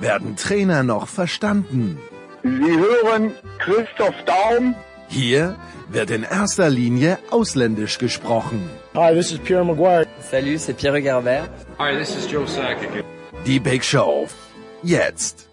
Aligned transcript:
werden 0.00 0.36
Trainer 0.36 0.82
noch 0.82 1.08
verstanden. 1.08 1.98
Sie 2.42 2.48
hören 2.48 3.32
Christoph 3.58 4.14
Daum. 4.24 4.74
Hier 5.08 5.56
wird 5.90 6.10
in 6.10 6.22
erster 6.22 6.70
Linie 6.70 7.18
ausländisch 7.30 7.98
gesprochen. 7.98 8.70
Hi, 8.94 9.14
this 9.14 9.32
is 9.32 9.38
Pierre 9.38 9.64
Maguire. 9.64 10.06
Salut, 10.20 10.60
c'est 10.60 10.76
Pierre 10.76 11.02
Garbert. 11.02 11.50
Hi, 11.78 11.96
this 11.98 12.16
is 12.16 12.30
Joe 12.30 12.46
Sakic. 12.46 13.04
Die 13.46 13.58
Big 13.58 13.84
Show. 13.84 14.28
Jetzt. 14.82 15.48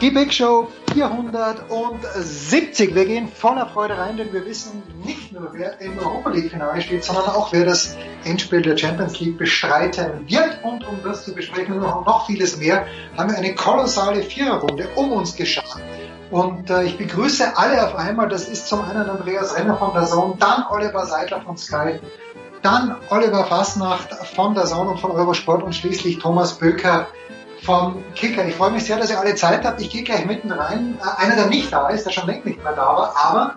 Die 0.00 0.10
Big 0.10 0.32
Show 0.32 0.68
470. 0.92 2.94
Wir 2.94 3.04
gehen 3.04 3.28
voller 3.28 3.66
Freude 3.66 3.98
rein, 3.98 4.16
denn 4.16 4.32
wir 4.32 4.46
wissen 4.46 4.82
nicht 5.04 5.32
nur, 5.32 5.50
wer 5.52 5.80
im 5.80 5.98
Europa 5.98 6.30
League 6.30 6.50
Finale 6.50 6.80
steht, 6.80 7.04
sondern 7.04 7.26
auch, 7.26 7.52
wer 7.52 7.64
das 7.64 7.96
Endspiel 8.24 8.62
der 8.62 8.76
Champions 8.76 9.20
League 9.20 9.38
bestreiten 9.38 10.28
wird. 10.28 10.58
Und 10.62 10.86
um 10.86 10.98
das 11.04 11.24
zu 11.24 11.34
besprechen 11.34 11.74
und 11.74 11.82
noch 11.82 12.26
vieles 12.26 12.58
mehr, 12.58 12.86
haben 13.16 13.30
wir 13.30 13.38
eine 13.38 13.54
kolossale 13.54 14.22
Viererrunde 14.22 14.88
um 14.94 15.12
uns 15.12 15.36
geschaut. 15.36 15.78
Und 16.30 16.70
äh, 16.70 16.84
ich 16.84 16.98
begrüße 16.98 17.56
alle 17.56 17.86
auf 17.86 17.94
einmal. 17.94 18.28
Das 18.28 18.48
ist 18.48 18.68
zum 18.68 18.82
einen 18.82 19.08
Andreas 19.08 19.56
Renner 19.56 19.76
von 19.76 19.94
der 19.94 20.06
Zone, 20.06 20.34
dann 20.38 20.64
Oliver 20.70 21.06
Seidler 21.06 21.40
von 21.40 21.56
Sky, 21.56 22.00
dann 22.62 22.96
Oliver 23.10 23.44
Fasnacht 23.44 24.12
von 24.34 24.54
der 24.54 24.64
Zone 24.64 24.90
und 24.90 25.00
von 25.00 25.12
Eurosport 25.12 25.62
und 25.62 25.74
schließlich 25.74 26.18
Thomas 26.18 26.58
Böker 26.58 27.08
vom 27.62 28.02
Kicker. 28.14 28.46
Ich 28.46 28.54
freue 28.54 28.70
mich 28.70 28.84
sehr, 28.84 28.98
dass 28.98 29.10
ihr 29.10 29.18
alle 29.18 29.34
Zeit 29.34 29.64
habt. 29.64 29.80
Ich 29.80 29.90
gehe 29.90 30.02
gleich 30.02 30.24
mitten 30.26 30.50
rein. 30.50 30.98
Äh, 31.00 31.22
einer, 31.24 31.36
der 31.36 31.46
nicht 31.46 31.72
da 31.72 31.88
ist, 31.88 32.06
der 32.06 32.12
schon 32.12 32.26
längst 32.26 32.46
nicht 32.46 32.62
mehr 32.62 32.72
da 32.72 32.86
war, 32.86 33.14
aber 33.16 33.54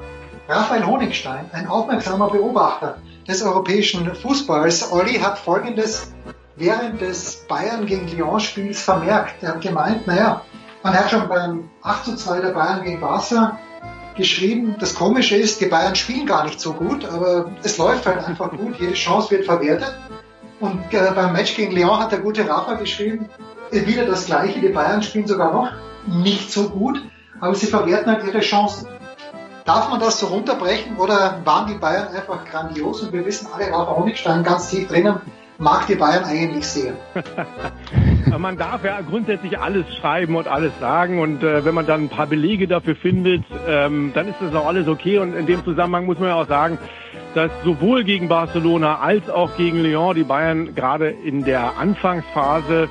Raphael 0.48 0.86
Honigstein, 0.86 1.50
ein 1.54 1.68
aufmerksamer 1.68 2.30
Beobachter 2.30 2.98
des 3.28 3.42
europäischen 3.42 4.14
Fußballs. 4.14 4.92
Olli 4.92 5.20
hat 5.20 5.38
Folgendes 5.38 6.14
während 6.56 7.02
des 7.02 7.46
Bayern 7.48 7.86
gegen 7.86 8.08
Lyon-Spiels 8.08 8.82
vermerkt. 8.82 9.42
Er 9.42 9.50
hat 9.50 9.62
gemeint, 9.62 10.08
naja, 10.08 10.42
man 10.84 10.94
hat 10.94 11.10
schon 11.10 11.28
beim 11.30 11.70
8 11.84 12.06
zu 12.06 12.16
2 12.16 12.42
der 12.42 12.50
Bayern 12.50 12.84
gegen 12.84 13.00
Barca 13.00 13.60
geschrieben, 14.16 14.76
das 14.80 14.94
Komische 14.94 15.38
ist, 15.38 15.62
die 15.62 15.68
Bayern 15.68 15.96
spielen 15.96 16.26
gar 16.26 16.44
nicht 16.44 16.60
so 16.60 16.74
gut, 16.74 17.06
aber 17.06 17.52
es 17.64 17.78
läuft 17.78 18.06
halt 18.06 18.24
einfach 18.26 18.52
gut, 18.52 18.78
jede 18.80 18.94
Chance 18.94 19.32
wird 19.32 19.46
verwertet. 19.46 19.98
Und 20.60 20.94
äh, 20.94 21.12
beim 21.16 21.34
Match 21.34 21.56
gegen 21.56 21.72
Lyon 21.72 22.00
hat 22.00 22.12
der 22.12 22.20
gute 22.20 22.48
Rafa 22.48 22.74
geschrieben, 22.74 23.30
wieder 23.72 24.06
das 24.06 24.26
Gleiche. 24.26 24.60
Die 24.60 24.70
Bayern 24.70 25.02
spielen 25.02 25.28
sogar 25.28 25.54
noch 25.54 25.72
nicht 26.08 26.52
so 26.52 26.70
gut, 26.70 27.02
aber 27.40 27.56
sie 27.56 27.68
verwerten 27.68 28.12
halt 28.12 28.26
ihre 28.26 28.40
Chancen. 28.40 28.88
Darf 29.66 29.90
man 29.90 30.00
das 30.00 30.20
so 30.20 30.28
runterbrechen 30.28 30.98
oder 30.98 31.40
waren 31.46 31.68
die 31.68 31.76
Bayern 31.76 32.08
einfach 32.08 32.46
grandios 32.46 33.02
und 33.02 33.14
wir 33.14 33.26
wissen 33.26 33.48
alle, 33.54 33.72
Rafa 33.72 33.96
Honigstein 33.96 34.44
ganz 34.44 34.70
tief 34.70 34.88
drinnen, 34.88 35.22
mag 35.60 35.86
die 35.86 35.96
Bayern 35.96 36.24
eigentlich 36.24 36.66
sehr. 36.66 36.94
man 38.40 38.58
darf 38.58 38.84
ja 38.84 39.00
grundsätzlich 39.02 39.60
alles 39.60 39.86
schreiben 39.96 40.36
und 40.36 40.48
alles 40.48 40.72
sagen 40.80 41.20
und 41.20 41.44
äh, 41.44 41.64
wenn 41.64 41.76
man 41.76 41.86
dann 41.86 42.06
ein 42.06 42.10
paar 42.10 42.26
Belege 42.26 42.68
dafür 42.68 42.96
findet, 42.96 43.44
ähm, 43.68 44.12
dann 44.16 44.28
ist 44.28 44.38
das 44.42 44.56
auch 44.56 44.66
alles 44.66 44.88
okay 44.88 45.20
und 45.20 45.36
in 45.36 45.46
dem 45.46 45.64
Zusammenhang 45.64 46.06
muss 46.06 46.18
man 46.18 46.30
ja 46.30 46.36
auch 46.36 46.48
sagen, 46.48 46.80
dass 47.36 47.52
sowohl 47.64 48.04
gegen 48.04 48.28
Barcelona 48.28 49.00
als 49.00 49.30
auch 49.30 49.56
gegen 49.56 49.84
Lyon 49.84 50.16
die 50.16 50.24
Bayern 50.24 50.74
gerade 50.74 51.10
in 51.10 51.46
der 51.46 51.78
Anfangsphase 51.78 52.90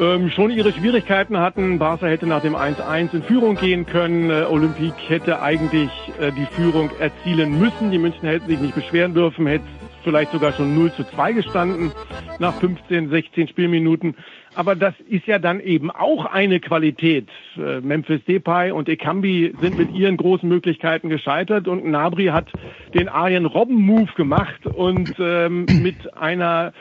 ähm, 0.00 0.30
schon 0.30 0.50
ihre 0.50 0.72
Schwierigkeiten 0.72 1.38
hatten. 1.38 1.78
Barca 1.78 2.06
hätte 2.06 2.26
nach 2.26 2.40
dem 2.40 2.56
1-1 2.56 3.14
in 3.14 3.22
Führung 3.22 3.56
gehen 3.56 3.86
können. 3.86 4.30
Äh, 4.30 4.44
Olympique 4.48 5.08
hätte 5.08 5.42
eigentlich 5.42 5.90
äh, 6.18 6.32
die 6.32 6.46
Führung 6.46 6.90
erzielen 6.98 7.58
müssen. 7.58 7.90
Die 7.90 7.98
München 7.98 8.26
hätten 8.26 8.48
sich 8.48 8.60
nicht 8.60 8.74
beschweren 8.74 9.14
dürfen, 9.14 9.46
hätte 9.46 9.64
vielleicht 10.02 10.32
sogar 10.32 10.52
schon 10.52 10.74
0 10.74 10.92
zu 10.92 11.04
2 11.04 11.32
gestanden 11.32 11.92
nach 12.38 12.54
15, 12.54 13.10
16 13.10 13.48
Spielminuten. 13.48 14.16
Aber 14.54 14.74
das 14.74 14.94
ist 15.08 15.26
ja 15.26 15.38
dann 15.38 15.60
eben 15.60 15.90
auch 15.90 16.24
eine 16.24 16.60
Qualität. 16.60 17.28
Äh, 17.56 17.80
Memphis 17.80 18.24
Depay 18.24 18.72
und 18.72 18.88
Ekambi 18.88 19.54
sind 19.60 19.78
mit 19.78 19.92
ihren 19.92 20.16
großen 20.16 20.48
Möglichkeiten 20.48 21.08
gescheitert 21.08 21.68
und 21.68 21.84
Nabri 21.84 22.26
hat 22.26 22.48
den 22.94 23.08
Arjen 23.08 23.46
Robben 23.46 23.80
Move 23.80 24.10
gemacht 24.16 24.66
und 24.66 25.14
ähm, 25.20 25.66
mit 25.82 26.16
einer 26.16 26.72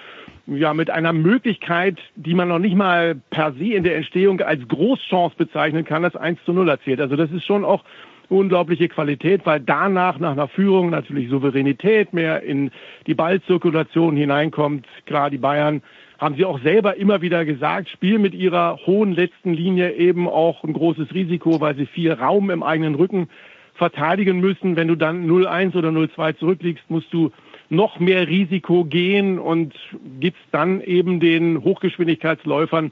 ja, 0.56 0.74
mit 0.74 0.90
einer 0.90 1.14
Möglichkeit, 1.14 2.00
die 2.16 2.34
man 2.34 2.48
noch 2.48 2.60
nicht 2.60 2.76
mal 2.76 3.16
per 3.30 3.54
se 3.54 3.74
in 3.74 3.84
der 3.84 3.96
Entstehung 3.96 4.42
als 4.42 4.68
Großchance 4.68 5.36
bezeichnen 5.38 5.86
kann, 5.86 6.04
das 6.04 6.16
1 6.16 6.40
zu 6.46 6.54
0 6.54 6.70
erzählt. 6.70 7.02
Also 7.02 7.16
das 7.16 7.32
ist 7.32 7.46
schon 7.46 7.64
auch 7.64 7.84
unglaubliche 8.30 8.88
Qualität, 8.88 9.46
weil 9.46 9.60
danach 9.60 10.20
nach 10.20 10.32
einer 10.32 10.48
Führung 10.48 10.92
natürlich 10.92 11.30
Souveränität 11.30 12.14
mehr 12.14 12.44
in 12.44 12.72
die 13.08 13.16
Ballzirkulation 13.16 14.16
hineinkommt. 14.16 14.86
Klar, 15.06 15.30
die 15.30 15.38
Bayern 15.38 15.82
haben 16.20 16.36
sie 16.36 16.46
auch 16.46 16.60
selber 16.62 16.98
immer 16.98 17.22
wieder 17.22 17.46
gesagt, 17.46 17.90
spielen 17.90 18.22
mit 18.22 18.34
ihrer 18.34 18.78
hohen 18.86 19.14
letzten 19.14 19.54
Linie 19.54 19.94
eben 19.94 20.28
auch 20.28 20.64
ein 20.64 20.74
großes 20.74 21.14
Risiko, 21.14 21.62
weil 21.62 21.76
sie 21.76 21.86
viel 21.86 22.12
Raum 22.12 22.50
im 22.50 22.62
eigenen 22.62 22.96
Rücken 22.96 23.30
verteidigen 23.76 24.40
müssen. 24.40 24.76
Wenn 24.76 24.90
du 24.90 24.96
dann 24.96 25.26
0-1 25.28 25.76
oder 25.76 25.90
0-2 25.90 26.38
zurückliegst, 26.38 26.84
musst 26.90 27.12
du 27.14 27.32
noch 27.70 28.00
mehr 28.00 28.28
Risiko 28.28 28.84
gehen 28.84 29.40
und 29.40 29.74
gibt's 30.20 30.40
dann 30.52 30.82
eben 30.82 31.20
den 31.20 31.64
Hochgeschwindigkeitsläufern, 31.64 32.92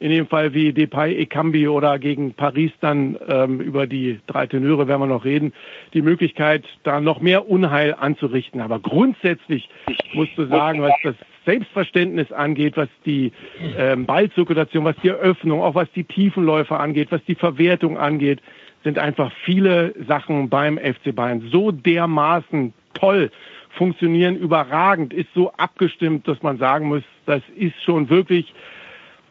in 0.00 0.10
dem 0.10 0.28
Fall 0.28 0.54
wie 0.54 0.72
Depay, 0.72 1.16
Ekambi 1.16 1.66
oder 1.66 1.98
gegen 1.98 2.34
Paris 2.34 2.70
dann 2.80 3.18
ähm, 3.26 3.60
über 3.60 3.86
die 3.86 4.20
drei 4.26 4.46
Tenöre 4.46 4.86
werden 4.86 5.00
wir 5.00 5.06
noch 5.06 5.24
reden, 5.24 5.52
die 5.92 6.02
Möglichkeit, 6.02 6.64
da 6.84 7.00
noch 7.00 7.20
mehr 7.20 7.48
Unheil 7.48 7.94
anzurichten. 7.98 8.60
Aber 8.60 8.78
grundsätzlich 8.78 9.68
musst 10.14 10.36
du 10.36 10.46
sagen, 10.46 10.82
was 10.82 10.92
das 11.02 11.16
Selbstverständnis 11.46 12.30
angeht, 12.30 12.76
was 12.76 12.88
die 13.06 13.32
ähm, 13.76 14.06
Ballzirkulation, 14.06 14.84
was 14.84 14.96
die 15.02 15.08
Eröffnung, 15.08 15.62
auch 15.62 15.74
was 15.74 15.90
die 15.92 16.04
Tiefenläufer 16.04 16.78
angeht, 16.78 17.08
was 17.10 17.24
die 17.24 17.34
Verwertung 17.34 17.98
angeht, 17.98 18.40
sind 18.84 18.98
einfach 18.98 19.32
viele 19.44 19.94
Sachen 20.06 20.48
beim 20.48 20.78
FC 20.78 21.14
Bayern 21.14 21.48
so 21.50 21.72
dermaßen 21.72 22.72
toll 22.94 23.30
funktionieren 23.78 24.36
überragend, 24.36 25.14
ist 25.14 25.28
so 25.34 25.52
abgestimmt, 25.52 26.28
dass 26.28 26.42
man 26.42 26.58
sagen 26.58 26.88
muss, 26.88 27.02
das 27.24 27.42
ist 27.56 27.82
schon 27.82 28.10
wirklich, 28.10 28.52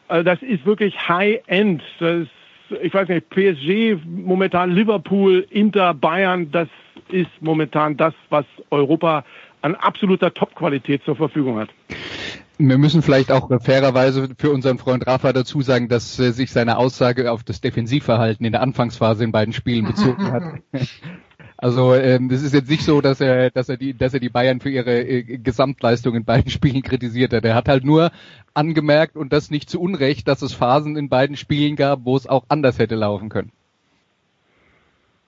also 0.07 0.23
das 0.23 0.41
ist 0.41 0.65
wirklich 0.65 1.07
High-End. 1.07 1.83
Das 1.99 2.27
ich 2.81 2.93
weiß 2.93 3.07
nicht, 3.09 3.29
PSG, 3.29 3.97
momentan 4.05 4.71
Liverpool, 4.71 5.45
Inter, 5.49 5.93
Bayern, 5.93 6.51
das 6.51 6.67
ist 7.09 7.29
momentan 7.39 7.97
das, 7.97 8.13
was 8.29 8.45
Europa 8.69 9.23
an 9.61 9.75
absoluter 9.75 10.33
Top-Qualität 10.33 11.03
zur 11.03 11.15
Verfügung 11.15 11.59
hat. 11.59 11.69
Wir 12.59 12.77
müssen 12.77 13.03
vielleicht 13.03 13.31
auch 13.31 13.49
fairerweise 13.61 14.29
für 14.37 14.49
unseren 14.49 14.79
Freund 14.79 15.05
Rafa 15.05 15.31
dazu 15.31 15.61
sagen, 15.61 15.89
dass 15.89 16.19
äh, 16.19 16.31
sich 16.31 16.51
seine 16.51 16.77
Aussage 16.77 17.31
auf 17.31 17.43
das 17.43 17.61
Defensivverhalten 17.61 18.45
in 18.45 18.51
der 18.51 18.61
Anfangsphase 18.61 19.23
in 19.23 19.31
beiden 19.31 19.53
Spielen 19.53 19.85
bezogen 19.85 20.31
hat. 20.31 20.43
Also 21.57 21.95
ähm, 21.95 22.29
das 22.29 22.43
ist 22.43 22.53
jetzt 22.53 22.69
nicht 22.69 22.83
so, 22.83 23.01
dass 23.01 23.19
er, 23.19 23.49
dass 23.49 23.67
er 23.67 23.77
die, 23.77 23.95
dass 23.95 24.13
er 24.13 24.19
die 24.19 24.29
Bayern 24.29 24.59
für 24.59 24.69
ihre 24.69 25.01
äh, 25.01 25.23
Gesamtleistung 25.39 26.15
in 26.15 26.23
beiden 26.23 26.51
Spielen 26.51 26.83
kritisiert 26.83 27.33
hat. 27.33 27.45
Er 27.45 27.55
hat 27.55 27.67
halt 27.67 27.83
nur 27.83 28.11
angemerkt 28.53 29.15
und 29.15 29.33
das 29.33 29.49
nicht 29.49 29.69
zu 29.69 29.81
Unrecht, 29.81 30.27
dass 30.27 30.43
es 30.43 30.53
Phasen 30.53 30.95
in 30.97 31.09
beiden 31.09 31.35
Spielen 31.35 31.75
gab, 31.75 32.05
wo 32.05 32.15
es 32.15 32.27
auch 32.27 32.45
anders 32.47 32.77
hätte 32.77 32.95
laufen 32.95 33.29
können. 33.29 33.51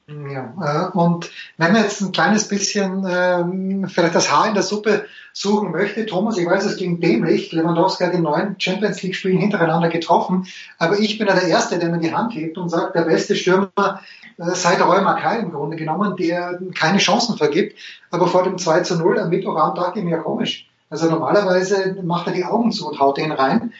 Ja, 0.09 0.89
äh, 0.91 0.97
und 0.97 1.29
wenn 1.57 1.71
man 1.71 1.83
jetzt 1.83 2.01
ein 2.01 2.11
kleines 2.11 2.47
bisschen 2.47 3.05
ähm, 3.07 3.87
vielleicht 3.87 4.15
das 4.15 4.31
Haar 4.31 4.47
in 4.47 4.55
der 4.55 4.63
Suppe 4.63 5.05
suchen 5.33 5.71
möchte, 5.71 6.05
Thomas, 6.07 6.37
ich 6.37 6.47
weiß, 6.47 6.65
es 6.65 6.77
ging 6.77 6.99
dämlich, 6.99 7.51
Lewandowski 7.51 8.05
hat 8.05 8.13
in 8.13 8.23
neun 8.23 8.55
Champions 8.57 9.03
League 9.03 9.15
Spielen 9.15 9.37
hintereinander 9.37 9.89
getroffen, 9.89 10.47
aber 10.79 10.97
ich 10.97 11.19
bin 11.19 11.27
ja 11.27 11.35
der 11.35 11.47
Erste, 11.47 11.77
der 11.77 11.89
mir 11.89 11.99
die 11.99 12.13
Hand 12.13 12.33
hebt 12.33 12.57
und 12.57 12.69
sagt, 12.69 12.95
der 12.95 13.03
beste 13.03 13.35
Stürmer 13.35 14.01
äh, 14.37 14.55
seit 14.55 14.81
Roy 14.81 15.01
Mackay 15.01 15.41
im 15.41 15.51
Grunde 15.51 15.77
genommen, 15.77 16.15
der 16.15 16.59
keine 16.73 16.97
Chancen 16.97 17.37
vergibt, 17.37 17.77
aber 18.09 18.27
vor 18.27 18.43
dem 18.43 18.57
2 18.57 18.81
zu 18.81 18.97
0 18.97 19.19
am 19.19 19.29
Mittwochabend 19.29 19.77
dachte 19.77 19.99
ich 19.99 20.05
mir, 20.05 20.11
ja 20.11 20.23
komisch, 20.23 20.67
also 20.89 21.07
normalerweise 21.07 21.97
macht 22.01 22.25
er 22.27 22.33
die 22.33 22.45
Augen 22.45 22.71
zu 22.71 22.87
und 22.87 22.99
haut 22.99 23.17
den 23.17 23.31
rein. 23.31 23.73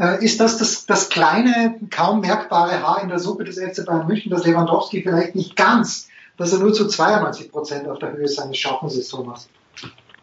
Äh, 0.00 0.24
ist 0.24 0.40
das, 0.40 0.56
das 0.56 0.86
das 0.86 1.10
kleine, 1.10 1.78
kaum 1.90 2.20
merkbare 2.20 2.82
Haar 2.82 3.02
in 3.02 3.10
der 3.10 3.18
Suppe 3.18 3.44
des 3.44 3.58
FC 3.58 3.84
Bayern 3.84 4.06
München, 4.06 4.30
dass 4.30 4.46
Lewandowski 4.46 5.02
vielleicht 5.02 5.34
nicht 5.34 5.56
ganz, 5.56 6.08
dass 6.38 6.54
er 6.54 6.60
nur 6.60 6.72
zu 6.72 6.88
92 6.88 7.52
Prozent 7.52 7.86
auf 7.86 7.98
der 7.98 8.12
Höhe 8.12 8.26
seines 8.26 8.56
Schaffens 8.56 8.96
ist, 8.96 9.10
Thomas? 9.10 9.50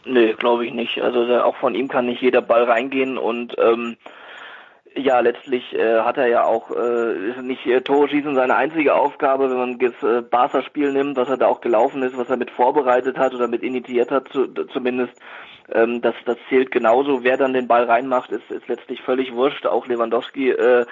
Nee, 0.03 0.33
glaube 0.33 0.65
ich 0.65 0.73
nicht. 0.73 0.99
Also 0.99 1.19
auch 1.41 1.57
von 1.57 1.75
ihm 1.75 1.89
kann 1.89 2.07
nicht 2.07 2.21
jeder 2.21 2.41
Ball 2.41 2.63
reingehen 2.63 3.17
und 3.19 3.55
ähm, 3.59 3.97
Ja, 4.97 5.19
letztlich 5.19 5.73
äh, 5.73 5.99
hat 5.99 6.17
er 6.17 6.27
ja 6.27 6.43
auch 6.43 6.71
äh, 6.71 7.29
ist 7.29 7.41
nicht 7.41 7.65
äh, 7.67 7.81
Tore 7.81 8.09
schießen 8.09 8.33
seine 8.33 8.55
einzige 8.55 8.95
Aufgabe, 8.95 9.49
wenn 9.49 9.57
man 9.57 9.77
das 9.79 9.93
äh, 10.01 10.21
Barca-Spiel 10.21 10.91
nimmt, 10.91 11.17
was 11.17 11.29
er 11.29 11.37
da 11.37 11.47
auch 11.47 11.61
gelaufen 11.61 12.01
ist, 12.01 12.17
was 12.17 12.29
er 12.29 12.37
mit 12.37 12.49
vorbereitet 12.49 13.17
hat 13.17 13.35
oder 13.35 13.47
mit 13.47 13.61
initiiert 13.61 14.09
hat, 14.09 14.29
zu, 14.29 14.47
zumindest. 14.73 15.13
Ähm, 15.71 16.01
das, 16.01 16.15
das 16.25 16.37
zählt 16.49 16.71
genauso. 16.71 17.23
Wer 17.23 17.37
dann 17.37 17.53
den 17.53 17.67
Ball 17.67 17.85
reinmacht, 17.85 18.31
ist, 18.31 18.49
ist 18.49 18.67
letztlich 18.67 19.01
völlig 19.01 19.33
wurscht. 19.33 19.65
Auch 19.65 19.87
Lewandowski 19.87 20.51
äh, 20.51 20.85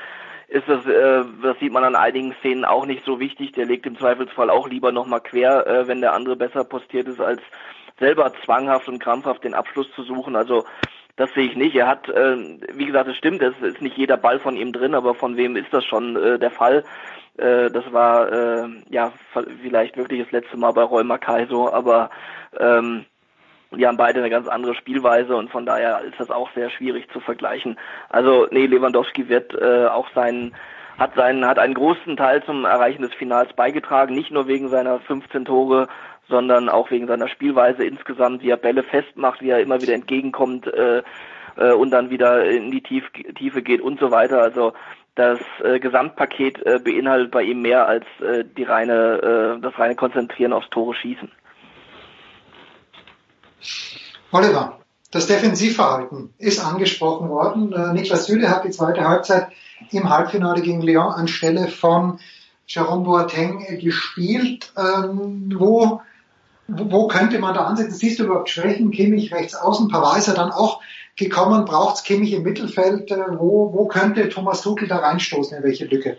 ist 0.48 0.68
das, 0.68 0.86
äh, 0.86 1.24
das 1.42 1.60
sieht 1.60 1.72
man 1.72 1.84
an 1.84 1.96
einigen 1.96 2.34
Szenen 2.40 2.66
auch 2.66 2.86
nicht 2.86 3.04
so 3.06 3.20
wichtig. 3.20 3.54
Der 3.54 3.66
legt 3.66 3.86
im 3.86 3.98
Zweifelsfall 3.98 4.50
auch 4.50 4.68
lieber 4.68 4.92
nochmal 4.92 5.22
quer, 5.22 5.66
äh, 5.66 5.88
wenn 5.88 6.02
der 6.02 6.14
andere 6.14 6.36
besser 6.36 6.64
postiert 6.64 7.08
ist, 7.08 7.22
als 7.22 7.42
selber 8.00 8.32
zwanghaft 8.44 8.88
und 8.88 9.00
krampfhaft 9.00 9.44
den 9.44 9.54
Abschluss 9.54 9.88
zu 9.96 10.04
suchen. 10.04 10.36
Also 10.36 10.66
das 11.16 11.34
sehe 11.34 11.46
ich 11.46 11.56
nicht. 11.56 11.76
Er 11.76 11.88
hat, 11.88 12.10
äh, 12.10 12.36
wie 12.74 12.86
gesagt, 12.86 13.10
es 13.10 13.18
stimmt, 13.18 13.42
es 13.42 13.56
ist 13.62 13.82
nicht 13.82 13.98
jeder 13.98 14.18
Ball 14.18 14.40
von 14.40 14.58
ihm 14.58 14.74
drin, 14.74 14.94
aber 14.94 15.16
von 15.16 15.38
wem 15.38 15.56
ist 15.56 15.72
das 15.72 15.86
schon 15.86 16.16
äh, 16.18 16.38
der 16.38 16.52
Fall? 16.52 16.84
Äh, 17.38 17.70
das 17.72 17.92
war 17.92 18.32
äh, 18.32 18.68
ja 18.90 19.14
vielleicht 19.62 19.98
wirklich 19.98 20.24
das 20.24 20.32
letzte 20.32 20.58
Mal 20.58 20.72
bei 20.72 20.84
Roy 20.84 21.04
Mackay 21.04 21.48
aber 21.52 22.10
ähm, 22.60 23.06
die 23.78 23.88
haben 23.88 23.98
beide 23.98 24.20
eine 24.20 24.30
ganz 24.30 24.48
andere 24.48 24.76
Spielweise 24.76 25.36
und 25.36 25.50
von 25.50 25.66
daher 25.66 26.02
ist 26.02 26.20
das 26.20 26.32
auch 26.32 26.50
sehr 26.54 26.70
schwierig 26.70 27.10
zu 27.12 27.20
vergleichen. 27.20 27.78
Also 28.10 28.48
nee, 28.52 28.66
Lewandowski 28.66 29.30
wird 29.30 29.54
äh, 29.54 29.88
auch 29.88 30.08
seinen 30.14 30.56
hat 30.98 31.14
seinen 31.16 31.46
hat 31.46 31.60
einen 31.60 31.74
großen 31.74 32.16
Teil 32.16 32.44
zum 32.44 32.66
Erreichen 32.66 33.02
des 33.02 33.14
Finals 33.14 33.52
beigetragen, 33.54 34.16
nicht 34.16 34.32
nur 34.32 34.48
wegen 34.48 34.70
seiner 34.70 35.00
15 35.00 35.46
Tore, 35.46 35.88
sondern 36.30 36.70
auch 36.70 36.90
wegen 36.90 37.08
seiner 37.08 37.28
Spielweise 37.28 37.84
insgesamt, 37.84 38.42
wie 38.42 38.50
er 38.50 38.58
Bälle 38.58 38.84
festmacht, 38.84 39.42
wie 39.42 39.50
er 39.50 39.60
immer 39.60 39.82
wieder 39.82 39.94
entgegenkommt 39.94 40.68
äh, 40.68 41.04
äh, 41.58 41.74
und 41.74 41.92
dann 41.92 42.10
wieder 42.10 42.46
in 42.46 42.72
die 42.72 42.82
Tief 42.82 43.04
Tiefe 43.36 43.62
geht 43.62 43.82
und 43.82 44.00
so 44.00 44.12
weiter. 44.12 44.42
Also 44.42 44.74
das 45.16 45.40
äh, 45.64 45.80
Gesamtpaket 45.80 46.66
äh, 46.66 46.80
beinhaltet 46.80 47.32
bei 47.32 47.44
ihm 47.44 47.62
mehr 47.62 47.88
als 47.88 48.06
äh, 48.22 48.44
die 48.46 48.64
reine, 48.64 49.58
äh, 49.58 49.62
das 49.62 49.78
reine 49.80 49.96
Konzentrieren 49.96 50.54
aufs 50.54 50.70
Tore 50.70 50.94
schießen. 50.94 51.32
Oliver, 54.32 54.80
das 55.12 55.28
Defensivverhalten 55.28 56.34
ist 56.38 56.60
angesprochen 56.60 57.30
worden. 57.30 57.72
Äh, 57.72 57.94
Niklas 57.94 58.26
Süle 58.26 58.50
hat 58.50 58.66
die 58.66 58.72
zweite 58.72 59.08
Halbzeit 59.08 59.48
im 59.92 60.10
Halbfinale 60.10 60.62
gegen 60.62 60.82
Lyon 60.82 61.14
anstelle 61.14 61.68
von 61.68 62.20
Jerome 62.68 63.04
Boateng 63.04 63.80
gespielt. 63.80 64.74
Ähm, 64.78 65.54
wo 65.56 66.02
wo 66.68 67.08
könnte 67.08 67.38
man 67.40 67.54
da 67.54 67.66
ansetzen? 67.66 67.96
Siehst 67.96 68.20
du 68.20 68.24
überhaupt 68.24 68.50
Schwächen? 68.50 68.90
Kimmich 68.92 69.32
rechts 69.34 69.56
außen, 69.56 69.88
Pavard 69.88 70.18
ist 70.18 70.28
ja 70.28 70.34
dann 70.34 70.52
auch 70.52 70.82
gekommen. 71.16 71.66
Braucht 71.66 71.98
es 71.98 72.04
Kimmich 72.04 72.34
im 72.34 72.44
Mittelfeld? 72.44 73.12
Äh, 73.12 73.18
wo, 73.38 73.72
wo 73.72 73.86
könnte 73.88 74.30
Thomas 74.30 74.62
Tuchel 74.62 74.88
da 74.88 74.98
reinstoßen? 74.98 75.58
In 75.58 75.64
welche 75.64 75.86
Lücke? 75.86 76.18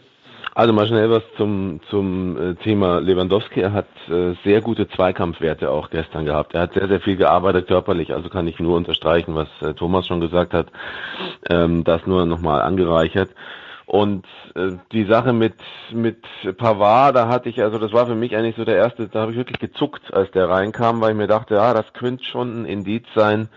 Also 0.56 0.72
mal 0.72 0.86
schnell 0.86 1.10
was 1.10 1.22
zum, 1.36 1.80
zum 1.90 2.52
äh, 2.52 2.54
Thema 2.54 2.98
Lewandowski. 2.98 3.60
Er 3.60 3.74
hat 3.74 3.88
äh, 4.08 4.32
sehr 4.42 4.62
gute 4.62 4.88
Zweikampfwerte 4.88 5.70
auch 5.70 5.90
gestern 5.90 6.24
gehabt. 6.24 6.54
Er 6.54 6.62
hat 6.62 6.72
sehr, 6.72 6.88
sehr 6.88 7.00
viel 7.02 7.16
gearbeitet 7.16 7.66
körperlich. 7.66 8.14
Also 8.14 8.30
kann 8.30 8.48
ich 8.48 8.58
nur 8.58 8.74
unterstreichen, 8.74 9.34
was 9.34 9.48
äh, 9.60 9.74
Thomas 9.74 10.06
schon 10.06 10.22
gesagt 10.22 10.54
hat. 10.54 10.68
Ähm, 11.50 11.84
das 11.84 12.06
nur 12.06 12.24
nochmal 12.24 12.62
angereichert. 12.62 13.28
Und 13.84 14.24
äh, 14.54 14.78
die 14.92 15.04
Sache 15.04 15.34
mit 15.34 15.56
mit 15.92 16.24
Pavard, 16.56 17.14
da 17.14 17.28
hatte 17.28 17.50
ich, 17.50 17.62
also 17.62 17.78
das 17.78 17.92
war 17.92 18.06
für 18.06 18.14
mich 18.14 18.34
eigentlich 18.34 18.56
so 18.56 18.64
der 18.64 18.76
erste, 18.76 19.08
da 19.08 19.20
habe 19.20 19.32
ich 19.32 19.36
wirklich 19.36 19.58
gezuckt, 19.58 20.14
als 20.14 20.30
der 20.30 20.48
reinkam, 20.48 21.02
weil 21.02 21.10
ich 21.10 21.18
mir 21.18 21.26
dachte, 21.26 21.56
ja, 21.56 21.74
das 21.74 21.92
könnte 21.92 22.24
schon 22.24 22.62
ein 22.62 22.64
Indiz 22.64 23.04
sein 23.14 23.50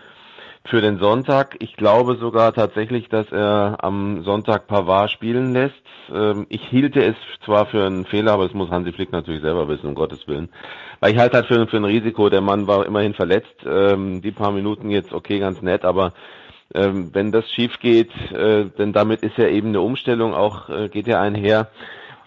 für 0.64 0.80
den 0.80 0.98
Sonntag. 0.98 1.56
Ich 1.60 1.76
glaube 1.76 2.16
sogar 2.16 2.52
tatsächlich, 2.52 3.08
dass 3.08 3.30
er 3.32 3.78
am 3.80 4.22
Sonntag 4.22 4.66
Pavard 4.66 5.10
spielen 5.10 5.52
lässt. 5.52 5.74
Ähm, 6.12 6.46
ich 6.48 6.62
hielte 6.68 7.02
es 7.02 7.16
zwar 7.44 7.66
für 7.66 7.84
einen 7.84 8.04
Fehler, 8.04 8.32
aber 8.32 8.44
das 8.44 8.54
muss 8.54 8.70
Hansi 8.70 8.92
Flick 8.92 9.12
natürlich 9.12 9.42
selber 9.42 9.68
wissen, 9.68 9.86
um 9.86 9.94
Gottes 9.94 10.28
Willen. 10.28 10.50
Weil 11.00 11.12
ich 11.12 11.18
halte 11.18 11.38
halt 11.38 11.46
für, 11.46 11.66
für 11.66 11.78
ein 11.78 11.84
Risiko, 11.84 12.28
der 12.28 12.42
Mann 12.42 12.66
war 12.66 12.86
immerhin 12.86 13.14
verletzt, 13.14 13.56
ähm, 13.66 14.20
die 14.20 14.32
paar 14.32 14.52
Minuten 14.52 14.90
jetzt 14.90 15.12
okay, 15.12 15.38
ganz 15.38 15.62
nett, 15.62 15.84
aber 15.84 16.12
ähm, 16.74 17.10
wenn 17.14 17.32
das 17.32 17.50
schief 17.50 17.78
geht, 17.80 18.12
äh, 18.32 18.66
denn 18.78 18.92
damit 18.92 19.22
ist 19.22 19.36
ja 19.38 19.48
eben 19.48 19.68
eine 19.68 19.80
Umstellung 19.80 20.34
auch, 20.34 20.68
äh, 20.68 20.88
geht 20.88 21.06
ja 21.06 21.20
einher. 21.20 21.68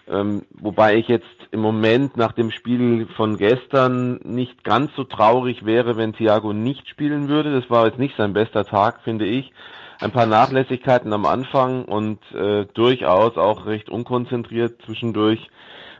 Ähm, 0.08 0.42
wobei 0.50 0.96
ich 0.96 1.08
jetzt 1.08 1.24
im 1.50 1.60
Moment 1.60 2.16
nach 2.16 2.32
dem 2.32 2.50
Spiel 2.50 3.06
von 3.16 3.38
gestern 3.38 4.20
nicht 4.24 4.64
ganz 4.64 4.90
so 4.96 5.04
traurig 5.04 5.64
wäre, 5.64 5.96
wenn 5.96 6.12
Thiago 6.12 6.52
nicht 6.52 6.88
spielen 6.88 7.28
würde. 7.28 7.58
Das 7.58 7.70
war 7.70 7.86
jetzt 7.86 7.98
nicht 7.98 8.16
sein 8.16 8.34
bester 8.34 8.64
Tag, 8.64 9.00
finde 9.02 9.24
ich. 9.24 9.52
Ein 10.00 10.10
paar 10.10 10.26
Nachlässigkeiten 10.26 11.12
am 11.12 11.24
Anfang 11.24 11.84
und 11.84 12.20
äh, 12.34 12.66
durchaus 12.74 13.36
auch 13.36 13.66
recht 13.66 13.88
unkonzentriert 13.88 14.82
zwischendurch 14.84 15.48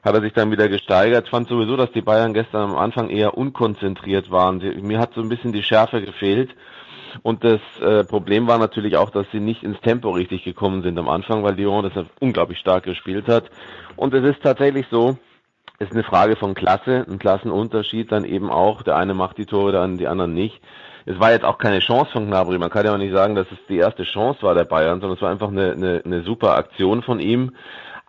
hat 0.05 0.15
er 0.15 0.21
sich 0.21 0.35
dann 0.35 0.51
wieder 0.51 0.69
gesteigert. 0.69 1.25
Ich 1.25 1.31
fand 1.31 1.49
sowieso, 1.49 1.77
dass 1.77 1.91
die 1.93 2.03
Bayern 2.03 2.35
gestern 2.35 2.71
am 2.71 2.77
Anfang 2.77 3.09
eher 3.09 3.39
unkonzentriert 3.39 4.31
waren. 4.31 4.59
Mir 4.83 4.99
hat 4.99 5.15
so 5.15 5.23
ein 5.23 5.31
bisschen 5.31 5.53
die 5.53 5.63
Schärfe 5.63 6.03
gefehlt. 6.03 6.55
Und 7.23 7.45
das 7.45 7.61
äh, 7.81 8.05
Problem 8.05 8.47
war 8.47 8.59
natürlich 8.59 8.97
auch, 8.97 9.11
dass 9.11 9.27
sie 9.33 9.41
nicht 9.41 9.63
ins 9.63 9.81
Tempo 9.81 10.11
richtig 10.11 10.45
gekommen 10.45 10.83
sind 10.83 10.99
am 10.99 11.09
Anfang, 11.09 11.43
weil 11.43 11.55
Lyon 11.55 11.91
das 11.93 12.05
unglaublich 12.21 12.59
stark 12.59 12.85
gespielt 12.85 13.29
hat. 13.29 13.45
Und 13.97 14.15
es 14.15 14.25
ist 14.25 14.43
tatsächlich 14.43 14.87
so, 14.91 15.17
es 15.79 15.89
ist 15.89 15.95
eine 15.95 16.05
Frage 16.05 16.37
von 16.37 16.55
Klasse, 16.55 17.05
ein 17.09 17.19
Klassenunterschied 17.19 18.13
dann 18.13 18.25
eben 18.25 18.51
auch. 18.51 18.83
Der 18.83 18.97
eine 18.97 19.15
macht 19.15 19.39
die 19.39 19.47
Tore, 19.47 19.73
dann 19.73 19.99
die 19.99 20.07
anderen 20.07 20.35
nicht. 20.35 20.61
Es 21.07 21.19
war 21.19 21.33
jetzt 21.33 21.45
auch 21.45 21.59
keine 21.59 21.81
Chance 21.81 22.13
von 22.13 22.27
Gnabry. 22.27 22.59
Man 22.59 22.71
kann 22.71 22.87
ja 22.87 22.95
auch 22.95 22.99
nicht 22.99 23.13
sagen, 23.13 23.35
dass 23.35 23.47
es 23.51 23.59
die 23.69 23.77
erste 23.77 24.05
Chance 24.05 24.43
war 24.43 24.55
der 24.55 24.65
Bayern, 24.65 25.01
sondern 25.01 25.17
es 25.17 25.23
war 25.23 25.31
einfach 25.31 25.49
eine, 25.49 25.73
eine, 25.73 26.03
eine 26.05 26.23
super 26.23 26.57
Aktion 26.57 27.03
von 27.03 27.21
ihm. 27.21 27.53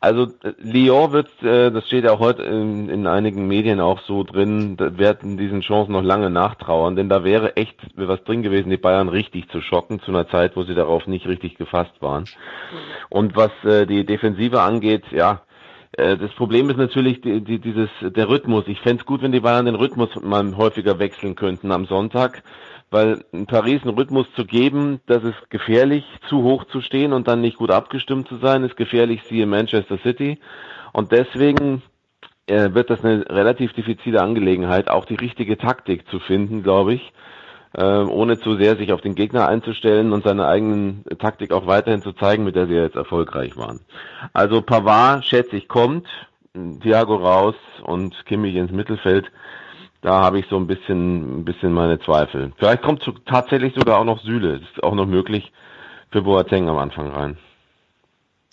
Also 0.05 0.27
äh, 0.43 0.53
Lyon 0.59 1.13
wird, 1.13 1.29
äh, 1.41 1.71
das 1.71 1.87
steht 1.87 2.03
ja 2.03 2.11
auch 2.11 2.19
heute 2.19 2.43
in, 2.43 2.89
in 2.89 3.07
einigen 3.07 3.47
Medien 3.47 3.79
auch 3.79 3.99
so 4.01 4.23
drin, 4.23 4.77
werden 4.77 5.35
diesen 5.35 5.61
Chancen 5.61 5.93
noch 5.93 6.03
lange 6.03 6.29
nachtrauern, 6.29 6.95
denn 6.95 7.09
da 7.09 7.23
wäre 7.23 7.55
echt 7.55 7.75
was 7.95 8.23
drin 8.23 8.43
gewesen, 8.43 8.69
die 8.69 8.77
Bayern 8.77 9.09
richtig 9.09 9.49
zu 9.49 9.61
schocken 9.61 9.99
zu 10.01 10.11
einer 10.11 10.29
Zeit, 10.29 10.55
wo 10.55 10.61
sie 10.61 10.75
darauf 10.75 11.07
nicht 11.07 11.25
richtig 11.27 11.55
gefasst 11.55 11.99
waren. 12.01 12.25
Und 13.09 13.35
was 13.35 13.49
äh, 13.63 13.87
die 13.87 14.05
Defensive 14.05 14.61
angeht, 14.61 15.05
ja, 15.09 15.41
äh, 15.93 16.17
das 16.17 16.31
Problem 16.33 16.69
ist 16.69 16.77
natürlich 16.77 17.21
die, 17.21 17.41
die, 17.41 17.57
dieses, 17.57 17.89
der 18.01 18.29
Rhythmus. 18.29 18.65
Ich 18.67 18.81
fände 18.81 19.01
es 19.01 19.07
gut, 19.07 19.23
wenn 19.23 19.31
die 19.31 19.39
Bayern 19.39 19.65
den 19.65 19.73
Rhythmus 19.73 20.09
mal 20.21 20.55
häufiger 20.55 20.99
wechseln 20.99 21.33
könnten 21.33 21.71
am 21.71 21.85
Sonntag 21.87 22.43
weil 22.91 23.23
Paris 23.47 23.81
einen 23.83 23.97
Rhythmus 23.97 24.27
zu 24.35 24.45
geben, 24.45 25.01
das 25.07 25.23
ist 25.23 25.49
gefährlich, 25.49 26.05
zu 26.29 26.43
hoch 26.43 26.65
zu 26.65 26.81
stehen 26.81 27.13
und 27.13 27.27
dann 27.27 27.41
nicht 27.41 27.57
gut 27.57 27.71
abgestimmt 27.71 28.27
zu 28.27 28.37
sein, 28.37 28.63
ist 28.63 28.77
gefährlich, 28.77 29.23
siehe 29.23 29.45
Manchester 29.45 29.97
City. 29.99 30.39
Und 30.93 31.11
deswegen 31.11 31.81
äh, 32.47 32.73
wird 32.73 32.89
das 32.89 33.03
eine 33.03 33.25
relativ 33.29 33.73
diffizile 33.73 34.21
Angelegenheit, 34.21 34.89
auch 34.89 35.05
die 35.05 35.15
richtige 35.15 35.57
Taktik 35.57 36.07
zu 36.09 36.19
finden, 36.19 36.63
glaube 36.63 36.93
ich, 36.93 37.13
äh, 37.73 37.83
ohne 37.83 38.39
zu 38.39 38.55
sehr 38.55 38.77
sich 38.77 38.93
auf 38.93 39.01
den 39.01 39.15
Gegner 39.15 39.47
einzustellen 39.47 40.13
und 40.13 40.23
seine 40.23 40.47
eigenen 40.47 41.03
Taktik 41.19 41.51
auch 41.51 41.67
weiterhin 41.67 42.01
zu 42.01 42.13
zeigen, 42.13 42.43
mit 42.43 42.55
der 42.55 42.67
sie 42.67 42.75
jetzt 42.75 42.95
erfolgreich 42.95 43.57
waren. 43.57 43.81
Also 44.31 44.61
Pavard, 44.61 45.25
schätze 45.25 45.57
ich, 45.57 45.67
kommt, 45.67 46.07
Thiago 46.81 47.15
raus 47.15 47.55
und 47.83 48.25
Kimmich 48.25 48.55
ins 48.55 48.71
Mittelfeld 48.71 49.29
da 50.05 50.21
habe 50.21 50.37
ich 50.39 50.45
so 50.51 50.57
ein 50.57 50.67
bisschen, 50.67 51.39
ein 51.39 51.45
bisschen 51.45 51.73
meine 51.73 51.99
Zweifel. 51.99 52.53
Vielleicht 52.57 52.83
kommt 52.83 53.01
zu, 53.01 53.11
tatsächlich 53.11 53.73
sogar 53.73 53.97
auch 53.97 54.03
noch 54.03 54.21
Süle. 54.21 54.59
Das 54.59 54.69
ist 54.69 54.83
auch 54.83 54.93
noch 54.93 55.07
möglich 55.07 55.51
für 56.11 56.21
Boateng 56.21 56.69
am 56.69 56.77
Anfang 56.77 57.09
rein. 57.09 57.37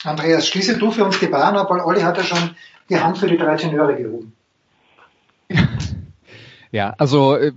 Andreas, 0.03 0.49
schließe 0.49 0.79
du 0.79 0.91
für 0.91 1.05
uns 1.05 1.21
die 1.21 1.27
Bahn 1.27 1.55
ab, 1.57 1.69
weil 1.71 1.81
Olli 1.81 2.01
hat 2.01 2.17
ja 2.17 2.25
schon 2.25 2.57
die 2.89 2.99
Hand 2.99 3.19
für 3.19 3.27
die 3.27 3.37
drei 3.37 3.57
Tenöre 3.57 3.97
gehoben. 3.97 4.33
Ja, 6.71 6.95
also 6.97 7.37
äh, 7.37 7.53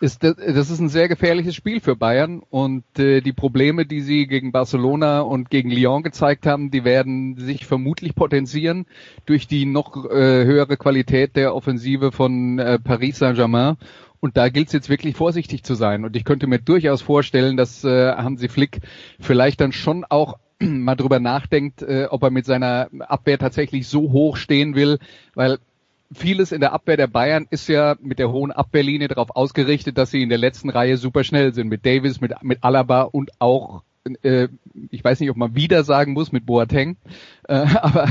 ist 0.00 0.24
das, 0.24 0.36
ist 0.38 0.80
ein 0.80 0.88
sehr 0.88 1.08
gefährliches 1.08 1.54
Spiel 1.54 1.80
für 1.80 1.94
Bayern 1.94 2.42
und 2.48 2.84
äh, 2.98 3.20
die 3.20 3.34
Probleme, 3.34 3.84
die 3.84 4.00
sie 4.00 4.26
gegen 4.26 4.50
Barcelona 4.50 5.20
und 5.20 5.50
gegen 5.50 5.70
Lyon 5.70 6.02
gezeigt 6.02 6.46
haben, 6.46 6.70
die 6.70 6.84
werden 6.84 7.36
sich 7.36 7.66
vermutlich 7.66 8.14
potenzieren 8.14 8.86
durch 9.26 9.46
die 9.46 9.66
noch 9.66 10.06
äh, 10.06 10.44
höhere 10.44 10.78
Qualität 10.78 11.36
der 11.36 11.54
Offensive 11.54 12.12
von 12.12 12.58
äh, 12.58 12.78
Paris 12.78 13.18
Saint-Germain. 13.18 13.76
Und 14.20 14.36
da 14.36 14.48
gilt 14.48 14.68
es 14.68 14.72
jetzt 14.72 14.90
wirklich 14.90 15.16
vorsichtig 15.16 15.64
zu 15.64 15.74
sein. 15.74 16.04
Und 16.04 16.16
ich 16.16 16.24
könnte 16.24 16.46
mir 16.46 16.58
durchaus 16.58 17.02
vorstellen, 17.02 17.56
dass 17.56 17.84
äh, 17.84 18.12
Hansi 18.12 18.48
Flick 18.48 18.80
vielleicht 19.18 19.60
dann 19.60 19.72
schon 19.72 20.04
auch 20.08 20.38
mal 20.60 20.94
drüber 20.94 21.20
nachdenkt, 21.20 21.82
äh, 21.82 22.06
ob 22.10 22.22
er 22.22 22.30
mit 22.30 22.46
seiner 22.46 22.88
Abwehr 23.00 23.38
tatsächlich 23.38 23.86
so 23.86 24.12
hoch 24.12 24.36
stehen 24.36 24.74
will, 24.74 24.98
weil 25.34 25.58
vieles 26.12 26.52
in 26.52 26.60
der 26.60 26.72
Abwehr 26.72 26.96
der 26.96 27.06
Bayern 27.06 27.46
ist 27.50 27.68
ja 27.68 27.96
mit 28.00 28.18
der 28.18 28.30
hohen 28.30 28.52
Abwehrlinie 28.52 29.08
darauf 29.08 29.30
ausgerichtet, 29.34 29.96
dass 29.98 30.10
sie 30.10 30.22
in 30.22 30.28
der 30.28 30.38
letzten 30.38 30.70
Reihe 30.70 30.96
super 30.96 31.24
schnell 31.24 31.54
sind. 31.54 31.68
Mit 31.68 31.86
Davis, 31.86 32.20
mit, 32.20 32.32
mit 32.42 32.62
Alaba 32.62 33.02
und 33.02 33.30
auch, 33.38 33.82
äh, 34.22 34.48
ich 34.90 35.04
weiß 35.04 35.20
nicht, 35.20 35.30
ob 35.30 35.36
man 35.36 35.54
wieder 35.54 35.84
sagen 35.84 36.12
muss, 36.12 36.32
mit 36.32 36.46
Boateng. 36.46 36.96
Äh, 37.48 37.54
aber 37.80 38.08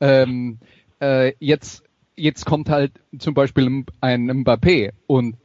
ähm, 0.00 0.58
äh, 1.00 1.32
jetzt, 1.38 1.84
jetzt 2.16 2.46
kommt 2.46 2.70
halt 2.70 2.92
zum 3.18 3.34
Beispiel 3.34 3.84
ein 4.00 4.30
Mbappé 4.30 4.92
und 5.06 5.36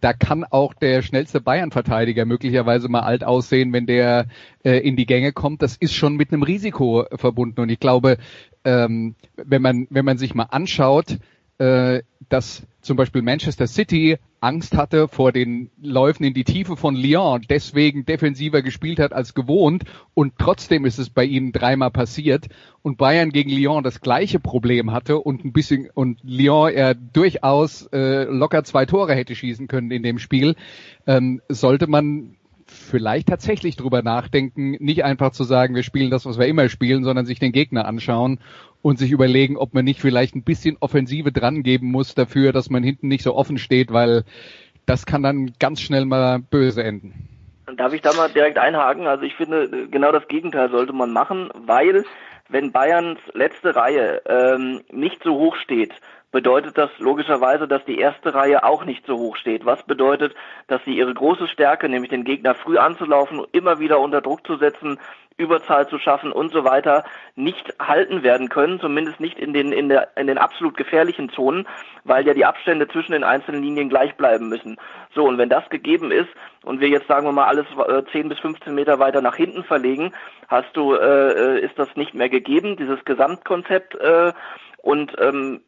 da 0.00 0.12
kann 0.12 0.44
auch 0.44 0.74
der 0.74 1.02
schnellste 1.02 1.40
Bayern-Verteidiger 1.40 2.24
möglicherweise 2.24 2.88
mal 2.88 3.00
alt 3.00 3.24
aussehen, 3.24 3.72
wenn 3.72 3.86
der 3.86 4.26
äh, 4.64 4.78
in 4.78 4.96
die 4.96 5.06
Gänge 5.06 5.32
kommt. 5.32 5.62
Das 5.62 5.76
ist 5.76 5.94
schon 5.94 6.16
mit 6.16 6.32
einem 6.32 6.42
Risiko 6.42 7.06
verbunden. 7.14 7.60
Und 7.60 7.70
ich 7.70 7.80
glaube, 7.80 8.18
ähm, 8.64 9.14
wenn 9.36 9.62
man 9.62 9.86
wenn 9.90 10.04
man 10.04 10.18
sich 10.18 10.34
mal 10.34 10.44
anschaut, 10.50 11.18
äh, 11.58 12.02
dass 12.28 12.66
zum 12.86 12.96
Beispiel 12.96 13.20
Manchester 13.20 13.66
City 13.66 14.16
Angst 14.40 14.76
hatte 14.76 15.08
vor 15.08 15.32
den 15.32 15.70
Läufen 15.82 16.24
in 16.24 16.34
die 16.34 16.44
Tiefe 16.44 16.76
von 16.76 16.94
Lyon, 16.94 17.42
deswegen 17.50 18.06
defensiver 18.06 18.62
gespielt 18.62 19.00
hat 19.00 19.12
als 19.12 19.34
gewohnt. 19.34 19.84
Und 20.14 20.34
trotzdem 20.38 20.84
ist 20.84 20.98
es 20.98 21.10
bei 21.10 21.24
ihnen 21.24 21.50
dreimal 21.50 21.90
passiert. 21.90 22.46
Und 22.82 22.96
Bayern 22.96 23.30
gegen 23.30 23.50
Lyon 23.50 23.82
das 23.82 24.00
gleiche 24.00 24.38
Problem 24.38 24.92
hatte 24.92 25.18
und 25.18 25.44
ein 25.44 25.52
bisschen 25.52 25.90
und 25.92 26.20
Lyon 26.22 26.72
er 26.72 26.94
durchaus 26.94 27.86
äh, 27.92 28.24
locker 28.24 28.62
zwei 28.62 28.86
Tore 28.86 29.14
hätte 29.14 29.34
schießen 29.34 29.66
können 29.66 29.90
in 29.90 30.04
dem 30.04 30.20
Spiel, 30.20 30.54
ähm, 31.06 31.42
sollte 31.48 31.88
man 31.88 32.36
vielleicht 32.66 33.28
tatsächlich 33.28 33.76
drüber 33.76 34.02
nachdenken, 34.02 34.72
nicht 34.72 35.04
einfach 35.04 35.30
zu 35.30 35.44
sagen, 35.44 35.74
wir 35.74 35.82
spielen 35.82 36.10
das, 36.10 36.26
was 36.26 36.38
wir 36.38 36.46
immer 36.46 36.68
spielen, 36.68 37.04
sondern 37.04 37.26
sich 37.26 37.38
den 37.38 37.52
Gegner 37.52 37.86
anschauen 37.86 38.40
und 38.82 38.98
sich 38.98 39.10
überlegen, 39.10 39.56
ob 39.56 39.74
man 39.74 39.84
nicht 39.84 40.00
vielleicht 40.00 40.34
ein 40.34 40.42
bisschen 40.42 40.76
Offensive 40.80 41.32
dran 41.32 41.62
geben 41.62 41.90
muss 41.90 42.14
dafür, 42.14 42.52
dass 42.52 42.70
man 42.70 42.82
hinten 42.82 43.08
nicht 43.08 43.22
so 43.22 43.34
offen 43.34 43.58
steht, 43.58 43.92
weil 43.92 44.24
das 44.84 45.06
kann 45.06 45.22
dann 45.22 45.52
ganz 45.58 45.80
schnell 45.80 46.04
mal 46.04 46.38
böse 46.38 46.82
enden. 46.82 47.28
Darf 47.76 47.92
ich 47.92 48.00
da 48.00 48.12
mal 48.12 48.28
direkt 48.28 48.58
einhaken? 48.58 49.06
Also 49.06 49.24
ich 49.24 49.34
finde, 49.34 49.88
genau 49.88 50.12
das 50.12 50.28
Gegenteil 50.28 50.70
sollte 50.70 50.92
man 50.92 51.12
machen, 51.12 51.50
weil 51.54 52.04
wenn 52.48 52.70
Bayerns 52.70 53.18
letzte 53.32 53.74
Reihe 53.74 54.22
ähm, 54.26 54.82
nicht 54.92 55.22
so 55.24 55.34
hoch 55.34 55.56
steht, 55.56 55.92
bedeutet 56.36 56.76
das 56.76 56.90
logischerweise, 56.98 57.66
dass 57.66 57.82
die 57.86 57.98
erste 57.98 58.34
Reihe 58.34 58.62
auch 58.62 58.84
nicht 58.84 59.06
so 59.06 59.16
hoch 59.16 59.36
steht. 59.36 59.64
Was 59.64 59.82
bedeutet, 59.84 60.34
dass 60.66 60.84
sie 60.84 60.94
ihre 60.94 61.14
große 61.14 61.48
Stärke, 61.48 61.88
nämlich 61.88 62.10
den 62.10 62.24
Gegner 62.24 62.54
früh 62.54 62.76
anzulaufen, 62.76 63.42
immer 63.52 63.78
wieder 63.78 64.00
unter 64.00 64.20
Druck 64.20 64.46
zu 64.46 64.58
setzen, 64.58 64.98
Überzahl 65.38 65.88
zu 65.88 65.98
schaffen 65.98 66.32
und 66.32 66.52
so 66.52 66.62
weiter, 66.62 67.04
nicht 67.36 67.72
halten 67.80 68.22
werden 68.22 68.50
können, 68.50 68.80
zumindest 68.80 69.18
nicht 69.18 69.38
in 69.38 69.54
den, 69.54 69.72
in, 69.72 69.88
der, 69.88 70.14
in 70.18 70.26
den 70.26 70.36
absolut 70.36 70.76
gefährlichen 70.76 71.30
Zonen, 71.30 71.66
weil 72.04 72.26
ja 72.26 72.34
die 72.34 72.44
Abstände 72.44 72.86
zwischen 72.86 73.12
den 73.12 73.24
einzelnen 73.24 73.62
Linien 73.62 73.88
gleich 73.88 74.14
bleiben 74.16 74.50
müssen. 74.50 74.76
So, 75.14 75.24
und 75.24 75.38
wenn 75.38 75.48
das 75.48 75.66
gegeben 75.70 76.12
ist 76.12 76.28
und 76.64 76.80
wir 76.80 76.90
jetzt 76.90 77.08
sagen 77.08 77.26
wir 77.26 77.32
mal 77.32 77.46
alles 77.46 77.66
äh, 77.88 78.02
10 78.12 78.28
bis 78.28 78.38
15 78.40 78.74
Meter 78.74 78.98
weiter 78.98 79.22
nach 79.22 79.36
hinten 79.36 79.64
verlegen, 79.64 80.12
hast 80.48 80.76
du, 80.76 80.92
äh, 80.92 81.60
ist 81.60 81.78
das 81.78 81.88
nicht 81.96 82.12
mehr 82.12 82.28
gegeben, 82.28 82.76
dieses 82.76 83.02
Gesamtkonzept 83.06 83.94
äh, 83.94 84.34
und 84.82 85.16
ähm, 85.18 85.62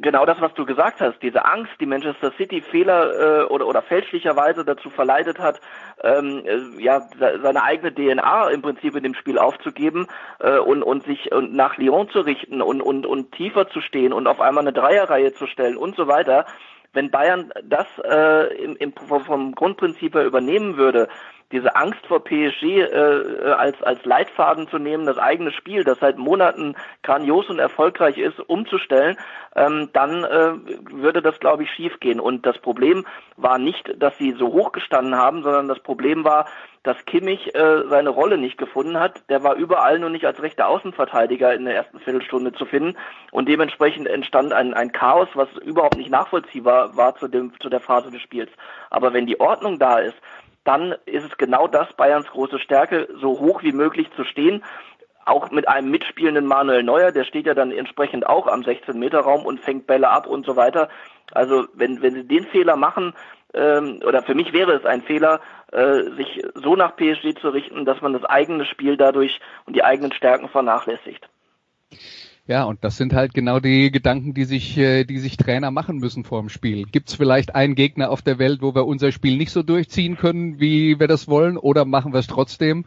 genau 0.00 0.26
das, 0.26 0.40
was 0.40 0.52
du 0.54 0.66
gesagt 0.66 1.00
hast, 1.00 1.20
diese 1.22 1.44
Angst, 1.44 1.72
die 1.80 1.86
Manchester 1.86 2.32
City 2.36 2.60
Fehler 2.60 3.42
äh, 3.42 3.44
oder, 3.44 3.66
oder 3.66 3.82
fälschlicherweise 3.82 4.64
dazu 4.64 4.90
verleitet 4.90 5.38
hat, 5.38 5.60
ähm, 6.02 6.42
äh, 6.44 6.82
ja 6.82 7.06
seine 7.18 7.62
eigene 7.62 7.94
DNA 7.94 8.50
im 8.50 8.62
Prinzip 8.62 8.94
in 8.96 9.02
dem 9.02 9.14
Spiel 9.14 9.38
aufzugeben 9.38 10.06
äh, 10.40 10.58
und, 10.58 10.82
und 10.82 11.04
sich 11.04 11.32
und 11.32 11.54
nach 11.54 11.78
Lyon 11.78 12.10
zu 12.10 12.20
richten 12.20 12.60
und, 12.60 12.82
und, 12.82 13.06
und 13.06 13.32
tiefer 13.32 13.68
zu 13.68 13.80
stehen 13.80 14.12
und 14.12 14.26
auf 14.26 14.40
einmal 14.40 14.64
eine 14.64 14.72
Dreierreihe 14.72 15.32
zu 15.32 15.46
stellen 15.46 15.76
und 15.76 15.96
so 15.96 16.06
weiter. 16.06 16.46
Wenn 16.92 17.10
Bayern 17.10 17.52
das 17.64 17.86
äh, 18.04 18.54
im, 18.62 18.76
im, 18.76 18.92
vom 18.92 19.54
Grundprinzip 19.54 20.14
her 20.14 20.26
übernehmen 20.26 20.76
würde, 20.76 21.08
diese 21.52 21.74
Angst 21.74 22.06
vor 22.06 22.22
PSG 22.22 22.62
äh, 22.62 22.86
äh, 22.86 23.52
als, 23.52 23.82
als 23.82 24.04
Leitfaden 24.04 24.68
zu 24.68 24.78
nehmen, 24.78 25.06
das 25.06 25.18
eigene 25.18 25.52
Spiel, 25.52 25.84
das 25.84 25.98
seit 25.98 26.18
Monaten 26.18 26.76
grandios 27.02 27.48
und 27.48 27.58
erfolgreich 27.58 28.18
ist, 28.18 28.38
umzustellen, 28.40 29.16
ähm, 29.56 29.90
dann 29.92 30.24
äh, 30.24 30.52
würde 30.92 31.22
das, 31.22 31.38
glaube 31.40 31.64
ich, 31.64 31.70
schiefgehen. 31.70 32.20
Und 32.20 32.46
das 32.46 32.58
Problem 32.58 33.04
war 33.36 33.58
nicht, 33.58 33.94
dass 34.00 34.16
sie 34.18 34.32
so 34.32 34.52
hoch 34.52 34.72
gestanden 34.72 35.16
haben, 35.16 35.42
sondern 35.42 35.68
das 35.68 35.80
Problem 35.80 36.24
war, 36.24 36.46
dass 36.82 37.04
Kimmich 37.04 37.54
äh, 37.54 37.82
seine 37.88 38.08
Rolle 38.08 38.38
nicht 38.38 38.56
gefunden 38.56 38.98
hat. 38.98 39.22
Der 39.28 39.42
war 39.42 39.54
überall 39.56 39.98
nur 39.98 40.08
nicht 40.08 40.24
als 40.24 40.40
rechter 40.40 40.68
Außenverteidiger 40.68 41.52
in 41.52 41.66
der 41.66 41.74
ersten 41.74 41.98
Viertelstunde 42.00 42.52
zu 42.52 42.64
finden 42.64 42.96
und 43.32 43.48
dementsprechend 43.48 44.06
entstand 44.08 44.52
ein, 44.52 44.72
ein 44.72 44.92
Chaos, 44.92 45.28
was 45.34 45.48
überhaupt 45.62 45.98
nicht 45.98 46.10
nachvollziehbar 46.10 46.96
war 46.96 47.16
zu, 47.16 47.28
dem, 47.28 47.52
zu 47.60 47.68
der 47.68 47.80
Phase 47.80 48.10
des 48.10 48.22
Spiels. 48.22 48.50
Aber 48.88 49.12
wenn 49.12 49.26
die 49.26 49.38
Ordnung 49.40 49.78
da 49.78 49.98
ist, 49.98 50.16
dann 50.64 50.94
ist 51.06 51.24
es 51.24 51.36
genau 51.38 51.66
das 51.66 51.92
Bayerns 51.94 52.26
große 52.28 52.58
Stärke, 52.58 53.08
so 53.20 53.38
hoch 53.38 53.62
wie 53.62 53.72
möglich 53.72 54.08
zu 54.16 54.24
stehen. 54.24 54.62
Auch 55.24 55.50
mit 55.50 55.68
einem 55.68 55.90
mitspielenden 55.90 56.46
Manuel 56.46 56.82
Neuer, 56.82 57.12
der 57.12 57.24
steht 57.24 57.46
ja 57.46 57.54
dann 57.54 57.72
entsprechend 57.72 58.26
auch 58.26 58.46
am 58.46 58.62
16-Meter-Raum 58.62 59.44
und 59.44 59.60
fängt 59.60 59.86
Bälle 59.86 60.08
ab 60.08 60.26
und 60.26 60.44
so 60.44 60.56
weiter. 60.56 60.88
Also 61.32 61.66
wenn, 61.74 62.02
wenn 62.02 62.14
sie 62.14 62.26
den 62.26 62.46
Fehler 62.46 62.76
machen, 62.76 63.14
ähm, 63.54 64.00
oder 64.06 64.22
für 64.22 64.34
mich 64.34 64.52
wäre 64.52 64.72
es 64.72 64.84
ein 64.84 65.02
Fehler, 65.02 65.40
äh, 65.72 66.10
sich 66.16 66.42
so 66.54 66.76
nach 66.76 66.96
PSG 66.96 67.34
zu 67.40 67.50
richten, 67.50 67.84
dass 67.84 68.00
man 68.00 68.12
das 68.12 68.24
eigene 68.24 68.64
Spiel 68.64 68.96
dadurch 68.96 69.40
und 69.66 69.76
die 69.76 69.84
eigenen 69.84 70.12
Stärken 70.12 70.48
vernachlässigt. 70.48 71.28
Ja, 72.50 72.64
und 72.64 72.82
das 72.82 72.96
sind 72.96 73.12
halt 73.12 73.32
genau 73.32 73.60
die 73.60 73.92
Gedanken, 73.92 74.34
die 74.34 74.42
sich, 74.42 74.76
äh, 74.76 75.04
die 75.04 75.20
sich 75.20 75.36
Trainer 75.36 75.70
machen 75.70 75.98
müssen 75.98 76.24
vor 76.24 76.40
dem 76.40 76.48
Spiel. 76.48 76.82
Gibt 76.82 77.08
es 77.08 77.14
vielleicht 77.14 77.54
einen 77.54 77.76
Gegner 77.76 78.10
auf 78.10 78.22
der 78.22 78.40
Welt, 78.40 78.60
wo 78.60 78.74
wir 78.74 78.88
unser 78.88 79.12
Spiel 79.12 79.36
nicht 79.36 79.52
so 79.52 79.62
durchziehen 79.62 80.16
können, 80.16 80.58
wie 80.58 80.98
wir 80.98 81.06
das 81.06 81.28
wollen, 81.28 81.56
oder 81.56 81.84
machen 81.84 82.12
wir 82.12 82.18
es 82.18 82.26
trotzdem? 82.26 82.86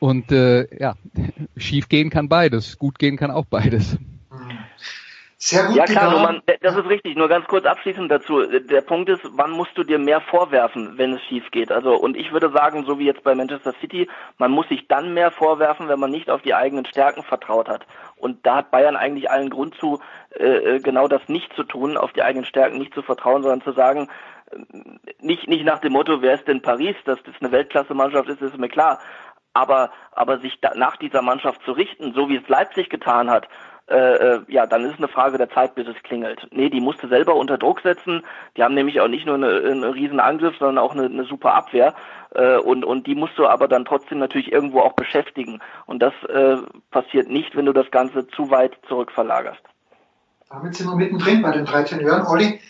Und 0.00 0.32
äh, 0.32 0.66
ja, 0.78 0.96
schief 1.56 1.88
gehen 1.88 2.10
kann 2.10 2.28
beides, 2.28 2.76
gut 2.76 2.98
gehen 2.98 3.16
kann 3.16 3.30
auch 3.30 3.46
beides. 3.46 3.96
Sehr 5.42 5.64
gut. 5.64 5.76
Ja 5.76 5.86
klar, 5.86 6.10
nur 6.10 6.20
man, 6.20 6.42
das 6.60 6.76
ist 6.76 6.86
richtig. 6.90 7.16
Nur 7.16 7.28
ganz 7.28 7.46
kurz 7.46 7.64
abschließend 7.64 8.10
dazu. 8.10 8.42
Der 8.44 8.82
Punkt 8.82 9.08
ist, 9.08 9.22
wann 9.24 9.52
musst 9.52 9.70
du 9.74 9.84
dir 9.84 9.98
mehr 9.98 10.20
vorwerfen, 10.20 10.98
wenn 10.98 11.14
es 11.14 11.22
schief 11.22 11.50
geht? 11.50 11.72
Also 11.72 11.94
und 11.94 12.14
ich 12.14 12.30
würde 12.30 12.50
sagen, 12.50 12.84
so 12.84 12.98
wie 12.98 13.06
jetzt 13.06 13.24
bei 13.24 13.34
Manchester 13.34 13.72
City, 13.80 14.06
man 14.36 14.50
muss 14.50 14.68
sich 14.68 14.86
dann 14.86 15.14
mehr 15.14 15.30
vorwerfen, 15.30 15.88
wenn 15.88 15.98
man 15.98 16.10
nicht 16.10 16.28
auf 16.28 16.42
die 16.42 16.52
eigenen 16.52 16.84
Stärken 16.84 17.22
vertraut 17.22 17.70
hat. 17.70 17.86
Und 18.16 18.44
da 18.44 18.56
hat 18.56 18.70
Bayern 18.70 18.96
eigentlich 18.96 19.30
allen 19.30 19.48
Grund 19.48 19.74
zu, 19.76 19.98
äh, 20.38 20.44
äh, 20.44 20.78
genau 20.78 21.08
das 21.08 21.26
nicht 21.26 21.50
zu 21.54 21.64
tun, 21.64 21.96
auf 21.96 22.12
die 22.12 22.22
eigenen 22.22 22.44
Stärken 22.44 22.76
nicht 22.76 22.92
zu 22.92 23.00
vertrauen, 23.00 23.42
sondern 23.42 23.62
zu 23.62 23.72
sagen, 23.72 24.10
äh, 24.50 24.58
nicht, 25.20 25.48
nicht 25.48 25.64
nach 25.64 25.78
dem 25.78 25.94
Motto, 25.94 26.20
wer 26.20 26.34
ist 26.34 26.48
denn 26.48 26.60
Paris, 26.60 26.96
dass 27.06 27.18
das 27.22 27.34
eine 27.40 27.50
Weltklasse-Mannschaft 27.50 28.28
ist, 28.28 28.42
ist 28.42 28.58
mir 28.58 28.68
klar. 28.68 29.00
Aber, 29.54 29.90
aber 30.12 30.38
sich 30.40 30.60
da, 30.60 30.74
nach 30.74 30.98
dieser 30.98 31.22
Mannschaft 31.22 31.62
zu 31.64 31.72
richten, 31.72 32.12
so 32.12 32.28
wie 32.28 32.36
es 32.36 32.48
Leipzig 32.48 32.90
getan 32.90 33.30
hat, 33.30 33.48
äh, 33.90 34.36
äh, 34.36 34.40
ja, 34.48 34.66
dann 34.66 34.84
ist 34.84 34.94
es 34.94 34.98
eine 34.98 35.08
Frage 35.08 35.36
der 35.36 35.50
Zeit, 35.50 35.74
bis 35.74 35.88
es 35.88 36.00
klingelt. 36.04 36.46
Nee, 36.52 36.70
die 36.70 36.80
musste 36.80 37.08
selber 37.08 37.34
unter 37.34 37.58
Druck 37.58 37.80
setzen. 37.80 38.22
Die 38.56 38.62
haben 38.62 38.74
nämlich 38.74 39.00
auch 39.00 39.08
nicht 39.08 39.26
nur 39.26 39.34
eine, 39.34 39.48
einen 39.48 39.84
riesen 39.84 40.20
Angriff, 40.20 40.54
sondern 40.58 40.78
auch 40.78 40.92
eine, 40.92 41.06
eine 41.06 41.24
super 41.24 41.54
Abwehr. 41.54 41.94
Äh, 42.34 42.58
und, 42.58 42.84
und 42.84 43.06
die 43.06 43.16
musst 43.16 43.36
du 43.36 43.46
aber 43.46 43.66
dann 43.66 43.84
trotzdem 43.84 44.18
natürlich 44.18 44.52
irgendwo 44.52 44.80
auch 44.80 44.92
beschäftigen. 44.92 45.60
Und 45.86 46.00
das 46.00 46.12
äh, 46.28 46.58
passiert 46.90 47.28
nicht, 47.28 47.56
wenn 47.56 47.66
du 47.66 47.72
das 47.72 47.90
Ganze 47.90 48.28
zu 48.28 48.50
weit 48.50 48.78
zurückverlagerst. 48.88 49.62
Damit 50.48 50.76
sind 50.76 50.88
wir 50.88 50.96
mittendrin 50.96 51.42
bei 51.42 51.52
den 51.52 51.64
13 51.64 52.00
Jahren. 52.00 52.26
Olli, 52.26 52.60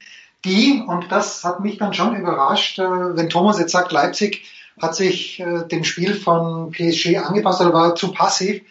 die, 0.45 0.83
und 0.87 1.13
das 1.13 1.45
hat 1.45 1.61
mich 1.61 1.77
dann 1.77 1.93
schon 1.93 2.17
überrascht, 2.17 2.79
äh, 2.79 3.17
wenn 3.17 3.29
Thomas 3.29 3.59
jetzt 3.59 3.73
sagt, 3.73 3.93
Leipzig 3.93 4.45
hat 4.81 4.95
sich 4.95 5.41
äh, 5.41 5.67
dem 5.69 5.85
Spiel 5.85 6.15
von 6.15 6.71
PSG 6.71 7.19
angepasst 7.19 7.61
oder 7.61 7.75
war 7.75 7.95
zu 7.95 8.13
passiv. 8.13 8.63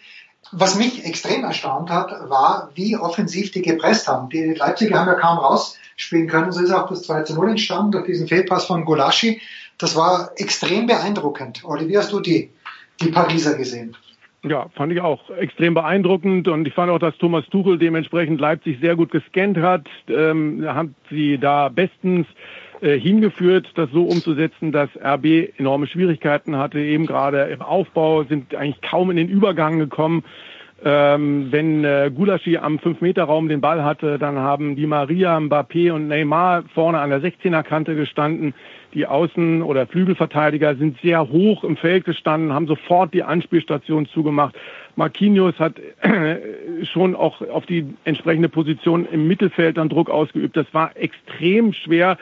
Was 0.52 0.76
mich 0.76 1.04
extrem 1.04 1.44
erstaunt 1.44 1.90
hat, 1.90 2.28
war, 2.28 2.70
wie 2.74 2.96
offensiv 2.96 3.52
die 3.52 3.62
gepresst 3.62 4.08
haben. 4.08 4.28
Die 4.30 4.54
Leipziger 4.54 4.98
haben 4.98 5.06
ja 5.06 5.14
kaum 5.14 5.38
rausspielen 5.38 6.28
können. 6.28 6.50
So 6.50 6.60
ist 6.60 6.72
auch 6.72 6.88
das 6.88 7.02
2 7.02 7.22
zu 7.22 7.34
0 7.34 7.50
entstanden 7.50 7.92
durch 7.92 8.06
diesen 8.06 8.26
Fehlpass 8.26 8.66
von 8.66 8.84
Golaschi. 8.84 9.40
Das 9.78 9.96
war 9.96 10.32
extrem 10.36 10.86
beeindruckend. 10.86 11.62
Olli, 11.64 11.88
wie 11.88 11.96
hast 11.96 12.12
du 12.12 12.20
die, 12.20 12.50
die 13.00 13.10
Pariser 13.10 13.56
gesehen? 13.56 13.96
Ja, 14.42 14.68
fand 14.74 14.92
ich 14.92 15.00
auch 15.00 15.28
extrem 15.30 15.74
beeindruckend 15.74 16.48
und 16.48 16.66
ich 16.66 16.72
fand 16.72 16.90
auch, 16.90 16.98
dass 16.98 17.16
Thomas 17.18 17.44
Tuchel 17.50 17.78
dementsprechend 17.78 18.40
Leipzig 18.40 18.78
sehr 18.80 18.96
gut 18.96 19.10
gescannt 19.10 19.58
hat. 19.58 19.86
Ähm, 20.08 20.64
hat 20.66 20.88
sie 21.10 21.38
da 21.38 21.68
bestens 21.68 22.26
hingeführt, 22.80 23.68
das 23.74 23.90
so 23.90 24.04
umzusetzen, 24.04 24.72
dass 24.72 24.88
RB 24.96 25.58
enorme 25.58 25.86
Schwierigkeiten 25.86 26.56
hatte, 26.56 26.80
eben 26.80 27.06
gerade 27.06 27.42
im 27.44 27.62
Aufbau, 27.62 28.24
sind 28.24 28.54
eigentlich 28.54 28.80
kaum 28.80 29.10
in 29.10 29.16
den 29.16 29.28
Übergang 29.28 29.78
gekommen. 29.78 30.24
Ähm, 30.82 31.48
wenn 31.50 31.84
äh, 31.84 32.10
Gulaschi 32.14 32.56
am 32.56 32.78
5-Meter-Raum 32.78 33.50
den 33.50 33.60
Ball 33.60 33.84
hatte, 33.84 34.18
dann 34.18 34.38
haben 34.38 34.76
die 34.76 34.86
Maria, 34.86 35.36
Mbappé 35.38 35.92
und 35.92 36.08
Neymar 36.08 36.64
vorne 36.74 37.00
an 37.00 37.10
der 37.10 37.20
16er-Kante 37.20 37.94
gestanden. 37.94 38.54
Die 38.94 39.06
Außen- 39.06 39.62
oder 39.62 39.86
Flügelverteidiger 39.86 40.76
sind 40.76 40.98
sehr 41.02 41.28
hoch 41.28 41.64
im 41.64 41.76
Feld 41.76 42.06
gestanden, 42.06 42.54
haben 42.54 42.66
sofort 42.66 43.12
die 43.12 43.22
Anspielstation 43.22 44.06
zugemacht. 44.06 44.56
Marquinhos 44.96 45.58
hat 45.58 45.78
äh, 46.00 46.38
schon 46.84 47.14
auch 47.14 47.42
auf 47.42 47.66
die 47.66 47.86
entsprechende 48.04 48.48
Position 48.48 49.06
im 49.12 49.28
Mittelfeld 49.28 49.76
dann 49.76 49.90
Druck 49.90 50.08
ausgeübt. 50.08 50.56
Das 50.56 50.66
war 50.72 50.96
extrem 50.96 51.74
schwer 51.74 52.16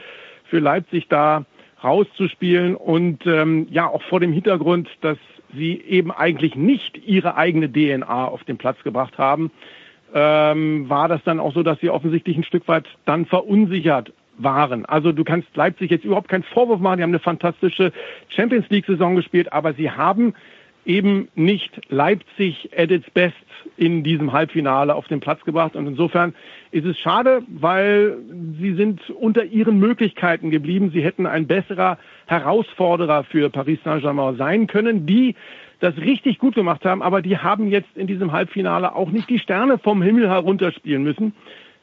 für 0.48 0.58
Leipzig 0.58 1.08
da 1.08 1.44
rauszuspielen 1.82 2.74
und 2.74 3.26
ähm, 3.26 3.68
ja 3.70 3.86
auch 3.86 4.02
vor 4.02 4.20
dem 4.20 4.32
Hintergrund, 4.32 4.88
dass 5.00 5.18
sie 5.54 5.80
eben 5.80 6.10
eigentlich 6.10 6.56
nicht 6.56 6.98
ihre 7.06 7.36
eigene 7.36 7.70
DNA 7.72 8.26
auf 8.26 8.44
den 8.44 8.58
Platz 8.58 8.82
gebracht 8.82 9.16
haben, 9.16 9.50
ähm, 10.14 10.88
war 10.88 11.08
das 11.08 11.22
dann 11.24 11.40
auch 11.40 11.54
so, 11.54 11.62
dass 11.62 11.78
sie 11.80 11.90
offensichtlich 11.90 12.36
ein 12.36 12.44
Stück 12.44 12.66
weit 12.68 12.86
dann 13.04 13.26
verunsichert 13.26 14.12
waren. 14.38 14.84
Also 14.86 15.12
du 15.12 15.24
kannst 15.24 15.48
Leipzig 15.56 15.90
jetzt 15.90 16.04
überhaupt 16.04 16.28
keinen 16.28 16.44
Vorwurf 16.44 16.80
machen, 16.80 16.98
die 16.98 17.02
haben 17.02 17.10
eine 17.10 17.18
fantastische 17.18 17.92
Champions 18.28 18.68
League-Saison 18.70 19.16
gespielt, 19.16 19.52
aber 19.52 19.74
sie 19.74 19.90
haben 19.90 20.34
eben 20.88 21.28
nicht 21.34 21.70
Leipzig 21.90 22.70
at 22.76 22.90
its 22.90 23.08
best 23.10 23.36
in 23.76 24.02
diesem 24.02 24.32
Halbfinale 24.32 24.94
auf 24.94 25.06
den 25.06 25.20
Platz 25.20 25.44
gebracht. 25.44 25.76
Und 25.76 25.86
insofern 25.86 26.34
ist 26.72 26.86
es 26.86 26.98
schade, 26.98 27.42
weil 27.48 28.16
sie 28.58 28.74
sind 28.74 29.08
unter 29.10 29.44
ihren 29.44 29.78
Möglichkeiten 29.78 30.50
geblieben. 30.50 30.90
Sie 30.92 31.04
hätten 31.04 31.26
ein 31.26 31.46
besserer 31.46 31.98
Herausforderer 32.26 33.24
für 33.24 33.50
Paris 33.50 33.78
Saint-Germain 33.84 34.36
sein 34.36 34.66
können, 34.66 35.06
die 35.06 35.36
das 35.80 35.96
richtig 35.98 36.38
gut 36.38 36.54
gemacht 36.56 36.84
haben, 36.84 37.02
aber 37.02 37.22
die 37.22 37.38
haben 37.38 37.68
jetzt 37.68 37.96
in 37.96 38.08
diesem 38.08 38.32
Halbfinale 38.32 38.96
auch 38.96 39.10
nicht 39.10 39.28
die 39.30 39.38
Sterne 39.38 39.78
vom 39.78 40.02
Himmel 40.02 40.28
herunterspielen 40.28 41.04
müssen. 41.04 41.34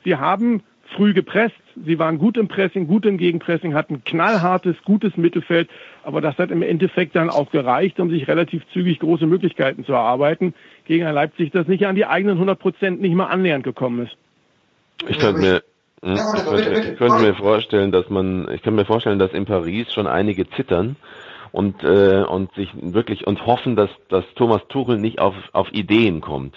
Sie 0.04 0.18
haben 0.18 0.64
früh 0.96 1.14
gepresst, 1.14 1.56
sie 1.84 2.00
waren 2.00 2.18
gut 2.18 2.38
im 2.38 2.48
Pressing, 2.48 2.88
gut 2.88 3.06
im 3.06 3.18
Gegenpressing, 3.18 3.74
hatten 3.74 4.04
knallhartes, 4.04 4.76
gutes 4.86 5.18
Mittelfeld, 5.18 5.70
aber 6.04 6.22
das 6.22 6.38
hat 6.38 6.52
im 6.52 6.62
Endeffekt 6.62 7.16
dann 7.16 7.30
auch 7.30 7.52
gereicht, 7.52 8.00
um 8.00 8.10
sich 8.10 8.28
relativ 8.28 8.64
zügig 8.72 9.00
große 9.00 9.26
Möglichkeiten 9.26 9.84
zu 9.86 9.94
erarbeiten 9.94 10.54
gegen 10.86 11.06
ein 11.06 11.16
Leipzig, 11.16 11.52
das 11.52 11.68
nicht 11.68 11.86
an 11.86 11.96
die 11.96 12.06
eigenen 12.06 12.36
100 12.36 12.60
Prozent 12.60 13.02
nicht 13.02 13.16
mal 13.16 13.26
annähernd 13.26 13.64
gekommen 13.64 14.06
ist. 14.06 14.16
Ich 15.08 15.20
könnte 15.20 15.42
mir 15.42 15.64
hm, 16.02 16.16
ich 16.16 16.46
könnte, 16.46 16.90
ich 16.92 16.98
könnte 16.98 17.20
mir 17.20 17.34
vorstellen, 17.36 17.92
dass 17.92 18.10
man, 18.10 18.48
ich 18.54 18.62
könnte 18.62 18.80
mir 18.80 18.86
vorstellen, 18.86 19.20
dass 19.20 19.34
in 19.34 19.46
Paris 19.46 19.92
schon 19.92 20.08
einige 20.08 20.48
zittern 20.52 20.96
und 21.52 21.84
äh, 21.84 22.24
und 22.24 22.54
sich 22.54 22.70
wirklich 22.76 23.26
und 23.26 23.46
hoffen, 23.46 23.76
dass 23.76 23.90
dass 24.10 24.26
Thomas 24.36 24.62
Tuchel 24.70 24.98
nicht 24.98 25.20
auf 25.20 25.34
auf 25.54 25.72
Ideen 25.72 26.22
kommt. 26.22 26.56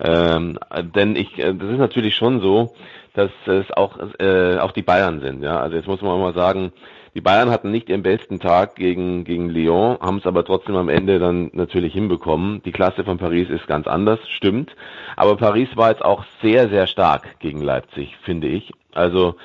Ähm, 0.00 0.58
denn 0.94 1.16
ich, 1.16 1.38
äh, 1.38 1.54
das 1.54 1.70
ist 1.70 1.78
natürlich 1.78 2.14
schon 2.16 2.40
so, 2.40 2.74
dass 3.14 3.30
es 3.46 3.70
auch, 3.72 3.98
äh, 4.18 4.58
auch 4.58 4.72
die 4.72 4.82
Bayern 4.82 5.20
sind. 5.20 5.42
Ja? 5.42 5.58
Also 5.60 5.76
jetzt 5.76 5.88
muss 5.88 6.02
man 6.02 6.20
mal 6.20 6.34
sagen, 6.34 6.72
die 7.14 7.22
Bayern 7.22 7.50
hatten 7.50 7.70
nicht 7.70 7.88
ihren 7.88 8.02
besten 8.02 8.40
Tag 8.40 8.76
gegen, 8.76 9.24
gegen 9.24 9.48
Lyon, 9.48 9.96
haben 10.00 10.18
es 10.18 10.26
aber 10.26 10.44
trotzdem 10.44 10.76
am 10.76 10.90
Ende 10.90 11.18
dann 11.18 11.50
natürlich 11.54 11.94
hinbekommen. 11.94 12.62
Die 12.64 12.72
Klasse 12.72 13.04
von 13.04 13.16
Paris 13.16 13.48
ist 13.48 13.66
ganz 13.66 13.86
anders, 13.86 14.18
stimmt. 14.28 14.76
Aber 15.16 15.36
Paris 15.36 15.70
war 15.76 15.88
jetzt 15.88 16.04
auch 16.04 16.26
sehr, 16.42 16.68
sehr 16.68 16.86
stark 16.86 17.38
gegen 17.38 17.62
Leipzig, 17.62 18.14
finde 18.22 18.48
ich. 18.48 18.70
Also 18.92 19.36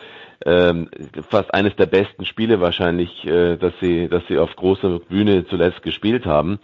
ähm, 0.46 0.90
fast 1.30 1.54
eines 1.54 1.76
der 1.76 1.86
besten 1.86 2.26
Spiele 2.26 2.62
wahrscheinlich, 2.62 3.26
äh, 3.26 3.58
dass 3.58 3.74
sie, 3.80 4.08
dass 4.08 4.24
sie 4.28 4.38
auf 4.38 4.56
großer 4.56 5.00
Bühne 5.00 5.46
zuletzt 5.46 5.84
gespielt 5.84 6.26
haben. 6.26 6.60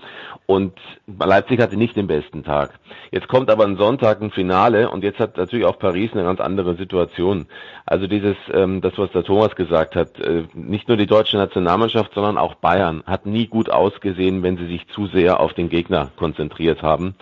Und 0.45 0.73
Leipzig 1.19 1.59
hatte 1.59 1.77
nicht 1.77 1.95
den 1.95 2.07
besten 2.07 2.43
Tag. 2.43 2.79
Jetzt 3.11 3.27
kommt 3.27 3.49
aber 3.49 3.65
ein 3.65 3.77
Sonntag 3.77 4.21
ein 4.21 4.31
Finale 4.31 4.89
und 4.89 5.03
jetzt 5.03 5.19
hat 5.19 5.37
natürlich 5.37 5.65
auch 5.65 5.77
Paris 5.77 6.11
eine 6.13 6.23
ganz 6.23 6.39
andere 6.39 6.75
Situation. 6.75 7.47
Also 7.85 8.07
dieses, 8.07 8.35
ähm, 8.53 8.81
das 8.81 8.97
was 8.97 9.11
der 9.11 9.23
Thomas 9.23 9.55
gesagt 9.55 9.95
hat, 9.95 10.19
äh, 10.19 10.43
nicht 10.53 10.87
nur 10.87 10.97
die 10.97 11.05
deutsche 11.05 11.37
Nationalmannschaft, 11.37 12.13
sondern 12.13 12.37
auch 12.37 12.55
Bayern 12.55 13.03
hat 13.05 13.25
nie 13.25 13.47
gut 13.47 13.69
ausgesehen, 13.69 14.41
wenn 14.41 14.57
sie 14.57 14.67
sich 14.67 14.87
zu 14.89 15.07
sehr 15.07 15.39
auf 15.39 15.53
den 15.53 15.69
Gegner 15.69 16.11
konzentriert 16.15 16.81
haben. 16.81 17.15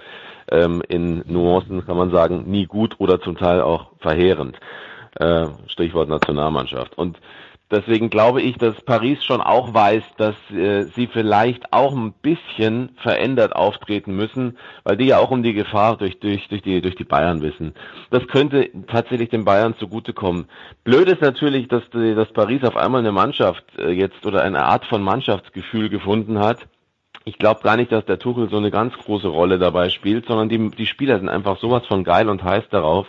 Ähm, 0.51 0.83
in 0.87 1.23
Nuancen 1.27 1.85
kann 1.85 1.97
man 1.97 2.11
sagen, 2.11 2.43
nie 2.47 2.65
gut 2.65 2.95
oder 2.99 3.19
zum 3.19 3.37
Teil 3.37 3.61
auch 3.61 3.87
verheerend. 3.99 4.57
Äh, 5.17 5.47
Stichwort 5.67 6.09
Nationalmannschaft. 6.09 6.97
Und 6.97 7.21
deswegen 7.71 8.09
glaube 8.09 8.41
ich, 8.41 8.57
dass 8.57 8.81
Paris 8.81 9.23
schon 9.23 9.39
auch 9.39 9.73
weiß, 9.73 10.03
dass 10.17 10.35
äh, 10.51 10.83
sie 10.83 11.07
vielleicht 11.07 11.71
auch 11.71 11.95
ein 11.95 12.11
bisschen 12.11 12.89
verändert 12.97 13.55
auftreten 13.55 14.13
müssen, 14.13 14.57
weil 14.83 14.97
die 14.97 15.05
ja 15.05 15.19
auch 15.19 15.31
um 15.31 15.41
die 15.41 15.53
Gefahr 15.53 15.95
durch, 15.95 16.19
durch, 16.19 16.49
durch, 16.49 16.61
die, 16.63 16.81
durch 16.81 16.95
die 16.95 17.05
Bayern 17.05 17.41
wissen. 17.41 17.73
Das 18.11 18.27
könnte 18.27 18.69
tatsächlich 18.87 19.29
den 19.29 19.45
Bayern 19.45 19.75
zugutekommen. 19.77 20.49
Blöd 20.83 21.07
ist 21.07 21.21
natürlich, 21.21 21.69
dass, 21.69 21.83
dass 21.91 22.33
Paris 22.33 22.63
auf 22.65 22.75
einmal 22.75 22.99
eine 22.99 23.13
Mannschaft 23.13 23.63
äh, 23.77 23.91
jetzt 23.91 24.25
oder 24.25 24.41
eine 24.43 24.65
Art 24.65 24.85
von 24.85 25.01
Mannschaftsgefühl 25.01 25.87
gefunden 25.87 26.39
hat. 26.39 26.67
Ich 27.23 27.39
glaube 27.39 27.61
gar 27.63 27.77
nicht, 27.77 27.91
dass 27.91 28.05
der 28.05 28.19
Tuchel 28.19 28.49
so 28.49 28.57
eine 28.57 28.69
ganz 28.69 28.93
große 28.95 29.29
Rolle 29.29 29.57
dabei 29.59 29.89
spielt, 29.89 30.27
sondern 30.27 30.49
die, 30.49 30.69
die 30.71 30.85
Spieler 30.85 31.17
sind 31.19 31.29
einfach 31.29 31.57
sowas 31.57 31.85
von 31.87 32.03
geil 32.03 32.29
und 32.29 32.43
heiß 32.43 32.65
darauf, 32.69 33.07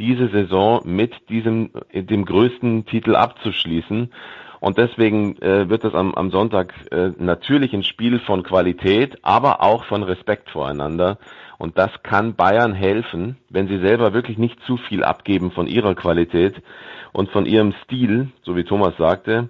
diese 0.00 0.28
Saison 0.28 0.80
mit 0.84 1.12
diesem 1.28 1.70
dem 1.92 2.24
größten 2.24 2.86
Titel 2.86 3.14
abzuschließen. 3.14 4.10
Und 4.58 4.76
deswegen 4.76 5.40
äh, 5.40 5.70
wird 5.70 5.84
das 5.84 5.94
am, 5.94 6.14
am 6.14 6.30
Sonntag 6.30 6.74
äh, 6.90 7.12
natürlich 7.18 7.72
ein 7.72 7.82
Spiel 7.82 8.18
von 8.18 8.42
Qualität, 8.42 9.18
aber 9.22 9.62
auch 9.62 9.84
von 9.84 10.02
Respekt 10.02 10.50
voreinander. 10.50 11.18
Und 11.56 11.78
das 11.78 11.90
kann 12.02 12.34
Bayern 12.34 12.74
helfen, 12.74 13.36
wenn 13.48 13.68
sie 13.68 13.78
selber 13.78 14.12
wirklich 14.12 14.36
nicht 14.36 14.60
zu 14.66 14.76
viel 14.76 15.02
abgeben 15.02 15.50
von 15.50 15.66
ihrer 15.66 15.94
Qualität 15.94 16.62
und 17.12 17.30
von 17.30 17.46
ihrem 17.46 17.74
Stil, 17.84 18.28
so 18.42 18.56
wie 18.56 18.64
Thomas 18.64 18.94
sagte, 18.98 19.48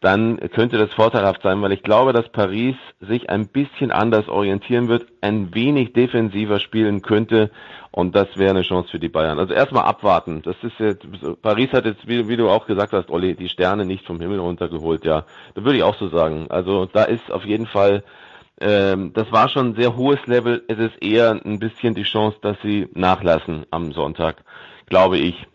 dann 0.00 0.38
könnte 0.52 0.78
das 0.78 0.92
vorteilhaft 0.94 1.42
sein, 1.42 1.60
weil 1.60 1.72
ich 1.72 1.82
glaube, 1.82 2.12
dass 2.12 2.28
Paris 2.28 2.76
sich 3.00 3.30
ein 3.30 3.48
bisschen 3.48 3.90
anders 3.90 4.28
orientieren 4.28 4.88
wird, 4.88 5.06
ein 5.20 5.54
wenig 5.54 5.92
defensiver 5.92 6.60
spielen 6.60 7.02
könnte 7.02 7.50
und 7.90 8.14
das 8.14 8.28
wäre 8.36 8.50
eine 8.50 8.62
Chance 8.62 8.90
für 8.90 9.00
die 9.00 9.08
Bayern. 9.08 9.40
Also 9.40 9.54
erstmal 9.54 9.84
abwarten. 9.84 10.42
Das 10.42 10.56
ist 10.62 10.78
jetzt, 10.78 11.04
Paris 11.42 11.72
hat 11.72 11.84
jetzt, 11.84 12.06
wie, 12.06 12.28
wie, 12.28 12.36
du 12.36 12.48
auch 12.48 12.66
gesagt 12.66 12.92
hast, 12.92 13.10
Olli, 13.10 13.34
die 13.34 13.48
Sterne 13.48 13.84
nicht 13.84 14.06
vom 14.06 14.20
Himmel 14.20 14.38
runtergeholt, 14.38 15.04
ja. 15.04 15.24
Da 15.54 15.64
würde 15.64 15.78
ich 15.78 15.82
auch 15.82 15.96
so 15.96 16.08
sagen. 16.08 16.46
Also 16.48 16.86
da 16.86 17.02
ist 17.02 17.30
auf 17.32 17.44
jeden 17.44 17.66
Fall, 17.66 18.04
ähm, 18.60 19.12
das 19.14 19.32
war 19.32 19.48
schon 19.48 19.70
ein 19.70 19.74
sehr 19.74 19.96
hohes 19.96 20.24
Level. 20.26 20.62
Es 20.68 20.78
ist 20.78 21.02
eher 21.02 21.40
ein 21.44 21.58
bisschen 21.58 21.94
die 21.94 22.04
Chance, 22.04 22.38
dass 22.40 22.56
sie 22.62 22.88
nachlassen 22.94 23.66
am 23.70 23.92
Sonntag, 23.92 24.44
glaube 24.86 25.18
ich. 25.18 25.48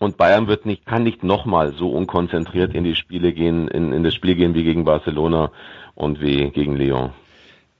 Und 0.00 0.16
Bayern 0.16 0.48
wird 0.48 0.64
nicht, 0.64 0.86
kann 0.86 1.02
nicht 1.02 1.22
nochmal 1.22 1.74
so 1.74 1.90
unkonzentriert 1.90 2.74
in 2.74 2.84
die 2.84 2.96
Spiele 2.96 3.34
gehen, 3.34 3.68
in, 3.68 3.92
in 3.92 4.02
das 4.02 4.14
Spiel 4.14 4.34
gehen 4.34 4.54
wie 4.54 4.64
gegen 4.64 4.84
Barcelona 4.84 5.52
und 5.94 6.22
wie 6.22 6.48
gegen 6.50 6.74
Lyon. 6.74 7.10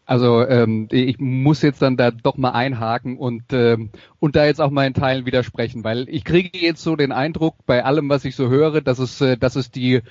Also 0.05 0.47
ähm, 0.47 0.89
ich 0.91 1.19
muss 1.19 1.63
jetzt 1.63 1.81
dann 1.81 1.97
da 1.97 2.11
doch 2.11 2.37
mal 2.37 2.51
einhaken 2.51 3.17
und 3.17 3.45
ähm, 3.53 3.89
und 4.19 4.37
da 4.37 4.45
jetzt 4.45 4.61
auch 4.61 4.71
mal 4.71 4.87
in 4.87 4.93
Teilen 4.93 5.25
widersprechen, 5.25 5.83
weil 5.83 6.09
ich 6.11 6.25
kriege 6.25 6.59
jetzt 6.59 6.83
so 6.83 6.95
den 6.95 7.13
Eindruck 7.13 7.55
bei 7.65 7.85
allem, 7.85 8.11
was 8.11 8.27
ich 8.27 8.37
so 8.37 8.51
höre, 8.51 8.83
dass 8.83 8.99
es 8.99 9.21
äh, 9.23 9.39
dass 9.39 9.57
es 9.57 9.71
die 9.71 10.03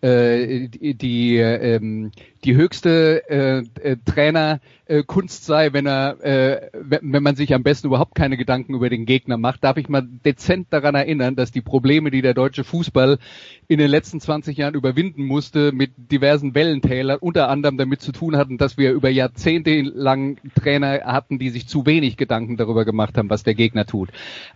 äh, 0.00 0.68
die, 0.68 1.36
ähm, 1.38 2.12
die 2.44 2.54
höchste 2.54 3.28
äh, 3.28 3.58
äh, 3.82 3.96
Trainerkunst 4.04 5.42
äh, 5.42 5.44
sei, 5.44 5.72
wenn 5.72 5.86
er, 5.86 6.24
äh, 6.24 6.70
wenn 6.72 7.22
man 7.22 7.34
sich 7.34 7.52
am 7.52 7.64
besten 7.64 7.88
überhaupt 7.88 8.14
keine 8.14 8.36
Gedanken 8.36 8.74
über 8.74 8.90
den 8.90 9.06
Gegner 9.06 9.36
macht. 9.36 9.64
Darf 9.64 9.76
ich 9.76 9.88
mal 9.88 10.02
dezent 10.24 10.68
daran 10.70 10.94
erinnern, 10.94 11.34
dass 11.34 11.50
die 11.50 11.62
Probleme, 11.62 12.10
die 12.10 12.22
der 12.22 12.34
deutsche 12.34 12.62
Fußball 12.62 13.18
in 13.66 13.78
den 13.78 13.90
letzten 13.90 14.20
20 14.20 14.56
Jahren 14.56 14.74
überwinden 14.74 15.24
musste, 15.24 15.72
mit 15.72 15.90
diversen 15.96 16.54
Wellentälern 16.54 17.18
unter 17.18 17.48
anderem 17.48 17.76
damit 17.76 18.00
zu 18.00 18.12
tun 18.12 18.36
hatten, 18.36 18.56
dass 18.56 18.78
wir 18.78 18.92
über 18.92 19.08
Jahrzehnte 19.08 19.80
lang 19.80 20.38
Trainer 20.54 21.00
hatten, 21.06 21.38
die 21.40 21.50
sich 21.50 21.66
zu 21.66 21.86
wenig 21.86 22.16
Gedanken 22.16 22.56
darüber 22.56 22.84
gemacht 22.84 23.18
haben, 23.18 23.30
was 23.30 23.42
der 23.42 23.54
Gegner 23.54 23.84
tut. 23.84 24.10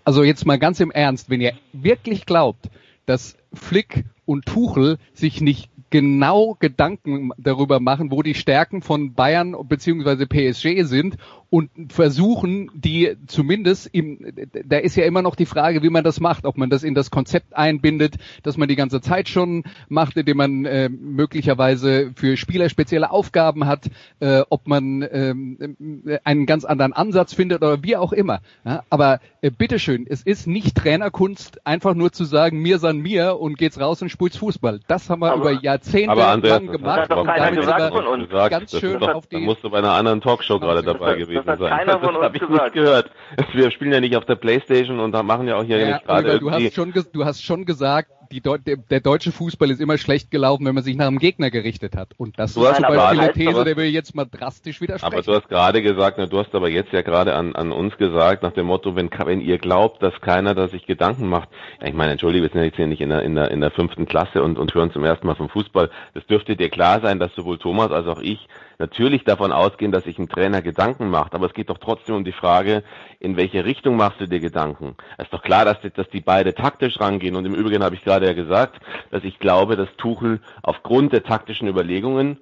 Also 0.05 0.23
jetzt 0.23 0.47
mal 0.47 0.59
ganz 0.59 0.79
im 0.79 0.93
Ernst, 0.93 1.31
wenn 1.31 1.41
ihr 1.41 1.55
wirklich 1.73 2.27
glaubt, 2.27 2.71
dass 3.07 3.37
Flick 3.53 4.05
und 4.25 4.47
Tuchel 4.47 4.99
sich 5.15 5.41
nicht 5.41 5.71
genau 5.93 6.57
Gedanken 6.59 7.33
darüber 7.37 7.79
machen, 7.79 8.11
wo 8.11 8.23
die 8.23 8.35
Stärken 8.35 8.81
von 8.81 9.13
Bayern 9.13 9.55
bzw. 9.69 10.27
PSG 10.27 10.85
sind 10.89 11.19
und 11.51 11.93
versuchen, 11.93 12.71
die 12.75 13.15
zumindest 13.27 13.91
im, 13.93 14.19
da 14.65 14.79
ist 14.79 14.97
ja 14.97 15.05
immer 15.05 15.21
noch 15.21 15.37
die 15.37 15.45
Frage, 15.45 15.83
wie 15.83 15.91
man 15.91 16.03
das 16.03 16.19
macht, 16.19 16.47
ob 16.47 16.57
man 16.57 16.71
das 16.71 16.83
in 16.83 16.95
das 16.95 17.11
Konzept 17.11 17.55
einbindet, 17.55 18.17
dass 18.43 18.57
man 18.57 18.71
die 18.71 18.75
ganze 18.75 19.03
Zeit 19.03 19.29
schon 19.29 19.65
macht, 19.91 20.17
indem 20.17 20.39
man 20.39 20.65
äh, 20.65 20.89
möglicherweise 20.89 22.13
für 22.17 22.39
Spieler 22.39 22.71
spezielle 22.71 23.11
Aufgaben 23.11 23.67
hat, 23.67 23.91
äh, 24.21 24.41
ob 24.49 24.67
man 24.67 25.03
äh, 25.03 25.35
einen 26.25 26.47
ganz 26.47 26.65
anderen 26.65 26.95
Ansatz 26.95 27.35
findet 27.35 27.61
oder 27.61 27.83
wie 27.83 27.97
auch 27.97 28.15
immer. 28.15 28.41
Ja, 28.65 28.85
aber 28.89 29.21
äh, 29.43 29.51
bitteschön, 29.51 30.07
es 30.09 30.23
ist 30.23 30.47
nicht 30.47 30.75
Trainerkunst, 30.75 31.67
einfach 31.67 31.93
nur 31.93 32.13
zu 32.13 32.25
sagen, 32.25 32.61
mir 32.61 32.79
san 32.79 32.97
mir 32.97 33.39
und 33.39 33.59
geht's 33.59 33.79
raus 33.79 34.01
und 34.01 34.09
spielt's 34.09 34.39
Fußball. 34.39 34.81
Das 34.87 35.11
haben 35.11 35.21
wir 35.21 35.33
aber, 35.33 35.51
über 35.51 35.63
Jahrzehnte 35.63 35.82
lang 35.85 36.67
gemacht 36.71 37.11
und 37.13 37.27
damit 37.27 37.61
gesagt 37.61 37.95
von 37.95 38.07
uns. 38.07 38.29
ganz 38.29 38.79
schön 38.79 38.99
doch, 39.01 39.15
auf 39.15 39.27
die... 39.27 39.37
Da 39.37 39.41
musst 39.41 39.65
du 39.65 39.71
bei 39.71 39.79
einer 39.79 39.93
anderen 39.93 40.21
Talkshow 40.21 40.59
gerade 40.59 40.83
dabei 40.83 41.15
gewesen 41.15 41.43
das 41.45 41.53
hat 41.55 41.59
sein. 41.59 41.71
keiner 41.79 42.01
von 42.01 42.17
uns 42.17 42.19
das 42.19 42.25
habe 42.25 42.37
ich 42.37 42.43
gesagt. 42.43 42.63
nicht 42.63 42.73
gehört. 42.75 43.11
Wir 43.53 43.71
spielen 43.71 43.93
ja 43.93 44.01
nicht 44.01 44.17
auf 44.17 44.25
der 44.25 44.37
Playstation 44.37 45.01
und 45.01 45.13
machen 45.25 45.49
ja 45.49 45.57
auch 45.57 45.65
hier 45.65 45.79
Ja, 45.79 45.95
nicht 45.95 46.07
gerade 46.07 46.39
du 46.39 46.49
irgendwie... 46.49 46.67
hast 46.67 46.75
schon, 46.75 46.93
du 47.13 47.25
hast 47.25 47.43
schon 47.43 47.65
gesagt, 47.65 48.11
die 48.33 48.41
Deu 48.41 48.59
der, 48.59 48.79
der 48.79 49.01
deutsche 49.01 49.31
Fußball 49.31 49.71
ist 49.71 49.81
immer 49.81 49.99
schlecht 49.99 50.31
gelaufen, 50.31 50.65
wenn 50.67 50.75
man 50.75 50.83
sich 50.83 50.97
nach 50.97 51.07
dem 51.09 51.19
Gegner 51.19 51.51
gerichtet 51.51 51.95
hat. 51.95 52.09
Und 52.17 52.39
das 52.39 52.55
Du 52.55 52.65
ist 52.65 52.77
zum 52.77 52.85
aber- 52.87 52.97
Beispiel 52.97 53.21
eine 53.21 53.33
These, 53.33 53.51
aber- 53.51 53.65
der 53.65 53.77
will 53.77 53.85
jetzt 53.87 54.15
mal 54.15 54.25
drastisch 54.25 54.81
widersprechen. 54.81 55.13
Aber 55.15 55.23
du 55.23 55.35
hast 55.35 55.49
gerade 55.49 55.83
gesagt, 55.83 56.17
na, 56.19 56.27
du 56.27 56.39
hast 56.39 56.55
aber 56.55 56.69
jetzt 56.69 56.93
ja 56.93 57.03
gerade 57.03 57.35
an, 57.35 57.55
an 57.55 57.71
uns 57.73 57.97
gesagt, 57.99 58.43
nach 58.43 58.53
dem 58.53 58.67
Motto, 58.67 58.97
wenn, 58.97 59.11
wenn 59.25 59.41
ihr 59.41 59.59
glaubt, 59.59 60.03
dass 60.03 60.19
keiner 60.21 60.55
da 60.55 60.69
sich 60.69 60.87
Gedanken 60.87 61.29
macht. 61.29 61.49
Ich 61.85 61.93
meine, 61.95 62.13
entschuldige, 62.13 62.43
wir 62.45 62.51
sind 62.51 62.59
ja 62.61 62.65
jetzt 62.65 62.77
hier 62.77 62.87
nicht 62.87 63.01
in 63.03 63.11
der, 63.11 63.23
in 63.23 63.35
der, 63.35 63.51
in 63.51 63.61
der 63.61 63.71
fünften 63.71 64.07
Klasse 64.07 64.43
und, 64.43 64.59
und 64.59 64.75
hören 64.75 64.91
zum 64.93 65.05
ersten 65.05 65.27
Mal 65.27 65.37
vom 65.37 65.49
Fußball. 65.51 65.91
Das 66.15 66.27
dürfte 66.27 66.57
dir 66.57 66.71
klar 66.71 67.01
sein, 67.01 67.19
dass 67.19 67.35
sowohl 67.35 67.59
Thomas 67.59 67.91
als 67.93 68.07
auch 68.07 68.21
ich 68.21 68.39
natürlich 68.79 69.25
davon 69.25 69.53
ausgehen, 69.53 69.93
dass 69.93 70.05
sich 70.05 70.19
ein 70.19 70.29
Trainer 70.29 70.63
Gedanken 70.63 71.11
macht. 71.11 71.35
Aber 71.35 71.47
es 71.47 71.55
geht 71.55 71.71
doch 71.71 71.79
trotzdem 71.79 72.17
um 72.17 72.25
die 72.25 72.33
Frage, 72.33 72.83
in 73.21 73.37
welche 73.37 73.65
Richtung 73.65 73.97
machst 73.97 74.21
du 74.21 74.27
dir 74.27 74.41
Gedanken? 74.41 74.97
Es 75.19 75.25
ist 75.25 75.33
doch 75.33 75.43
klar, 75.43 75.65
dass 75.65 75.81
die, 75.81 75.91
dass 75.91 76.09
die 76.11 76.21
beide 76.21 76.55
taktisch 76.55 77.01
rangehen. 77.01 77.37
Und 77.37 77.45
im 77.45 77.55
Übrigen 77.55 77.83
habe 77.83 77.95
ich 77.95 78.05
gerade 78.05 78.27
ja 78.27 78.33
gesagt, 78.33 78.81
dass 79.11 79.25
ich 79.25 79.39
glaube, 79.39 79.77
dass 79.77 79.89
Tuchel 79.97 80.41
aufgrund 80.63 81.13
der 81.13 81.23
taktischen 81.23 81.69
Überlegungen 81.69 82.39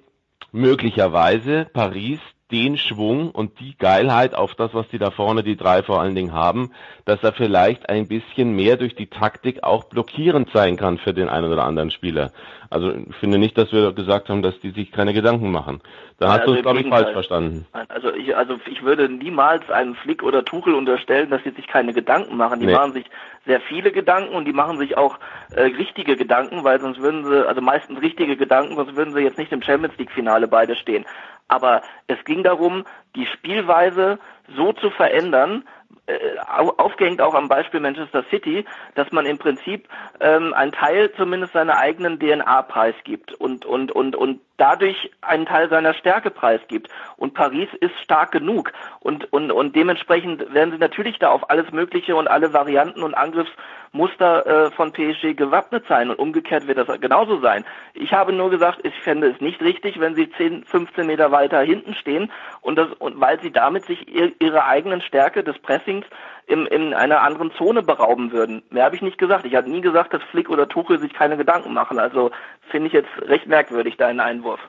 möglicherweise 0.51 1.67
Paris 1.73 2.19
den 2.51 2.77
Schwung 2.77 3.31
und 3.31 3.59
die 3.59 3.75
Geilheit 3.77 4.35
auf 4.35 4.55
das, 4.55 4.73
was 4.73 4.87
die 4.89 4.97
da 4.97 5.11
vorne, 5.11 5.43
die 5.43 5.55
drei 5.55 5.83
vor 5.83 6.01
allen 6.01 6.15
Dingen 6.15 6.33
haben, 6.33 6.71
dass 7.05 7.23
er 7.23 7.33
vielleicht 7.33 7.89
ein 7.89 8.07
bisschen 8.07 8.55
mehr 8.55 8.77
durch 8.77 8.95
die 8.95 9.07
Taktik 9.07 9.63
auch 9.63 9.85
blockierend 9.85 10.49
sein 10.53 10.77
kann 10.77 10.97
für 10.97 11.13
den 11.13 11.29
einen 11.29 11.51
oder 11.51 11.63
anderen 11.63 11.91
Spieler. 11.91 12.31
Also 12.69 12.93
ich 12.93 13.15
finde 13.17 13.37
nicht, 13.37 13.57
dass 13.57 13.73
wir 13.73 13.91
gesagt 13.91 14.29
haben, 14.29 14.41
dass 14.41 14.57
die 14.61 14.71
sich 14.71 14.91
keine 14.93 15.13
Gedanken 15.13 15.51
machen. 15.51 15.81
Da 16.19 16.29
hast 16.29 16.41
also 16.41 16.53
du 16.53 16.59
es, 16.59 16.61
glaube 16.61 16.79
ich, 16.79 16.87
falsch 16.87 17.11
verstanden. 17.11 17.65
Also 17.89 18.13
ich, 18.13 18.35
also 18.37 18.59
ich 18.65 18.83
würde 18.83 19.09
niemals 19.09 19.69
einem 19.69 19.95
Flick 19.95 20.23
oder 20.23 20.45
Tuchel 20.45 20.75
unterstellen, 20.75 21.29
dass 21.29 21.43
sie 21.43 21.49
sich 21.49 21.67
keine 21.67 21.93
Gedanken 21.93 22.37
machen. 22.37 22.59
Die 22.59 22.67
nee. 22.67 22.73
machen 22.73 22.93
sich 22.93 23.05
sehr 23.45 23.59
viele 23.59 23.91
Gedanken 23.91 24.35
und 24.35 24.45
die 24.45 24.53
machen 24.53 24.77
sich 24.77 24.97
auch 24.97 25.17
äh, 25.53 25.63
richtige 25.63 26.15
Gedanken, 26.15 26.63
weil 26.63 26.79
sonst 26.79 27.01
würden 27.01 27.25
sie, 27.25 27.45
also 27.45 27.59
meistens 27.59 27.99
richtige 28.01 28.37
Gedanken, 28.37 28.75
sonst 28.75 28.95
würden 28.95 29.13
sie 29.13 29.21
jetzt 29.21 29.37
nicht 29.37 29.51
im 29.51 29.63
Champions 29.63 29.97
League 29.97 30.11
Finale 30.11 30.47
beide 30.47 30.75
stehen. 30.75 31.05
Aber 31.51 31.81
es 32.07 32.17
ging 32.23 32.43
darum, 32.43 32.85
die 33.13 33.25
Spielweise 33.25 34.19
so 34.55 34.73
zu 34.73 34.89
verändern, 34.91 35.63
äh, 36.07 36.37
aufgehängt 36.77 37.21
auch 37.21 37.33
am 37.35 37.47
Beispiel 37.47 37.79
Manchester 37.79 38.23
City, 38.29 38.65
dass 38.95 39.11
man 39.11 39.25
im 39.25 39.37
Prinzip 39.37 39.87
ähm, 40.19 40.53
einen 40.53 40.71
Teil 40.71 41.11
zumindest 41.13 41.53
seiner 41.53 41.77
eigenen 41.77 42.19
DNA 42.19 42.63
preisgibt 42.63 43.33
und 43.33 43.65
und 43.65 43.91
und 43.91 44.15
und 44.15 44.41
dadurch 44.57 45.11
einen 45.21 45.45
Teil 45.45 45.69
seiner 45.69 45.93
Stärke 45.93 46.29
preisgibt. 46.29 46.89
Und 47.17 47.33
Paris 47.33 47.69
ist 47.79 47.93
stark 48.03 48.31
genug 48.31 48.71
und 48.99 49.31
und 49.31 49.51
und 49.51 49.75
dementsprechend 49.75 50.53
werden 50.53 50.71
sie 50.71 50.77
natürlich 50.77 51.19
da 51.19 51.29
auf 51.29 51.49
alles 51.49 51.71
Mögliche 51.71 52.15
und 52.15 52.27
alle 52.27 52.53
Varianten 52.53 53.03
und 53.03 53.13
Angriffs 53.13 53.51
Muster 53.93 54.45
äh, 54.45 54.71
von 54.71 54.93
PSG 54.93 55.33
gewappnet 55.35 55.85
sein 55.89 56.09
und 56.09 56.17
umgekehrt 56.17 56.67
wird 56.67 56.77
das 56.77 56.87
genauso 57.01 57.41
sein. 57.41 57.65
Ich 57.93 58.13
habe 58.13 58.31
nur 58.31 58.49
gesagt, 58.49 58.79
ich 58.83 58.97
fände 59.01 59.29
es 59.29 59.41
nicht 59.41 59.61
richtig, 59.61 59.99
wenn 59.99 60.15
sie 60.15 60.29
10, 60.31 60.63
15 60.63 61.05
Meter 61.05 61.31
weiter 61.31 61.59
hinten 61.61 61.93
stehen 61.95 62.31
und 62.61 62.77
das 62.77 62.87
und 62.99 63.19
weil 63.19 63.41
sie 63.41 63.51
damit 63.51 63.85
sich 63.85 64.07
ihr, 64.07 64.30
ihre 64.39 64.65
eigenen 64.65 65.01
Stärke 65.01 65.43
des 65.43 65.57
Pressings 65.59 66.05
in, 66.47 66.65
in 66.67 66.93
einer 66.93 67.21
anderen 67.21 67.51
Zone 67.53 67.83
berauben 67.83 68.31
würden. 68.31 68.63
Mehr 68.69 68.85
habe 68.85 68.95
ich 68.95 69.01
nicht 69.01 69.17
gesagt. 69.17 69.45
Ich 69.45 69.55
habe 69.55 69.69
nie 69.69 69.81
gesagt, 69.81 70.13
dass 70.13 70.23
Flick 70.31 70.49
oder 70.49 70.67
Tuchel 70.67 70.99
sich 70.99 71.13
keine 71.13 71.37
Gedanken 71.37 71.73
machen. 71.73 71.99
Also 71.99 72.31
finde 72.69 72.87
ich 72.87 72.93
jetzt 72.93 73.09
recht 73.21 73.47
merkwürdig 73.47 73.97
deinen 73.97 74.19
Einwurf. 74.19 74.59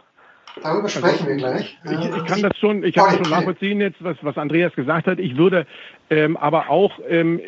Darüber 0.62 0.88
sprechen 0.88 1.27
wir 1.27 1.37
gleich. 1.37 1.79
Ich, 1.85 2.16
ich 2.16 2.25
kann 2.27 2.42
das 2.42 2.57
schon, 2.59 2.85
ich 2.85 2.94
kann 2.94 3.07
das 3.07 3.27
schon 3.27 3.31
nachvollziehen 3.31 3.81
jetzt, 3.81 4.03
was, 4.05 4.16
was 4.20 4.37
Andreas 4.37 4.75
gesagt 4.75 5.07
hat. 5.07 5.18
Ich 5.18 5.37
würde 5.37 5.66
ähm, 6.11 6.37
aber 6.37 6.68
auch 6.68 6.98
ähm, 7.09 7.40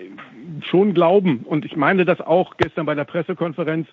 schon 0.63 0.95
glauben, 0.95 1.45
und 1.45 1.65
ich 1.65 1.77
meine 1.77 2.05
das 2.05 2.21
auch 2.21 2.57
gestern 2.57 2.87
bei 2.87 2.95
der 2.95 3.05
Pressekonferenz 3.05 3.89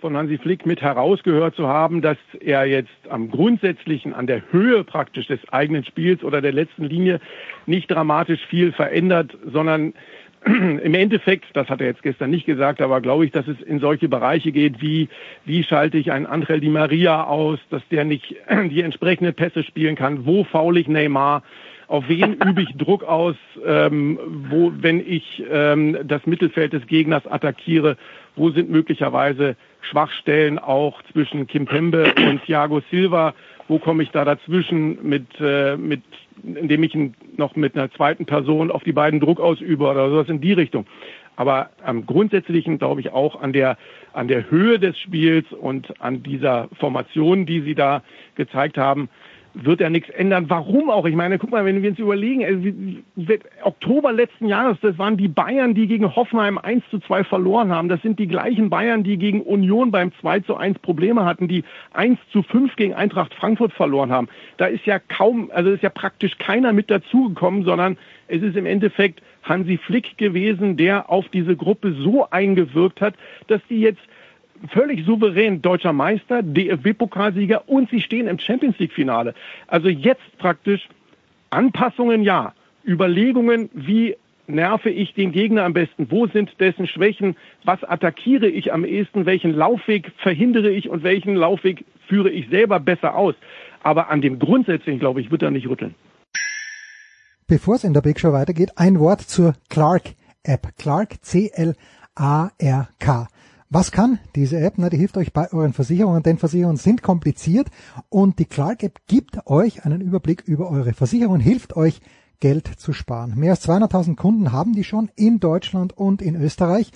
von 0.00 0.16
Hansi 0.16 0.38
Flick 0.38 0.66
mit 0.66 0.80
herausgehört 0.80 1.54
zu 1.54 1.68
haben, 1.68 2.02
dass 2.02 2.18
er 2.40 2.64
jetzt 2.66 2.90
am 3.08 3.30
grundsätzlichen, 3.30 4.14
an 4.14 4.26
der 4.26 4.42
Höhe 4.50 4.84
praktisch 4.84 5.26
des 5.26 5.40
eigenen 5.52 5.84
Spiels 5.84 6.24
oder 6.24 6.40
der 6.40 6.52
letzten 6.52 6.84
Linie 6.84 7.20
nicht 7.66 7.90
dramatisch 7.90 8.44
viel 8.46 8.72
verändert, 8.72 9.36
sondern 9.44 9.94
im 10.44 10.94
Endeffekt, 10.94 11.46
das 11.54 11.68
hat 11.68 11.80
er 11.80 11.88
jetzt 11.88 12.02
gestern 12.02 12.30
nicht 12.30 12.46
gesagt, 12.46 12.80
aber 12.80 13.00
glaube 13.00 13.26
ich, 13.26 13.30
dass 13.30 13.46
es 13.46 13.60
in 13.60 13.78
solche 13.78 14.08
Bereiche 14.08 14.52
geht, 14.52 14.80
wie 14.80 15.08
wie 15.44 15.62
schalte 15.62 15.98
ich 15.98 16.12
einen 16.12 16.26
André 16.26 16.58
Di 16.58 16.70
Maria 16.70 17.24
aus, 17.24 17.58
dass 17.68 17.82
der 17.90 18.04
nicht 18.04 18.36
die 18.70 18.80
entsprechenden 18.80 19.34
Pässe 19.34 19.62
spielen 19.62 19.96
kann, 19.96 20.24
wo 20.24 20.44
faul 20.44 20.78
ich 20.78 20.88
Neymar, 20.88 21.42
auf 21.88 22.08
wen 22.08 22.34
übe 22.34 22.62
ich 22.62 22.76
Druck 22.76 23.02
aus, 23.02 23.34
ähm, 23.66 24.18
wo, 24.48 24.72
wenn 24.78 25.00
ich 25.00 25.42
ähm, 25.50 25.98
das 26.04 26.24
Mittelfeld 26.24 26.72
des 26.72 26.86
Gegners 26.86 27.26
attackiere, 27.26 27.96
wo 28.36 28.50
sind 28.50 28.70
möglicherweise 28.70 29.56
Schwachstellen 29.82 30.58
auch 30.58 31.02
zwischen 31.12 31.46
Kim 31.46 31.66
Pembe 31.66 32.12
und 32.16 32.44
Thiago 32.44 32.80
Silva, 32.90 33.34
wo 33.68 33.78
komme 33.78 34.02
ich 34.02 34.10
da 34.10 34.24
dazwischen 34.24 34.98
mit, 35.08 35.26
äh, 35.40 35.76
mit 35.76 36.02
indem 36.42 36.82
ich 36.82 36.96
noch 37.36 37.56
mit 37.56 37.76
einer 37.76 37.90
zweiten 37.92 38.26
Person 38.26 38.70
auf 38.70 38.82
die 38.82 38.92
beiden 38.92 39.20
Druck 39.20 39.40
ausübe 39.40 39.84
oder 39.86 40.10
sowas 40.10 40.28
in 40.28 40.40
die 40.40 40.52
Richtung. 40.52 40.86
Aber 41.36 41.70
am 41.82 42.04
Grundsätzlichen 42.04 42.78
glaube 42.78 43.00
ich 43.00 43.12
auch 43.12 43.40
an 43.40 43.52
der, 43.52 43.78
an 44.12 44.28
der 44.28 44.50
Höhe 44.50 44.78
des 44.78 44.98
Spiels 44.98 45.46
und 45.52 46.00
an 46.00 46.22
dieser 46.22 46.68
Formation, 46.78 47.46
die 47.46 47.62
Sie 47.62 47.74
da 47.74 48.02
gezeigt 48.34 48.76
haben, 48.76 49.08
wird 49.54 49.80
er 49.80 49.90
nichts 49.90 50.08
ändern. 50.10 50.46
Warum 50.48 50.90
auch? 50.90 51.06
Ich 51.06 51.14
meine, 51.14 51.38
guck 51.38 51.50
mal, 51.50 51.64
wenn 51.64 51.82
wir 51.82 51.90
uns 51.90 51.98
überlegen, 51.98 52.40
äh, 52.40 53.38
Oktober 53.62 54.12
letzten 54.12 54.46
Jahres, 54.46 54.78
das 54.80 54.98
waren 54.98 55.16
die 55.16 55.28
Bayern, 55.28 55.74
die 55.74 55.86
gegen 55.86 56.14
Hoffenheim 56.14 56.58
1 56.58 56.84
zu 56.90 56.98
2 56.98 57.24
verloren 57.24 57.70
haben. 57.70 57.88
Das 57.88 58.02
sind 58.02 58.18
die 58.18 58.28
gleichen 58.28 58.70
Bayern, 58.70 59.02
die 59.02 59.16
gegen 59.16 59.42
Union 59.42 59.90
beim 59.90 60.12
2 60.20 60.40
zu 60.40 60.56
1 60.56 60.78
Probleme 60.78 61.24
hatten, 61.24 61.48
die 61.48 61.64
1 61.92 62.18
zu 62.32 62.42
5 62.42 62.76
gegen 62.76 62.94
Eintracht 62.94 63.34
Frankfurt 63.34 63.72
verloren 63.72 64.12
haben. 64.12 64.28
Da 64.56 64.66
ist 64.66 64.86
ja 64.86 64.98
kaum, 64.98 65.50
also 65.52 65.70
ist 65.70 65.82
ja 65.82 65.90
praktisch 65.90 66.38
keiner 66.38 66.72
mit 66.72 66.90
dazugekommen, 66.90 67.64
sondern 67.64 67.98
es 68.28 68.42
ist 68.42 68.56
im 68.56 68.66
Endeffekt 68.66 69.22
Hansi 69.42 69.78
Flick 69.78 70.16
gewesen, 70.18 70.76
der 70.76 71.10
auf 71.10 71.28
diese 71.28 71.56
Gruppe 71.56 71.92
so 71.92 72.28
eingewirkt 72.30 73.00
hat, 73.00 73.14
dass 73.48 73.60
die 73.68 73.80
jetzt 73.80 74.02
völlig 74.68 75.04
souverän 75.04 75.62
deutscher 75.62 75.92
Meister, 75.92 76.42
DFB-Pokalsieger 76.42 77.68
und 77.68 77.90
sie 77.90 78.00
stehen 78.00 78.26
im 78.26 78.38
Champions 78.38 78.78
League-Finale. 78.78 79.34
Also 79.66 79.88
jetzt 79.88 80.38
praktisch 80.38 80.88
Anpassungen 81.50 82.22
ja, 82.22 82.52
Überlegungen, 82.84 83.70
wie 83.72 84.16
nerve 84.46 84.90
ich 84.90 85.14
den 85.14 85.32
Gegner 85.32 85.64
am 85.64 85.72
besten, 85.72 86.10
wo 86.10 86.26
sind 86.26 86.60
dessen 86.60 86.86
Schwächen, 86.86 87.36
was 87.64 87.82
attackiere 87.84 88.48
ich 88.48 88.72
am 88.72 88.84
ehesten, 88.84 89.26
welchen 89.26 89.54
Laufweg 89.54 90.12
verhindere 90.18 90.70
ich 90.70 90.88
und 90.88 91.02
welchen 91.02 91.34
Laufweg 91.34 91.84
führe 92.08 92.30
ich 92.30 92.48
selber 92.48 92.80
besser 92.80 93.14
aus. 93.16 93.34
Aber 93.82 94.10
an 94.10 94.20
dem 94.20 94.38
Grundsätzlichen, 94.38 95.00
glaube 95.00 95.20
ich, 95.20 95.30
wird 95.30 95.42
er 95.42 95.50
nicht 95.50 95.68
rütteln. 95.68 95.94
Bevor 97.46 97.76
es 97.76 97.84
in 97.84 97.94
der 97.94 98.02
Big 98.02 98.20
Show 98.20 98.32
weitergeht, 98.32 98.72
ein 98.76 98.98
Wort 98.98 99.22
zur 99.22 99.54
Clark 99.68 100.14
App. 100.42 100.68
Clark, 100.78 101.22
C-L-A-R-K. 101.22 101.78
Was 103.72 103.92
kann 103.92 104.18
diese 104.34 104.58
App? 104.58 104.74
Na, 104.78 104.90
die 104.90 104.96
hilft 104.96 105.16
euch 105.16 105.32
bei 105.32 105.52
euren 105.52 105.72
Versicherungen, 105.72 106.24
denn 106.24 106.38
Versicherungen 106.38 106.76
sind 106.76 107.04
kompliziert 107.04 107.68
und 108.08 108.40
die 108.40 108.44
Clark 108.44 108.82
App 108.82 108.98
gibt 109.06 109.46
euch 109.46 109.84
einen 109.84 110.00
Überblick 110.00 110.42
über 110.44 110.68
eure 110.68 110.92
Versicherungen, 110.92 111.40
hilft 111.40 111.76
euch 111.76 112.00
Geld 112.40 112.66
zu 112.66 112.92
sparen. 112.92 113.38
Mehr 113.38 113.52
als 113.52 113.68
200.000 113.68 114.16
Kunden 114.16 114.50
haben 114.50 114.72
die 114.72 114.82
schon 114.82 115.08
in 115.14 115.38
Deutschland 115.38 115.96
und 115.96 116.20
in 116.20 116.34
Österreich. 116.34 116.90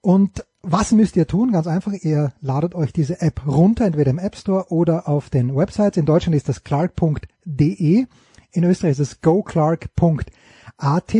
Und 0.00 0.46
was 0.62 0.92
müsst 0.92 1.16
ihr 1.16 1.26
tun? 1.26 1.50
Ganz 1.50 1.66
einfach, 1.66 1.92
ihr 1.92 2.32
ladet 2.40 2.76
euch 2.76 2.92
diese 2.92 3.20
App 3.20 3.44
runter, 3.44 3.84
entweder 3.84 4.12
im 4.12 4.20
App 4.20 4.36
Store 4.36 4.66
oder 4.68 5.08
auf 5.08 5.28
den 5.28 5.56
Websites. 5.56 5.96
In 5.96 6.06
Deutschland 6.06 6.36
ist 6.36 6.48
das 6.48 6.62
clark.de, 6.62 8.06
in 8.52 8.64
Österreich 8.64 8.92
ist 8.92 9.00
es 9.00 9.20
goclark.at. 9.22 11.14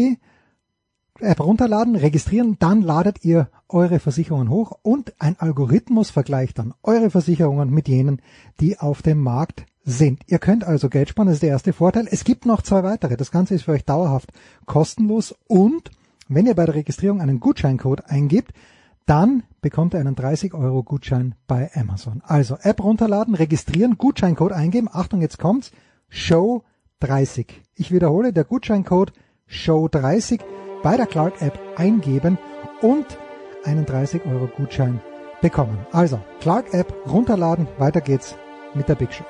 App 1.19 1.41
runterladen, 1.41 1.97
registrieren, 1.97 2.57
dann 2.61 2.83
ladet 2.83 3.25
ihr 3.25 3.49
eure 3.69 3.99
Versicherungen 3.99 4.51
hoch 4.51 4.79
und 4.83 5.15
ein 5.19 5.37
Algorithmus 5.39 6.11
vergleicht 6.11 6.59
dann 6.59 6.75
eure 6.83 7.11
Versicherungen 7.11 7.71
mit 7.71 7.89
jenen, 7.89 8.23
die 8.61 8.79
auf 8.79 9.03
dem 9.03 9.21
Markt 9.21 9.67
sind. 9.85 10.23
Ihr 10.27 10.39
könnt 10.39 10.65
also 10.65 10.89
Geld 10.89 11.09
sparen, 11.09 11.29
das 11.29 11.37
ist 11.37 11.43
der 11.43 11.51
erste 11.51 11.73
Vorteil. 11.73 12.09
Es 12.11 12.25
gibt 12.25 12.47
noch 12.47 12.63
zwei 12.63 12.83
weitere. 12.83 13.17
Das 13.17 13.31
Ganze 13.31 13.55
ist 13.55 13.63
für 13.63 13.73
euch 13.73 13.85
dauerhaft 13.85 14.33
kostenlos 14.67 15.35
und 15.47 15.91
wenn 16.29 16.47
ihr 16.47 16.55
bei 16.55 16.67
der 16.67 16.75
Registrierung 16.75 17.21
einen 17.21 17.39
Gutscheincode 17.39 18.07
eingibt, 18.07 18.53
dann 19.07 19.45
bekommt 19.61 19.95
ihr 19.95 20.01
einen 20.01 20.17
30 20.17 20.55
Euro 20.55 20.83
Gutschein 20.83 21.37
bei 21.47 21.71
Amazon. 21.75 22.23
Also 22.27 22.57
App 22.61 22.83
runterladen, 22.83 23.37
registrieren, 23.37 23.97
Gutscheincode 23.97 24.53
eingeben. 24.53 24.89
Achtung, 24.93 25.21
jetzt 25.21 25.39
kommt's. 25.39 25.71
Show 26.09 26.65
30. 27.01 27.63
Ich 27.77 27.93
wiederhole, 27.93 28.33
der 28.33 28.45
Gutscheincode 28.45 29.13
Show 29.47 29.87
30 29.87 30.41
bei 30.83 30.97
der 30.97 31.07
Clark 31.07 31.41
App 31.41 31.59
eingeben 31.77 32.39
und 32.83 33.07
einen 33.67 33.85
30 33.85 34.25
Euro 34.27 34.47
Gutschein 34.47 35.01
bekommen. 35.43 35.87
Also 35.93 36.21
Clark 36.41 36.73
App 36.73 36.93
runterladen, 37.07 37.69
weiter 37.79 38.01
geht's 38.01 38.37
mit 38.75 38.89
der 38.89 38.95
Big 38.95 39.13
Show. 39.13 39.25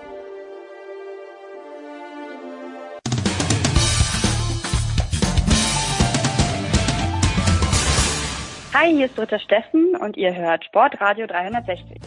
Hi, 8.73 8.93
hier 8.93 9.07
ist 9.07 9.17
Dritter 9.17 9.39
Steffen 9.39 9.97
und 10.01 10.17
ihr 10.17 10.35
hört 10.37 10.65
Sportradio 10.65 11.27
360. 11.27 11.99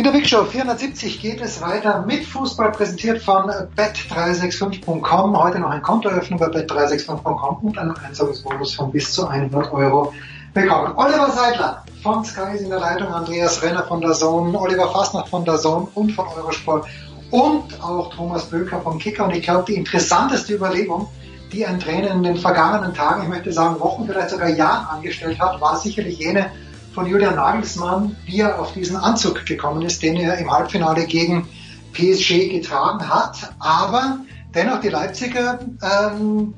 In 0.00 0.04
der 0.04 0.12
Big 0.12 0.26
Show 0.26 0.46
470 0.46 1.20
geht 1.20 1.42
es 1.42 1.60
weiter 1.60 2.06
mit 2.06 2.24
Fußball, 2.24 2.72
präsentiert 2.72 3.22
von 3.22 3.50
bet365.com. 3.76 5.38
Heute 5.38 5.58
noch 5.58 5.68
ein 5.68 5.82
Kontoeröffnung 5.82 6.40
bei 6.40 6.46
bet365.com 6.46 7.58
und 7.60 7.76
einen 7.76 7.94
Einzahlungsbonus 7.98 8.76
von 8.76 8.90
bis 8.90 9.12
zu 9.12 9.28
100 9.28 9.70
Euro 9.70 10.14
bekommen. 10.54 10.94
Oliver 10.96 11.30
Seidler 11.30 11.84
von 12.02 12.24
Sky 12.24 12.54
ist 12.54 12.62
in 12.62 12.70
der 12.70 12.80
Leitung, 12.80 13.08
Andreas 13.08 13.62
Renner 13.62 13.82
von 13.82 14.00
der 14.00 14.12
Zone, 14.12 14.58
Oliver 14.58 14.90
Fastnacht 14.90 15.28
von 15.28 15.44
der 15.44 15.58
Zone 15.58 15.86
und 15.92 16.12
von 16.12 16.28
Eurosport 16.28 16.86
und 17.30 17.84
auch 17.84 18.08
Thomas 18.14 18.46
Böker 18.46 18.80
vom 18.80 18.98
Kicker. 18.98 19.26
Und 19.26 19.36
ich 19.36 19.42
glaube, 19.42 19.64
die 19.68 19.74
interessanteste 19.74 20.54
Überlegung, 20.54 21.08
die 21.52 21.66
ein 21.66 21.78
Trainer 21.78 22.12
in 22.12 22.22
den 22.22 22.38
vergangenen 22.38 22.94
Tagen, 22.94 23.24
ich 23.24 23.28
möchte 23.28 23.52
sagen 23.52 23.78
Wochen, 23.80 24.06
vielleicht 24.06 24.30
sogar 24.30 24.48
Jahren 24.48 24.86
angestellt 24.86 25.38
hat, 25.38 25.60
war 25.60 25.76
sicherlich 25.76 26.18
jene 26.18 26.50
von 26.94 27.06
Julian 27.06 27.36
Nagelsmann, 27.36 28.16
wie 28.26 28.40
er 28.40 28.60
auf 28.60 28.72
diesen 28.72 28.96
Anzug 28.96 29.44
gekommen 29.46 29.82
ist, 29.82 30.02
den 30.02 30.16
er 30.16 30.38
im 30.38 30.50
Halbfinale 30.50 31.06
gegen 31.06 31.48
PSG 31.92 32.48
getragen 32.48 33.08
hat. 33.08 33.54
Aber 33.58 34.20
dennoch 34.54 34.80
die 34.80 34.88
Leipziger, 34.88 35.60
ähm, 35.82 36.54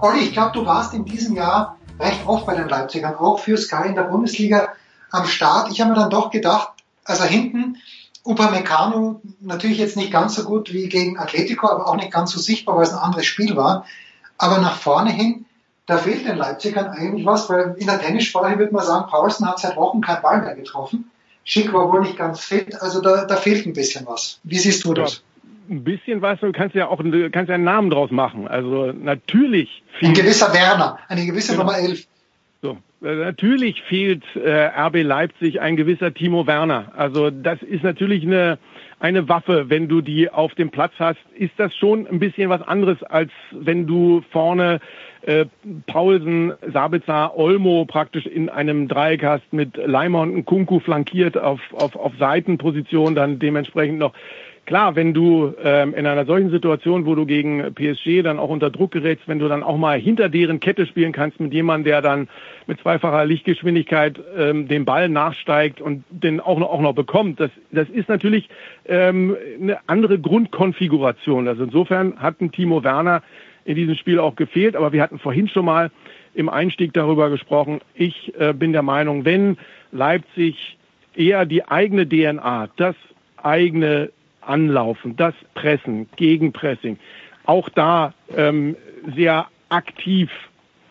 Olli, 0.00 0.20
ich 0.20 0.32
glaube, 0.32 0.52
du 0.52 0.66
warst 0.66 0.94
in 0.94 1.04
diesem 1.04 1.36
Jahr 1.36 1.76
recht 2.00 2.26
oft 2.26 2.46
bei 2.46 2.54
den 2.54 2.68
Leipzigern, 2.68 3.14
auch 3.16 3.38
für 3.38 3.56
Sky 3.56 3.88
in 3.88 3.94
der 3.94 4.04
Bundesliga 4.04 4.68
am 5.10 5.26
Start. 5.26 5.70
Ich 5.70 5.80
habe 5.80 5.90
mir 5.90 5.96
dann 5.96 6.10
doch 6.10 6.30
gedacht, 6.30 6.70
also 7.04 7.24
hinten 7.24 7.76
Upamecano 8.24 9.22
natürlich 9.40 9.78
jetzt 9.78 9.96
nicht 9.96 10.12
ganz 10.12 10.34
so 10.34 10.44
gut 10.44 10.72
wie 10.72 10.88
gegen 10.88 11.18
Atletico, 11.18 11.68
aber 11.68 11.88
auch 11.88 11.96
nicht 11.96 12.12
ganz 12.12 12.30
so 12.32 12.40
sichtbar, 12.40 12.76
weil 12.76 12.84
es 12.84 12.92
ein 12.92 12.98
anderes 12.98 13.26
Spiel 13.26 13.56
war. 13.56 13.84
Aber 14.36 14.58
nach 14.58 14.76
vorne 14.76 15.10
hin, 15.10 15.46
da 15.88 15.96
fehlt 15.96 16.26
den 16.26 16.36
Leipzigern 16.36 16.88
eigentlich 16.88 17.24
was, 17.24 17.48
weil 17.48 17.74
in 17.78 17.86
der 17.86 17.98
Tennissprache 17.98 18.58
würde 18.58 18.72
man 18.74 18.84
sagen, 18.84 19.10
Paulsen 19.10 19.48
hat 19.48 19.58
seit 19.58 19.74
Wochen 19.76 20.02
keinen 20.02 20.22
Ball 20.22 20.42
mehr 20.42 20.54
getroffen. 20.54 21.10
Schick 21.44 21.72
war 21.72 21.90
wohl 21.90 22.02
nicht 22.02 22.18
ganz 22.18 22.44
fit, 22.44 22.76
also 22.80 23.00
da, 23.00 23.24
da 23.24 23.36
fehlt 23.36 23.66
ein 23.66 23.72
bisschen 23.72 24.06
was. 24.06 24.38
Wie 24.44 24.58
siehst 24.58 24.84
du 24.84 24.92
das? 24.92 25.24
Ja, 25.68 25.76
ein 25.76 25.84
bisschen 25.84 26.20
was, 26.20 26.40
du 26.40 26.52
kannst 26.52 26.74
ja 26.74 26.88
auch 26.88 27.02
kannst 27.32 27.48
ja 27.48 27.54
einen 27.54 27.64
Namen 27.64 27.88
draus 27.88 28.10
machen. 28.10 28.46
Also 28.46 28.92
natürlich. 28.92 29.82
Ein 30.02 30.12
gewisser 30.12 30.52
Werner, 30.52 30.98
eine 31.08 31.24
gewisse 31.24 31.52
genau. 31.52 31.64
Nummer 31.64 31.78
11. 31.78 32.06
So, 32.60 32.76
äh, 33.02 33.14
natürlich 33.14 33.82
fehlt 33.88 34.24
äh, 34.36 34.66
RB 34.66 35.02
Leipzig 35.02 35.62
ein 35.62 35.76
gewisser 35.76 36.12
Timo 36.12 36.46
Werner. 36.46 36.92
Also 36.96 37.30
das 37.30 37.62
ist 37.62 37.82
natürlich 37.82 38.24
eine 38.24 38.58
eine 39.00 39.28
Waffe, 39.28 39.70
wenn 39.70 39.88
du 39.88 40.00
die 40.00 40.30
auf 40.30 40.54
dem 40.54 40.70
Platz 40.70 40.92
hast, 40.98 41.20
ist 41.34 41.52
das 41.56 41.74
schon 41.76 42.06
ein 42.06 42.18
bisschen 42.18 42.50
was 42.50 42.62
anderes, 42.62 43.02
als 43.02 43.30
wenn 43.52 43.86
du 43.86 44.22
vorne 44.32 44.80
äh, 45.22 45.46
Paulsen, 45.86 46.52
Sabitzer, 46.72 47.36
Olmo 47.36 47.84
praktisch 47.84 48.26
in 48.26 48.48
einem 48.48 48.88
Dreieck 48.88 49.24
hast 49.24 49.52
mit 49.52 49.76
Leimer 49.76 50.22
und 50.22 50.44
Kunku 50.44 50.80
flankiert 50.80 51.36
auf, 51.36 51.60
auf, 51.72 51.96
auf 51.96 52.12
Seitenposition, 52.18 53.14
dann 53.14 53.38
dementsprechend 53.38 53.98
noch 53.98 54.12
Klar, 54.68 54.96
wenn 54.96 55.14
du 55.14 55.54
ähm, 55.64 55.94
in 55.94 56.06
einer 56.06 56.26
solchen 56.26 56.50
Situation, 56.50 57.06
wo 57.06 57.14
du 57.14 57.24
gegen 57.24 57.72
PSG 57.72 58.22
dann 58.22 58.38
auch 58.38 58.50
unter 58.50 58.68
Druck 58.68 58.90
gerätst, 58.90 59.26
wenn 59.26 59.38
du 59.38 59.48
dann 59.48 59.62
auch 59.62 59.78
mal 59.78 59.98
hinter 59.98 60.28
deren 60.28 60.60
Kette 60.60 60.84
spielen 60.84 61.12
kannst 61.12 61.40
mit 61.40 61.54
jemandem, 61.54 61.84
der 61.84 62.02
dann 62.02 62.28
mit 62.66 62.78
zweifacher 62.78 63.24
Lichtgeschwindigkeit 63.24 64.20
ähm, 64.36 64.68
den 64.68 64.84
Ball 64.84 65.08
nachsteigt 65.08 65.80
und 65.80 66.04
den 66.10 66.38
auch 66.40 66.58
noch, 66.58 66.68
auch 66.68 66.82
noch 66.82 66.92
bekommt, 66.92 67.40
das, 67.40 67.50
das 67.72 67.88
ist 67.88 68.10
natürlich 68.10 68.50
ähm, 68.84 69.38
eine 69.58 69.78
andere 69.86 70.18
Grundkonfiguration. 70.18 71.48
Also 71.48 71.64
insofern 71.64 72.20
hat 72.20 72.38
ein 72.42 72.52
Timo 72.52 72.84
Werner 72.84 73.22
in 73.68 73.74
diesem 73.74 73.96
Spiel 73.96 74.18
auch 74.18 74.34
gefehlt, 74.34 74.76
aber 74.76 74.92
wir 74.92 75.02
hatten 75.02 75.18
vorhin 75.18 75.46
schon 75.46 75.66
mal 75.66 75.90
im 76.34 76.48
Einstieg 76.48 76.94
darüber 76.94 77.28
gesprochen. 77.28 77.80
Ich 77.94 78.32
äh, 78.40 78.54
bin 78.54 78.72
der 78.72 78.82
Meinung, 78.82 79.26
wenn 79.26 79.58
Leipzig 79.92 80.78
eher 81.14 81.44
die 81.44 81.68
eigene 81.68 82.08
DNA, 82.08 82.70
das 82.76 82.96
eigene 83.36 84.10
Anlaufen, 84.40 85.16
das 85.16 85.34
Pressen, 85.54 86.08
Gegenpressing, 86.16 86.98
auch 87.44 87.68
da 87.68 88.14
ähm, 88.34 88.74
sehr 89.14 89.48
aktiv 89.68 90.30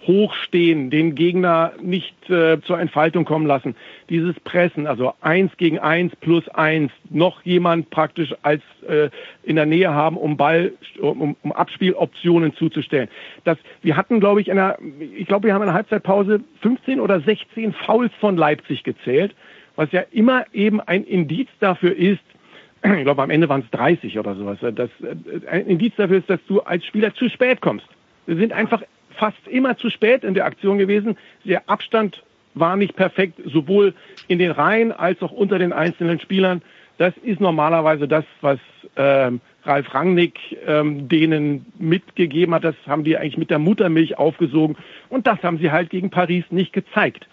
hochstehen, 0.07 0.89
den 0.89 1.15
Gegner 1.15 1.73
nicht 1.81 2.15
äh, 2.29 2.59
zur 2.61 2.79
Entfaltung 2.79 3.25
kommen 3.25 3.45
lassen. 3.45 3.75
Dieses 4.09 4.39
Pressen, 4.39 4.87
also 4.87 5.13
eins 5.21 5.55
gegen 5.57 5.79
eins 5.79 6.15
plus 6.15 6.47
eins, 6.49 6.91
noch 7.09 7.43
jemand 7.43 7.89
praktisch 7.89 8.33
als 8.41 8.61
äh, 8.87 9.09
in 9.43 9.57
der 9.57 9.65
Nähe 9.65 9.93
haben, 9.93 10.17
um 10.17 10.37
Ball, 10.37 10.71
um, 10.99 11.35
um 11.41 11.51
Abspieloptionen 11.51 12.55
zuzustellen. 12.55 13.09
Das, 13.43 13.57
wir 13.81 13.97
hatten, 13.97 14.19
glaube 14.19 14.41
ich, 14.41 14.47
in 14.47 14.55
der, 14.55 14.79
ich 15.15 15.27
glaube, 15.27 15.47
wir 15.47 15.53
haben 15.53 15.61
in 15.61 15.67
der 15.67 15.75
Halbzeitpause 15.75 16.41
15 16.61 16.99
oder 16.99 17.19
16 17.19 17.73
Fouls 17.73 18.11
von 18.19 18.37
Leipzig 18.37 18.83
gezählt, 18.83 19.35
was 19.75 19.91
ja 19.91 20.03
immer 20.11 20.45
eben 20.53 20.79
ein 20.79 21.03
Indiz 21.03 21.49
dafür 21.59 21.95
ist, 21.95 22.23
ich 22.83 23.03
glaube 23.03 23.23
am 23.23 23.29
Ende 23.29 23.49
waren 23.49 23.61
es 23.61 23.71
30 23.71 24.17
oder 24.19 24.35
sowas, 24.35 24.59
das 24.61 24.89
äh, 25.01 25.47
ein 25.49 25.67
Indiz 25.67 25.93
dafür 25.97 26.19
ist, 26.19 26.29
dass 26.29 26.39
du 26.47 26.61
als 26.61 26.85
Spieler 26.85 27.13
zu 27.13 27.29
spät 27.29 27.61
kommst. 27.61 27.87
Wir 28.25 28.37
sind 28.37 28.53
einfach 28.53 28.83
fast 29.17 29.47
immer 29.47 29.77
zu 29.77 29.89
spät 29.89 30.23
in 30.23 30.33
der 30.33 30.45
Aktion 30.45 30.77
gewesen. 30.77 31.17
Der 31.43 31.69
Abstand 31.69 32.23
war 32.53 32.75
nicht 32.75 32.95
perfekt, 32.95 33.39
sowohl 33.45 33.93
in 34.27 34.39
den 34.39 34.51
Reihen 34.51 34.91
als 34.91 35.21
auch 35.21 35.31
unter 35.31 35.59
den 35.59 35.73
einzelnen 35.73 36.19
Spielern. 36.19 36.61
Das 36.97 37.13
ist 37.23 37.39
normalerweise 37.39 38.07
das, 38.07 38.25
was 38.41 38.59
ähm, 38.95 39.41
Ralf 39.63 39.93
Rangnick 39.93 40.39
ähm, 40.65 41.07
denen 41.07 41.65
mitgegeben 41.77 42.55
hat. 42.55 42.63
Das 42.63 42.75
haben 42.87 43.03
die 43.03 43.17
eigentlich 43.17 43.37
mit 43.37 43.51
der 43.51 43.59
Muttermilch 43.59 44.17
aufgesogen. 44.17 44.77
Und 45.09 45.27
das 45.27 45.43
haben 45.43 45.59
sie 45.59 45.71
halt 45.71 45.89
gegen 45.89 46.09
Paris 46.09 46.45
nicht 46.49 46.73
gezeigt. 46.73 47.27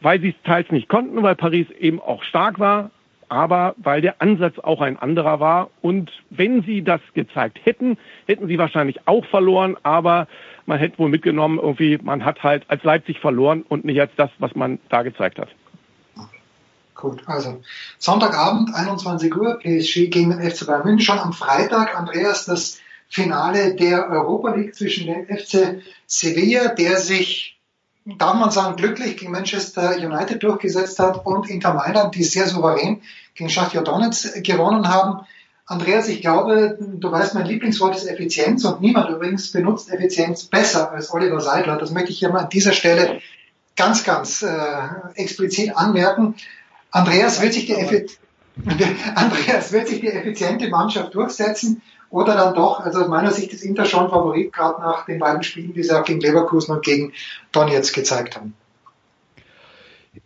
Weil 0.00 0.20
sie 0.20 0.30
es 0.30 0.42
teils 0.44 0.70
nicht 0.70 0.88
konnten, 0.88 1.22
weil 1.22 1.34
Paris 1.34 1.66
eben 1.78 2.00
auch 2.00 2.22
stark 2.22 2.58
war, 2.58 2.90
aber 3.28 3.74
weil 3.78 4.00
der 4.00 4.20
Ansatz 4.20 4.58
auch 4.58 4.80
ein 4.80 4.98
anderer 4.98 5.40
war. 5.40 5.70
Und 5.82 6.10
wenn 6.30 6.62
sie 6.62 6.82
das 6.82 7.00
gezeigt 7.14 7.58
hätten, 7.64 7.98
hätten 8.26 8.48
sie 8.48 8.58
wahrscheinlich 8.58 9.06
auch 9.06 9.24
verloren, 9.26 9.76
aber 9.82 10.26
man 10.66 10.78
hätte 10.78 10.98
wohl 10.98 11.08
mitgenommen, 11.08 11.58
irgendwie, 11.58 11.98
man 12.02 12.24
hat 12.24 12.42
halt 12.42 12.64
als 12.68 12.82
Leipzig 12.84 13.20
verloren 13.20 13.64
und 13.68 13.84
nicht 13.84 14.00
als 14.00 14.12
das, 14.16 14.30
was 14.38 14.54
man 14.54 14.78
da 14.88 15.02
gezeigt 15.02 15.38
hat. 15.38 15.48
Gut, 16.94 17.22
also 17.26 17.60
Sonntagabend, 17.98 18.74
21 18.74 19.34
Uhr, 19.36 19.58
PSG 19.58 20.10
gegen 20.10 20.30
den 20.30 20.50
FC 20.50 20.66
Bayern 20.66 20.84
München. 20.84 21.04
Schon 21.04 21.18
am 21.18 21.32
Freitag, 21.32 21.98
Andreas, 21.98 22.46
das 22.46 22.80
Finale 23.08 23.74
der 23.74 24.08
Europa 24.10 24.54
League 24.54 24.74
zwischen 24.74 25.06
dem 25.06 25.26
FC 25.26 25.82
Sevilla, 26.06 26.68
der 26.68 26.96
sich, 26.98 27.53
darf 28.04 28.34
man 28.34 28.50
sagen, 28.50 28.76
glücklich 28.76 29.16
gegen 29.16 29.32
Manchester 29.32 29.96
United 29.96 30.42
durchgesetzt 30.42 30.98
hat 30.98 31.24
und 31.24 31.48
Inter 31.48 31.74
Mailand, 31.74 32.14
die 32.14 32.24
sehr 32.24 32.46
souverän 32.46 33.02
gegen 33.34 33.50
Schachtja 33.50 33.82
Donetsk 33.82 34.42
gewonnen 34.44 34.88
haben. 34.88 35.26
Andreas, 35.66 36.08
ich 36.08 36.20
glaube, 36.20 36.76
du 36.78 37.10
weißt, 37.10 37.34
mein 37.34 37.46
Lieblingswort 37.46 37.96
ist 37.96 38.04
Effizienz 38.04 38.64
und 38.66 38.82
niemand 38.82 39.08
übrigens 39.08 39.50
benutzt 39.50 39.90
Effizienz 39.90 40.44
besser 40.44 40.92
als 40.92 41.10
Oliver 41.12 41.40
Seidler. 41.40 41.78
Das 41.78 41.90
möchte 41.90 42.10
ich 42.10 42.18
hier 42.18 42.28
mal 42.28 42.40
an 42.40 42.50
dieser 42.50 42.72
Stelle 42.72 43.20
ganz, 43.74 44.04
ganz 44.04 44.42
äh, 44.42 44.50
explizit 45.14 45.74
anmerken. 45.74 46.34
Andreas 46.90 47.40
wird, 47.40 47.54
sich 47.54 47.66
die 47.66 47.74
Andreas 49.14 49.72
wird 49.72 49.88
sich 49.88 50.00
die 50.00 50.08
effiziente 50.08 50.68
Mannschaft 50.68 51.14
durchsetzen 51.14 51.80
oder 52.14 52.36
dann 52.36 52.54
doch, 52.54 52.78
also 52.78 53.00
aus 53.00 53.08
meiner 53.08 53.32
Sicht 53.32 53.52
ist 53.52 53.64
Inter 53.64 53.86
schon 53.86 54.08
Favorit, 54.08 54.52
gerade 54.52 54.80
nach 54.80 55.04
den 55.04 55.18
beiden 55.18 55.42
Spielen, 55.42 55.72
die 55.72 55.82
sie 55.82 55.90
auch 55.98 56.04
gegen 56.04 56.20
Leverkusen 56.20 56.76
und 56.76 56.84
gegen 56.84 57.12
Donetsk 57.50 57.92
gezeigt 57.92 58.36
haben. 58.36 58.54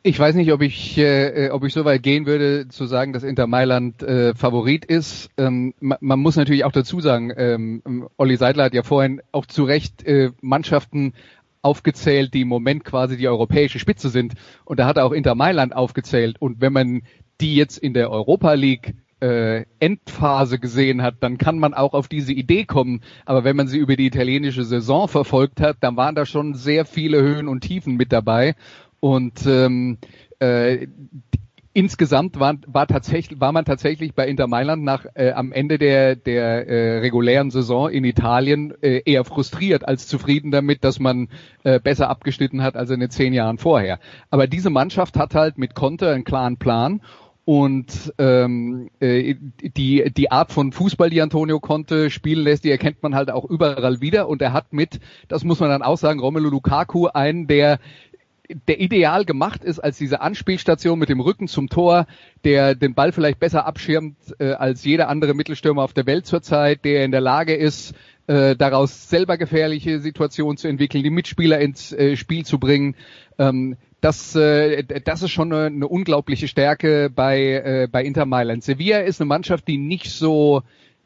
Ich 0.03 0.19
weiß 0.19 0.35
nicht, 0.35 0.53
ob 0.53 0.61
ich, 0.61 0.99
äh, 0.99 1.49
ob 1.51 1.65
ich 1.65 1.73
so 1.73 1.87
weit 1.87 2.03
gehen 2.03 2.27
würde, 2.27 2.69
zu 2.69 2.85
sagen, 2.85 3.15
dass 3.15 3.23
Inter 3.23 3.47
Mailand 3.47 4.03
äh, 4.03 4.35
Favorit 4.35 4.85
ist. 4.85 5.31
Ähm, 5.39 5.73
man, 5.81 5.97
man, 6.03 6.21
muss 6.21 6.37
natürlich 6.37 6.67
auch 6.67 6.73
dazu 6.73 7.01
sagen, 7.01 7.33
ähm, 7.35 8.07
Olli 8.19 8.37
Seidler 8.37 8.65
hat 8.65 8.75
ja 8.75 8.83
vorhin 8.83 9.23
auch 9.33 9.47
zu 9.47 9.65
Recht 9.65 10.05
äh, 10.05 10.33
Mannschaften 10.43 11.15
aufgezählt, 11.63 12.35
die 12.35 12.43
im 12.43 12.49
Moment 12.49 12.85
quasi 12.85 13.17
die 13.17 13.29
europäische 13.29 13.79
Spitze 13.79 14.11
sind. 14.11 14.35
Und 14.67 14.79
da 14.79 14.85
hat 14.85 14.99
er 14.99 15.07
auch 15.07 15.13
Inter 15.13 15.35
Mailand 15.35 15.75
aufgezählt. 15.75 16.37
Und 16.39 16.61
wenn 16.61 16.75
man 16.75 17.01
die 17.41 17.57
jetzt 17.57 17.79
in 17.79 17.95
der 17.95 18.11
Europa 18.11 18.53
League 18.53 18.95
äh, 19.21 19.65
Endphase 19.81 20.59
gesehen 20.59 21.03
hat, 21.03 21.17
dann 21.21 21.39
kann 21.39 21.59
man 21.59 21.75
auch 21.75 21.95
auf 21.95 22.09
diese 22.09 22.33
Idee 22.33 22.65
kommen. 22.65 23.01
Aber 23.25 23.45
wenn 23.45 23.57
man 23.57 23.69
sie 23.69 23.79
über 23.79 23.97
die 23.97 24.07
italienische 24.07 24.65
Saison 24.65 25.09
verfolgt 25.09 25.61
hat, 25.61 25.79
dann 25.81 25.97
waren 25.97 26.15
da 26.15 26.27
schon 26.27 26.55
sehr 26.55 26.85
viele 26.85 27.21
Höhen 27.23 27.49
und 27.49 27.61
Tiefen 27.61 27.97
mit 27.97 28.13
dabei. 28.13 28.55
Und 29.01 29.47
ähm, 29.47 29.99
äh, 30.41 30.87
insgesamt 31.79 32.41
war, 32.41 32.57
war, 32.67 32.89
tatsächlich, 32.89 33.41
war 33.41 33.53
man 33.53 33.65
tatsächlich 33.65 34.15
bei 34.15 34.27
Inter 34.27 34.49
Mailand 34.49 34.83
nach 34.83 35.07
äh, 35.15 35.31
am 35.31 35.53
Ende 35.53 35.79
der, 35.79 36.17
der 36.17 36.67
äh, 36.67 36.99
regulären 36.99 37.53
Saison 37.53 37.89
in 37.89 38.05
Italien 38.05 38.75
äh, 38.83 39.03
eher 39.05 39.25
frustriert 39.25 39.87
als 39.87 40.09
zufrieden 40.09 40.51
damit, 40.51 40.83
dass 40.83 40.99
man 40.99 41.29
äh, 41.63 41.79
besser 41.79 42.11
abgeschnitten 42.11 42.63
hat 42.63 42.77
als 42.77 42.91
in 42.91 42.99
den 42.99 43.11
zehn 43.11 43.33
Jahren 43.33 43.59
vorher. 43.59 44.01
Aber 44.31 44.49
diese 44.49 44.71
Mannschaft 44.71 45.17
hat 45.17 45.37
halt 45.37 45.57
mit 45.57 45.77
Conte 45.77 46.11
einen 46.11 46.25
klaren 46.25 46.57
Plan 46.57 47.01
und 47.49 48.13
ähm, 48.19 48.91
äh, 49.01 49.35
die 49.63 50.13
die 50.15 50.31
Art 50.31 50.53
von 50.53 50.71
Fußball, 50.71 51.09
die 51.09 51.23
Antonio 51.23 51.61
Conte 51.61 52.11
spielen 52.11 52.45
lässt, 52.45 52.63
die 52.63 52.71
erkennt 52.71 53.03
man 53.03 53.15
halt 53.15 53.31
auch 53.31 53.47
überall 53.47 54.03
wieder 54.03 54.29
und 54.29 54.43
er 54.43 54.53
hat 54.53 54.75
mit, 54.75 55.01
das 55.29 55.45
muss 55.45 55.59
man 55.59 55.71
dann 55.71 55.81
auch 55.81 55.97
sagen, 55.97 56.21
Romelu 56.21 56.51
Lukaku 56.51 57.07
einen 57.07 57.47
der 57.47 57.79
der 58.67 58.83
ideal 58.83 59.25
gemacht 59.25 59.65
ist 59.65 59.79
als 59.79 59.97
diese 59.97 60.21
Anspielstation 60.21 60.99
mit 60.99 61.09
dem 61.09 61.21
Rücken 61.21 61.49
zum 61.49 61.71
Tor, 61.71 62.07
der 62.45 62.75
den 62.75 62.93
Ball 62.93 63.13
vielleicht 63.13 63.41
besser 63.41 63.65
abschirmt 63.65 64.19
äh, 64.39 64.53
als 64.53 64.85
jeder 64.85 65.09
andere 65.09 65.33
Mittelstürmer 65.33 65.85
auf 65.85 65.95
der 65.95 66.05
Welt 66.05 66.27
zurzeit, 66.27 66.85
der 66.85 67.03
in 67.03 67.13
der 67.13 67.23
Lage 67.23 67.55
ist, 67.55 67.95
äh, 68.27 68.57
daraus 68.57 69.09
selber 69.09 69.39
gefährliche 69.39 70.01
Situationen 70.01 70.59
zu 70.59 70.69
entwickeln, 70.69 71.03
die 71.03 71.09
Mitspieler 71.09 71.61
ins 71.61 71.95
äh, 71.95 72.15
Spiel 72.15 72.45
zu 72.45 72.59
bringen. 72.59 72.95
Ähm, 73.39 73.79
das, 74.01 74.35
äh, 74.35 74.85
das 74.85 75.23
ist 75.23 75.31
schon 75.31 75.53
eine, 75.53 75.67
eine 75.67 75.89
unglaubliche 75.89 76.49
Stärke 76.49 77.11
bei, 77.11 77.41
äh, 77.41 77.89
bei 77.91 78.05
Inter 78.05 78.27
Mailand. 78.27 78.63
Sevilla 78.63 79.01
ist 79.01 79.21
eine 79.21 79.29
Mannschaft, 79.29 79.67
die 79.67 79.79
nicht 79.79 80.11
so 80.11 80.63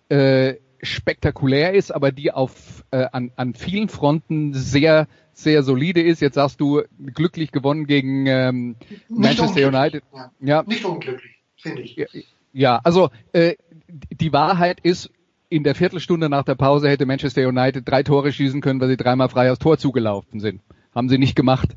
äh, 0.09 0.55
spektakulär 0.83 1.75
ist, 1.75 1.95
aber 1.95 2.13
die 2.13 2.33
auf 2.33 2.85
äh, 2.91 3.07
an, 3.13 3.33
an 3.37 3.55
vielen 3.55 3.89
Fronten 3.89 4.53
sehr 4.53 5.07
sehr 5.35 5.63
solide 5.63 6.03
ist. 6.03 6.21
Jetzt 6.21 6.35
sagst 6.35 6.61
du 6.61 6.83
glücklich 7.15 7.53
gewonnen 7.53 7.87
gegen 7.87 8.27
ähm, 8.27 8.77
Manchester 9.09 9.69
United. 9.69 10.03
Ja. 10.15 10.31
ja. 10.41 10.63
Nicht 10.67 10.85
unglücklich, 10.85 11.43
finde 11.57 11.83
ich. 11.83 11.97
Ja, 11.97 12.07
ja 12.53 12.81
also 12.85 13.11
äh, 13.33 13.55
die 13.89 14.33
Wahrheit 14.33 14.81
ist, 14.81 15.11
in 15.49 15.65
der 15.65 15.75
Viertelstunde 15.75 16.29
nach 16.29 16.45
der 16.45 16.55
Pause 16.55 16.89
hätte 16.89 17.05
Manchester 17.05 17.47
United 17.47 17.87
drei 17.87 18.03
Tore 18.03 18.33
schießen 18.33 18.61
können, 18.61 18.81
weil 18.81 18.89
sie 18.89 18.97
dreimal 18.97 19.29
frei 19.29 19.51
aufs 19.51 19.59
Tor 19.59 19.77
zugelaufen 19.77 20.41
sind. 20.41 20.63
Haben 20.95 21.09
sie 21.09 21.19
nicht 21.19 21.37
gemacht. 21.37 21.77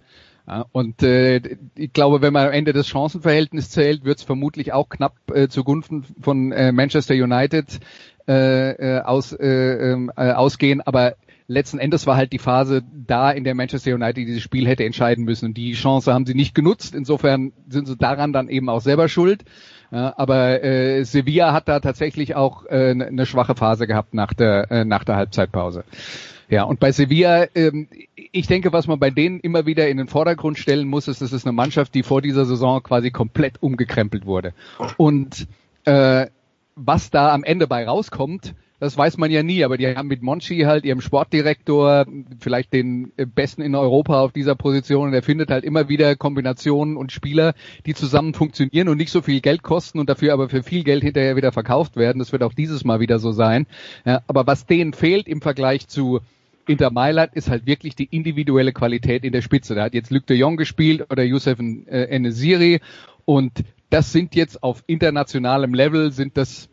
Und 0.71 1.01
äh, 1.01 1.41
ich 1.75 1.91
glaube, 1.93 2.21
wenn 2.21 2.33
man 2.33 2.47
am 2.47 2.53
Ende 2.53 2.71
das 2.71 2.87
Chancenverhältnis 2.87 3.71
zählt, 3.71 4.05
wird 4.05 4.19
es 4.19 4.23
vermutlich 4.23 4.73
auch 4.73 4.89
knapp 4.89 5.15
äh, 5.33 5.47
zugunsten 5.47 6.05
von 6.21 6.51
äh, 6.51 6.71
Manchester 6.71 7.15
United 7.15 7.79
äh, 8.27 8.71
äh, 8.71 9.01
aus, 9.01 9.33
äh, 9.33 9.45
ähm, 9.47 10.11
äh, 10.15 10.31
ausgehen. 10.31 10.81
Aber 10.81 11.15
letzten 11.47 11.79
Endes 11.79 12.05
war 12.05 12.15
halt 12.15 12.31
die 12.31 12.39
Phase 12.39 12.83
da, 12.93 13.31
in 13.31 13.43
der 13.43 13.55
Manchester 13.55 13.93
United 13.93 14.27
dieses 14.27 14.43
Spiel 14.43 14.67
hätte 14.67 14.83
entscheiden 14.83 15.25
müssen. 15.25 15.47
Und 15.47 15.57
die 15.57 15.73
Chance 15.73 16.13
haben 16.13 16.25
sie 16.25 16.35
nicht 16.35 16.53
genutzt. 16.53 16.93
Insofern 16.93 17.51
sind 17.67 17.87
sie 17.87 17.97
daran 17.97 18.33
dann 18.33 18.49
eben 18.49 18.69
auch 18.69 18.81
selber 18.81 19.09
schuld. 19.09 19.45
Ja, 19.91 20.13
aber 20.17 20.63
äh, 20.63 21.03
Sevilla 21.03 21.53
hat 21.53 21.67
da 21.67 21.79
tatsächlich 21.79 22.35
auch 22.35 22.65
äh, 22.65 22.91
eine 22.91 23.25
schwache 23.25 23.55
Phase 23.55 23.87
gehabt 23.87 24.13
nach 24.13 24.33
der, 24.33 24.71
äh, 24.71 24.85
nach 24.85 25.03
der 25.03 25.15
Halbzeitpause. 25.15 25.83
Ja, 26.49 26.63
und 26.63 26.79
bei 26.79 26.91
Sevilla, 26.91 27.47
ähm, 27.55 27.87
ich 28.15 28.47
denke, 28.47 28.71
was 28.71 28.87
man 28.87 28.99
bei 28.99 29.09
denen 29.09 29.39
immer 29.39 29.65
wieder 29.65 29.87
in 29.87 29.97
den 29.97 30.07
Vordergrund 30.07 30.59
stellen 30.59 30.87
muss, 30.87 31.07
ist, 31.07 31.21
das 31.21 31.33
ist 31.33 31.45
eine 31.45 31.53
Mannschaft, 31.53 31.95
die 31.95 32.03
vor 32.03 32.21
dieser 32.21 32.45
Saison 32.45 32.83
quasi 32.83 33.11
komplett 33.11 33.61
umgekrempelt 33.61 34.25
wurde. 34.25 34.53
Und 34.97 35.47
äh, 35.85 36.27
was 36.75 37.09
da 37.09 37.33
am 37.33 37.43
Ende 37.43 37.67
bei 37.67 37.87
rauskommt, 37.87 38.53
das 38.79 38.97
weiß 38.97 39.17
man 39.17 39.31
ja 39.31 39.43
nie, 39.43 39.63
aber 39.63 39.77
die 39.77 39.87
haben 39.87 40.07
mit 40.07 40.21
Monchi 40.21 40.61
halt 40.61 40.85
ihrem 40.85 41.01
Sportdirektor 41.01 42.05
vielleicht 42.39 42.73
den 42.73 43.11
besten 43.33 43.61
in 43.61 43.75
Europa 43.75 44.21
auf 44.21 44.31
dieser 44.31 44.55
Position 44.55 45.07
und 45.07 45.13
er 45.13 45.23
findet 45.23 45.49
halt 45.49 45.63
immer 45.63 45.87
wieder 45.87 46.15
Kombinationen 46.15 46.97
und 46.97 47.11
Spieler, 47.11 47.53
die 47.85 47.93
zusammen 47.93 48.33
funktionieren 48.33 48.89
und 48.89 48.97
nicht 48.97 49.11
so 49.11 49.21
viel 49.21 49.41
Geld 49.41 49.63
kosten 49.63 49.99
und 49.99 50.09
dafür 50.09 50.33
aber 50.33 50.49
für 50.49 50.63
viel 50.63 50.83
Geld 50.83 51.03
hinterher 51.03 51.35
wieder 51.35 51.51
verkauft 51.51 51.95
werden. 51.95 52.19
Das 52.19 52.31
wird 52.31 52.43
auch 52.43 52.53
dieses 52.53 52.83
Mal 52.83 52.99
wieder 52.99 53.19
so 53.19 53.31
sein. 53.31 53.65
Ja, 54.05 54.21
aber 54.27 54.45
was 54.45 54.65
denen 54.65 54.93
fehlt 54.93 55.27
im 55.27 55.41
Vergleich 55.41 55.87
zu 55.87 56.19
Inter 56.67 56.91
Mailand 56.91 57.33
ist 57.35 57.49
halt 57.49 57.67
wirklich 57.67 57.95
die 57.95 58.05
individuelle 58.05 58.73
Qualität 58.73 59.23
in 59.23 59.31
der 59.31 59.41
Spitze. 59.41 59.75
Da 59.75 59.83
hat 59.83 59.93
jetzt 59.93 60.11
Luc 60.11 60.25
de 60.25 60.35
Jong 60.35 60.57
gespielt 60.57 61.05
oder 61.11 61.23
Youssef 61.23 61.59
äh, 61.59 62.05
Enesiri 62.05 62.81
und 63.23 63.63
das 63.89 64.11
sind 64.11 64.35
jetzt 64.35 64.63
auf 64.63 64.83
internationalem 64.87 65.73
Level 65.73 66.11
sind 66.11 66.37
das 66.37 66.69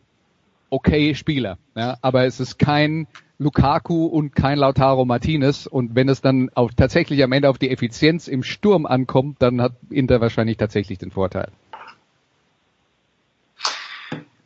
okay 0.72 1.14
Spieler. 1.14 1.58
Ja, 1.76 1.98
aber 2.00 2.24
es 2.24 2.40
ist 2.40 2.58
kein 2.58 3.06
Lukaku 3.38 4.06
und 4.06 4.34
kein 4.34 4.58
Lautaro 4.58 5.04
Martinez. 5.04 5.66
Und 5.66 5.94
wenn 5.94 6.08
es 6.08 6.20
dann 6.20 6.50
auch 6.54 6.70
tatsächlich 6.74 7.22
am 7.22 7.32
Ende 7.32 7.50
auf 7.50 7.58
die 7.58 7.70
Effizienz 7.70 8.26
im 8.26 8.42
Sturm 8.42 8.86
ankommt, 8.86 9.36
dann 9.40 9.60
hat 9.60 9.72
Inter 9.90 10.20
wahrscheinlich 10.20 10.56
tatsächlich 10.56 10.98
den 10.98 11.10
Vorteil. 11.10 11.50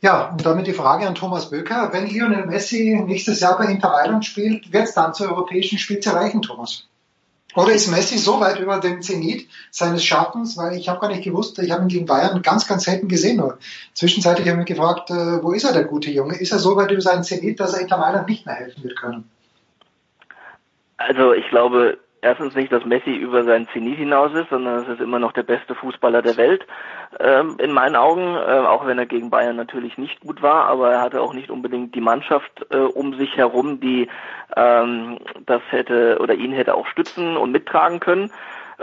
Ja, 0.01 0.29
und 0.29 0.45
damit 0.45 0.67
die 0.67 0.73
Frage 0.73 1.07
an 1.07 1.15
Thomas 1.15 1.49
Böker. 1.49 1.91
Wenn 1.91 2.07
Lionel 2.07 2.45
Messi 2.45 3.01
nächstes 3.05 3.39
Jahr 3.39 3.57
bei 3.57 3.65
Inter 3.65 3.89
Mailand 3.89 4.25
spielt, 4.25 4.71
wird 4.71 4.83
es 4.83 4.93
dann 4.93 5.13
zur 5.13 5.29
europäischen 5.29 5.79
Spitze 5.79 6.13
reichen, 6.13 6.41
Thomas? 6.41 6.87
Oder 7.57 7.73
ist 7.73 7.87
Messi 7.87 8.19
so 8.19 8.39
weit 8.39 8.59
über 8.59 8.79
dem 8.79 9.01
Zenit 9.01 9.49
seines 9.71 10.03
Schaffens, 10.03 10.57
weil 10.57 10.77
ich 10.77 10.89
habe 10.89 10.99
gar 10.99 11.07
nicht 11.07 11.23
gewusst, 11.23 11.57
ich 11.57 11.71
habe 11.71 11.81
ihn 11.81 11.87
gegen 11.87 12.05
Bayern 12.05 12.43
ganz, 12.43 12.67
ganz 12.67 12.83
selten 12.83 13.07
gesehen. 13.07 13.37
Nur 13.37 13.57
zwischenzeitlich 13.95 14.47
habe 14.47 14.61
ich 14.61 14.69
mich 14.69 14.77
gefragt, 14.77 15.09
äh, 15.09 15.41
wo 15.41 15.53
ist 15.53 15.63
er, 15.63 15.73
der 15.73 15.85
gute 15.85 16.11
Junge? 16.11 16.35
Ist 16.35 16.51
er 16.51 16.59
so 16.59 16.75
weit 16.75 16.91
über 16.91 17.01
seinen 17.01 17.23
Zenit, 17.23 17.59
dass 17.59 17.73
er 17.73 17.81
Inter 17.81 17.97
Mailand 17.97 18.29
nicht 18.29 18.45
mehr 18.45 18.53
helfen 18.53 18.83
wird 18.83 18.95
können? 18.95 19.27
Also 20.97 21.33
ich 21.33 21.49
glaube, 21.49 21.97
erstens 22.21 22.55
nicht, 22.55 22.71
dass 22.71 22.85
Messi 22.85 23.15
über 23.15 23.43
seinen 23.43 23.67
Zenit 23.69 23.97
hinaus 23.97 24.33
ist, 24.33 24.49
sondern 24.49 24.83
es 24.83 24.87
ist 24.87 25.01
immer 25.01 25.19
noch 25.19 25.31
der 25.31 25.43
beste 25.43 25.75
Fußballer 25.75 26.21
der 26.21 26.37
Welt. 26.37 26.65
Ähm, 27.19 27.57
in 27.59 27.71
meinen 27.71 27.95
Augen, 27.95 28.35
äh, 28.35 28.65
auch 28.67 28.85
wenn 28.85 28.97
er 28.97 29.05
gegen 29.05 29.29
Bayern 29.29 29.55
natürlich 29.55 29.97
nicht 29.97 30.19
gut 30.21 30.41
war, 30.41 30.65
aber 30.65 30.91
er 30.91 31.01
hatte 31.01 31.21
auch 31.21 31.33
nicht 31.33 31.49
unbedingt 31.49 31.95
die 31.95 32.01
Mannschaft 32.01 32.65
äh, 32.69 32.77
um 32.77 33.15
sich 33.17 33.35
herum, 33.37 33.79
die 33.79 34.07
ähm, 34.55 35.19
das 35.45 35.61
hätte 35.69 36.19
oder 36.19 36.33
ihn 36.33 36.51
hätte 36.51 36.75
auch 36.75 36.87
stützen 36.87 37.37
und 37.37 37.51
mittragen 37.51 37.99
können. 37.99 38.31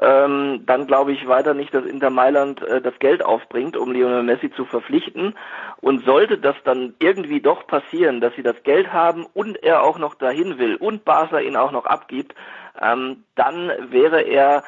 Ähm, 0.01 0.65
dann 0.67 0.89
glaube 0.89 1.13
ich 1.13 1.29
weiter 1.29 1.55
nicht, 1.55 1.73
dass 1.73 1.85
Inter 1.85 2.11
Mailand 2.11 2.61
äh, 2.63 2.81
das 2.81 2.99
Geld 2.99 3.25
aufbringt, 3.25 3.77
um 3.77 3.93
Lionel 3.93 4.25
Messi 4.25 4.51
zu 4.51 4.65
verpflichten. 4.65 5.35
Und 5.81 6.05
sollte 6.05 6.39
das 6.39 6.57
dann 6.65 6.95
irgendwie 6.99 7.41
doch 7.41 7.67
passieren, 7.67 8.21
dass 8.21 8.35
sie 8.35 8.43
das 8.43 8.61
Geld 8.65 8.93
haben 8.93 9.25
und 9.35 9.63
er 9.63 9.83
auch 9.83 9.99
noch 9.99 10.15
dahin 10.15 10.59
will 10.59 10.77
und 10.77 11.05
Barca 11.05 11.39
ihn 11.39 11.57
auch 11.57 11.71
noch 11.71 11.85
abgibt, 11.85 12.35
ähm, 12.81 13.25
dann 13.35 13.71
wäre 13.91 14.23
er 14.23 14.65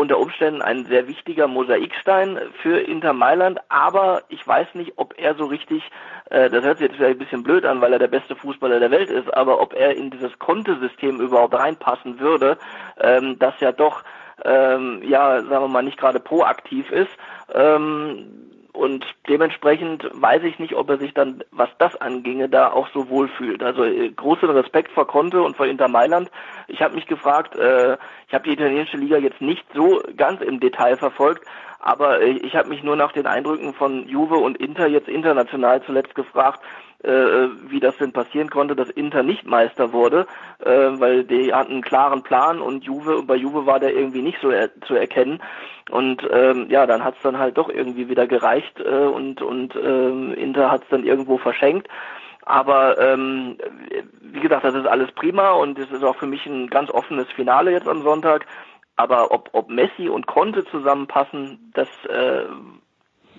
unter 0.00 0.18
Umständen 0.18 0.62
ein 0.62 0.86
sehr 0.86 1.06
wichtiger 1.08 1.46
Mosaikstein 1.46 2.38
für 2.62 2.78
Inter 2.80 3.12
Mailand, 3.12 3.60
aber 3.68 4.22
ich 4.30 4.46
weiß 4.46 4.68
nicht, 4.74 4.94
ob 4.96 5.14
er 5.18 5.34
so 5.34 5.44
richtig, 5.44 5.82
äh, 6.30 6.48
das 6.48 6.64
hört 6.64 6.78
sich 6.78 6.88
jetzt 6.88 6.96
vielleicht 6.96 7.16
ein 7.16 7.24
bisschen 7.24 7.42
blöd 7.42 7.66
an, 7.66 7.82
weil 7.82 7.92
er 7.92 7.98
der 7.98 8.08
beste 8.08 8.34
Fußballer 8.34 8.80
der 8.80 8.90
Welt 8.90 9.10
ist, 9.10 9.32
aber 9.34 9.60
ob 9.60 9.74
er 9.74 9.94
in 9.94 10.10
dieses 10.10 10.38
Kontesystem 10.38 11.20
überhaupt 11.20 11.54
reinpassen 11.54 12.18
würde, 12.18 12.56
ähm, 12.98 13.38
das 13.38 13.52
ja 13.60 13.72
doch, 13.72 14.02
ähm, 14.42 15.02
ja, 15.04 15.42
sagen 15.42 15.64
wir 15.64 15.68
mal, 15.68 15.82
nicht 15.82 15.98
gerade 15.98 16.18
proaktiv 16.18 16.90
ist. 16.90 17.10
Ähm, 17.52 18.49
und 18.72 19.04
dementsprechend 19.28 20.08
weiß 20.12 20.42
ich 20.44 20.58
nicht, 20.58 20.74
ob 20.74 20.88
er 20.90 20.98
sich 20.98 21.12
dann, 21.12 21.42
was 21.50 21.68
das 21.78 21.96
anginge, 22.00 22.48
da 22.48 22.72
auch 22.72 22.88
so 22.94 23.08
wohl 23.08 23.28
fühlt. 23.28 23.62
Also 23.62 23.84
äh, 23.84 24.10
großen 24.10 24.48
Respekt 24.50 24.92
vor 24.92 25.06
Conte 25.06 25.42
und 25.42 25.56
vor 25.56 25.66
Inter 25.66 25.88
Mailand. 25.88 26.30
Ich 26.68 26.80
habe 26.80 26.94
mich 26.94 27.06
gefragt, 27.06 27.56
äh, 27.56 27.96
ich 28.28 28.34
habe 28.34 28.44
die 28.44 28.52
italienische 28.52 28.96
Liga 28.96 29.16
jetzt 29.16 29.40
nicht 29.40 29.64
so 29.74 30.00
ganz 30.16 30.40
im 30.40 30.60
Detail 30.60 30.96
verfolgt, 30.96 31.44
aber 31.80 32.20
äh, 32.20 32.30
ich 32.30 32.54
habe 32.54 32.68
mich 32.68 32.82
nur 32.82 32.96
nach 32.96 33.12
den 33.12 33.26
Eindrücken 33.26 33.74
von 33.74 34.08
Juve 34.08 34.36
und 34.36 34.58
Inter 34.58 34.86
jetzt 34.86 35.08
international 35.08 35.82
zuletzt 35.82 36.14
gefragt, 36.14 36.60
wie 37.02 37.80
das 37.80 37.96
denn 37.96 38.12
passieren 38.12 38.50
konnte, 38.50 38.76
dass 38.76 38.90
Inter 38.90 39.22
nicht 39.22 39.46
Meister 39.46 39.92
wurde, 39.92 40.26
äh, 40.58 40.70
weil 40.70 41.24
die 41.24 41.52
hatten 41.54 41.72
einen 41.72 41.82
klaren 41.82 42.22
Plan 42.22 42.60
und 42.60 42.84
Juve, 42.84 43.22
bei 43.22 43.36
Juve 43.36 43.66
war 43.66 43.80
der 43.80 43.94
irgendwie 43.94 44.22
nicht 44.22 44.38
so 44.42 44.50
er, 44.50 44.70
zu 44.82 44.94
erkennen. 44.94 45.40
Und 45.90 46.22
ähm, 46.30 46.66
ja, 46.68 46.86
dann 46.86 47.02
hat's 47.02 47.20
dann 47.22 47.38
halt 47.38 47.56
doch 47.58 47.68
irgendwie 47.68 48.08
wieder 48.08 48.26
gereicht 48.26 48.78
äh, 48.80 49.06
und, 49.06 49.42
und 49.42 49.74
ähm, 49.76 50.34
Inter 50.34 50.70
hat's 50.70 50.86
dann 50.90 51.04
irgendwo 51.04 51.38
verschenkt. 51.38 51.88
Aber 52.44 52.98
ähm, 52.98 53.56
wie 54.20 54.40
gesagt, 54.40 54.64
das 54.64 54.74
ist 54.74 54.86
alles 54.86 55.10
prima 55.12 55.52
und 55.52 55.78
es 55.78 55.90
ist 55.90 56.04
auch 56.04 56.16
für 56.16 56.26
mich 56.26 56.44
ein 56.46 56.68
ganz 56.68 56.90
offenes 56.90 57.28
Finale 57.32 57.70
jetzt 57.70 57.88
am 57.88 58.02
Sonntag. 58.02 58.46
Aber 58.96 59.30
ob, 59.30 59.48
ob 59.52 59.70
Messi 59.70 60.08
und 60.08 60.26
Conte 60.26 60.64
zusammenpassen, 60.66 61.70
das 61.74 61.88
äh, 62.06 62.44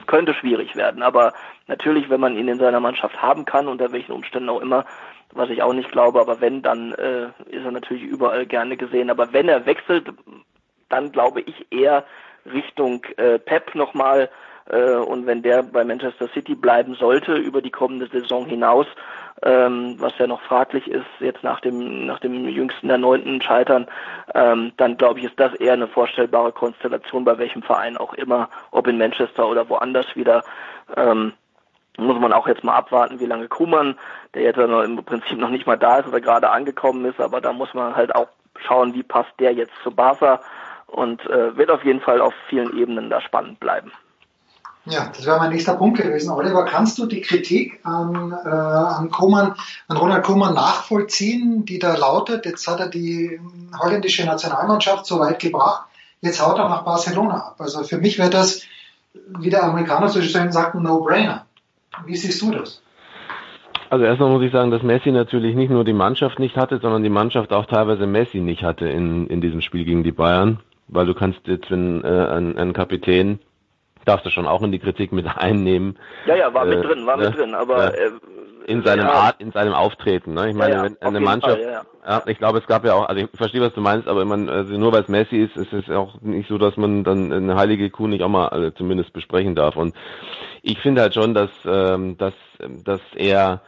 könnte 0.08 0.34
schwierig 0.34 0.76
werden. 0.76 1.04
Aber 1.04 1.34
natürlich, 1.68 2.10
wenn 2.10 2.20
man 2.20 2.38
ihn 2.38 2.48
in 2.48 2.60
seiner 2.60 2.80
Mannschaft 2.80 3.22
haben 3.22 3.46
kann, 3.46 3.68
unter 3.68 3.92
welchen 3.92 4.12
Umständen 4.12 4.50
auch 4.50 4.62
immer, 4.62 4.86
was 5.34 5.50
ich 5.50 5.64
auch 5.64 5.74
nicht 5.74 5.92
glaube, 5.92 6.20
aber 6.20 6.42
wenn, 6.42 6.62
dann 6.62 6.94
äh, 6.94 7.28
ist 7.50 7.64
er 7.64 7.72
natürlich 7.72 8.04
überall 8.04 8.46
gerne 8.46 8.78
gesehen. 8.78 9.10
Aber 9.10 9.32
wenn 9.34 9.48
er 9.48 9.66
wechselt, 9.66 10.12
dann 10.90 11.12
glaube 11.12 11.42
ich 11.42 11.68
eher 11.72 12.04
Richtung 12.52 13.06
äh, 13.18 13.40
Pep 13.40 13.76
nochmal. 13.76 14.30
Äh, 14.70 14.96
und 14.96 15.26
wenn 15.26 15.42
der 15.42 15.64
bei 15.64 15.84
Manchester 15.84 16.28
City 16.30 16.56
bleiben 16.56 16.96
sollte 16.96 17.36
über 17.36 17.62
die 17.62 17.72
kommende 17.72 18.08
Saison 18.08 18.46
hinaus, 18.46 18.88
ähm, 19.44 19.96
was 20.00 20.18
ja 20.18 20.28
noch 20.28 20.42
fraglich 20.42 20.88
ist, 20.88 21.06
jetzt 21.20 21.44
nach 21.44 21.60
dem, 21.62 22.06
nach 22.06 22.20
dem 22.20 22.48
jüngsten 22.48 22.90
erneuten 22.90 23.42
Scheitern, 23.42 23.88
ähm, 24.34 24.72
dann 24.78 24.98
glaube 24.98 25.20
ich, 25.20 25.26
ist 25.26 25.40
das 25.40 25.54
eher 25.56 25.74
eine 25.74 25.88
vorstellbare 25.88 26.52
Konstellation, 26.52 27.26
bei 27.26 27.38
welchem 27.38 27.64
Verein 27.64 27.98
auch 27.98 28.14
immer, 28.14 28.50
ob 28.72 28.88
in 28.88 28.98
Manchester 28.98 29.48
oder 29.48 29.68
woanders 29.70 30.16
wieder. 30.16 30.44
Ähm, 30.96 31.34
muss 31.98 32.20
man 32.20 32.34
auch 32.34 32.48
jetzt 32.48 32.64
mal 32.64 32.76
abwarten, 32.76 33.20
wie 33.20 33.26
lange 33.26 33.48
Kuhmann, 33.48 33.98
der 34.34 34.44
jetzt 34.44 34.58
noch 34.58 34.82
im 34.82 35.04
Prinzip 35.04 35.38
noch 35.38 35.50
nicht 35.50 35.68
mal 35.68 35.78
da 35.78 35.98
ist 35.98 36.08
oder 36.08 36.22
gerade 36.22 36.50
angekommen 36.50 37.06
ist, 37.06 37.20
aber 37.20 37.42
da 37.42 37.52
muss 37.52 37.74
man 37.74 37.96
halt 37.96 38.16
auch 38.16 38.28
schauen, 38.66 38.94
wie 38.94 39.04
passt 39.04 39.32
der 39.40 39.54
jetzt 39.54 39.74
zu 39.84 39.92
Barca 39.92 40.40
und 40.88 41.26
äh, 41.30 41.56
wird 41.58 41.70
auf 41.70 41.84
jeden 41.84 42.02
Fall 42.02 42.22
auf 42.22 42.34
vielen 42.48 42.78
Ebenen 42.78 43.10
da 43.10 43.22
spannend 43.22 43.60
bleiben. 43.60 43.92
Ja, 44.86 45.12
das 45.16 45.26
wäre 45.28 45.38
mein 45.38 45.52
nächster 45.52 45.76
Punkt 45.76 46.02
gewesen. 46.02 46.32
Oliver, 46.32 46.66
kannst 46.66 46.98
du 46.98 47.06
die 47.06 47.22
Kritik 47.22 47.80
an, 47.84 48.32
äh, 48.32 48.50
an 48.50 49.12
Koeman, 49.12 49.54
an 49.88 49.98
Ronald 49.98 50.24
Koeman 50.24 50.56
nachvollziehen, 50.56 51.66
die 51.66 51.78
da 51.78 51.96
lautet, 51.96 52.46
jetzt 52.46 52.68
hat 52.68 52.80
er 52.80 52.88
die 52.88 53.40
holländische 53.80 54.26
Nationalmannschaft 54.26 55.06
so 55.06 55.20
weit 55.20 55.40
gebracht, 55.40 55.84
jetzt 56.22 56.44
haut 56.44 56.58
er 56.58 56.68
nach 56.68 56.84
Barcelona 56.84 57.36
ab. 57.36 57.56
Also 57.60 57.84
für 57.84 58.00
mich 58.00 58.18
wäre 58.18 58.32
das, 58.32 58.64
wie 59.14 59.52
der 59.52 59.64
Amerikaner 59.64 60.10
so 60.10 60.20
schön 60.22 60.52
sagt, 60.52 60.74
ein 60.74 60.82
No-Brainer. 60.82 61.46
Wie 62.06 62.16
siehst 62.16 62.42
du 62.42 62.52
das? 62.52 62.82
Also 63.92 64.06
erstmal 64.06 64.32
muss 64.32 64.42
ich 64.42 64.54
sagen, 64.54 64.72
dass 64.72 64.84
Messi 64.84 65.12
natürlich 65.12 65.54
nicht 65.54 65.70
nur 65.70 65.84
die 65.84 65.94
Mannschaft 65.94 66.40
nicht 66.40 66.56
hatte, 66.56 66.80
sondern 66.80 67.04
die 67.04 67.10
Mannschaft 67.10 67.52
auch 67.52 67.66
teilweise 67.66 68.08
Messi 68.08 68.40
nicht 68.40 68.64
hatte 68.64 68.88
in, 68.88 69.28
in 69.28 69.42
diesem 69.42 69.62
Spiel 69.62 69.86
gegen 69.86 70.04
die 70.04 70.14
Bayern. 70.14 70.60
Weil 70.88 71.06
du 71.06 71.14
kannst 71.14 71.42
jetzt, 71.46 71.70
wenn 71.70 72.04
äh, 72.04 72.08
ein, 72.08 72.58
ein 72.58 72.74
Kapitän 72.74 73.40
darfst 74.06 74.26
du 74.26 74.30
schon 74.30 74.48
auch 74.48 74.62
in 74.62 74.72
die 74.72 74.80
Kritik 74.80 75.12
mit 75.12 75.26
einnehmen. 75.26 75.98
Ja, 76.26 76.36
ja, 76.36 76.54
war 76.54 76.66
äh, 76.66 76.76
mit 76.76 76.84
drin, 76.84 77.06
war 77.06 77.18
mit 77.18 77.30
ne? 77.30 77.36
drin, 77.36 77.56
aber 77.56 77.98
äh, 77.98 78.12
in 78.68 78.84
seinem 78.84 79.06
ja. 79.06 79.12
Art, 79.12 79.36
in 79.40 79.52
seinem 79.52 79.74
Auftreten. 79.74 80.34
Ne? 80.34 80.50
Ich 80.50 80.56
meine, 80.56 80.76
ja, 80.76 80.84
ja, 80.84 80.90
wenn 80.90 80.98
eine 81.02 81.20
Mannschaft, 81.20 81.62
Fall, 81.62 81.84
ja, 82.08 82.24
ich 82.26 82.38
glaube, 82.38 82.60
es 82.60 82.68
gab 82.68 82.86
ja 82.86 82.94
auch, 82.94 83.10
also 83.10 83.22
ich 83.22 83.30
verstehe, 83.36 83.62
was 83.62 83.74
du 83.74 83.82
meinst, 83.82 84.08
aber 84.08 84.26
man, 84.26 84.50
also 84.50 84.78
nur 84.78 84.92
weil 84.92 85.04
es 85.04 85.08
Messi 85.08 85.38
ist, 85.38 85.56
ist 85.56 85.74
es 85.74 85.90
auch 85.90 86.20
nicht 86.22 86.48
so, 86.50 86.58
dass 86.58 86.78
man 86.78 87.04
dann 87.04 87.32
eine 87.32 87.56
heilige 87.56 87.90
Kuh 87.90 88.08
nicht 88.08 88.24
auch 88.24 88.30
mal 88.30 88.48
also 88.48 88.72
zumindest 88.72 89.14
besprechen 89.14 89.56
darf. 89.56 89.76
Und 89.76 89.96
ich 90.62 90.80
finde 90.80 91.02
halt 91.02 91.14
schon, 91.14 91.34
dass, 91.34 91.50
ähm, 91.66 92.18
dass, 92.18 92.34
dass 92.84 93.02
er 93.16 93.62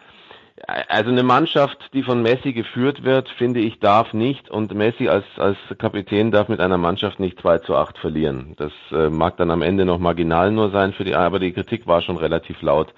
also 0.67 1.09
eine 1.09 1.23
Mannschaft, 1.23 1.77
die 1.93 2.03
von 2.03 2.21
Messi 2.21 2.53
geführt 2.53 3.03
wird, 3.03 3.27
finde 3.29 3.59
ich, 3.59 3.79
darf 3.79 4.13
nicht 4.13 4.49
und 4.49 4.73
Messi 4.73 5.09
als, 5.09 5.25
als 5.37 5.57
Kapitän 5.79 6.31
darf 6.31 6.47
mit 6.47 6.59
einer 6.59 6.77
Mannschaft 6.77 7.19
nicht 7.19 7.39
2 7.41 7.59
zu 7.59 7.75
8 7.75 7.97
verlieren. 7.97 8.53
Das 8.57 8.71
äh, 8.91 9.09
mag 9.09 9.37
dann 9.37 9.51
am 9.51 9.63
Ende 9.63 9.83
noch 9.83 9.97
marginal 9.97 10.51
nur 10.51 10.69
sein 10.69 10.93
für 10.93 11.03
die, 11.03 11.15
aber 11.15 11.39
die 11.39 11.53
Kritik 11.53 11.87
war 11.87 12.01
schon 12.01 12.17
relativ 12.17 12.61
laut. 12.61 12.93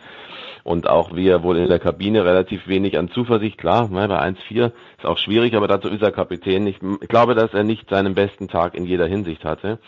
Und 0.63 0.89
auch 0.89 1.15
wie 1.15 1.29
er 1.29 1.43
wohl 1.43 1.57
in 1.57 1.69
der 1.69 1.79
Kabine 1.79 2.25
relativ 2.25 2.67
wenig 2.67 2.97
an 2.97 3.09
Zuversicht, 3.09 3.57
klar, 3.57 3.87
ne, 3.87 4.07
bei 4.07 4.19
1-4 4.19 4.71
ist 4.97 5.05
auch 5.05 5.19
schwierig, 5.19 5.55
aber 5.55 5.67
dazu 5.67 5.87
ist 5.89 6.01
er 6.01 6.11
Kapitän. 6.11 6.65
Ich, 6.67 6.79
ich 7.01 7.07
glaube, 7.07 7.35
dass 7.35 7.53
er 7.53 7.63
nicht 7.63 7.89
seinen 7.89 8.15
besten 8.15 8.47
Tag 8.47 8.73
in 8.73 8.85
jeder 8.85 9.05
Hinsicht 9.05 9.45
hatte. 9.45 9.79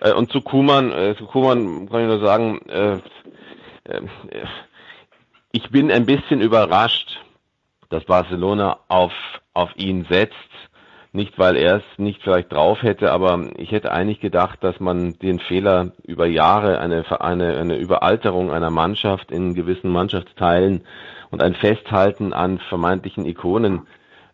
Äh, 0.00 0.12
und 0.12 0.30
zu 0.30 0.42
Kuman, 0.42 0.92
äh, 0.92 1.14
zu 1.16 1.26
Kuman 1.26 1.88
kann 1.88 2.00
ich 2.02 2.08
nur 2.08 2.20
sagen, 2.20 2.60
äh, 2.68 2.98
äh, 3.84 4.02
ich 5.56 5.70
bin 5.70 5.90
ein 5.90 6.04
bisschen 6.04 6.42
überrascht, 6.42 7.18
dass 7.88 8.04
Barcelona 8.04 8.78
auf, 8.88 9.14
auf 9.54 9.70
ihn 9.76 10.06
setzt. 10.10 10.34
Nicht, 11.12 11.38
weil 11.38 11.56
er 11.56 11.76
es 11.76 11.82
nicht 11.96 12.20
vielleicht 12.22 12.52
drauf 12.52 12.82
hätte, 12.82 13.10
aber 13.10 13.48
ich 13.56 13.72
hätte 13.72 13.90
eigentlich 13.90 14.20
gedacht, 14.20 14.62
dass 14.62 14.80
man 14.80 15.14
den 15.14 15.38
Fehler 15.38 15.92
über 16.02 16.26
Jahre, 16.26 16.78
eine, 16.78 17.06
eine, 17.22 17.56
eine 17.56 17.76
Überalterung 17.78 18.50
einer 18.50 18.68
Mannschaft 18.68 19.32
in 19.32 19.54
gewissen 19.54 19.88
Mannschaftsteilen 19.88 20.84
und 21.30 21.42
ein 21.42 21.54
Festhalten 21.54 22.34
an 22.34 22.58
vermeintlichen 22.58 23.24
Ikonen 23.24 23.86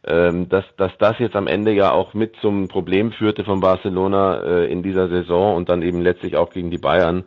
ähm, 0.04 0.48
dass, 0.48 0.64
dass 0.76 0.92
das 0.98 1.18
jetzt 1.18 1.36
am 1.36 1.46
Ende 1.46 1.72
ja 1.72 1.92
auch 1.92 2.12
mit 2.14 2.34
zum 2.40 2.68
Problem 2.68 3.12
führte 3.12 3.44
von 3.44 3.60
Barcelona 3.60 4.42
äh, 4.42 4.72
in 4.72 4.82
dieser 4.82 5.08
Saison 5.08 5.54
und 5.56 5.68
dann 5.68 5.82
eben 5.82 6.00
letztlich 6.00 6.36
auch 6.36 6.50
gegen 6.50 6.70
die 6.70 6.78
Bayern, 6.78 7.24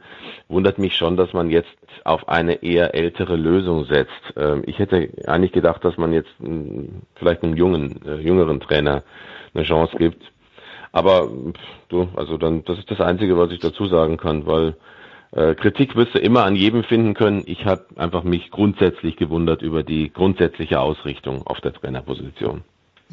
wundert 0.49 0.77
mich 0.77 0.95
schon, 0.95 1.15
dass 1.15 1.31
man 1.31 1.49
jetzt 1.49 1.69
auf 2.03 2.27
eine 2.27 2.63
eher 2.63 2.93
ältere 2.93 3.37
Lösung 3.37 3.85
setzt. 3.85 4.33
Ähm, 4.35 4.63
ich 4.65 4.79
hätte 4.79 5.09
eigentlich 5.25 5.53
gedacht, 5.53 5.85
dass 5.85 5.97
man 5.97 6.11
jetzt 6.11 6.31
mh, 6.39 6.89
vielleicht 7.15 7.43
einem 7.43 7.55
jungen, 7.55 8.01
äh, 8.05 8.15
jüngeren 8.17 8.59
Trainer 8.59 9.03
eine 9.53 9.63
Chance 9.63 9.95
gibt. 9.97 10.23
Aber 10.91 11.29
du, 11.89 12.09
also 12.15 12.37
dann, 12.37 12.63
das 12.65 12.77
ist 12.77 12.91
das 12.91 13.01
Einzige, 13.01 13.37
was 13.37 13.51
ich 13.51 13.59
dazu 13.59 13.85
sagen 13.85 14.17
kann, 14.17 14.45
weil 14.45 14.75
Kritik 15.35 15.95
wirst 15.95 16.15
du 16.15 16.19
immer 16.19 16.45
an 16.45 16.55
jedem 16.55 16.83
finden 16.83 17.13
können. 17.13 17.43
Ich 17.45 17.65
habe 17.65 17.85
einfach 17.97 18.23
mich 18.23 18.51
grundsätzlich 18.51 19.17
gewundert 19.17 19.61
über 19.61 19.83
die 19.83 20.11
grundsätzliche 20.11 20.79
Ausrichtung 20.79 21.45
auf 21.45 21.59
der 21.59 21.73
Trainerposition. 21.73 22.63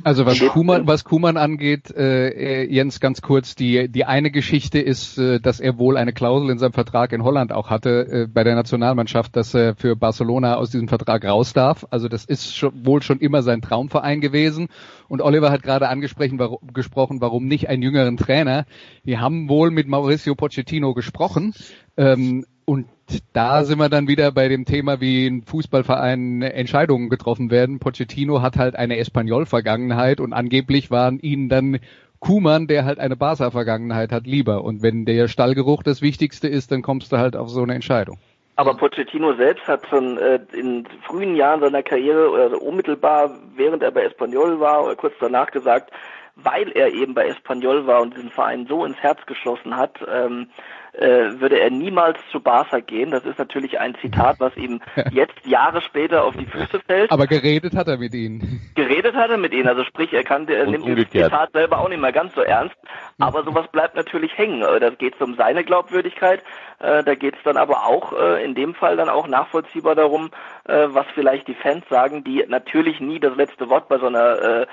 Also 0.04 0.24
was 0.24 0.40
Kuman, 0.40 0.86
was 0.86 1.04
Kuman 1.04 1.36
angeht, 1.36 1.94
äh, 1.94 2.64
Jens, 2.64 2.98
ganz 2.98 3.20
kurz, 3.20 3.54
die, 3.54 3.88
die 3.88 4.04
eine 4.06 4.30
Geschichte 4.30 4.80
ist, 4.80 5.18
äh, 5.18 5.38
dass 5.38 5.60
er 5.60 5.78
wohl 5.78 5.98
eine 5.98 6.14
Klausel 6.14 6.50
in 6.50 6.58
seinem 6.58 6.72
Vertrag 6.72 7.12
in 7.12 7.22
Holland 7.22 7.52
auch 7.52 7.68
hatte, 7.68 8.06
äh, 8.10 8.26
bei 8.26 8.42
der 8.42 8.54
Nationalmannschaft, 8.54 9.36
dass 9.36 9.54
er 9.54 9.76
für 9.76 9.94
Barcelona 9.94 10.56
aus 10.56 10.70
diesem 10.70 10.88
Vertrag 10.88 11.24
raus 11.24 11.52
darf. 11.52 11.86
Also 11.90 12.08
das 12.08 12.24
ist 12.24 12.56
schon, 12.56 12.86
wohl 12.86 13.02
schon 13.02 13.20
immer 13.20 13.42
sein 13.42 13.60
Traumverein 13.60 14.22
gewesen. 14.22 14.68
Und 15.08 15.20
Oliver 15.20 15.50
hat 15.50 15.62
gerade 15.62 15.88
angesprochen, 15.88 16.38
warum, 16.38 16.58
gesprochen, 16.72 17.20
warum 17.20 17.46
nicht 17.46 17.68
einen 17.68 17.82
jüngeren 17.82 18.16
Trainer. 18.16 18.64
Wir 19.04 19.20
haben 19.20 19.50
wohl 19.50 19.70
mit 19.70 19.88
Mauricio 19.88 20.34
Pochettino 20.34 20.94
gesprochen. 20.94 21.52
Ähm, 21.97 22.45
und 22.64 22.86
da 23.32 23.64
sind 23.64 23.78
wir 23.78 23.88
dann 23.88 24.09
wieder 24.09 24.32
bei 24.32 24.49
dem 24.49 24.64
Thema, 24.64 25.01
wie 25.01 25.26
in 25.26 25.43
Fußballvereinen 25.43 26.43
Entscheidungen 26.43 27.09
getroffen 27.09 27.51
werden. 27.51 27.78
Pochettino 27.78 28.40
hat 28.40 28.57
halt 28.57 28.76
eine 28.76 28.99
Espanyol-Vergangenheit 28.99 30.20
und 30.20 30.32
angeblich 30.32 30.90
waren 30.90 31.18
ihnen 31.18 31.49
dann 31.49 31.78
Kuman, 32.20 32.68
der 32.68 32.84
halt 32.84 33.01
eine 33.01 33.16
Barca-Vergangenheit 33.16 34.12
hat, 34.12 34.26
lieber. 34.26 34.62
Und 34.62 34.82
wenn 34.82 35.05
der 35.05 35.26
Stallgeruch 35.26 35.82
das 35.82 36.03
Wichtigste 36.03 36.47
ist, 36.47 36.70
dann 36.70 36.82
kommst 36.82 37.12
du 37.12 37.18
halt 37.18 37.36
auf 37.36 37.49
so 37.49 37.62
eine 37.62 37.74
Entscheidung. 37.74 38.18
Aber 38.55 38.74
Pochettino 38.74 39.34
selbst 39.34 39.66
hat 39.66 39.86
schon 39.88 40.18
äh, 40.18 40.38
in 40.53 40.86
frühen 41.07 41.34
Jahren 41.34 41.61
seiner 41.61 41.82
Karriere 41.82 42.30
oder 42.30 42.62
unmittelbar 42.62 43.30
während 43.57 43.82
er 43.82 43.90
bei 43.90 44.05
Espanyol 44.05 44.61
war 44.61 44.84
oder 44.84 44.95
kurz 44.95 45.14
danach 45.20 45.51
gesagt, 45.51 45.90
weil 46.36 46.70
er 46.72 46.93
eben 46.93 47.14
bei 47.14 47.26
Espanyol 47.26 47.86
war 47.86 48.03
und 48.03 48.14
diesen 48.14 48.30
Verein 48.30 48.66
so 48.66 48.84
ins 48.84 48.99
Herz 48.99 49.24
geschlossen 49.26 49.76
hat, 49.76 49.99
ähm, 50.07 50.49
äh, 50.93 51.40
würde 51.40 51.59
er 51.59 51.70
niemals 51.70 52.18
zu 52.30 52.40
Barca 52.40 52.80
gehen. 52.80 53.11
Das 53.11 53.24
ist 53.24 53.38
natürlich 53.38 53.80
ein 53.80 53.95
Zitat, 54.01 54.40
was 54.40 54.55
ihm 54.57 54.80
jetzt 55.11 55.47
Jahre 55.47 55.80
später 55.80 56.24
auf 56.24 56.36
die 56.36 56.47
Füße 56.47 56.80
fällt. 56.86 57.11
Aber 57.11 57.26
geredet 57.26 57.74
hat 57.74 57.88
er 57.88 57.97
mit 57.97 58.14
ihnen. 58.14 58.61
Geredet 58.74 59.14
hat 59.14 59.30
er 59.30 59.38
mit 59.38 59.53
ihnen. 59.53 59.68
Also 59.68 59.84
sprich, 59.84 60.12
er 60.12 60.24
kann, 60.24 60.47
er 60.49 60.66
nimmt 60.66 60.86
das 60.86 61.11
Zitat 61.11 61.53
selber 61.53 61.78
auch 61.78 61.88
nicht 61.88 62.01
mehr 62.01 62.12
ganz 62.12 62.34
so 62.34 62.43
ernst. 62.43 62.76
Aber 63.18 63.43
sowas 63.45 63.66
bleibt 63.72 63.95
natürlich 63.95 64.36
hängen. 64.36 64.62
Äh, 64.62 64.80
da 64.80 64.90
geht 64.90 65.14
es 65.14 65.20
um 65.20 65.34
seine 65.34 65.64
Glaubwürdigkeit. 65.64 66.43
Äh, 66.78 67.03
da 67.05 67.14
geht 67.14 67.36
es 67.36 67.43
dann 67.45 67.57
aber 67.57 67.86
auch 67.86 68.12
äh, 68.12 68.45
in 68.45 68.55
dem 68.55 68.74
Fall 68.74 68.97
dann 68.97 69.09
auch 69.09 69.26
nachvollziehbar 69.26 69.95
darum, 69.95 70.30
was 70.64 71.07
vielleicht 71.14 71.49
die 71.49 71.55
Fans 71.55 71.84
sagen, 71.88 72.22
die 72.22 72.45
natürlich 72.47 73.01
nie 73.01 73.18
das 73.18 73.36
letzte 73.36 73.68
Wort 73.68 73.88
bei 73.88 73.99
so 73.99 74.07
einer 74.07 74.66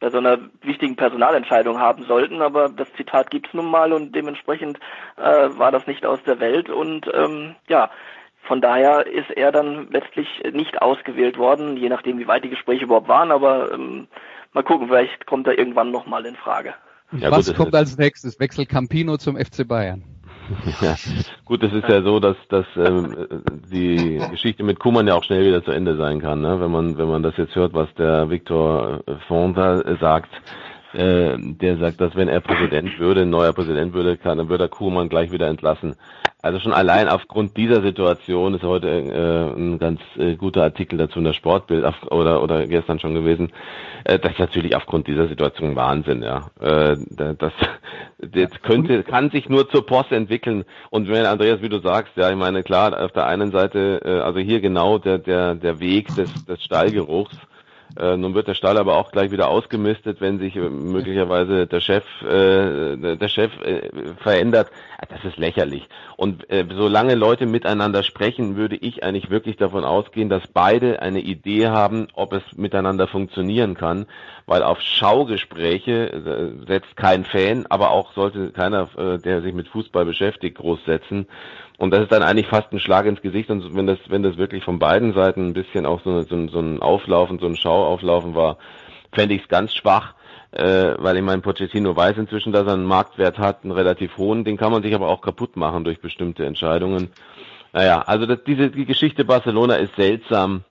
bei 0.00 0.10
so 0.10 0.18
einer 0.18 0.38
wichtigen 0.62 0.96
Personalentscheidung 0.96 1.78
haben 1.78 2.04
sollten. 2.04 2.42
Aber 2.42 2.68
das 2.68 2.92
Zitat 2.96 3.30
gibt's 3.30 3.54
nun 3.54 3.70
mal 3.70 3.92
und 3.92 4.14
dementsprechend 4.14 4.78
äh, 5.16 5.48
war 5.58 5.72
das 5.72 5.86
nicht 5.86 6.04
aus 6.04 6.22
der 6.24 6.40
Welt 6.40 6.70
und 6.70 7.06
ähm, 7.12 7.54
ja. 7.68 7.90
Von 8.46 8.60
daher 8.60 9.08
ist 9.08 9.28
er 9.32 9.50
dann 9.50 9.90
letztlich 9.90 10.28
nicht 10.52 10.80
ausgewählt 10.80 11.36
worden, 11.36 11.76
je 11.76 11.88
nachdem, 11.88 12.20
wie 12.20 12.28
weit 12.28 12.44
die 12.44 12.48
Gespräche 12.48 12.84
überhaupt 12.84 13.08
waren. 13.08 13.32
Aber 13.32 13.72
ähm, 13.72 14.06
mal 14.52 14.62
gucken, 14.62 14.86
vielleicht 14.86 15.26
kommt 15.26 15.48
er 15.48 15.58
irgendwann 15.58 15.90
nochmal 15.90 16.24
in 16.26 16.36
Frage. 16.36 16.74
Ja, 17.10 17.32
Was 17.32 17.48
gut, 17.48 17.56
kommt 17.56 17.74
als 17.74 17.98
nächstes? 17.98 18.38
Wechsel 18.38 18.66
Campino 18.66 19.16
zum 19.16 19.36
FC 19.36 19.66
Bayern. 19.66 20.04
Ja, 20.80 20.94
gut, 21.44 21.62
es 21.62 21.72
ist 21.72 21.88
ja 21.88 22.02
so, 22.02 22.20
dass, 22.20 22.36
dass 22.48 22.66
ähm, 22.76 23.16
die 23.72 24.20
Geschichte 24.30 24.62
mit 24.62 24.78
Kuman 24.78 25.06
ja 25.08 25.14
auch 25.14 25.24
schnell 25.24 25.44
wieder 25.44 25.64
zu 25.64 25.70
Ende 25.70 25.96
sein 25.96 26.20
kann. 26.20 26.40
Ne? 26.40 26.60
Wenn 26.60 26.70
man 26.70 26.98
wenn 26.98 27.08
man 27.08 27.22
das 27.22 27.36
jetzt 27.36 27.54
hört, 27.54 27.74
was 27.74 27.92
der 27.94 28.30
Victor 28.30 29.00
Fonda 29.26 29.82
sagt, 29.98 30.30
äh, 30.96 31.36
der 31.38 31.76
sagt, 31.78 32.00
dass 32.00 32.16
wenn 32.16 32.28
er 32.28 32.40
Präsident 32.40 32.98
würde, 32.98 33.22
ein 33.22 33.30
neuer 33.30 33.52
Präsident 33.52 33.92
würde, 33.92 34.16
kann, 34.16 34.38
dann 34.38 34.48
würde 34.48 34.64
er 34.64 34.68
Kuman 34.68 35.08
gleich 35.08 35.30
wieder 35.30 35.48
entlassen. 35.48 35.94
Also 36.46 36.60
schon 36.60 36.72
allein 36.72 37.08
aufgrund 37.08 37.56
dieser 37.56 37.82
Situation 37.82 38.54
ist 38.54 38.62
heute 38.62 38.88
äh, 38.88 39.58
ein 39.58 39.78
ganz 39.80 40.00
äh, 40.16 40.36
guter 40.36 40.62
Artikel 40.62 40.96
dazu 40.96 41.18
in 41.18 41.24
der 41.24 41.32
Sportbild 41.32 41.84
auf, 41.84 41.94
oder 42.10 42.40
oder 42.40 42.66
gestern 42.68 43.00
schon 43.00 43.14
gewesen. 43.14 43.52
Äh, 44.04 44.20
das 44.20 44.32
ist 44.32 44.38
natürlich 44.38 44.76
aufgrund 44.76 45.08
dieser 45.08 45.26
Situation 45.26 45.74
Wahnsinn, 45.74 46.22
ja. 46.22 46.46
Äh, 46.60 46.96
das, 47.10 47.52
das 48.18 48.50
könnte 48.62 49.02
kann 49.02 49.30
sich 49.30 49.48
nur 49.48 49.68
zur 49.68 49.84
Post 49.84 50.12
entwickeln. 50.12 50.64
Und 50.90 51.08
wenn 51.08 51.26
Andreas, 51.26 51.62
wie 51.62 51.68
du 51.68 51.80
sagst, 51.80 52.16
ja, 52.16 52.30
ich 52.30 52.36
meine 52.36 52.62
klar, 52.62 52.96
auf 53.04 53.10
der 53.10 53.26
einen 53.26 53.50
Seite, 53.50 54.00
äh, 54.04 54.20
also 54.20 54.38
hier 54.38 54.60
genau 54.60 54.98
der 54.98 55.18
der 55.18 55.56
der 55.56 55.80
Weg 55.80 56.14
des 56.14 56.44
des 56.44 56.62
Stallgeruchs 56.62 57.36
äh, 57.98 58.16
nun 58.16 58.34
wird 58.34 58.48
der 58.48 58.54
Stall 58.54 58.76
aber 58.78 58.96
auch 58.96 59.12
gleich 59.12 59.30
wieder 59.30 59.48
ausgemistet, 59.48 60.20
wenn 60.20 60.38
sich 60.38 60.56
äh, 60.56 60.68
möglicherweise 60.68 61.66
der 61.66 61.80
Chef, 61.80 62.04
äh, 62.22 62.96
der 63.16 63.28
Chef 63.28 63.52
äh, 63.62 63.90
verändert. 64.22 64.70
Ah, 64.98 65.06
das 65.08 65.24
ist 65.24 65.38
lächerlich. 65.38 65.88
Und 66.16 66.50
äh, 66.50 66.66
solange 66.68 67.14
Leute 67.14 67.46
miteinander 67.46 68.02
sprechen, 68.02 68.56
würde 68.56 68.76
ich 68.76 69.02
eigentlich 69.04 69.30
wirklich 69.30 69.56
davon 69.56 69.84
ausgehen, 69.84 70.28
dass 70.28 70.46
beide 70.46 71.00
eine 71.00 71.20
Idee 71.20 71.68
haben, 71.68 72.08
ob 72.14 72.32
es 72.32 72.42
miteinander 72.56 73.06
funktionieren 73.06 73.74
kann, 73.74 74.06
weil 74.46 74.62
auf 74.62 74.80
Schaugespräche 74.80 76.12
äh, 76.12 76.66
setzt 76.66 76.96
kein 76.96 77.24
Fan, 77.24 77.66
aber 77.68 77.90
auch 77.90 78.12
sollte 78.14 78.50
keiner, 78.50 78.88
äh, 78.96 79.18
der 79.18 79.42
sich 79.42 79.54
mit 79.54 79.68
Fußball 79.68 80.04
beschäftigt, 80.04 80.58
groß 80.58 80.84
setzen. 80.84 81.26
Und 81.78 81.90
das 81.90 82.02
ist 82.02 82.12
dann 82.12 82.22
eigentlich 82.22 82.46
fast 82.46 82.72
ein 82.72 82.80
Schlag 82.80 83.06
ins 83.06 83.20
Gesicht. 83.20 83.50
Und 83.50 83.74
wenn 83.74 83.86
das, 83.86 83.98
wenn 84.08 84.22
das 84.22 84.36
wirklich 84.36 84.64
von 84.64 84.78
beiden 84.78 85.12
Seiten 85.12 85.48
ein 85.48 85.52
bisschen 85.52 85.84
auch 85.84 86.00
so, 86.02 86.22
so, 86.22 86.48
so 86.48 86.58
ein 86.58 86.80
Auflaufen, 86.80 87.38
so 87.38 87.46
ein 87.46 87.56
Schauauflaufen 87.56 88.34
war, 88.34 88.56
fände 89.12 89.34
ich 89.34 89.42
es 89.42 89.48
ganz 89.48 89.74
schwach. 89.74 90.14
Äh, 90.52 90.94
weil 90.98 91.16
ich 91.16 91.22
mein 91.22 91.42
Pochettino 91.42 91.94
weiß 91.94 92.16
inzwischen, 92.16 92.52
dass 92.52 92.66
er 92.66 92.74
einen 92.74 92.86
Marktwert 92.86 93.38
hat, 93.38 93.64
einen 93.64 93.72
relativ 93.72 94.16
hohen, 94.16 94.44
den 94.44 94.56
kann 94.56 94.72
man 94.72 94.82
sich 94.82 94.94
aber 94.94 95.08
auch 95.08 95.20
kaputt 95.20 95.56
machen 95.56 95.84
durch 95.84 96.00
bestimmte 96.00 96.46
Entscheidungen. 96.46 97.10
Naja, 97.74 98.00
also 98.06 98.24
das, 98.24 98.38
diese 98.46 98.70
die 98.70 98.86
Geschichte 98.86 99.26
Barcelona 99.26 99.74
ist 99.74 99.94
seltsam, 99.96 100.64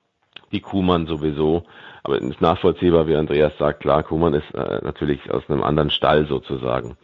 die 0.51 0.61
Kuhmann 0.61 1.05
sowieso. 1.05 1.65
Aber 2.05 2.21
ist 2.21 2.39
nachvollziehbar, 2.39 3.07
wie 3.07 3.15
Andreas 3.15 3.53
sagt, 3.57 3.79
klar, 3.79 4.03
Kuhmann 4.03 4.35
ist 4.35 4.53
äh, 4.53 4.79
natürlich 4.83 5.31
aus 5.31 5.41
einem 5.49 5.63
anderen 5.63 5.89
Stall 5.89 6.27
sozusagen. 6.27 6.97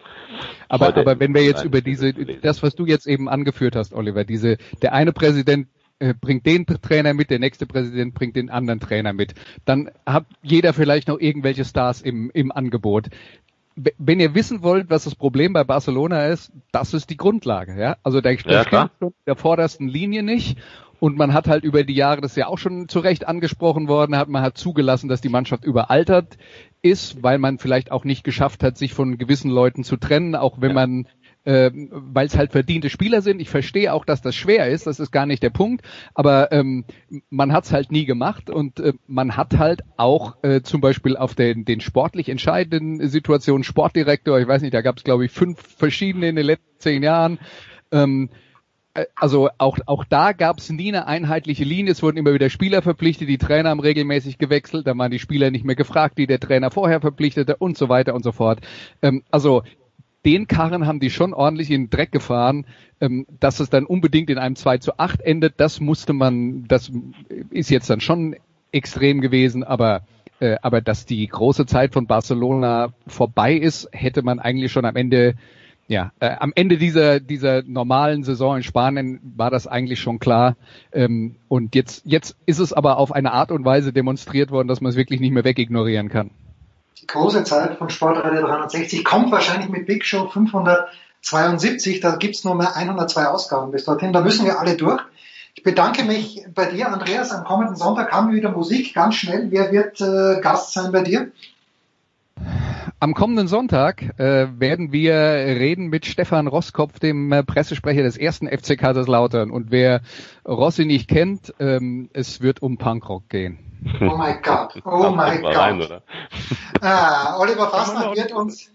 Aber, 0.69 0.95
aber 0.95 1.19
wenn 1.19 1.33
wir 1.33 1.43
jetzt 1.43 1.65
über 1.65 1.81
diese, 1.81 2.13
das, 2.13 2.61
was 2.61 2.75
du 2.75 2.85
jetzt 2.85 3.07
eben 3.07 3.27
angeführt 3.27 3.75
hast, 3.75 3.95
Oliver, 3.95 4.25
diese, 4.25 4.57
der 4.83 4.93
eine 4.93 5.11
Präsident 5.11 5.69
äh, 5.97 6.13
bringt 6.13 6.45
den 6.45 6.67
Trainer 6.67 7.15
mit, 7.15 7.31
der 7.31 7.39
nächste 7.39 7.65
Präsident 7.65 8.13
bringt 8.13 8.35
den 8.35 8.51
anderen 8.51 8.79
Trainer 8.79 9.11
mit. 9.11 9.33
Dann 9.65 9.89
hat 10.05 10.27
jeder 10.43 10.73
vielleicht 10.73 11.07
noch 11.07 11.19
irgendwelche 11.19 11.65
Stars 11.65 12.01
im, 12.01 12.29
im 12.35 12.51
Angebot. 12.51 13.07
wenn 13.75 14.19
ihr 14.19 14.35
wissen 14.35 14.61
wollt, 14.61 14.91
was 14.91 15.05
das 15.05 15.15
Problem 15.15 15.53
bei 15.53 15.63
Barcelona 15.63 16.27
ist, 16.27 16.51
das 16.71 16.93
ist 16.93 17.09
die 17.09 17.17
Grundlage. 17.17 17.75
Ja? 17.75 17.97
Also 18.03 18.21
der, 18.21 18.35
der 18.35 18.53
ja, 18.53 18.63
stimmt 18.63 19.15
der 19.25 19.35
vordersten 19.35 19.87
Linie 19.87 20.21
nicht. 20.21 20.59
Und 21.01 21.17
man 21.17 21.33
hat 21.33 21.47
halt 21.47 21.63
über 21.63 21.83
die 21.83 21.95
Jahre, 21.95 22.21
das 22.21 22.33
ist 22.33 22.37
ja 22.37 22.45
auch 22.45 22.59
schon 22.59 22.87
zu 22.87 22.99
Recht 22.99 23.27
angesprochen 23.27 23.87
worden, 23.87 24.15
hat 24.15 24.29
man 24.29 24.43
hat 24.43 24.55
zugelassen, 24.55 25.09
dass 25.09 25.19
die 25.19 25.29
Mannschaft 25.29 25.65
überaltert 25.65 26.37
ist, 26.83 27.23
weil 27.23 27.39
man 27.39 27.57
vielleicht 27.57 27.91
auch 27.91 28.03
nicht 28.03 28.23
geschafft 28.23 28.61
hat, 28.61 28.77
sich 28.77 28.93
von 28.93 29.17
gewissen 29.17 29.49
Leuten 29.49 29.83
zu 29.83 29.97
trennen, 29.97 30.35
auch 30.35 30.61
wenn 30.61 30.69
ja. 30.69 30.75
man 30.75 31.07
äh, 31.43 31.71
weil 31.73 32.27
es 32.27 32.37
halt 32.37 32.51
verdiente 32.51 32.91
Spieler 32.91 33.23
sind. 33.23 33.41
Ich 33.41 33.49
verstehe 33.49 33.91
auch, 33.93 34.05
dass 34.05 34.21
das 34.21 34.35
schwer 34.35 34.69
ist, 34.69 34.85
das 34.85 34.99
ist 34.99 35.09
gar 35.09 35.25
nicht 35.25 35.41
der 35.41 35.49
Punkt, 35.49 35.83
aber 36.13 36.51
ähm, 36.51 36.85
man 37.31 37.51
hat 37.51 37.63
es 37.63 37.73
halt 37.73 37.91
nie 37.91 38.05
gemacht 38.05 38.51
und 38.51 38.79
äh, 38.79 38.93
man 39.07 39.35
hat 39.37 39.57
halt 39.57 39.81
auch 39.97 40.35
äh, 40.43 40.61
zum 40.61 40.81
Beispiel 40.81 41.17
auf 41.17 41.33
den, 41.33 41.65
den 41.65 41.81
sportlich 41.81 42.29
entscheidenden 42.29 43.09
Situationen 43.09 43.63
Sportdirektor, 43.63 44.39
ich 44.39 44.47
weiß 44.47 44.61
nicht, 44.61 44.75
da 44.75 44.81
gab 44.81 44.97
es 44.97 45.03
glaube 45.03 45.25
ich 45.25 45.31
fünf 45.31 45.59
verschiedene 45.61 46.29
in 46.29 46.35
den 46.35 46.45
letzten 46.45 46.77
zehn 46.79 47.01
Jahren. 47.01 47.39
Ähm, 47.91 48.29
äh, 48.31 48.50
also 49.15 49.49
auch, 49.57 49.77
auch 49.85 50.03
da 50.05 50.33
gab 50.33 50.59
es 50.59 50.69
nie 50.69 50.89
eine 50.89 51.07
einheitliche 51.07 51.63
Linie. 51.63 51.93
Es 51.93 52.03
wurden 52.03 52.17
immer 52.17 52.33
wieder 52.33 52.49
Spieler 52.49 52.81
verpflichtet, 52.81 53.29
die 53.29 53.37
Trainer 53.37 53.69
haben 53.69 53.79
regelmäßig 53.79 54.37
gewechselt, 54.37 54.87
da 54.87 54.97
waren 54.97 55.11
die 55.11 55.19
Spieler 55.19 55.51
nicht 55.51 55.65
mehr 55.65 55.75
gefragt, 55.75 56.17
die 56.17 56.27
der 56.27 56.39
Trainer 56.39 56.71
vorher 56.71 57.01
verpflichtete 57.01 57.55
und 57.55 57.77
so 57.77 57.89
weiter 57.89 58.13
und 58.13 58.23
so 58.23 58.31
fort. 58.31 58.59
Ähm, 59.01 59.23
also 59.31 59.63
den 60.25 60.47
Karren 60.47 60.85
haben 60.85 60.99
die 60.99 61.09
schon 61.09 61.33
ordentlich 61.33 61.71
in 61.71 61.85
den 61.85 61.89
Dreck 61.89 62.11
gefahren, 62.11 62.65
ähm, 62.99 63.25
dass 63.39 63.59
es 63.59 63.69
dann 63.69 63.85
unbedingt 63.85 64.29
in 64.29 64.37
einem 64.37 64.55
2 64.55 64.77
zu 64.79 64.99
8 64.99 65.21
endet, 65.21 65.55
das 65.57 65.79
musste 65.79 66.13
man, 66.13 66.67
das 66.67 66.91
ist 67.49 67.69
jetzt 67.69 67.89
dann 67.89 68.01
schon 68.01 68.35
extrem 68.71 69.21
gewesen, 69.21 69.63
aber 69.63 70.03
äh, 70.39 70.57
aber 70.61 70.81
dass 70.81 71.05
die 71.05 71.25
große 71.27 71.65
Zeit 71.65 71.93
von 71.93 72.07
Barcelona 72.07 72.93
vorbei 73.07 73.53
ist, 73.53 73.89
hätte 73.91 74.23
man 74.23 74.39
eigentlich 74.39 74.71
schon 74.71 74.85
am 74.85 74.95
Ende 74.95 75.35
ja, 75.91 76.11
äh, 76.19 76.35
am 76.39 76.53
Ende 76.55 76.77
dieser, 76.77 77.19
dieser 77.19 77.63
normalen 77.63 78.23
Saison 78.23 78.57
in 78.57 78.63
Spanien 78.63 79.19
war 79.35 79.49
das 79.49 79.67
eigentlich 79.67 79.99
schon 79.99 80.19
klar. 80.19 80.55
Ähm, 80.93 81.35
und 81.49 81.75
jetzt, 81.75 82.03
jetzt 82.05 82.37
ist 82.45 82.59
es 82.59 82.71
aber 82.71 82.97
auf 82.97 83.11
eine 83.11 83.33
Art 83.33 83.51
und 83.51 83.65
Weise 83.65 83.91
demonstriert 83.91 84.51
worden, 84.51 84.69
dass 84.69 84.79
man 84.79 84.91
es 84.91 84.95
wirklich 84.95 85.19
nicht 85.19 85.31
mehr 85.31 85.43
wegignorieren 85.43 86.09
kann 86.09 86.31
die 87.01 87.07
große 87.07 87.43
Zeit 87.43 87.77
von 87.77 87.89
Sportradio 87.89 88.41
360 88.45 89.03
kommt 89.03 89.31
wahrscheinlich 89.31 89.69
mit 89.69 89.87
Big 89.87 90.05
Show 90.05 90.27
572. 90.27 91.99
Da 91.99 92.15
gibt's 92.15 92.43
nur 92.43 92.55
mehr 92.55 92.75
102 92.75 93.25
Ausgaben 93.25 93.71
bis 93.71 93.85
dorthin. 93.85 94.13
Da 94.13 94.21
müssen 94.21 94.45
wir 94.45 94.59
alle 94.59 94.77
durch. 94.77 95.01
Ich 95.55 95.63
bedanke 95.63 96.03
mich 96.03 96.45
bei 96.53 96.67
dir, 96.67 96.91
Andreas. 96.91 97.31
Am 97.31 97.43
kommenden 97.43 97.75
Sonntag 97.75 98.11
haben 98.11 98.29
wir 98.29 98.37
wieder 98.37 98.51
Musik. 98.51 98.93
Ganz 98.93 99.15
schnell. 99.15 99.47
Wer 99.49 99.71
wird 99.71 99.99
äh, 99.99 100.39
Gast 100.41 100.73
sein 100.73 100.91
bei 100.91 101.01
dir? 101.01 101.31
Am 103.03 103.15
kommenden 103.15 103.47
Sonntag 103.47 104.03
äh, 104.19 104.47
werden 104.59 104.91
wir 104.91 105.15
reden 105.15 105.87
mit 105.87 106.05
Stefan 106.05 106.45
Rosskopf, 106.45 106.99
dem 106.99 107.31
äh, 107.31 107.41
Pressesprecher 107.43 108.03
des 108.03 108.15
ersten 108.15 108.47
FC 108.47 108.77
Kaiserslautern. 108.77 109.49
Und 109.49 109.71
wer 109.71 110.01
Rossi 110.47 110.85
nicht 110.85 111.07
kennt, 111.07 111.51
ähm, 111.59 112.11
es 112.13 112.41
wird 112.41 112.61
um 112.61 112.77
Punkrock 112.77 113.27
gehen. 113.27 113.57
Oh 114.01 114.15
mein 114.15 114.39
Gott, 114.43 114.79
oh 114.85 115.09
mein 115.09 115.41
Gott. 115.41 115.55
Rein, 115.55 115.81
ah, 116.81 117.39
Oliver 117.39 117.71
Fassner 117.71 118.15
wird 118.15 118.33
uns 118.33 118.69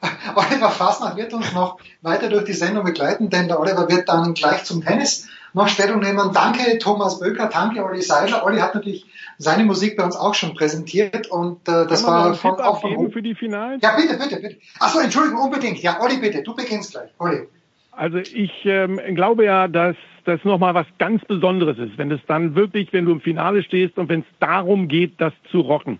Oliver 0.36 0.70
Fassner 0.70 1.16
wird 1.16 1.34
uns 1.34 1.52
noch 1.52 1.78
weiter 2.02 2.28
durch 2.28 2.44
die 2.44 2.52
Sendung 2.52 2.84
begleiten, 2.84 3.30
denn 3.30 3.48
der 3.48 3.58
Oliver 3.58 3.88
wird 3.88 4.08
dann 4.08 4.34
gleich 4.34 4.62
zum 4.62 4.84
Tennis 4.84 5.26
noch 5.56 5.68
Stellung 5.68 6.00
nehmen. 6.00 6.30
Danke 6.34 6.78
Thomas 6.78 7.18
Böker, 7.18 7.48
danke 7.50 7.84
Olli 7.84 8.02
Seidler. 8.02 8.44
Olli 8.44 8.58
hat 8.58 8.74
natürlich 8.74 9.06
seine 9.38 9.64
Musik 9.64 9.96
bei 9.96 10.04
uns 10.04 10.14
auch 10.14 10.34
schon 10.34 10.54
präsentiert 10.54 11.28
und 11.28 11.66
äh, 11.66 11.86
das 11.86 12.06
war 12.06 12.34
von 12.34 12.60
auch 12.60 12.80
von 12.80 13.10
für 13.10 13.22
die 13.22 13.34
Finalen. 13.34 13.80
Ja, 13.82 13.96
bitte, 13.96 14.18
bitte, 14.18 14.40
bitte. 14.40 14.56
Achso, 14.78 15.00
Entschuldigung, 15.00 15.40
unbedingt. 15.40 15.78
Ja, 15.82 15.98
Olli, 16.00 16.18
bitte, 16.18 16.42
du 16.42 16.54
beginnst 16.54 16.92
gleich. 16.92 17.10
Olli. 17.18 17.48
Also 17.92 18.18
ich 18.18 18.52
ähm, 18.64 19.00
glaube 19.14 19.46
ja, 19.46 19.66
dass 19.66 19.96
das 20.24 20.44
nochmal 20.44 20.74
was 20.74 20.86
ganz 20.98 21.24
Besonderes 21.24 21.78
ist, 21.78 21.96
wenn 21.96 22.10
es 22.10 22.20
dann 22.26 22.54
wirklich, 22.54 22.92
wenn 22.92 23.06
du 23.06 23.12
im 23.12 23.22
Finale 23.22 23.62
stehst 23.62 23.96
und 23.96 24.10
wenn 24.10 24.20
es 24.20 24.26
darum 24.38 24.88
geht, 24.88 25.14
das 25.18 25.32
zu 25.50 25.60
rocken. 25.60 25.98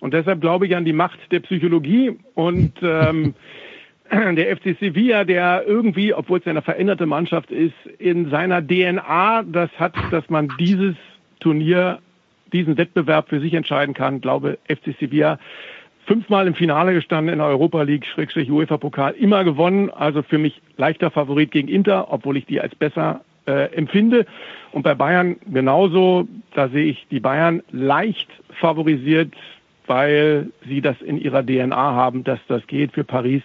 Und 0.00 0.12
deshalb 0.12 0.42
glaube 0.42 0.66
ich 0.66 0.76
an 0.76 0.84
die 0.84 0.92
Macht 0.92 1.18
der 1.30 1.40
Psychologie 1.40 2.18
und 2.34 2.74
ähm, 2.82 3.34
der 4.10 4.56
FC 4.56 4.76
Sevilla, 4.78 5.24
der 5.24 5.64
irgendwie, 5.66 6.14
obwohl 6.14 6.38
es 6.38 6.46
eine 6.46 6.62
veränderte 6.62 7.06
Mannschaft 7.06 7.50
ist, 7.50 7.74
in 7.98 8.30
seiner 8.30 8.66
DNA 8.66 9.44
das 9.44 9.70
hat, 9.78 9.94
dass 10.10 10.28
man 10.30 10.48
dieses 10.58 10.94
Turnier, 11.40 11.98
diesen 12.52 12.76
Wettbewerb 12.78 13.28
für 13.28 13.40
sich 13.40 13.54
entscheiden 13.54 13.94
kann. 13.94 14.20
glaube, 14.20 14.58
FC 14.68 14.94
Sevilla 14.98 15.38
fünfmal 16.06 16.46
im 16.46 16.54
Finale 16.54 16.94
gestanden 16.94 17.32
in 17.32 17.38
der 17.38 17.48
Europa 17.48 17.82
League, 17.82 18.06
Schrägstrich 18.06 18.50
UEFA 18.50 18.78
Pokal, 18.78 19.12
immer 19.12 19.44
gewonnen. 19.44 19.90
Also 19.90 20.22
für 20.22 20.38
mich 20.38 20.60
leichter 20.78 21.10
Favorit 21.10 21.50
gegen 21.50 21.68
Inter, 21.68 22.10
obwohl 22.10 22.38
ich 22.38 22.46
die 22.46 22.60
als 22.60 22.74
besser 22.74 23.20
äh, 23.46 23.74
empfinde. 23.74 24.24
Und 24.72 24.82
bei 24.82 24.94
Bayern 24.94 25.36
genauso, 25.52 26.26
da 26.54 26.68
sehe 26.68 26.86
ich 26.86 27.06
die 27.10 27.20
Bayern 27.20 27.62
leicht 27.70 28.28
favorisiert, 28.58 29.34
weil 29.86 30.50
sie 30.66 30.80
das 30.80 31.00
in 31.02 31.20
ihrer 31.20 31.44
DNA 31.44 31.76
haben, 31.76 32.24
dass 32.24 32.40
das 32.48 32.66
geht. 32.66 32.92
Für 32.92 33.04
Paris 33.04 33.42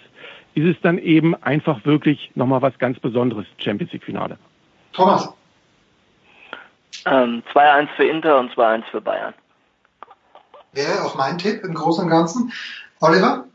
ist 0.56 0.76
es 0.76 0.82
dann 0.82 0.98
eben 0.98 1.36
einfach 1.36 1.86
wirklich 1.86 2.32
nochmal 2.36 2.62
was 2.62 2.78
ganz 2.78 3.00
Besonderes, 3.00 3.46
Champions 3.58 3.92
League 3.94 4.04
Finale. 4.04 4.38
Thomas. 4.94 5.34
Ähm, 7.06 7.44
2-1 7.54 7.88
für 7.96 8.06
Inter 8.06 8.40
und 8.40 8.52
2-1 8.54 8.84
für 8.92 9.02
Bayern 9.02 9.34
wäre 10.74 11.04
auch 11.06 11.16
mein 11.16 11.38
Tipp 11.38 11.64
im 11.64 11.74
Großen 11.74 12.06
und 12.06 12.10
Ganzen. 12.10 12.52
Oliver? 13.00 13.46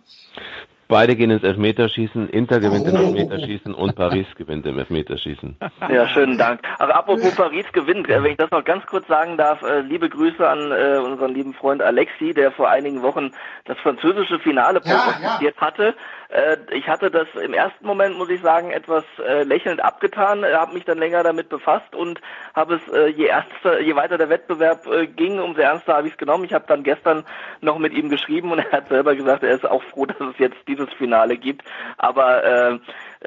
Beide 0.91 1.17
gehen 1.17 1.31
ins 1.31 1.43
Elfmeterschießen, 1.43 2.31
Inter 2.31 2.61
gewinnt 2.61 2.87
oh. 2.87 2.97
im 2.97 2.97
Elfmeterschießen 2.97 3.75
und 3.75 3.95
Paris 3.95 4.27
gewinnt 4.37 4.65
im 4.65 4.79
Elfmeterschießen. 4.79 5.57
Ja, 5.91 6.09
schönen 6.09 6.39
Dank. 6.39 6.61
Aber 6.79 6.97
apropos 6.97 7.35
Paris 7.35 7.67
gewinnt, 7.73 8.09
äh, 8.09 8.23
wenn 8.23 8.31
ich 8.31 8.37
das 8.39 8.51
noch 8.51 8.65
ganz 8.65 8.87
kurz 8.87 9.07
sagen 9.07 9.37
darf, 9.37 9.61
äh, 9.61 9.81
liebe 9.81 10.09
Grüße 10.09 10.49
an 10.49 10.73
äh, 10.73 10.97
unseren 10.97 11.35
lieben 11.35 11.53
Freund 11.53 11.83
Alexi, 11.83 12.33
der 12.33 12.53
vor 12.53 12.71
einigen 12.71 13.03
Wochen 13.03 13.33
das 13.67 13.77
französische 13.79 14.39
Finale 14.39 14.81
prognostiziert 14.81 15.41
ja, 15.41 15.51
ja. 15.51 15.61
hatte. 15.61 15.95
Äh, 16.29 16.59
ich 16.73 16.87
hatte 16.89 17.11
das 17.11 17.27
im 17.43 17.55
ersten 17.55 17.87
Moment, 17.87 18.19
muss 18.19 18.29
ich 18.29 18.41
sagen, 18.43 18.71
etwas 18.71 19.05
äh, 19.27 19.45
lächelnd 19.45 19.83
abgetan, 19.83 20.45
äh, 20.45 20.53
habe 20.53 20.75
mich 20.75 20.85
dann 20.85 20.99
länger 20.99 21.23
damit 21.23 21.49
befasst 21.49 21.95
und 21.95 22.21
habe 22.55 22.75
es, 22.75 23.17
je 23.17 23.27
ernster, 23.27 23.81
je 23.81 23.95
weiter 23.95 24.19
der 24.19 24.29
Wettbewerb 24.29 24.87
ging, 25.17 25.39
umso 25.39 25.61
ernster 25.61 25.95
habe 25.95 26.09
ich 26.09 26.15
es 26.15 26.19
genommen. 26.19 26.45
Ich 26.45 26.53
habe 26.53 26.65
dann 26.67 26.83
gestern 26.83 27.25
noch 27.61 27.79
mit 27.79 27.93
ihm 27.93 28.11
geschrieben 28.11 28.53
und 28.53 28.59
er 28.59 28.73
hat 28.73 28.89
selber 28.89 29.15
gesagt, 29.15 29.43
er 29.43 29.55
ist 29.55 29.67
auch 29.67 29.83
froh, 29.85 30.07
dass 30.07 30.21
es 30.21 30.39
jetzt 30.39 30.57
dieses 30.67 30.93
Finale 30.95 31.37
gibt. 31.37 31.63
Aber 31.99 32.45
äh, 32.45 32.79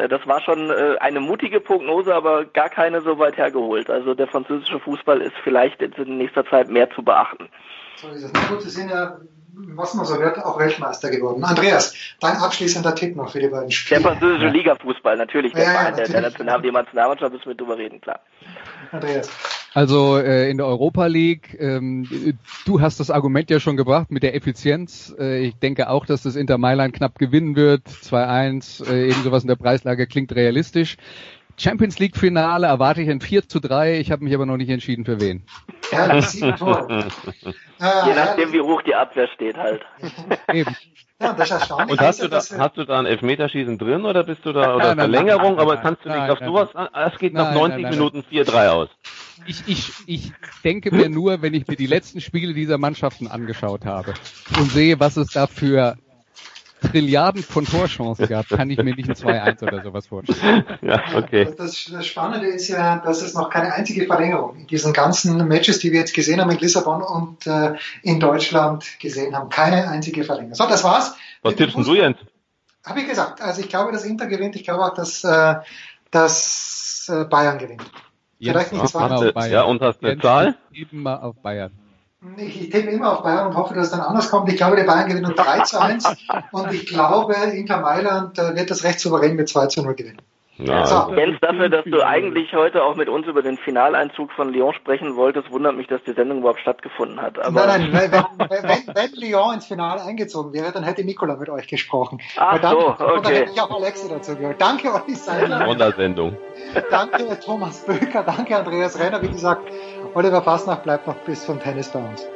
das 0.09 0.25
war 0.27 0.41
schon 0.41 0.71
eine 0.71 1.19
mutige 1.19 1.59
Prognose, 1.59 2.13
aber 2.13 2.45
gar 2.45 2.69
keine 2.69 3.01
so 3.01 3.19
weit 3.19 3.37
hergeholt. 3.37 3.89
Also 3.89 4.13
der 4.13 4.27
französische 4.27 4.79
Fußball 4.79 5.21
ist 5.21 5.35
vielleicht 5.43 5.81
in 5.81 6.17
nächster 6.17 6.45
Zeit 6.45 6.69
mehr 6.69 6.89
zu 6.91 7.03
beachten. 7.03 7.49
So 7.95 8.09
es. 8.09 8.31
Na 8.33 8.39
gut, 8.49 8.61
Sie 8.61 8.69
sind 8.69 8.89
ja 8.89 9.17
was 9.53 9.93
man 9.93 10.05
so 10.05 10.19
wird, 10.19 10.37
auch 10.37 10.59
Weltmeister 10.59 11.09
geworden. 11.09 11.43
Andreas, 11.43 11.93
dein 12.19 12.37
abschließender 12.37 12.95
Tipp 12.95 13.15
noch 13.15 13.31
für 13.31 13.39
die 13.39 13.47
beiden 13.47 13.71
Spiele. 13.71 14.01
Der 14.01 14.11
französische 14.11 14.47
Liga-Fußball, 14.47 15.17
natürlich. 15.17 15.53
Der, 15.53 15.63
ja, 15.63 15.73
ja, 15.73 15.83
natürlich. 15.83 16.11
der, 16.11 16.21
der 16.21 16.29
National, 16.29 16.61
die 16.61 16.71
Nationalmannschaft 16.71 17.33
müssen 17.33 17.47
wir 17.47 17.55
drüber 17.55 17.77
reden, 17.77 17.99
klar. 18.01 18.19
Andreas. 18.91 19.29
Also 19.73 20.17
äh, 20.17 20.49
in 20.49 20.57
der 20.57 20.67
Europa 20.67 21.05
League, 21.05 21.55
ähm, 21.59 22.37
du 22.65 22.81
hast 22.81 22.99
das 22.99 23.09
Argument 23.09 23.49
ja 23.49 23.59
schon 23.59 23.77
gebracht 23.77 24.11
mit 24.11 24.23
der 24.23 24.35
Effizienz. 24.35 25.15
Äh, 25.17 25.45
ich 25.45 25.55
denke 25.55 25.89
auch, 25.89 26.05
dass 26.05 26.23
das 26.23 26.35
Inter 26.35 26.57
Mailand 26.57 26.93
knapp 26.93 27.17
gewinnen 27.17 27.55
wird. 27.55 27.87
2-1, 27.87 28.89
äh, 28.89 29.09
eben 29.09 29.23
sowas 29.23 29.43
in 29.43 29.47
der 29.47 29.55
Preislage 29.55 30.07
klingt 30.07 30.35
realistisch. 30.35 30.97
Champions 31.61 31.99
League 31.99 32.17
Finale 32.17 32.65
erwarte 32.65 33.01
ich 33.01 33.09
ein 33.09 33.21
4 33.21 33.47
zu 33.47 33.59
3. 33.59 33.99
Ich 33.99 34.11
habe 34.11 34.23
mich 34.23 34.33
aber 34.33 34.47
noch 34.47 34.57
nicht 34.57 34.69
entschieden 34.69 35.05
für 35.05 35.21
wen. 35.21 35.43
Ja, 35.91 36.21
sieben 36.21 36.55
Tore. 36.55 37.07
Ah, 37.83 38.07
Je 38.07 38.13
nachdem, 38.13 38.53
wie 38.53 38.61
hoch 38.61 38.83
die 38.83 38.93
Abwehr 38.93 39.27
steht 39.33 39.57
halt. 39.57 39.81
Eben. 40.53 40.75
Ja, 41.19 41.33
das 41.33 41.49
ist 41.49 41.51
erstaunlich. 41.51 41.91
Und 41.91 41.99
hast 41.99 42.21
du, 42.21 42.27
da, 42.27 42.37
hast 42.37 42.77
du 42.77 42.83
da 42.85 42.99
ein 42.99 43.07
Elfmeterschießen 43.07 43.79
drin 43.79 44.05
oder 44.05 44.23
bist 44.23 44.45
du 44.45 44.53
da 44.53 44.75
oder 44.75 44.89
nein, 44.89 44.99
Verlängerung? 44.99 45.41
Nein, 45.41 45.55
nein, 45.55 45.59
aber 45.59 45.77
kannst 45.77 46.05
du 46.05 46.09
nicht 46.09 46.29
auf 46.29 46.37
sowas, 46.39 46.69
es 47.11 47.17
geht 47.17 47.33
nach 47.33 47.55
90 47.55 47.89
Minuten 47.89 48.19
4-3 48.19 48.67
aus. 48.69 48.89
Ich, 49.47 49.63
ich, 49.67 49.91
ich 50.05 50.31
denke 50.63 50.93
mir 50.93 51.09
nur, 51.09 51.41
wenn 51.41 51.55
ich 51.55 51.67
mir 51.67 51.75
die 51.75 51.87
letzten 51.87 52.21
Spiele 52.21 52.53
dieser 52.53 52.77
Mannschaften 52.77 53.27
angeschaut 53.27 53.85
habe 53.85 54.13
und 54.59 54.71
sehe, 54.71 54.99
was 54.99 55.17
es 55.17 55.31
da 55.31 55.47
für 55.47 55.97
Trilliarden 56.81 57.43
von 57.43 57.65
Torchancen 57.65 58.27
gehabt, 58.27 58.49
kann 58.49 58.69
ich 58.69 58.77
mir 58.77 58.95
nicht 58.95 59.07
ein 59.07 59.15
2-1 59.15 59.63
oder 59.63 59.83
sowas 59.83 60.07
vorstellen. 60.07 60.65
Ja, 60.81 61.01
okay. 61.15 61.47
Das, 61.57 61.85
das, 61.85 62.05
Spannende 62.07 62.47
ist 62.47 62.67
ja, 62.67 62.97
dass 62.97 63.21
es 63.21 63.33
noch 63.33 63.49
keine 63.49 63.73
einzige 63.73 64.05
Verlängerung 64.05 64.57
in 64.57 64.67
diesen 64.67 64.93
ganzen 64.93 65.47
Matches, 65.47 65.79
die 65.79 65.91
wir 65.91 65.99
jetzt 65.99 66.13
gesehen 66.13 66.41
haben 66.41 66.49
in 66.49 66.57
Lissabon 66.57 67.03
und 67.03 67.45
äh, 67.45 67.75
in 68.01 68.19
Deutschland 68.19 68.99
gesehen 68.99 69.35
haben, 69.35 69.49
keine 69.49 69.87
einzige 69.87 70.23
Verlängerung. 70.23 70.55
So, 70.55 70.67
das 70.67 70.83
war's. 70.83 71.15
Was 71.43 71.55
tippst 71.55 71.77
du, 71.77 71.93
Jens? 71.93 72.17
Habe 72.83 73.01
ich 73.01 73.07
gesagt. 73.07 73.41
Also 73.41 73.61
ich 73.61 73.69
glaube, 73.69 73.91
dass 73.91 74.03
Inter 74.03 74.25
gewinnt. 74.25 74.55
Ich 74.55 74.63
glaube 74.63 74.83
auch, 74.83 74.93
dass, 74.93 75.23
äh, 75.23 75.55
dass 76.09 77.11
äh, 77.11 77.25
Bayern 77.25 77.59
gewinnt. 77.59 77.83
Vielleicht 78.39 78.73
nicht 78.73 78.87
zwei. 78.87 79.49
Ja, 79.49 79.63
und 79.63 79.81
hast 79.81 80.03
eine 80.03 80.19
Zahl? 80.19 80.55
Eben 80.73 81.03
mal 81.03 81.17
auf 81.17 81.35
Bayern. 81.41 81.71
Ich 82.37 82.69
tippe 82.69 82.91
immer 82.91 83.13
auf 83.13 83.23
Bayern 83.23 83.47
und 83.47 83.55
hoffe, 83.55 83.73
dass 83.73 83.85
es 83.85 83.91
dann 83.91 84.01
anders 84.01 84.29
kommt. 84.29 84.47
Ich 84.47 84.55
glaube, 84.55 84.75
die 84.75 84.83
Bayern 84.83 85.09
gewinnen 85.09 85.33
3 85.35 85.61
zu 85.61 85.81
1 85.81 86.05
und 86.51 86.71
ich 86.71 86.85
glaube, 86.85 87.33
Inter 87.33 87.81
Mailand 87.81 88.37
äh, 88.37 88.55
wird 88.55 88.69
das 88.69 88.83
recht 88.83 88.99
souverän 88.99 89.35
mit 89.35 89.49
2 89.49 89.67
zu 89.67 89.81
0 89.81 89.95
gewinnen. 89.95 90.21
Ja, 90.57 90.85
so. 90.85 91.13
Jens, 91.15 91.39
dafür, 91.41 91.69
dass 91.69 91.85
du 91.85 92.05
eigentlich 92.05 92.53
heute 92.53 92.83
auch 92.83 92.95
mit 92.95 93.09
uns 93.09 93.25
über 93.25 93.41
den 93.41 93.57
Finaleinzug 93.57 94.31
von 94.33 94.53
Lyon 94.53 94.73
sprechen 94.73 95.15
wolltest, 95.15 95.49
wundert 95.51 95.75
mich, 95.75 95.87
dass 95.87 96.03
die 96.03 96.11
Sendung 96.11 96.39
überhaupt 96.39 96.59
stattgefunden 96.59 97.21
hat. 97.21 97.39
Aber 97.39 97.65
nein, 97.65 97.89
nein, 97.91 98.11
wenn, 98.11 98.49
wenn, 98.49 98.95
wenn 98.95 99.11
Lyon 99.13 99.55
ins 99.55 99.65
Finale 99.65 100.01
eingezogen 100.03 100.53
wäre, 100.53 100.71
dann 100.71 100.83
hätte 100.83 101.03
Nikola 101.03 101.35
mit 101.37 101.49
euch 101.49 101.67
gesprochen. 101.67 102.19
Ach 102.37 102.59
dann, 102.59 102.71
so, 102.71 102.89
okay. 102.89 103.13
Und 103.13 103.25
dann 103.25 103.33
hätte 103.33 103.51
ich 103.51 103.61
auch 103.61 103.71
Alexi 103.71 104.09
dazu 104.09 104.35
gehört. 104.35 104.61
Danke 104.61 104.93
euch. 104.93 105.17
Sondersendung. 105.17 106.37
Danke 106.89 107.39
Thomas 107.39 107.85
Böker, 107.85 108.23
danke 108.23 108.57
Andreas 108.57 108.99
Renner. 108.99 109.21
Wie 109.21 109.29
gesagt, 109.29 109.71
Oliver 110.13 110.41
Fasnacht 110.41 110.83
bleibt 110.83 111.07
noch 111.07 111.15
bis 111.15 111.45
zum 111.45 111.59
Tennis 111.59 111.89
bei 111.89 111.99
uns. 111.99 112.27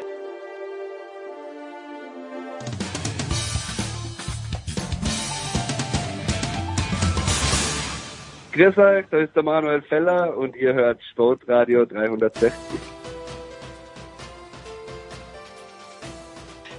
Grüß 8.55 8.77
euch, 8.77 9.05
da 9.11 9.17
ist 9.17 9.35
der 9.35 9.43
Manuel 9.43 9.81
Feller 9.81 10.37
und 10.37 10.55
ihr 10.55 10.73
hört 10.73 11.03
Sportradio 11.11 11.85
360. 11.85 12.53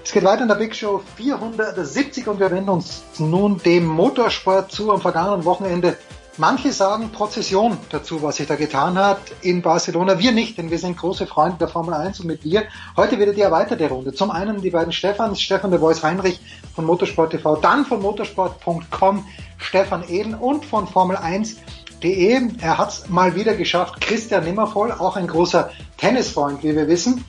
Es 0.03 0.11
geht 0.11 0.24
weiter 0.24 0.41
in 0.41 0.49
der 0.49 0.55
Big 0.55 0.74
Show 0.74 1.03
470 1.16 2.29
und 2.29 2.41
wir 2.41 2.51
wenden 2.51 2.70
uns 2.70 3.05
nun 3.18 3.59
dem 3.59 3.85
Motorsport 3.85 4.72
zu 4.72 4.91
am 4.91 5.03
vergangenen 5.03 5.45
Wochenende. 5.45 5.99
Manche 6.39 6.70
sagen 6.70 7.12
Prozession 7.12 7.78
dazu, 7.89 8.22
was 8.22 8.37
sich 8.37 8.47
da 8.47 8.57
getan 8.57 8.99
hat 8.99 9.18
in 9.41 9.62
Barcelona. 9.62 10.18
Wir 10.18 10.32
nicht, 10.32 10.59
denn 10.59 10.70
wir 10.70 10.78
sind 10.78 10.99
große 10.99 11.26
Freunde 11.26 11.57
der 11.57 11.68
Formel 11.68 11.95
1 11.95 12.20
und 12.20 12.26
mit 12.26 12.45
dir. 12.45 12.64
Heute 12.95 13.18
wieder 13.18 13.32
die 13.32 13.41
erweiterte 13.41 13.89
Runde. 13.89 14.12
Zum 14.12 14.30
einen 14.30 14.61
die 14.61 14.68
beiden 14.68 14.93
Stefans, 14.93 15.41
Stefan 15.41 15.70
de 15.70 15.80
Voice 15.80 16.03
Heinrich 16.03 16.39
von 16.74 16.84
Motorsport 16.84 17.30
TV, 17.30 17.57
dann 17.57 17.87
von 17.87 18.03
motorsport.com 18.03 19.24
Stefan 19.57 20.05
Eden 20.11 20.34
und 20.34 20.66
von 20.66 20.87
Formel 20.87 21.16
1.de. 21.16 22.51
Er 22.61 22.76
hat 22.76 22.91
es 22.91 23.09
mal 23.09 23.34
wieder 23.34 23.55
geschafft. 23.55 24.03
Christian 24.03 24.45
Nimmervoll, 24.45 24.93
auch 24.93 25.16
ein 25.16 25.28
großer 25.28 25.70
Tennisfreund, 25.97 26.62
wie 26.62 26.76
wir 26.76 26.87
wissen. 26.87 27.24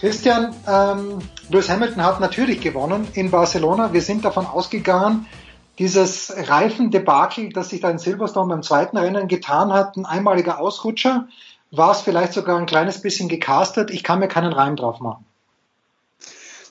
Christian, 0.00 0.54
ähm, 0.66 1.18
Lewis 1.50 1.68
Hamilton 1.68 2.02
hat 2.02 2.20
natürlich 2.20 2.62
gewonnen 2.62 3.06
in 3.12 3.30
Barcelona. 3.30 3.92
Wir 3.92 4.00
sind 4.00 4.24
davon 4.24 4.46
ausgegangen, 4.46 5.26
dieses 5.78 6.32
Reifendebakel, 6.48 7.50
das 7.50 7.68
sich 7.70 7.80
da 7.80 7.90
in 7.90 7.98
Silverstone 7.98 8.48
beim 8.48 8.62
zweiten 8.62 8.96
Rennen 8.96 9.28
getan 9.28 9.72
hat, 9.72 9.96
ein 9.96 10.06
einmaliger 10.06 10.58
Ausrutscher, 10.60 11.28
war 11.70 11.90
es 11.92 12.00
vielleicht 12.00 12.32
sogar 12.32 12.58
ein 12.58 12.66
kleines 12.66 13.02
bisschen 13.02 13.28
gecastet. 13.28 13.90
Ich 13.90 14.02
kann 14.02 14.20
mir 14.20 14.28
keinen 14.28 14.52
Reim 14.52 14.76
drauf 14.76 15.00
machen 15.00 15.24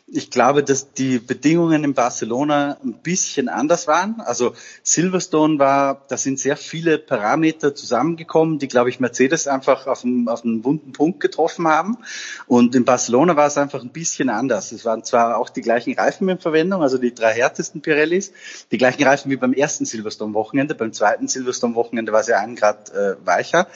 ich 0.08 0.30
glaube, 0.30 0.64
dass 0.64 0.94
die 0.94 1.18
Bedingungen 1.18 1.84
in 1.84 1.96
Barcelona 1.96 2.78
ein 2.84 2.94
bisschen 2.94 3.50
anders 3.50 3.88
waren. 3.88 4.22
Also 4.22 4.54
Silverstone 4.84 5.58
war, 5.58 6.04
da 6.10 6.16
sind 6.16 6.40
sehr 6.40 6.58
viele 6.58 7.00
Parameter 7.00 7.74
zusammengekommen, 7.74 8.60
die, 8.60 8.68
glaube 8.68 8.92
ich, 8.92 9.00
Mercedes 9.00 9.48
einfach 9.48 9.88
auf 9.88 10.06
einen, 10.06 10.30
auf 10.30 10.46
einen 10.46 10.64
wunden 10.64 10.92
Punkt 10.92 11.22
getroffen 11.22 11.68
haben. 11.68 11.98
Und 12.46 12.76
in 12.76 12.86
Barcelona 12.86 13.36
war 13.36 13.48
es 13.48 13.58
einfach 13.58 13.82
ein 13.82 13.90
bisschen 13.90 14.30
anders. 14.30 14.72
Es 14.72 14.86
waren 14.86 15.04
zwar 15.04 15.38
auch 15.40 15.50
die 15.50 15.62
gleichen 15.62 15.96
Reifen 15.96 16.30
in 16.30 16.38
Verwendung, 16.38 16.84
also 16.84 17.00
die 17.00 17.16
drei 17.16 17.34
härtesten 17.34 17.82
Pirellis, 17.82 18.32
die 18.72 18.78
gleichen 18.78 19.04
Reifen 19.04 19.32
wie 19.32 19.38
beim 19.38 19.54
ersten 19.54 19.86
Silverstone-Wochenende. 19.86 20.76
Beim 20.76 20.94
zweiten 20.94 21.28
Silverstone-Wochenende 21.28 22.12
war 22.12 22.20
es 22.20 22.28
ja 22.28 22.38
ein 22.38 22.56
Grad 22.56 22.92
äh, 22.92 23.16
weicher, 23.26 23.68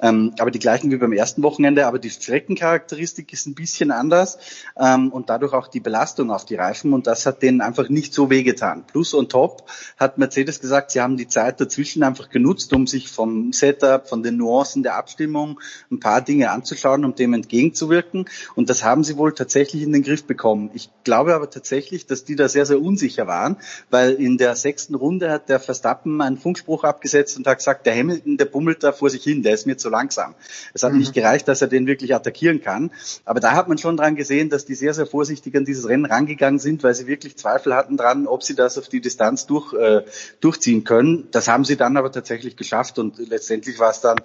ähm, 0.00 0.32
aber 0.38 0.52
die 0.52 0.60
gleichen 0.60 0.92
wie 0.92 0.96
beim 0.96 1.12
ersten 1.12 1.42
Wochenende. 1.42 1.88
Aber 1.88 1.98
die 1.98 2.10
Streckencharakteristik 2.10 3.32
ist 3.32 3.46
ein 3.46 3.54
bisschen 3.54 3.90
anders 3.90 4.38
ähm, 4.78 5.10
und 5.10 5.28
dadurch 5.28 5.52
auch 5.54 5.71
die 5.74 5.80
Belastung 5.80 6.30
auf 6.30 6.44
die 6.44 6.56
Reifen 6.56 6.92
und 6.92 7.06
das 7.06 7.26
hat 7.26 7.42
denen 7.42 7.60
einfach 7.60 7.88
nicht 7.88 8.14
so 8.14 8.30
wehgetan. 8.30 8.84
Plus 8.86 9.14
on 9.14 9.28
top 9.28 9.68
hat 9.98 10.18
Mercedes 10.18 10.60
gesagt, 10.60 10.90
sie 10.90 11.00
haben 11.00 11.16
die 11.16 11.28
Zeit 11.28 11.60
dazwischen 11.60 12.02
einfach 12.02 12.30
genutzt, 12.30 12.72
um 12.72 12.86
sich 12.86 13.08
vom 13.08 13.52
Setup, 13.52 14.08
von 14.08 14.22
den 14.22 14.36
Nuancen 14.36 14.82
der 14.82 14.96
Abstimmung 14.96 15.60
ein 15.90 16.00
paar 16.00 16.20
Dinge 16.20 16.50
anzuschauen, 16.50 17.04
um 17.04 17.14
dem 17.14 17.34
entgegenzuwirken 17.34 18.26
und 18.54 18.70
das 18.70 18.84
haben 18.84 19.04
sie 19.04 19.16
wohl 19.16 19.34
tatsächlich 19.34 19.82
in 19.82 19.92
den 19.92 20.02
Griff 20.02 20.24
bekommen. 20.24 20.70
Ich 20.74 20.90
glaube 21.04 21.34
aber 21.34 21.50
tatsächlich, 21.50 22.06
dass 22.06 22.24
die 22.24 22.36
da 22.36 22.48
sehr, 22.48 22.66
sehr 22.66 22.80
unsicher 22.80 23.26
waren, 23.26 23.56
weil 23.90 24.12
in 24.12 24.38
der 24.38 24.56
sechsten 24.56 24.94
Runde 24.94 25.30
hat 25.30 25.48
der 25.48 25.60
Verstappen 25.60 26.20
einen 26.20 26.38
Funkspruch 26.38 26.84
abgesetzt 26.84 27.36
und 27.36 27.46
hat 27.46 27.58
gesagt, 27.58 27.86
der 27.86 27.96
Hamilton, 27.96 28.36
der 28.36 28.46
bummelt 28.46 28.82
da 28.82 28.92
vor 28.92 29.10
sich 29.10 29.22
hin, 29.22 29.42
der 29.42 29.54
ist 29.54 29.66
mir 29.66 29.76
zu 29.76 29.88
langsam. 29.88 30.34
Es 30.74 30.82
hat 30.82 30.92
mhm. 30.92 30.98
nicht 30.98 31.14
gereicht, 31.14 31.48
dass 31.48 31.62
er 31.62 31.68
den 31.68 31.86
wirklich 31.86 32.14
attackieren 32.14 32.60
kann, 32.60 32.90
aber 33.24 33.40
da 33.40 33.52
hat 33.52 33.68
man 33.68 33.78
schon 33.78 33.96
dran 33.96 34.16
gesehen, 34.16 34.50
dass 34.50 34.64
die 34.64 34.74
sehr, 34.74 34.94
sehr 34.94 35.06
vorsichtig 35.06 35.54
an 35.62 35.64
dieses 35.64 35.88
Rennen 35.88 36.04
rangegangen 36.04 36.58
sind, 36.58 36.82
weil 36.82 36.94
sie 36.94 37.06
wirklich 37.06 37.36
Zweifel 37.36 37.74
hatten 37.74 37.96
dran, 37.96 38.26
ob 38.26 38.42
sie 38.42 38.54
das 38.54 38.78
auf 38.78 38.88
die 38.88 39.00
Distanz 39.00 39.46
durch, 39.46 39.72
äh, 39.72 40.02
durchziehen 40.40 40.84
können. 40.84 41.28
Das 41.30 41.48
haben 41.48 41.64
sie 41.64 41.76
dann 41.76 41.96
aber 41.96 42.10
tatsächlich 42.10 42.56
geschafft 42.56 42.98
und 42.98 43.18
letztendlich 43.18 43.78
war 43.78 43.90
es 43.90 44.00
dann 44.00 44.18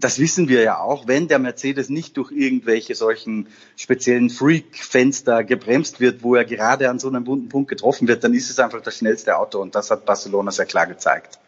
das 0.00 0.20
wissen 0.20 0.48
wir 0.48 0.62
ja 0.62 0.78
auch, 0.78 1.08
wenn 1.08 1.26
der 1.26 1.40
Mercedes 1.40 1.88
nicht 1.88 2.16
durch 2.16 2.30
irgendwelche 2.30 2.94
solchen 2.94 3.48
speziellen 3.76 4.30
Freak-Fenster 4.30 5.42
gebremst 5.42 5.98
wird, 5.98 6.22
wo 6.22 6.36
er 6.36 6.44
gerade 6.44 6.88
an 6.88 7.00
so 7.00 7.08
einem 7.08 7.24
bunten 7.24 7.48
Punkt 7.48 7.68
getroffen 7.68 8.06
wird, 8.06 8.22
dann 8.22 8.32
ist 8.32 8.48
es 8.48 8.60
einfach 8.60 8.80
das 8.80 8.96
schnellste 8.96 9.36
Auto 9.36 9.60
und 9.60 9.74
das 9.74 9.90
hat 9.90 10.04
Barcelona 10.04 10.52
sehr 10.52 10.66
klar 10.66 10.86
gezeigt. 10.86 11.40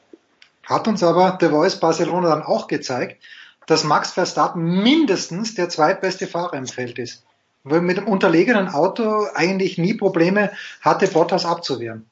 Hat 0.64 0.88
uns 0.88 1.04
aber 1.04 1.38
der 1.40 1.50
Voice 1.50 1.78
Barcelona 1.78 2.30
dann 2.30 2.42
auch 2.42 2.66
gezeigt, 2.66 3.22
dass 3.66 3.84
Max 3.84 4.10
Verstappen 4.10 4.82
mindestens 4.82 5.54
der 5.54 5.68
zweitbeste 5.68 6.26
Fahrer 6.26 6.54
im 6.54 6.66
Feld 6.66 6.98
ist 6.98 7.22
weil 7.64 7.80
mit 7.80 7.96
dem 7.96 8.06
unterlegenen 8.06 8.68
Auto 8.68 9.26
eigentlich 9.34 9.78
nie 9.78 9.94
Probleme 9.94 10.50
hatte, 10.80 11.06
Bottas 11.08 11.44
abzuwehren. 11.44 12.06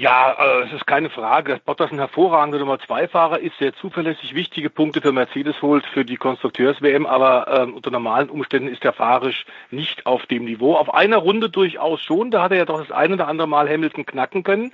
Ja, 0.00 0.32
äh, 0.32 0.62
es 0.62 0.72
ist 0.72 0.86
keine 0.86 1.10
Frage, 1.10 1.52
dass 1.52 1.60
Bottas 1.60 1.90
ein 1.90 1.98
hervorragender 1.98 2.58
Nummer 2.58 2.78
zwei 2.78 3.06
Fahrer 3.06 3.40
ist, 3.40 3.58
sehr 3.58 3.74
zuverlässig, 3.74 4.34
wichtige 4.34 4.70
Punkte 4.70 5.02
für 5.02 5.12
Mercedes 5.12 5.60
holt, 5.60 5.84
für 5.84 6.06
die 6.06 6.16
Konstrukteurs-WM, 6.16 7.04
aber 7.04 7.48
ähm, 7.48 7.74
unter 7.74 7.90
normalen 7.90 8.30
Umständen 8.30 8.68
ist 8.68 8.82
er 8.82 8.94
fahrisch 8.94 9.44
nicht 9.70 10.06
auf 10.06 10.24
dem 10.26 10.44
Niveau. 10.44 10.76
Auf 10.76 10.94
einer 10.94 11.18
Runde 11.18 11.50
durchaus 11.50 12.00
schon, 12.00 12.30
da 12.30 12.42
hat 12.42 12.52
er 12.52 12.58
ja 12.58 12.64
doch 12.64 12.80
das 12.80 12.90
eine 12.90 13.14
oder 13.14 13.28
andere 13.28 13.46
Mal 13.46 13.68
Hamilton 13.68 14.06
knacken 14.06 14.42
können. 14.42 14.72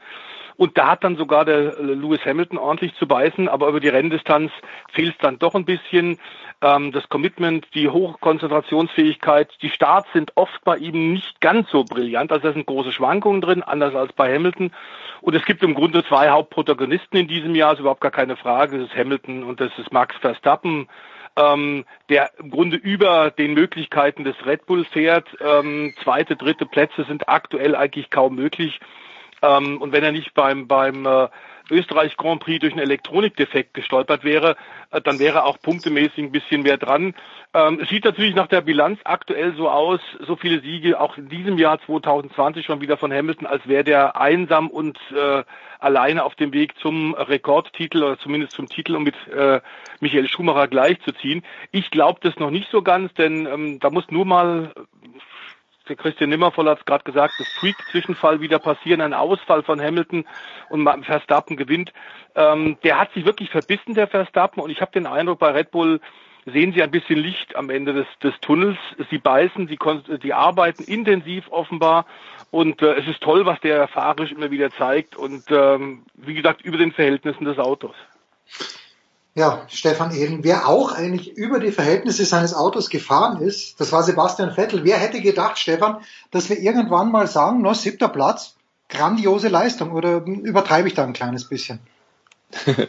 Und 0.56 0.78
da 0.78 0.88
hat 0.92 1.04
dann 1.04 1.16
sogar 1.16 1.44
der 1.44 1.74
Lewis 1.80 2.24
Hamilton 2.24 2.58
ordentlich 2.58 2.94
zu 2.96 3.06
beißen, 3.06 3.48
aber 3.48 3.68
über 3.68 3.80
die 3.80 3.88
Renndistanz 3.88 4.50
fehlt 4.92 5.12
es 5.12 5.18
dann 5.18 5.38
doch 5.38 5.54
ein 5.54 5.64
bisschen. 5.64 6.18
Ähm, 6.62 6.92
das 6.92 7.08
Commitment, 7.08 7.66
die 7.74 7.88
Hochkonzentrationsfähigkeit, 7.88 9.50
die 9.60 9.70
Starts 9.70 10.08
sind 10.12 10.32
oft 10.36 10.64
bei 10.64 10.76
ihm 10.76 11.12
nicht 11.12 11.40
ganz 11.40 11.70
so 11.70 11.84
brillant. 11.84 12.32
Also 12.32 12.48
da 12.48 12.54
sind 12.54 12.66
große 12.66 12.92
Schwankungen 12.92 13.40
drin, 13.40 13.62
anders 13.62 13.94
als 13.94 14.12
bei 14.14 14.34
Hamilton. 14.34 14.72
Und 15.20 15.34
es 15.34 15.44
gibt 15.44 15.62
im 15.62 15.74
Grunde 15.74 16.04
zwei 16.04 16.30
Hauptprotagonisten 16.30 17.18
in 17.18 17.28
diesem 17.28 17.54
Jahr, 17.54 17.74
ist 17.74 17.80
überhaupt 17.80 18.00
gar 18.00 18.10
keine 18.10 18.36
Frage. 18.36 18.78
Das 18.78 18.88
ist 18.88 18.96
Hamilton 18.96 19.42
und 19.42 19.60
das 19.60 19.70
ist 19.78 19.92
Max 19.92 20.16
Verstappen 20.16 20.88
ähm, 21.36 21.84
der 22.08 22.30
im 22.38 22.50
Grunde 22.50 22.76
über 22.76 23.30
den 23.30 23.54
Möglichkeiten 23.54 24.24
des 24.24 24.34
Red 24.46 24.66
Bull 24.66 24.84
fährt. 24.84 25.28
Ähm, 25.40 25.94
zweite, 26.02 26.36
dritte 26.36 26.66
Plätze 26.66 27.04
sind 27.04 27.28
aktuell 27.28 27.76
eigentlich 27.76 28.10
kaum 28.10 28.34
möglich. 28.34 28.80
Ähm, 29.42 29.80
und 29.80 29.92
wenn 29.92 30.04
er 30.04 30.12
nicht 30.12 30.34
beim, 30.34 30.66
beim 30.66 31.06
äh, 31.06 31.28
Österreich 31.70 32.16
Grand 32.16 32.40
Prix 32.40 32.60
durch 32.60 32.72
einen 32.72 32.82
Elektronikdefekt 32.82 33.74
gestolpert 33.74 34.24
wäre, 34.24 34.56
äh, 34.90 35.00
dann 35.00 35.18
wäre 35.18 35.44
auch 35.44 35.60
punktemäßig 35.60 36.18
ein 36.18 36.32
bisschen 36.32 36.62
mehr 36.62 36.76
dran. 36.76 37.14
Ähm, 37.54 37.80
es 37.82 37.88
sieht 37.88 38.04
natürlich 38.04 38.34
nach 38.34 38.46
der 38.46 38.60
Bilanz 38.60 39.00
aktuell 39.04 39.54
so 39.56 39.68
aus, 39.68 40.00
so 40.20 40.36
viele 40.36 40.60
Siege 40.60 41.00
auch 41.00 41.16
in 41.16 41.28
diesem 41.28 41.58
Jahr 41.58 41.80
2020 41.80 42.66
schon 42.66 42.80
wieder 42.80 42.96
von 42.96 43.12
Hamilton, 43.12 43.46
als 43.46 43.66
wäre 43.66 43.84
der 43.84 44.20
einsam 44.20 44.68
und 44.68 44.98
äh, 45.14 45.42
alleine 45.78 46.24
auf 46.24 46.34
dem 46.34 46.52
Weg 46.52 46.78
zum 46.78 47.14
Rekordtitel 47.14 48.02
oder 48.02 48.18
zumindest 48.18 48.52
zum 48.52 48.68
Titel, 48.68 48.96
um 48.96 49.04
mit 49.04 49.14
äh, 49.28 49.60
Michael 50.00 50.28
Schumacher 50.28 50.68
gleichzuziehen. 50.68 51.42
Ich 51.72 51.90
glaube 51.90 52.20
das 52.22 52.36
noch 52.36 52.50
nicht 52.50 52.70
so 52.70 52.82
ganz, 52.82 53.12
denn 53.14 53.46
ähm, 53.46 53.78
da 53.80 53.90
muss 53.90 54.10
nur 54.10 54.24
mal 54.24 54.72
der 55.88 55.96
Christian 55.96 56.30
Nimmervoll 56.30 56.68
hat 56.68 56.80
es 56.80 56.84
gerade 56.84 57.04
gesagt, 57.04 57.34
das 57.38 57.48
Freak-Zwischenfall 57.48 58.40
wieder 58.40 58.58
passieren, 58.58 59.00
ein 59.00 59.14
Ausfall 59.14 59.62
von 59.62 59.80
Hamilton 59.80 60.24
und 60.68 61.04
Verstappen 61.04 61.56
gewinnt. 61.56 61.92
Ähm, 62.34 62.76
der 62.84 62.98
hat 62.98 63.12
sich 63.12 63.24
wirklich 63.24 63.50
verbissen, 63.50 63.94
der 63.94 64.08
Verstappen, 64.08 64.62
und 64.62 64.70
ich 64.70 64.80
habe 64.80 64.92
den 64.92 65.06
Eindruck, 65.06 65.38
bei 65.38 65.50
Red 65.50 65.70
Bull 65.70 66.00
sehen 66.46 66.72
sie 66.72 66.82
ein 66.82 66.90
bisschen 66.90 67.18
Licht 67.18 67.56
am 67.56 67.70
Ende 67.70 67.92
des, 67.92 68.06
des 68.22 68.34
Tunnels. 68.40 68.78
Sie 69.10 69.18
beißen, 69.18 69.66
sie, 69.66 69.78
sie 70.22 70.32
arbeiten 70.32 70.84
intensiv 70.84 71.48
offenbar 71.50 72.06
und 72.50 72.82
äh, 72.82 72.94
es 72.94 73.08
ist 73.08 73.20
toll, 73.20 73.46
was 73.46 73.60
der 73.60 73.88
fahrisch 73.88 74.30
immer 74.30 74.50
wieder 74.50 74.70
zeigt 74.70 75.16
und 75.16 75.44
ähm, 75.50 76.04
wie 76.14 76.34
gesagt 76.34 76.62
über 76.62 76.78
den 76.78 76.92
Verhältnissen 76.92 77.44
des 77.44 77.58
Autos. 77.58 77.96
Ja, 79.36 79.66
Stefan 79.68 80.14
Ehlen, 80.14 80.44
wer 80.44 80.66
auch 80.66 80.92
eigentlich 80.92 81.36
über 81.36 81.60
die 81.60 81.70
Verhältnisse 81.70 82.24
seines 82.24 82.54
Autos 82.54 82.88
gefahren 82.88 83.42
ist, 83.42 83.78
das 83.78 83.92
war 83.92 84.02
Sebastian 84.02 84.50
Vettel. 84.50 84.82
Wer 84.82 84.96
hätte 84.96 85.20
gedacht, 85.20 85.58
Stefan, 85.58 85.98
dass 86.30 86.48
wir 86.48 86.58
irgendwann 86.58 87.12
mal 87.12 87.26
sagen, 87.26 87.60
no, 87.60 87.74
siebter 87.74 88.08
Platz, 88.08 88.54
grandiose 88.88 89.48
Leistung 89.48 89.92
oder 89.92 90.24
übertreibe 90.24 90.88
ich 90.88 90.94
da 90.94 91.04
ein 91.04 91.12
kleines 91.12 91.44
bisschen? 91.44 91.78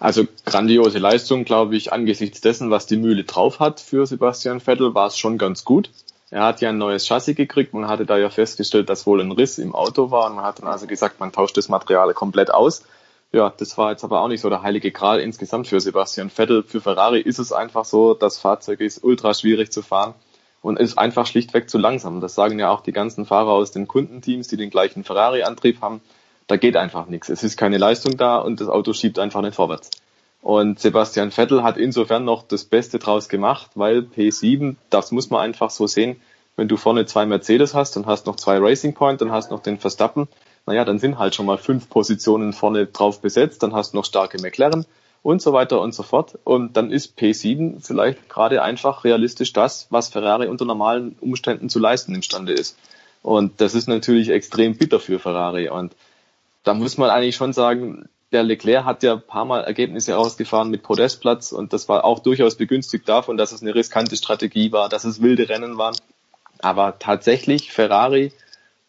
Also 0.00 0.28
grandiose 0.46 1.00
Leistung, 1.00 1.44
glaube 1.44 1.74
ich, 1.74 1.92
angesichts 1.92 2.40
dessen, 2.40 2.70
was 2.70 2.86
die 2.86 2.96
Mühle 2.96 3.24
drauf 3.24 3.58
hat 3.58 3.80
für 3.80 4.06
Sebastian 4.06 4.60
Vettel, 4.60 4.94
war 4.94 5.08
es 5.08 5.18
schon 5.18 5.38
ganz 5.38 5.64
gut. 5.64 5.90
Er 6.30 6.44
hat 6.44 6.60
ja 6.60 6.68
ein 6.68 6.78
neues 6.78 7.04
Chassis 7.08 7.34
gekriegt. 7.34 7.74
Man 7.74 7.88
hatte 7.88 8.06
da 8.06 8.16
ja 8.16 8.30
festgestellt, 8.30 8.88
dass 8.90 9.06
wohl 9.06 9.20
ein 9.20 9.32
Riss 9.32 9.58
im 9.58 9.74
Auto 9.74 10.12
war. 10.12 10.30
Und 10.30 10.36
man 10.36 10.44
hat 10.44 10.60
dann 10.60 10.68
also 10.68 10.86
gesagt, 10.86 11.18
man 11.18 11.32
tauscht 11.32 11.56
das 11.56 11.68
Material 11.68 12.14
komplett 12.14 12.52
aus. 12.52 12.84
Ja, 13.32 13.52
das 13.56 13.76
war 13.76 13.90
jetzt 13.90 14.04
aber 14.04 14.22
auch 14.22 14.28
nicht 14.28 14.40
so 14.40 14.48
der 14.48 14.62
heilige 14.62 14.90
Gral 14.90 15.20
insgesamt 15.20 15.66
für 15.66 15.80
Sebastian 15.80 16.30
Vettel. 16.30 16.62
Für 16.62 16.80
Ferrari 16.80 17.20
ist 17.20 17.38
es 17.38 17.52
einfach 17.52 17.84
so, 17.84 18.14
das 18.14 18.38
Fahrzeug 18.38 18.80
ist 18.80 19.04
ultra 19.04 19.34
schwierig 19.34 19.70
zu 19.70 19.82
fahren 19.82 20.14
und 20.62 20.78
ist 20.78 20.98
einfach 20.98 21.26
schlichtweg 21.26 21.68
zu 21.68 21.76
langsam. 21.78 22.20
Das 22.20 22.34
sagen 22.34 22.58
ja 22.58 22.70
auch 22.70 22.80
die 22.80 22.92
ganzen 22.92 23.26
Fahrer 23.26 23.50
aus 23.50 23.70
den 23.70 23.86
Kundenteams, 23.86 24.48
die 24.48 24.56
den 24.56 24.70
gleichen 24.70 25.04
Ferrari-Antrieb 25.04 25.82
haben 25.82 26.00
da 26.48 26.56
geht 26.56 26.76
einfach 26.76 27.06
nichts. 27.06 27.28
Es 27.28 27.44
ist 27.44 27.56
keine 27.56 27.78
Leistung 27.78 28.16
da 28.16 28.38
und 28.38 28.60
das 28.60 28.68
Auto 28.68 28.92
schiebt 28.92 29.20
einfach 29.20 29.42
nicht 29.42 29.54
vorwärts. 29.54 29.90
Und 30.40 30.80
Sebastian 30.80 31.30
Vettel 31.30 31.62
hat 31.62 31.76
insofern 31.76 32.24
noch 32.24 32.42
das 32.42 32.64
Beste 32.64 32.98
draus 32.98 33.28
gemacht, 33.28 33.70
weil 33.74 33.98
P7, 33.98 34.76
das 34.88 35.12
muss 35.12 35.30
man 35.30 35.42
einfach 35.42 35.70
so 35.70 35.86
sehen, 35.86 36.20
wenn 36.56 36.66
du 36.66 36.76
vorne 36.76 37.06
zwei 37.06 37.26
Mercedes 37.26 37.74
hast, 37.74 37.96
dann 37.96 38.06
hast 38.06 38.26
noch 38.26 38.36
zwei 38.36 38.58
Racing 38.58 38.94
Point, 38.94 39.20
dann 39.20 39.30
hast 39.30 39.50
noch 39.50 39.60
den 39.60 39.78
Verstappen, 39.78 40.26
naja, 40.68 40.84
dann 40.84 40.98
sind 40.98 41.18
halt 41.18 41.34
schon 41.34 41.46
mal 41.46 41.58
fünf 41.58 41.88
Positionen 41.88 42.52
vorne 42.52 42.86
drauf 42.86 43.20
besetzt, 43.20 43.62
dann 43.62 43.74
hast 43.74 43.92
du 43.92 43.96
noch 43.96 44.04
starke 44.04 44.40
McLaren 44.40 44.86
und 45.22 45.42
so 45.42 45.52
weiter 45.52 45.80
und 45.80 45.94
so 45.94 46.02
fort. 46.02 46.38
Und 46.44 46.76
dann 46.76 46.90
ist 46.90 47.18
P7 47.18 47.84
vielleicht 47.84 48.28
gerade 48.28 48.62
einfach 48.62 49.04
realistisch 49.04 49.52
das, 49.52 49.86
was 49.90 50.08
Ferrari 50.08 50.46
unter 50.46 50.64
normalen 50.64 51.16
Umständen 51.20 51.68
zu 51.68 51.78
leisten 51.78 52.14
imstande 52.14 52.52
ist. 52.52 52.76
Und 53.22 53.60
das 53.60 53.74
ist 53.74 53.88
natürlich 53.88 54.28
extrem 54.28 54.76
bitter 54.76 55.00
für 55.00 55.18
Ferrari. 55.18 55.68
Und 55.68 55.94
da 56.64 56.74
muss 56.74 56.98
man 56.98 57.10
eigentlich 57.10 57.36
schon 57.36 57.52
sagen, 57.52 58.08
der 58.32 58.42
Leclerc 58.42 58.84
hat 58.84 59.02
ja 59.02 59.14
ein 59.14 59.22
paar 59.22 59.46
Mal 59.46 59.64
Ergebnisse 59.64 60.12
rausgefahren 60.12 60.70
mit 60.70 60.82
Podestplatz 60.82 61.52
und 61.52 61.72
das 61.72 61.88
war 61.88 62.04
auch 62.04 62.18
durchaus 62.18 62.56
begünstigt 62.56 63.08
davon, 63.08 63.38
dass 63.38 63.52
es 63.52 63.62
eine 63.62 63.74
riskante 63.74 64.16
Strategie 64.16 64.70
war, 64.70 64.90
dass 64.90 65.04
es 65.04 65.22
wilde 65.22 65.48
Rennen 65.48 65.78
waren. 65.78 65.96
Aber 66.60 66.98
tatsächlich 66.98 67.72
Ferrari 67.72 68.32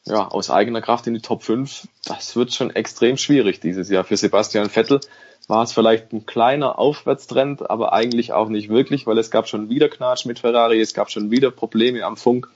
ja, 0.09 0.27
aus 0.27 0.49
eigener 0.49 0.81
Kraft 0.81 1.07
in 1.07 1.13
die 1.13 1.21
Top 1.21 1.43
5, 1.43 1.87
das 2.05 2.35
wird 2.35 2.53
schon 2.53 2.71
extrem 2.71 3.17
schwierig 3.17 3.59
dieses 3.59 3.89
Jahr. 3.89 4.03
Für 4.03 4.17
Sebastian 4.17 4.69
Vettel 4.69 4.99
war 5.47 5.63
es 5.63 5.73
vielleicht 5.73 6.11
ein 6.13 6.25
kleiner 6.25 6.77
Aufwärtstrend, 6.79 7.69
aber 7.69 7.93
eigentlich 7.93 8.33
auch 8.33 8.49
nicht 8.49 8.69
wirklich, 8.69 9.07
weil 9.07 9.17
es 9.17 9.31
gab 9.31 9.47
schon 9.47 9.69
wieder 9.69 9.89
Knatsch 9.89 10.25
mit 10.25 10.39
Ferrari, 10.39 10.81
es 10.81 10.93
gab 10.93 11.09
schon 11.11 11.31
wieder 11.31 11.51
Probleme 11.51 12.03
am 12.03 12.17
Funk. 12.17 12.49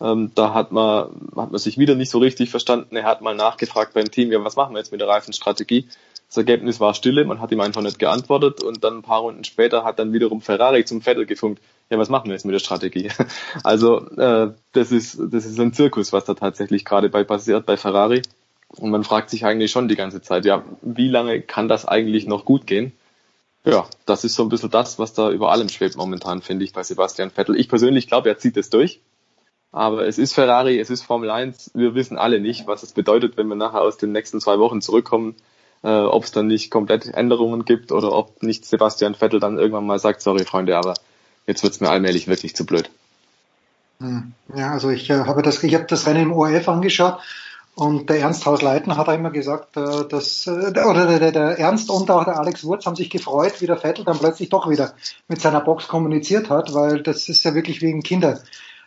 Ähm, 0.00 0.32
da 0.34 0.52
hat 0.54 0.72
man, 0.72 1.08
hat 1.36 1.52
man 1.52 1.58
sich 1.58 1.78
wieder 1.78 1.94
nicht 1.94 2.10
so 2.10 2.18
richtig 2.18 2.50
verstanden. 2.50 2.96
Er 2.96 3.04
hat 3.04 3.20
mal 3.20 3.34
nachgefragt 3.34 3.94
beim 3.94 4.10
Team, 4.10 4.32
ja, 4.32 4.42
was 4.44 4.56
machen 4.56 4.74
wir 4.74 4.78
jetzt 4.78 4.92
mit 4.92 5.00
der 5.00 5.08
Reifenstrategie? 5.08 5.86
Das 6.28 6.36
Ergebnis 6.36 6.80
war 6.80 6.94
Stille, 6.94 7.24
man 7.24 7.40
hat 7.40 7.52
ihm 7.52 7.60
einfach 7.60 7.82
nicht 7.82 7.98
geantwortet 7.98 8.62
und 8.62 8.82
dann 8.82 8.98
ein 8.98 9.02
paar 9.02 9.20
Runden 9.20 9.44
später 9.44 9.84
hat 9.84 9.98
dann 9.98 10.12
wiederum 10.12 10.40
Ferrari 10.40 10.84
zum 10.84 11.00
Vettel 11.00 11.26
gefunkt. 11.26 11.62
Ja, 11.94 12.00
was 12.00 12.08
machen 12.08 12.26
wir 12.26 12.32
jetzt 12.32 12.44
mit 12.44 12.52
der 12.52 12.58
Strategie? 12.58 13.08
Also 13.62 14.00
äh, 14.16 14.52
das 14.72 14.90
ist 14.90 15.16
das 15.30 15.46
ist 15.46 15.60
ein 15.60 15.72
Zirkus, 15.72 16.12
was 16.12 16.24
da 16.24 16.34
tatsächlich 16.34 16.84
gerade 16.84 17.08
bei 17.08 17.22
passiert 17.22 17.66
bei 17.66 17.76
Ferrari. 17.76 18.22
Und 18.68 18.90
man 18.90 19.04
fragt 19.04 19.30
sich 19.30 19.44
eigentlich 19.44 19.70
schon 19.70 19.86
die 19.86 19.94
ganze 19.94 20.20
Zeit, 20.20 20.44
ja, 20.44 20.64
wie 20.82 21.08
lange 21.08 21.40
kann 21.40 21.68
das 21.68 21.86
eigentlich 21.86 22.26
noch 22.26 22.44
gut 22.44 22.66
gehen? 22.66 22.92
Ja, 23.64 23.86
das 24.06 24.24
ist 24.24 24.34
so 24.34 24.42
ein 24.42 24.48
bisschen 24.48 24.70
das, 24.70 24.98
was 24.98 25.12
da 25.12 25.30
über 25.30 25.52
allem 25.52 25.68
schwebt 25.68 25.96
momentan, 25.96 26.42
finde 26.42 26.64
ich, 26.64 26.72
bei 26.72 26.82
Sebastian 26.82 27.30
Vettel. 27.30 27.54
Ich 27.54 27.68
persönlich 27.68 28.08
glaube, 28.08 28.28
er 28.28 28.38
zieht 28.38 28.56
es 28.56 28.70
durch. 28.70 29.00
Aber 29.70 30.04
es 30.04 30.18
ist 30.18 30.34
Ferrari, 30.34 30.80
es 30.80 30.90
ist 30.90 31.04
Formel 31.04 31.30
1. 31.30 31.70
Wir 31.74 31.94
wissen 31.94 32.18
alle 32.18 32.40
nicht, 32.40 32.66
was 32.66 32.82
es 32.82 32.92
bedeutet, 32.92 33.36
wenn 33.36 33.46
wir 33.46 33.54
nachher 33.54 33.82
aus 33.82 33.98
den 33.98 34.10
nächsten 34.10 34.40
zwei 34.40 34.58
Wochen 34.58 34.80
zurückkommen, 34.80 35.36
äh, 35.84 36.00
ob 36.00 36.24
es 36.24 36.32
dann 36.32 36.48
nicht 36.48 36.72
komplett 36.72 37.06
Änderungen 37.06 37.64
gibt 37.64 37.92
oder 37.92 38.10
ob 38.10 38.42
nicht 38.42 38.64
Sebastian 38.64 39.14
Vettel 39.14 39.38
dann 39.38 39.58
irgendwann 39.58 39.86
mal 39.86 40.00
sagt, 40.00 40.22
sorry 40.22 40.44
Freunde, 40.44 40.76
aber 40.76 40.94
jetzt 41.46 41.62
wird's 41.62 41.80
mir 41.80 41.90
allmählich 41.90 42.28
wirklich 42.28 42.54
zu 42.54 42.66
blöd. 42.66 42.90
Hm. 44.00 44.32
Ja, 44.54 44.72
also 44.72 44.90
ich 44.90 45.08
äh, 45.10 45.24
habe 45.24 45.42
das, 45.42 45.62
ich 45.62 45.74
habe 45.74 45.86
das 45.86 46.06
Rennen 46.06 46.22
im 46.22 46.32
ORF 46.32 46.68
angeschaut 46.68 47.20
und 47.76 48.08
der 48.08 48.20
Ernst 48.20 48.46
Hausleiten 48.46 48.96
hat 48.96 49.08
immer 49.08 49.30
gesagt, 49.30 49.76
äh, 49.76 50.06
dass, 50.08 50.46
äh, 50.46 50.50
oder 50.50 51.18
der, 51.18 51.32
der 51.32 51.58
Ernst 51.58 51.90
und 51.90 52.10
auch 52.10 52.24
der 52.24 52.38
Alex 52.38 52.64
Wurz 52.64 52.86
haben 52.86 52.96
sich 52.96 53.10
gefreut, 53.10 53.60
wie 53.60 53.66
der 53.66 53.76
Vettel 53.76 54.04
dann 54.04 54.18
plötzlich 54.18 54.48
doch 54.48 54.68
wieder 54.68 54.94
mit 55.28 55.40
seiner 55.40 55.60
Box 55.60 55.88
kommuniziert 55.88 56.50
hat, 56.50 56.74
weil 56.74 57.02
das 57.02 57.28
ist 57.28 57.44
ja 57.44 57.54
wirklich 57.54 57.82
wie 57.82 57.92
ein 57.92 58.02
Kinder, 58.02 58.40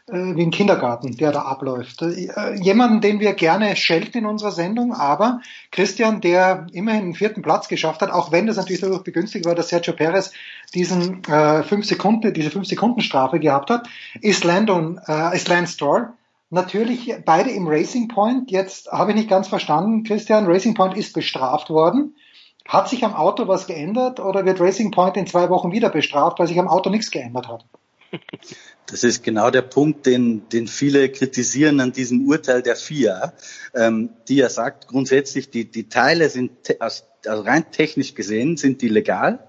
wie 0.09 0.41
ein 0.41 0.51
Kindergarten, 0.51 1.17
der 1.17 1.33
da 1.33 1.41
abläuft. 1.41 2.01
Äh, 2.01 2.53
jemanden, 2.61 3.01
den 3.01 3.19
wir 3.19 3.33
gerne 3.33 3.75
schelten 3.75 4.19
in 4.19 4.25
unserer 4.25 4.51
Sendung, 4.51 4.93
aber 4.93 5.41
Christian, 5.71 6.21
der 6.21 6.67
immerhin 6.71 7.03
einen 7.03 7.13
vierten 7.13 7.41
Platz 7.41 7.67
geschafft 7.67 8.01
hat, 8.01 8.11
auch 8.11 8.31
wenn 8.31 8.47
das 8.47 8.55
natürlich 8.55 8.81
dadurch 8.81 9.03
begünstigt 9.03 9.45
war, 9.45 9.53
dass 9.53 9.67
Sergio 9.67 9.93
Perez 9.93 10.31
diesen 10.73 11.23
äh, 11.25 11.63
fünf 11.63 11.85
Sekunden, 11.85 12.33
diese 12.33 12.51
fünf 12.51 12.67
Sekunden 12.67 13.01
Strafe 13.01 13.39
gehabt 13.39 13.69
hat, 13.69 13.89
ist 14.21 14.45
Landon, 14.45 14.99
äh, 15.07 15.35
ist 15.35 15.49
Lance 15.49 15.73
Stroll 15.73 16.09
natürlich 16.49 17.13
beide 17.25 17.51
im 17.51 17.67
Racing 17.67 18.07
Point. 18.07 18.49
Jetzt 18.51 18.89
habe 18.91 19.11
ich 19.11 19.17
nicht 19.17 19.29
ganz 19.29 19.49
verstanden, 19.49 20.03
Christian, 20.03 20.45
Racing 20.45 20.73
Point 20.73 20.95
ist 20.95 21.13
bestraft 21.13 21.69
worden. 21.69 22.15
Hat 22.65 22.87
sich 22.89 23.03
am 23.03 23.13
Auto 23.13 23.47
was 23.47 23.67
geändert 23.67 24.19
oder 24.19 24.45
wird 24.45 24.59
Racing 24.59 24.91
Point 24.91 25.17
in 25.17 25.27
zwei 25.27 25.49
Wochen 25.49 25.71
wieder 25.71 25.89
bestraft, 25.89 26.39
weil 26.39 26.47
sich 26.47 26.59
am 26.59 26.67
Auto 26.67 26.89
nichts 26.89 27.11
geändert 27.11 27.47
hat? 27.47 27.65
Das 28.89 29.03
ist 29.03 29.21
genau 29.21 29.51
der 29.51 29.63
Punkt, 29.63 30.05
den, 30.05 30.47
den 30.49 30.67
viele 30.67 31.09
kritisieren 31.09 31.81
an 31.81 31.91
diesem 31.91 32.25
Urteil 32.25 32.61
der 32.61 32.77
FIA, 32.77 33.33
ähm, 33.75 34.09
die 34.29 34.37
ja 34.37 34.49
sagt, 34.49 34.87
grundsätzlich 34.87 35.49
die, 35.49 35.69
die 35.69 35.89
Teile 35.89 36.29
sind 36.29 36.51
aus 36.79 37.03
also 37.25 37.43
rein 37.43 37.71
technisch 37.71 38.13
gesehen 38.13 38.57
sind 38.57 38.81
die 38.81 38.89
legal, 38.89 39.39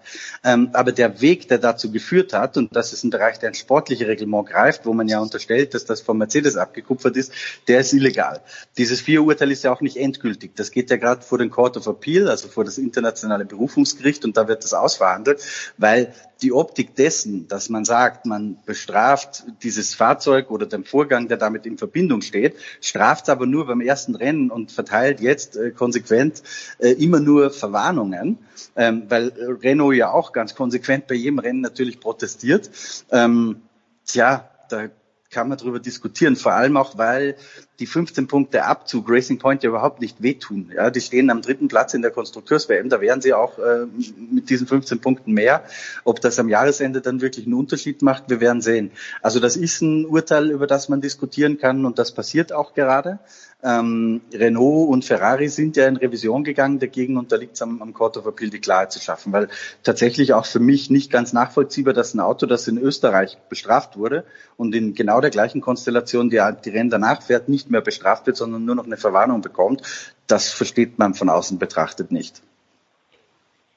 ähm, 0.45 0.71
aber 0.73 0.93
der 0.93 1.21
Weg, 1.21 1.49
der 1.49 1.59
dazu 1.59 1.91
geführt 1.91 2.33
hat, 2.33 2.57
und 2.57 2.75
das 2.75 2.93
ist 2.93 3.05
ein 3.05 3.11
Bereich, 3.11 3.39
der 3.39 3.51
ein 3.51 3.55
sportliche 3.55 4.07
Reglement 4.07 4.49
greift, 4.49 4.87
wo 4.87 4.93
man 4.93 5.09
ja 5.09 5.21
unterstellt, 5.21 5.75
dass 5.75 5.85
das 5.85 6.01
vom 6.01 6.19
Mercedes 6.19 6.57
abgekupfert 6.57 7.17
ist, 7.17 7.33
der 7.69 7.81
ist 7.81 7.93
illegal. 7.93 8.41
Dieses 8.77 9.01
Vier-Urteil 9.01 9.51
ist 9.51 9.65
ja 9.65 9.73
auch 9.73 9.81
nicht 9.81 9.97
endgültig. 9.97 10.57
Das 10.57 10.71
geht 10.71 10.91
ja 10.91 10.97
gerade 10.97 11.23
vor 11.23 11.39
den 11.39 11.51
Court 11.51 11.77
of 11.77 11.87
Appeal, 11.87 12.29
also 12.29 12.49
vor 12.49 12.65
das 12.65 12.79
internationale 12.79 13.45
Berufungsgericht, 13.45 14.25
und 14.25 14.37
da 14.37 14.49
wird 14.49 14.65
das 14.65 14.75
ausverhandelt, 14.75 15.43
weil 15.77 16.13
die 16.43 16.53
Optik 16.53 16.95
dessen, 16.95 17.49
dass 17.49 17.69
man 17.69 17.85
sagt, 17.85 18.25
man 18.25 18.59
bestraft 18.65 19.28
dieses 19.63 19.95
Fahrzeug 19.95 20.51
oder 20.51 20.67
den 20.67 20.85
Vorgang, 20.85 21.29
der 21.29 21.37
damit 21.37 21.67
in 21.67 21.79
Verbindung 21.79 22.23
steht, 22.23 22.57
straft 22.81 23.29
aber 23.29 23.47
nur 23.47 23.67
beim 23.67 23.81
ersten 23.81 24.15
Rennen 24.15 24.51
und 24.51 24.73
verteilt 24.73 25.21
jetzt 25.21 25.57
äh, 25.57 25.71
konsequent 25.71 26.43
äh, 26.79 26.91
immer 26.91 27.21
nur 27.21 27.51
Verwarnungen, 27.51 28.39
ähm, 28.77 29.05
weil 29.09 29.33
Renault 29.63 29.97
ja 29.97 30.11
auch 30.13 30.33
ganz 30.33 30.55
konsequent 30.55 31.07
bei 31.07 31.15
jedem 31.15 31.39
Rennen 31.39 31.61
natürlich 31.61 32.01
protestiert. 32.01 32.71
Ähm, 33.11 33.63
tja, 34.05 34.49
da 34.69 34.89
kann 35.31 35.49
man 35.49 35.59
darüber 35.59 35.79
diskutieren, 35.79 36.37
vor 36.37 36.53
allem 36.53 36.77
auch, 36.77 36.97
weil 36.97 37.37
die 37.81 37.87
15 37.87 38.27
Punkte 38.29 38.65
Abzug 38.65 39.11
Racing 39.11 39.39
Point 39.39 39.63
ja 39.63 39.69
überhaupt 39.69 40.01
nicht 40.01 40.23
wehtun. 40.23 40.73
Ja, 40.75 40.91
die 40.91 41.01
stehen 41.01 41.31
am 41.31 41.43
dritten 41.43 41.69
Platz 41.69 41.95
in 41.95 42.03
der 42.03 42.11
Konstrukteurs-WM, 42.11 42.89
da 42.89 43.01
wären 43.01 43.21
sie 43.21 43.35
auch 43.35 43.59
äh, 43.59 43.87
mit 44.31 44.49
diesen 44.49 44.67
15 44.67 45.01
Punkten 45.01 45.33
mehr. 45.33 45.65
Ob 46.05 46.21
das 46.21 46.39
am 46.39 46.49
Jahresende 46.49 47.01
dann 47.01 47.21
wirklich 47.21 47.47
einen 47.47 47.55
Unterschied 47.55 48.01
macht, 48.03 48.31
wir 48.31 48.41
werden 48.41 48.63
sehen. 48.63 48.91
Also 49.21 49.39
das 49.39 49.57
ist 49.57 49.83
ein 49.83 50.07
Urteil, 50.07 50.51
über 50.51 50.67
das 50.67 50.89
man 50.89 51.01
diskutieren 51.01 51.59
kann 51.59 51.85
und 51.85 51.99
das 51.99 52.13
passiert 52.13 52.53
auch 52.53 52.73
gerade. 52.73 53.19
Ähm, 53.61 54.21
Renault 54.33 54.89
und 54.89 55.05
Ferrari 55.05 55.49
sind 55.49 55.77
ja 55.77 55.89
in 55.89 55.97
Revision 55.97 56.45
gegangen 56.45 56.79
dagegen 56.79 57.17
und 57.17 57.33
da 57.33 57.37
liegt 57.37 57.57
es 57.57 57.63
am, 57.63 57.83
am 57.83 57.93
Court 57.93 58.17
of 58.17 58.27
Appeal, 58.27 58.51
die 58.51 58.61
Klarheit 58.61 58.93
zu 58.93 59.01
schaffen, 59.01 59.33
weil 59.33 59.49
tatsächlich 59.83 60.33
auch 60.33 60.47
für 60.47 60.61
mich 60.61 60.91
nicht 60.91 61.11
ganz 61.11 61.33
nachvollziehbar, 61.33 61.93
dass 61.93 62.15
ein 62.15 62.21
Auto, 62.21 62.47
das 62.47 62.69
in 62.69 62.79
Österreich 62.79 63.37
bestraft 63.49 63.97
wurde 63.97 64.25
und 64.57 64.77
in 64.77 64.95
genau 64.95 65.21
der 65.21 65.31
gleichen 65.31 65.61
Konstellation, 65.61 66.31
die 66.31 66.41
die 66.65 66.71
Rennen 66.71 66.91
danach 66.91 67.23
fährt, 67.23 67.49
nicht 67.49 67.69
mehr 67.69 67.81
bestraft 67.81 68.29
wird, 68.29 68.37
sondern 68.37 68.65
nur 68.65 68.77
noch 68.77 68.87
eine 68.87 68.97
Verwarnung 68.97 69.41
bekommt, 69.41 69.83
das 70.29 70.51
versteht 70.51 71.01
man 71.01 71.15
von 71.15 71.29
außen 71.29 71.59
betrachtet 71.59 72.13
nicht. 72.13 72.43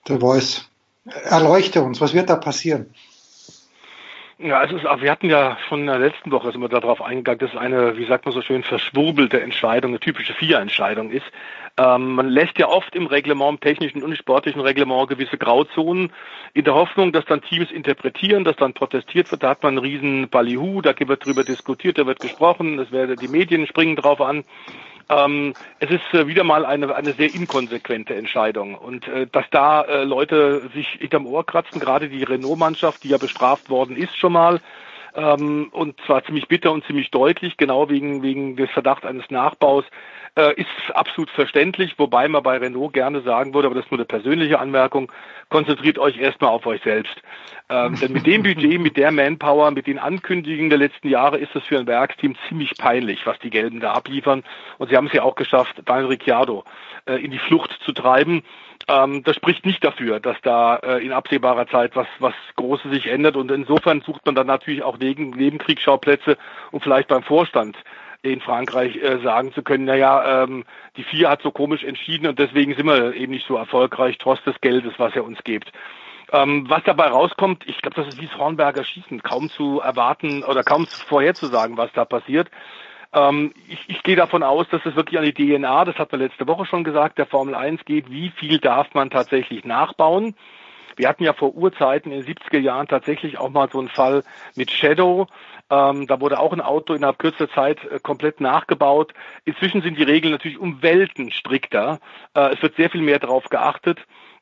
Der 0.08 0.20
Voice, 0.20 0.62
erleuchte 1.06 1.82
uns, 1.82 2.00
was 2.00 2.14
wird 2.14 2.30
da 2.30 2.36
passieren? 2.36 2.94
Ja, 4.44 4.64
es 4.64 4.72
ist, 4.72 4.84
wir 4.84 5.12
hatten 5.12 5.30
ja 5.30 5.56
schon 5.70 5.82
in 5.82 5.86
der 5.86 6.00
letzten 6.00 6.32
Woche 6.32 6.52
sind 6.52 6.62
wir 6.62 6.68
darauf 6.68 7.00
eingegangen, 7.00 7.38
dass 7.38 7.52
es 7.52 7.58
eine, 7.58 7.96
wie 7.98 8.08
sagt 8.08 8.26
man 8.26 8.34
so 8.34 8.42
schön, 8.42 8.64
verschwurbelte 8.64 9.40
Entscheidung, 9.40 9.92
eine 9.92 10.00
typische 10.00 10.34
Vier-Entscheidung 10.34 11.12
ist. 11.12 11.26
Ähm, 11.78 12.16
man 12.16 12.28
lässt 12.28 12.58
ja 12.58 12.68
oft 12.68 12.96
im 12.96 13.06
Reglement, 13.06 13.52
im 13.52 13.60
technischen 13.60 14.02
und 14.02 14.18
sportlichen 14.18 14.62
Reglement 14.62 15.10
gewisse 15.10 15.38
Grauzonen 15.38 16.12
in 16.56 16.64
der 16.64 16.74
Hoffnung, 16.74 17.12
dass 17.12 17.26
dann 17.26 17.44
Teams 17.44 17.70
interpretieren, 17.72 18.44
dass 18.44 18.56
dann 18.56 18.74
protestiert 18.74 19.30
wird. 19.32 19.44
Da 19.44 19.50
hat 19.50 19.62
man 19.62 19.78
einen 19.78 19.86
riesen 19.86 20.28
Ballyhoo, 20.30 20.82
da 20.82 20.96
wird 20.98 21.24
drüber 21.24 21.44
diskutiert, 21.44 22.00
da 22.00 22.08
wird 22.08 22.20
gesprochen, 22.20 22.80
es 22.80 22.92
werden 22.92 23.18
die 23.18 23.28
Medien 23.28 23.68
springen 23.68 23.96
drauf 23.96 24.22
an. 24.22 24.44
Ähm, 25.12 25.54
es 25.80 25.90
ist 25.90 26.14
äh, 26.14 26.28
wieder 26.28 26.44
mal 26.44 26.66
eine, 26.66 26.96
eine 26.96 27.14
sehr 27.14 27.34
inkonsequente 27.34 28.16
Entscheidung. 28.16 28.76
Und 28.76 29.08
äh, 29.08 29.28
dass 29.28 29.46
da 29.52 29.82
äh, 29.82 30.04
Leute 30.04 30.70
sich 30.74 30.88
hinterm 31.00 31.28
Ohr 31.28 31.46
kratzen, 31.46 31.80
gerade 31.80 32.08
die 32.08 32.24
Renault-Mannschaft, 32.24 33.04
die 33.04 33.10
ja 33.10 33.18
bestraft 33.18 33.70
worden 33.70 33.98
ist 33.98 34.16
schon 34.16 34.34
mal, 34.34 34.62
ähm, 35.14 35.70
und 35.74 36.00
zwar 36.06 36.24
ziemlich 36.24 36.48
bitter 36.48 36.72
und 36.72 36.86
ziemlich 36.86 37.12
deutlich, 37.12 37.58
genau 37.58 37.90
wegen, 37.90 38.24
wegen 38.24 38.56
des 38.56 38.72
Verdachts 38.72 39.06
eines 39.06 39.30
Nachbaus. 39.30 39.84
Äh, 40.38 40.54
ist 40.54 40.96
absolut 40.96 41.30
verständlich, 41.30 41.96
wobei 41.98 42.30
man 42.30 42.42
bei 42.42 42.56
Renault 42.58 42.94
gerne 42.94 43.20
sagen 43.20 43.54
würde, 43.54 43.66
aber 43.66 43.76
das 43.76 43.84
ist 43.84 43.92
nur 43.92 44.00
eine 44.00 44.06
persönliche 44.06 44.60
Anmerkung, 44.60 45.12
konzentriert 45.50 46.00
euch 46.00 46.18
erstmal 46.18 46.52
auf 46.52 46.66
euch 46.66 46.82
selbst. 46.84 47.22
Ähm, 47.68 47.96
denn 48.00 48.14
mit 48.14 48.26
dem 48.26 48.42
Budget, 48.42 48.80
mit 48.80 48.96
der 48.96 49.12
Manpower, 49.12 49.72
mit 49.72 49.88
den 49.88 50.00
Ankündigungen 50.00 50.70
der 50.70 50.80
letzten 50.80 51.10
Jahre 51.10 51.38
ist 51.38 51.54
es 51.54 51.64
für 51.66 51.78
ein 51.78 51.86
Werksteam 51.86 52.38
ziemlich 52.48 52.78
peinlich, 52.78 53.26
was 53.26 53.40
die 53.40 53.50
Gelben 53.50 53.82
da 53.82 53.92
abliefern. 53.92 54.44
Und 54.78 54.90
sie 54.90 54.96
haben 54.96 55.08
es 55.08 55.14
ja 55.14 55.24
auch 55.24 55.36
geschafft, 55.36 55.82
Daniel 55.84 56.08
Ricciardo 56.08 56.64
äh, 57.08 57.16
in 57.16 57.32
die 57.32 57.40
Flucht 57.40 57.78
zu 57.84 57.92
treiben. 57.92 58.44
Ähm, 58.88 59.24
das 59.24 59.36
spricht 59.36 59.66
nicht 59.66 59.84
dafür, 59.84 60.22
dass 60.22 60.38
da 60.44 60.78
äh, 60.78 61.06
in 61.06 61.12
absehbarer 61.12 61.68
Zeit 61.68 61.94
was, 61.98 62.08
was 62.20 62.34
Großes 62.56 62.90
sich 62.90 63.08
ändert. 63.08 63.36
Und 63.36 63.52
insofern 63.52 64.00
sucht 64.00 64.26
man 64.26 64.36
dann 64.36 64.48
natürlich 64.48 64.82
auch 64.82 64.98
Nebenkriegsschauplätze 64.98 66.38
und 66.72 66.82
vielleicht 66.82 67.10
beim 67.10 67.24
Vorstand 67.24 67.76
in 68.24 68.42
Frankreich 68.42 68.96
äh, 68.98 69.20
sagen 69.24 69.52
zu 69.54 69.64
können, 69.64 69.86
naja, 69.86 70.44
ähm, 70.44 70.64
die 70.96 71.04
vier 71.04 71.30
hat 71.30 71.42
so 71.42 71.52
komisch 71.52 71.84
entschieden 71.84 72.28
und 72.28 72.38
deswegen 72.38 72.76
sind 72.76 72.86
wir 72.86 73.14
eben 73.16 73.32
nicht 73.32 73.48
so 73.48 73.56
erfolgreich, 73.56 74.18
trotz 74.20 74.44
des 74.44 74.60
Geldes, 74.62 74.94
was 74.98 75.16
er 75.16 75.24
uns 75.24 75.44
gibt. 75.44 75.72
Ähm, 76.32 76.70
was 76.70 76.84
dabei 76.84 77.08
rauskommt, 77.08 77.68
ich 77.68 77.82
glaube, 77.82 77.96
das 77.96 78.08
ist 78.08 78.22
wie 78.22 78.28
das 78.28 78.38
Hornberger 78.38 78.84
Schießen, 78.84 79.22
kaum 79.24 79.50
zu 79.50 79.82
erwarten 79.82 80.44
oder 80.44 80.64
kaum 80.64 80.86
vorherzusagen, 80.88 81.78
was 81.78 81.92
da 81.94 82.06
passiert. 82.06 82.50
Ähm, 83.14 83.54
ich, 83.68 83.84
ich 83.90 84.04
gehe 84.04 84.16
davon 84.16 84.44
aus, 84.44 84.68
dass 84.70 84.86
es 84.86 84.96
wirklich 84.96 85.20
an 85.20 85.26
die 85.26 85.34
DNA, 85.34 85.86
das 85.86 85.98
hat 85.98 86.12
man 86.12 86.22
letzte 86.22 86.48
Woche 86.48 86.66
schon 86.66 86.84
gesagt, 86.84 87.18
der 87.18 87.26
Formel 87.26 87.56
1 87.56 87.84
geht, 87.86 88.10
wie 88.10 88.30
viel 88.30 88.60
darf 88.60 88.94
man 88.94 89.10
tatsächlich 89.10 89.66
nachbauen. 89.66 90.36
Wir 91.02 91.10
hatten 91.10 91.24
ja 91.24 91.34
vor 91.34 91.56
Urzeiten 91.56 92.12
in 92.12 92.24
den 92.24 92.36
70er 92.36 92.60
Jahren 92.60 92.88
tatsächlich 92.88 93.40
auch 93.40 93.50
mal 93.50 93.68
so 93.72 93.80
einen 93.80 93.90
Fall 93.90 94.24
mit 94.56 94.70
Shadow, 94.70 95.26
ähm, 95.72 96.06
da 96.06 96.22
wurde 96.22 96.38
auch 96.38 96.54
ein 96.54 96.62
Auto 96.62 96.94
innerhalb 96.94 97.18
kürzester 97.18 97.50
Zeit 97.50 97.84
äh, 97.86 98.00
komplett 98.00 98.40
nachgebaut. 98.40 99.14
Inzwischen 99.46 99.82
sind 99.82 99.98
die 99.98 100.04
Regeln 100.04 100.32
natürlich 100.32 100.60
um 100.60 100.84
Welten 100.84 101.32
strikter. 101.32 102.00
Äh, 102.36 102.54
es 102.54 102.62
wird 102.62 102.76
sehr 102.76 102.92
viel 102.92 103.02
mehr 103.02 103.18
darauf 103.18 103.46
geachtet. 103.46 103.98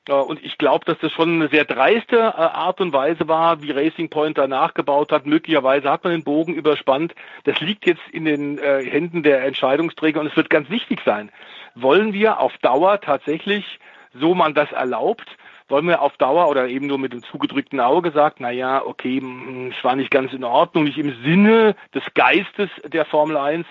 Äh, 0.10 0.14
und 0.14 0.44
ich 0.44 0.58
glaube, 0.58 0.84
dass 0.84 0.98
das 1.00 1.14
schon 1.14 1.36
eine 1.36 1.48
sehr 1.48 1.64
dreiste 1.64 2.18
äh, 2.18 2.22
Art 2.22 2.82
und 2.82 2.92
Weise 2.92 3.30
war, 3.30 3.62
wie 3.62 3.72
Racing 3.72 4.10
Point 4.10 4.38
da 4.38 4.48
nachgebaut 4.48 5.14
hat. 5.14 5.26
Möglicherweise 5.28 5.90
hat 5.90 6.04
man 6.04 6.12
den 6.12 6.26
Bogen 6.26 6.56
überspannt. 6.56 7.16
Das 7.46 7.62
liegt 7.62 7.86
jetzt 7.86 8.02
in 8.12 8.26
den 8.26 8.58
äh, 8.58 8.84
Händen 8.84 9.24
der 9.24 9.46
Entscheidungsträger 9.46 10.20
und 10.20 10.28
es 10.28 10.36
wird 10.36 10.50
ganz 10.50 10.70
wichtig 10.70 11.00
sein. 11.06 11.32
Wollen 11.76 12.12
wir 12.12 12.42
auf 12.42 12.58
Dauer 12.58 13.00
tatsächlich, 13.00 13.80
so 14.14 14.36
man 14.36 14.56
das 14.56 14.72
erlaubt, 14.74 15.38
wollen 15.70 15.88
wir 15.88 16.02
auf 16.02 16.18
Dauer 16.18 16.50
oder 16.50 16.68
eben 16.68 16.88
nur 16.88 17.00
mit 17.00 17.14
dem 17.14 17.24
zugedrückten 17.24 17.80
Auge 17.80 18.10
gesagt, 18.10 18.40
na 18.40 18.52
ja, 18.52 18.84
okay, 18.84 19.22
es 19.70 19.84
war 19.84 19.96
nicht 19.96 20.12
ganz 20.12 20.34
in 20.34 20.44
Ordnung, 20.44 20.84
nicht 20.86 20.98
im 20.98 21.16
Sinne 21.24 21.76
des 21.94 22.04
Geistes 22.14 22.70
der 22.86 23.06
Formel 23.06 23.38
1, 23.38 23.66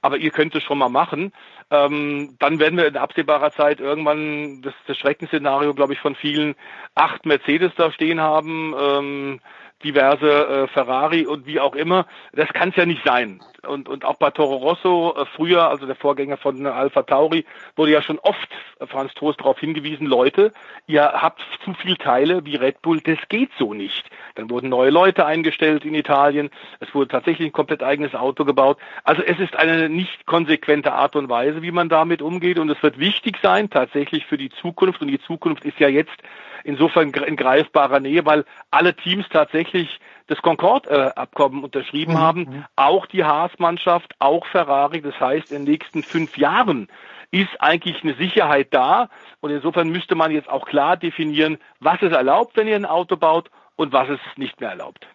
aber 0.00 0.16
ihr 0.16 0.30
könnt 0.30 0.54
es 0.54 0.62
schon 0.62 0.78
mal 0.78 0.88
machen. 0.88 1.32
Ähm, 1.70 2.36
dann 2.38 2.58
werden 2.58 2.76
wir 2.76 2.86
in 2.86 2.96
absehbarer 2.96 3.52
Zeit 3.52 3.80
irgendwann 3.80 4.62
das, 4.62 4.74
das 4.86 4.98
Schreckensszenario, 4.98 5.72
glaube 5.74 5.94
ich, 5.94 6.00
von 6.00 6.14
vielen 6.14 6.54
acht 6.94 7.24
Mercedes 7.24 7.72
da 7.76 7.90
stehen 7.92 8.20
haben. 8.20 8.74
Ähm, 8.78 9.40
diverse 9.84 10.28
äh, 10.28 10.68
Ferrari 10.68 11.26
und 11.26 11.46
wie 11.46 11.60
auch 11.60 11.74
immer. 11.74 12.06
Das 12.32 12.48
kann 12.52 12.70
es 12.70 12.76
ja 12.76 12.86
nicht 12.86 13.04
sein. 13.04 13.40
Und, 13.66 13.88
und 13.88 14.04
auch 14.04 14.16
bei 14.16 14.30
Toro 14.30 14.56
Rosso 14.56 15.14
äh, 15.16 15.24
früher, 15.36 15.68
also 15.68 15.86
der 15.86 15.94
Vorgänger 15.94 16.36
von 16.36 16.66
Alpha 16.66 17.02
Tauri, 17.02 17.44
wurde 17.76 17.92
ja 17.92 18.02
schon 18.02 18.18
oft 18.18 18.48
äh, 18.80 18.86
Franz 18.86 19.14
Toast 19.14 19.40
darauf 19.40 19.58
hingewiesen, 19.60 20.06
Leute, 20.06 20.52
ihr 20.86 21.02
habt 21.02 21.40
zu 21.64 21.72
viel 21.74 21.96
Teile 21.96 22.44
wie 22.44 22.56
Red 22.56 22.82
Bull, 22.82 23.00
das 23.00 23.18
geht 23.28 23.50
so 23.58 23.72
nicht. 23.72 24.10
Dann 24.34 24.50
wurden 24.50 24.68
neue 24.68 24.90
Leute 24.90 25.26
eingestellt 25.26 25.84
in 25.84 25.94
Italien, 25.94 26.50
es 26.80 26.92
wurde 26.94 27.08
tatsächlich 27.08 27.48
ein 27.48 27.52
komplett 27.52 27.82
eigenes 27.82 28.14
Auto 28.14 28.44
gebaut. 28.44 28.78
Also 29.04 29.22
es 29.22 29.38
ist 29.38 29.54
eine 29.54 29.88
nicht 29.88 30.26
konsequente 30.26 30.92
Art 30.92 31.14
und 31.14 31.28
Weise, 31.28 31.62
wie 31.62 31.72
man 31.72 31.88
damit 31.88 32.20
umgeht 32.20 32.58
und 32.58 32.68
es 32.68 32.82
wird 32.82 32.98
wichtig 32.98 33.36
sein, 33.42 33.70
tatsächlich 33.70 34.26
für 34.26 34.38
die 34.38 34.50
Zukunft 34.50 35.00
und 35.02 35.08
die 35.08 35.20
Zukunft 35.20 35.64
ist 35.64 35.78
ja 35.78 35.88
jetzt 35.88 36.16
insofern 36.64 37.10
in 37.10 37.36
greifbarer 37.36 38.00
Nähe, 38.00 38.24
weil 38.24 38.44
alle 38.70 38.94
Teams 38.94 39.26
tatsächlich 39.30 40.00
das 40.26 40.40
Concorde-Abkommen 40.42 41.64
unterschrieben 41.64 42.14
mhm. 42.14 42.18
haben, 42.18 42.40
mhm. 42.40 42.64
auch 42.76 43.06
die 43.06 43.24
Haas-Mannschaft, 43.24 44.14
auch 44.18 44.46
Ferrari. 44.46 45.00
Das 45.02 45.18
heißt, 45.18 45.50
in 45.50 45.64
den 45.64 45.72
nächsten 45.72 46.02
fünf 46.02 46.36
Jahren 46.38 46.88
ist 47.30 47.60
eigentlich 47.60 48.02
eine 48.02 48.14
Sicherheit 48.14 48.68
da. 48.70 49.08
Und 49.40 49.50
insofern 49.50 49.88
müsste 49.88 50.14
man 50.14 50.30
jetzt 50.30 50.48
auch 50.48 50.66
klar 50.66 50.96
definieren, 50.96 51.58
was 51.80 52.00
ist 52.02 52.12
erlaubt, 52.12 52.56
wenn 52.56 52.68
ihr 52.68 52.76
ein 52.76 52.86
Auto 52.86 53.16
baut 53.16 53.50
und 53.76 53.92
was 53.92 54.08
ist 54.08 54.20
nicht 54.36 54.60
mehr 54.60 54.70
erlaubt. 54.70 55.06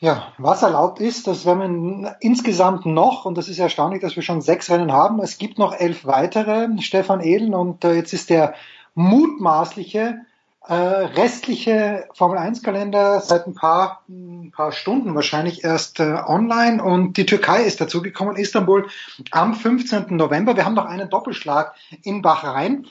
Ja, 0.00 0.32
was 0.38 0.62
erlaubt 0.62 1.00
ist, 1.00 1.26
das 1.26 1.44
werden 1.44 2.02
wir 2.02 2.16
insgesamt 2.20 2.86
noch, 2.86 3.24
und 3.24 3.36
das 3.36 3.48
ist 3.48 3.58
erstaunlich, 3.58 4.00
dass 4.00 4.14
wir 4.14 4.22
schon 4.22 4.40
sechs 4.40 4.70
Rennen 4.70 4.92
haben. 4.92 5.18
Es 5.20 5.38
gibt 5.38 5.58
noch 5.58 5.74
elf 5.74 6.06
weitere, 6.06 6.68
Stefan 6.80 7.20
Edel, 7.20 7.52
und 7.52 7.84
äh, 7.84 7.94
jetzt 7.94 8.12
ist 8.12 8.30
der 8.30 8.54
mutmaßliche 8.98 10.26
äh, 10.66 10.74
restliche 10.74 12.08
Formel 12.14 12.36
1 12.36 12.64
Kalender 12.64 13.20
seit 13.20 13.46
ein 13.46 13.54
paar, 13.54 14.02
ein 14.08 14.50
paar 14.50 14.72
Stunden 14.72 15.14
wahrscheinlich 15.14 15.62
erst 15.62 16.00
äh, 16.00 16.16
online 16.26 16.82
und 16.82 17.16
die 17.16 17.24
Türkei 17.24 17.62
ist 17.62 17.80
dazugekommen, 17.80 18.36
Istanbul 18.36 18.88
am 19.30 19.54
15. 19.54 20.16
November. 20.16 20.56
Wir 20.56 20.64
haben 20.64 20.74
noch 20.74 20.84
einen 20.86 21.08
Doppelschlag 21.08 21.74
in 22.02 22.22
Bahrain 22.22 22.86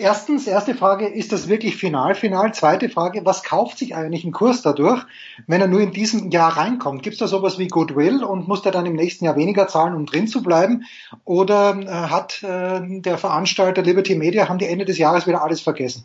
erstens, 0.00 0.46
erste 0.46 0.74
Frage, 0.74 1.06
ist 1.06 1.32
das 1.32 1.48
wirklich 1.48 1.76
final, 1.76 2.14
final? 2.14 2.52
Zweite 2.54 2.88
Frage, 2.88 3.24
was 3.24 3.42
kauft 3.42 3.78
sich 3.78 3.94
eigentlich 3.94 4.24
ein 4.24 4.32
Kurs 4.32 4.62
dadurch, 4.62 5.04
wenn 5.46 5.60
er 5.60 5.68
nur 5.68 5.80
in 5.80 5.92
diesem 5.92 6.30
Jahr 6.30 6.56
reinkommt? 6.56 7.02
Gibt 7.02 7.14
es 7.14 7.20
da 7.20 7.28
sowas 7.28 7.58
wie 7.58 7.68
Goodwill 7.68 8.24
und 8.24 8.48
muss 8.48 8.62
der 8.62 8.72
dann 8.72 8.86
im 8.86 8.94
nächsten 8.96 9.26
Jahr 9.26 9.36
weniger 9.36 9.68
zahlen, 9.68 9.94
um 9.94 10.06
drin 10.06 10.26
zu 10.26 10.42
bleiben? 10.42 10.84
Oder 11.24 11.78
äh, 11.78 11.86
hat 11.86 12.42
äh, 12.42 12.80
der 13.00 13.18
Veranstalter 13.18 13.82
Liberty 13.82 14.14
Media, 14.14 14.48
haben 14.48 14.58
die 14.58 14.66
Ende 14.66 14.84
des 14.84 14.98
Jahres 14.98 15.26
wieder 15.26 15.42
alles 15.42 15.60
vergessen? 15.60 16.04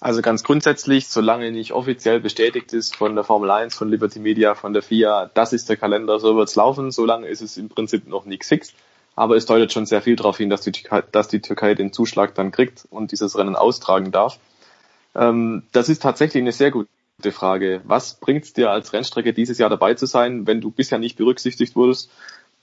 Also 0.00 0.20
ganz 0.20 0.42
grundsätzlich, 0.42 1.06
solange 1.06 1.52
nicht 1.52 1.72
offiziell 1.72 2.18
bestätigt 2.18 2.72
ist 2.72 2.96
von 2.96 3.14
der 3.14 3.22
Formel 3.22 3.50
1, 3.50 3.76
von 3.76 3.88
Liberty 3.88 4.18
Media, 4.18 4.56
von 4.56 4.72
der 4.72 4.82
FIA, 4.82 5.30
das 5.32 5.52
ist 5.52 5.68
der 5.68 5.76
Kalender, 5.76 6.18
so 6.18 6.34
wird's 6.34 6.56
laufen, 6.56 6.90
solange 6.90 7.28
ist 7.28 7.40
es 7.40 7.56
im 7.56 7.68
Prinzip 7.68 8.08
noch 8.08 8.24
nichts 8.24 8.48
fix. 8.48 8.72
Aber 9.14 9.36
es 9.36 9.46
deutet 9.46 9.72
schon 9.72 9.86
sehr 9.86 10.02
viel 10.02 10.16
darauf 10.16 10.38
hin, 10.38 10.50
dass 10.50 10.62
die, 10.62 10.72
Türkei, 10.72 11.02
dass 11.12 11.28
die 11.28 11.40
Türkei 11.40 11.74
den 11.74 11.92
Zuschlag 11.92 12.34
dann 12.34 12.50
kriegt 12.50 12.86
und 12.90 13.12
dieses 13.12 13.36
Rennen 13.36 13.56
austragen 13.56 14.10
darf. 14.10 14.38
Ähm, 15.14 15.64
das 15.72 15.88
ist 15.88 16.02
tatsächlich 16.02 16.42
eine 16.42 16.52
sehr 16.52 16.70
gute 16.70 17.32
Frage. 17.32 17.82
Was 17.84 18.14
bringt 18.14 18.44
es 18.44 18.52
dir 18.52 18.70
als 18.70 18.92
Rennstrecke 18.92 19.32
dieses 19.32 19.58
Jahr 19.58 19.70
dabei 19.70 19.94
zu 19.94 20.06
sein, 20.06 20.46
wenn 20.46 20.60
du 20.60 20.70
bisher 20.70 20.98
nicht 20.98 21.16
berücksichtigt 21.16 21.76
wurdest? 21.76 22.10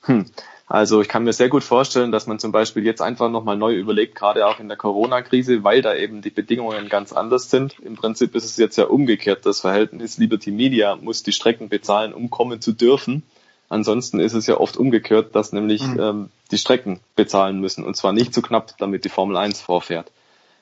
Hm. 0.01 0.25
Also 0.71 1.01
ich 1.01 1.07
kann 1.07 1.23
mir 1.23 1.33
sehr 1.33 1.49
gut 1.49 1.63
vorstellen, 1.63 2.11
dass 2.11 2.27
man 2.27 2.37
zum 2.37 2.51
Beispiel 2.51 2.85
jetzt 2.85 3.01
einfach 3.01 3.29
nochmal 3.31 3.57
neu 3.57 3.75
überlegt, 3.75 4.13
gerade 4.13 4.45
auch 4.45 4.59
in 4.59 4.67
der 4.67 4.77
Corona-Krise, 4.77 5.63
weil 5.63 5.81
da 5.81 5.95
eben 5.95 6.21
die 6.21 6.29
Bedingungen 6.29 6.89
ganz 6.89 7.11
anders 7.11 7.49
sind. 7.49 7.79
Im 7.79 7.95
Prinzip 7.95 8.35
ist 8.35 8.45
es 8.45 8.55
jetzt 8.57 8.77
ja 8.77 8.85
umgekehrt. 8.85 9.47
Das 9.47 9.61
Verhältnis 9.61 10.19
Liberty 10.19 10.51
Media 10.51 10.95
muss 10.95 11.23
die 11.23 11.31
Strecken 11.31 11.69
bezahlen, 11.69 12.13
um 12.13 12.29
kommen 12.29 12.61
zu 12.61 12.71
dürfen. 12.71 13.23
Ansonsten 13.69 14.19
ist 14.19 14.33
es 14.33 14.47
ja 14.47 14.57
oft 14.57 14.77
umgekehrt, 14.77 15.35
dass 15.35 15.53
nämlich 15.53 15.83
mhm. 15.83 15.99
ähm, 15.99 16.29
die 16.51 16.57
Strecken 16.57 16.99
bezahlen 17.15 17.59
müssen 17.59 17.85
und 17.85 17.95
zwar 17.95 18.13
nicht 18.13 18.33
zu 18.33 18.41
so 18.41 18.47
knapp, 18.47 18.75
damit 18.79 19.05
die 19.05 19.09
Formel 19.09 19.37
1 19.37 19.61
vorfährt. 19.61 20.11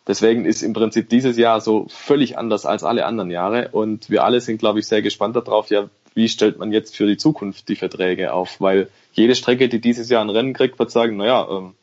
Deswegen 0.05 0.45
ist 0.45 0.61
im 0.61 0.73
Prinzip 0.73 1.09
dieses 1.09 1.37
Jahr 1.37 1.59
so 1.61 1.87
völlig 1.89 2.37
anders 2.37 2.65
als 2.65 2.83
alle 2.83 3.05
anderen 3.05 3.31
Jahre 3.31 3.69
und 3.71 4.09
wir 4.09 4.23
alle 4.23 4.41
sind, 4.41 4.57
glaube 4.57 4.79
ich, 4.79 4.87
sehr 4.87 5.01
gespannt 5.01 5.35
darauf, 5.35 5.69
ja, 5.69 5.89
wie 6.15 6.29
stellt 6.29 6.57
man 6.57 6.71
jetzt 6.71 6.95
für 6.95 7.07
die 7.07 7.17
Zukunft 7.17 7.69
die 7.69 7.75
Verträge 7.75 8.33
auf, 8.33 8.59
weil 8.59 8.89
jede 9.13 9.35
Strecke, 9.35 9.69
die 9.69 9.79
dieses 9.79 10.09
Jahr 10.09 10.23
ein 10.23 10.29
Rennen 10.29 10.53
kriegt, 10.53 10.79
wird 10.79 10.91
sagen, 10.91 11.17
naja, 11.17 11.47
ähm, 11.49 11.75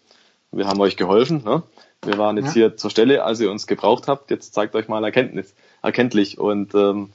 wir 0.52 0.66
haben 0.66 0.80
euch 0.80 0.96
geholfen, 0.96 1.42
ne? 1.44 1.62
wir 2.02 2.18
waren 2.18 2.36
jetzt 2.36 2.48
ja. 2.48 2.52
hier 2.52 2.76
zur 2.76 2.90
Stelle, 2.90 3.24
als 3.24 3.40
ihr 3.40 3.50
uns 3.50 3.66
gebraucht 3.66 4.08
habt, 4.08 4.30
jetzt 4.30 4.54
zeigt 4.54 4.74
euch 4.74 4.88
mal 4.88 5.04
Erkenntnis, 5.04 5.54
erkenntlich 5.82 6.38
und 6.38 6.74
ähm, 6.74 7.10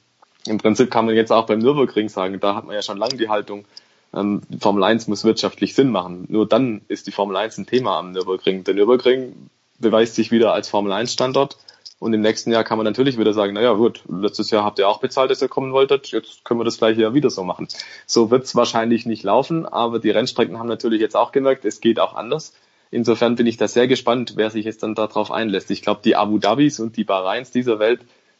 im 0.48 0.58
Prinzip 0.58 0.90
kann 0.90 1.06
man 1.06 1.16
jetzt 1.16 1.32
auch 1.32 1.46
beim 1.46 1.60
Nürburgring 1.60 2.10
sagen, 2.10 2.40
da 2.40 2.56
hat 2.56 2.66
man 2.66 2.76
ja 2.76 2.82
schon 2.82 2.98
lange 2.98 3.18
die 3.18 3.30
Haltung, 3.30 3.66
ähm, 4.14 4.42
Formel 4.60 4.84
1 4.84 5.08
muss 5.08 5.24
wirtschaftlich 5.24 5.76
Sinn 5.76 5.90
machen. 5.90 6.26
Nur 6.30 6.48
dann 6.48 6.82
ist 6.88 7.08
die 7.08 7.12
Formel 7.12 7.36
1 7.36 7.58
ein 7.58 7.66
Thema 7.66 7.98
am 7.98 8.12
Nürburgring. 8.12 8.64
Der 8.64 8.74
Nürburgring 8.74 9.50
beweist 9.80 10.16
sich 10.16 10.32
wieder 10.32 10.54
als 10.54 10.70
Formel 10.70 10.92
1 10.92 11.14
Standort. 11.14 11.58
Und 12.00 12.14
im 12.14 12.22
nächsten 12.22 12.52
Jahr 12.52 12.64
kann 12.64 12.78
man 12.78 12.86
natürlich 12.86 13.18
wieder 13.18 13.34
sagen, 13.34 13.54
naja 13.54 13.74
gut, 13.74 14.04
letztes 14.08 14.52
Jahr 14.52 14.64
habt 14.64 14.80
ihr 14.80 14.88
auch 14.88 15.02
bezahlt, 15.02 15.32
dass 15.32 15.42
ihr 15.42 15.50
kommen 15.50 15.74
wolltet, 15.74 16.08
jetzt 16.08 16.46
können 16.46 16.60
wir 16.60 16.64
das 16.64 16.78
gleiche 16.78 17.02
Jahr 17.02 17.14
wieder 17.14 17.30
so 17.30 17.44
machen. 17.44 17.68
So 18.06 18.32
wird 18.32 18.46
es 18.46 18.56
wahrscheinlich 18.56 19.06
nicht 19.06 19.24
laufen, 19.24 19.66
aber 19.66 20.00
die 20.00 20.10
Rennstrecken 20.10 20.58
haben 20.60 20.70
natürlich 20.70 21.02
jetzt 21.02 21.18
auch 21.18 21.34
gemerkt, 21.34 21.66
es 21.66 21.82
geht 21.82 22.00
auch 22.00 22.16
anders. 22.16 22.54
Insofern 22.90 23.36
bin 23.36 23.48
ich 23.48 23.58
da 23.58 23.68
sehr 23.68 23.88
gespannt, 23.88 24.34
wer 24.36 24.50
sich 24.50 24.64
jetzt 24.64 24.82
dann 24.82 24.96
darauf 24.96 25.30
einlässt. 25.30 25.70
Ich 25.72 25.82
glaube, 25.82 26.00
die 26.04 26.16
Abu 26.16 26.40
Dhabis 26.40 26.80
und 26.80 26.96
die 26.96 27.04
Bahrains 27.04 27.52
dieser 27.52 27.80
Welt 27.80 28.00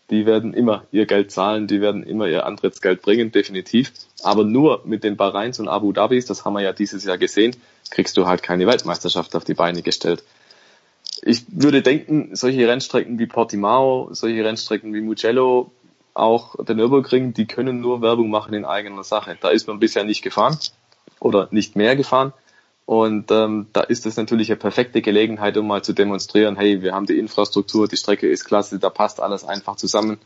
die 0.10 0.26
werden 0.26 0.54
immer 0.54 0.84
ihr 0.92 1.06
Geld 1.06 1.32
zahlen, 1.32 1.68
die 1.68 1.82
werden 1.82 2.04
immer 2.04 2.28
ihr 2.28 2.46
Antrittsgeld 2.46 3.02
bringen, 3.02 3.32
definitiv. 3.32 3.92
Aber 4.24 4.44
nur 4.44 4.82
mit 4.86 5.04
den 5.04 5.18
Bahrains 5.18 5.60
und 5.60 5.68
Abu 5.68 5.92
Dhabis, 5.92 6.26
das 6.26 6.46
haben 6.46 6.54
wir 6.54 6.62
ja 6.62 6.74
dieses 6.74 7.04
Jahr 7.04 7.18
gesehen, 7.18 7.56
kriegst 7.90 8.18
du 8.18 8.28
halt 8.28 8.44
keine 8.44 8.68
Weltmeisterschaft 8.68 9.36
auf 9.36 9.44
die 9.44 9.54
Beine 9.54 9.82
gestellt. 9.82 10.24
Ich 11.22 11.46
würde 11.50 11.82
denken, 11.82 12.36
solche 12.36 12.68
Rennstrecken 12.68 13.20
wie 13.20 13.26
Portimao, 13.26 14.10
solche 14.12 14.44
Rennstrecken 14.44 14.94
wie 14.94 15.02
Mugello, 15.02 15.72
auch 16.14 16.56
der 16.64 16.76
Nürburgring, 16.76 17.34
die 17.34 17.46
können 17.46 17.80
nur 17.82 18.02
Werbung 18.02 18.30
machen 18.30 18.54
in 18.54 18.66
eigener 18.66 19.04
Sache. 19.04 19.38
Da 19.40 19.50
ist 19.50 19.68
man 19.68 19.80
bisher 19.80 20.04
nicht 20.04 20.22
gefahren 20.22 20.58
oder 21.20 21.48
nicht 21.52 21.76
mehr 21.76 21.96
gefahren. 21.96 22.34
Und 22.90 23.30
ähm, 23.30 23.68
da 23.72 23.82
ist 23.82 24.08
es 24.08 24.18
natürlich 24.18 24.50
eine 24.50 24.58
perfekte 24.58 25.04
Gelegenheit, 25.04 25.56
um 25.58 25.68
mal 25.68 25.84
zu 25.84 25.94
demonstrieren, 25.94 26.56
hey, 26.56 26.82
wir 26.82 26.96
haben 26.96 27.06
die 27.06 27.20
Infrastruktur, 27.20 27.88
die 27.88 27.98
Strecke 27.98 28.28
ist 28.28 28.46
klasse, 28.46 28.80
da 28.80 28.90
passt 28.90 29.20
alles 29.22 29.44
einfach 29.44 29.76
zusammen, 29.76 30.18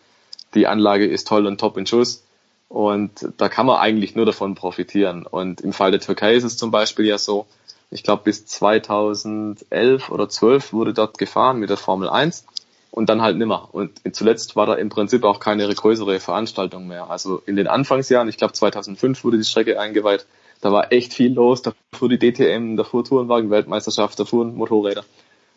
die 0.54 0.66
Anlage 0.66 1.06
ist 1.06 1.28
toll 1.28 1.46
und 1.46 1.60
top 1.60 1.76
in 1.76 1.86
Schuss. 1.86 2.24
Und 2.70 3.28
da 3.36 3.50
kann 3.50 3.66
man 3.66 3.82
eigentlich 3.82 4.16
nur 4.16 4.26
davon 4.26 4.56
profitieren. 4.56 5.26
Und 5.26 5.60
im 5.60 5.74
Fall 5.74 5.92
der 5.92 6.00
Türkei 6.00 6.36
ist 6.36 6.46
es 6.46 6.56
zum 6.56 6.72
Beispiel 6.72 7.06
ja 7.06 7.18
so, 7.18 7.48
ich 7.92 8.02
glaube 8.02 8.24
bis 8.24 8.46
2011 8.46 10.10
oder 10.10 10.30
12 10.30 10.72
wurde 10.72 10.94
dort 10.94 11.18
gefahren 11.18 11.60
mit 11.60 11.70
der 11.70 11.76
Formel 11.76 12.08
1 12.08 12.46
und 12.92 13.10
dann 13.10 13.22
halt 13.22 13.36
nimmer. 13.36 13.68
Und 13.74 14.00
zuletzt 14.14 14.56
war 14.56 14.68
da 14.68 14.76
im 14.76 14.88
Prinzip 14.88 15.26
auch 15.26 15.42
keine 15.42 15.68
größere 15.68 16.18
Veranstaltung 16.22 16.88
mehr. 16.88 17.10
Also 17.10 17.44
in 17.46 17.58
den 17.58 17.68
Anfangsjahren, 17.68 18.30
ich 18.30 18.38
glaube 18.38 18.54
2005 18.54 19.22
wurde 19.26 19.38
die 19.38 19.44
Strecke 19.44 19.82
eingeweiht, 19.82 20.26
da 20.64 20.72
war 20.72 20.94
echt 20.94 21.14
viel 21.14 21.34
los, 21.34 21.62
da 21.62 21.74
fuhr 21.92 22.08
die 22.08 22.18
DTM, 22.18 22.78
da 22.78 22.86
fuhr 22.86 23.04
Tourenwagen-Weltmeisterschaft, 23.04 24.18
da 24.18 24.24
fuhren 24.24 24.56
Motorräder. 24.56 25.04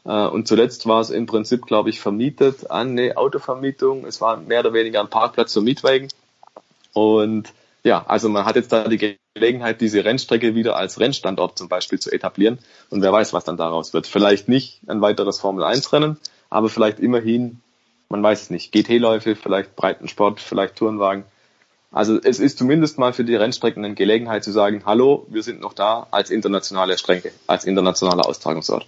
Äh, 0.05 0.27
und 0.27 0.49
zuletzt 0.49 0.87
war 0.87 1.01
es 1.01 1.11
im 1.11 1.27
Prinzip, 1.27 1.65
glaube 1.65 1.91
ich, 1.91 2.01
vermietet 2.01 2.73
an 2.73 2.91
eine 2.91 3.17
Autovermietung. 3.17 4.05
Es 4.05 4.21
war 4.21 4.37
mehr 4.37 4.61
oder 4.61 4.73
weniger 4.73 5.01
ein 5.01 5.09
Parkplatz 5.09 5.53
für 5.53 5.61
Mietwagen. 5.61 6.09
Und 6.93 7.53
ja, 7.85 8.05
also 8.09 8.29
man 8.29 8.45
hat 8.47 8.57
jetzt 8.57 8.73
da 8.73 8.89
die 8.89 9.17
Gelegenheit, 9.35 9.81
diese 9.81 10.05
Rennstrecke 10.05 10.57
wieder 10.57 10.75
als 10.75 10.99
Rennstandort 10.99 11.57
zum 11.57 11.69
Beispiel 11.69 12.01
zu 12.01 12.11
etablieren. 12.11 12.59
Und 12.91 13.01
wer 13.01 13.13
weiß, 13.13 13.33
was 13.33 13.45
dann 13.45 13.57
daraus 13.57 13.95
wird. 13.95 14.09
Vielleicht 14.09 14.49
nicht 14.49 14.81
ein 14.89 15.01
weiteres 15.03 15.39
Formel-1-Rennen, 15.39 16.19
aber 16.51 16.69
vielleicht 16.69 16.99
immerhin, 16.99 17.61
man 18.09 18.25
weiß 18.25 18.43
es 18.43 18.51
nicht, 18.51 18.73
GT-Läufe, 18.73 19.37
vielleicht 19.37 19.77
Breitensport, 19.77 20.41
vielleicht 20.41 20.75
Tourenwagen. 20.75 21.23
Also 21.97 22.21
es 22.23 22.41
ist 22.41 22.59
zumindest 22.59 22.99
mal 22.99 23.15
für 23.15 23.25
die 23.25 23.35
Rennstrecken 23.35 23.83
eine 23.83 23.95
Gelegenheit 23.95 24.45
zu 24.45 24.53
sagen, 24.53 24.83
hallo, 24.85 25.27
wir 25.31 25.43
sind 25.43 25.63
noch 25.63 25.73
da 25.73 26.07
als 26.11 26.29
internationale 26.29 26.99
Strecke, 26.99 27.33
als 27.47 27.65
internationaler 27.65 28.27
Austragungsort. 28.27 28.87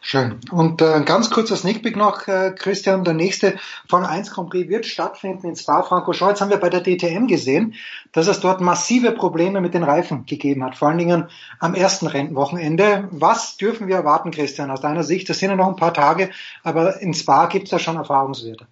Schön. 0.00 0.40
Und 0.50 0.82
äh, 0.82 1.00
ganz 1.04 1.30
kurzer 1.30 1.54
Sneakpeak 1.54 1.94
noch, 1.94 2.26
äh, 2.26 2.50
Christian. 2.50 3.04
Der 3.04 3.14
nächste 3.14 3.54
Formel 3.88 4.08
1 4.08 4.32
Grand 4.32 4.50
Prix 4.50 4.68
wird 4.68 4.84
stattfinden 4.84 5.46
in 5.46 5.54
Spa-Francorchamps. 5.54 6.32
Jetzt 6.32 6.40
haben 6.40 6.50
wir 6.50 6.56
bei 6.56 6.70
der 6.70 6.82
DTM 6.82 7.28
gesehen, 7.28 7.74
dass 8.10 8.26
es 8.26 8.40
dort 8.40 8.60
massive 8.60 9.12
Probleme 9.12 9.60
mit 9.60 9.72
den 9.72 9.84
Reifen 9.84 10.26
gegeben 10.26 10.64
hat, 10.64 10.74
vor 10.74 10.88
allen 10.88 10.98
Dingen 10.98 11.28
am 11.60 11.76
ersten 11.76 12.08
Rennwochenende. 12.08 13.06
Was 13.12 13.58
dürfen 13.58 13.86
wir 13.86 13.94
erwarten, 13.94 14.32
Christian, 14.32 14.72
aus 14.72 14.80
deiner 14.80 15.04
Sicht? 15.04 15.28
Das 15.28 15.38
sind 15.38 15.50
ja 15.50 15.56
noch 15.56 15.68
ein 15.68 15.76
paar 15.76 15.94
Tage, 15.94 16.30
aber 16.64 17.00
in 17.00 17.14
Spa 17.14 17.46
gibt 17.46 17.66
es 17.66 17.70
ja 17.70 17.78
schon 17.78 17.94
Erfahrungswerte 17.94 18.66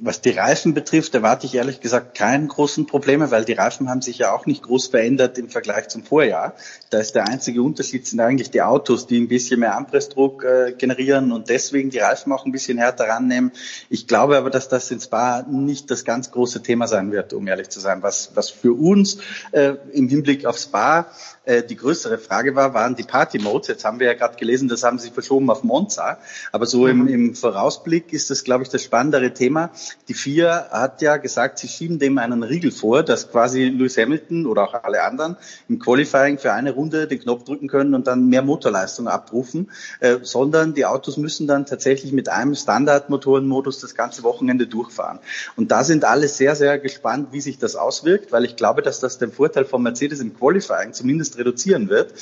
was 0.00 0.22
die 0.22 0.30
Reifen 0.30 0.72
betrifft, 0.72 1.14
erwarte 1.14 1.46
ich 1.46 1.54
ehrlich 1.54 1.80
gesagt 1.80 2.16
keinen 2.16 2.48
großen 2.48 2.86
Probleme, 2.86 3.30
weil 3.30 3.44
die 3.44 3.52
Reifen 3.52 3.90
haben 3.90 4.00
sich 4.00 4.18
ja 4.18 4.32
auch 4.32 4.46
nicht 4.46 4.62
groß 4.62 4.86
verändert 4.86 5.36
im 5.36 5.50
Vergleich 5.50 5.88
zum 5.88 6.02
Vorjahr. 6.02 6.54
Da 6.90 6.98
ist 6.98 7.14
der 7.14 7.28
einzige 7.28 7.62
Unterschied 7.62 8.06
sind 8.06 8.20
eigentlich 8.20 8.50
die 8.50 8.62
Autos, 8.62 9.06
die 9.06 9.20
ein 9.20 9.28
bisschen 9.28 9.60
mehr 9.60 9.76
Anpressdruck 9.76 10.44
äh, 10.44 10.72
generieren 10.72 11.30
und 11.30 11.50
deswegen 11.50 11.90
die 11.90 11.98
Reifen 11.98 12.32
auch 12.32 12.46
ein 12.46 12.52
bisschen 12.52 12.78
härter 12.78 13.04
rannehmen. 13.04 13.52
Ich 13.90 14.06
glaube 14.06 14.38
aber, 14.38 14.48
dass 14.48 14.68
das 14.68 14.90
in 14.90 15.00
Spa 15.00 15.42
nicht 15.42 15.90
das 15.90 16.06
ganz 16.06 16.30
große 16.30 16.62
Thema 16.62 16.88
sein 16.88 17.12
wird, 17.12 17.34
um 17.34 17.46
ehrlich 17.46 17.68
zu 17.68 17.80
sein. 17.80 18.02
Was, 18.02 18.30
was 18.34 18.48
für 18.48 18.72
uns 18.72 19.18
äh, 19.52 19.74
im 19.92 20.08
Hinblick 20.08 20.46
auf 20.46 20.56
Spa 20.56 21.06
äh, 21.46 21.62
die 21.62 21.76
größere 21.76 22.18
Frage 22.18 22.54
war, 22.54 22.74
waren 22.74 22.96
die 22.96 23.04
Party-Modes. 23.04 23.68
Jetzt 23.68 23.84
haben 23.84 24.00
wir 24.00 24.08
ja 24.08 24.14
gerade 24.14 24.36
gelesen, 24.36 24.68
das 24.68 24.82
haben 24.82 24.98
sie 24.98 25.10
verschoben 25.10 25.48
auf 25.48 25.62
Monza. 25.62 26.18
Aber 26.50 26.66
so 26.66 26.86
im, 26.86 27.02
mhm. 27.02 27.08
im 27.08 27.34
Vorausblick 27.34 28.12
ist 28.12 28.30
das, 28.30 28.42
glaube 28.42 28.64
ich, 28.64 28.68
das 28.68 28.82
spannendere 28.82 29.32
Thema. 29.32 29.65
Die 30.08 30.14
FIA 30.14 30.68
hat 30.70 31.02
ja 31.02 31.16
gesagt, 31.16 31.58
sie 31.58 31.68
schieben 31.68 31.98
dem 31.98 32.18
einen 32.18 32.42
Riegel 32.42 32.70
vor, 32.70 33.02
dass 33.02 33.30
quasi 33.30 33.64
Lewis 33.64 33.96
Hamilton 33.96 34.46
oder 34.46 34.64
auch 34.64 34.74
alle 34.74 35.02
anderen 35.02 35.36
im 35.68 35.78
Qualifying 35.78 36.38
für 36.38 36.52
eine 36.52 36.72
Runde 36.72 37.06
den 37.06 37.20
Knopf 37.20 37.44
drücken 37.44 37.68
können 37.68 37.94
und 37.94 38.06
dann 38.06 38.28
mehr 38.28 38.42
Motorleistung 38.42 39.08
abrufen, 39.08 39.70
äh, 40.00 40.18
sondern 40.22 40.74
die 40.74 40.86
Autos 40.86 41.16
müssen 41.16 41.46
dann 41.46 41.66
tatsächlich 41.66 42.12
mit 42.12 42.28
einem 42.28 42.54
Standardmotorenmodus 42.54 43.80
das 43.80 43.94
ganze 43.94 44.22
Wochenende 44.22 44.66
durchfahren. 44.66 45.18
Und 45.56 45.70
da 45.70 45.84
sind 45.84 46.04
alle 46.04 46.28
sehr, 46.28 46.56
sehr 46.56 46.78
gespannt, 46.78 47.28
wie 47.32 47.40
sich 47.40 47.58
das 47.58 47.76
auswirkt, 47.76 48.32
weil 48.32 48.44
ich 48.44 48.56
glaube, 48.56 48.82
dass 48.82 49.00
das 49.00 49.18
den 49.18 49.32
Vorteil 49.32 49.64
von 49.64 49.82
Mercedes 49.82 50.20
im 50.20 50.36
Qualifying 50.36 50.92
zumindest 50.92 51.38
reduzieren 51.38 51.88
wird. 51.88 52.14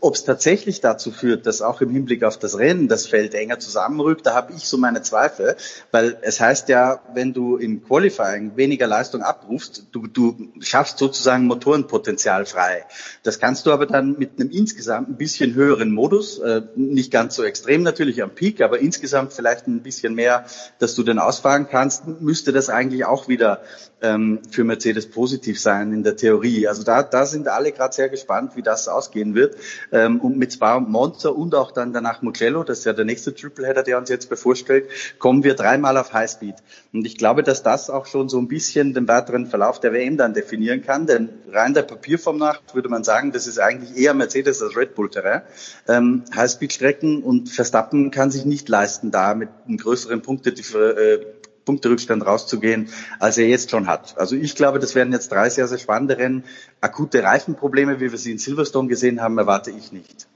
Ob 0.00 0.14
es 0.14 0.24
tatsächlich 0.24 0.80
dazu 0.80 1.10
führt, 1.10 1.46
dass 1.46 1.62
auch 1.62 1.80
im 1.80 1.90
Hinblick 1.90 2.24
auf 2.24 2.38
das 2.38 2.58
Rennen 2.58 2.88
das 2.88 3.06
Feld 3.06 3.34
enger 3.34 3.58
zusammenrückt, 3.58 4.26
da 4.26 4.34
habe 4.34 4.52
ich 4.52 4.68
so 4.68 4.76
meine 4.78 5.02
Zweifel, 5.02 5.56
weil 5.90 6.16
es 6.22 6.40
heißt 6.40 6.68
ja, 6.68 6.91
wenn 7.14 7.32
du 7.32 7.56
im 7.56 7.84
Qualifying 7.84 8.56
weniger 8.56 8.86
Leistung 8.86 9.22
abrufst, 9.22 9.86
du, 9.92 10.06
du 10.06 10.48
schaffst 10.60 10.98
sozusagen 10.98 11.46
Motorenpotenzial 11.46 12.46
frei. 12.46 12.84
Das 13.22 13.38
kannst 13.38 13.66
du 13.66 13.72
aber 13.72 13.86
dann 13.86 14.18
mit 14.18 14.40
einem 14.40 14.50
insgesamt 14.50 15.08
ein 15.08 15.16
bisschen 15.16 15.54
höheren 15.54 15.92
Modus, 15.92 16.38
äh, 16.38 16.62
nicht 16.76 17.10
ganz 17.10 17.36
so 17.36 17.44
extrem 17.44 17.82
natürlich 17.82 18.22
am 18.22 18.30
Peak, 18.30 18.60
aber 18.60 18.78
insgesamt 18.80 19.32
vielleicht 19.32 19.66
ein 19.66 19.82
bisschen 19.82 20.14
mehr, 20.14 20.44
dass 20.78 20.94
du 20.94 21.02
den 21.02 21.18
ausfahren 21.18 21.68
kannst, 21.68 22.06
müsste 22.06 22.52
das 22.52 22.68
eigentlich 22.68 23.04
auch 23.04 23.28
wieder 23.28 23.62
ähm, 24.02 24.40
für 24.50 24.64
Mercedes 24.64 25.08
positiv 25.10 25.60
sein 25.60 25.92
in 25.92 26.02
der 26.02 26.16
Theorie. 26.16 26.68
Also 26.68 26.82
da, 26.82 27.02
da 27.02 27.24
sind 27.24 27.48
alle 27.48 27.72
gerade 27.72 27.94
sehr 27.94 28.08
gespannt, 28.08 28.56
wie 28.56 28.62
das 28.62 28.88
ausgehen 28.88 29.34
wird. 29.34 29.56
Ähm, 29.92 30.20
und 30.20 30.36
mit 30.36 30.52
Spa 30.52 30.76
und 30.76 30.90
Monza 30.90 31.30
und 31.30 31.54
auch 31.54 31.70
dann 31.70 31.92
danach 31.92 32.22
Mugello, 32.22 32.64
das 32.64 32.80
ist 32.80 32.84
ja 32.84 32.92
der 32.92 33.04
nächste 33.04 33.34
Tripleheader, 33.34 33.82
der 33.82 33.98
uns 33.98 34.08
jetzt 34.08 34.28
bevorstellt, 34.28 34.88
kommen 35.18 35.44
wir 35.44 35.54
dreimal 35.54 35.96
auf 35.96 36.12
Highspeed. 36.12 36.56
Und 36.92 37.06
ich 37.06 37.16
glaube, 37.16 37.42
dass 37.42 37.62
das 37.62 37.88
auch 37.88 38.04
schon 38.04 38.28
so 38.28 38.38
ein 38.38 38.48
bisschen 38.48 38.92
den 38.92 39.08
weiteren 39.08 39.46
Verlauf 39.46 39.80
der 39.80 39.94
WM 39.94 40.18
dann 40.18 40.34
definieren 40.34 40.82
kann, 40.82 41.06
denn 41.06 41.30
rein 41.50 41.72
der 41.72 41.82
Papierform 41.82 42.36
nach 42.36 42.60
würde 42.74 42.90
man 42.90 43.02
sagen, 43.02 43.32
das 43.32 43.46
ist 43.46 43.58
eigentlich 43.58 43.96
eher 43.96 44.12
Mercedes 44.12 44.60
als 44.60 44.76
Red 44.76 44.94
Bull 44.94 45.08
Terrain. 45.08 45.40
Ähm, 45.88 46.24
Highspeed-Strecken 46.34 47.22
und 47.22 47.48
Verstappen 47.48 48.10
kann 48.10 48.30
sich 48.30 48.44
nicht 48.44 48.68
leisten, 48.68 49.10
da 49.10 49.34
mit 49.34 49.48
einem 49.66 49.78
größeren 49.78 50.20
Punkte 50.20 50.50
äh, 50.50 51.24
Punkterückstand 51.64 52.26
rauszugehen, 52.26 52.88
als 53.18 53.38
er 53.38 53.46
jetzt 53.46 53.70
schon 53.70 53.86
hat. 53.86 54.18
Also 54.18 54.36
ich 54.36 54.54
glaube, 54.54 54.78
das 54.78 54.94
werden 54.94 55.12
jetzt 55.12 55.32
drei 55.32 55.48
sehr, 55.48 55.68
sehr 55.68 55.78
spannende 55.78 56.18
Rennen. 56.18 56.44
Akute 56.80 57.22
Reifenprobleme, 57.22 58.00
wie 58.00 58.10
wir 58.10 58.18
sie 58.18 58.32
in 58.32 58.38
Silverstone 58.38 58.88
gesehen 58.88 59.22
haben, 59.22 59.38
erwarte 59.38 59.70
ich 59.70 59.92
nicht. 59.92 60.26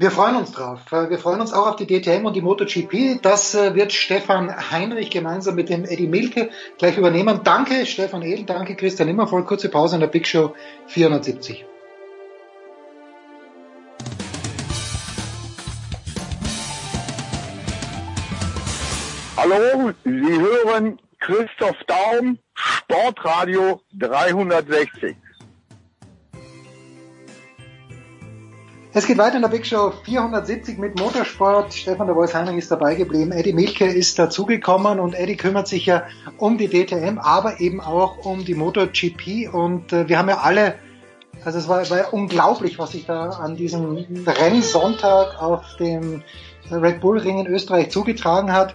Wir 0.00 0.12
freuen 0.12 0.36
uns 0.36 0.52
drauf. 0.52 0.78
Wir 0.92 1.18
freuen 1.18 1.40
uns 1.40 1.52
auch 1.52 1.66
auf 1.66 1.74
die 1.74 1.84
DTM 1.84 2.24
und 2.24 2.36
die 2.36 2.40
MotoGP. 2.40 3.20
Das 3.20 3.56
äh, 3.56 3.74
wird 3.74 3.92
Stefan 3.92 4.70
Heinrich 4.70 5.10
gemeinsam 5.10 5.56
mit 5.56 5.70
dem 5.70 5.84
Eddie 5.84 6.06
Milke 6.06 6.50
gleich 6.78 6.96
übernehmen. 6.96 7.40
Danke 7.42 7.84
Stefan 7.84 8.22
Edel, 8.22 8.44
danke 8.44 8.76
Christian 8.76 9.08
Immervoll. 9.08 9.44
Kurze 9.44 9.68
Pause 9.68 9.96
in 9.96 10.00
der 10.00 10.06
Big 10.06 10.28
Show 10.28 10.54
470. 10.86 11.66
Hallo, 19.36 19.90
Sie 20.04 20.40
hören 20.40 21.00
Christoph 21.18 21.82
Daum, 21.88 22.38
Sportradio 22.54 23.80
360. 23.94 25.16
Es 28.94 29.06
geht 29.06 29.18
weiter 29.18 29.36
in 29.36 29.42
der 29.42 29.50
Big 29.50 29.66
Show 29.66 29.92
470 30.04 30.78
mit 30.78 30.98
Motorsport. 30.98 31.74
Stefan 31.74 32.06
der 32.06 32.16
Voice 32.16 32.32
Heinrich 32.32 32.56
ist 32.56 32.70
dabei 32.70 32.94
geblieben. 32.94 33.32
Eddie 33.32 33.52
Milke 33.52 33.84
ist 33.84 34.18
dazugekommen 34.18 34.98
und 34.98 35.14
Eddie 35.14 35.36
kümmert 35.36 35.68
sich 35.68 35.84
ja 35.84 36.04
um 36.38 36.56
die 36.56 36.68
DTM, 36.68 37.18
aber 37.18 37.60
eben 37.60 37.82
auch 37.82 38.24
um 38.24 38.46
die 38.46 38.54
MotoGP. 38.54 39.52
Und 39.52 39.92
äh, 39.92 40.08
wir 40.08 40.18
haben 40.18 40.30
ja 40.30 40.38
alle, 40.38 40.76
also 41.44 41.58
es 41.58 41.68
war, 41.68 41.88
war 41.90 42.14
unglaublich, 42.14 42.78
was 42.78 42.92
sich 42.92 43.04
da 43.04 43.28
an 43.28 43.56
diesem 43.56 44.06
Rennsonntag 44.26 45.40
auf 45.42 45.76
dem 45.76 46.22
Red 46.70 47.02
Bull 47.02 47.18
Ring 47.18 47.40
in 47.40 47.46
Österreich 47.46 47.90
zugetragen 47.90 48.54
hat. 48.54 48.74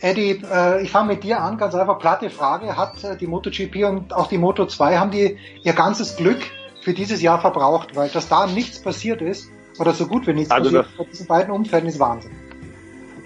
Eddie, 0.00 0.42
äh, 0.52 0.82
ich 0.82 0.90
fange 0.90 1.14
mit 1.14 1.22
dir 1.22 1.40
an, 1.40 1.58
ganz 1.58 1.76
einfach 1.76 2.00
platte 2.00 2.28
Frage. 2.28 2.76
Hat 2.76 3.04
äh, 3.04 3.16
die 3.16 3.28
MotoGP 3.28 3.84
und 3.84 4.14
auch 4.14 4.26
die 4.26 4.38
Moto 4.38 4.66
2, 4.66 4.98
haben 4.98 5.12
die 5.12 5.38
ihr 5.62 5.72
ganzes 5.74 6.16
Glück 6.16 6.40
für 6.84 6.92
dieses 6.92 7.22
Jahr 7.22 7.40
verbraucht? 7.40 7.96
Weil 7.96 8.08
dass 8.10 8.28
da 8.28 8.46
nichts 8.46 8.80
passiert 8.80 9.22
ist, 9.22 9.50
oder 9.78 9.92
so 9.92 10.06
gut 10.06 10.26
wie 10.26 10.34
nichts 10.34 10.50
also 10.50 10.70
passiert 10.70 10.96
bei 10.96 11.04
diesen 11.04 11.26
beiden 11.26 11.52
Umfällen, 11.52 11.86
ist 11.86 11.98
Wahnsinn. 11.98 12.30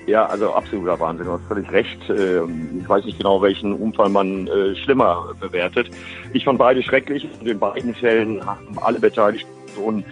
Ja, 0.07 0.25
also 0.25 0.55
absoluter 0.55 0.99
Wahnsinn. 0.99 1.27
Du 1.27 1.33
hast 1.33 1.45
völlig 1.49 1.71
recht. 1.71 1.99
Ähm, 2.09 2.81
ich 2.81 2.89
weiß 2.89 3.05
nicht 3.05 3.19
genau, 3.19 3.43
welchen 3.43 3.75
Unfall 3.75 4.09
man 4.09 4.47
äh, 4.47 4.75
schlimmer 4.77 5.35
bewertet. 5.39 5.91
Ich 6.33 6.45
fand 6.45 6.59
beide 6.59 6.83
schrecklich. 6.83 7.29
In 7.45 7.59
beiden 7.59 7.95
Fällen 7.95 8.45
haben 8.47 8.79
alle 8.81 8.99
Beteiligten 9.01 10.05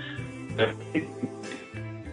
äh, 0.59 1.01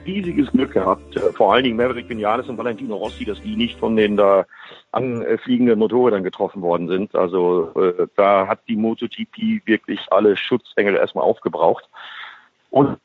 riesiges 0.05 0.51
Glück 0.51 0.73
gehabt. 0.73 1.15
Äh, 1.15 1.31
vor 1.33 1.53
allen 1.53 1.63
Dingen 1.63 1.77
Maverick 1.77 2.09
Vinales 2.09 2.47
und 2.47 2.57
Valentino 2.57 2.95
Rossi, 2.95 3.25
dass 3.25 3.41
die 3.41 3.55
nicht 3.55 3.79
von 3.79 3.95
den 3.95 4.17
da 4.17 4.45
anfliegenden 4.91 5.79
Motorrädern 5.79 6.23
getroffen 6.23 6.61
worden 6.61 6.87
sind. 6.87 7.15
Also 7.15 7.71
äh, 7.75 8.07
da 8.15 8.47
hat 8.47 8.59
die 8.67 8.75
MotoGP 8.75 9.65
wirklich 9.65 9.99
alle 10.11 10.37
Schutzengel 10.37 10.95
erstmal 10.95 11.25
aufgebraucht. 11.25 11.87
Und 12.69 12.97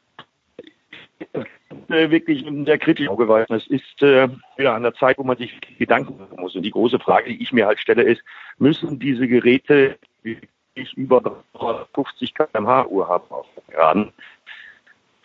äh, 1.88 2.10
wirklich 2.10 2.46
sehr 2.64 2.78
kritisch 2.78 3.08
gewesen. 3.08 3.54
Es 3.54 3.66
ist 3.66 4.02
äh, 4.02 4.28
ja, 4.58 4.74
an 4.74 4.82
der 4.82 4.94
Zeit, 4.94 5.18
wo 5.18 5.22
man 5.22 5.36
sich 5.36 5.58
Gedanken 5.78 6.18
machen 6.18 6.40
muss. 6.40 6.54
Und 6.54 6.62
die 6.62 6.70
große 6.70 6.98
Frage, 6.98 7.30
die 7.30 7.42
ich 7.42 7.52
mir 7.52 7.66
halt 7.66 7.78
stelle, 7.78 8.02
ist, 8.02 8.22
müssen 8.58 8.98
diese 8.98 9.26
Geräte 9.26 9.98
wirklich 10.22 10.48
über 10.96 11.42
350 11.54 12.34
kmh 12.34 12.86
Uhr 12.86 13.08
haben 13.08 13.24
auf 13.30 13.46
Geraden? 13.68 14.12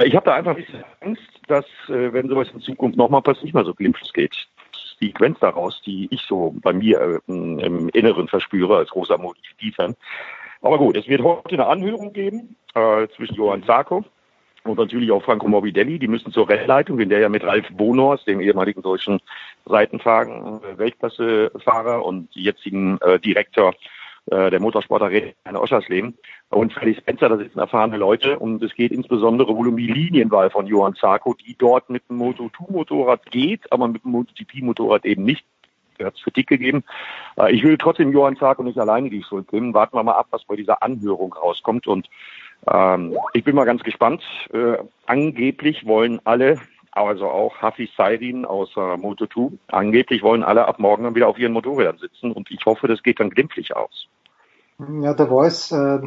Ich 0.06 0.16
habe 0.16 0.26
da 0.26 0.36
einfach 0.36 0.52
ein 0.52 0.64
bisschen 0.64 0.84
Angst, 1.02 1.24
dass, 1.48 1.66
äh, 1.88 2.14
wenn 2.14 2.28
sowas 2.28 2.50
in 2.54 2.62
Zukunft 2.62 2.98
nochmal 2.98 3.22
passiert, 3.22 3.46
nicht 3.46 3.54
mehr 3.54 3.66
so 3.66 3.74
glimpflich 3.74 4.12
geht. 4.14 4.36
Die 5.00 5.08
Sequenz 5.08 5.40
daraus, 5.40 5.82
die 5.86 6.08
ich 6.12 6.22
so 6.22 6.54
bei 6.62 6.74
mir 6.74 7.02
äh, 7.02 7.20
im 7.28 7.90
Inneren 7.90 8.28
verspüre 8.28 8.78
als 8.78 8.90
großer 8.90 9.18
MotoGP-Fan. 9.18 9.96
Aber 10.62 10.78
gut, 10.78 10.98
es 10.98 11.08
wird 11.08 11.22
heute 11.22 11.56
eine 11.56 11.68
Anhörung 11.68 12.14
geben 12.14 12.56
äh, 12.74 13.08
zwischen 13.16 13.36
Johann 13.36 13.64
Zarko 13.64 14.04
und 14.64 14.78
natürlich 14.78 15.12
auch 15.12 15.24
Franco 15.24 15.48
Morbidelli. 15.48 16.00
Die 16.00 16.08
müssen 16.08 16.32
zur 16.32 16.50
Rennleitung, 16.50 17.00
in 17.00 17.10
der 17.10 17.20
ja 17.20 17.30
mit 17.30 17.44
Ralf 17.44 17.68
Bonors, 17.72 18.24
dem 18.26 18.40
ehemaligen 18.40 18.82
deutschen 18.82 19.20
Seitenfahren-Weltklassefahrer 19.66 22.04
und 22.06 22.30
jetzigen 22.34 23.00
äh, 23.02 23.20
Direktor 23.20 23.76
äh, 24.32 24.50
der 24.50 24.60
Motorsportarena 24.60 25.32
in 25.50 25.56
Oschersleben 25.56 26.18
und 26.50 26.74
Freddy 26.74 26.96
Spencer, 26.96 27.30
da 27.30 27.38
sitzen 27.38 27.60
erfahrene 27.60 27.98
Leute 27.98 28.40
und 28.40 28.62
es 28.64 28.74
geht 28.74 28.92
insbesondere 28.92 29.56
wohl 29.56 29.68
um 29.68 29.78
die 29.78 29.88
Linienwahl 29.88 30.50
von 30.50 30.68
Johann 30.68 30.96
Zarko, 30.96 31.34
die 31.34 31.56
dort 31.58 31.90
mit 31.90 32.08
dem 32.10 32.22
Moto2-Motorrad 32.22 33.26
geht, 33.32 33.72
aber 33.72 33.88
mit 33.88 34.04
dem 34.04 34.12
MotoGP-Motorrad 34.12 35.06
eben 35.06 35.24
nicht 35.24 35.46
hat 36.02 36.16
es 36.16 36.24
Kritik 36.24 36.48
gegeben. 36.48 36.84
Äh, 37.38 37.54
ich 37.54 37.64
will 37.64 37.78
trotzdem 37.78 38.12
Johann 38.12 38.38
Zarko 38.38 38.64
nicht 38.64 38.80
alleine 38.80 39.10
die 39.10 39.24
Schuld 39.24 39.48
geben. 39.50 39.74
Warten 39.74 39.96
wir 39.96 40.04
mal 40.04 40.14
ab, 40.14 40.28
was 40.32 40.44
bei 40.46 40.56
dieser 40.56 40.82
Anhörung 40.82 41.34
rauskommt. 41.34 41.88
Und 41.88 42.10
ähm, 42.72 43.18
ich 43.34 43.44
bin 43.44 43.56
mal 43.56 43.66
ganz 43.66 43.84
gespannt. 43.84 44.24
Äh, 44.54 44.78
angeblich 45.06 45.86
wollen 45.86 46.20
alle, 46.24 46.60
also 46.92 47.28
auch 47.28 47.62
Hafiz 47.62 47.90
Saidin 47.96 48.46
aus 48.46 48.72
äh, 48.76 48.80
Moto2, 48.80 49.52
angeblich 49.68 50.24
wollen 50.24 50.44
alle 50.44 50.68
ab 50.68 50.80
morgen 50.80 51.04
dann 51.04 51.16
wieder 51.16 51.28
auf 51.28 51.40
ihren 51.40 51.54
Motorrädern 51.54 51.98
sitzen. 51.98 52.32
Und 52.32 52.50
ich 52.52 52.66
hoffe, 52.66 52.88
das 52.88 53.04
geht 53.04 53.20
dann 53.20 53.30
glimpflich 53.30 53.76
aus. 53.76 54.08
Ja, 55.02 55.14
der 55.14 55.28
Voice, 55.28 55.72
äh, 55.72 56.00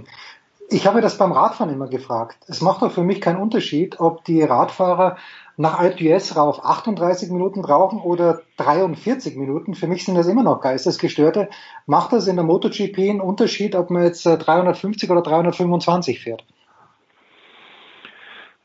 ich 0.68 0.86
habe 0.86 1.00
das 1.00 1.16
beim 1.16 1.32
Radfahren 1.32 1.72
immer 1.72 1.88
gefragt. 1.88 2.38
Es 2.48 2.60
macht 2.60 2.82
doch 2.82 2.90
für 2.90 3.04
mich 3.04 3.20
keinen 3.20 3.40
Unterschied, 3.40 4.00
ob 4.00 4.24
die 4.24 4.42
Radfahrer 4.42 5.16
nach 5.56 5.80
ITS 5.82 6.36
rauf 6.36 6.64
38 6.64 7.30
Minuten 7.30 7.62
brauchen 7.62 8.00
oder 8.00 8.42
43 8.58 9.36
Minuten. 9.36 9.74
Für 9.74 9.86
mich 9.86 10.04
sind 10.04 10.16
das 10.16 10.26
immer 10.26 10.42
noch 10.42 10.60
Geistesgestörte. 10.60 11.48
Macht 11.86 12.12
das 12.12 12.26
in 12.26 12.36
der 12.36 12.44
MotoGP 12.44 12.98
einen 12.98 13.20
Unterschied, 13.20 13.74
ob 13.74 13.90
man 13.90 14.04
jetzt 14.04 14.24
350 14.24 15.08
äh, 15.08 15.12
oder 15.12 15.22
325 15.22 16.20
fährt? 16.20 16.44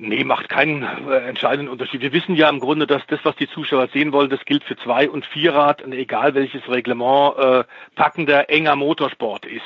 Nee, 0.04 0.24
macht 0.24 0.50
keinen 0.50 0.82
äh, 0.82 1.28
entscheidenden 1.28 1.70
Unterschied. 1.70 2.02
Wir 2.02 2.12
wissen 2.12 2.34
ja 2.34 2.50
im 2.50 2.60
Grunde, 2.60 2.88
dass 2.88 3.06
das, 3.06 3.20
was 3.22 3.36
die 3.36 3.48
Zuschauer 3.48 3.88
sehen 3.94 4.12
wollen, 4.12 4.32
das 4.32 4.44
gilt 4.46 4.64
für 4.64 4.76
Zwei- 4.76 5.08
und 5.08 5.28
Vierrad, 5.28 5.86
egal 5.92 6.34
welches 6.34 6.68
Reglement, 6.68 7.38
äh, 7.38 7.64
packender, 7.94 8.50
enger 8.50 8.76
Motorsport 8.76 9.46
ist. 9.46 9.62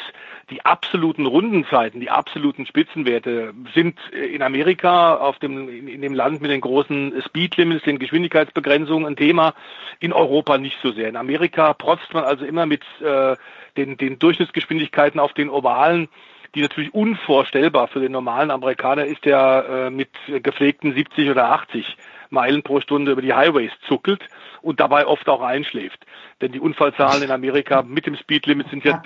Die 0.49 0.65
absoluten 0.65 1.25
Rundenzeiten, 1.25 2.01
die 2.01 2.09
absoluten 2.09 2.65
Spitzenwerte 2.65 3.53
sind 3.73 3.97
in 4.11 4.41
Amerika, 4.41 5.15
auf 5.15 5.39
dem, 5.39 5.69
in 5.69 6.01
dem 6.01 6.13
Land 6.13 6.41
mit 6.41 6.51
den 6.51 6.59
großen 6.59 7.13
Speedlimits, 7.25 7.85
den 7.85 7.97
Geschwindigkeitsbegrenzungen 7.97 9.07
ein 9.07 9.15
Thema, 9.15 9.53
in 10.01 10.11
Europa 10.11 10.57
nicht 10.57 10.77
so 10.83 10.91
sehr. 10.91 11.07
In 11.07 11.15
Amerika 11.15 11.71
protzt 11.71 12.13
man 12.13 12.25
also 12.25 12.43
immer 12.43 12.65
mit 12.65 12.83
äh, 12.99 13.37
den, 13.77 13.95
den 13.95 14.19
Durchschnittsgeschwindigkeiten 14.19 15.21
auf 15.21 15.31
den 15.31 15.49
Ovalen 15.49 16.09
die 16.55 16.61
natürlich 16.61 16.93
unvorstellbar 16.93 17.87
für 17.87 17.99
den 17.99 18.13
normalen 18.13 18.49
Amerikaner 18.49 19.05
ist, 19.05 19.25
der 19.25 19.65
äh, 19.69 19.89
mit 19.89 20.09
gepflegten 20.27 20.93
70 20.93 21.29
oder 21.29 21.51
80 21.51 21.97
Meilen 22.29 22.63
pro 22.63 22.81
Stunde 22.81 23.11
über 23.11 23.21
die 23.21 23.33
Highways 23.33 23.71
zuckelt 23.87 24.21
und 24.61 24.79
dabei 24.79 25.05
oft 25.05 25.29
auch 25.29 25.41
einschläft. 25.41 26.05
Denn 26.41 26.51
die 26.51 26.59
Unfallzahlen 26.59 27.23
in 27.23 27.31
Amerika 27.31 27.83
mit 27.83 28.05
dem 28.05 28.15
Speedlimit 28.15 28.69
sind 28.69 28.83
ja 28.83 29.03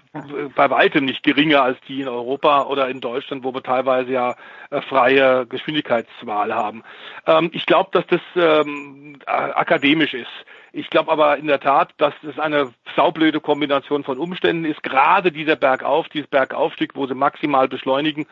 bei 0.55 0.70
weitem 0.70 1.05
nicht 1.05 1.22
geringer 1.22 1.61
als 1.61 1.78
die 1.88 2.01
in 2.01 2.07
Europa 2.07 2.63
oder 2.63 2.88
in 2.88 3.01
Deutschland, 3.01 3.43
wo 3.43 3.53
wir 3.53 3.61
teilweise 3.61 4.11
ja 4.11 4.36
äh, 4.72 4.82
freie 4.82 5.45
Geschwindigkeitswahl 5.45 6.53
haben. 6.55 6.84
Ähm, 7.28 7.49
ich 7.53 7.65
glaube, 7.65 7.89
dass 7.91 8.07
das 8.07 8.22
ähm, 8.36 9.20
akademisch 9.26 10.13
ist. 10.13 10.32
Ich 10.72 10.89
glaube 10.89 11.11
aber 11.11 11.38
in 11.38 11.47
der 11.47 11.59
Tat, 11.59 11.93
dass 11.97 12.13
es 12.24 12.38
eine 12.39 12.72
saublöde 12.95 13.39
Kombination 13.39 14.03
von 14.03 14.17
Umständen 14.17 14.65
ist. 14.65 14.84
Gerade 14.84 15.32
dieser 15.32 15.55
Bergauf, 15.55 16.07
dieses 16.09 16.28
Bergaufstieg, 16.30 16.95
wo 16.95 17.07
sie 17.07 17.15
maximal 17.15 17.67
beschleunigen 17.67 18.28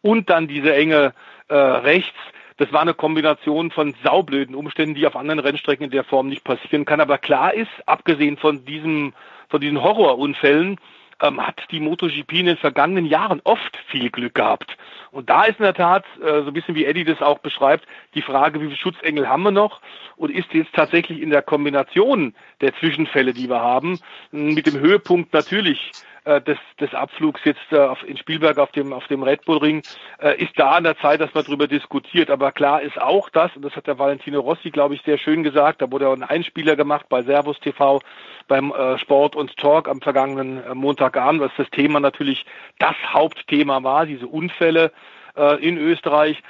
und 0.00 0.30
dann 0.30 0.48
diese 0.48 0.74
enge 0.74 1.12
äh, 1.48 1.54
rechts. 1.54 2.18
Das 2.56 2.72
war 2.72 2.82
eine 2.82 2.94
Kombination 2.94 3.70
von 3.70 3.94
saublöden 4.04 4.54
Umständen, 4.54 4.94
die 4.94 5.06
auf 5.06 5.16
anderen 5.16 5.40
Rennstrecken 5.40 5.84
in 5.84 5.90
der 5.90 6.04
Form 6.04 6.28
nicht 6.28 6.44
passieren 6.44 6.84
kann. 6.84 7.00
Aber 7.00 7.18
klar 7.18 7.54
ist, 7.54 7.70
abgesehen 7.86 8.36
von 8.36 8.64
diesem, 8.64 9.12
von 9.48 9.60
diesen 9.60 9.82
Horrorunfällen, 9.82 10.78
ähm, 11.22 11.44
hat 11.44 11.62
die 11.70 11.80
MotoGP 11.80 12.32
in 12.32 12.46
den 12.46 12.56
vergangenen 12.56 13.06
Jahren 13.06 13.40
oft 13.44 13.76
viel 13.88 14.10
Glück 14.10 14.34
gehabt. 14.34 14.76
Und 15.12 15.30
da 15.30 15.44
ist 15.44 15.58
in 15.58 15.64
der 15.64 15.74
Tat, 15.74 16.04
äh, 16.20 16.42
so 16.42 16.48
ein 16.48 16.52
bisschen 16.52 16.74
wie 16.74 16.84
Eddie 16.84 17.04
das 17.04 17.22
auch 17.22 17.38
beschreibt, 17.38 17.86
die 18.14 18.22
Frage, 18.22 18.60
wie 18.60 18.66
viele 18.66 18.76
Schutzengel 18.76 19.28
haben 19.28 19.44
wir 19.44 19.50
noch? 19.50 19.80
Und 20.16 20.30
ist 20.30 20.52
jetzt 20.52 20.74
tatsächlich 20.74 21.20
in 21.20 21.30
der 21.30 21.42
Kombination 21.42 22.34
der 22.60 22.74
Zwischenfälle, 22.74 23.32
die 23.32 23.48
wir 23.48 23.60
haben, 23.60 24.00
mit 24.30 24.66
dem 24.66 24.78
Höhepunkt 24.78 25.32
natürlich 25.32 25.92
äh, 26.24 26.40
des, 26.40 26.58
des 26.80 26.94
Abflugs 26.94 27.40
jetzt 27.44 27.60
äh, 27.70 27.78
auf, 27.78 28.06
in 28.06 28.16
Spielberg 28.16 28.58
auf 28.58 28.70
dem, 28.72 28.92
auf 28.92 29.06
dem 29.08 29.22
Red 29.22 29.44
Bull 29.44 29.58
Ring, 29.58 29.82
äh, 30.20 30.40
ist 30.42 30.52
da 30.56 30.72
an 30.72 30.84
der 30.84 30.96
Zeit, 30.98 31.20
dass 31.20 31.34
man 31.34 31.44
darüber 31.44 31.66
diskutiert. 31.66 32.30
Aber 32.30 32.52
klar 32.52 32.82
ist 32.82 33.00
auch 33.00 33.28
das, 33.30 33.54
und 33.56 33.62
das 33.62 33.74
hat 33.74 33.86
der 33.86 33.98
Valentino 33.98 34.40
Rossi, 34.40 34.70
glaube 34.70 34.94
ich, 34.94 35.02
sehr 35.02 35.18
schön 35.18 35.42
gesagt, 35.42 35.82
da 35.82 35.90
wurde 35.90 36.08
auch 36.08 36.14
ein 36.14 36.22
Einspieler 36.22 36.76
gemacht 36.76 37.06
bei 37.08 37.22
Servus 37.22 37.58
TV 37.60 38.00
beim 38.48 38.72
äh, 38.72 38.98
Sport 38.98 39.36
und 39.36 39.56
Talk 39.56 39.88
am 39.88 40.00
vergangenen 40.00 40.62
äh, 40.64 40.74
Montagabend, 40.74 41.40
was 41.40 41.52
das 41.56 41.70
Thema 41.70 42.00
natürlich 42.00 42.44
das 42.78 42.96
Hauptthema 43.12 43.82
war, 43.82 44.06
diese 44.06 44.26
Unfälle 44.26 44.92
äh, 45.36 45.56
in 45.66 45.78
Österreich 45.78 46.42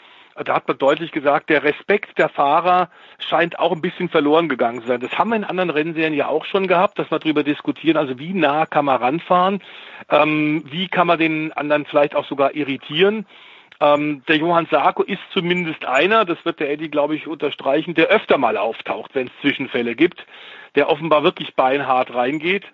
da 0.44 0.54
hat 0.54 0.68
man 0.68 0.78
deutlich 0.78 1.12
gesagt, 1.12 1.50
der 1.50 1.62
Respekt 1.62 2.18
der 2.18 2.28
Fahrer 2.28 2.88
scheint 3.18 3.58
auch 3.58 3.72
ein 3.72 3.80
bisschen 3.80 4.08
verloren 4.08 4.48
gegangen 4.48 4.80
zu 4.80 4.88
sein. 4.88 5.00
Das 5.00 5.16
haben 5.18 5.30
wir 5.30 5.36
in 5.36 5.44
anderen 5.44 5.70
Rennserien 5.70 6.14
ja 6.14 6.28
auch 6.28 6.44
schon 6.44 6.66
gehabt, 6.66 6.98
dass 6.98 7.10
wir 7.10 7.18
darüber 7.18 7.42
diskutieren, 7.42 7.96
also 7.96 8.18
wie 8.18 8.32
nah 8.32 8.66
kann 8.66 8.86
man 8.86 9.02
ranfahren, 9.02 9.62
ähm, 10.08 10.64
wie 10.70 10.88
kann 10.88 11.06
man 11.06 11.18
den 11.18 11.52
anderen 11.52 11.84
vielleicht 11.84 12.14
auch 12.14 12.26
sogar 12.26 12.54
irritieren. 12.54 13.26
Ähm, 13.82 14.22
der 14.28 14.36
Johann 14.36 14.68
Sarko 14.70 15.02
ist 15.02 15.20
zumindest 15.32 15.84
einer, 15.84 16.24
das 16.24 16.38
wird 16.44 16.60
der 16.60 16.70
Eddie, 16.70 16.88
glaube 16.88 17.16
ich, 17.16 17.26
unterstreichen, 17.26 17.94
der 17.94 18.06
öfter 18.06 18.38
mal 18.38 18.56
auftaucht, 18.56 19.12
wenn 19.14 19.26
es 19.26 19.32
Zwischenfälle 19.40 19.96
gibt, 19.96 20.24
der 20.76 20.88
offenbar 20.88 21.24
wirklich 21.24 21.56
beinhart 21.56 22.14
reingeht. 22.14 22.64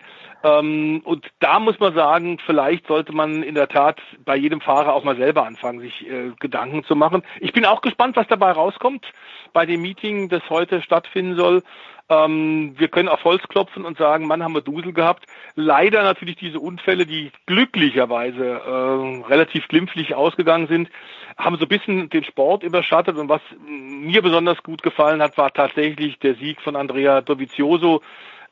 Ähm, 0.43 1.01
und 1.03 1.25
da 1.39 1.59
muss 1.59 1.79
man 1.79 1.95
sagen, 1.95 2.37
vielleicht 2.45 2.85
sollte 2.85 3.11
man 3.11 3.41
in 3.41 3.55
der 3.55 3.67
Tat 3.69 3.99
bei 4.23 4.35
jedem 4.35 4.61
Fahrer 4.61 4.93
auch 4.93 5.03
mal 5.03 5.17
selber 5.17 5.47
anfangen, 5.47 5.79
sich 5.79 6.07
äh, 6.07 6.31
Gedanken 6.39 6.83
zu 6.83 6.95
machen. 6.95 7.23
Ich 7.39 7.53
bin 7.53 7.65
auch 7.65 7.81
gespannt, 7.81 8.15
was 8.15 8.27
dabei 8.27 8.51
rauskommt 8.51 9.03
bei 9.51 9.65
dem 9.65 9.81
Meeting, 9.81 10.29
das 10.29 10.47
heute 10.51 10.83
stattfinden 10.83 11.35
soll. 11.35 11.63
Ähm, 12.09 12.73
wir 12.77 12.87
können 12.87 13.07
auf 13.07 13.23
Holz 13.23 13.43
klopfen 13.47 13.85
und 13.85 13.97
sagen, 13.97 14.25
Mann, 14.25 14.43
haben 14.43 14.55
wir 14.55 14.61
Dusel 14.61 14.93
gehabt. 14.93 15.25
Leider 15.55 16.03
natürlich 16.03 16.37
diese 16.37 16.59
Unfälle, 16.59 17.05
die 17.05 17.31
glücklicherweise 17.45 18.43
äh, 18.43 19.25
relativ 19.27 19.67
glimpflich 19.67 20.15
ausgegangen 20.15 20.67
sind, 20.67 20.89
haben 21.37 21.57
so 21.57 21.65
ein 21.65 21.69
bisschen 21.69 22.09
den 22.09 22.23
Sport 22.23 22.63
überschattet. 22.63 23.17
Und 23.17 23.29
was 23.29 23.41
mir 23.67 24.21
besonders 24.23 24.61
gut 24.63 24.81
gefallen 24.81 25.21
hat, 25.21 25.37
war 25.37 25.53
tatsächlich 25.53 26.17
der 26.19 26.35
Sieg 26.35 26.59
von 26.61 26.75
Andrea 26.75 27.21
Dovizioso, 27.21 28.01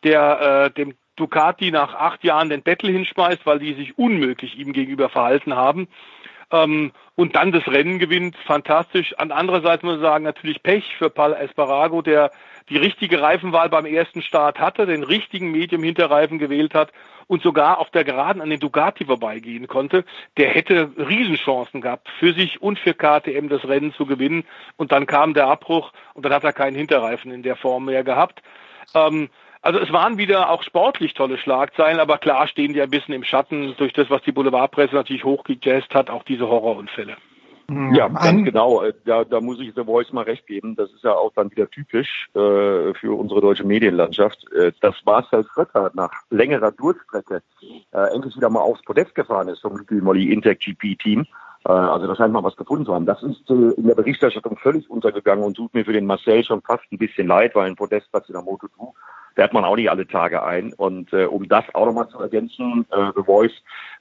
der 0.03 0.67
äh, 0.67 0.71
dem 0.71 0.93
Ducati 1.15 1.71
nach 1.71 1.95
acht 1.95 2.23
Jahren 2.23 2.49
den 2.49 2.61
Battle 2.61 2.91
hinschmeißt, 2.91 3.45
weil 3.45 3.57
die 3.57 3.73
sich 3.73 3.97
unmöglich 3.97 4.57
ihm 4.57 4.71
gegenüber 4.71 5.09
verhalten 5.09 5.55
haben. 5.55 5.87
Ähm, 6.51 6.91
und 7.15 7.35
dann 7.35 7.51
das 7.51 7.67
Rennen 7.67 7.99
gewinnt, 7.99 8.35
fantastisch. 8.45 9.13
An 9.17 9.31
anderer 9.31 9.61
Seite 9.61 9.85
muss 9.85 9.95
man 9.95 10.01
sagen, 10.01 10.23
natürlich 10.23 10.63
Pech 10.63 10.95
für 10.97 11.09
Paul 11.09 11.33
Esparago, 11.33 12.01
der 12.01 12.31
die 12.69 12.77
richtige 12.77 13.21
Reifenwahl 13.21 13.69
beim 13.69 13.85
ersten 13.85 14.21
Start 14.21 14.59
hatte, 14.59 14.85
den 14.85 15.03
richtigen 15.03 15.51
Medium-Hinterreifen 15.51 16.37
gewählt 16.37 16.73
hat 16.73 16.91
und 17.27 17.41
sogar 17.41 17.79
auf 17.79 17.89
der 17.89 18.03
Geraden 18.03 18.41
an 18.41 18.49
den 18.49 18.59
Ducati 18.59 19.05
vorbeigehen 19.05 19.67
konnte. 19.67 20.05
Der 20.37 20.49
hätte 20.49 20.91
Riesenchancen 20.97 21.81
gehabt, 21.81 22.07
für 22.19 22.33
sich 22.33 22.61
und 22.61 22.79
für 22.79 22.93
KTM 22.93 23.49
das 23.49 23.65
Rennen 23.67 23.93
zu 23.93 24.05
gewinnen. 24.05 24.45
Und 24.77 24.91
dann 24.91 25.05
kam 25.05 25.33
der 25.33 25.47
Abbruch 25.47 25.91
und 26.13 26.25
dann 26.25 26.33
hat 26.33 26.43
er 26.43 26.53
keinen 26.53 26.75
Hinterreifen 26.75 27.31
in 27.31 27.43
der 27.43 27.55
Form 27.55 27.85
mehr 27.85 28.03
gehabt. 28.03 28.41
Ähm, 28.93 29.29
also 29.61 29.79
es 29.79 29.91
waren 29.91 30.17
wieder 30.17 30.49
auch 30.49 30.63
sportlich 30.63 31.13
tolle 31.13 31.37
Schlagzeilen, 31.37 31.99
aber 31.99 32.17
klar 32.17 32.47
stehen 32.47 32.73
die 32.73 32.81
ein 32.81 32.89
bisschen 32.89 33.13
im 33.13 33.23
Schatten 33.23 33.75
durch 33.77 33.93
das, 33.93 34.09
was 34.09 34.21
die 34.23 34.31
Boulevardpresse 34.31 34.95
natürlich 34.95 35.23
hochgejazzt 35.23 35.93
hat, 35.93 36.09
auch 36.09 36.23
diese 36.23 36.47
Horrorunfälle. 36.47 37.17
Ja, 37.69 38.07
ganz 38.07 38.45
genau. 38.45 38.81
Da, 39.03 39.25
da 39.25 39.41
muss 39.41 39.59
ich 39.59 39.73
The 39.75 39.83
Voice 39.83 40.13
mal 40.13 40.23
recht 40.23 40.47
geben. 40.47 40.77
Das 40.77 40.89
ist 40.93 41.03
ja 41.03 41.13
auch 41.13 41.33
dann 41.35 41.51
wieder 41.51 41.69
typisch 41.69 42.29
äh, 42.33 42.93
für 42.93 43.17
unsere 43.17 43.41
deutsche 43.41 43.65
Medienlandschaft. 43.65 44.39
Äh, 44.53 44.71
dass 44.79 44.95
Marcel 45.05 45.45
Schröter 45.51 45.91
nach 45.93 46.11
längerer 46.29 46.71
Durststrecke 46.71 47.41
äh, 47.91 48.13
endlich 48.13 48.37
wieder 48.37 48.49
mal 48.49 48.61
aufs 48.61 48.81
Podest 48.83 49.13
gefahren 49.15 49.49
ist 49.49 49.61
vom 49.61 49.81
Molly 49.89 50.31
Intec 50.31 50.61
GP 50.61 50.97
Team. 50.97 51.25
Äh, 51.65 51.71
also 51.71 52.07
das 52.07 52.17
scheint 52.17 52.31
mal 52.31 52.43
was 52.43 52.55
gefunden 52.55 52.85
zu 52.85 52.93
haben. 52.93 53.05
Das 53.05 53.21
ist 53.21 53.49
äh, 53.49 53.53
in 53.53 53.87
der 53.87 53.95
Berichterstattung 53.95 54.57
völlig 54.57 54.89
untergegangen 54.89 55.43
und 55.43 55.55
tut 55.55 55.73
mir 55.73 55.83
für 55.83 55.93
den 55.93 56.05
Marcel 56.05 56.45
schon 56.45 56.61
fast 56.61 56.85
ein 56.93 56.97
bisschen 56.97 57.27
leid, 57.27 57.53
weil 57.53 57.67
ein 57.67 57.75
Podestplatz 57.75 58.29
in 58.29 58.33
der 58.33 58.43
Moto2 58.43 58.93
fährt 59.37 59.53
man 59.53 59.63
auch 59.63 59.75
nicht 59.75 59.91
alle 59.91 60.07
Tage 60.07 60.43
ein. 60.43 60.73
Und 60.73 61.13
äh, 61.13 61.25
um 61.25 61.47
das 61.47 61.63
auch 61.75 61.85
nochmal 61.85 62.09
zu 62.09 62.17
ergänzen, 62.17 62.87
äh, 62.89 63.11
The 63.15 63.21
Voice, 63.21 63.51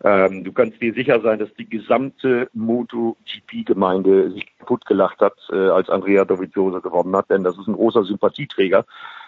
ähm, 0.02 0.44
du 0.44 0.50
kannst 0.50 0.80
dir 0.80 0.94
sicher 0.94 1.20
sein, 1.20 1.38
dass 1.38 1.52
die 1.58 1.68
gesamte 1.68 2.48
MotoGP-Gemeinde 2.54 4.30
sich 4.30 4.46
kaputt 4.58 4.86
gelacht 4.86 5.20
hat, 5.20 5.34
äh, 5.52 5.68
als 5.68 5.90
Andrea 5.90 6.24
Dovizioso 6.24 6.80
gewonnen 6.80 7.14
hat, 7.14 7.28
denn 7.28 7.44
das 7.44 7.58
ist 7.58 7.66
ein 7.66 7.74
großer 7.74 8.04
Sympathieträger. 8.04 8.86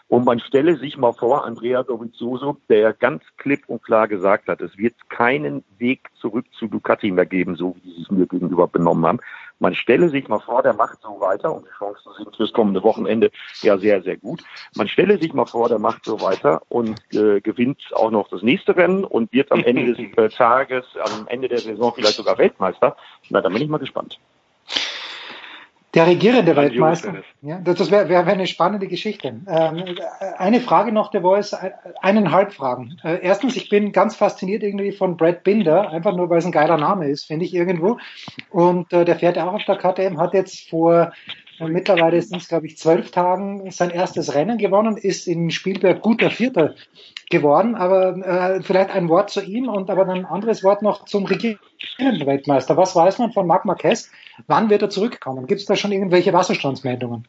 Und 0.08 0.24
man 0.24 0.40
stelle 0.40 0.78
sich 0.78 0.96
mal 0.96 1.12
vor, 1.12 1.44
Andrea 1.44 1.82
Dovizioso, 1.82 2.56
der 2.70 2.94
ganz 2.94 3.22
klipp 3.36 3.64
und 3.66 3.82
klar 3.82 4.08
gesagt 4.08 4.48
hat, 4.48 4.62
es 4.62 4.78
wird 4.78 4.94
keinen 5.10 5.62
Weg 5.76 6.08
zurück 6.18 6.46
zu 6.58 6.68
Ducati 6.68 7.10
mehr 7.10 7.26
geben, 7.26 7.54
so 7.54 7.76
wie 7.82 7.92
sie 7.92 8.02
es 8.02 8.10
mir 8.10 8.26
gegenüber 8.26 8.66
benommen 8.66 9.04
haben. 9.04 9.20
Man 9.58 9.74
stelle 9.74 10.08
sich 10.08 10.28
mal 10.28 10.38
vor, 10.38 10.62
der 10.62 10.74
macht 10.74 11.00
so 11.02 11.20
weiter 11.20 11.54
und 11.54 11.66
die 11.66 11.78
Chancen 11.78 12.12
sind 12.16 12.36
fürs 12.36 12.52
kommende 12.52 12.82
Wochenende 12.82 13.30
ja 13.62 13.76
sehr, 13.78 14.02
sehr 14.02 14.16
gut. 14.16 14.42
Man 14.76 14.88
stelle 14.88 15.18
sich 15.18 15.32
mal 15.32 15.46
vor, 15.46 15.68
der 15.68 15.78
macht 15.78 16.04
so 16.04 16.20
weiter 16.20 16.62
und 16.68 17.00
äh, 17.12 17.40
gewinnt 17.40 17.82
auch 17.92 18.10
noch 18.10 18.28
das 18.28 18.42
nächste 18.42 18.76
Rennen 18.76 19.04
und 19.04 19.32
wird 19.32 19.50
am 19.50 19.64
Ende 19.64 19.94
des 19.94 19.98
äh, 20.16 20.28
Tages, 20.28 20.84
am 21.02 21.26
Ende 21.26 21.48
der 21.48 21.58
Saison 21.58 21.92
vielleicht 21.94 22.16
sogar 22.16 22.38
Weltmeister. 22.38 22.96
Na, 23.30 23.40
da 23.40 23.48
bin 23.48 23.62
ich 23.62 23.68
mal 23.68 23.78
gespannt. 23.78 24.18
Der 25.94 26.06
regierende 26.06 26.54
Weltmeister. 26.54 27.22
Ja, 27.40 27.60
das 27.60 27.90
wäre 27.90 28.08
wär, 28.08 28.26
wär 28.26 28.32
eine 28.34 28.46
spannende 28.46 28.88
Geschichte. 28.88 29.40
Ähm, 29.48 29.84
eine 30.36 30.60
Frage 30.60 30.92
noch, 30.92 31.10
der 31.10 31.22
Voice, 31.22 31.56
eineinhalb 32.02 32.52
Fragen. 32.52 32.98
Äh, 33.02 33.20
erstens, 33.22 33.56
ich 33.56 33.70
bin 33.70 33.92
ganz 33.92 34.14
fasziniert 34.14 34.62
irgendwie 34.62 34.92
von 34.92 35.16
Brad 35.16 35.44
Binder, 35.44 35.88
einfach 35.90 36.14
nur 36.14 36.28
weil 36.28 36.38
es 36.38 36.44
ein 36.44 36.52
geiler 36.52 36.76
Name 36.76 37.08
ist, 37.08 37.24
finde 37.24 37.46
ich 37.46 37.54
irgendwo. 37.54 37.98
Und 38.50 38.92
äh, 38.92 39.06
der 39.06 39.16
fährt 39.16 39.38
auch 39.38 39.54
auf 39.54 39.64
der 39.64 39.76
KTM, 39.76 40.18
hat 40.18 40.34
jetzt 40.34 40.68
vor 40.68 41.12
äh, 41.58 41.68
mittlerweile 41.68 42.20
sind 42.20 42.40
es, 42.40 42.48
glaube 42.48 42.66
ich, 42.66 42.76
zwölf 42.76 43.10
Tagen 43.10 43.70
sein 43.70 43.90
erstes 43.90 44.34
Rennen 44.34 44.58
gewonnen, 44.58 44.96
ist 44.96 45.26
in 45.26 45.50
Spielberg 45.50 46.02
guter 46.02 46.30
Vierter 46.30 46.74
geworden. 47.30 47.74
Aber 47.74 48.16
äh, 48.16 48.62
vielleicht 48.62 48.90
ein 48.90 49.08
Wort 49.08 49.30
zu 49.30 49.42
ihm 49.42 49.68
und 49.68 49.90
aber 49.90 50.04
dann 50.04 50.18
ein 50.18 50.26
anderes 50.26 50.62
Wort 50.62 50.82
noch 50.82 51.04
zum 51.04 51.24
regierenden 51.24 52.26
Weltmeister. 52.26 52.76
Was 52.76 52.94
weiß 52.94 53.18
man 53.18 53.32
von 53.32 53.46
Marc 53.46 53.64
Marquez? 53.64 54.10
Wann 54.46 54.70
wird 54.70 54.82
er 54.82 54.90
zurückkommen? 54.90 55.46
Gibt 55.46 55.60
es 55.60 55.66
da 55.66 55.76
schon 55.76 55.92
irgendwelche 55.92 56.32
Wasserstandsmeldungen? 56.32 57.26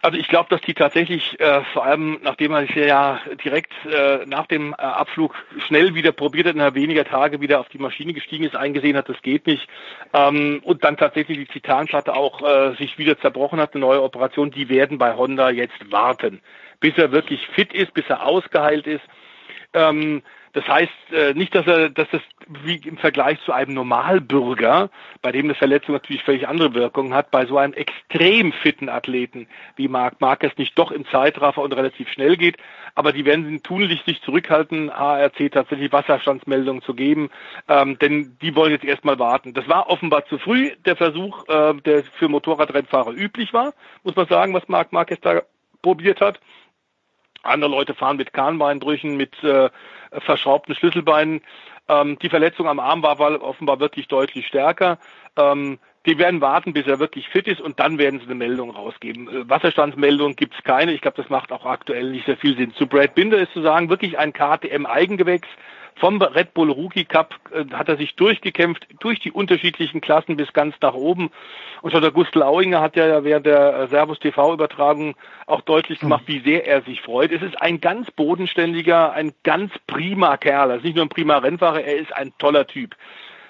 Also 0.00 0.16
ich 0.16 0.28
glaube, 0.28 0.48
dass 0.48 0.60
die 0.60 0.74
tatsächlich 0.74 1.38
äh, 1.40 1.62
vor 1.72 1.84
allem, 1.84 2.20
nachdem 2.22 2.52
er 2.52 2.66
sich 2.66 2.76
ja 2.76 3.20
direkt 3.44 3.72
äh, 3.84 4.24
nach 4.26 4.46
dem 4.46 4.72
äh, 4.72 4.76
Abflug 4.76 5.34
schnell 5.66 5.94
wieder 5.94 6.12
probiert 6.12 6.46
hat, 6.46 6.54
innerhalb 6.54 6.76
weniger 6.76 7.04
Tage 7.04 7.40
wieder 7.40 7.58
auf 7.58 7.68
die 7.68 7.78
Maschine 7.78 8.12
gestiegen 8.12 8.44
ist, 8.44 8.54
eingesehen 8.54 8.96
hat, 8.96 9.08
das 9.08 9.20
geht 9.22 9.46
nicht. 9.46 9.66
Ähm, 10.12 10.60
und 10.62 10.84
dann 10.84 10.96
tatsächlich 10.96 11.38
die 11.38 11.52
Zitanplatte 11.52 12.14
auch 12.14 12.42
äh, 12.42 12.76
sich 12.76 12.96
wieder 12.96 13.18
zerbrochen 13.18 13.58
hat, 13.58 13.74
eine 13.74 13.80
neue 13.80 14.02
Operation, 14.02 14.52
die 14.52 14.68
werden 14.68 14.98
bei 14.98 15.16
Honda 15.16 15.50
jetzt 15.50 15.90
warten, 15.90 16.42
bis 16.78 16.96
er 16.96 17.10
wirklich 17.10 17.44
fit 17.48 17.74
ist, 17.74 17.92
bis 17.92 18.04
er 18.08 18.24
ausgeheilt 18.24 18.86
ist. 18.86 19.04
Ähm, 19.74 20.22
das 20.58 20.66
heißt 20.66 21.12
äh, 21.12 21.34
nicht, 21.34 21.54
dass 21.54 21.68
er, 21.68 21.88
dass 21.88 22.08
das 22.10 22.20
wie 22.64 22.78
im 22.78 22.98
Vergleich 22.98 23.38
zu 23.44 23.52
einem 23.52 23.74
Normalbürger, 23.74 24.90
bei 25.22 25.30
dem 25.30 25.44
eine 25.46 25.54
Verletzung 25.54 25.94
natürlich 25.94 26.24
völlig 26.24 26.48
andere 26.48 26.74
Wirkungen 26.74 27.14
hat, 27.14 27.30
bei 27.30 27.46
so 27.46 27.58
einem 27.58 27.74
extrem 27.74 28.52
fitten 28.52 28.88
Athleten 28.88 29.46
wie 29.76 29.86
Marc 29.86 30.20
Marquez 30.20 30.58
nicht 30.58 30.76
doch 30.76 30.90
im 30.90 31.06
Zeitraffer 31.06 31.62
und 31.62 31.76
relativ 31.76 32.08
schnell 32.08 32.36
geht. 32.36 32.56
Aber 32.96 33.12
die 33.12 33.24
werden 33.24 33.62
tunlich 33.62 34.02
sich 34.02 34.20
zurückhalten, 34.22 34.90
ARC 34.90 35.52
tatsächlich 35.52 35.92
Wasserstandsmeldungen 35.92 36.82
zu 36.82 36.92
geben, 36.92 37.30
ähm, 37.68 37.96
denn 38.00 38.36
die 38.42 38.56
wollen 38.56 38.72
jetzt 38.72 38.84
erstmal 38.84 39.20
warten. 39.20 39.54
Das 39.54 39.68
war 39.68 39.88
offenbar 39.88 40.26
zu 40.26 40.38
früh, 40.38 40.72
der 40.86 40.96
Versuch, 40.96 41.46
äh, 41.48 41.74
der 41.74 42.02
für 42.02 42.28
Motorradrennfahrer 42.28 43.12
üblich 43.12 43.52
war, 43.52 43.74
muss 44.02 44.16
man 44.16 44.26
sagen, 44.26 44.54
was 44.54 44.66
Marc 44.66 44.92
Marquez 44.92 45.20
da 45.20 45.42
probiert 45.82 46.20
hat. 46.20 46.40
Andere 47.42 47.70
Leute 47.70 47.94
fahren 47.94 48.16
mit 48.16 48.32
Kahnbeinbrüchen, 48.32 49.16
mit 49.16 49.42
äh, 49.42 49.70
verschraubten 50.20 50.74
Schlüsselbeinen. 50.74 51.40
Ähm, 51.88 52.18
die 52.20 52.28
Verletzung 52.28 52.68
am 52.68 52.80
Arm 52.80 53.02
war 53.02 53.18
offenbar 53.42 53.80
wirklich 53.80 54.08
deutlich 54.08 54.46
stärker. 54.46 54.98
Ähm, 55.36 55.78
die 56.06 56.18
werden 56.18 56.40
warten, 56.40 56.72
bis 56.72 56.86
er 56.86 57.00
wirklich 57.00 57.28
fit 57.28 57.46
ist 57.46 57.60
und 57.60 57.78
dann 57.80 57.98
werden 57.98 58.20
sie 58.20 58.26
eine 58.26 58.34
Meldung 58.34 58.70
rausgeben. 58.70 59.28
Äh, 59.28 59.48
Wasserstandsmeldung 59.48 60.36
gibt 60.36 60.54
es 60.54 60.64
keine. 60.64 60.92
Ich 60.92 61.00
glaube, 61.00 61.20
das 61.20 61.28
macht 61.28 61.52
auch 61.52 61.66
aktuell 61.66 62.10
nicht 62.10 62.26
sehr 62.26 62.36
viel 62.36 62.56
Sinn. 62.56 62.72
Zu 62.74 62.86
Brad 62.86 63.14
Binder 63.14 63.38
ist 63.38 63.52
zu 63.52 63.62
sagen, 63.62 63.90
wirklich 63.90 64.18
ein 64.18 64.32
KTM-Eigengewächs. 64.32 65.48
Vom 65.98 66.20
Red 66.22 66.54
Bull 66.54 66.70
Rookie 66.70 67.04
Cup 67.04 67.34
äh, 67.52 67.64
hat 67.74 67.88
er 67.88 67.96
sich 67.96 68.14
durchgekämpft, 68.14 68.86
durch 69.00 69.20
die 69.20 69.32
unterschiedlichen 69.32 70.00
Klassen 70.00 70.36
bis 70.36 70.52
ganz 70.52 70.74
nach 70.80 70.94
oben. 70.94 71.30
Und 71.82 71.92
schon 71.92 72.02
der 72.02 72.10
Gustl 72.10 72.42
Auinger 72.42 72.80
hat 72.80 72.96
ja 72.96 73.24
während 73.24 73.46
der 73.46 73.74
äh, 73.74 73.88
Servus 73.88 74.18
TV-Übertragung 74.18 75.14
auch 75.46 75.60
deutlich 75.62 76.00
gemacht, 76.00 76.24
wie 76.26 76.40
sehr 76.40 76.66
er 76.66 76.82
sich 76.82 77.02
freut. 77.02 77.32
Es 77.32 77.42
ist 77.42 77.60
ein 77.60 77.80
ganz 77.80 78.10
bodenständiger, 78.10 79.12
ein 79.12 79.32
ganz 79.42 79.72
prima 79.86 80.36
Kerl. 80.36 80.70
Er 80.70 80.76
ist 80.76 80.84
nicht 80.84 80.96
nur 80.96 81.04
ein 81.04 81.10
prima 81.10 81.38
Rennfahrer, 81.38 81.82
er 81.82 81.96
ist 81.96 82.12
ein 82.14 82.32
toller 82.38 82.66
Typ. 82.66 82.94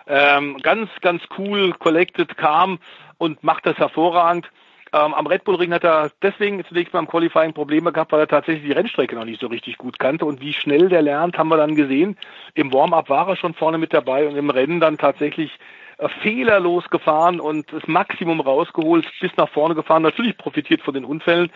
Ähm, 0.07 0.57
ganz, 0.63 0.89
ganz 1.03 1.23
cool, 1.37 1.75
collected, 1.75 2.37
calm 2.39 2.79
und 3.19 3.43
macht 3.45 3.67
das 3.67 3.77
hervorragend. 3.77 4.51
Ähm, 4.93 5.15
am 5.15 5.27
Red 5.27 5.45
Bull 5.45 5.57
Ring 5.57 5.73
hat 5.73 5.85
er 5.85 6.11
deswegen 6.23 6.65
zunächst 6.65 6.93
mal 6.93 7.01
im 7.01 7.09
Qualifying 7.09 7.53
Probleme 7.53 7.93
gehabt, 7.93 8.13
weil 8.13 8.21
er 8.21 8.29
tatsächlich 8.29 8.65
die 8.65 8.73
Rennstrecke 8.73 9.15
noch 9.15 9.25
nicht 9.25 9.41
so 9.41 9.49
richtig 9.49 9.77
gut 9.77 9.99
kannte. 9.99 10.25
Und 10.25 10.41
wie 10.41 10.53
schnell 10.53 10.89
der 10.89 11.03
lernt, 11.03 11.37
haben 11.37 11.49
wir 11.49 11.57
dann 11.57 11.75
gesehen. 11.75 12.17
Im 12.55 12.73
Warm-up 12.73 13.09
war 13.09 13.29
er 13.29 13.37
schon 13.37 13.55
vorne 13.55 13.79
mit 13.79 13.93
dabei 13.93 14.27
und 14.27 14.37
im 14.37 14.51
Rennen 14.51 14.81
dann 14.81 14.97
tatsächlich 14.97 15.59
äh, 15.99 16.09
fehlerlos 16.23 16.89
gefahren 16.91 17.41
und 17.41 17.73
das 17.73 17.87
Maximum 17.89 18.41
rausgeholt, 18.41 19.07
bis 19.21 19.37
nach 19.37 19.49
vorne 19.49 19.75
gefahren. 19.75 20.03
Natürlich 20.03 20.39
profitiert 20.39 20.81
von 20.81 20.95
den 20.95 21.05
Unfällen, 21.05 21.51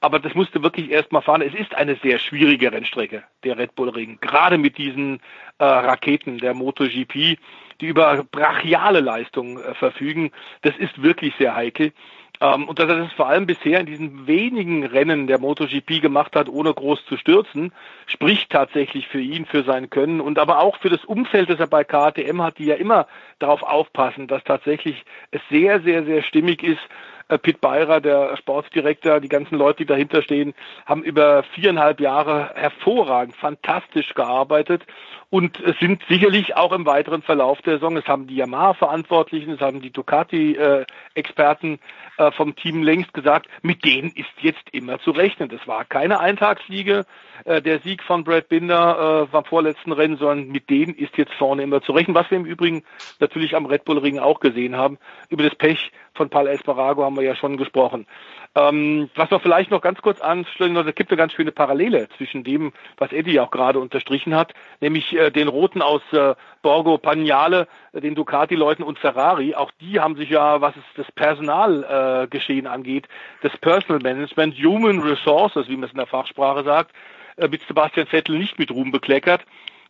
aber 0.00 0.20
das 0.20 0.34
musste 0.34 0.62
wirklich 0.62 0.90
erstmal 0.90 1.22
fahren. 1.22 1.42
Es 1.42 1.54
ist 1.54 1.74
eine 1.74 1.96
sehr 1.96 2.18
schwierige 2.20 2.70
Rennstrecke, 2.70 3.24
der 3.42 3.58
Red 3.58 3.74
Bull 3.74 3.88
Ring, 3.88 4.18
gerade 4.20 4.56
mit 4.56 4.78
diesen 4.78 5.20
äh, 5.58 5.64
Raketen 5.64 6.38
der 6.38 6.54
MotoGP, 6.54 7.38
die 7.80 7.86
über 7.86 8.24
brachiale 8.30 9.00
Leistungen 9.00 9.60
äh, 9.60 9.74
verfügen. 9.74 10.30
Das 10.62 10.76
ist 10.78 11.02
wirklich 11.02 11.34
sehr 11.36 11.56
heikel. 11.56 11.92
Ähm, 12.40 12.68
und 12.68 12.78
dass 12.78 12.88
er 12.88 12.98
das 12.98 13.12
vor 13.12 13.28
allem 13.28 13.46
bisher 13.46 13.80
in 13.80 13.86
diesen 13.86 14.26
wenigen 14.26 14.84
Rennen 14.84 15.26
der 15.26 15.40
MotoGP 15.40 16.00
gemacht 16.00 16.36
hat, 16.36 16.48
ohne 16.48 16.72
groß 16.72 17.04
zu 17.06 17.16
stürzen, 17.16 17.72
spricht 18.06 18.50
tatsächlich 18.50 19.08
für 19.08 19.20
ihn, 19.20 19.44
für 19.44 19.64
sein 19.64 19.90
Können 19.90 20.20
und 20.20 20.38
aber 20.38 20.60
auch 20.60 20.76
für 20.78 20.88
das 20.88 21.04
Umfeld, 21.04 21.50
das 21.50 21.60
er 21.60 21.66
bei 21.66 21.84
KTM 21.84 22.42
hat, 22.42 22.58
die 22.58 22.66
ja 22.66 22.76
immer 22.76 23.06
darauf 23.38 23.62
aufpassen, 23.62 24.28
dass 24.28 24.44
tatsächlich 24.44 25.04
es 25.30 25.40
sehr, 25.50 25.80
sehr, 25.80 26.04
sehr 26.04 26.22
stimmig 26.22 26.62
ist, 26.62 26.80
äh, 27.28 27.38
Pit 27.38 27.60
Beirer, 27.60 28.00
der 28.00 28.36
Sportsdirektor, 28.36 29.20
die 29.20 29.28
ganzen 29.28 29.56
Leute, 29.56 29.78
die 29.78 29.86
dahinter 29.86 30.22
stehen, 30.22 30.54
haben 30.86 31.02
über 31.02 31.42
viereinhalb 31.54 32.00
Jahre 32.00 32.50
hervorragend, 32.54 33.36
fantastisch 33.36 34.14
gearbeitet 34.14 34.84
und 35.30 35.62
sind 35.80 36.02
sicherlich 36.08 36.56
auch 36.56 36.72
im 36.72 36.86
weiteren 36.86 37.22
Verlauf 37.22 37.60
der 37.62 37.74
Saison, 37.74 37.96
es 37.98 38.06
haben 38.06 38.26
die 38.26 38.36
Yamaha-Verantwortlichen, 38.36 39.52
es 39.52 39.60
haben 39.60 39.82
die 39.82 39.90
Ducati-Experten 39.90 41.78
äh, 42.16 42.30
vom 42.32 42.56
Team 42.56 42.82
längst 42.82 43.12
gesagt, 43.12 43.46
mit 43.62 43.84
denen 43.84 44.10
ist 44.10 44.30
jetzt 44.40 44.64
immer 44.72 44.98
zu 45.00 45.10
rechnen. 45.10 45.50
Das 45.50 45.66
war 45.66 45.84
keine 45.84 46.20
Eintagsfliege, 46.20 47.04
äh, 47.44 47.60
der 47.60 47.80
Sieg 47.80 48.02
von 48.02 48.24
Brad 48.24 48.48
Binder 48.48 49.24
äh, 49.24 49.26
beim 49.30 49.44
vorletzten 49.44 49.92
Rennen, 49.92 50.16
sondern 50.16 50.48
mit 50.48 50.70
denen 50.70 50.94
ist 50.94 51.16
jetzt 51.16 51.34
vorne 51.34 51.62
immer 51.62 51.82
zu 51.82 51.92
rechnen, 51.92 52.14
was 52.14 52.30
wir 52.30 52.38
im 52.38 52.46
Übrigen 52.46 52.82
natürlich 53.20 53.54
am 53.54 53.66
Red 53.66 53.84
Bull 53.84 53.98
Ring 53.98 54.18
auch 54.18 54.40
gesehen 54.40 54.76
haben. 54.76 54.98
Über 55.28 55.44
das 55.44 55.54
Pech 55.54 55.92
von 56.18 56.28
Paul 56.28 56.48
Esparago 56.48 57.02
haben 57.02 57.16
wir 57.16 57.22
ja 57.22 57.34
schon 57.34 57.56
gesprochen. 57.56 58.06
Ähm, 58.54 59.08
was 59.14 59.30
wir 59.30 59.40
vielleicht 59.40 59.70
noch 59.70 59.80
ganz 59.80 60.02
kurz 60.02 60.20
anstellen, 60.20 60.76
es 60.76 60.94
gibt 60.94 61.10
eine 61.10 61.16
ganz 61.16 61.32
schöne 61.32 61.52
Parallele 61.52 62.08
zwischen 62.16 62.44
dem, 62.44 62.72
was 62.98 63.12
Eddie 63.12 63.40
auch 63.40 63.50
gerade 63.50 63.78
unterstrichen 63.78 64.34
hat, 64.34 64.52
nämlich 64.80 65.14
äh, 65.14 65.30
den 65.30 65.48
Roten 65.48 65.80
aus 65.80 66.02
äh, 66.12 66.34
Borgo 66.60 66.98
Pagnale, 66.98 67.68
äh, 67.92 68.00
den 68.00 68.14
Ducati-Leuten 68.14 68.82
und 68.82 68.98
Ferrari. 68.98 69.54
Auch 69.54 69.70
die 69.80 70.00
haben 70.00 70.16
sich 70.16 70.28
ja, 70.28 70.60
was 70.60 70.74
es 70.76 70.84
das 70.96 71.10
Personalgeschehen 71.12 72.66
äh, 72.66 72.68
angeht, 72.68 73.08
das 73.42 73.56
Personal 73.58 74.02
Management, 74.02 74.56
Human 74.56 75.00
Resources, 75.00 75.68
wie 75.68 75.76
man 75.76 75.84
es 75.84 75.92
in 75.92 75.98
der 75.98 76.06
Fachsprache 76.06 76.64
sagt, 76.64 76.92
äh, 77.36 77.48
mit 77.48 77.62
Sebastian 77.66 78.06
Vettel 78.06 78.38
nicht 78.38 78.58
mit 78.58 78.70
Ruhm 78.70 78.90
bekleckert. 78.90 79.44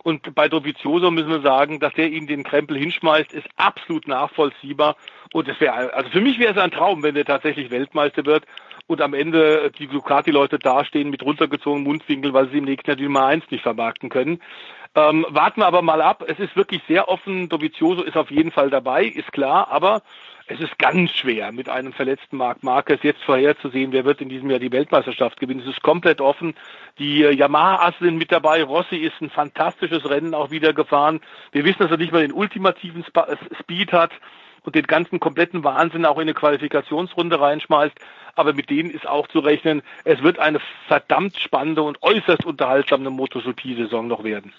Und 0.09 0.33
bei 0.33 0.49
Dovizioso 0.49 1.11
müssen 1.11 1.29
wir 1.29 1.41
sagen, 1.41 1.79
dass 1.79 1.93
er 1.95 2.07
ihm 2.07 2.25
den 2.25 2.43
Krempel 2.43 2.77
hinschmeißt, 2.77 3.31
ist 3.31 3.47
absolut 3.57 4.07
nachvollziehbar. 4.07 4.95
Und 5.33 5.47
es 5.47 5.59
wäre, 5.59 5.93
also 5.93 6.09
für 6.09 6.19
mich 6.19 6.39
wäre 6.39 6.53
es 6.53 6.57
ein 6.57 6.71
Traum, 6.71 7.03
wenn 7.03 7.15
er 7.15 7.25
tatsächlich 7.25 7.69
Weltmeister 7.69 8.25
wird. 8.25 8.43
Und 8.89 9.01
am 9.01 9.13
Ende 9.13 9.71
die 9.77 9.85
Ducati-Leute 9.85 10.57
dastehen 10.57 11.11
mit 11.11 11.23
runtergezogenen 11.23 11.87
Mundwinkeln, 11.87 12.33
weil 12.33 12.49
sie 12.49 12.57
im 12.57 12.65
nächsten 12.65 12.89
Jahr 12.89 12.97
die 12.97 13.03
Nummer 13.03 13.27
1 13.27 13.45
nicht 13.51 13.61
vermarkten 13.61 14.09
können. 14.09 14.41
Ähm, 14.95 15.27
warten 15.29 15.61
wir 15.61 15.67
aber 15.67 15.83
mal 15.83 16.01
ab. 16.01 16.25
Es 16.27 16.39
ist 16.39 16.55
wirklich 16.55 16.81
sehr 16.87 17.07
offen. 17.07 17.49
Dovizioso 17.49 18.01
ist 18.01 18.17
auf 18.17 18.31
jeden 18.31 18.51
Fall 18.51 18.71
dabei, 18.71 19.05
ist 19.05 19.31
klar, 19.31 19.67
aber 19.69 20.01
es 20.47 20.59
ist 20.59 20.79
ganz 20.79 21.11
schwer, 21.11 21.51
mit 21.51 21.69
einem 21.69 21.93
verletzten 21.93 22.37
Marc 22.37 22.63
Marquez 22.63 23.03
jetzt 23.03 23.21
vorherzusehen, 23.21 23.91
wer 23.91 24.05
wird 24.05 24.21
in 24.21 24.29
diesem 24.29 24.49
Jahr 24.49 24.57
die 24.57 24.71
Weltmeisterschaft 24.71 25.39
gewinnen. 25.39 25.59
Es 25.59 25.69
ist 25.69 25.83
komplett 25.83 26.19
offen. 26.19 26.55
Die 26.97 27.23
äh, 27.23 27.31
Yamaha-Asse 27.31 28.05
sind 28.05 28.17
mit 28.17 28.31
dabei. 28.31 28.63
Rossi 28.63 28.95
ist 28.95 29.21
ein 29.21 29.29
fantastisches 29.29 30.09
Rennen 30.09 30.33
auch 30.33 30.49
wieder 30.49 30.73
gefahren. 30.73 31.21
Wir 31.51 31.63
wissen, 31.63 31.83
dass 31.83 31.91
er 31.91 31.97
nicht 31.97 32.11
mal 32.11 32.23
den 32.23 32.33
ultimativen 32.33 33.05
äh, 33.13 33.35
Speed 33.61 33.93
hat 33.93 34.13
und 34.63 34.75
den 34.75 34.87
ganzen 34.87 35.19
kompletten 35.19 35.63
Wahnsinn 35.63 36.05
auch 36.05 36.17
in 36.17 36.23
eine 36.23 36.33
Qualifikationsrunde 36.33 37.39
reinschmeißt. 37.39 37.95
Aber 38.35 38.53
mit 38.53 38.69
denen 38.69 38.89
ist 38.89 39.07
auch 39.07 39.27
zu 39.27 39.39
rechnen, 39.39 39.81
es 40.05 40.21
wird 40.21 40.39
eine 40.39 40.59
verdammt 40.87 41.37
spannende 41.37 41.81
und 41.81 42.01
äußerst 42.01 42.45
unterhaltsame 42.45 43.09
MotoGP-Saison 43.09 44.07
noch 44.07 44.23
werden. 44.23 44.53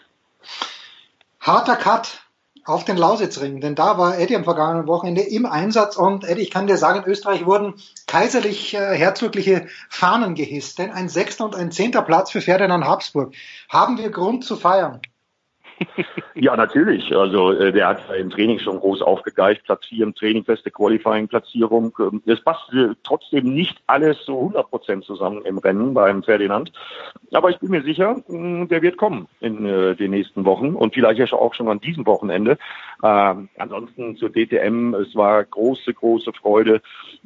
Harter 1.41 1.77
Cut 1.77 2.21
auf 2.67 2.85
den 2.85 2.97
Lausitzring, 2.97 3.61
denn 3.61 3.75
da 3.75 3.97
war 3.97 4.19
Eddie 4.19 4.37
am 4.37 4.45
vergangenen 4.45 4.87
Wochenende 4.87 5.23
im 5.23 5.47
Einsatz 5.47 5.97
und 5.97 6.25
Eddie, 6.25 6.43
ich 6.43 6.51
kann 6.51 6.67
dir 6.67 6.77
sagen, 6.77 7.03
in 7.03 7.11
Österreich 7.11 7.47
wurden 7.47 7.75
kaiserlich 8.07 8.75
äh, 8.75 8.97
herzogliche 8.97 9.67
Fahnen 9.89 10.35
gehisst, 10.35 10.79
denn 10.79 10.91
ein 10.91 11.09
sechster 11.09 11.45
und 11.45 11.57
ein 11.57 11.73
zehnter 11.73 12.03
Platz 12.03 12.31
für 12.31 12.43
Ferdinand 12.43 12.85
Habsburg. 12.85 13.35
Haben 13.69 13.97
wir 13.97 14.11
Grund 14.11 14.45
zu 14.45 14.57
feiern? 14.57 15.01
ja, 16.35 16.57
natürlich. 16.57 17.15
Also 17.15 17.52
äh, 17.52 17.73
der 17.73 17.89
hat 17.89 18.02
im 18.19 18.31
Training 18.31 18.59
schon 18.59 18.78
groß 18.78 19.02
aufgegeigt. 19.02 19.65
Platz 19.65 19.86
4 19.86 20.05
im 20.05 20.15
Training, 20.15 20.44
beste 20.44 20.70
Qualifying-Platzierung. 20.70 21.97
Ähm, 21.98 22.23
es 22.27 22.40
passt 22.43 22.73
äh, 22.73 22.94
trotzdem 23.02 23.55
nicht 23.55 23.78
alles 23.86 24.24
so 24.24 24.39
100 24.39 24.70
Prozent 24.70 25.05
zusammen 25.05 25.44
im 25.44 25.59
Rennen 25.59 25.94
beim 25.94 26.23
Ferdinand. 26.23 26.73
Aber 27.32 27.51
ich 27.51 27.59
bin 27.59 27.70
mir 27.70 27.82
sicher, 27.82 28.16
mh, 28.28 28.66
der 28.66 28.82
wird 28.82 28.97
kommen 28.97 29.28
in 29.40 29.66
äh, 29.66 29.97
den 29.97 30.11
nächsten 30.11 30.44
Wochen 30.44 30.74
und 30.74 30.94
vielleicht 30.94 31.32
auch 31.32 31.55
schon 31.55 31.69
an 31.69 31.81
diesem 31.81 32.07
Wochenende. 32.07 32.59
Ähm, 33.03 33.49
ansonsten 33.57 34.17
zur 34.17 34.31
DTM, 34.31 34.95
es 34.95 35.15
war 35.15 35.45
große, 35.45 35.95
große 35.95 36.33
Freude, 36.33 36.77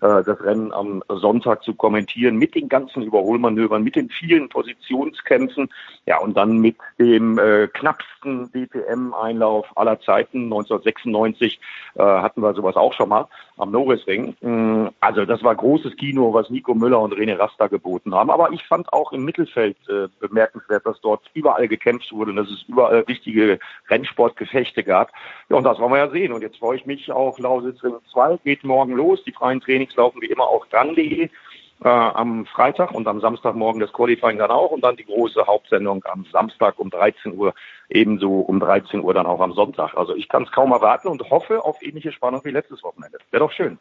äh, 0.01 0.23
das 0.23 0.41
Rennen 0.41 0.73
am 0.73 1.03
Sonntag 1.09 1.63
zu 1.65 1.75
kommentieren 1.75 2.37
mit 2.37 2.55
den 2.55 2.69
ganzen 2.69 3.03
Überholmanövern, 3.03 3.83
mit 3.83 3.97
den 3.97 4.09
vielen 4.09 4.49
Positionskämpfen, 4.49 5.69
ja 6.07 6.19
und 6.19 6.37
dann 6.37 6.59
mit 6.59 6.77
dem 6.99 7.39
äh, 7.39 7.69
knappsten 7.69 8.51
DTM-Einlauf 8.53 9.67
aller 9.77 10.01
Zeiten. 10.01 10.45
1996 10.45 11.61
äh, 11.97 12.03
hatten 12.03 12.43
wir 12.43 12.55
sowas 12.55 12.77
auch 12.77 12.93
schon 12.93 13.09
mal 13.09 13.27
am 13.57 13.71
Norrisring. 13.71 14.37
Mm, 14.41 14.89
also 15.01 15.25
das 15.25 15.43
war 15.43 15.55
großes 15.55 15.97
Kino, 15.97 16.33
was 16.33 16.51
Nico 16.51 16.75
Müller 16.75 17.01
und 17.01 17.15
René 17.15 17.39
Rasta 17.39 17.67
geboten 17.67 18.15
haben. 18.15 18.31
Aber 18.31 18.53
ich 18.53 18.65
fand 18.65 18.93
auch 18.93 19.13
im 19.13 19.25
Mittelfeld 19.25 19.77
äh, 19.89 20.09
bemerkenswert, 20.21 20.87
dass 20.87 21.01
dort 21.01 21.23
überall 21.35 21.69
gekämpft 21.69 22.13
wurde 22.13 22.31
und 22.31 22.37
dass 22.37 22.51
es 22.51 22.65
überall 22.69 23.01
richtige 23.01 23.59
Rennsportgefechte 23.89 24.85
gab. 24.85 25.13
Ja, 25.49 25.57
und 25.65 25.70
das 25.73 25.78
wollen 25.81 25.93
wir 25.93 25.99
ja 25.99 26.11
sehen. 26.11 26.32
Und 26.32 26.43
jetzt 26.43 26.59
freue 26.59 26.77
ich 26.77 26.85
mich 26.85 27.11
auch, 27.11 27.39
Lausitzring 27.39 27.95
2 28.12 28.39
geht 28.45 28.65
morgen 28.65 28.93
los. 28.93 29.24
Die 29.24 29.32
freien 29.32 29.62
Trainings 29.62 29.97
laufen 29.97 30.20
wie 30.20 30.27
immer 30.27 30.47
auf 30.47 30.66
dran.de 30.69 31.24
äh, 31.24 31.89
am 31.89 32.45
Freitag 32.45 32.93
und 32.93 33.09
am 33.09 33.20
Samstagmorgen 33.20 33.81
das 33.81 33.93
Qualifying 33.93 34.36
dann 34.36 34.51
auch 34.51 34.70
und 34.70 34.85
dann 34.85 34.97
die 34.97 35.07
große 35.07 35.47
Hauptsendung 35.47 36.05
am 36.05 36.27
Samstag 36.31 36.78
um 36.78 36.91
13 36.91 37.35
Uhr, 37.35 37.55
ebenso 37.89 38.41
um 38.41 38.61
13 38.61 39.03
Uhr 39.03 39.15
dann 39.15 39.27
auch 39.27 39.41
am 39.41 39.55
Sonntag. 39.55 39.95
Also 39.97 40.15
ich 40.15 40.28
kann 40.28 40.43
es 40.43 40.53
kaum 40.53 40.73
erwarten 40.73 41.09
und 41.09 41.31
hoffe 41.31 41.65
auf 41.65 41.81
ähnliche 41.81 42.12
Spannung 42.12 42.43
wie 42.45 42.51
letztes 42.51 42.82
Wochenende. 42.82 43.16
Wäre 43.31 43.45
doch 43.45 43.53
schön. 43.53 43.78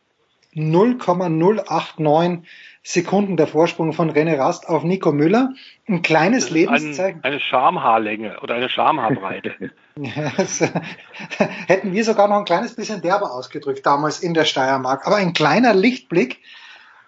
0,089 0.56 2.48
Sekunden 2.86 3.38
der 3.38 3.48
Vorsprung 3.48 3.94
von 3.94 4.12
René 4.12 4.38
Rast 4.38 4.68
auf 4.68 4.84
Nico 4.84 5.14
Müller. 5.14 5.54
Ein 5.88 6.02
kleines 6.02 6.50
Lebenszeichen. 6.50 7.22
Ein, 7.24 7.32
eine 7.32 7.40
Schamhaarlänge 7.40 8.40
oder 8.42 8.56
eine 8.56 8.68
Schamhaarbreite. 8.68 9.54
hätten 11.68 11.94
wir 11.94 12.04
sogar 12.04 12.28
noch 12.28 12.38
ein 12.38 12.46
kleines 12.46 12.76
bisschen 12.76 13.02
derber 13.02 13.32
ausgedrückt 13.32 13.86
damals 13.86 14.20
in 14.20 14.34
der 14.34 14.46
Steiermark. 14.46 15.08
Aber 15.08 15.16
ein 15.16 15.34
kleiner 15.34 15.74
Lichtblick 15.74 16.42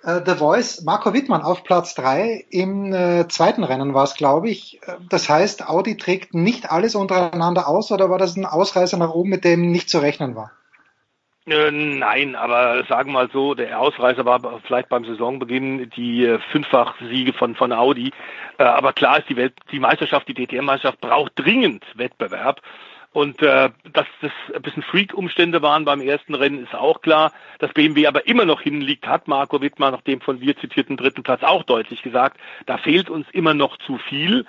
äh, 0.04 0.22
The 0.26 0.36
Voice, 0.36 0.84
Marco 0.84 1.14
Wittmann 1.14 1.42
auf 1.42 1.64
Platz 1.64 1.96
drei 1.96 2.46
im 2.50 2.94
äh, 2.94 3.28
zweiten 3.28 3.64
Rennen 3.64 3.94
war 3.94 4.04
es, 4.04 4.16
glaube 4.16 4.50
ich. 4.50 4.80
Das 5.10 5.28
heißt, 5.28 5.68
Audi 5.68 5.98
trägt 5.98 6.34
nicht 6.34 6.72
alles 6.72 6.96
untereinander 6.96 7.68
aus 7.68 7.92
oder 7.92 8.10
war 8.10 8.18
das 8.18 8.38
ein 8.38 8.46
Ausreißer 8.46 8.98
nach 8.98 9.12
oben, 9.12 9.30
mit 9.30 9.44
dem 9.44 9.72
nicht 9.72 9.90
zu 9.90 10.00
rechnen 10.00 10.36
war? 10.36 10.52
Äh, 11.48 11.70
nein, 11.72 12.36
aber 12.36 12.84
sagen 12.86 13.10
wir 13.10 13.14
mal 13.14 13.30
so, 13.32 13.54
der 13.54 13.80
Ausreißer 13.80 14.26
war 14.26 14.62
vielleicht 14.66 14.90
beim 14.90 15.06
Saisonbeginn 15.06 15.92
die 15.92 16.26
äh, 16.26 16.40
Fünffach-Siege 16.52 17.34
von, 17.34 17.56
von 17.56 17.72
Audi. 17.72 18.12
Äh, 18.58 18.64
aber 18.64 18.94
klar 18.94 19.20
ist, 19.20 19.30
die 19.30 19.36
Welt, 19.36 19.54
die 19.72 19.80
Meisterschaft, 19.80 20.28
die 20.28 20.34
DTM-Meisterschaft 20.34 21.02
braucht 21.02 21.34
dringend 21.36 21.84
Wettbewerb. 21.96 22.62
Und 23.12 23.42
äh, 23.44 23.70
dass 23.94 24.08
das 24.22 24.32
ein 24.54 24.62
bisschen 24.62 24.84
Freak-Umstände 24.84 25.62
waren 25.62 25.86
beim 25.86 26.02
ersten 26.02 26.36
Rennen, 26.36 26.64
ist 26.64 26.76
auch 26.76 27.02
klar. 27.02 27.32
Dass 27.60 27.72
BMW 27.72 28.08
aber 28.08 28.28
immer 28.28 28.44
noch 28.44 28.60
hinliegt, 28.60 29.08
hat 29.08 29.28
Marco 29.28 29.62
Wittmann 29.62 29.94
nach 29.94 30.02
dem 30.02 30.20
von 30.20 30.42
wir 30.42 30.58
zitierten 30.58 30.98
dritten 30.98 31.24
Platz 31.24 31.42
auch 31.44 31.64
deutlich 31.64 32.02
gesagt. 32.02 32.38
Da 32.66 32.78
fehlt 32.78 33.10
uns 33.10 33.26
immer 33.32 33.54
noch 33.54 33.78
zu 33.78 34.00
viel. 34.00 34.46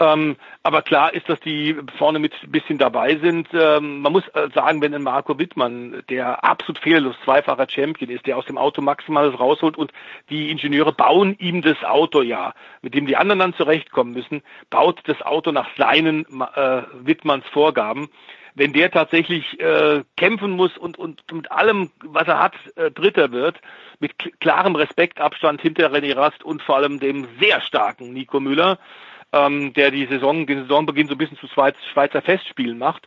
Ähm, 0.00 0.36
aber 0.62 0.82
klar 0.82 1.12
ist, 1.12 1.28
dass 1.28 1.40
die 1.40 1.76
vorne 1.96 2.20
mit 2.20 2.32
ein 2.42 2.52
bisschen 2.52 2.78
dabei 2.78 3.16
sind. 3.16 3.48
Ähm, 3.52 4.00
man 4.00 4.12
muss 4.12 4.26
äh, 4.28 4.48
sagen, 4.54 4.80
wenn 4.80 4.94
ein 4.94 5.02
Marco 5.02 5.38
Wittmann, 5.38 6.04
der 6.08 6.44
absolut 6.44 6.78
fehlerlos 6.78 7.16
zweifacher 7.24 7.68
Champion 7.68 8.10
ist, 8.10 8.26
der 8.26 8.36
aus 8.36 8.46
dem 8.46 8.58
Auto 8.58 8.80
Maximales 8.80 9.38
rausholt 9.38 9.76
und 9.76 9.92
die 10.30 10.50
Ingenieure 10.50 10.92
bauen 10.92 11.36
ihm 11.40 11.62
das 11.62 11.82
Auto 11.82 12.22
ja, 12.22 12.54
mit 12.80 12.94
dem 12.94 13.06
die 13.06 13.16
anderen 13.16 13.40
dann 13.40 13.54
zurechtkommen 13.54 14.12
müssen, 14.12 14.42
baut 14.70 15.00
das 15.04 15.20
Auto 15.22 15.50
nach 15.50 15.68
seinen 15.76 16.24
äh, 16.54 16.82
Wittmanns 17.02 17.46
Vorgaben 17.48 18.08
wenn 18.58 18.72
der 18.72 18.90
tatsächlich 18.90 19.60
äh, 19.60 20.02
kämpfen 20.16 20.50
muss 20.50 20.76
und, 20.76 20.98
und 20.98 21.22
mit 21.32 21.50
allem, 21.52 21.90
was 22.02 22.26
er 22.26 22.40
hat, 22.40 22.54
äh, 22.74 22.90
Dritter 22.90 23.30
wird, 23.30 23.60
mit 24.00 24.12
klarem 24.40 24.74
Respektabstand 24.74 25.60
hinter 25.60 25.92
René 25.92 26.16
Rast 26.16 26.42
und 26.42 26.60
vor 26.62 26.76
allem 26.76 26.98
dem 26.98 27.28
sehr 27.40 27.60
starken 27.60 28.12
Nico 28.12 28.40
Müller, 28.40 28.78
ähm, 29.32 29.72
der 29.74 29.90
die 29.90 30.06
Saison, 30.06 30.46
den 30.46 30.62
Saisonbeginn 30.62 31.08
so 31.08 31.14
ein 31.14 31.18
bisschen 31.18 31.38
zu 31.38 31.48
Schweizer 31.48 32.22
Festspielen 32.22 32.78
macht. 32.78 33.06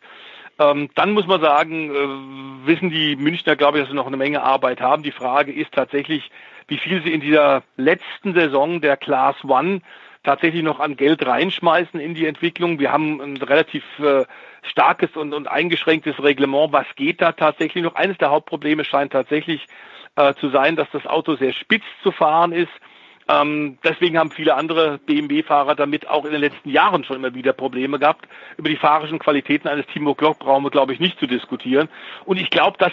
Ähm, 0.60 0.90
dann 0.96 1.14
muss 1.14 1.28
man 1.28 1.42
sagen, 1.42 1.90
äh, 1.90 2.68
wissen 2.68 2.90
die 2.90 3.16
Münchner, 3.16 3.56
glaube 3.56 3.78
ich, 3.78 3.84
dass 3.84 3.90
sie 3.90 3.96
noch 3.96 4.08
eine 4.08 4.18
Menge 4.18 4.44
Arbeit 4.44 4.82
haben. 4.82 5.04
Die 5.04 5.12
Frage 5.12 5.52
ist 5.52 5.72
tatsächlich, 5.72 6.30
wie 6.68 6.78
viel 6.78 7.02
sie 7.04 7.14
in 7.14 7.22
dieser 7.22 7.64
letzten 7.78 8.34
Saison 8.34 8.82
der 8.82 8.98
Class 8.98 9.36
One 9.44 9.82
tatsächlich 10.24 10.62
noch 10.62 10.80
an 10.80 10.98
Geld 10.98 11.26
reinschmeißen 11.26 12.00
in 12.00 12.14
die 12.14 12.28
Entwicklung. 12.28 12.80
Wir 12.80 12.92
haben 12.92 13.20
ein 13.20 13.38
relativ 13.38 13.84
äh, 14.00 14.26
starkes 14.62 15.16
und, 15.16 15.34
und 15.34 15.48
eingeschränktes 15.48 16.22
Reglement. 16.22 16.72
Was 16.72 16.86
geht 16.96 17.22
da 17.22 17.32
tatsächlich 17.32 17.84
noch? 17.84 17.96
Eines 17.96 18.18
der 18.20 18.30
Hauptprobleme 18.30 18.86
scheint 18.86 19.14
tatsächlich 19.14 19.66
äh, 20.16 20.36
zu 20.36 20.50
sein, 20.50 20.76
dass 20.76 20.90
das 20.92 21.08
Auto 21.08 21.36
sehr 21.36 21.54
spitz 21.54 21.86
zu 22.04 22.12
fahren 22.12 22.52
ist 22.52 22.72
ähm, 23.32 23.78
deswegen 23.84 24.18
haben 24.18 24.32
viele 24.32 24.56
andere 24.56 24.98
BMW-Fahrer 25.00 25.76
damit 25.76 26.08
auch 26.08 26.26
in 26.26 26.32
den 26.32 26.42
letzten 26.42 26.70
Jahren 26.70 27.04
schon 27.04 27.16
immer 27.16 27.34
wieder 27.34 27.54
Probleme 27.54 28.00
gehabt. 28.00 28.28
Über 28.58 28.70
die 28.70 28.76
fahrischen 28.76 29.20
Qualitäten 29.20 29.68
eines 29.68 29.86
Timo 29.88 30.16
Glock 30.16 30.40
brauchen 30.40 30.64
wir, 30.64 30.72
glaube 30.72 30.94
ich, 30.94 31.00
nicht 31.00 31.20
zu 31.20 31.28
diskutieren. 31.28 31.88
Und 32.26 32.38
ich 32.38 32.50
glaube, 32.50 32.78
das 32.78 32.92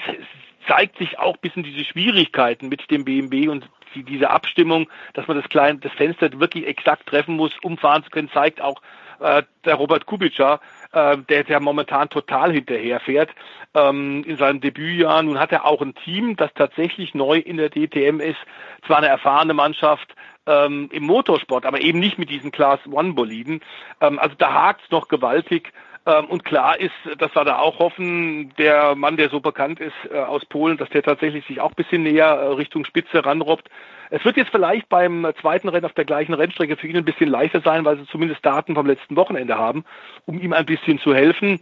zeigt 0.68 0.98
sich 0.98 1.18
auch 1.18 1.36
bis 1.38 1.56
in 1.56 1.62
diese 1.62 1.84
Schwierigkeiten 1.84 2.68
mit 2.68 2.88
dem 2.90 3.04
BMW 3.04 3.48
und 3.48 3.68
diese 3.94 4.30
Abstimmung, 4.30 4.88
dass 5.14 5.26
man 5.26 5.38
das 5.38 5.48
kleine, 5.48 5.78
das 5.78 5.92
Fenster 5.92 6.38
wirklich 6.38 6.66
exakt 6.66 7.06
treffen 7.06 7.36
muss, 7.36 7.52
um 7.62 7.78
fahren 7.78 8.04
zu 8.04 8.10
können, 8.10 8.30
zeigt 8.32 8.60
auch 8.60 8.80
äh, 9.20 9.42
der 9.64 9.74
Robert 9.74 10.06
Kubica, 10.06 10.60
äh, 10.92 11.16
der, 11.18 11.44
der 11.44 11.60
momentan 11.60 12.08
total 12.08 12.52
hinterherfährt 12.52 13.30
ähm, 13.74 14.24
in 14.24 14.36
seinem 14.36 14.60
Debütjahr. 14.60 15.22
Nun 15.22 15.38
hat 15.38 15.52
er 15.52 15.64
auch 15.64 15.82
ein 15.82 15.94
Team, 15.94 16.36
das 16.36 16.52
tatsächlich 16.54 17.14
neu 17.14 17.38
in 17.38 17.56
der 17.56 17.70
DTM 17.70 18.20
ist, 18.20 18.38
zwar 18.86 18.98
eine 18.98 19.08
erfahrene 19.08 19.54
Mannschaft, 19.54 20.14
ähm, 20.46 20.88
im 20.92 21.04
Motorsport, 21.04 21.66
aber 21.66 21.80
eben 21.80 22.00
nicht 22.00 22.18
mit 22.18 22.30
diesen 22.30 22.50
Class 22.50 22.80
One 22.90 23.12
Boliden. 23.12 23.60
Ähm, 24.00 24.18
also 24.18 24.34
da 24.38 24.52
hakt's 24.52 24.90
noch 24.90 25.08
gewaltig. 25.08 25.72
Ähm, 26.08 26.24
und 26.26 26.44
klar 26.44 26.80
ist, 26.80 26.94
dass 27.18 27.34
wir 27.34 27.44
da 27.44 27.58
auch 27.58 27.78
hoffen, 27.78 28.54
der 28.56 28.94
Mann, 28.94 29.18
der 29.18 29.28
so 29.28 29.40
bekannt 29.40 29.78
ist 29.78 29.92
äh, 30.10 30.18
aus 30.18 30.44
Polen, 30.46 30.78
dass 30.78 30.88
der 30.88 31.02
tatsächlich 31.02 31.46
sich 31.46 31.60
auch 31.60 31.70
ein 31.70 31.76
bisschen 31.76 32.02
näher 32.02 32.26
äh, 32.26 32.46
Richtung 32.54 32.86
Spitze 32.86 33.24
ranrobbt. 33.24 33.68
Es 34.10 34.24
wird 34.24 34.38
jetzt 34.38 34.50
vielleicht 34.50 34.88
beim 34.88 35.30
zweiten 35.38 35.68
Rennen 35.68 35.84
auf 35.84 35.92
der 35.92 36.06
gleichen 36.06 36.32
Rennstrecke 36.32 36.76
für 36.76 36.88
ihn 36.88 36.96
ein 36.96 37.04
bisschen 37.04 37.28
leichter 37.28 37.60
sein, 37.60 37.84
weil 37.84 37.98
sie 37.98 38.06
zumindest 38.06 38.44
Daten 38.44 38.74
vom 38.74 38.86
letzten 38.86 39.16
Wochenende 39.16 39.58
haben, 39.58 39.84
um 40.24 40.40
ihm 40.40 40.54
ein 40.54 40.64
bisschen 40.64 40.98
zu 40.98 41.14
helfen. 41.14 41.60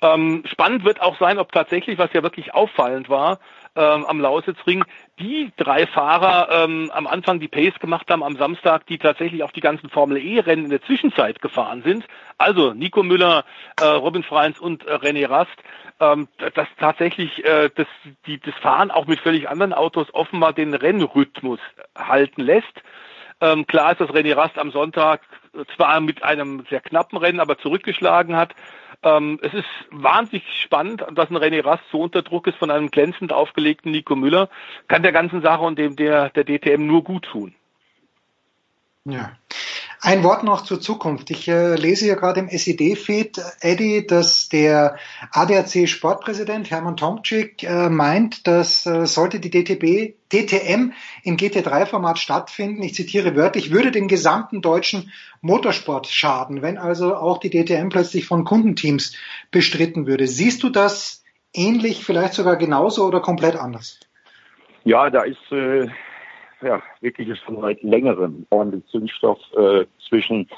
Ähm, 0.00 0.44
spannend 0.46 0.84
wird 0.84 1.02
auch 1.02 1.18
sein, 1.18 1.40
ob 1.40 1.50
tatsächlich, 1.50 1.98
was 1.98 2.12
ja 2.12 2.22
wirklich 2.22 2.54
auffallend 2.54 3.08
war, 3.08 3.40
ähm, 3.78 4.04
am 4.06 4.20
Lausitzring, 4.20 4.84
die 5.20 5.52
drei 5.56 5.86
Fahrer 5.86 6.48
ähm, 6.50 6.90
am 6.92 7.06
Anfang 7.06 7.38
die 7.38 7.48
Pace 7.48 7.78
gemacht 7.78 8.10
haben 8.10 8.24
am 8.24 8.36
Samstag, 8.36 8.86
die 8.86 8.98
tatsächlich 8.98 9.44
auch 9.44 9.52
die 9.52 9.60
ganzen 9.60 9.88
Formel 9.88 10.18
E-Rennen 10.18 10.64
in 10.64 10.70
der 10.70 10.82
Zwischenzeit 10.82 11.40
gefahren 11.40 11.82
sind. 11.82 12.04
Also 12.38 12.74
Nico 12.74 13.02
Müller, 13.02 13.44
äh, 13.80 13.84
Robin 13.84 14.24
Freins 14.24 14.58
und 14.58 14.84
äh, 14.86 14.94
René 14.94 15.28
Rast, 15.28 15.56
ähm, 16.00 16.28
dass 16.54 16.66
tatsächlich 16.78 17.44
äh, 17.44 17.70
das, 17.74 17.86
die, 18.26 18.40
das 18.40 18.54
Fahren 18.56 18.90
auch 18.90 19.06
mit 19.06 19.20
völlig 19.20 19.48
anderen 19.48 19.72
Autos 19.72 20.12
offenbar 20.12 20.52
den 20.52 20.74
Rennrhythmus 20.74 21.60
halten 21.96 22.42
lässt. 22.42 22.82
Ähm, 23.40 23.66
klar 23.66 23.92
ist, 23.92 24.00
dass 24.00 24.10
René 24.10 24.36
Rast 24.36 24.58
am 24.58 24.72
Sonntag 24.72 25.20
zwar 25.76 26.00
mit 26.00 26.22
einem 26.22 26.64
sehr 26.68 26.80
knappen 26.80 27.18
Rennen, 27.18 27.40
aber 27.40 27.58
zurückgeschlagen 27.58 28.36
hat. 28.36 28.54
Ähm, 29.02 29.38
es 29.42 29.54
ist 29.54 29.68
wahnsinnig 29.90 30.44
spannend, 30.60 31.04
dass 31.12 31.30
ein 31.30 31.36
René 31.36 31.64
Rast 31.64 31.84
so 31.92 32.02
unter 32.02 32.22
Druck 32.22 32.46
ist 32.48 32.58
von 32.58 32.70
einem 32.70 32.90
glänzend 32.90 33.32
aufgelegten 33.32 33.92
Nico 33.92 34.16
Müller. 34.16 34.48
Kann 34.88 35.02
der 35.02 35.12
ganzen 35.12 35.40
Sache 35.40 35.62
und 35.62 35.78
dem 35.78 35.94
der, 35.94 36.30
der 36.30 36.44
DTM 36.44 36.86
nur 36.86 37.04
gut 37.04 37.26
tun. 37.26 37.54
Ja. 39.04 39.36
Ein 40.00 40.22
Wort 40.22 40.44
noch 40.44 40.62
zur 40.62 40.80
Zukunft. 40.80 41.30
Ich 41.30 41.48
äh, 41.48 41.74
lese 41.74 42.04
hier 42.04 42.14
gerade 42.14 42.38
im 42.38 42.48
SED-Feed, 42.48 43.40
Eddie, 43.60 44.06
dass 44.06 44.48
der 44.48 44.96
ADAC 45.32 45.88
Sportpräsident 45.88 46.70
Hermann 46.70 46.96
Tomczyk 46.96 47.64
äh, 47.64 47.88
meint, 47.88 48.46
dass 48.46 48.86
äh, 48.86 49.06
sollte 49.06 49.40
die 49.40 49.50
DTB, 49.50 50.14
DTM 50.32 50.92
im 51.24 51.36
GT3-Format 51.36 52.18
stattfinden, 52.18 52.82
ich 52.82 52.94
zitiere 52.94 53.34
wörtlich, 53.34 53.72
würde 53.72 53.90
den 53.90 54.06
gesamten 54.06 54.62
deutschen 54.62 55.10
Motorsport 55.40 56.06
schaden, 56.06 56.62
wenn 56.62 56.78
also 56.78 57.16
auch 57.16 57.38
die 57.38 57.50
DTM 57.50 57.88
plötzlich 57.88 58.24
von 58.24 58.44
Kundenteams 58.44 59.16
bestritten 59.50 60.06
würde. 60.06 60.28
Siehst 60.28 60.62
du 60.62 60.68
das 60.68 61.24
ähnlich, 61.52 62.04
vielleicht 62.04 62.34
sogar 62.34 62.56
genauso 62.56 63.04
oder 63.04 63.20
komplett 63.20 63.56
anders? 63.56 63.98
Ja, 64.84 65.10
da 65.10 65.22
ist 65.22 65.50
äh, 65.50 65.88
ja, 66.62 66.82
wirklich 67.00 67.38
schon 67.40 67.60
seit 67.60 67.82
längerem 67.82 68.46
ordentlich 68.50 68.84
Zündstoff 68.86 69.38
äh, 69.56 69.86
zwischen 70.08 70.48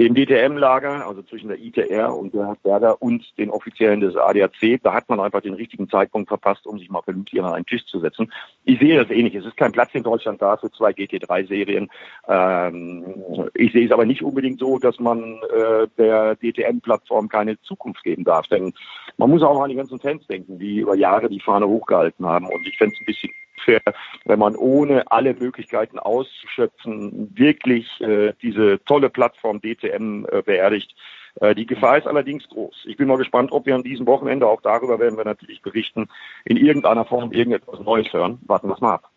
dem 0.00 0.14
DTM-Lager, 0.14 1.06
also 1.06 1.22
zwischen 1.22 1.48
der 1.48 1.60
ITR 1.60 2.16
und 2.16 2.32
der 2.32 2.56
Werder 2.62 3.02
und 3.02 3.22
den 3.36 3.50
Offiziellen 3.50 4.00
des 4.00 4.16
ADAC. 4.16 4.80
Da 4.82 4.94
hat 4.94 5.10
man 5.10 5.20
einfach 5.20 5.42
den 5.42 5.52
richtigen 5.52 5.90
Zeitpunkt 5.90 6.28
verpasst, 6.28 6.66
um 6.66 6.78
sich 6.78 6.88
mal 6.88 7.02
vernünftig 7.02 7.38
an 7.42 7.52
einen 7.52 7.66
Tisch 7.66 7.84
zu 7.84 8.00
setzen. 8.00 8.32
Ich 8.64 8.78
sehe 8.80 8.98
das 8.98 9.10
ähnlich. 9.10 9.34
Es 9.34 9.44
ist 9.44 9.58
kein 9.58 9.72
Platz 9.72 9.90
in 9.92 10.02
Deutschland 10.02 10.40
da 10.40 10.56
für 10.56 10.70
zwei 10.70 10.92
GT3-Serien. 10.92 11.90
Ähm, 12.26 13.04
ich 13.52 13.72
sehe 13.72 13.84
es 13.84 13.92
aber 13.92 14.06
nicht 14.06 14.22
unbedingt 14.22 14.58
so, 14.58 14.78
dass 14.78 14.98
man 14.98 15.38
äh, 15.54 15.86
der 15.98 16.34
DTM-Plattform 16.36 17.28
keine 17.28 17.60
Zukunft 17.60 18.02
geben 18.02 18.24
darf. 18.24 18.46
Denn 18.46 18.72
man 19.18 19.28
muss 19.28 19.42
auch 19.42 19.60
an 19.60 19.68
die 19.68 19.76
ganzen 19.76 20.00
Fans 20.00 20.26
denken, 20.28 20.58
die 20.58 20.78
über 20.78 20.94
Jahre 20.94 21.28
die 21.28 21.40
Fahne 21.40 21.68
hochgehalten 21.68 22.24
haben. 22.24 22.46
Und 22.46 22.66
ich 22.66 22.78
fände 22.78 22.94
es 22.94 23.00
ein 23.02 23.06
bisschen 23.06 23.30
fair, 23.64 23.80
wenn 24.24 24.38
man 24.38 24.56
ohne 24.56 25.10
alle 25.10 25.34
Möglichkeiten 25.34 25.98
auszuschöpfen 25.98 27.30
wirklich 27.34 28.00
äh, 28.00 28.32
diese 28.42 28.82
tolle 28.84 29.10
Plattform 29.10 29.60
DTM 29.60 30.26
äh, 30.30 30.42
beerdigt. 30.42 30.94
Äh, 31.40 31.54
die 31.54 31.66
Gefahr 31.66 31.98
ist 31.98 32.06
allerdings 32.06 32.48
groß. 32.48 32.84
Ich 32.86 32.96
bin 32.96 33.08
mal 33.08 33.18
gespannt, 33.18 33.52
ob 33.52 33.66
wir 33.66 33.74
an 33.74 33.82
diesem 33.82 34.06
Wochenende, 34.06 34.46
auch 34.46 34.60
darüber 34.60 34.98
werden 34.98 35.16
wir 35.16 35.24
natürlich 35.24 35.62
berichten, 35.62 36.08
in 36.44 36.56
irgendeiner 36.56 37.04
Form 37.04 37.32
irgendetwas 37.32 37.80
Neues 37.80 38.12
hören. 38.12 38.38
Warten 38.46 38.68
wir 38.68 38.74
es 38.74 38.80
mal 38.80 38.94
ab. 38.94 39.09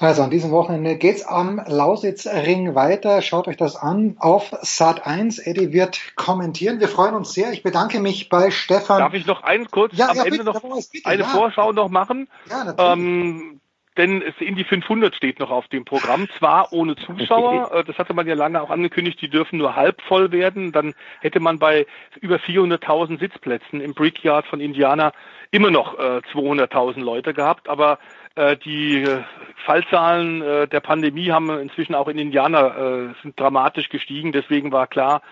Also 0.00 0.22
an 0.22 0.30
diesem 0.30 0.50
Wochenende 0.50 0.96
geht's 0.96 1.26
am 1.26 1.60
Lausitzring 1.66 2.74
weiter. 2.74 3.20
Schaut 3.20 3.48
euch 3.48 3.58
das 3.58 3.76
an 3.76 4.16
auf 4.18 4.50
Sat 4.62 5.06
1. 5.06 5.40
Eddie 5.40 5.74
wird 5.74 6.16
kommentieren. 6.16 6.80
Wir 6.80 6.88
freuen 6.88 7.14
uns 7.14 7.34
sehr. 7.34 7.52
Ich 7.52 7.62
bedanke 7.62 8.00
mich 8.00 8.30
bei 8.30 8.50
Stefan. 8.50 9.00
Darf 9.00 9.12
ich 9.12 9.26
noch 9.26 9.42
einen 9.42 9.70
kurz 9.70 9.94
ja, 9.94 10.08
am 10.08 10.16
ja, 10.16 10.24
Ende 10.24 10.38
bitte, 10.38 10.44
noch 10.44 10.62
bitte, 10.62 11.06
eine 11.06 11.22
ja. 11.22 11.28
Vorschau 11.28 11.72
noch 11.72 11.90
machen? 11.90 12.28
Ja, 12.48 12.64
natürlich. 12.64 12.92
Ähm, 12.92 13.60
denn 13.98 14.22
es 14.22 14.34
Indy 14.40 14.64
500 14.64 15.14
steht 15.14 15.38
noch 15.38 15.50
auf 15.50 15.68
dem 15.68 15.84
Programm, 15.84 16.28
zwar 16.38 16.72
ohne 16.72 16.96
Zuschauer, 16.96 17.70
äh, 17.74 17.84
das 17.84 17.98
hatte 17.98 18.14
man 18.14 18.26
ja 18.26 18.34
lange 18.34 18.62
auch 18.62 18.70
angekündigt, 18.70 19.20
die 19.20 19.28
dürfen 19.28 19.58
nur 19.58 19.76
halb 19.76 20.00
voll 20.02 20.32
werden, 20.32 20.72
dann 20.72 20.94
hätte 21.20 21.40
man 21.40 21.58
bei 21.58 21.86
über 22.20 22.36
400.000 22.36 23.18
Sitzplätzen 23.18 23.82
im 23.82 23.92
Brickyard 23.92 24.46
von 24.46 24.60
Indiana 24.60 25.12
immer 25.50 25.70
noch 25.70 25.98
äh, 25.98 26.22
200.000 26.32 27.00
Leute 27.00 27.34
gehabt, 27.34 27.68
aber 27.68 27.94
äh, 27.94 28.19
die 28.36 29.02
äh, 29.02 29.22
Fallzahlen 29.64 30.42
äh, 30.42 30.68
der 30.68 30.80
Pandemie 30.80 31.30
haben 31.30 31.50
inzwischen 31.58 31.94
auch 31.94 32.08
in 32.08 32.18
Indiana 32.18 32.68
äh, 32.68 33.14
sind 33.22 33.38
dramatisch 33.38 33.88
gestiegen, 33.88 34.32
deswegen 34.32 34.72
war 34.72 34.86
klar, 34.86 35.22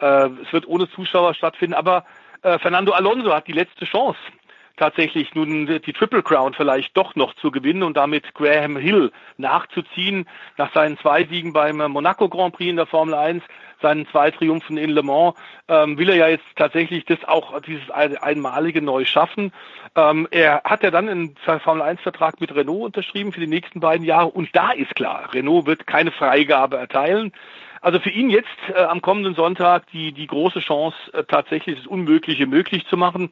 äh, 0.00 0.28
es 0.42 0.52
wird 0.52 0.66
ohne 0.66 0.90
Zuschauer 0.90 1.34
stattfinden, 1.34 1.74
aber 1.74 2.04
äh, 2.42 2.58
Fernando 2.58 2.92
Alonso 2.92 3.32
hat 3.32 3.46
die 3.46 3.52
letzte 3.52 3.84
Chance 3.84 4.18
tatsächlich 4.78 5.34
nun 5.34 5.66
die 5.66 5.92
Triple 5.92 6.22
Crown 6.22 6.54
vielleicht 6.54 6.96
doch 6.96 7.14
noch 7.14 7.34
zu 7.34 7.50
gewinnen 7.50 7.82
und 7.82 7.96
damit 7.96 8.34
Graham 8.34 8.76
Hill 8.76 9.12
nachzuziehen 9.36 10.26
nach 10.56 10.72
seinen 10.72 10.98
zwei 10.98 11.24
Siegen 11.24 11.52
beim 11.52 11.76
Monaco 11.76 12.28
Grand 12.28 12.54
Prix 12.54 12.70
in 12.70 12.76
der 12.76 12.86
Formel 12.86 13.14
1, 13.14 13.42
seinen 13.82 14.06
zwei 14.08 14.30
Triumphen 14.30 14.76
in 14.76 14.90
Le 14.90 15.02
Mans, 15.02 15.34
ähm, 15.68 15.98
will 15.98 16.08
er 16.10 16.16
ja 16.16 16.28
jetzt 16.28 16.46
tatsächlich 16.56 17.04
das 17.04 17.22
auch 17.26 17.60
dieses 17.62 17.90
ein, 17.90 18.16
einmalige 18.16 18.82
neu 18.82 19.04
schaffen. 19.04 19.52
Ähm, 19.94 20.26
er 20.30 20.62
hat 20.64 20.82
ja 20.82 20.90
dann 20.90 21.08
einen 21.08 21.36
Formel 21.62 21.82
1 21.82 22.00
Vertrag 22.00 22.40
mit 22.40 22.54
Renault 22.54 22.84
unterschrieben 22.84 23.32
für 23.32 23.40
die 23.40 23.46
nächsten 23.46 23.80
beiden 23.80 24.04
Jahre 24.04 24.28
und 24.28 24.48
da 24.54 24.70
ist 24.70 24.94
klar, 24.94 25.32
Renault 25.32 25.66
wird 25.66 25.86
keine 25.86 26.12
Freigabe 26.12 26.76
erteilen. 26.76 27.32
Also 27.80 28.00
für 28.00 28.10
ihn 28.10 28.30
jetzt 28.30 28.48
äh, 28.74 28.80
am 28.80 29.00
kommenden 29.00 29.34
Sonntag 29.34 29.86
die, 29.92 30.12
die 30.12 30.26
große 30.26 30.60
Chance, 30.60 30.96
äh, 31.12 31.24
tatsächlich 31.24 31.76
das 31.76 31.86
Unmögliche 31.86 32.46
möglich 32.46 32.86
zu 32.86 32.96
machen. 32.96 33.30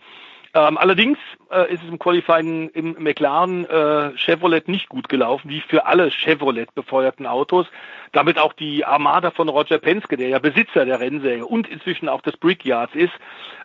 Ähm, 0.56 0.78
allerdings 0.78 1.18
äh, 1.52 1.70
ist 1.70 1.82
es 1.82 1.88
im 1.90 1.98
Qualifying 1.98 2.70
im 2.70 2.96
McLaren 2.98 3.66
äh, 3.66 4.16
Chevrolet 4.16 4.68
nicht 4.68 4.88
gut 4.88 5.06
gelaufen, 5.10 5.50
wie 5.50 5.60
für 5.60 5.84
alle 5.84 6.10
Chevrolet 6.10 6.74
befeuerten 6.74 7.26
Autos. 7.26 7.66
Damit 8.12 8.38
auch 8.38 8.54
die 8.54 8.82
Armada 8.82 9.30
von 9.32 9.50
Roger 9.50 9.76
Penske, 9.76 10.16
der 10.16 10.28
ja 10.28 10.38
Besitzer 10.38 10.86
der 10.86 10.98
Rennserie 10.98 11.44
und 11.44 11.68
inzwischen 11.68 12.08
auch 12.08 12.22
des 12.22 12.38
Brickyards 12.38 12.94
ist, 12.94 13.12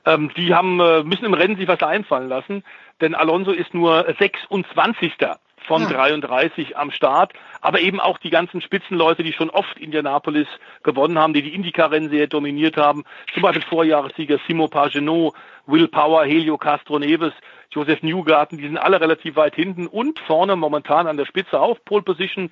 ähm, 0.06 0.32
die 0.36 0.54
haben 0.54 0.82
äh, 0.82 1.04
müssen 1.04 1.24
im 1.24 1.34
Rennen 1.34 1.56
sich 1.56 1.70
was 1.70 1.82
einfallen 1.82 2.28
lassen, 2.28 2.62
denn 3.00 3.16
Alonso 3.16 3.52
ist 3.52 3.74
nur 3.74 4.14
26 4.20 5.16
von 5.68 5.88
33 5.88 6.78
am 6.78 6.92
Start, 6.92 7.34
aber 7.62 7.80
eben 7.80 8.00
auch 8.00 8.18
die 8.18 8.30
ganzen 8.30 8.62
Spitzenleute, 8.62 9.24
die 9.24 9.34
schon 9.34 9.50
oft 9.50 9.78
Indianapolis 9.78 10.48
gewonnen 10.84 11.20
haben, 11.20 11.34
die 11.34 11.42
die 11.42 11.54
Indycar-Rennserie 11.54 12.28
dominiert 12.28 12.78
haben, 12.78 13.04
zum 13.34 13.44
Beispiel 13.44 13.64
Vorjahressieger 13.64 14.40
Simo 14.48 14.68
Pagenot, 14.68 15.36
Will 15.68 15.88
Power, 15.88 16.26
Helio 16.26 16.58
Castro 16.58 17.00
Neves, 17.00 17.34
Joseph 17.72 18.04
Newgarten, 18.04 18.58
die 18.58 18.66
sind 18.66 18.78
alle 18.78 19.00
relativ 19.00 19.36
weit 19.36 19.56
hinten 19.56 19.88
und 19.88 20.20
vorne 20.20 20.56
momentan 20.56 21.08
an 21.08 21.18
der 21.18 21.26
Spitze 21.26 21.60
auf 21.60 21.84
Pole 21.86 22.04
Position 22.04 22.52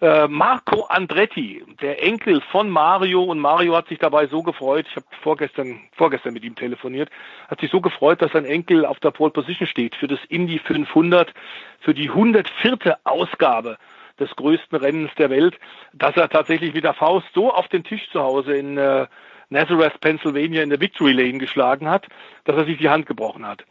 äh, 0.00 0.28
Marco 0.28 0.84
Andretti, 0.84 1.64
der 1.80 2.02
Enkel 2.02 2.40
von 2.52 2.70
Mario, 2.70 3.24
und 3.24 3.38
Mario 3.38 3.76
hat 3.76 3.88
sich 3.88 3.98
dabei 3.98 4.26
so 4.26 4.42
gefreut, 4.42 4.86
ich 4.88 4.96
habe 4.96 5.06
vorgestern, 5.22 5.80
vorgestern 5.92 6.34
mit 6.34 6.44
ihm 6.44 6.54
telefoniert, 6.54 7.10
hat 7.48 7.60
sich 7.60 7.70
so 7.70 7.80
gefreut, 7.80 8.22
dass 8.22 8.32
sein 8.32 8.44
Enkel 8.44 8.86
auf 8.86 9.00
der 9.00 9.10
Pole 9.10 9.30
Position 9.30 9.66
steht 9.66 9.96
für 9.96 10.08
das 10.08 10.20
Indy 10.28 10.58
500, 10.58 11.32
für 11.80 11.94
die 11.94 12.08
104. 12.08 12.98
Ausgabe 13.04 13.78
des 14.18 14.34
größten 14.36 14.78
Rennens 14.78 15.10
der 15.16 15.30
Welt, 15.30 15.58
dass 15.92 16.16
er 16.16 16.28
tatsächlich 16.28 16.74
mit 16.74 16.84
der 16.84 16.94
Faust 16.94 17.26
so 17.34 17.52
auf 17.52 17.68
den 17.68 17.84
Tisch 17.84 18.08
zu 18.10 18.20
Hause 18.20 18.56
in 18.56 18.76
äh, 18.76 19.06
Nazareth, 19.50 20.00
Pennsylvania 20.00 20.62
in 20.62 20.70
der 20.70 20.80
Victory 20.80 21.12
Lane 21.12 21.38
geschlagen 21.38 21.88
hat, 21.88 22.06
dass 22.44 22.56
er 22.56 22.66
sich 22.66 22.78
die 22.78 22.88
Hand 22.88 23.06
gebrochen 23.06 23.46
hat. 23.46 23.64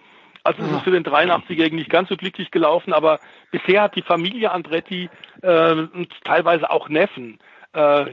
Also 0.48 0.64
es 0.64 0.72
ist 0.72 0.84
für 0.84 0.92
den 0.92 1.04
83-Jährigen 1.04 1.78
nicht 1.78 1.90
ganz 1.90 2.08
so 2.08 2.16
glücklich 2.16 2.52
gelaufen, 2.52 2.94
aber 2.94 3.20
bisher 3.52 3.82
hat 3.82 3.98
die 3.98 4.02
Familie 4.02 4.50
Andretti 4.52 5.10
äh, 5.42 5.74
und 5.74 6.08
teilweise 6.24 6.72
auch 6.72 6.88
Neffen 6.88 7.40
äh, 7.74 8.06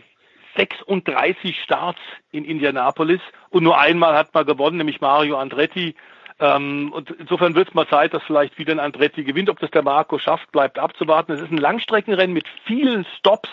36 0.56 1.61
Starts 1.62 2.01
in 2.32 2.44
Indianapolis 2.44 3.20
und 3.51 3.62
nur 3.62 3.78
einmal 3.78 4.16
hat 4.16 4.35
man 4.35 4.47
gewonnen, 4.47 4.78
nämlich 4.78 5.01
Mario 5.01 5.39
Andretti. 5.39 5.94
Ähm, 6.40 6.93
und 6.93 7.12
insofern 7.12 7.55
wird 7.55 7.69
es 7.69 7.74
mal 7.74 7.86
Zeit, 7.86 8.12
dass 8.12 8.23
vielleicht 8.24 8.59
wieder 8.59 8.73
ein 8.73 8.81
Andretti 8.81 9.23
gewinnt. 9.23 9.48
Ob 9.48 9.61
das 9.61 9.70
der 9.70 9.85
Marco 9.85 10.19
schafft, 10.19 10.51
bleibt 10.51 10.81
abzuwarten. 10.81 11.31
Es 11.32 11.40
ist 11.40 11.52
ein 11.52 11.59
Langstreckenrennen 11.59 12.35
mit 12.35 12.48
vielen 12.65 13.06
Stops. 13.16 13.48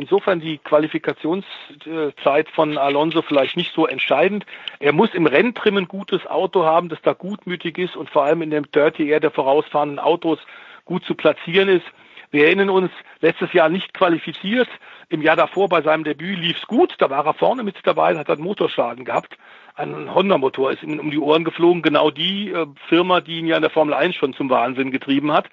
Insofern 0.00 0.40
die 0.40 0.58
Qualifikationszeit 0.58 2.48
von 2.50 2.78
Alonso 2.78 3.20
vielleicht 3.20 3.56
nicht 3.56 3.74
so 3.74 3.86
entscheidend. 3.86 4.46
Er 4.78 4.92
muss 4.92 5.14
im 5.14 5.26
Renntrim 5.26 5.76
ein 5.76 5.88
gutes 5.88 6.26
Auto 6.26 6.64
haben, 6.64 6.88
das 6.88 7.02
da 7.02 7.12
gutmütig 7.12 7.76
ist 7.76 7.96
und 7.96 8.08
vor 8.08 8.24
allem 8.24 8.40
in 8.40 8.50
dem 8.50 8.70
Dirty 8.70 9.10
Air 9.10 9.20
der 9.20 9.30
vorausfahrenden 9.30 9.98
Autos 9.98 10.38
gut 10.86 11.04
zu 11.04 11.14
platzieren 11.14 11.68
ist. 11.68 11.84
Wir 12.30 12.46
erinnern 12.46 12.70
uns, 12.70 12.90
letztes 13.20 13.52
Jahr 13.52 13.68
nicht 13.68 13.92
qualifiziert. 13.92 14.68
Im 15.08 15.20
Jahr 15.20 15.36
davor 15.36 15.68
bei 15.68 15.82
seinem 15.82 16.04
Debüt 16.04 16.38
lief's 16.38 16.66
gut. 16.66 16.94
Da 16.98 17.10
war 17.10 17.26
er 17.26 17.34
vorne 17.34 17.62
mit 17.62 17.76
dabei, 17.82 18.16
hat 18.16 18.30
einen 18.30 18.42
Motorschaden 18.42 19.04
gehabt. 19.04 19.36
Ein 19.74 20.14
Honda-Motor 20.14 20.72
ist 20.72 20.82
ihm 20.82 20.98
um 20.98 21.10
die 21.10 21.18
Ohren 21.18 21.44
geflogen. 21.44 21.82
Genau 21.82 22.10
die 22.10 22.50
äh, 22.50 22.66
Firma, 22.88 23.20
die 23.20 23.38
ihn 23.38 23.46
ja 23.46 23.56
in 23.56 23.62
der 23.62 23.70
Formel 23.70 23.94
1 23.94 24.14
schon 24.14 24.32
zum 24.32 24.48
Wahnsinn 24.48 24.92
getrieben 24.92 25.32
hat. 25.32 25.50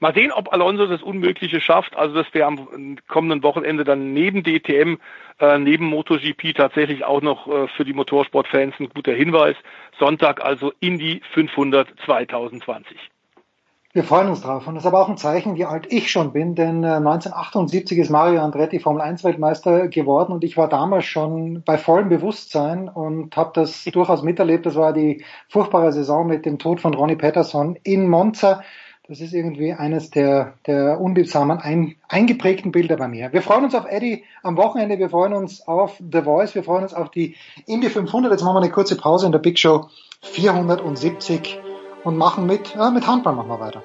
Mal 0.00 0.14
sehen, 0.14 0.32
ob 0.32 0.52
Alonso 0.52 0.86
das 0.86 1.02
Unmögliche 1.02 1.60
schafft. 1.60 1.96
Also 1.96 2.14
das 2.14 2.26
wäre 2.32 2.46
am 2.46 2.98
kommenden 3.08 3.42
Wochenende 3.42 3.84
dann 3.84 4.12
neben 4.12 4.42
DTM, 4.42 4.96
äh, 5.40 5.58
neben 5.58 5.86
MotoGP 5.86 6.54
tatsächlich 6.54 7.04
auch 7.04 7.22
noch 7.22 7.46
äh, 7.46 7.68
für 7.68 7.84
die 7.84 7.92
Motorsportfans 7.92 8.74
ein 8.78 8.88
guter 8.88 9.12
Hinweis. 9.12 9.56
Sonntag 9.98 10.44
also 10.44 10.72
Indy 10.80 11.22
500 11.32 11.88
2020. 12.04 12.96
Wir 13.96 14.04
freuen 14.04 14.28
uns 14.28 14.42
drauf. 14.42 14.66
Und 14.66 14.74
das 14.74 14.84
ist 14.84 14.88
aber 14.88 15.00
auch 15.00 15.08
ein 15.08 15.16
Zeichen, 15.16 15.56
wie 15.56 15.64
alt 15.64 15.90
ich 15.90 16.10
schon 16.10 16.34
bin, 16.34 16.54
denn 16.54 16.84
1978 16.84 17.96
ist 17.96 18.10
Mario 18.10 18.42
Andretti 18.42 18.78
Formel 18.78 19.00
1 19.00 19.24
Weltmeister 19.24 19.88
geworden 19.88 20.34
und 20.34 20.44
ich 20.44 20.58
war 20.58 20.68
damals 20.68 21.06
schon 21.06 21.62
bei 21.64 21.78
vollem 21.78 22.10
Bewusstsein 22.10 22.90
und 22.90 23.34
habe 23.38 23.52
das 23.54 23.84
durchaus 23.94 24.22
miterlebt. 24.22 24.66
Das 24.66 24.74
war 24.74 24.92
die 24.92 25.24
furchtbare 25.48 25.92
Saison 25.92 26.26
mit 26.26 26.44
dem 26.44 26.58
Tod 26.58 26.82
von 26.82 26.92
Ronnie 26.92 27.16
Patterson 27.16 27.78
in 27.84 28.06
Monza. 28.06 28.62
Das 29.08 29.20
ist 29.20 29.32
irgendwie 29.32 29.72
eines 29.72 30.10
der, 30.10 30.54
der 30.66 31.00
unliebsamen 31.00 31.58
ein, 31.58 31.94
eingeprägten 32.08 32.72
Bilder 32.72 32.96
bei 32.96 33.06
mir. 33.06 33.32
Wir 33.32 33.40
freuen 33.40 33.64
uns 33.64 33.74
auf 33.76 33.86
Eddie 33.88 34.24
am 34.42 34.56
Wochenende, 34.56 34.98
wir 34.98 35.10
freuen 35.10 35.32
uns 35.32 35.66
auf 35.68 36.02
The 36.12 36.22
Voice, 36.22 36.56
wir 36.56 36.64
freuen 36.64 36.82
uns 36.82 36.92
auf 36.92 37.10
die 37.10 37.36
Indy 37.66 37.88
500. 37.88 38.32
Jetzt 38.32 38.42
machen 38.42 38.56
wir 38.56 38.62
eine 38.62 38.72
kurze 38.72 38.96
Pause 38.96 39.26
in 39.26 39.32
der 39.32 39.38
Big 39.38 39.60
Show 39.60 39.88
470 40.22 41.60
und 42.02 42.16
machen 42.16 42.46
mit, 42.46 42.74
äh, 42.74 42.90
mit 42.90 43.06
Handball 43.06 43.36
machen 43.36 43.48
wir 43.48 43.60
weiter. 43.60 43.82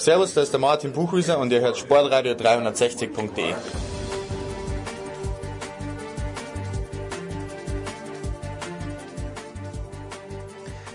Servus, 0.00 0.32
da 0.32 0.40
ist 0.40 0.50
der 0.50 0.60
Martin 0.60 0.92
Buchhüser 0.92 1.38
und 1.38 1.52
ihr 1.52 1.60
hört 1.60 1.76
Sportradio 1.76 2.32
360.de. 2.32 3.52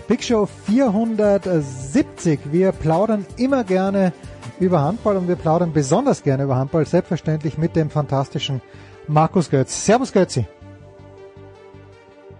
Big 0.08 0.24
Show 0.24 0.46
470. 0.46 2.40
Wir 2.50 2.72
plaudern 2.72 3.24
immer 3.36 3.62
gerne 3.62 4.12
über 4.58 4.80
Handball 4.80 5.16
und 5.18 5.28
wir 5.28 5.36
plaudern 5.36 5.72
besonders 5.72 6.24
gerne 6.24 6.42
über 6.42 6.56
Handball, 6.56 6.84
selbstverständlich 6.84 7.56
mit 7.58 7.76
dem 7.76 7.90
fantastischen 7.90 8.60
Markus 9.06 9.48
Götz. 9.48 9.86
Servus 9.86 10.12
Götzi. 10.12 10.48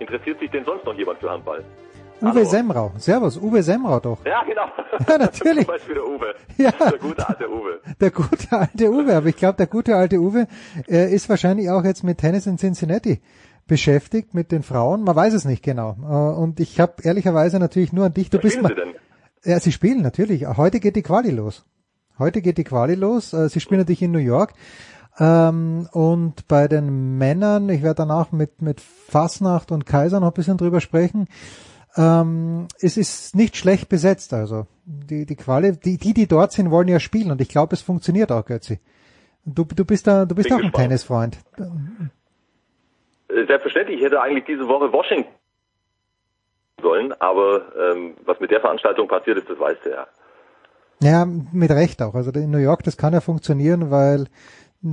Interessiert 0.00 0.40
sich 0.40 0.50
denn 0.50 0.64
sonst 0.64 0.84
noch 0.84 0.94
jemand 0.94 1.20
für 1.20 1.30
Handball? 1.30 1.62
Uwe 2.22 2.30
Hallo. 2.32 2.44
Semrau. 2.44 2.92
Servus, 2.98 3.36
Uwe 3.36 3.62
Semrau 3.62 4.00
doch. 4.00 4.18
Ja, 4.24 4.42
genau. 4.44 4.62
Ja, 5.08 5.18
natürlich. 5.18 5.66
Du 5.66 5.72
weißt 5.72 5.88
wieder 5.88 6.06
Uwe. 6.06 6.34
Ja. 6.56 6.70
Der 6.72 6.98
gute 6.98 7.28
alte 7.28 7.50
Uwe. 7.50 7.80
Der 8.00 8.10
gute 8.10 8.52
alte 8.52 8.90
Uwe, 8.90 9.14
aber 9.16 9.26
ich 9.26 9.36
glaube, 9.36 9.56
der 9.58 9.66
gute 9.66 9.94
alte 9.94 10.18
Uwe 10.18 10.46
äh, 10.88 11.12
ist 11.14 11.28
wahrscheinlich 11.28 11.68
auch 11.68 11.84
jetzt 11.84 12.02
mit 12.02 12.18
Tennis 12.18 12.46
in 12.46 12.56
Cincinnati 12.56 13.20
beschäftigt, 13.66 14.32
mit 14.32 14.52
den 14.52 14.62
Frauen. 14.62 15.02
Man 15.02 15.14
weiß 15.14 15.34
es 15.34 15.44
nicht 15.44 15.62
genau. 15.62 15.96
Äh, 16.02 16.40
und 16.40 16.60
ich 16.60 16.80
habe 16.80 16.94
ehrlicherweise 17.02 17.58
natürlich 17.58 17.92
nur 17.92 18.06
an 18.06 18.14
dich. 18.14 18.30
Du 18.30 18.38
Was 18.38 18.42
bist 18.42 18.54
spielen 18.54 18.62
mal, 18.62 18.68
Sie 18.70 18.92
denn? 18.92 18.94
Ja, 19.52 19.60
sie 19.60 19.72
spielen 19.72 20.00
natürlich. 20.02 20.46
Heute 20.46 20.80
geht 20.80 20.96
die 20.96 21.02
Quali 21.02 21.30
los. 21.30 21.66
Heute 22.18 22.40
geht 22.40 22.56
die 22.56 22.64
Quali 22.64 22.94
los. 22.94 23.34
Äh, 23.34 23.50
Sie 23.50 23.60
spielen 23.60 23.80
natürlich 23.80 24.02
in 24.02 24.12
New 24.12 24.18
York. 24.18 24.54
Ähm, 25.18 25.88
und 25.92 26.48
bei 26.48 26.68
den 26.68 27.18
Männern, 27.18 27.68
ich 27.68 27.82
werde 27.82 27.96
danach 27.96 28.32
mit, 28.32 28.62
mit 28.62 28.80
Fasnacht 28.80 29.70
und 29.72 29.84
Kaiser 29.84 30.20
noch 30.20 30.28
ein 30.28 30.34
bisschen 30.34 30.56
drüber 30.56 30.80
sprechen. 30.80 31.26
Ähm, 31.96 32.68
es 32.80 32.96
ist 32.96 33.34
nicht 33.34 33.56
schlecht 33.56 33.88
besetzt, 33.88 34.34
also 34.34 34.66
die, 34.84 35.24
die 35.24 35.36
Quali, 35.36 35.72
die, 35.72 35.96
die, 35.96 36.12
die 36.12 36.26
dort 36.26 36.52
sind, 36.52 36.70
wollen 36.70 36.88
ja 36.88 37.00
spielen 37.00 37.30
und 37.30 37.40
ich 37.40 37.48
glaube, 37.48 37.74
es 37.74 37.80
funktioniert 37.82 38.30
auch, 38.30 38.44
Götzi. 38.44 38.80
Du, 39.44 39.64
du 39.64 39.84
bist 39.84 40.06
da, 40.06 40.24
du 40.26 40.34
bist 40.34 40.48
Bin 40.48 40.54
auch 40.56 40.60
ein 40.60 40.70
gespannt. 40.70 40.88
Tennisfreund. 40.88 41.38
Äh, 43.28 43.46
Selbstverständlich, 43.46 43.98
ich 43.98 44.04
hätte 44.04 44.20
eigentlich 44.20 44.44
diese 44.44 44.68
Woche 44.68 44.92
Washington 44.92 45.30
sollen, 46.82 47.12
aber 47.20 47.62
ähm, 47.78 48.14
was 48.24 48.38
mit 48.40 48.50
der 48.50 48.60
Veranstaltung 48.60 49.08
passiert 49.08 49.38
ist, 49.38 49.48
das 49.48 49.58
weißt 49.58 49.84
du 49.84 49.90
ja. 49.90 50.06
Ja, 51.02 51.26
mit 51.26 51.70
Recht 51.70 52.00
auch. 52.02 52.14
Also 52.14 52.30
in 52.32 52.50
New 52.50 52.58
York, 52.58 52.82
das 52.82 52.96
kann 52.96 53.12
ja 53.12 53.20
funktionieren, 53.20 53.90
weil 53.90 54.26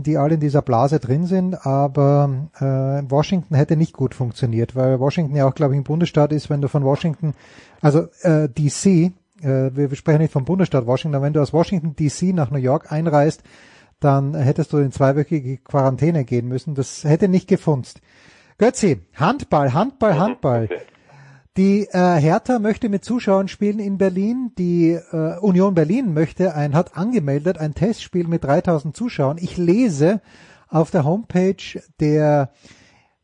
die 0.01 0.17
alle 0.17 0.35
in 0.35 0.39
dieser 0.39 0.63
Blase 0.63 0.99
drin 0.99 1.25
sind, 1.27 1.67
aber 1.67 2.49
äh, 2.55 2.63
Washington 3.11 3.53
hätte 3.55 3.75
nicht 3.75 3.93
gut 3.93 4.15
funktioniert, 4.15 4.75
weil 4.75 4.99
Washington 4.99 5.35
ja 5.35 5.47
auch, 5.47 5.53
glaube 5.53 5.75
ich, 5.75 5.79
ein 5.79 5.83
Bundesstaat 5.83 6.31
ist, 6.31 6.49
wenn 6.49 6.61
du 6.61 6.67
von 6.67 6.83
Washington, 6.83 7.35
also 7.81 8.07
äh, 8.21 8.49
DC, 8.49 8.85
äh, 8.85 9.11
wir, 9.41 9.93
sprechen 9.95 10.21
nicht 10.21 10.33
vom 10.33 10.45
Bundesstaat 10.45 10.87
Washington, 10.87 11.21
wenn 11.21 11.33
du 11.33 11.41
aus 11.41 11.53
Washington 11.53 11.95
DC 11.95 12.33
nach 12.33 12.49
New 12.49 12.57
York 12.57 12.91
einreist, 12.91 13.43
dann 13.99 14.33
hättest 14.33 14.73
du 14.73 14.77
in 14.77 14.91
zweiwöchige 14.91 15.57
Quarantäne 15.57 16.25
gehen 16.25 16.47
müssen. 16.47 16.75
Das 16.75 17.03
hätte 17.03 17.27
nicht 17.27 17.47
gefunzt. 17.47 18.01
Götzi, 18.57 19.01
Handball, 19.15 19.73
Handball, 19.73 20.17
Handball. 20.17 20.69
Die 21.55 21.87
äh, 21.91 22.15
Hertha 22.19 22.57
möchte 22.57 22.89
mit 22.89 23.05
Zuschauern 23.05 23.47
spielen 23.47 23.77
in 23.77 23.99
Berlin. 23.99 24.53
Die 24.57 24.93
äh, 24.93 25.37
Union 25.37 25.75
Berlin 25.75 26.11
möchte 26.11 26.55
ein 26.55 26.73
hat 26.73 26.97
angemeldet 26.97 27.59
ein 27.59 27.75
Testspiel 27.75 28.27
mit 28.27 28.43
3000 28.43 28.97
Zuschauern. 28.97 29.37
Ich 29.39 29.57
lese 29.57 30.21
auf 30.67 30.89
der 30.89 31.05
Homepage 31.05 31.79
der 31.99 32.51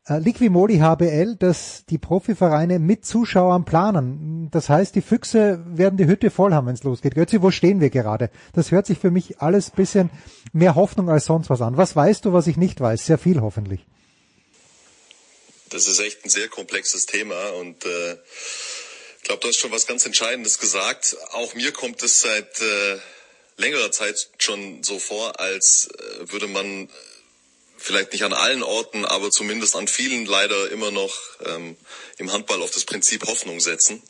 äh, 0.06 0.18
Liquimoli 0.18 0.78
HBL, 0.78 1.34
dass 1.40 1.86
die 1.86 1.98
Profivereine 1.98 2.78
mit 2.78 3.04
Zuschauern 3.04 3.64
planen. 3.64 4.46
Das 4.52 4.68
heißt, 4.68 4.94
die 4.94 5.02
Füchse 5.02 5.64
werden 5.66 5.96
die 5.96 6.06
Hütte 6.06 6.30
voll 6.30 6.54
haben, 6.54 6.68
wenn 6.68 6.74
es 6.74 6.84
losgeht. 6.84 7.16
Götzi, 7.16 7.42
wo 7.42 7.50
stehen 7.50 7.80
wir 7.80 7.90
gerade? 7.90 8.30
Das 8.52 8.70
hört 8.70 8.86
sich 8.86 9.00
für 9.00 9.10
mich 9.10 9.40
alles 9.40 9.72
bisschen 9.72 10.08
mehr 10.52 10.76
Hoffnung 10.76 11.10
als 11.10 11.24
sonst 11.24 11.50
was 11.50 11.62
an. 11.62 11.76
Was 11.76 11.96
weißt 11.96 12.24
du, 12.24 12.32
was 12.32 12.46
ich 12.46 12.56
nicht 12.56 12.80
weiß? 12.80 13.06
Sehr 13.06 13.18
viel 13.18 13.40
hoffentlich. 13.40 13.88
Das 15.70 15.86
ist 15.86 16.00
echt 16.00 16.24
ein 16.24 16.30
sehr 16.30 16.48
komplexes 16.48 17.06
Thema 17.06 17.50
und 17.50 17.84
äh, 17.84 18.12
ich 18.12 19.22
glaube, 19.24 19.40
du 19.40 19.48
hast 19.48 19.58
schon 19.58 19.70
was 19.70 19.86
ganz 19.86 20.04
Entscheidendes 20.04 20.58
gesagt. 20.58 21.16
Auch 21.30 21.54
mir 21.54 21.72
kommt 21.72 22.02
es 22.02 22.20
seit 22.20 22.60
äh, 22.60 22.98
längerer 23.56 23.92
Zeit 23.92 24.30
schon 24.38 24.82
so 24.82 24.98
vor, 24.98 25.38
als 25.38 25.88
äh, 25.88 26.32
würde 26.32 26.48
man 26.48 26.90
vielleicht 27.76 28.12
nicht 28.12 28.24
an 28.24 28.32
allen 28.32 28.62
Orten, 28.62 29.04
aber 29.04 29.30
zumindest 29.30 29.76
an 29.76 29.88
vielen 29.88 30.26
leider 30.26 30.70
immer 30.70 30.90
noch 30.90 31.14
ähm, 31.46 31.76
im 32.18 32.32
Handball 32.32 32.62
auf 32.62 32.72
das 32.72 32.84
Prinzip 32.84 33.26
Hoffnung 33.26 33.60
setzen. 33.60 34.02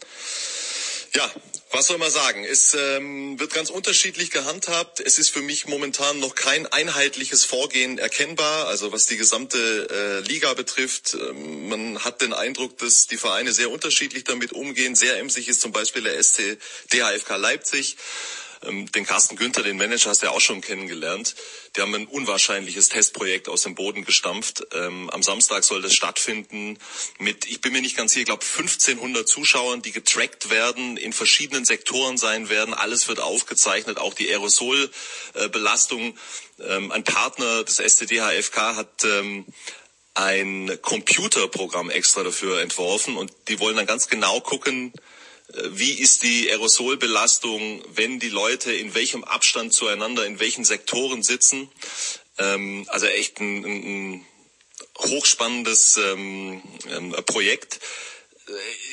Ja, 1.13 1.31
was 1.73 1.87
soll 1.87 1.99
man 1.99 2.11
sagen? 2.11 2.45
Es 2.45 2.75
ähm, 2.75 3.39
wird 3.39 3.55
ganz 3.55 3.71
unterschiedlich 3.71 4.31
gehandhabt. 4.31 4.99
Es 4.99 5.19
ist 5.21 5.31
für 5.31 5.41
mich 5.41 5.69
momentan 5.69 6.19
noch 6.19 6.35
kein 6.35 6.67
einheitliches 6.67 7.45
Vorgehen 7.45 7.99
erkennbar. 7.99 8.67
Also 8.67 8.93
was 8.93 9.07
die 9.07 9.17
gesamte 9.17 9.89
äh, 9.89 10.27
Liga 10.27 10.53
betrifft, 10.55 11.15
ähm, 11.15 11.69
man 11.69 12.05
hat 12.05 12.23
den 12.23 12.33
Eindruck, 12.33 12.77
dass 12.79 13.07
die 13.07 13.17
Vereine 13.17 13.53
sehr 13.53 13.71
unterschiedlich 13.71 14.25
damit 14.25 14.53
umgehen. 14.53 14.97
Sehr 14.97 15.19
emsig 15.19 15.47
ist 15.49 15.61
zum 15.61 15.71
Beispiel 15.71 16.03
der 16.03 16.21
SC 16.21 16.59
DHFK 16.93 17.37
Leipzig. 17.37 17.97
Ähm, 18.63 18.91
den 18.93 19.07
Carsten 19.07 19.37
Günther, 19.37 19.63
den 19.63 19.77
Manager, 19.77 20.11
hast 20.11 20.23
du 20.23 20.27
ja 20.27 20.33
auch 20.33 20.41
schon 20.41 20.61
kennengelernt. 20.61 21.35
Die 21.75 21.81
haben 21.81 21.95
ein 21.95 22.07
unwahrscheinliches 22.07 22.89
Testprojekt 22.89 23.49
aus 23.49 23.63
dem 23.63 23.75
Boden 23.75 24.05
gestampft. 24.05 24.67
Ähm, 24.73 25.09
am 25.11 25.23
Samstag 25.23 25.65
soll 25.65 25.83
das 25.83 25.95
stattfinden 25.95 26.79
mit, 27.19 27.47
ich 27.47 27.61
bin 27.61 27.73
mir 27.73 27.81
nicht 27.81 27.97
ganz 27.97 28.13
sicher, 28.13 28.23
ich 28.23 28.27
glaube 28.27 28.45
1500 28.45 29.27
Zuschauern, 29.27 29.83
die 29.83 29.93
getrackt 29.93 30.51
werden, 30.51 30.97
in 30.97 31.13
verschiedenen 31.13 31.65
Sektoren 31.65 32.19
sein 32.19 32.49
werden. 32.49 32.75
Alles 32.75 33.09
wird 33.09 33.21
aufgezeichnet, 33.21 33.99
auch 33.99 34.15
die 34.15 34.29
Aerosolbelastung. 34.29 36.19
Ähm, 36.61 36.93
ein 36.93 37.05
Partner 37.05 37.65
des 37.65 37.77
SCDHFK 37.79 38.77
hat 38.77 39.07
ein 40.15 40.79
Computerprogramm 40.83 41.89
extra 41.89 42.23
dafür 42.23 42.61
entworfen 42.61 43.17
und 43.17 43.33
die 43.49 43.61
wollen 43.61 43.77
dann 43.77 43.87
ganz 43.87 44.09
genau 44.09 44.41
gucken, 44.41 44.93
wie 45.71 45.93
ist 45.93 46.23
die 46.23 46.51
Aerosolbelastung, 46.51 47.83
wenn 47.95 48.19
die 48.19 48.29
Leute 48.29 48.73
in 48.73 48.95
welchem 48.95 49.25
Abstand 49.25 49.73
zueinander, 49.73 50.27
in 50.27 50.41
welchen 50.41 50.65
Sektoren 50.65 51.23
sitzen. 51.23 51.71
Ähm, 52.39 52.87
also 52.89 53.07
echt 53.07 53.41
ein, 53.41 53.65
ein, 53.65 54.27
hochspannendes 54.99 55.97
ähm, 55.97 56.63
ähm, 56.91 57.15
Projekt. 57.27 57.81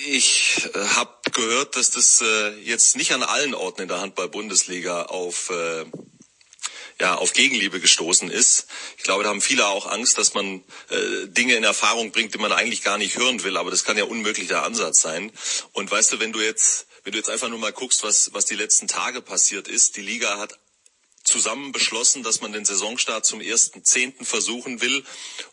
Ich 0.08 0.70
äh, 0.74 0.80
habe 0.80 1.14
gehört, 1.32 1.76
dass 1.76 1.90
das 1.90 2.22
äh, 2.22 2.52
jetzt 2.62 2.96
nicht 2.96 3.12
an 3.14 3.24
allen 3.24 3.54
Orten 3.54 3.82
in 3.82 3.88
der 3.88 4.02
Handball-Bundesliga 4.02 5.04
auf 5.04 5.50
äh, 5.50 5.86
ja, 7.00 7.16
auf 7.16 7.34
Gegenliebe 7.34 7.80
gestoßen 7.80 8.30
ist. 8.30 8.68
Ich 8.98 9.04
glaube, 9.04 9.24
da 9.24 9.30
haben 9.30 9.42
viele 9.42 9.68
auch 9.68 9.86
Angst, 9.86 10.18
dass 10.18 10.34
man 10.34 10.64
äh, 10.90 11.28
Dinge 11.28 11.56
in 11.56 11.64
Erfahrung 11.64 12.12
bringt, 12.12 12.34
die 12.34 12.40
man 12.40 12.52
eigentlich 12.52 12.84
gar 12.84 12.98
nicht 12.98 13.18
hören 13.18 13.44
will. 13.44 13.58
Aber 13.58 13.70
das 13.72 13.84
kann 13.84 13.98
ja 13.98 14.04
unmöglich 14.06 14.48
der 14.48 14.64
Ansatz 14.64 15.02
sein. 15.02 15.32
Und 15.74 15.92
weißt 15.92 16.14
du, 16.14 16.20
wenn 16.20 16.34
du 16.34 16.42
jetzt, 16.42 16.88
wenn 17.04 17.12
du 17.12 17.18
jetzt 17.18 17.30
einfach 17.30 17.50
nur 17.50 17.60
mal 17.60 17.72
guckst, 17.72 18.04
was, 18.04 18.34
was 18.34 18.46
die 18.46 18.56
letzten 18.56 18.88
Tage 18.88 19.22
passiert 19.22 19.68
ist, 19.68 19.96
die 19.96 20.02
Liga 20.02 20.40
hat 20.40 20.58
zusammen 21.28 21.74
beschlossen, 21.74 22.24
dass 22.24 22.42
man 22.42 22.54
den 22.54 22.66
Saisonstart 22.66 23.26
zum 23.26 23.42
ersten 23.42 23.84
Zehnten 23.84 24.26
versuchen 24.26 24.82
will. 24.82 25.04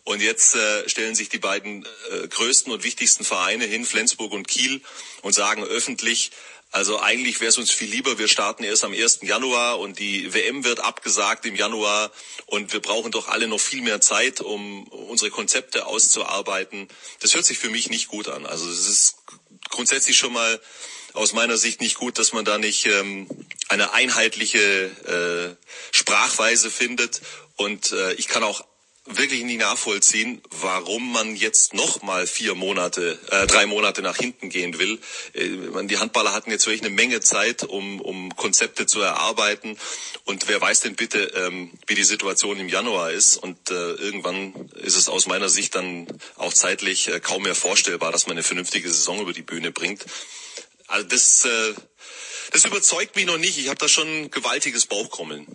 Und 0.04 0.22
jetzt 0.22 0.54
äh, 0.54 0.88
stellen 0.88 1.14
sich 1.14 1.28
die 1.28 1.38
beiden 1.38 1.84
äh, 2.10 2.28
größten 2.28 2.72
und 2.72 2.84
wichtigsten 2.84 3.24
Vereine 3.24 3.64
hin, 3.64 3.84
Flensburg 3.84 4.32
und 4.32 4.48
Kiel, 4.48 4.80
und 5.22 5.34
sagen 5.34 5.64
öffentlich, 5.64 6.30
also 6.74 6.98
eigentlich 6.98 7.40
wäre 7.40 7.50
es 7.50 7.56
uns 7.56 7.70
viel 7.70 7.88
lieber, 7.88 8.18
wir 8.18 8.26
starten 8.26 8.64
erst 8.64 8.82
am 8.82 8.92
1. 8.92 9.20
Januar 9.22 9.78
und 9.78 10.00
die 10.00 10.34
WM 10.34 10.64
wird 10.64 10.80
abgesagt 10.80 11.46
im 11.46 11.54
Januar 11.54 12.10
und 12.46 12.72
wir 12.72 12.80
brauchen 12.80 13.12
doch 13.12 13.28
alle 13.28 13.46
noch 13.46 13.60
viel 13.60 13.80
mehr 13.80 14.00
Zeit, 14.00 14.40
um 14.40 14.82
unsere 14.88 15.30
Konzepte 15.30 15.86
auszuarbeiten. 15.86 16.88
Das 17.20 17.32
hört 17.32 17.44
sich 17.44 17.58
für 17.58 17.70
mich 17.70 17.90
nicht 17.90 18.08
gut 18.08 18.26
an. 18.26 18.44
Also 18.44 18.68
es 18.68 18.88
ist 18.88 19.18
grundsätzlich 19.70 20.16
schon 20.16 20.32
mal 20.32 20.60
aus 21.12 21.32
meiner 21.32 21.58
Sicht 21.58 21.80
nicht 21.80 21.94
gut, 21.94 22.18
dass 22.18 22.32
man 22.32 22.44
da 22.44 22.58
nicht 22.58 22.86
ähm, 22.86 23.28
eine 23.68 23.92
einheitliche 23.92 25.56
äh, 25.62 25.96
Sprachweise 25.96 26.72
findet. 26.72 27.20
Und 27.54 27.92
äh, 27.92 28.14
ich 28.14 28.26
kann 28.26 28.42
auch 28.42 28.64
wirklich 29.06 29.44
nie 29.44 29.58
nachvollziehen, 29.58 30.40
warum 30.50 31.12
man 31.12 31.36
jetzt 31.36 31.74
noch 31.74 32.02
mal 32.02 32.26
vier 32.26 32.54
Monate, 32.54 33.18
äh, 33.30 33.46
drei 33.46 33.66
Monate 33.66 34.00
nach 34.00 34.16
hinten 34.16 34.48
gehen 34.48 34.78
will. 34.78 34.98
Äh, 35.34 35.86
die 35.86 35.98
Handballer 35.98 36.32
hatten 36.32 36.50
jetzt 36.50 36.66
wirklich 36.66 36.82
eine 36.82 36.94
Menge 36.94 37.20
Zeit, 37.20 37.64
um, 37.64 38.00
um 38.00 38.34
Konzepte 38.34 38.86
zu 38.86 39.00
erarbeiten. 39.00 39.76
Und 40.24 40.48
wer 40.48 40.60
weiß 40.60 40.80
denn 40.80 40.96
bitte, 40.96 41.18
ähm, 41.36 41.70
wie 41.86 41.94
die 41.94 42.04
Situation 42.04 42.58
im 42.58 42.68
Januar 42.68 43.10
ist. 43.10 43.36
Und 43.36 43.70
äh, 43.70 43.74
irgendwann 43.74 44.70
ist 44.76 44.96
es 44.96 45.08
aus 45.08 45.26
meiner 45.26 45.50
Sicht 45.50 45.74
dann 45.74 46.06
auch 46.36 46.54
zeitlich 46.54 47.08
äh, 47.08 47.20
kaum 47.20 47.42
mehr 47.42 47.54
vorstellbar, 47.54 48.10
dass 48.10 48.26
man 48.26 48.36
eine 48.36 48.42
vernünftige 48.42 48.88
Saison 48.88 49.20
über 49.20 49.34
die 49.34 49.42
Bühne 49.42 49.70
bringt. 49.70 50.06
Also 50.86 51.06
das, 51.06 51.44
äh, 51.44 51.74
das 52.52 52.64
überzeugt 52.64 53.16
mich 53.16 53.26
noch 53.26 53.38
nicht. 53.38 53.58
Ich 53.58 53.68
habe 53.68 53.78
da 53.78 53.88
schon 53.88 54.08
ein 54.08 54.30
gewaltiges 54.30 54.86
Bauchkrummeln. 54.86 55.46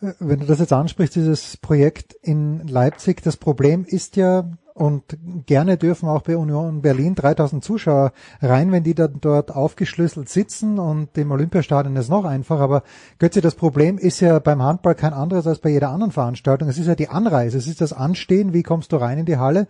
Wenn 0.00 0.40
du 0.40 0.46
das 0.46 0.58
jetzt 0.58 0.72
ansprichst, 0.72 1.16
dieses 1.16 1.56
Projekt 1.56 2.14
in 2.22 2.66
Leipzig, 2.66 3.22
das 3.22 3.36
Problem 3.36 3.84
ist 3.84 4.16
ja, 4.16 4.50
und 4.74 5.16
gerne 5.46 5.78
dürfen 5.78 6.06
auch 6.06 6.20
bei 6.20 6.36
Union 6.36 6.82
Berlin 6.82 7.14
3000 7.14 7.64
Zuschauer 7.64 8.12
rein, 8.42 8.72
wenn 8.72 8.84
die 8.84 8.94
dann 8.94 9.20
dort 9.22 9.50
aufgeschlüsselt 9.50 10.28
sitzen 10.28 10.78
und 10.78 11.16
im 11.16 11.30
Olympiastadion 11.30 11.96
ist 11.96 12.10
noch 12.10 12.26
einfacher. 12.26 12.60
Aber 12.60 12.82
Götze, 13.18 13.40
das 13.40 13.54
Problem 13.54 13.96
ist 13.96 14.20
ja 14.20 14.38
beim 14.38 14.62
Handball 14.62 14.94
kein 14.94 15.14
anderes 15.14 15.46
als 15.46 15.60
bei 15.60 15.70
jeder 15.70 15.88
anderen 15.88 16.12
Veranstaltung. 16.12 16.68
Es 16.68 16.76
ist 16.76 16.88
ja 16.88 16.94
die 16.94 17.08
Anreise, 17.08 17.56
es 17.56 17.66
ist 17.66 17.80
das 17.80 17.94
Anstehen, 17.94 18.52
wie 18.52 18.62
kommst 18.62 18.92
du 18.92 18.96
rein 18.96 19.16
in 19.16 19.26
die 19.26 19.38
Halle. 19.38 19.66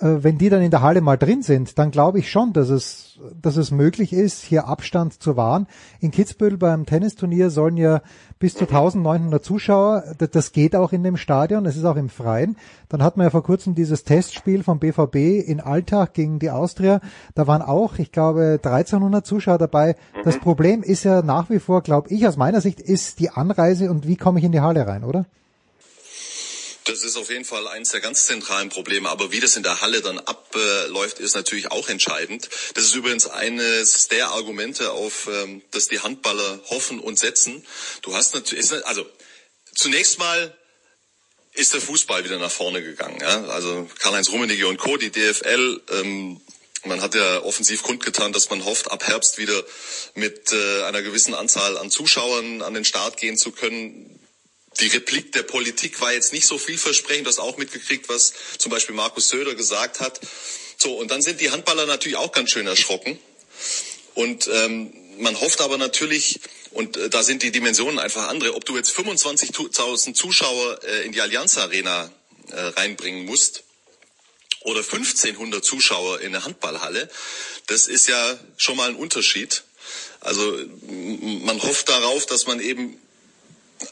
Äh, 0.00 0.24
wenn 0.24 0.38
die 0.38 0.48
dann 0.48 0.62
in 0.62 0.70
der 0.70 0.82
Halle 0.82 1.00
mal 1.00 1.16
drin 1.16 1.42
sind, 1.42 1.78
dann 1.78 1.90
glaube 1.90 2.18
ich 2.18 2.30
schon, 2.30 2.52
dass 2.52 2.70
es, 2.70 3.18
dass 3.40 3.56
es 3.56 3.70
möglich 3.70 4.12
ist, 4.12 4.42
hier 4.42 4.66
Abstand 4.66 5.22
zu 5.22 5.36
wahren. 5.36 5.66
In 6.00 6.10
Kitzbühel 6.10 6.56
beim 6.56 6.86
Tennisturnier 6.86 7.50
sollen 7.50 7.76
ja 7.76 8.00
bis 8.38 8.54
zu 8.54 8.64
1900 8.64 9.44
Zuschauer, 9.44 10.04
das 10.18 10.52
geht 10.52 10.74
auch 10.74 10.92
in 10.92 11.02
dem 11.02 11.18
Stadion, 11.18 11.66
es 11.66 11.76
ist 11.76 11.84
auch 11.84 11.96
im 11.96 12.08
Freien. 12.08 12.56
Dann 12.88 13.02
hat 13.02 13.18
man 13.18 13.26
ja 13.26 13.30
vor 13.30 13.42
kurzem 13.42 13.74
dieses 13.74 14.04
Testspiel 14.04 14.62
vom 14.62 14.78
BVB 14.78 15.46
in 15.46 15.60
Alltag 15.60 16.14
gegen 16.14 16.38
die 16.38 16.50
Austria. 16.50 17.00
Da 17.34 17.46
waren 17.46 17.60
auch, 17.60 17.98
ich 17.98 18.10
glaube, 18.12 18.58
1300 18.62 19.26
Zuschauer 19.26 19.58
dabei. 19.58 19.96
Das 20.24 20.36
Mhm. 20.36 20.40
Problem 20.40 20.82
ist 20.82 21.04
ja 21.04 21.20
nach 21.20 21.50
wie 21.50 21.58
vor, 21.58 21.82
glaube 21.82 22.08
ich, 22.08 22.26
aus 22.26 22.38
meiner 22.38 22.62
Sicht, 22.62 22.80
ist 22.80 23.20
die 23.20 23.28
Anreise 23.30 23.90
und 23.90 24.06
wie 24.06 24.16
komme 24.16 24.38
ich 24.38 24.44
in 24.46 24.52
die 24.52 24.60
Halle 24.60 24.86
rein, 24.86 25.04
oder? 25.04 25.26
Das 26.90 27.04
ist 27.04 27.16
auf 27.16 27.30
jeden 27.30 27.44
Fall 27.44 27.68
eines 27.68 27.90
der 27.90 28.00
ganz 28.00 28.26
zentralen 28.26 28.68
Probleme. 28.68 29.08
Aber 29.08 29.30
wie 29.30 29.40
das 29.40 29.56
in 29.56 29.62
der 29.62 29.80
Halle 29.80 30.02
dann 30.02 30.18
abläuft, 30.18 31.20
ist 31.20 31.34
natürlich 31.34 31.70
auch 31.70 31.88
entscheidend. 31.88 32.48
Das 32.74 32.84
ist 32.84 32.94
übrigens 32.94 33.26
eines 33.28 34.08
der 34.08 34.28
Argumente, 34.28 34.90
auf 34.90 35.28
ähm, 35.32 35.62
das 35.70 35.88
die 35.88 36.00
Handballer 36.00 36.60
hoffen 36.68 36.98
und 36.98 37.18
setzen. 37.18 37.64
Du 38.02 38.14
hast 38.14 38.34
natürlich, 38.34 38.72
also 38.84 39.06
zunächst 39.74 40.18
mal 40.18 40.56
ist 41.52 41.74
der 41.74 41.80
Fußball 41.80 42.24
wieder 42.24 42.38
nach 42.38 42.50
vorne 42.50 42.82
gegangen. 42.82 43.18
Ja? 43.20 43.44
Also 43.46 43.88
Karl-Heinz 43.98 44.30
Rummenigge 44.30 44.66
und 44.66 44.78
Co., 44.78 44.96
die 44.96 45.10
DFL, 45.10 45.80
ähm, 45.90 46.40
man 46.84 47.02
hat 47.02 47.14
ja 47.14 47.42
offensiv 47.42 47.82
kundgetan, 47.82 48.32
dass 48.32 48.50
man 48.50 48.64
hofft, 48.64 48.90
ab 48.90 49.06
Herbst 49.06 49.38
wieder 49.38 49.62
mit 50.14 50.52
äh, 50.52 50.82
einer 50.84 51.02
gewissen 51.02 51.34
Anzahl 51.34 51.76
an 51.76 51.90
Zuschauern 51.90 52.62
an 52.62 52.74
den 52.74 52.84
Start 52.84 53.16
gehen 53.16 53.36
zu 53.36 53.52
können. 53.52 54.19
Die 54.78 54.86
Replik 54.86 55.32
der 55.32 55.42
Politik 55.42 56.00
war 56.00 56.12
jetzt 56.12 56.32
nicht 56.32 56.46
so 56.46 56.58
vielversprechend, 56.58 57.26
das 57.26 57.38
auch 57.38 57.56
mitgekriegt, 57.56 58.08
was 58.08 58.32
zum 58.58 58.70
Beispiel 58.70 58.94
Markus 58.94 59.28
Söder 59.28 59.54
gesagt 59.54 60.00
hat. 60.00 60.20
So, 60.76 60.96
und 60.96 61.10
dann 61.10 61.22
sind 61.22 61.40
die 61.40 61.50
Handballer 61.50 61.86
natürlich 61.86 62.16
auch 62.16 62.32
ganz 62.32 62.50
schön 62.50 62.66
erschrocken. 62.66 63.18
Und 64.14 64.48
ähm, 64.52 64.92
man 65.18 65.38
hofft 65.40 65.60
aber 65.60 65.76
natürlich, 65.76 66.40
und 66.70 66.96
äh, 66.96 67.10
da 67.10 67.22
sind 67.22 67.42
die 67.42 67.50
Dimensionen 67.50 67.98
einfach 67.98 68.28
andere, 68.28 68.54
ob 68.54 68.64
du 68.64 68.76
jetzt 68.76 68.96
25.000 68.96 70.14
Zuschauer 70.14 70.82
äh, 70.84 71.04
in 71.04 71.12
die 71.12 71.20
Allianz 71.20 71.58
Arena 71.58 72.10
äh, 72.50 72.60
reinbringen 72.60 73.26
musst 73.26 73.64
oder 74.60 74.80
1500 74.80 75.64
Zuschauer 75.64 76.20
in 76.20 76.28
eine 76.28 76.44
Handballhalle, 76.44 77.10
das 77.66 77.88
ist 77.88 78.08
ja 78.08 78.38
schon 78.56 78.76
mal 78.76 78.88
ein 78.88 78.96
Unterschied. 78.96 79.64
Also 80.20 80.58
man 80.82 81.62
hofft 81.62 81.88
darauf, 81.88 82.26
dass 82.26 82.46
man 82.46 82.60
eben 82.60 82.99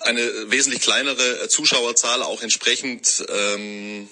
eine 0.01 0.51
wesentlich 0.51 0.82
kleinere 0.82 1.44
äh, 1.44 1.48
Zuschauerzahl 1.48 2.23
auch 2.23 2.43
entsprechend 2.43 3.24
ähm, 3.28 4.09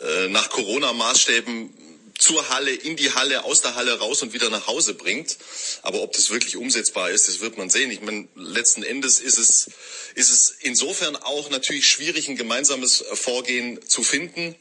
äh, 0.00 0.28
nach 0.28 0.50
Corona-Maßstäben 0.50 1.72
zur 2.18 2.48
Halle, 2.48 2.70
in 2.70 2.96
die 2.96 3.12
Halle, 3.12 3.44
aus 3.44 3.60
der 3.60 3.74
Halle 3.74 3.98
raus 3.98 4.22
und 4.22 4.32
wieder 4.32 4.48
nach 4.50 4.66
Hause 4.66 4.94
bringt. 4.94 5.36
Aber 5.82 6.02
ob 6.02 6.12
das 6.12 6.30
wirklich 6.30 6.56
umsetzbar 6.56 7.10
ist, 7.10 7.28
das 7.28 7.40
wird 7.40 7.58
man 7.58 7.70
sehen. 7.70 7.90
Ich 7.90 8.00
meine, 8.00 8.26
letzten 8.34 8.82
Endes 8.82 9.20
ist 9.20 9.38
es, 9.38 9.68
ist 10.14 10.30
es 10.30 10.54
insofern 10.60 11.16
auch 11.16 11.50
natürlich 11.50 11.88
schwierig, 11.88 12.28
ein 12.28 12.36
gemeinsames 12.36 13.04
Vorgehen 13.12 13.86
zu 13.86 14.02
finden. 14.02 14.54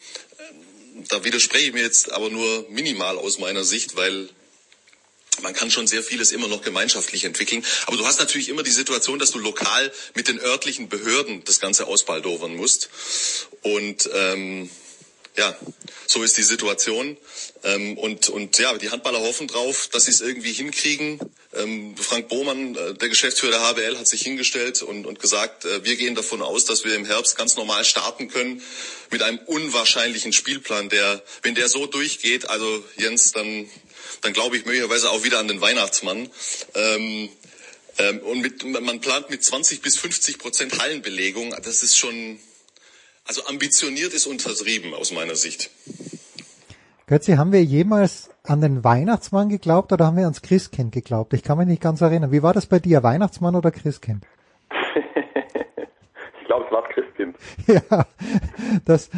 Da 1.10 1.24
widerspreche 1.24 1.68
ich 1.68 1.74
mir 1.74 1.84
jetzt 1.84 2.12
aber 2.12 2.30
nur 2.30 2.66
minimal 2.70 3.18
aus 3.18 3.40
meiner 3.40 3.64
Sicht, 3.64 3.96
weil 3.96 4.30
man 5.42 5.54
kann 5.54 5.72
schon 5.72 5.88
sehr 5.88 6.04
vieles 6.04 6.32
immer 6.32 6.48
noch 6.48 6.62
gemeinschaftlich 6.62 7.24
entwickeln. 7.24 7.66
Aber 7.86 7.98
du 7.98 8.06
hast 8.06 8.20
natürlich 8.20 8.50
immer 8.50 8.64
die 8.64 8.72
Situation, 8.72 9.20
dass 9.20 9.32
du 9.32 9.40
lokal 9.40 9.92
mit 10.14 10.28
den 10.28 10.40
örtlichen 10.40 10.90
Behörden 10.90 11.44
das 11.44 11.60
Ganze 11.60 11.88
ausbaldowern 11.88 12.56
musst. 12.56 12.90
Und 13.62 14.10
ähm, 14.14 14.70
ja, 15.38 15.56
so 16.08 16.24
ist 16.24 16.38
die 16.38 16.44
Situation. 16.44 17.18
Ähm, 17.64 17.98
und, 17.98 18.30
und 18.30 18.58
ja, 18.58 18.78
die 18.78 18.90
Handballer 18.90 19.20
hoffen 19.20 19.48
drauf, 19.48 19.90
dass 19.92 20.06
sie 20.06 20.12
es 20.12 20.22
irgendwie 20.22 20.54
hinkriegen. 20.54 21.20
Ähm, 21.54 21.96
Frank 21.98 22.30
Bohmann, 22.30 22.76
äh, 22.76 22.94
der 22.94 23.10
Geschäftsführer 23.10 23.52
der 23.52 23.62
HBL, 23.62 23.98
hat 23.98 24.08
sich 24.08 24.22
hingestellt 24.22 24.82
und, 24.82 25.06
und 25.06 25.20
gesagt, 25.20 25.66
äh, 25.66 25.84
wir 25.84 25.96
gehen 25.96 26.16
davon 26.16 26.42
aus, 26.42 26.66
dass 26.66 26.86
wir 26.86 26.96
im 26.96 27.06
Herbst 27.06 27.38
ganz 27.38 27.56
normal 27.56 27.84
starten 27.86 28.30
können 28.30 28.62
mit 29.12 29.22
einem 29.22 29.40
unwahrscheinlichen 29.46 30.34
Spielplan, 30.34 30.90
der, 30.90 31.22
wenn 31.42 31.56
der 31.56 31.70
so 31.70 31.86
durchgeht, 31.86 32.50
also 32.50 32.84
Jens, 32.98 33.32
dann, 33.32 33.70
dann 34.22 34.34
glaube 34.34 34.58
ich 34.58 34.66
möglicherweise 34.66 35.10
auch 35.10 35.24
wieder 35.24 35.40
an 35.40 35.48
den 35.48 35.62
Weihnachtsmann. 35.62 36.30
Ähm, 36.76 37.30
ähm, 37.98 38.20
und 38.20 38.42
mit, 38.42 38.64
man 38.82 39.00
plant 39.00 39.30
mit 39.30 39.44
20 39.44 39.82
bis 39.82 39.98
50 39.98 40.40
Prozent 40.40 40.82
Hallenbelegung. 40.82 41.52
Das 41.64 41.84
ist 41.84 41.98
schon, 41.98 42.40
also 43.26 43.46
ambitioniert 43.48 44.14
ist 44.14 44.26
untertrieben 44.26 44.94
aus 44.94 45.12
meiner 45.12 45.36
Sicht. 45.36 45.70
Götzi, 47.08 47.34
haben 47.34 47.52
wir 47.52 47.64
jemals 47.64 48.30
an 48.44 48.62
den 48.62 48.84
Weihnachtsmann 48.84 49.50
geglaubt 49.50 49.92
oder 49.92 50.06
haben 50.06 50.18
wir 50.18 50.24
ans 50.24 50.42
Christkind 50.42 50.92
geglaubt? 50.92 51.34
Ich 51.34 51.44
kann 51.44 51.58
mich 51.58 51.68
nicht 51.68 51.82
ganz 51.82 52.02
erinnern. 52.02 52.32
Wie 52.32 52.44
war 52.44 52.54
das 52.54 52.66
bei 52.66 52.80
dir, 52.80 53.04
Weihnachtsmann 53.04 53.56
oder 53.56 53.72
Christkind? 53.72 54.26
Ich 56.42 56.48
glaube, 56.48 56.66
es 56.66 56.72
war 56.72 56.84
das 56.84 56.92
Christkind. 56.94 57.05
ja, 57.68 58.06
das, 58.86 59.10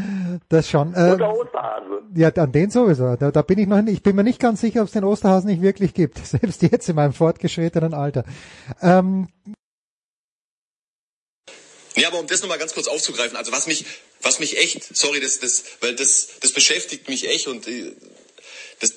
das 0.49 0.69
schon. 0.69 0.89
Und 0.89 0.95
Äh, 0.95 1.18
der 1.18 1.34
Osterhase. 1.34 2.02
ja, 2.15 2.30
an 2.30 2.52
den 2.52 2.69
sowieso. 2.69 3.15
Da, 3.15 3.31
da 3.31 3.41
bin 3.41 3.60
ich 3.60 3.68
noch 3.68 3.81
nicht, 3.81 3.94
ich 3.95 4.03
bin 4.03 4.15
mir 4.15 4.23
nicht 4.23 4.39
ganz 4.39 4.61
sicher, 4.61 4.81
ob 4.81 4.88
es 4.88 4.94
den 4.94 5.03
Osterhasen 5.03 5.49
nicht 5.49 5.61
wirklich 5.61 5.94
gibt. 5.94 6.18
Selbst 6.26 6.61
jetzt 6.61 6.89
in 6.89 6.95
meinem 6.95 7.14
fortgeschrittenen 7.14 7.94
Alter. 7.94 8.23
Ähm, 8.81 9.30
Ja, 11.95 12.10
aber 12.10 12.19
um 12.19 12.27
das 12.27 12.41
nochmal 12.41 12.60
ganz 12.60 12.73
kurz 12.76 12.88
aufzugreifen, 12.88 13.35
also 13.38 13.52
was 13.52 13.65
mich, 13.65 13.84
was 14.22 14.39
mich 14.39 14.57
echt, 14.60 14.95
sorry, 14.95 15.19
das, 15.19 15.39
das, 15.39 15.64
weil 15.81 15.95
das, 15.95 16.27
das 16.41 16.52
beschäftigt 16.52 17.10
mich 17.10 17.27
echt 17.27 17.48
und 17.48 17.68
äh, 17.68 17.91
das, 18.80 18.94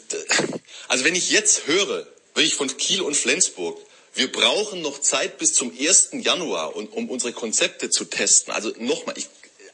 also 0.88 1.04
wenn 1.04 1.14
ich 1.14 1.30
jetzt 1.30 1.66
höre, 1.66 2.06
wirklich 2.34 2.54
von 2.54 2.68
Kiel 2.76 3.00
und 3.00 3.16
Flensburg, 3.16 3.78
wir 4.14 4.30
brauchen 4.30 4.82
noch 4.82 5.00
Zeit 5.00 5.38
bis 5.38 5.54
zum 5.54 5.72
1. 5.78 6.10
Januar, 6.12 6.76
um 6.76 7.08
unsere 7.08 7.32
Konzepte 7.32 7.90
zu 7.90 8.04
testen. 8.04 8.52
Also 8.52 8.72
nochmal, 8.78 9.16
ich, 9.16 9.28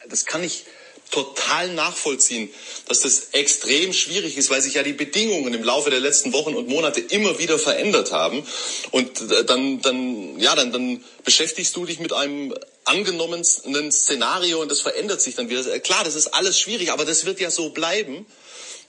das 0.09 0.27
kann 0.27 0.45
ich 0.45 0.65
total 1.11 1.69
nachvollziehen, 1.73 2.53
dass 2.89 3.01
das 3.01 3.29
extrem 3.33 3.93
schwierig 3.93 4.37
ist, 4.37 4.51
weil 4.51 4.61
sich 4.61 4.75
ja 4.75 4.83
die 4.83 4.93
Bedingungen 4.93 5.55
im 5.55 5.63
Laufe 5.63 5.91
der 5.91 6.01
letzten 6.01 6.33
Wochen 6.33 6.55
und 6.55 6.69
Monate 6.69 7.01
immer 7.01 7.39
wieder 7.39 7.59
verändert 7.59 8.13
haben. 8.13 8.47
Und 8.91 9.21
äh, 9.21 9.45
dann, 9.45 9.81
dann, 9.81 10.39
ja, 10.39 10.55
dann, 10.55 10.73
dann 10.73 11.05
beschäftigst 11.25 11.75
du 11.77 11.87
dich 11.87 12.01
mit 12.01 12.13
einem 12.13 12.55
angenommenen 12.85 13.93
Szenario 13.93 14.61
und 14.61 14.71
das 14.71 14.81
verändert 14.81 15.21
sich 15.21 15.35
dann 15.37 15.49
wieder. 15.49 15.67
Äh, 15.73 15.81
Klar, 15.81 16.05
das 16.05 16.15
ist 16.15 16.29
alles 16.29 16.61
schwierig, 16.61 16.91
aber 16.91 17.05
das 17.05 17.25
wird 17.25 17.41
ja 17.41 17.51
so 17.51 17.71
bleiben. 17.71 18.27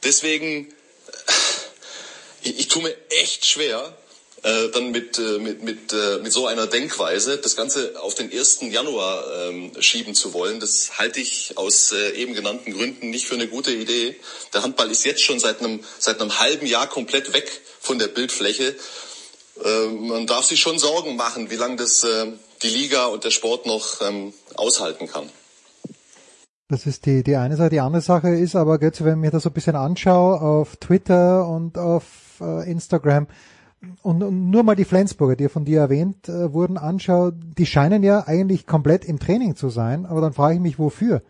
Deswegen, 0.04 0.68
äh, 0.68 1.32
ich, 2.44 2.60
ich 2.60 2.68
tue 2.68 2.84
mir 2.84 2.96
echt 3.10 3.46
schwer, 3.46 3.96
äh, 4.44 4.70
dann 4.70 4.92
mit, 4.92 5.18
äh, 5.18 5.40
mit, 5.40 5.64
mit, 5.64 5.94
äh, 5.94 6.20
mit 6.22 6.32
so 6.32 6.48
einer 6.48 6.68
Denkweise 6.68 7.38
das 7.38 7.56
Ganze 7.56 8.02
auf 8.02 8.16
den 8.16 8.32
1. 8.32 8.60
Januar 8.72 9.24
ähm, 9.50 9.72
schieben 9.80 10.14
zu 10.14 10.34
wollen. 10.34 10.60
Das 10.60 11.00
halte 11.00 11.20
ich 11.20 11.58
aus 11.58 11.92
äh, 11.92 12.12
eben 12.12 12.34
genannten 12.34 12.74
Gründen 12.74 13.10
nicht 13.10 13.28
für 13.28 13.36
eine 13.36 13.48
gute 13.48 13.72
Idee. 13.72 14.16
Der 14.54 14.64
Handball 14.64 14.92
ist 14.92 15.06
jetzt 15.06 15.24
schon 15.24 15.40
seit 15.40 15.60
einem, 15.60 15.84
seit 16.00 16.22
einem 16.22 16.40
halben 16.40 16.68
Jahr 16.68 16.88
komplett 16.88 17.34
weg 17.34 17.50
von 17.80 17.98
der 17.98 18.08
Bildfläche. 18.08 18.76
Äh, 19.64 19.86
man 19.88 20.28
darf 20.28 20.46
sich 20.46 20.60
schon 20.60 20.78
Sorgen 20.78 21.16
machen, 21.16 21.50
wie 21.50 21.56
lange 21.56 21.78
das 21.78 22.04
äh, 22.04 22.28
die 22.62 22.70
Liga 22.70 23.06
und 23.08 23.24
der 23.24 23.32
Sport 23.32 23.66
noch 23.66 24.02
ähm, 24.02 24.34
aushalten 24.56 25.08
kann. 25.08 25.30
Das 26.70 26.86
ist 26.86 27.06
die, 27.06 27.24
die 27.24 27.38
eine 27.38 27.56
Sache. 27.56 27.70
Die 27.70 27.80
andere 27.80 28.02
Sache 28.02 28.30
ist 28.30 28.56
aber, 28.56 28.80
wenn 28.82 28.92
ich 28.92 29.16
mir 29.16 29.32
das 29.32 29.44
so 29.44 29.50
ein 29.50 29.54
bisschen 29.54 29.76
anschaue 29.76 30.42
auf 30.42 30.76
Twitter 30.76 31.48
und 31.48 31.78
auf 31.78 32.04
äh, 32.42 32.70
Instagram 32.70 33.28
und, 34.02 34.24
und, 34.24 34.50
nur 34.50 34.64
mal 34.64 34.76
die 34.76 34.86
Flensburger, 34.86 35.36
die 35.36 35.50
von 35.50 35.66
dir 35.66 35.80
erwähnt 35.80 36.30
äh, 36.30 36.52
wurden, 36.54 36.78
anschaue, 36.78 37.34
die 37.34 37.66
scheinen 37.66 38.04
ja 38.04 38.26
eigentlich 38.26 38.66
komplett 38.66 39.06
im 39.06 39.20
Training 39.20 39.56
zu 39.56 39.70
sein, 39.70 40.06
aber 40.06 40.22
dann 40.22 40.34
frage 40.34 40.56
ich 40.56 40.62
mich, 40.62 40.80
wofür? 40.80 41.22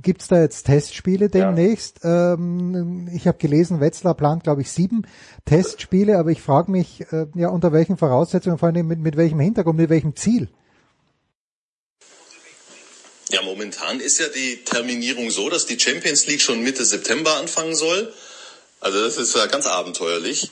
Gibt 0.00 0.22
es 0.22 0.28
da 0.28 0.40
jetzt 0.40 0.64
Testspiele 0.64 1.28
demnächst? 1.28 2.04
Ja. 2.04 2.34
Ähm, 2.34 3.10
ich 3.12 3.26
habe 3.26 3.38
gelesen, 3.38 3.80
Wetzlar 3.80 4.14
plant, 4.14 4.44
glaube 4.44 4.62
ich, 4.62 4.70
sieben 4.70 5.02
Testspiele, 5.44 6.16
aber 6.16 6.30
ich 6.30 6.40
frage 6.40 6.70
mich, 6.70 7.02
äh, 7.12 7.26
ja, 7.34 7.48
unter 7.48 7.72
welchen 7.72 7.96
Voraussetzungen, 7.96 8.56
vor 8.56 8.68
allem 8.68 8.86
mit, 8.86 9.00
mit 9.00 9.16
welchem 9.16 9.40
Hintergrund, 9.40 9.78
mit 9.78 9.90
welchem 9.90 10.16
Ziel? 10.16 10.48
Ja, 13.30 13.42
momentan 13.42 14.00
ist 14.00 14.18
ja 14.18 14.26
die 14.28 14.64
Terminierung 14.64 15.30
so, 15.30 15.50
dass 15.50 15.66
die 15.66 15.78
Champions 15.78 16.26
League 16.26 16.40
schon 16.40 16.62
Mitte 16.62 16.84
September 16.84 17.36
anfangen 17.36 17.74
soll. 17.74 18.12
Also 18.80 19.00
das 19.04 19.18
ist 19.18 19.36
ja 19.36 19.46
ganz 19.46 19.66
abenteuerlich. 19.66 20.50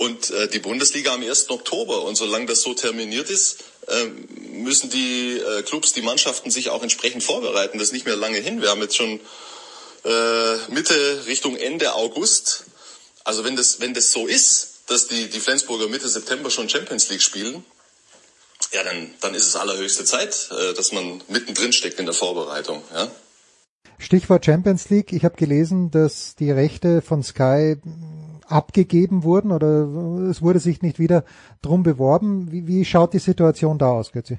Und 0.00 0.30
äh, 0.30 0.48
die 0.48 0.60
Bundesliga 0.60 1.12
am 1.12 1.22
1. 1.22 1.50
Oktober. 1.50 2.04
Und 2.04 2.16
solange 2.16 2.46
das 2.46 2.62
so 2.62 2.72
terminiert 2.72 3.28
ist, 3.28 3.58
äh, 3.86 4.06
müssen 4.50 4.88
die 4.88 5.36
äh, 5.36 5.62
Clubs, 5.62 5.92
die 5.92 6.00
Mannschaften 6.00 6.50
sich 6.50 6.70
auch 6.70 6.82
entsprechend 6.82 7.22
vorbereiten. 7.22 7.76
Das 7.76 7.88
ist 7.88 7.92
nicht 7.92 8.06
mehr 8.06 8.16
lange 8.16 8.38
hin. 8.38 8.62
Wir 8.62 8.70
haben 8.70 8.80
jetzt 8.80 8.96
schon 8.96 9.20
äh, 10.06 10.56
Mitte 10.68 11.26
Richtung 11.26 11.54
Ende 11.54 11.92
August. 11.92 12.64
Also 13.24 13.44
wenn 13.44 13.56
das, 13.56 13.80
wenn 13.80 13.92
das 13.92 14.10
so 14.10 14.26
ist, 14.26 14.84
dass 14.86 15.06
die, 15.06 15.28
die 15.28 15.38
Flensburger 15.38 15.86
Mitte 15.86 16.08
September 16.08 16.50
schon 16.50 16.70
Champions 16.70 17.10
League 17.10 17.20
spielen, 17.20 17.62
ja, 18.72 18.82
dann, 18.82 19.12
dann 19.20 19.34
ist 19.34 19.48
es 19.48 19.54
allerhöchste 19.54 20.06
Zeit, 20.06 20.48
äh, 20.50 20.72
dass 20.72 20.92
man 20.92 21.22
mittendrin 21.28 21.74
steckt 21.74 22.00
in 22.00 22.06
der 22.06 22.14
Vorbereitung. 22.14 22.82
Ja? 22.94 23.10
Stichwort 23.98 24.46
Champions 24.46 24.88
League. 24.88 25.12
Ich 25.12 25.26
habe 25.26 25.36
gelesen, 25.36 25.90
dass 25.90 26.36
die 26.36 26.50
Rechte 26.50 27.02
von 27.02 27.22
Sky 27.22 27.76
abgegeben 28.50 29.22
wurden 29.22 29.52
oder 29.52 30.28
es 30.30 30.42
wurde 30.42 30.60
sich 30.60 30.82
nicht 30.82 30.98
wieder 30.98 31.24
drum 31.62 31.82
beworben. 31.82 32.50
Wie, 32.50 32.66
wie 32.66 32.84
schaut 32.84 33.12
die 33.12 33.18
Situation 33.18 33.78
da 33.78 33.92
aus, 33.92 34.12
Götzi? 34.12 34.38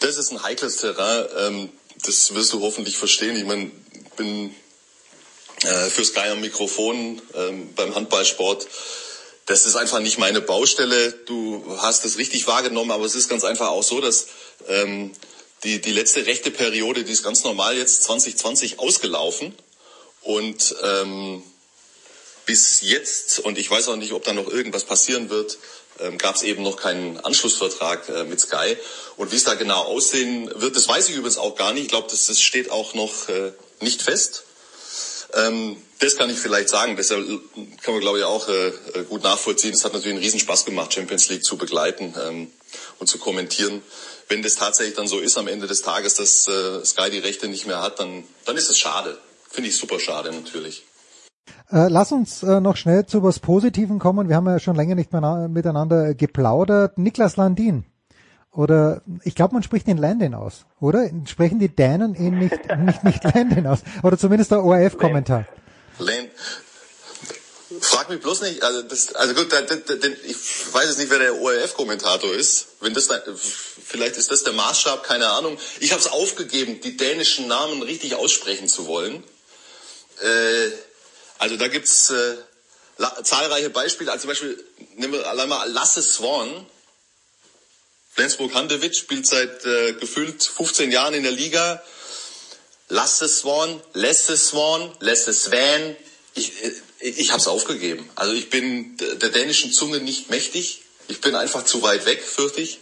Das 0.00 0.18
ist 0.18 0.32
ein 0.32 0.42
heikles 0.42 0.76
Terrain. 0.76 1.26
Ähm, 1.38 1.68
das 2.04 2.34
wirst 2.34 2.52
du 2.52 2.60
hoffentlich 2.60 2.98
verstehen. 2.98 3.36
Ich 3.36 3.46
meine, 3.46 3.70
bin 4.16 4.50
äh, 5.62 5.86
für 5.90 6.04
Sky 6.04 6.28
am 6.30 6.40
Mikrofon 6.40 7.20
ähm, 7.34 7.70
beim 7.74 7.94
Handballsport 7.94 8.66
das 9.46 9.66
ist 9.66 9.76
einfach 9.76 10.00
nicht 10.00 10.18
meine 10.18 10.40
Baustelle. 10.40 11.12
Du 11.26 11.62
hast 11.78 12.04
es 12.04 12.18
richtig 12.18 12.46
wahrgenommen, 12.46 12.90
aber 12.90 13.04
es 13.04 13.14
ist 13.14 13.28
ganz 13.28 13.44
einfach 13.44 13.68
auch 13.68 13.82
so, 13.82 14.00
dass 14.00 14.26
ähm, 14.68 15.12
die, 15.64 15.80
die 15.80 15.92
letzte 15.92 16.26
rechte 16.26 16.50
Periode, 16.50 17.04
die 17.04 17.12
ist 17.12 17.22
ganz 17.22 17.44
normal 17.44 17.76
jetzt 17.76 18.04
2020 18.04 18.78
ausgelaufen. 18.78 19.54
Und 20.24 20.74
ähm, 20.82 21.42
bis 22.46 22.80
jetzt, 22.80 23.38
und 23.40 23.58
ich 23.58 23.70
weiß 23.70 23.88
auch 23.88 23.96
nicht, 23.96 24.12
ob 24.12 24.24
da 24.24 24.32
noch 24.32 24.48
irgendwas 24.48 24.84
passieren 24.84 25.30
wird, 25.30 25.58
ähm, 26.00 26.18
gab 26.18 26.34
es 26.34 26.42
eben 26.42 26.62
noch 26.62 26.76
keinen 26.76 27.18
Anschlussvertrag 27.20 28.08
äh, 28.08 28.24
mit 28.24 28.40
Sky. 28.40 28.76
Und 29.16 29.32
wie 29.32 29.36
es 29.36 29.44
da 29.44 29.54
genau 29.54 29.82
aussehen 29.82 30.50
wird, 30.54 30.76
das 30.76 30.88
weiß 30.88 31.08
ich 31.08 31.16
übrigens 31.16 31.38
auch 31.38 31.54
gar 31.54 31.72
nicht. 31.72 31.84
Ich 31.84 31.88
glaube, 31.88 32.08
das, 32.10 32.26
das 32.26 32.40
steht 32.40 32.70
auch 32.70 32.94
noch 32.94 33.28
äh, 33.28 33.52
nicht 33.80 34.02
fest. 34.02 34.44
Ähm, 35.34 35.76
das 36.00 36.16
kann 36.16 36.30
ich 36.30 36.38
vielleicht 36.38 36.68
sagen. 36.68 36.96
Das 36.96 37.08
kann 37.08 37.40
man, 37.86 38.00
glaube 38.00 38.18
ich, 38.18 38.24
auch 38.24 38.48
äh, 38.48 38.72
gut 39.08 39.22
nachvollziehen. 39.22 39.72
Es 39.72 39.84
hat 39.84 39.92
natürlich 39.92 40.14
einen 40.14 40.24
Riesenspaß 40.24 40.64
gemacht, 40.64 40.92
Champions 40.92 41.28
League 41.28 41.44
zu 41.44 41.56
begleiten 41.56 42.14
ähm, 42.26 42.50
und 42.98 43.06
zu 43.06 43.18
kommentieren. 43.18 43.82
Wenn 44.28 44.42
das 44.42 44.56
tatsächlich 44.56 44.96
dann 44.96 45.06
so 45.06 45.18
ist 45.20 45.38
am 45.38 45.48
Ende 45.48 45.66
des 45.66 45.82
Tages, 45.82 46.14
dass 46.14 46.48
äh, 46.48 46.84
Sky 46.84 47.10
die 47.10 47.18
Rechte 47.18 47.48
nicht 47.48 47.66
mehr 47.66 47.80
hat, 47.80 48.00
dann, 48.00 48.24
dann 48.44 48.56
ist 48.56 48.68
es 48.68 48.78
schade. 48.78 49.18
Finde 49.54 49.70
ich 49.70 49.76
super 49.76 50.00
schade 50.00 50.32
natürlich. 50.32 50.84
Äh, 51.70 51.88
lass 51.88 52.10
uns 52.10 52.42
äh, 52.42 52.60
noch 52.60 52.76
schnell 52.76 53.06
zu 53.06 53.22
was 53.22 53.38
Positiven 53.38 54.00
kommen. 54.00 54.28
Wir 54.28 54.34
haben 54.34 54.48
ja 54.48 54.58
schon 54.58 54.74
länger 54.74 54.96
nicht 54.96 55.12
mehr 55.12 55.48
miteinander 55.48 56.14
geplaudert. 56.14 56.98
Niklas 56.98 57.36
Landin 57.36 57.84
oder 58.50 59.02
ich 59.22 59.36
glaube, 59.36 59.54
man 59.54 59.62
spricht 59.62 59.86
den 59.86 59.98
Landin 59.98 60.34
aus, 60.34 60.64
oder? 60.80 61.08
Sprechen 61.26 61.60
die 61.60 61.68
Dänen 61.68 62.16
ihn 62.16 62.38
nicht, 62.38 62.58
nicht, 62.78 63.04
nicht 63.04 63.24
Landin 63.24 63.66
aus? 63.66 63.80
Oder 64.02 64.18
zumindest 64.18 64.50
der 64.50 64.64
ORF-Kommentar. 64.64 65.46
Lane. 65.98 66.30
Frag 67.80 68.08
mich 68.08 68.20
bloß 68.20 68.42
nicht, 68.42 68.62
also, 68.62 68.82
das, 68.82 69.14
also 69.14 69.34
gut, 69.34 69.52
ich 69.52 70.36
weiß 70.72 70.86
jetzt 70.86 70.98
nicht, 70.98 71.10
wer 71.10 71.18
der 71.18 71.40
ORF-Kommentator 71.40 72.32
ist. 72.32 72.66
Wenn 72.80 72.94
das, 72.94 73.08
vielleicht 73.84 74.16
ist 74.16 74.30
das 74.30 74.42
der 74.42 74.52
Maßstab, 74.52 75.04
keine 75.04 75.28
Ahnung. 75.28 75.58
Ich 75.80 75.92
habe 75.92 76.00
es 76.00 76.06
aufgegeben, 76.06 76.80
die 76.80 76.96
dänischen 76.96 77.48
Namen 77.48 77.82
richtig 77.82 78.14
aussprechen 78.14 78.68
zu 78.68 78.86
wollen. 78.86 79.22
Äh, 80.22 80.70
also 81.38 81.56
da 81.56 81.68
gibt's 81.68 82.10
äh, 82.10 82.36
zahlreiche 83.22 83.70
Beispiele. 83.70 84.10
Also 84.10 84.22
zum 84.22 84.30
Beispiel 84.30 84.64
nehmen 84.96 85.14
wir 85.14 85.26
allein 85.26 85.48
mal 85.48 85.70
Lasse 85.70 86.02
Swan, 86.02 86.66
Flensburg-Handewitt 88.14 88.96
spielt 88.96 89.26
seit 89.26 89.64
äh, 89.64 89.94
gefühlt 89.94 90.42
15 90.42 90.92
Jahren 90.92 91.14
in 91.14 91.24
der 91.24 91.32
Liga. 91.32 91.82
Lasse 92.88 93.28
Swan, 93.28 93.80
Lasse 93.92 94.36
Swan, 94.36 94.92
Lasse 95.00 95.32
Swan. 95.32 95.96
Ich, 96.34 96.52
äh, 96.62 96.72
ich 97.00 97.30
habe 97.30 97.40
es 97.40 97.48
aufgegeben. 97.48 98.08
Also 98.14 98.32
ich 98.32 98.50
bin 98.50 98.96
der 98.96 99.30
dänischen 99.30 99.72
Zunge 99.72 99.98
nicht 99.98 100.30
mächtig. 100.30 100.82
Ich 101.08 101.20
bin 101.20 101.34
einfach 101.34 101.64
zu 101.64 101.82
weit 101.82 102.06
weg, 102.06 102.22
fürchte 102.22 102.60
ich. 102.60 102.78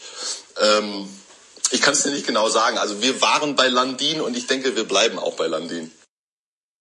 Ähm, 0.61 1.09
ich 1.71 1.81
kann 1.81 1.95
es 1.95 2.03
dir 2.03 2.11
nicht 2.11 2.27
genau 2.27 2.51
sagen. 2.51 2.77
Also 2.77 3.01
wir 3.01 3.21
waren 3.23 3.57
bei 3.57 3.69
Landin 3.69 4.21
und 4.21 4.37
ich 4.37 4.47
denke, 4.47 4.77
wir 4.77 4.85
bleiben 4.85 5.19
auch 5.19 5.35
bei 5.35 5.47
Landin. 5.47 5.91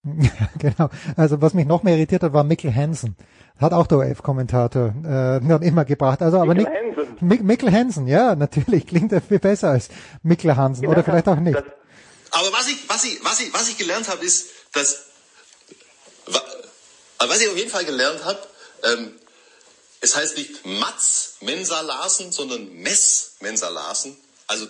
genau. 0.58 0.90
Also 1.16 1.42
was 1.42 1.54
mich 1.54 1.66
noch 1.66 1.84
mehr 1.84 1.96
irritiert 1.96 2.24
hat, 2.24 2.34
war 2.34 2.44
Mikkel 2.44 2.74
Hansen. 2.74 3.16
Hat 3.60 3.74
auch 3.74 3.86
der 3.86 4.00
OF-Kommentator 4.00 4.94
äh, 5.06 5.40
noch 5.40 5.62
immer 5.62 5.86
gebracht. 5.86 6.22
Also 6.22 6.38
aber 6.38 6.56
Mikkel 6.56 6.72
nicht 6.72 6.98
Hansen. 6.98 7.28
Mik 7.28 7.44
Mikkel 7.44 7.72
Hansen, 7.72 8.08
ja, 8.08 8.36
natürlich 8.36 8.88
klingt 8.88 9.12
er 9.12 9.22
viel 9.22 9.40
besser 9.40 9.70
als 9.70 9.90
Mikkel 10.24 10.56
Hansen 10.56 10.82
genau, 10.82 10.94
oder 10.94 11.04
vielleicht 11.04 11.28
auch 11.28 11.36
nicht. 11.36 11.58
aber 11.58 12.54
was 12.54 12.68
ich, 12.68 12.90
was 12.90 13.04
ich, 13.04 13.24
was 13.24 13.40
ich, 13.40 13.54
was 13.54 13.70
ich 13.70 13.78
gelernt 13.78 14.10
habe, 14.10 14.26
ist, 14.26 14.48
dass 14.74 15.12
was 17.28 17.40
ich 17.40 17.50
auf 17.50 17.58
jeden 17.58 17.70
Fall 17.70 17.86
gelernt 17.86 18.24
habe, 18.26 18.40
ähm, 18.84 19.16
es 20.02 20.16
heißt 20.16 20.38
nicht 20.38 20.66
Mats 20.66 21.36
Mensa 21.42 21.82
Larsen, 21.82 22.32
sondern 22.32 22.74
Mess 22.74 23.34
Mensa 23.40 23.70
Larsen. 23.70 24.18
Also 24.48 24.68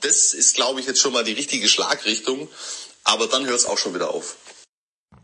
das 0.00 0.32
ist, 0.32 0.54
glaube 0.54 0.80
ich, 0.80 0.86
jetzt 0.86 1.00
schon 1.00 1.12
mal 1.12 1.24
die 1.24 1.32
richtige 1.32 1.68
Schlagrichtung. 1.68 2.48
Aber 3.04 3.26
dann 3.26 3.46
hört 3.46 3.58
es 3.58 3.66
auch 3.66 3.78
schon 3.78 3.94
wieder 3.94 4.10
auf. 4.10 4.36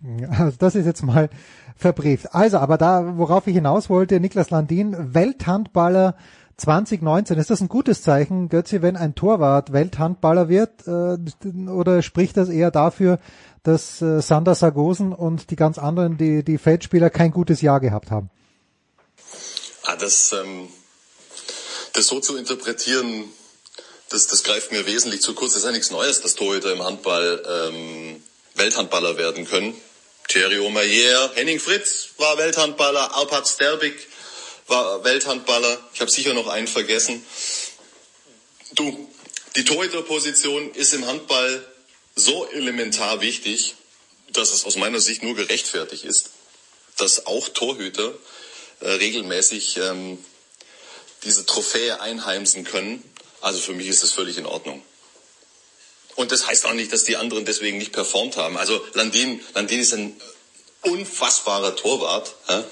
Also 0.38 0.56
das 0.58 0.74
ist 0.74 0.86
jetzt 0.86 1.02
mal 1.02 1.30
verbrieft. 1.76 2.34
Also, 2.34 2.58
aber 2.58 2.78
da, 2.78 3.16
worauf 3.16 3.46
ich 3.46 3.54
hinaus 3.54 3.90
wollte, 3.90 4.20
Niklas 4.20 4.50
Landin, 4.50 5.14
Welthandballer 5.14 6.16
2019, 6.56 7.38
ist 7.38 7.50
das 7.50 7.60
ein 7.60 7.68
gutes 7.68 8.02
Zeichen, 8.02 8.48
Götzi, 8.48 8.80
wenn 8.80 8.96
ein 8.96 9.14
Torwart 9.14 9.72
Welthandballer 9.72 10.48
wird, 10.48 10.86
äh, 10.86 11.68
oder 11.68 12.02
spricht 12.02 12.36
das 12.36 12.48
eher 12.48 12.70
dafür, 12.70 13.18
dass 13.62 14.00
äh, 14.00 14.22
Sander 14.22 14.54
Sargosen 14.54 15.12
und 15.12 15.50
die 15.50 15.56
ganz 15.56 15.76
anderen, 15.78 16.16
die, 16.16 16.44
die 16.44 16.58
Feldspieler 16.58 17.10
kein 17.10 17.30
gutes 17.30 17.60
Jahr 17.60 17.80
gehabt 17.80 18.10
haben? 18.10 18.30
Ah, 19.84 19.96
das, 19.96 20.32
ähm, 20.32 20.68
das 21.92 22.06
so 22.06 22.20
zu 22.20 22.36
interpretieren, 22.36 23.24
das, 24.08 24.28
das 24.28 24.42
greift 24.42 24.72
mir 24.72 24.86
wesentlich 24.86 25.20
zu 25.20 25.34
kurz. 25.34 25.52
Das 25.52 25.62
ist 25.62 25.66
ja 25.66 25.72
nichts 25.72 25.90
Neues, 25.90 26.22
dass 26.22 26.36
Torhüter 26.36 26.72
im 26.72 26.82
Handball 26.82 27.42
ähm, 27.46 28.22
Welthandballer 28.54 29.18
werden 29.18 29.46
können. 29.46 29.74
Thierry 30.28 30.58
Omeyer, 30.58 31.32
Henning 31.34 31.60
Fritz 31.60 32.10
war 32.18 32.36
Welthandballer, 32.36 33.16
Alpert 33.16 33.48
Sterbik 33.48 34.08
war 34.66 35.04
Welthandballer. 35.04 35.78
Ich 35.94 36.00
habe 36.00 36.10
sicher 36.10 36.34
noch 36.34 36.48
einen 36.48 36.66
vergessen. 36.66 37.24
Du, 38.72 39.08
die 39.54 39.64
Torhüterposition 39.64 40.72
ist 40.72 40.92
im 40.94 41.06
Handball 41.06 41.64
so 42.16 42.46
elementar 42.48 43.20
wichtig, 43.20 43.74
dass 44.28 44.52
es 44.52 44.64
aus 44.64 44.76
meiner 44.76 45.00
Sicht 45.00 45.22
nur 45.22 45.34
gerechtfertigt 45.34 46.04
ist, 46.04 46.30
dass 46.96 47.26
auch 47.26 47.48
Torhüter 47.48 48.12
äh, 48.80 48.88
regelmäßig 48.88 49.76
ähm, 49.76 50.24
diese 51.24 51.46
Trophäe 51.46 52.00
einheimsen 52.00 52.64
können. 52.64 53.02
Also 53.40 53.60
für 53.60 53.72
mich 53.72 53.86
ist 53.86 54.02
das 54.02 54.12
völlig 54.12 54.38
in 54.38 54.46
Ordnung. 54.46 54.82
Und 56.16 56.32
das 56.32 56.46
heißt 56.46 56.66
auch 56.66 56.74
nicht, 56.74 56.92
dass 56.92 57.04
die 57.04 57.16
anderen 57.16 57.44
deswegen 57.44 57.78
nicht 57.78 57.92
performt 57.92 58.36
haben. 58.36 58.56
Also 58.56 58.80
Landin, 58.94 59.40
Landin 59.54 59.80
ist 59.80 59.92
ein 59.94 60.14
unfassbarer 60.82 61.76
Torwart 61.76 62.34
ja? 62.48 62.64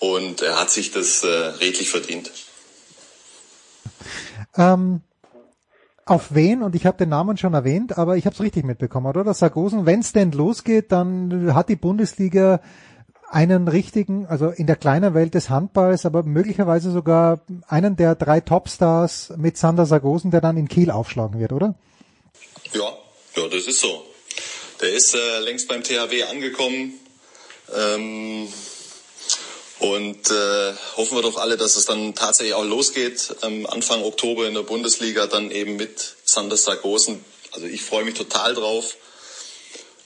und 0.00 0.40
er 0.40 0.58
hat 0.58 0.70
sich 0.70 0.90
das 0.90 1.22
äh, 1.22 1.28
redlich 1.28 1.90
verdient. 1.90 2.30
Ähm, 4.56 5.02
auf 6.06 6.34
wen, 6.34 6.62
und 6.62 6.74
ich 6.74 6.86
habe 6.86 6.96
den 6.96 7.10
Namen 7.10 7.36
schon 7.36 7.54
erwähnt, 7.54 7.98
aber 7.98 8.16
ich 8.16 8.24
habe 8.26 8.34
es 8.34 8.40
richtig 8.40 8.64
mitbekommen, 8.64 9.06
oder? 9.06 9.32
Sargosen, 9.32 9.86
wenn 9.86 10.00
es 10.00 10.12
denn 10.12 10.32
losgeht, 10.32 10.90
dann 10.90 11.54
hat 11.54 11.68
die 11.68 11.76
Bundesliga 11.76 12.60
einen 13.30 13.68
richtigen, 13.68 14.26
also 14.26 14.48
in 14.48 14.66
der 14.66 14.74
kleinen 14.74 15.14
Welt 15.14 15.34
des 15.34 15.50
Handballs, 15.50 16.04
aber 16.04 16.24
möglicherweise 16.24 16.90
sogar 16.90 17.40
einen 17.68 17.94
der 17.94 18.16
drei 18.16 18.40
Topstars 18.40 19.34
mit 19.36 19.56
Sander 19.56 19.86
Sargosen, 19.86 20.32
der 20.32 20.40
dann 20.40 20.56
in 20.56 20.66
Kiel 20.66 20.90
aufschlagen 20.90 21.38
wird, 21.38 21.52
oder? 21.52 21.76
Ja, 22.72 22.96
Ja, 23.36 23.48
das 23.48 23.66
ist 23.66 23.80
so. 23.80 24.06
Der 24.80 24.92
ist 24.92 25.14
äh, 25.14 25.38
längst 25.40 25.66
beim 25.66 25.82
THW 25.82 26.22
angekommen. 26.24 27.00
Ähm, 27.74 28.52
und 29.80 30.30
äh, 30.30 30.74
hoffen 30.96 31.16
wir 31.16 31.22
doch 31.22 31.36
alle, 31.36 31.56
dass 31.56 31.76
es 31.76 31.86
dann 31.86 32.14
tatsächlich 32.14 32.54
auch 32.54 32.64
losgeht. 32.64 33.34
Ähm, 33.42 33.66
Anfang 33.66 34.04
Oktober 34.04 34.46
in 34.46 34.54
der 34.54 34.62
Bundesliga, 34.62 35.26
dann 35.26 35.50
eben 35.50 35.76
mit 35.76 36.16
Sander 36.24 36.56
Sargosen. 36.56 37.24
Also 37.52 37.66
ich 37.66 37.82
freue 37.82 38.04
mich 38.04 38.14
total 38.14 38.54
drauf. 38.54 38.96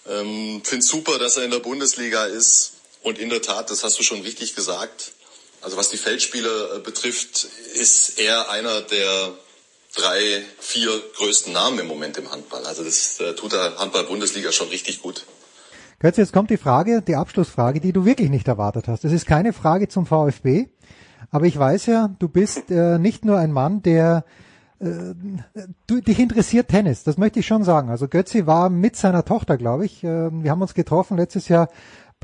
Ähm, 0.08 0.62
Finde 0.64 0.84
super, 0.84 1.18
dass 1.18 1.36
er 1.36 1.44
in 1.44 1.50
der 1.50 1.58
Bundesliga 1.58 2.24
ist. 2.24 2.72
Und 3.02 3.18
in 3.18 3.28
der 3.28 3.42
Tat, 3.42 3.70
das 3.70 3.84
hast 3.84 3.98
du 3.98 4.02
schon 4.02 4.22
richtig 4.22 4.54
gesagt. 4.54 5.12
Also 5.60 5.76
was 5.76 5.90
die 5.90 5.98
Feldspieler 5.98 6.76
äh, 6.76 6.78
betrifft, 6.78 7.46
ist 7.74 8.18
er 8.18 8.48
einer 8.50 8.80
der 8.80 9.36
drei, 9.94 10.42
vier 10.58 10.90
größten 11.16 11.52
Namen 11.52 11.78
im 11.78 11.86
Moment 11.86 12.16
im 12.18 12.30
Handball. 12.30 12.64
Also 12.66 12.84
das 12.84 13.20
äh, 13.20 13.34
tut 13.34 13.52
der 13.52 13.78
Handball-Bundesliga 13.78 14.52
schon 14.52 14.68
richtig 14.68 15.02
gut. 15.02 15.26
Götz, 16.00 16.16
jetzt 16.16 16.32
kommt 16.32 16.50
die 16.50 16.56
Frage, 16.56 17.02
die 17.02 17.16
Abschlussfrage, 17.16 17.80
die 17.80 17.92
du 17.92 18.04
wirklich 18.04 18.28
nicht 18.28 18.48
erwartet 18.48 18.88
hast. 18.88 19.04
Das 19.04 19.12
ist 19.12 19.26
keine 19.26 19.52
Frage 19.52 19.88
zum 19.88 20.06
VfB, 20.06 20.66
aber 21.30 21.46
ich 21.46 21.58
weiß 21.58 21.86
ja, 21.86 22.14
du 22.18 22.28
bist 22.28 22.70
äh, 22.70 22.98
nicht 22.98 23.24
nur 23.24 23.38
ein 23.38 23.52
Mann, 23.52 23.82
der 23.82 24.24
äh, 24.80 25.14
du, 25.86 26.00
dich 26.00 26.18
interessiert 26.18 26.68
Tennis, 26.68 27.04
das 27.04 27.16
möchte 27.16 27.40
ich 27.40 27.46
schon 27.46 27.64
sagen. 27.64 27.90
Also 27.90 28.08
Götzi 28.08 28.46
war 28.46 28.70
mit 28.70 28.96
seiner 28.96 29.24
Tochter, 29.24 29.56
glaube 29.56 29.86
ich. 29.86 30.02
Äh, 30.02 30.30
wir 30.30 30.50
haben 30.50 30.62
uns 30.62 30.74
getroffen 30.74 31.16
letztes 31.16 31.48
Jahr 31.48 31.68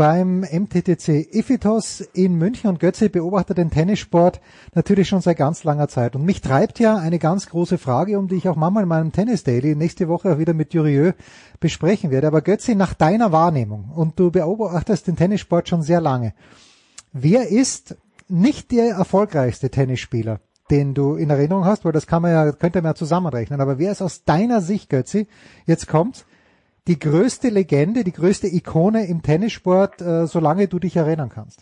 beim 0.01 0.47
MTTC 0.51 1.29
Iphitos 1.31 2.01
in 2.15 2.37
München 2.37 2.71
und 2.71 2.81
Götze 2.81 3.11
beobachtet 3.11 3.59
den 3.59 3.69
Tennissport 3.69 4.41
natürlich 4.73 5.09
schon 5.09 5.21
seit 5.21 5.37
ganz 5.37 5.63
langer 5.63 5.89
Zeit. 5.89 6.17
Und 6.17 6.25
mich 6.25 6.41
treibt 6.41 6.79
ja 6.79 6.97
eine 6.97 7.19
ganz 7.19 7.51
große 7.51 7.77
Frage, 7.77 8.19
um 8.19 8.27
die 8.27 8.37
ich 8.37 8.49
auch 8.49 8.57
manchmal 8.57 8.85
in 8.85 8.89
meinem 8.89 9.13
Tennis 9.13 9.45
Daily 9.45 9.77
nächste 9.77 10.09
Woche 10.09 10.39
wieder 10.39 10.55
mit 10.55 10.73
Jurieu 10.73 11.13
besprechen 11.61 12.11
werde. 12.11 12.29
Aber 12.29 12.41
Götze, 12.41 12.75
nach 12.77 12.95
deiner 12.95 13.31
Wahrnehmung, 13.31 13.91
und 13.95 14.19
du 14.19 14.31
beobachtest 14.31 15.07
den 15.07 15.17
Tennissport 15.17 15.69
schon 15.69 15.83
sehr 15.83 16.01
lange, 16.01 16.33
wer 17.13 17.49
ist 17.51 17.99
nicht 18.27 18.71
der 18.71 18.95
erfolgreichste 18.95 19.69
Tennisspieler, 19.69 20.41
den 20.71 20.95
du 20.95 21.17
in 21.17 21.29
Erinnerung 21.29 21.67
hast, 21.67 21.85
weil 21.85 21.93
das 21.93 22.07
kann 22.07 22.23
man 22.23 22.31
ja, 22.31 22.53
könnte 22.53 22.81
man 22.81 22.93
ja 22.93 22.95
zusammenrechnen, 22.95 23.61
aber 23.61 23.79
wer 23.79 23.93
ist 23.93 24.01
aus 24.01 24.25
deiner 24.25 24.63
Sicht, 24.63 24.89
Götzi, 24.89 25.27
jetzt 25.67 25.89
kommt's, 25.89 26.25
die 26.91 26.99
größte 26.99 27.51
Legende, 27.51 28.03
die 28.03 28.11
größte 28.11 28.49
Ikone 28.49 29.07
im 29.07 29.23
Tennissport, 29.23 30.01
äh, 30.01 30.27
solange 30.27 30.67
du 30.67 30.81
dich 30.81 30.97
erinnern 30.97 31.31
kannst? 31.33 31.61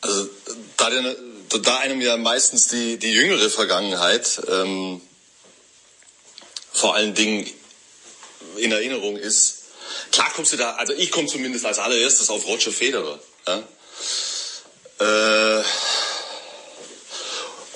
Also 0.00 0.28
da, 0.76 0.88
da 1.60 1.78
einem 1.78 2.00
ja 2.00 2.16
meistens 2.16 2.68
die, 2.68 2.96
die 2.96 3.10
jüngere 3.10 3.50
Vergangenheit 3.50 4.40
ähm, 4.48 5.00
vor 6.72 6.94
allen 6.94 7.12
Dingen 7.12 7.44
in 8.58 8.70
Erinnerung 8.70 9.16
ist, 9.16 9.64
klar 10.12 10.30
kommst 10.32 10.52
du 10.52 10.58
da, 10.58 10.76
also 10.76 10.92
ich 10.92 11.10
komme 11.10 11.26
zumindest 11.26 11.66
als 11.66 11.80
allererstes 11.80 12.30
auf 12.30 12.46
Roger 12.46 12.70
Federer. 12.70 13.18
Ja? 13.48 13.64
Äh, 15.00 15.64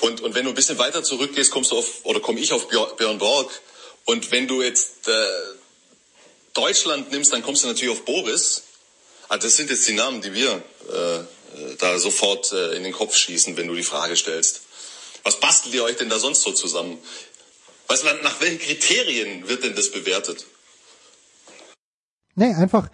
und, 0.01 0.21
und 0.21 0.35
wenn 0.35 0.45
du 0.45 0.51
ein 0.51 0.55
bisschen 0.55 0.79
weiter 0.79 1.03
zurückgehst, 1.03 1.51
kommst 1.51 1.73
du 1.73 1.79
auf, 1.79 2.05
oder 2.05 2.21
komme 2.21 2.41
ich 2.41 2.53
auf 2.53 2.69
Björn 2.69 3.19
Borg. 3.19 3.51
Und 4.05 4.31
wenn 4.33 4.49
du 4.49 4.63
jetzt 4.63 5.09
äh, 5.09 5.13
Deutschland 6.55 7.11
nimmst, 7.11 7.33
dann 7.33 7.43
kommst 7.43 7.63
du 7.63 7.69
natürlich 7.69 7.93
auf 7.93 8.05
Boris. 8.05 8.63
Also 9.29 9.47
das 9.47 9.57
sind 9.57 9.71
jetzt 9.71 9.87
die 9.87 9.93
Namen, 9.93 10.23
die 10.23 10.33
wir 10.33 10.63
äh, 10.89 11.75
da 11.79 11.99
sofort 11.99 12.53
äh, 12.53 12.77
in 12.77 12.83
den 12.83 12.93
Kopf 12.93 13.17
schießen, 13.17 13.57
wenn 13.57 13.69
du 13.69 13.75
die 13.75 13.83
Frage 13.83 14.17
stellst. 14.17 14.63
Was 15.23 15.39
bastelt 15.39 15.75
ihr 15.75 15.85
euch 15.85 15.97
denn 15.97 16.09
da 16.09 16.19
sonst 16.19 16.43
so 16.43 16.53
zusammen? 16.53 16.99
Was, 17.87 18.03
nach 18.05 18.41
welchen 18.41 18.59
Kriterien 18.59 19.49
wird 19.49 19.65
denn 19.65 19.75
das 19.75 19.91
bewertet? 19.91 20.47
Nee, 22.35 22.55
einfach, 22.55 22.89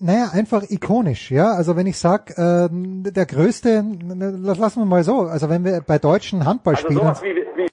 naja, 0.00 0.30
einfach 0.32 0.62
ikonisch, 0.68 1.30
ja. 1.30 1.52
Also 1.54 1.76
wenn 1.76 1.86
ich 1.86 1.98
sag, 1.98 2.30
äh, 2.38 2.68
der 2.70 3.26
größte, 3.26 3.84
lassen 4.42 4.80
wir 4.80 4.84
mal 4.84 5.02
so, 5.02 5.22
also 5.22 5.48
wenn 5.48 5.64
wir 5.64 5.80
bei 5.80 5.98
deutschen 5.98 6.44
Handballspielern. 6.44 7.08
Also 7.08 7.20
sowas 7.20 7.32
wie, 7.32 7.56
wie, 7.56 7.68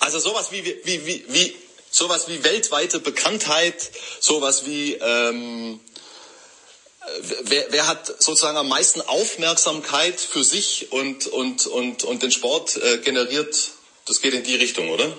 also 0.00 0.18
sowas 0.18 0.52
wie, 0.52 0.64
wie, 0.64 1.06
wie, 1.06 1.24
wie, 1.28 1.56
sowas 1.90 2.28
wie 2.28 2.44
weltweite 2.44 3.00
Bekanntheit, 3.00 3.90
sowas 4.20 4.66
wie, 4.66 4.94
ähm, 4.94 5.80
wer, 7.44 7.66
wer 7.70 7.86
hat 7.88 8.06
sozusagen 8.06 8.56
am 8.56 8.68
meisten 8.68 9.02
Aufmerksamkeit 9.02 10.18
für 10.18 10.44
sich 10.44 10.92
und, 10.92 11.26
und, 11.26 11.66
und, 11.66 12.04
und 12.04 12.22
den 12.22 12.30
Sport 12.30 12.76
äh, 12.76 12.98
generiert, 12.98 13.70
das 14.06 14.20
geht 14.20 14.34
in 14.34 14.44
die 14.44 14.54
Richtung, 14.54 14.88
oder? 14.90 15.12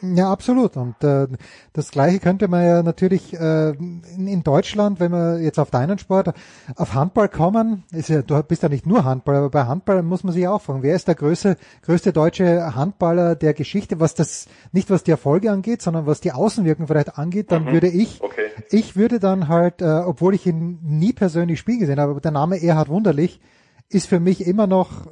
Ja, 0.00 0.32
absolut. 0.32 0.78
Und 0.78 1.04
äh, 1.04 1.26
das 1.74 1.90
Gleiche 1.90 2.18
könnte 2.18 2.48
man 2.48 2.64
ja 2.64 2.82
natürlich 2.82 3.34
äh, 3.34 3.70
in, 3.70 4.26
in 4.26 4.42
Deutschland, 4.42 5.00
wenn 5.00 5.12
wir 5.12 5.38
jetzt 5.40 5.58
auf 5.58 5.70
deinen 5.70 5.98
Sport, 5.98 6.32
auf 6.76 6.94
Handball 6.94 7.28
kommen, 7.28 7.84
ist 7.92 8.08
ja, 8.08 8.22
du 8.22 8.42
bist 8.42 8.62
ja 8.62 8.70
nicht 8.70 8.86
nur 8.86 9.04
Handball, 9.04 9.36
aber 9.36 9.50
bei 9.50 9.64
Handball 9.66 10.02
muss 10.02 10.24
man 10.24 10.32
sich 10.32 10.48
auch 10.48 10.62
fragen, 10.62 10.82
wer 10.82 10.96
ist 10.96 11.08
der 11.08 11.14
größte, 11.14 11.58
größte 11.82 12.14
deutsche 12.14 12.74
Handballer 12.74 13.36
der 13.36 13.52
Geschichte, 13.52 14.00
was 14.00 14.14
das, 14.14 14.46
nicht 14.72 14.88
was 14.88 15.04
die 15.04 15.10
Erfolge 15.10 15.50
angeht, 15.50 15.82
sondern 15.82 16.06
was 16.06 16.22
die 16.22 16.32
Außenwirkung 16.32 16.86
vielleicht 16.86 17.18
angeht, 17.18 17.52
dann 17.52 17.64
mhm. 17.64 17.72
würde 17.72 17.88
ich, 17.88 18.22
okay. 18.22 18.46
ich 18.70 18.96
würde 18.96 19.20
dann 19.20 19.48
halt, 19.48 19.82
äh, 19.82 19.84
obwohl 20.06 20.34
ich 20.34 20.46
ihn 20.46 20.78
nie 20.82 21.12
persönlich 21.12 21.60
spielen 21.60 21.80
gesehen 21.80 22.00
habe, 22.00 22.12
aber 22.12 22.20
der 22.22 22.30
Name 22.30 22.62
Erhard 22.62 22.88
Wunderlich 22.88 23.42
ist 23.90 24.06
für 24.06 24.20
mich 24.20 24.46
immer 24.46 24.66
noch, 24.66 25.06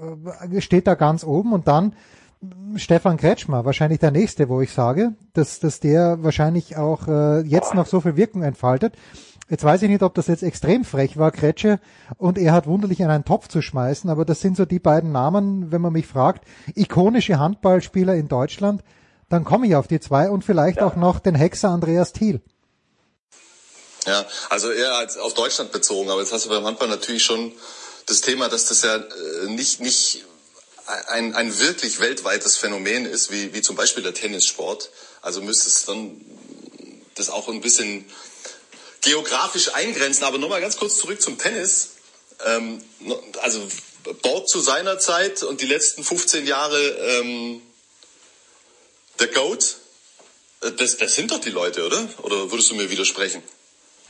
äh, 0.51 0.63
steht 0.63 0.87
da 0.87 0.95
ganz 0.95 1.23
oben 1.23 1.53
und 1.53 1.69
dann 1.69 1.95
Stefan 2.77 3.17
Kretschmer, 3.17 3.65
wahrscheinlich 3.65 4.01
der 4.01 4.11
nächste, 4.11 4.49
wo 4.49 4.61
ich 4.61 4.73
sage, 4.73 5.15
dass, 5.33 5.61
dass 5.61 5.81
der 5.81 6.23
wahrscheinlich 6.23 6.77
auch 6.77 7.07
äh, 7.09 7.41
jetzt 7.41 7.75
noch 7.75 7.87
so 7.87 8.01
viel 8.01 8.17
Wirkung 8.17 8.43
entfaltet. 8.43 8.95
Jetzt 9.49 9.63
weiß 9.63 9.83
ich 9.83 9.91
nicht, 9.91 10.03
ob 10.03 10.15
das 10.15 10.27
jetzt 10.27 10.43
extrem 10.43 10.85
frech 10.85 11.19
war, 11.19 11.31
Kretsche, 11.31 11.79
und 12.17 12.39
er 12.39 12.53
hat 12.53 12.67
wunderlich 12.67 13.01
in 13.01 13.11
einen 13.11 13.25
Topf 13.27 13.49
zu 13.49 13.61
schmeißen, 13.61 14.09
aber 14.09 14.25
das 14.25 14.41
sind 14.41 14.57
so 14.57 14.65
die 14.65 14.79
beiden 14.79 15.13
Namen, 15.13 15.71
wenn 15.71 15.83
man 15.83 15.93
mich 15.93 16.07
fragt, 16.07 16.47
ikonische 16.75 17.39
Handballspieler 17.39 18.15
in 18.15 18.29
Deutschland, 18.29 18.83
dann 19.29 19.45
komme 19.45 19.67
ich 19.67 19.77
auf 19.77 19.87
die 19.87 20.01
zwei 20.01 20.31
und 20.31 20.45
vielleicht 20.45 20.79
ja. 20.79 20.87
auch 20.87 20.97
noch 20.97 21.21
den 21.21 21.35
Hexer 21.35 21.71
Andreas 21.71 22.13
Thiel. 22.13 22.41
Ja, 24.07 24.25
also 24.51 24.71
eher 24.71 24.95
als 24.97 25.17
auf 25.17 25.35
Deutschland 25.35 25.73
bezogen, 25.73 26.11
aber 26.11 26.21
jetzt 26.21 26.33
hast 26.33 26.47
du 26.47 26.51
beim 26.51 26.65
Handball 26.65 26.89
natürlich 26.89 27.23
schon 27.23 27.53
das 28.07 28.21
Thema, 28.21 28.49
dass 28.49 28.67
das 28.67 28.83
ja 28.83 28.97
äh, 28.97 29.49
nicht, 29.49 29.81
nicht 29.81 30.25
ein, 30.87 31.35
ein 31.35 31.59
wirklich 31.59 32.01
weltweites 32.01 32.57
Phänomen 32.57 33.07
ist, 33.07 33.31
wie, 33.31 33.55
wie 33.55 33.63
zum 33.63 33.77
Beispiel 33.77 34.03
der 34.03 34.15
Tennissport. 34.15 34.91
Also 35.23 35.41
müsste 35.41 35.69
es 35.69 35.85
dann 35.85 36.21
das 37.15 37.31
auch 37.31 37.49
ein 37.49 37.61
bisschen 37.61 38.05
geografisch 39.01 39.75
eingrenzen. 39.75 40.25
Aber 40.25 40.39
nochmal 40.39 40.61
ganz 40.61 40.77
kurz 40.77 40.99
zurück 40.99 41.23
zum 41.23 41.39
Tennis. 41.39 41.91
Ähm, 42.45 42.83
also 43.41 43.67
Borg 44.23 44.49
zu 44.49 44.61
seiner 44.61 44.99
Zeit 44.99 45.43
und 45.43 45.61
die 45.61 45.67
letzten 45.67 46.05
15 46.05 46.47
Jahre 46.47 46.79
ähm, 46.81 47.63
der 49.21 49.29
Goat, 49.29 49.77
äh, 50.61 50.73
das, 50.73 50.99
das 50.99 51.15
sind 51.15 51.31
doch 51.31 51.41
die 51.41 51.51
Leute, 51.51 51.87
oder? 51.87 52.07
Oder 52.23 52.51
würdest 52.51 52.71
du 52.71 52.75
mir 52.75 52.91
widersprechen? 52.91 53.43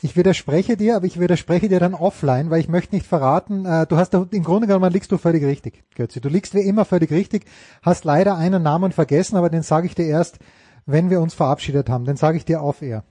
Ich 0.04 0.16
widerspreche 0.16 0.76
dir, 0.76 0.96
aber 0.96 1.06
ich 1.06 1.18
widerspreche 1.18 1.66
dir 1.66 1.80
dann 1.80 1.94
offline, 1.94 2.50
weil 2.50 2.60
ich 2.60 2.68
möchte 2.68 2.94
nicht 2.94 3.06
verraten, 3.06 3.64
äh, 3.64 3.86
du 3.86 3.96
hast 3.96 4.12
im 4.12 4.44
Grunde 4.44 4.66
genommen 4.66 4.92
liegst 4.92 5.10
du 5.10 5.16
völlig 5.16 5.42
richtig, 5.42 5.82
Götzi. 5.94 6.20
Du 6.20 6.28
liegst 6.28 6.54
wie 6.54 6.60
immer 6.60 6.84
völlig 6.84 7.10
richtig, 7.10 7.46
hast 7.80 8.04
leider 8.04 8.36
einen 8.36 8.62
Namen 8.62 8.92
vergessen, 8.92 9.38
aber 9.38 9.48
den 9.48 9.62
sage 9.62 9.86
ich 9.86 9.94
dir 9.94 10.04
erst, 10.04 10.40
wenn 10.84 11.08
wir 11.08 11.22
uns 11.22 11.32
verabschiedet 11.32 11.88
haben. 11.88 12.04
Den 12.04 12.16
sage 12.16 12.36
ich 12.36 12.44
dir 12.44 12.60
auf 12.60 12.82
air. 12.82 13.02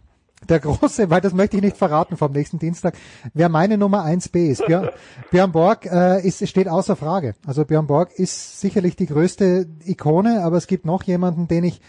Der 0.47 0.59
große, 0.59 1.09
weil 1.09 1.19
das 1.19 1.33
möchte 1.33 1.57
ich 1.57 1.63
nicht 1.63 1.77
verraten 1.77 2.15
vom 2.15 2.31
nächsten 2.31 2.59
Dienstag, 2.59 2.93
wer 3.33 3.49
meine 3.49 3.79
Nummer 3.79 4.05
1b 4.05 4.51
ist. 4.51 4.63
Björn, 4.63 4.89
Björn 5.31 5.51
Borg 5.51 5.87
äh, 5.87 6.21
ist, 6.21 6.47
steht 6.47 6.67
außer 6.67 6.95
Frage. 6.95 7.33
Also 7.47 7.65
Björn 7.65 7.87
Borg 7.87 8.11
ist 8.19 8.61
sicherlich 8.61 8.95
die 8.95 9.07
größte 9.07 9.65
Ikone, 9.83 10.43
aber 10.43 10.57
es 10.57 10.67
gibt 10.67 10.85
noch 10.85 11.01
jemanden, 11.01 11.47
den 11.47 11.63
ich 11.63 11.81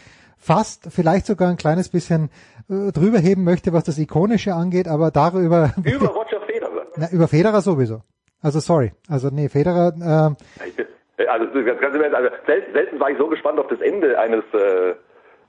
fast 0.44 0.88
vielleicht 0.90 1.26
sogar 1.26 1.48
ein 1.48 1.56
kleines 1.56 1.88
bisschen 1.88 2.30
äh, 2.68 2.92
drüber 2.92 3.18
heben 3.18 3.44
möchte, 3.44 3.72
was 3.72 3.84
das 3.84 3.98
Ikonische 3.98 4.52
angeht, 4.52 4.88
aber 4.88 5.10
darüber... 5.10 5.72
Über 5.82 6.08
Roger 6.14 6.40
Federer. 6.46 6.86
Na, 6.96 7.10
über 7.10 7.28
Federer 7.28 7.62
sowieso. 7.62 8.02
Also 8.42 8.60
sorry. 8.60 8.92
Also 9.08 9.28
nee, 9.30 9.48
Federer... 9.48 9.94
Äh, 9.98 11.26
also, 11.28 11.64
ganz, 11.64 11.80
ganz, 11.80 12.14
also 12.14 12.28
selten, 12.46 12.72
selten 12.72 13.00
war 13.00 13.10
ich 13.10 13.18
so 13.18 13.28
gespannt 13.28 13.58
auf 13.58 13.68
das 13.68 13.80
Ende 13.80 14.18
eines 14.18 14.44
äh, 14.52 14.90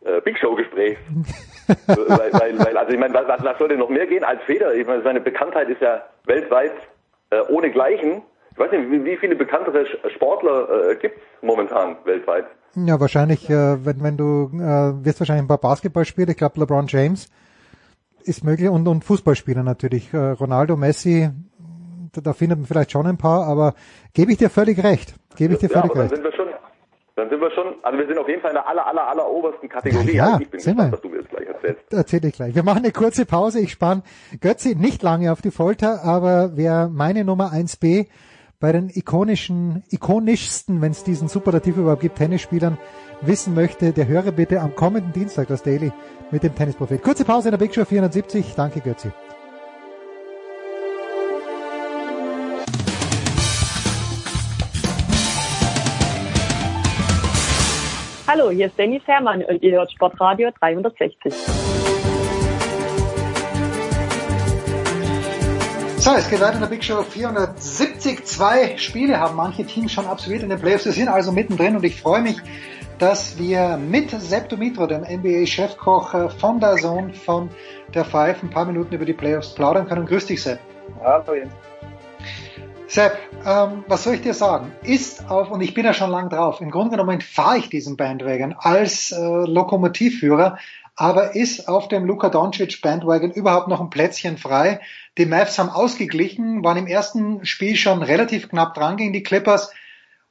äh, 0.05 0.21
Big 0.23 0.37
Show 0.37 0.55
Gesprächs. 0.55 0.99
weil, 1.87 2.31
weil, 2.33 2.59
weil, 2.59 2.77
also 2.77 2.93
ich 2.93 2.99
meine, 2.99 3.13
was, 3.13 3.43
was 3.43 3.57
soll 3.57 3.67
denn 3.67 3.79
noch 3.79 3.89
mehr 3.89 4.05
gehen 4.05 4.23
als 4.23 4.41
Federer? 4.43 4.73
Ich 4.75 4.87
meine, 4.87 5.01
seine 5.03 5.19
Bekanntheit 5.19 5.67
ist 5.69 5.81
ja 5.81 6.03
weltweit 6.25 6.73
äh, 7.31 7.41
ohne 7.49 7.71
Gleichen. 7.71 8.21
Ich 8.55 8.59
weiß 8.59 8.71
nicht, 8.71 9.03
wie, 9.03 9.17
viele 9.17 9.35
bekanntere 9.35 9.85
Sportler 10.15 10.91
äh, 10.91 10.95
gibt 10.95 11.17
es 11.17 11.23
momentan 11.41 11.97
weltweit? 12.05 12.45
Ja, 12.75 12.97
wahrscheinlich, 13.01 13.49
äh, 13.49 13.85
wenn, 13.85 14.01
wenn 14.01 14.15
du 14.15 14.49
äh, 14.53 15.03
wirst 15.05 15.19
wahrscheinlich 15.19 15.43
ein 15.43 15.49
paar 15.49 15.57
Basketballspieler, 15.57 16.29
ich 16.29 16.37
glaube 16.37 16.61
LeBron 16.61 16.87
James 16.87 17.29
ist 18.23 18.45
möglich 18.45 18.69
und, 18.69 18.87
und 18.87 19.03
Fußballspieler 19.03 19.61
natürlich. 19.61 20.13
Äh, 20.13 20.17
Ronaldo, 20.17 20.77
Messi, 20.77 21.29
da 22.13 22.31
findet 22.31 22.59
man 22.59 22.65
vielleicht 22.65 22.93
schon 22.93 23.05
ein 23.05 23.17
paar, 23.17 23.45
aber 23.45 23.73
gebe 24.13 24.31
ich 24.31 24.37
dir 24.37 24.49
völlig 24.49 24.81
recht. 24.81 25.15
Gebe 25.35 25.55
ich 25.55 25.59
dir 25.59 25.67
ja, 25.67 25.81
völlig 25.81 25.91
aber 25.91 26.03
recht. 26.03 26.13
Dann 26.13 26.23
sind 26.23 26.23
wir 26.23 26.31
schon, 26.31 26.47
dann 27.17 27.29
sind 27.29 27.41
wir 27.41 27.51
schon, 27.51 27.75
also 27.83 27.99
wir 27.99 28.07
sind 28.07 28.17
auf 28.17 28.29
jeden 28.29 28.41
Fall 28.41 28.51
in 28.51 28.55
der 28.55 28.67
aller, 28.69 28.87
aller, 28.87 29.05
aller 29.05 29.29
obersten 29.29 29.67
Kategorie. 29.67 30.15
Ja, 30.15 30.27
ja, 30.27 30.33
also 30.33 30.43
ich 30.43 30.49
bin 30.49 30.59
sind 30.61 30.77
gespannt, 30.77 30.91
wir. 30.91 30.93
was 30.93 31.01
du 31.01 31.09
mir 31.09 31.17
jetzt 31.17 31.29
gleich 31.29 31.47
erzählst. 31.47 31.93
Erzähle 31.93 32.27
ich 32.29 32.33
gleich. 32.33 32.55
Wir 32.55 32.63
machen 32.63 32.85
eine 32.85 32.93
kurze 32.93 33.25
Pause. 33.25 33.59
Ich 33.59 33.73
spann 33.73 34.01
Götzi 34.39 34.75
nicht 34.75 35.03
lange 35.03 35.33
auf 35.33 35.41
die 35.41 35.51
Folter, 35.51 36.05
aber 36.05 36.51
wer 36.55 36.87
meine 36.87 37.25
Nummer 37.25 37.51
1b 37.51 38.07
bei 38.59 38.71
den 38.71 38.89
ikonischen, 38.89 39.83
ikonischsten, 39.89 40.81
wenn 40.81 40.91
es 40.91 41.03
diesen 41.03 41.27
Superlativ 41.27 41.77
überhaupt 41.77 42.01
gibt, 42.01 42.17
Tennisspielern 42.17 42.77
wissen 43.21 43.53
möchte, 43.53 43.91
der 43.91 44.07
höre 44.07 44.31
bitte 44.31 44.61
am 44.61 44.75
kommenden 44.75 45.11
Dienstag 45.13 45.47
das 45.47 45.63
Daily 45.63 45.91
mit 46.31 46.43
dem 46.43 46.55
Tennisprophet. 46.55 47.01
Kurze 47.01 47.25
Pause 47.25 47.49
in 47.49 47.51
der 47.51 47.57
Big 47.57 47.73
Show 47.73 47.85
470. 47.85 48.53
Danke, 48.55 48.81
Götzi. 48.81 49.11
Hallo, 58.27 58.49
hier 58.49 58.67
ist 58.67 58.77
Dennis 58.77 59.01
Herrmann 59.05 59.43
und 59.43 59.63
ihr 59.63 59.73
hört 59.73 59.91
Sportradio 59.91 60.49
360. 60.59 61.33
So, 66.05 66.11
es 66.13 66.29
geht 66.29 66.39
weiter 66.39 66.53
in 66.53 66.59
der 66.59 66.67
Big 66.67 66.83
Show 66.83 67.01
470. 67.01 68.25
Zwei 68.25 68.77
Spiele 68.77 69.19
haben 69.19 69.35
manche 69.35 69.65
Teams 69.65 69.91
schon 69.91 70.05
absolviert 70.05 70.43
in 70.43 70.49
den 70.49 70.59
Playoffs. 70.59 70.85
Wir 70.85 70.91
sind 70.91 71.07
also 71.07 71.31
mittendrin 71.31 71.75
und 71.75 71.83
ich 71.83 71.99
freue 71.99 72.21
mich, 72.21 72.37
dass 72.99 73.39
wir 73.39 73.77
mit 73.77 74.11
Sepp 74.11 74.49
Dumitro, 74.49 74.85
dem 74.85 75.01
NBA-Chefkoch 75.01 76.13
äh, 76.13 76.29
von 76.29 76.59
der 76.59 76.75
Zone, 76.75 77.11
von 77.11 77.49
der 77.95 78.05
Five, 78.05 78.43
ein 78.43 78.51
paar 78.51 78.65
Minuten 78.65 78.93
über 78.93 79.05
die 79.05 79.13
Playoffs 79.13 79.55
plaudern 79.55 79.87
können. 79.87 80.05
Grüß 80.05 80.27
dich, 80.27 80.43
Sepp. 80.43 80.59
Hallo 81.03 81.33
Jens. 81.33 81.51
Sepp, 82.85 83.17
ähm, 83.43 83.83
was 83.87 84.03
soll 84.03 84.13
ich 84.13 84.21
dir 84.21 84.35
sagen? 84.35 84.73
Ist 84.83 85.27
auf, 85.27 85.49
und 85.49 85.61
ich 85.61 85.73
bin 85.73 85.85
ja 85.85 85.93
schon 85.95 86.11
lang 86.11 86.29
drauf, 86.29 86.61
im 86.61 86.69
Grunde 86.69 86.91
genommen 86.91 87.19
fahre 87.19 87.57
ich 87.57 87.69
diesen 87.69 87.97
Bandwagon 87.97 88.53
als 88.59 89.11
äh, 89.11 89.17
Lokomotivführer, 89.17 90.59
aber 90.95 91.35
ist 91.35 91.67
auf 91.67 91.87
dem 91.87 92.05
Luka 92.05 92.29
Doncic 92.29 92.81
Bandwagon 92.81 93.31
überhaupt 93.31 93.67
noch 93.67 93.81
ein 93.81 93.89
Plätzchen 93.89 94.37
frei? 94.37 94.79
Die 95.17 95.25
Mavs 95.25 95.59
haben 95.59 95.69
ausgeglichen, 95.69 96.63
waren 96.63 96.77
im 96.77 96.87
ersten 96.87 97.45
Spiel 97.45 97.75
schon 97.75 98.01
relativ 98.01 98.49
knapp 98.49 98.73
dran 98.73 98.97
gegen 98.97 99.13
die 99.13 99.23
Clippers. 99.23 99.73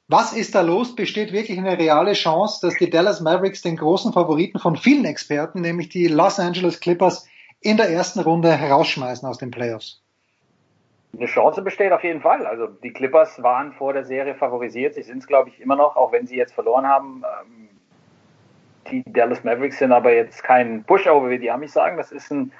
Was 0.07 0.33
ist 0.33 0.55
da 0.55 0.61
los? 0.61 0.95
Besteht 0.95 1.31
wirklich 1.33 1.57
eine 1.57 1.77
reale 1.77 2.13
Chance, 2.13 2.65
dass 2.65 2.77
die 2.77 2.89
Dallas 2.89 3.21
Mavericks 3.21 3.61
den 3.61 3.77
großen 3.77 4.13
Favoriten 4.13 4.59
von 4.59 4.75
vielen 4.75 5.05
Experten, 5.05 5.61
nämlich 5.61 5.89
die 5.89 6.07
Los 6.07 6.39
Angeles 6.39 6.79
Clippers, 6.79 7.27
in 7.61 7.77
der 7.77 7.89
ersten 7.89 8.19
Runde 8.19 8.51
herausschmeißen 8.51 9.27
aus 9.27 9.37
den 9.37 9.51
Playoffs? 9.51 10.01
Eine 11.17 11.27
Chance 11.27 11.61
besteht 11.61 11.91
auf 11.91 12.03
jeden 12.03 12.21
Fall. 12.21 12.45
Also 12.45 12.67
die 12.67 12.91
Clippers 12.91 13.41
waren 13.41 13.71
vor 13.73 13.93
der 13.93 14.03
Serie 14.03 14.35
favorisiert. 14.35 14.95
Sie 14.95 15.01
sind 15.01 15.19
es, 15.19 15.27
glaube 15.27 15.49
ich, 15.49 15.61
immer 15.61 15.75
noch, 15.75 15.95
auch 15.95 16.11
wenn 16.11 16.27
sie 16.27 16.35
jetzt 16.35 16.53
verloren 16.53 16.87
haben. 16.87 17.23
Die 18.91 19.03
Dallas 19.05 19.43
Mavericks 19.43 19.79
sind 19.79 19.91
aber 19.91 20.13
jetzt 20.13 20.43
kein 20.43 20.83
Pushover, 20.83 21.29
wie 21.29 21.39
die 21.39 21.49
Amis 21.49 21.73
sagen. 21.73 21.97
Das 21.97 22.11
ist 22.11 22.31
ein 22.31 22.51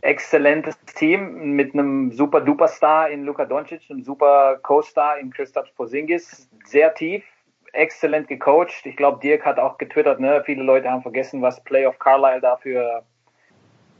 exzellentes 0.00 0.78
Team 0.94 1.54
mit 1.54 1.74
einem 1.74 2.12
super 2.12 2.40
duper 2.40 2.68
Star 2.68 3.08
in 3.08 3.24
Luka 3.24 3.44
Doncic, 3.44 3.90
einem 3.90 4.02
super 4.02 4.58
Co-Star 4.62 5.18
in 5.18 5.30
Kristaps 5.30 5.70
Porzingis. 5.72 6.48
Sehr 6.64 6.94
tief, 6.94 7.24
exzellent 7.72 8.28
gecoacht. 8.28 8.84
Ich 8.84 8.96
glaube, 8.96 9.20
Dirk 9.20 9.44
hat 9.44 9.58
auch 9.58 9.78
getwittert, 9.78 10.20
ne? 10.20 10.42
viele 10.44 10.62
Leute 10.62 10.90
haben 10.90 11.02
vergessen, 11.02 11.42
was 11.42 11.62
Playoff 11.64 11.98
Carlisle 11.98 12.40
da 12.40 12.56
für 12.56 13.02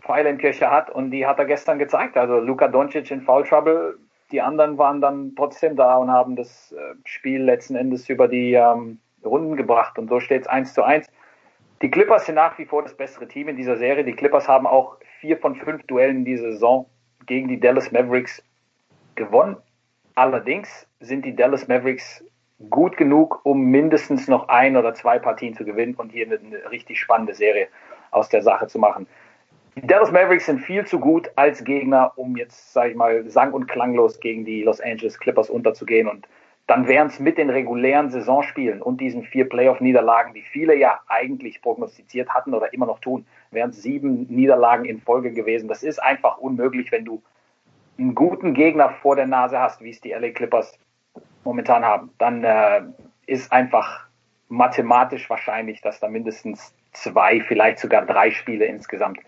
Pfeile 0.00 0.30
in 0.30 0.38
Kirche 0.38 0.70
hat 0.70 0.90
und 0.90 1.10
die 1.10 1.26
hat 1.26 1.38
er 1.38 1.44
gestern 1.44 1.78
gezeigt. 1.78 2.16
Also 2.16 2.38
Luka 2.38 2.68
Doncic 2.68 3.10
in 3.10 3.22
Foul 3.22 3.44
Trouble, 3.44 3.98
die 4.30 4.40
anderen 4.40 4.78
waren 4.78 5.00
dann 5.00 5.34
trotzdem 5.36 5.76
da 5.76 5.96
und 5.96 6.10
haben 6.10 6.36
das 6.36 6.72
äh, 6.72 6.94
Spiel 7.04 7.42
letzten 7.42 7.76
Endes 7.76 8.08
über 8.08 8.28
die 8.28 8.54
ähm, 8.54 8.98
Runden 9.24 9.56
gebracht 9.56 9.98
und 9.98 10.08
so 10.08 10.20
steht 10.20 10.42
es 10.42 10.48
1 10.48 10.74
zu 10.74 10.84
1. 10.84 11.08
Die 11.82 11.90
Clippers 11.90 12.24
sind 12.24 12.36
nach 12.36 12.56
wie 12.58 12.64
vor 12.64 12.82
das 12.82 12.94
bessere 12.94 13.28
Team 13.28 13.48
in 13.48 13.56
dieser 13.56 13.76
Serie. 13.76 14.02
Die 14.02 14.14
Clippers 14.14 14.48
haben 14.48 14.66
auch 14.66 14.96
vier 15.20 15.36
von 15.36 15.54
fünf 15.56 15.82
Duellen 15.86 16.18
in 16.18 16.24
dieser 16.24 16.52
Saison 16.52 16.86
gegen 17.26 17.48
die 17.48 17.60
Dallas 17.60 17.92
Mavericks 17.92 18.42
gewonnen. 19.14 19.56
Allerdings 20.14 20.86
sind 21.00 21.26
die 21.26 21.36
Dallas 21.36 21.68
Mavericks 21.68 22.24
gut 22.70 22.96
genug, 22.96 23.40
um 23.44 23.60
mindestens 23.66 24.28
noch 24.28 24.48
ein 24.48 24.78
oder 24.78 24.94
zwei 24.94 25.18
Partien 25.18 25.54
zu 25.54 25.66
gewinnen 25.66 25.94
und 25.94 26.10
hier 26.10 26.26
eine, 26.26 26.70
richtig 26.70 26.98
spannende 26.98 27.34
Serie 27.34 27.68
aus 28.10 28.30
der 28.30 28.42
Sache 28.42 28.66
zu 28.68 28.78
machen. 28.78 29.06
Die 29.74 29.86
Dallas 29.86 30.10
Mavericks 30.10 30.46
sind 30.46 30.60
viel 30.60 30.86
zu 30.86 30.98
gut 30.98 31.30
als 31.36 31.62
Gegner, 31.62 32.12
um 32.16 32.38
jetzt, 32.38 32.72
sage 32.72 32.92
ich 32.92 32.96
mal, 32.96 33.28
sang- 33.28 33.52
und 33.52 33.66
klanglos 33.66 34.20
gegen 34.20 34.46
die 34.46 34.62
Los 34.62 34.80
Angeles 34.80 35.18
Clippers 35.18 35.50
unterzugehen. 35.50 36.08
Und 36.08 36.26
dann 36.66 36.88
wären 36.88 37.06
es 37.06 37.20
mit 37.20 37.38
den 37.38 37.50
regulären 37.50 38.10
Saisonspielen 38.10 38.82
und 38.82 39.00
diesen 39.00 39.22
vier 39.22 39.48
Playoff-Niederlagen, 39.48 40.34
die 40.34 40.42
viele 40.42 40.74
ja 40.74 41.00
eigentlich 41.06 41.62
prognostiziert 41.62 42.30
hatten 42.30 42.54
oder 42.54 42.72
immer 42.72 42.86
noch 42.86 42.98
tun, 42.98 43.26
wären 43.52 43.70
es 43.70 43.82
sieben 43.82 44.26
Niederlagen 44.28 44.84
in 44.84 45.00
Folge 45.00 45.32
gewesen. 45.32 45.68
Das 45.68 45.84
ist 45.84 46.02
einfach 46.02 46.38
unmöglich, 46.38 46.90
wenn 46.90 47.04
du 47.04 47.22
einen 47.98 48.14
guten 48.14 48.52
Gegner 48.52 48.90
vor 48.90 49.14
der 49.14 49.26
Nase 49.26 49.60
hast, 49.60 49.80
wie 49.80 49.90
es 49.90 50.00
die 50.00 50.10
LA 50.10 50.30
Clippers 50.30 50.76
momentan 51.44 51.84
haben. 51.84 52.10
Dann 52.18 52.42
äh, 52.42 52.82
ist 53.26 53.52
einfach 53.52 54.06
mathematisch 54.48 55.30
wahrscheinlich, 55.30 55.80
dass 55.80 56.00
da 56.00 56.08
mindestens 56.08 56.74
zwei, 56.92 57.40
vielleicht 57.40 57.78
sogar 57.78 58.04
drei 58.04 58.30
Spiele 58.32 58.66
insgesamt 58.66 59.20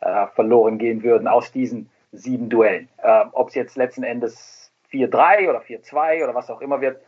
äh, 0.00 0.26
verloren 0.34 0.78
gehen 0.78 1.02
würden 1.02 1.26
aus 1.26 1.50
diesen 1.50 1.90
sieben 2.12 2.48
Duellen. 2.48 2.88
Äh, 2.98 3.24
Ob 3.32 3.48
es 3.48 3.56
jetzt 3.56 3.76
letzten 3.76 4.04
Endes 4.04 4.63
4-3 4.94 5.50
oder 5.50 5.60
4-2 5.60 6.22
oder 6.22 6.34
was 6.34 6.50
auch 6.50 6.60
immer 6.60 6.80
wird. 6.80 7.00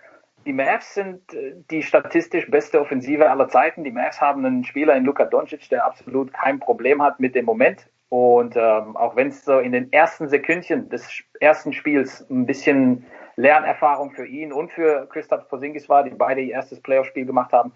Die 0.45 0.53
Mavs 0.53 0.95
sind 0.95 1.33
äh, 1.35 1.55
die 1.71 1.83
statistisch 1.83 2.51
beste 2.51 2.81
Offensive 2.81 3.31
aller 3.31 3.49
Zeiten. 3.49 3.85
Die 3.85 3.91
Mavs 3.91 4.21
haben 4.21 4.45
einen 4.45 4.65
Spieler 4.65 4.97
in 4.97 5.05
Luka 5.05 5.25
Doncic, 5.25 5.69
der 5.69 5.85
absolut 5.85 6.33
kein 6.33 6.61
Problem 6.61 7.03
hat 7.03 7.21
mit 7.21 7.35
dem 7.35 7.45
Moment. 7.45 7.87
Und 8.09 8.57
ähm, 8.57 8.97
auch 8.97 9.17
wenn 9.17 9.29
es 9.29 9.45
so 9.45 9.59
in 9.59 9.73
den 9.73 9.93
ersten 9.93 10.29
Sekündchen 10.29 10.89
des 10.89 11.23
ersten 11.41 11.73
Spiels 11.73 12.25
ein 12.31 12.47
bisschen 12.47 13.05
Lernerfahrung 13.37 14.13
für 14.13 14.27
ihn 14.27 14.53
und 14.53 14.73
für 14.73 15.07
Christoph 15.09 15.49
Porzingis 15.49 15.89
war, 15.89 16.05
die 16.05 16.11
beide 16.11 16.41
ihr 16.41 16.55
erstes 16.55 16.81
Playoff-Spiel 16.81 17.27
gemacht 17.27 17.53
haben, 17.53 17.73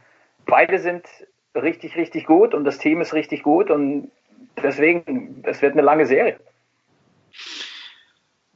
beide 0.47 0.79
sind 0.79 1.07
richtig, 1.55 1.97
richtig 1.97 2.27
gut 2.27 2.55
und 2.55 2.65
das 2.65 2.79
Team 2.79 3.01
ist 3.01 3.13
richtig 3.13 3.43
gut 3.43 3.71
und 3.71 4.11
deswegen, 4.63 5.43
es 5.45 5.61
wird 5.63 5.73
eine 5.73 5.83
lange 5.83 6.07
Serie. 6.07 6.39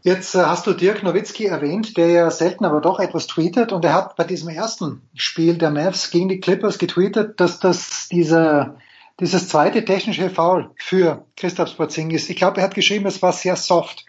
Jetzt 0.04 0.34
äh, 0.34 0.42
hast 0.44 0.66
du 0.66 0.74
Dirk 0.74 1.02
Nowitzki 1.02 1.46
erwähnt, 1.46 1.96
der 1.96 2.08
ja 2.08 2.30
selten 2.30 2.66
aber 2.66 2.82
doch 2.82 3.00
etwas 3.00 3.26
tweetet 3.26 3.72
und 3.72 3.86
er 3.86 3.94
hat 3.94 4.16
bei 4.16 4.24
diesem 4.24 4.50
ersten 4.50 5.00
Spiel 5.14 5.56
der 5.56 5.70
Mavs 5.70 6.10
gegen 6.10 6.28
die 6.28 6.40
Clippers 6.40 6.78
getweetet, 6.78 7.40
dass 7.40 7.58
das 7.58 8.08
dieser, 8.12 8.76
dieses 9.18 9.48
zweite 9.48 9.82
technische 9.82 10.28
Foul 10.28 10.70
für 10.76 11.24
Christoph 11.38 11.74
Porzingis, 11.78 12.28
ich 12.28 12.36
glaube, 12.36 12.58
er 12.58 12.64
hat 12.64 12.74
geschrieben, 12.74 13.06
es 13.06 13.22
war 13.22 13.32
sehr 13.32 13.56
soft. 13.56 14.04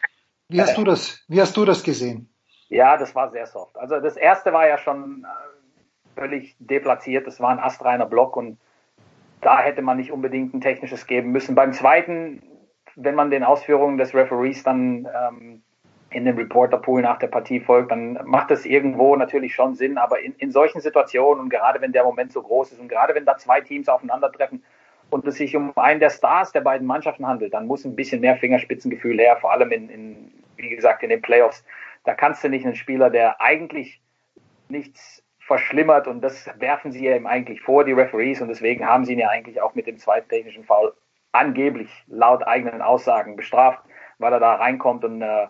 Wie 0.50 0.62
hast 0.62 0.78
du 0.78 0.84
das, 0.84 1.24
wie 1.30 1.40
hast 1.40 1.56
du 1.56 1.64
das 1.64 1.82
gesehen? 1.82 2.30
Ja, 2.68 2.98
das 2.98 3.16
war 3.16 3.32
sehr 3.32 3.48
soft. 3.48 3.78
Also 3.78 4.02
das 4.02 4.18
erste 4.18 4.52
war 4.52 4.68
ja 4.68 4.78
schon 4.78 5.24
äh, 5.24 6.20
völlig 6.20 6.58
deplatziert. 6.60 7.26
Das 7.26 7.40
war 7.40 7.52
ein 7.52 7.60
astreiner 7.60 8.06
Block 8.06 8.36
und 8.36 8.58
da 9.40 9.60
hätte 9.60 9.82
man 9.82 9.96
nicht 9.96 10.12
unbedingt 10.12 10.54
ein 10.54 10.60
technisches 10.60 11.08
geben 11.08 11.32
müssen. 11.32 11.56
Beim 11.56 11.72
zweiten, 11.72 12.44
wenn 12.98 13.16
man 13.16 13.32
den 13.32 13.46
Ausführungen 13.46 13.98
des 13.98 14.14
Referees 14.14 14.64
dann 14.64 15.08
ähm, 15.08 15.62
in 16.16 16.24
den 16.24 16.38
Reporterpool 16.38 17.02
nach 17.02 17.20
der 17.20 17.28
Partie 17.28 17.60
folgt, 17.60 17.92
dann 17.92 18.18
macht 18.24 18.50
das 18.50 18.66
irgendwo 18.66 19.18
natürlich 19.18 19.54
schon 19.54 19.76
Sinn. 19.76 19.98
Aber 19.98 20.22
in, 20.22 20.34
in 20.38 20.50
solchen 20.50 20.80
Situationen 20.80 21.44
und 21.44 21.50
gerade 21.50 21.82
wenn 21.82 21.92
der 21.92 22.06
Moment 22.06 22.32
so 22.32 22.42
groß 22.42 22.72
ist 22.72 22.80
und 22.80 22.88
gerade 22.88 23.14
wenn 23.14 23.26
da 23.26 23.38
zwei 23.38 23.60
Teams 23.60 23.90
aufeinandertreffen 23.90 24.64
und 25.10 25.28
es 25.28 25.36
sich 25.36 25.56
um 25.58 25.78
einen 25.78 26.00
der 26.00 26.10
Stars 26.10 26.54
der 26.54 26.62
beiden 26.62 26.88
Mannschaften 26.88 27.28
handelt, 27.28 27.54
dann 27.54 27.68
muss 27.68 27.84
ein 27.84 27.98
bisschen 27.98 28.22
mehr 28.22 28.38
Fingerspitzengefühl 28.38 29.20
her, 29.20 29.36
vor 29.36 29.52
allem 29.52 29.72
in, 29.74 29.90
in 29.90 30.32
wie 30.56 30.70
gesagt, 30.70 31.04
in 31.04 31.10
den 31.10 31.22
Playoffs. 31.22 31.66
Da 32.06 32.14
kannst 32.14 32.44
du 32.44 32.50
nicht 32.50 32.66
einen 32.66 32.76
Spieler, 32.76 33.10
der 33.10 33.42
eigentlich 33.42 34.02
nichts 34.70 35.22
verschlimmert 35.40 36.08
und 36.08 36.22
das 36.22 36.50
werfen 36.60 36.94
sie 36.94 37.06
ja 37.06 37.16
ihm 37.16 37.28
eigentlich 37.28 37.62
vor, 37.62 37.84
die 37.84 37.92
Referees, 37.92 38.42
und 38.42 38.48
deswegen 38.48 38.86
haben 38.86 39.04
sie 39.04 39.14
ihn 39.14 39.20
ja 39.20 39.30
eigentlich 39.30 39.62
auch 39.62 39.76
mit 39.76 39.86
dem 39.86 39.98
zweiten 39.98 40.30
technischen 40.30 40.64
Foul 40.64 40.94
angeblich 41.34 41.90
laut 42.08 42.48
eigenen 42.48 42.82
Aussagen 42.82 43.36
bestraft, 43.36 43.84
weil 44.18 44.32
er 44.32 44.40
da 44.40 44.56
reinkommt 44.56 45.04
und 45.04 45.22
äh, 45.22 45.48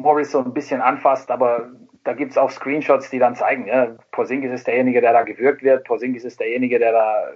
Morris 0.00 0.30
so 0.30 0.40
ein 0.40 0.52
bisschen 0.52 0.80
anfasst, 0.80 1.30
aber 1.30 1.70
da 2.04 2.14
gibt's 2.14 2.38
auch 2.38 2.50
Screenshots, 2.50 3.10
die 3.10 3.18
dann 3.18 3.34
zeigen, 3.34 3.66
ja, 3.66 3.96
Porzingis 4.12 4.52
ist 4.52 4.66
derjenige, 4.66 5.00
der 5.00 5.12
da 5.12 5.22
gewürgt 5.22 5.62
wird, 5.62 5.84
Porzingis 5.84 6.24
ist 6.24 6.40
derjenige, 6.40 6.78
der 6.78 6.92
da 6.92 7.28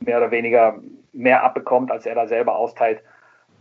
mehr 0.00 0.18
oder 0.18 0.30
weniger 0.30 0.78
mehr 1.12 1.42
abbekommt, 1.44 1.90
als 1.90 2.06
er 2.06 2.14
da 2.14 2.26
selber 2.26 2.56
austeilt. 2.56 3.02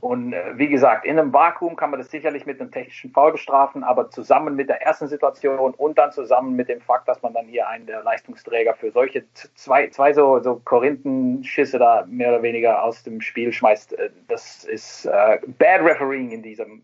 Und 0.02 0.34
äh, 0.34 0.58
wie 0.58 0.68
gesagt, 0.68 1.06
in 1.06 1.20
einem 1.20 1.32
Vakuum 1.32 1.76
kann 1.76 1.92
man 1.92 2.00
das 2.00 2.10
sicherlich 2.10 2.48
mit 2.48 2.60
einem 2.60 2.72
technischen 2.72 3.12
Foul 3.12 3.34
bestrafen, 3.34 3.84
aber 3.84 4.10
zusammen 4.10 4.56
mit 4.56 4.68
der 4.68 4.82
ersten 4.82 5.08
Situation 5.08 5.60
und 5.60 5.98
dann 5.98 6.12
zusammen 6.12 6.56
mit 6.56 6.70
dem 6.70 6.82
Fakt, 6.82 7.08
dass 7.08 7.22
man 7.22 7.34
dann 7.34 7.46
hier 7.46 7.68
einen 7.68 7.86
der 7.86 8.02
Leistungsträger 8.02 8.74
für 8.74 8.92
solche 8.92 9.26
zwei, 9.54 9.90
zwei 9.90 10.12
so, 10.14 10.40
so 10.40 10.60
Korinthenschüsse 10.66 11.78
da 11.78 12.04
mehr 12.08 12.30
oder 12.30 12.42
weniger 12.42 12.84
aus 12.84 13.04
dem 13.04 13.22
Spiel 13.22 13.54
schmeißt, 13.54 13.94
äh, 13.94 14.10
das 14.28 14.64
ist 14.64 15.06
äh, 15.06 15.40
Bad 15.60 15.82
Refereeing 15.82 16.32
in 16.32 16.42
diesem. 16.42 16.84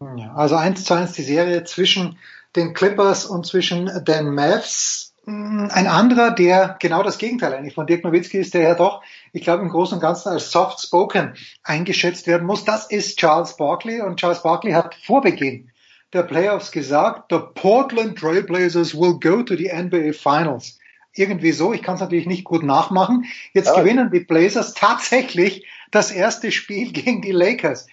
Ja, 0.00 0.34
also 0.34 0.56
eins 0.56 0.84
zu 0.84 0.94
eins 0.94 1.12
die 1.12 1.22
Serie 1.22 1.64
zwischen 1.64 2.18
den 2.56 2.74
Clippers 2.74 3.26
und 3.26 3.46
zwischen 3.46 4.04
den 4.04 4.34
Mavs. 4.34 5.14
Ein 5.26 5.86
anderer, 5.86 6.30
der 6.30 6.76
genau 6.80 7.02
das 7.02 7.18
Gegenteil 7.18 7.52
eigentlich 7.52 7.74
von 7.74 7.86
Dirk 7.86 8.02
Nowitzki 8.02 8.38
ist, 8.38 8.54
der 8.54 8.62
ja 8.62 8.74
doch, 8.74 9.02
ich 9.32 9.42
glaube, 9.42 9.62
im 9.62 9.68
Großen 9.68 9.96
und 9.96 10.00
Ganzen 10.00 10.30
als 10.30 10.50
soft 10.50 10.80
spoken 10.80 11.34
eingeschätzt 11.62 12.26
werden 12.26 12.46
muss, 12.46 12.64
das 12.64 12.90
ist 12.90 13.18
Charles 13.18 13.56
Barkley. 13.58 14.00
Und 14.00 14.18
Charles 14.18 14.42
Barkley 14.42 14.72
hat 14.72 14.94
vor 14.94 15.20
Beginn 15.20 15.70
der 16.14 16.22
Playoffs 16.22 16.72
gesagt, 16.72 17.30
the 17.30 17.40
Portland 17.54 18.18
Trailblazers 18.18 18.94
will 18.94 19.18
go 19.20 19.42
to 19.42 19.54
the 19.54 19.70
NBA 19.70 20.12
Finals. 20.12 20.78
Irgendwie 21.12 21.52
so, 21.52 21.72
ich 21.72 21.82
kann 21.82 21.96
es 21.96 22.00
natürlich 22.00 22.26
nicht 22.26 22.44
gut 22.44 22.62
nachmachen. 22.62 23.26
Jetzt 23.52 23.66
ja. 23.66 23.80
gewinnen 23.80 24.10
die 24.10 24.20
Blazers 24.20 24.72
tatsächlich 24.72 25.66
das 25.90 26.10
erste 26.10 26.52
Spiel 26.52 26.92
gegen 26.92 27.20
die 27.20 27.32
Lakers. 27.32 27.86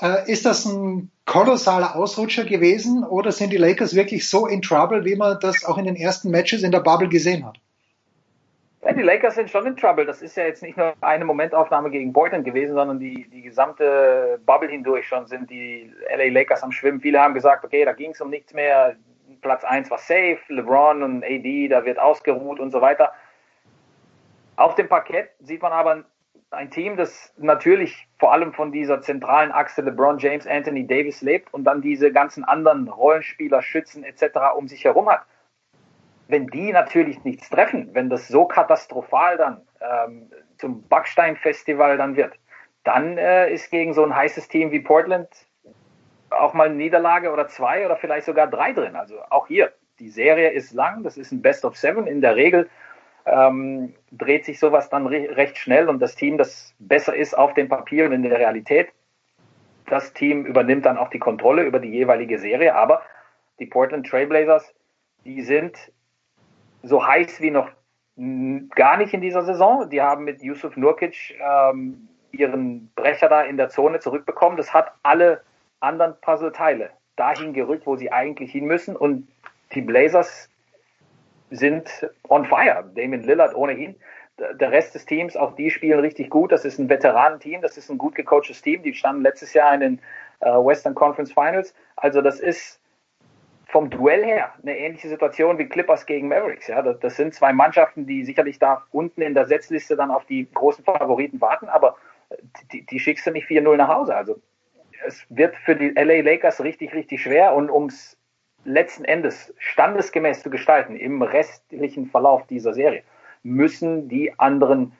Äh, 0.00 0.30
ist 0.30 0.46
das 0.46 0.64
ein 0.64 1.10
kolossaler 1.26 1.94
Ausrutscher 1.94 2.44
gewesen 2.44 3.04
oder 3.04 3.32
sind 3.32 3.52
die 3.52 3.58
Lakers 3.58 3.94
wirklich 3.94 4.28
so 4.28 4.46
in 4.46 4.62
Trouble, 4.62 5.04
wie 5.04 5.16
man 5.16 5.38
das 5.40 5.64
auch 5.64 5.78
in 5.78 5.84
den 5.84 5.96
ersten 5.96 6.30
Matches 6.30 6.62
in 6.62 6.72
der 6.72 6.80
Bubble 6.80 7.08
gesehen 7.08 7.44
hat? 7.44 7.58
Ja, 8.82 8.94
die 8.94 9.02
Lakers 9.02 9.34
sind 9.34 9.50
schon 9.50 9.66
in 9.66 9.76
Trouble. 9.76 10.06
Das 10.06 10.22
ist 10.22 10.36
ja 10.38 10.44
jetzt 10.44 10.62
nicht 10.62 10.78
nur 10.78 10.94
eine 11.02 11.26
Momentaufnahme 11.26 11.90
gegen 11.90 12.14
Portland 12.14 12.46
gewesen, 12.46 12.74
sondern 12.74 12.98
die, 12.98 13.28
die 13.28 13.42
gesamte 13.42 14.40
Bubble 14.46 14.70
hindurch 14.70 15.06
schon 15.06 15.26
sind 15.26 15.50
die 15.50 15.92
LA 16.08 16.30
Lakers 16.30 16.62
am 16.62 16.72
Schwimmen. 16.72 17.00
Viele 17.00 17.20
haben 17.20 17.34
gesagt, 17.34 17.62
okay, 17.62 17.84
da 17.84 17.92
ging 17.92 18.12
es 18.12 18.20
um 18.22 18.30
nichts 18.30 18.54
mehr. 18.54 18.96
Platz 19.42 19.64
1 19.64 19.90
war 19.90 19.98
safe, 19.98 20.38
LeBron 20.48 21.02
und 21.02 21.24
AD, 21.24 21.68
da 21.68 21.84
wird 21.84 21.98
ausgeruht 21.98 22.58
und 22.58 22.70
so 22.70 22.80
weiter. 22.80 23.12
Auf 24.56 24.74
dem 24.74 24.88
Parkett 24.88 25.30
sieht 25.40 25.62
man 25.62 25.72
aber 25.72 26.04
ein 26.50 26.70
Team, 26.70 26.96
das 26.96 27.32
natürlich 27.36 28.08
vor 28.20 28.34
allem 28.34 28.52
von 28.52 28.70
dieser 28.70 29.00
zentralen 29.00 29.50
Achse 29.50 29.80
LeBron 29.80 30.18
James, 30.18 30.46
Anthony 30.46 30.86
Davis 30.86 31.22
lebt 31.22 31.52
und 31.54 31.64
dann 31.64 31.80
diese 31.80 32.12
ganzen 32.12 32.44
anderen 32.44 32.86
Rollenspieler, 32.86 33.62
Schützen 33.62 34.04
etc. 34.04 34.24
um 34.54 34.68
sich 34.68 34.84
herum 34.84 35.08
hat. 35.08 35.22
Wenn 36.28 36.46
die 36.46 36.70
natürlich 36.70 37.24
nichts 37.24 37.48
treffen, 37.48 37.88
wenn 37.94 38.10
das 38.10 38.28
so 38.28 38.44
katastrophal 38.44 39.38
dann 39.38 39.62
ähm, 39.80 40.30
zum 40.58 40.86
Backstein-Festival 40.86 41.96
dann 41.96 42.14
wird, 42.14 42.34
dann 42.84 43.16
äh, 43.16 43.50
ist 43.50 43.70
gegen 43.70 43.94
so 43.94 44.04
ein 44.04 44.14
heißes 44.14 44.48
Team 44.48 44.70
wie 44.70 44.80
Portland 44.80 45.26
auch 46.28 46.52
mal 46.52 46.66
eine 46.66 46.76
Niederlage 46.76 47.32
oder 47.32 47.48
zwei 47.48 47.86
oder 47.86 47.96
vielleicht 47.96 48.26
sogar 48.26 48.46
drei 48.48 48.72
drin. 48.74 48.96
Also 48.96 49.16
auch 49.30 49.46
hier, 49.46 49.72
die 49.98 50.10
Serie 50.10 50.50
ist 50.50 50.74
lang, 50.74 51.02
das 51.04 51.16
ist 51.16 51.32
ein 51.32 51.40
Best 51.40 51.64
of 51.64 51.74
Seven. 51.74 52.06
In 52.06 52.20
der 52.20 52.36
Regel 52.36 52.68
ähm, 53.30 53.94
dreht 54.10 54.44
sich 54.44 54.58
sowas 54.58 54.90
dann 54.90 55.06
re 55.06 55.36
recht 55.36 55.56
schnell 55.56 55.88
und 55.88 56.00
das 56.00 56.14
Team, 56.14 56.38
das 56.38 56.74
besser 56.78 57.14
ist 57.14 57.36
auf 57.36 57.54
dem 57.54 57.68
Papier 57.68 58.06
und 58.06 58.12
in 58.12 58.22
der 58.22 58.38
Realität, 58.38 58.88
das 59.86 60.12
Team 60.12 60.44
übernimmt 60.44 60.86
dann 60.86 60.98
auch 60.98 61.10
die 61.10 61.18
Kontrolle 61.18 61.64
über 61.64 61.80
die 61.80 61.90
jeweilige 61.90 62.38
Serie. 62.38 62.74
Aber 62.74 63.02
die 63.58 63.66
Portland 63.66 64.06
Trailblazers, 64.06 64.72
die 65.24 65.42
sind 65.42 65.76
so 66.82 67.06
heiß 67.06 67.40
wie 67.40 67.50
noch 67.50 67.70
gar 68.74 68.96
nicht 68.96 69.14
in 69.14 69.20
dieser 69.20 69.42
Saison. 69.42 69.88
Die 69.90 70.00
haben 70.00 70.24
mit 70.24 70.42
Yusuf 70.42 70.76
Nurkic 70.76 71.34
ähm, 71.40 72.08
ihren 72.32 72.90
Brecher 72.94 73.28
da 73.28 73.42
in 73.42 73.56
der 73.56 73.68
Zone 73.68 73.98
zurückbekommen. 73.98 74.56
Das 74.56 74.72
hat 74.72 74.92
alle 75.02 75.42
anderen 75.80 76.14
Puzzleteile 76.20 76.90
dahin 77.16 77.52
gerückt, 77.52 77.86
wo 77.86 77.96
sie 77.96 78.12
eigentlich 78.12 78.52
hin 78.52 78.66
müssen. 78.66 78.94
Und 78.94 79.28
die 79.74 79.82
Blazers 79.82 80.49
sind 81.50 82.08
on 82.28 82.44
fire. 82.44 82.90
Damon 82.94 83.22
Lillard 83.22 83.54
ohnehin. 83.54 83.96
Der 84.58 84.70
Rest 84.70 84.94
des 84.94 85.04
Teams, 85.04 85.36
auch 85.36 85.54
die 85.54 85.70
spielen 85.70 86.00
richtig 86.00 86.30
gut. 86.30 86.50
Das 86.50 86.64
ist 86.64 86.78
ein 86.78 86.88
Veteranenteam, 86.88 87.60
das 87.60 87.76
ist 87.76 87.90
ein 87.90 87.98
gut 87.98 88.14
gecoachtes 88.14 88.62
Team. 88.62 88.82
Die 88.82 88.94
standen 88.94 89.22
letztes 89.22 89.52
Jahr 89.52 89.74
in 89.74 89.80
den 89.80 90.00
äh, 90.40 90.46
Western 90.50 90.94
Conference 90.94 91.32
Finals. 91.32 91.74
Also 91.96 92.22
das 92.22 92.40
ist 92.40 92.80
vom 93.70 93.90
Duell 93.90 94.24
her 94.24 94.52
eine 94.62 94.76
ähnliche 94.76 95.08
Situation 95.08 95.58
wie 95.58 95.66
Clippers 95.66 96.06
gegen 96.06 96.28
Mavericks. 96.28 96.66
Ja, 96.66 96.82
das, 96.82 97.16
sind 97.16 97.34
zwei 97.34 97.52
Mannschaften, 97.52 98.06
die 98.06 98.24
sicherlich 98.24 98.58
da 98.58 98.84
unten 98.90 99.22
in 99.22 99.34
der 99.34 99.46
Setzliste 99.46 99.96
dann 99.96 100.10
auf 100.10 100.24
die 100.24 100.48
großen 100.52 100.84
Favoriten 100.84 101.40
warten, 101.40 101.68
aber 101.68 101.96
die, 102.72 102.84
die 102.86 102.98
schickst 102.98 103.26
du 103.26 103.30
nicht 103.30 103.46
4-0 103.46 103.76
nach 103.76 103.88
Hause. 103.88 104.16
Also 104.16 104.40
es 105.06 105.24
wird 105.28 105.54
für 105.56 105.76
die 105.76 105.90
LA 105.90 106.22
Lakers 106.22 106.62
richtig, 106.62 106.94
richtig 106.94 107.22
schwer 107.22 107.54
und 107.54 107.70
ums 107.70 108.16
letzten 108.64 109.04
Endes 109.04 109.54
standesgemäß 109.58 110.42
zu 110.42 110.50
gestalten 110.50 110.96
im 110.96 111.22
restlichen 111.22 112.06
Verlauf 112.06 112.46
dieser 112.46 112.74
Serie, 112.74 113.02
müssen 113.42 114.08
die 114.08 114.38
anderen 114.38 114.92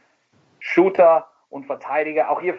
Shooter 0.58 1.26
und 1.50 1.66
Verteidiger, 1.66 2.30
auch 2.30 2.40
hier 2.40 2.54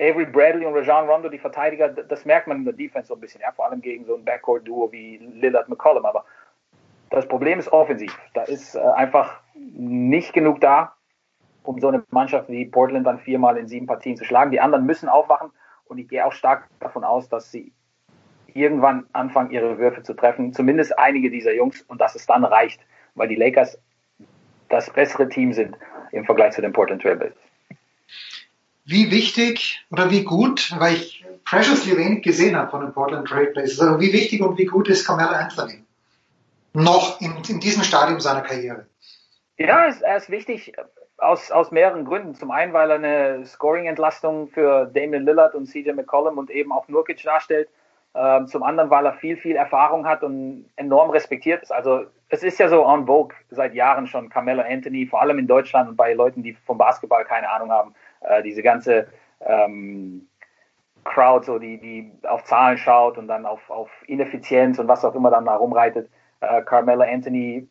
Avery 0.00 0.26
Bradley 0.26 0.66
und 0.66 0.74
Rajon 0.74 1.08
Rondo, 1.08 1.28
die 1.28 1.38
Verteidiger, 1.38 1.88
das 1.88 2.24
merkt 2.24 2.46
man 2.46 2.58
in 2.58 2.64
der 2.64 2.74
Defense 2.74 3.08
so 3.08 3.14
ein 3.14 3.20
bisschen, 3.20 3.42
ja, 3.42 3.52
vor 3.52 3.66
allem 3.66 3.80
gegen 3.80 4.04
so 4.04 4.14
ein 4.14 4.24
Backcourt-Duo 4.24 4.90
wie 4.92 5.18
Lillard 5.18 5.68
McCollum, 5.68 6.04
aber 6.04 6.24
das 7.10 7.26
Problem 7.26 7.58
ist 7.58 7.70
offensiv. 7.72 8.16
Da 8.34 8.42
ist 8.42 8.76
äh, 8.76 8.78
einfach 8.78 9.40
nicht 9.54 10.32
genug 10.32 10.60
da, 10.60 10.94
um 11.64 11.80
so 11.80 11.88
eine 11.88 12.04
Mannschaft 12.10 12.48
wie 12.48 12.64
Portland 12.64 13.06
dann 13.06 13.18
viermal 13.18 13.58
in 13.58 13.68
sieben 13.68 13.86
Partien 13.86 14.16
zu 14.16 14.24
schlagen. 14.24 14.50
Die 14.50 14.60
anderen 14.60 14.86
müssen 14.86 15.08
aufwachen 15.08 15.50
und 15.84 15.98
ich 15.98 16.08
gehe 16.08 16.24
auch 16.24 16.32
stark 16.32 16.68
davon 16.78 17.04
aus, 17.04 17.28
dass 17.28 17.50
sie 17.50 17.72
irgendwann 18.54 19.06
anfangen, 19.12 19.50
ihre 19.50 19.78
Würfe 19.78 20.02
zu 20.02 20.14
treffen. 20.14 20.52
Zumindest 20.52 20.98
einige 20.98 21.30
dieser 21.30 21.54
Jungs 21.54 21.82
und 21.82 22.00
dass 22.00 22.14
es 22.14 22.26
dann 22.26 22.44
reicht, 22.44 22.80
weil 23.14 23.28
die 23.28 23.36
Lakers 23.36 23.78
das 24.68 24.90
bessere 24.90 25.28
Team 25.28 25.52
sind 25.52 25.76
im 26.12 26.24
Vergleich 26.24 26.52
zu 26.52 26.62
den 26.62 26.72
Portland 26.72 27.02
Trailblazers. 27.02 27.36
Wie 28.84 29.10
wichtig 29.10 29.84
oder 29.90 30.10
wie 30.10 30.24
gut, 30.24 30.74
weil 30.78 30.94
ich 30.94 31.24
preciously 31.44 31.96
wenig 31.96 32.22
gesehen 32.22 32.56
habe 32.56 32.70
von 32.70 32.80
den 32.80 32.92
Portland 32.92 33.28
Trailblazers, 33.28 33.80
also 33.80 34.00
wie 34.00 34.12
wichtig 34.12 34.40
und 34.40 34.58
wie 34.58 34.64
gut 34.64 34.88
ist 34.88 35.06
Carmelo 35.06 35.30
Anthony 35.30 35.84
noch 36.72 37.20
in, 37.20 37.32
in 37.48 37.60
diesem 37.60 37.82
Stadium 37.82 38.20
seiner 38.20 38.42
Karriere? 38.42 38.86
Ja, 39.58 39.84
er 39.84 39.88
ist, 39.88 40.02
er 40.02 40.16
ist 40.16 40.30
wichtig 40.30 40.72
aus, 41.18 41.50
aus 41.50 41.70
mehreren 41.70 42.04
Gründen. 42.04 42.34
Zum 42.34 42.50
einen, 42.50 42.72
weil 42.72 42.90
er 42.90 42.96
eine 42.96 43.44
Scoring-Entlastung 43.44 44.48
für 44.48 44.86
Damian 44.86 45.24
Lillard 45.24 45.54
und 45.54 45.66
CJ 45.66 45.92
McCollum 45.92 46.38
und 46.38 46.50
eben 46.50 46.72
auch 46.72 46.88
Nurkic 46.88 47.22
darstellt. 47.22 47.68
Ähm, 48.12 48.48
zum 48.48 48.64
anderen, 48.64 48.90
weil 48.90 49.06
er 49.06 49.12
viel, 49.12 49.36
viel 49.36 49.54
Erfahrung 49.54 50.04
hat 50.04 50.24
und 50.24 50.68
enorm 50.74 51.10
respektiert 51.10 51.62
ist. 51.62 51.70
Also 51.70 52.06
es 52.28 52.42
ist 52.42 52.58
ja 52.58 52.68
so 52.68 52.82
en 52.82 53.06
vogue 53.06 53.36
seit 53.50 53.72
Jahren 53.72 54.08
schon 54.08 54.28
Carmelo 54.28 54.62
Anthony, 54.62 55.06
vor 55.06 55.20
allem 55.20 55.38
in 55.38 55.46
Deutschland 55.46 55.88
und 55.88 55.96
bei 55.96 56.12
Leuten, 56.14 56.42
die 56.42 56.54
vom 56.54 56.76
Basketball 56.76 57.24
keine 57.24 57.48
Ahnung 57.48 57.70
haben, 57.70 57.94
äh, 58.22 58.42
diese 58.42 58.62
ganze 58.62 59.06
ähm, 59.40 60.26
Crowd, 61.04 61.46
so 61.46 61.60
die, 61.60 61.78
die 61.78 62.12
auf 62.26 62.42
Zahlen 62.44 62.78
schaut 62.78 63.16
und 63.16 63.28
dann 63.28 63.46
auf, 63.46 63.70
auf 63.70 63.90
Ineffizienz 64.06 64.80
und 64.80 64.88
was 64.88 65.04
auch 65.04 65.14
immer 65.14 65.30
dann 65.30 65.44
da 65.44 65.54
rumreitet. 65.54 66.10
Äh, 66.40 66.62
Carmelo 66.62 67.02
Anthony 67.02 67.68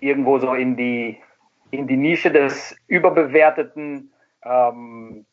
irgendwo 0.00 0.38
so 0.38 0.54
in 0.54 0.76
die 0.76 1.20
in 1.70 1.86
die 1.86 1.96
Nische 1.96 2.32
des 2.32 2.76
überbewerteten 2.88 4.12
ähm, 4.42 5.24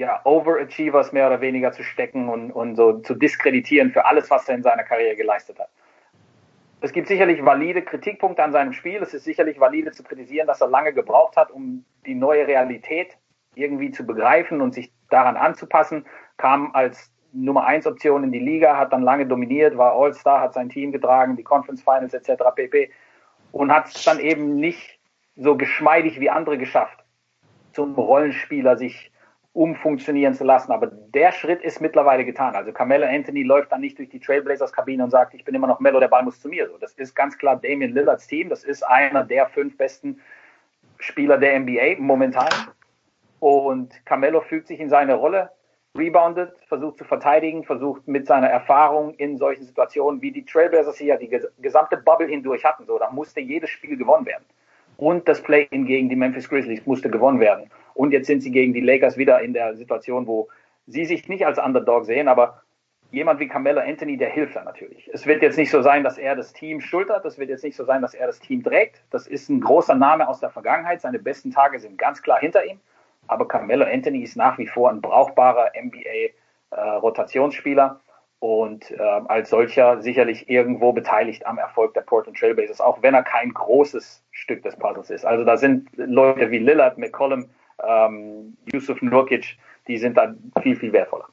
ja, 0.00 0.22
Overachievers 0.24 1.12
mehr 1.12 1.26
oder 1.26 1.42
weniger 1.42 1.72
zu 1.72 1.82
stecken 1.82 2.30
und, 2.30 2.52
und 2.52 2.74
so 2.74 3.00
zu 3.00 3.14
diskreditieren 3.14 3.90
für 3.90 4.06
alles, 4.06 4.30
was 4.30 4.48
er 4.48 4.54
in 4.54 4.62
seiner 4.62 4.82
Karriere 4.82 5.14
geleistet 5.14 5.58
hat. 5.58 5.68
Es 6.80 6.92
gibt 6.92 7.06
sicherlich 7.06 7.44
valide 7.44 7.82
Kritikpunkte 7.82 8.42
an 8.42 8.50
seinem 8.50 8.72
Spiel. 8.72 9.02
Es 9.02 9.12
ist 9.12 9.24
sicherlich 9.24 9.60
valide 9.60 9.92
zu 9.92 10.02
kritisieren, 10.02 10.46
dass 10.46 10.62
er 10.62 10.68
lange 10.68 10.94
gebraucht 10.94 11.36
hat, 11.36 11.50
um 11.50 11.84
die 12.06 12.14
neue 12.14 12.46
Realität 12.46 13.18
irgendwie 13.54 13.90
zu 13.90 14.06
begreifen 14.06 14.62
und 14.62 14.72
sich 14.72 14.90
daran 15.10 15.36
anzupassen. 15.36 16.06
Kam 16.38 16.74
als 16.74 17.12
Nummer 17.34 17.66
1 17.66 17.86
Option 17.86 18.24
in 18.24 18.32
die 18.32 18.38
Liga, 18.38 18.78
hat 18.78 18.94
dann 18.94 19.02
lange 19.02 19.26
dominiert, 19.26 19.76
war 19.76 19.92
All-Star, 19.92 20.40
hat 20.40 20.54
sein 20.54 20.70
Team 20.70 20.92
getragen, 20.92 21.36
die 21.36 21.44
Conference 21.44 21.82
Finals 21.82 22.14
etc. 22.14 22.42
pp. 22.54 22.90
Und 23.52 23.70
hat 23.70 23.88
es 23.88 24.02
dann 24.02 24.18
eben 24.18 24.56
nicht 24.56 24.98
so 25.36 25.58
geschmeidig 25.58 26.20
wie 26.20 26.30
andere 26.30 26.56
geschafft, 26.56 27.04
zum 27.74 27.94
Rollenspieler 27.96 28.78
sich 28.78 29.09
umfunktionieren 29.52 30.34
zu 30.34 30.44
lassen. 30.44 30.72
Aber 30.72 30.86
der 30.86 31.32
Schritt 31.32 31.62
ist 31.62 31.80
mittlerweile 31.80 32.24
getan. 32.24 32.54
Also 32.54 32.72
Carmelo 32.72 33.06
Anthony 33.06 33.42
läuft 33.42 33.72
dann 33.72 33.80
nicht 33.80 33.98
durch 33.98 34.08
die 34.08 34.20
Trailblazers 34.20 34.72
Kabine 34.72 35.04
und 35.04 35.10
sagt, 35.10 35.34
ich 35.34 35.44
bin 35.44 35.54
immer 35.54 35.66
noch 35.66 35.80
Melo, 35.80 35.98
der 36.00 36.08
Ball 36.08 36.22
muss 36.22 36.40
zu 36.40 36.48
mir. 36.48 36.68
So, 36.68 36.78
das 36.78 36.92
ist 36.94 37.14
ganz 37.14 37.36
klar 37.36 37.56
Damian 37.56 37.92
Lillards 37.92 38.26
Team. 38.26 38.48
Das 38.48 38.64
ist 38.64 38.82
einer 38.82 39.24
der 39.24 39.46
fünf 39.46 39.76
besten 39.76 40.20
Spieler 40.98 41.38
der 41.38 41.58
NBA 41.58 41.96
momentan. 41.98 42.50
Und 43.40 44.04
Carmelo 44.04 44.40
fügt 44.42 44.68
sich 44.68 44.78
in 44.80 44.88
seine 44.90 45.14
Rolle, 45.14 45.50
reboundet, 45.96 46.56
versucht 46.68 46.98
zu 46.98 47.04
verteidigen, 47.04 47.64
versucht 47.64 48.06
mit 48.06 48.26
seiner 48.26 48.48
Erfahrung 48.48 49.14
in 49.14 49.38
solchen 49.38 49.64
Situationen, 49.64 50.22
wie 50.22 50.30
die 50.30 50.44
Trailblazers 50.44 50.96
hier 50.96 51.16
die 51.16 51.40
gesamte 51.60 51.96
Bubble 51.96 52.28
hindurch 52.28 52.64
hatten, 52.64 52.86
so, 52.86 52.98
da 52.98 53.10
musste 53.10 53.40
jedes 53.40 53.70
Spiel 53.70 53.96
gewonnen 53.96 54.26
werden. 54.26 54.44
Und 54.96 55.26
das 55.26 55.42
Play-in 55.42 55.86
gegen 55.86 56.08
die 56.08 56.16
Memphis 56.16 56.48
Grizzlies 56.48 56.84
musste 56.86 57.10
gewonnen 57.10 57.40
werden. 57.40 57.70
Und 58.00 58.12
jetzt 58.12 58.28
sind 58.28 58.42
sie 58.42 58.50
gegen 58.50 58.72
die 58.72 58.80
Lakers 58.80 59.18
wieder 59.18 59.42
in 59.42 59.52
der 59.52 59.76
Situation, 59.76 60.26
wo 60.26 60.48
sie 60.86 61.04
sich 61.04 61.28
nicht 61.28 61.44
als 61.44 61.58
Underdog 61.58 62.06
sehen, 62.06 62.28
aber 62.28 62.62
jemand 63.10 63.40
wie 63.40 63.46
Carmelo 63.46 63.82
Anthony, 63.82 64.16
der 64.16 64.30
hilft 64.30 64.56
da 64.56 64.64
natürlich. 64.64 65.10
Es 65.12 65.26
wird 65.26 65.42
jetzt 65.42 65.58
nicht 65.58 65.70
so 65.70 65.82
sein, 65.82 66.02
dass 66.02 66.16
er 66.16 66.34
das 66.34 66.54
Team 66.54 66.80
schultert, 66.80 67.26
es 67.26 67.36
wird 67.38 67.50
jetzt 67.50 67.62
nicht 67.62 67.76
so 67.76 67.84
sein, 67.84 68.00
dass 68.00 68.14
er 68.14 68.26
das 68.26 68.40
Team 68.40 68.62
trägt. 68.62 69.02
Das 69.10 69.26
ist 69.26 69.50
ein 69.50 69.60
großer 69.60 69.94
Name 69.94 70.26
aus 70.26 70.40
der 70.40 70.48
Vergangenheit. 70.48 71.02
Seine 71.02 71.18
besten 71.18 71.50
Tage 71.50 71.78
sind 71.78 71.98
ganz 71.98 72.22
klar 72.22 72.40
hinter 72.40 72.64
ihm. 72.64 72.80
Aber 73.26 73.46
Carmelo 73.46 73.84
Anthony 73.84 74.22
ist 74.22 74.34
nach 74.34 74.56
wie 74.56 74.66
vor 74.66 74.88
ein 74.88 75.02
brauchbarer 75.02 75.72
NBA 75.78 76.30
äh, 76.70 77.00
und 78.38 78.90
äh, 78.92 78.98
als 78.98 79.50
solcher 79.50 80.00
sicherlich 80.00 80.48
irgendwo 80.48 80.94
beteiligt 80.94 81.46
am 81.46 81.58
Erfolg 81.58 81.92
der 81.92 82.00
Portland 82.00 82.38
Trailblazers, 82.38 82.80
auch 82.80 83.02
wenn 83.02 83.12
er 83.12 83.24
kein 83.24 83.52
großes 83.52 84.24
Stück 84.30 84.62
des 84.62 84.74
Puzzles 84.76 85.10
ist. 85.10 85.26
Also 85.26 85.44
da 85.44 85.58
sind 85.58 85.90
Leute 85.96 86.50
wie 86.50 86.60
Lillard, 86.60 86.96
McCollum, 86.96 87.50
ähm, 87.86 88.56
Yusuf 88.72 89.02
Nurkic, 89.02 89.56
die 89.88 89.98
sind 89.98 90.16
da 90.16 90.34
viel, 90.62 90.76
viel 90.76 90.92
wertvoller. 90.92 91.26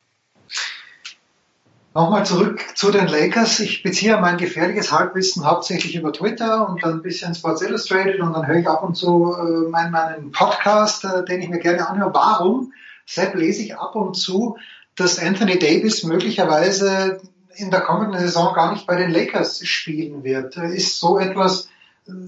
Nochmal 1.98 2.28
zurück 2.28 2.64
zu 2.76 2.92
den 2.92 3.08
Lakers. 3.08 3.60
Ich 3.60 3.82
beziehe 3.82 4.22
mein 4.22 4.38
gefährliches 4.38 4.92
Halbwissen 4.92 5.48
hauptsächlich 5.48 5.96
über 5.96 6.14
Twitter 6.14 6.70
und 6.70 6.84
dann 6.84 6.98
ein 6.98 7.02
bisschen 7.02 7.34
Sports 7.34 7.64
Illustrated 7.64 8.22
und 8.22 8.34
dann 8.34 8.46
höre 8.46 8.58
ich 8.58 8.68
ab 8.68 8.84
und 8.84 8.94
zu 8.94 9.34
äh, 9.34 9.68
meinen, 9.70 9.92
meinen 9.92 10.32
Podcast, 10.32 11.06
äh, 11.06 11.26
den 11.26 11.42
ich 11.42 11.50
mir 11.50 11.58
gerne 11.58 11.90
anhöre. 11.90 12.14
Warum, 12.14 12.72
Sepp, 13.08 13.34
lese 13.34 13.64
ich 13.64 13.78
ab 13.78 13.96
und 13.96 14.16
zu, 14.16 14.58
dass 14.96 15.18
Anthony 15.18 15.58
Davis 15.58 16.04
möglicherweise 16.04 17.20
in 17.56 17.72
der 17.72 17.82
kommenden 17.82 18.20
Saison 18.20 18.54
gar 18.54 18.74
nicht 18.74 18.86
bei 18.86 18.96
den 18.96 19.10
Lakers 19.10 19.66
spielen 19.66 20.24
wird? 20.24 20.56
Ist 20.56 21.00
so 21.00 21.18
etwas, 21.18 21.68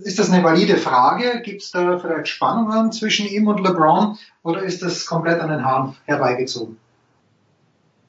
ist 0.03 0.19
das 0.19 0.31
eine 0.31 0.43
valide 0.43 0.77
Frage? 0.77 1.41
Gibt 1.41 1.61
es 1.61 1.71
da 1.71 1.97
vielleicht 1.99 2.27
Spannungen 2.27 2.91
zwischen 2.91 3.27
ihm 3.27 3.47
und 3.47 3.61
LeBron 3.61 4.17
oder 4.43 4.61
ist 4.61 4.81
das 4.83 5.05
komplett 5.05 5.39
an 5.39 5.49
den 5.49 5.63
Haaren 5.63 5.95
herbeigezogen? 6.05 6.77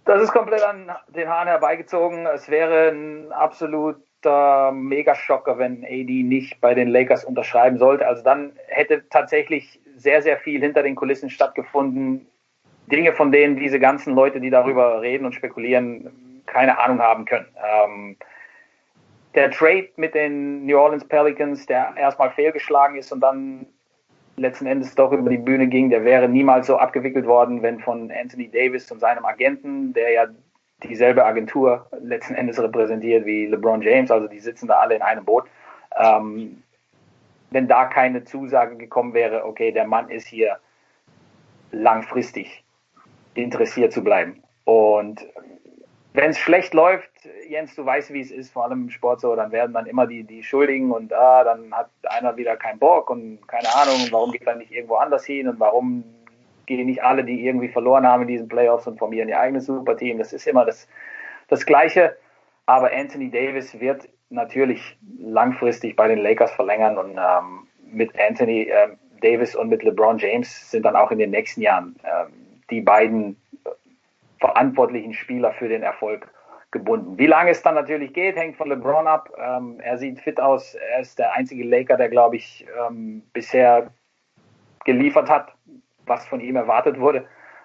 Das 0.04 0.22
ist 0.22 0.32
komplett 0.32 0.62
an 0.62 0.90
den 1.14 1.28
Haaren 1.28 1.48
herbeigezogen. 1.48 2.26
Es 2.26 2.48
wäre 2.48 2.88
ein 2.88 3.30
absoluter 3.32 4.72
Megaschocker, 4.72 5.58
wenn 5.58 5.84
AD 5.84 6.22
nicht 6.24 6.60
bei 6.60 6.74
den 6.74 6.88
Lakers 6.88 7.24
unterschreiben 7.24 7.78
sollte. 7.78 8.06
Also 8.06 8.22
dann 8.24 8.52
hätte 8.66 9.04
tatsächlich 9.08 9.80
sehr, 9.96 10.22
sehr 10.22 10.38
viel 10.38 10.60
hinter 10.60 10.82
den 10.82 10.96
Kulissen 10.96 11.30
stattgefunden. 11.30 12.26
Dinge, 12.90 13.12
von 13.12 13.30
denen 13.30 13.56
diese 13.56 13.78
ganzen 13.78 14.14
Leute, 14.14 14.40
die 14.40 14.50
darüber 14.50 15.00
reden 15.00 15.26
und 15.26 15.34
spekulieren, 15.34 16.42
keine 16.46 16.78
Ahnung 16.80 17.00
haben 17.00 17.24
können. 17.24 17.46
Ähm, 17.56 18.16
der 19.34 19.50
Trade 19.50 19.88
mit 19.96 20.14
den 20.14 20.66
New 20.66 20.78
Orleans 20.78 21.04
Pelicans, 21.04 21.66
der 21.66 21.94
erstmal 21.96 22.30
fehlgeschlagen 22.30 22.96
ist 22.96 23.12
und 23.12 23.20
dann 23.20 23.66
letzten 24.36 24.66
Endes 24.66 24.94
doch 24.94 25.12
über 25.12 25.30
die 25.30 25.38
Bühne 25.38 25.66
ging, 25.66 25.90
der 25.90 26.04
wäre 26.04 26.28
niemals 26.28 26.66
so 26.66 26.76
abgewickelt 26.76 27.26
worden, 27.26 27.62
wenn 27.62 27.78
von 27.78 28.10
Anthony 28.10 28.48
Davis 28.48 28.90
und 28.90 28.98
seinem 28.98 29.24
Agenten, 29.24 29.92
der 29.92 30.10
ja 30.12 30.26
dieselbe 30.82 31.24
Agentur 31.24 31.86
letzten 32.00 32.34
Endes 32.34 32.60
repräsentiert 32.60 33.26
wie 33.26 33.46
LeBron 33.46 33.82
James, 33.82 34.10
also 34.10 34.26
die 34.26 34.40
sitzen 34.40 34.66
da 34.66 34.78
alle 34.78 34.96
in 34.96 35.02
einem 35.02 35.24
Boot, 35.24 35.44
ähm, 35.98 36.62
wenn 37.50 37.68
da 37.68 37.84
keine 37.84 38.24
Zusage 38.24 38.76
gekommen 38.76 39.12
wäre, 39.12 39.44
okay, 39.44 39.72
der 39.72 39.86
Mann 39.86 40.08
ist 40.08 40.26
hier 40.26 40.58
langfristig 41.72 42.64
interessiert 43.34 43.92
zu 43.92 44.02
bleiben. 44.02 44.42
Und 44.64 45.26
wenn 46.12 46.30
es 46.30 46.38
schlecht 46.38 46.74
läuft, 46.74 47.08
Jens, 47.48 47.74
du 47.74 47.84
weißt, 47.84 48.12
wie 48.12 48.20
es 48.20 48.30
ist, 48.30 48.52
vor 48.52 48.64
allem 48.64 48.84
im 48.84 48.90
Sport 48.90 49.20
so, 49.20 49.36
dann 49.36 49.52
werden 49.52 49.72
dann 49.72 49.86
immer 49.86 50.06
die, 50.06 50.24
die 50.24 50.42
Schuldigen 50.42 50.90
und 50.90 51.12
ah, 51.12 51.44
dann 51.44 51.72
hat 51.72 51.90
einer 52.02 52.36
wieder 52.36 52.56
keinen 52.56 52.78
Bock 52.78 53.10
und 53.10 53.46
keine 53.46 53.68
Ahnung, 53.74 54.08
warum 54.10 54.32
geht 54.32 54.46
er 54.46 54.56
nicht 54.56 54.72
irgendwo 54.72 54.96
anders 54.96 55.24
hin 55.24 55.48
und 55.48 55.60
warum 55.60 56.04
gehen 56.66 56.86
nicht 56.86 57.02
alle, 57.02 57.24
die 57.24 57.46
irgendwie 57.46 57.68
verloren 57.68 58.06
haben 58.06 58.22
in 58.22 58.28
diesen 58.28 58.48
Playoffs 58.48 58.86
und 58.86 58.98
formieren 58.98 59.28
ihr 59.28 59.38
eigenes 59.38 59.66
Superteam. 59.66 60.18
Das 60.18 60.32
ist 60.32 60.46
immer 60.46 60.64
das, 60.64 60.88
das 61.48 61.66
Gleiche. 61.66 62.16
Aber 62.66 62.92
Anthony 62.92 63.30
Davis 63.30 63.78
wird 63.80 64.08
natürlich 64.30 64.96
langfristig 65.18 65.96
bei 65.96 66.08
den 66.08 66.18
Lakers 66.18 66.52
verlängern 66.52 66.96
und 66.98 67.18
ähm, 67.18 67.66
mit 67.92 68.12
Anthony 68.18 68.62
äh, 68.62 68.88
Davis 69.20 69.56
und 69.56 69.68
mit 69.68 69.82
LeBron 69.82 70.18
James 70.18 70.70
sind 70.70 70.84
dann 70.84 70.96
auch 70.96 71.10
in 71.10 71.18
den 71.18 71.30
nächsten 71.30 71.60
Jahren 71.60 71.96
äh, 72.04 72.26
die 72.70 72.80
beiden 72.80 73.36
verantwortlichen 74.40 75.14
Spieler 75.14 75.52
für 75.52 75.68
den 75.68 75.82
Erfolg 75.82 76.28
gebunden. 76.70 77.18
Wie 77.18 77.26
lange 77.26 77.50
es 77.50 77.62
dann 77.62 77.74
natürlich 77.74 78.12
geht, 78.12 78.36
hängt 78.36 78.56
von 78.56 78.68
LeBron 78.68 79.06
ab. 79.06 79.30
Ähm, 79.38 79.80
er 79.80 79.98
sieht 79.98 80.20
fit 80.20 80.40
aus. 80.40 80.74
Er 80.74 81.00
ist 81.00 81.18
der 81.18 81.32
einzige 81.34 81.64
Laker, 81.64 81.96
der, 81.96 82.08
glaube 82.08 82.36
ich, 82.36 82.66
ähm, 82.88 83.22
bisher 83.32 83.90
geliefert 84.84 85.28
hat, 85.28 85.52
was 86.06 86.26
von 86.26 86.40
ihm 86.40 86.56
erwartet 86.56 86.98
wurde. 86.98 87.24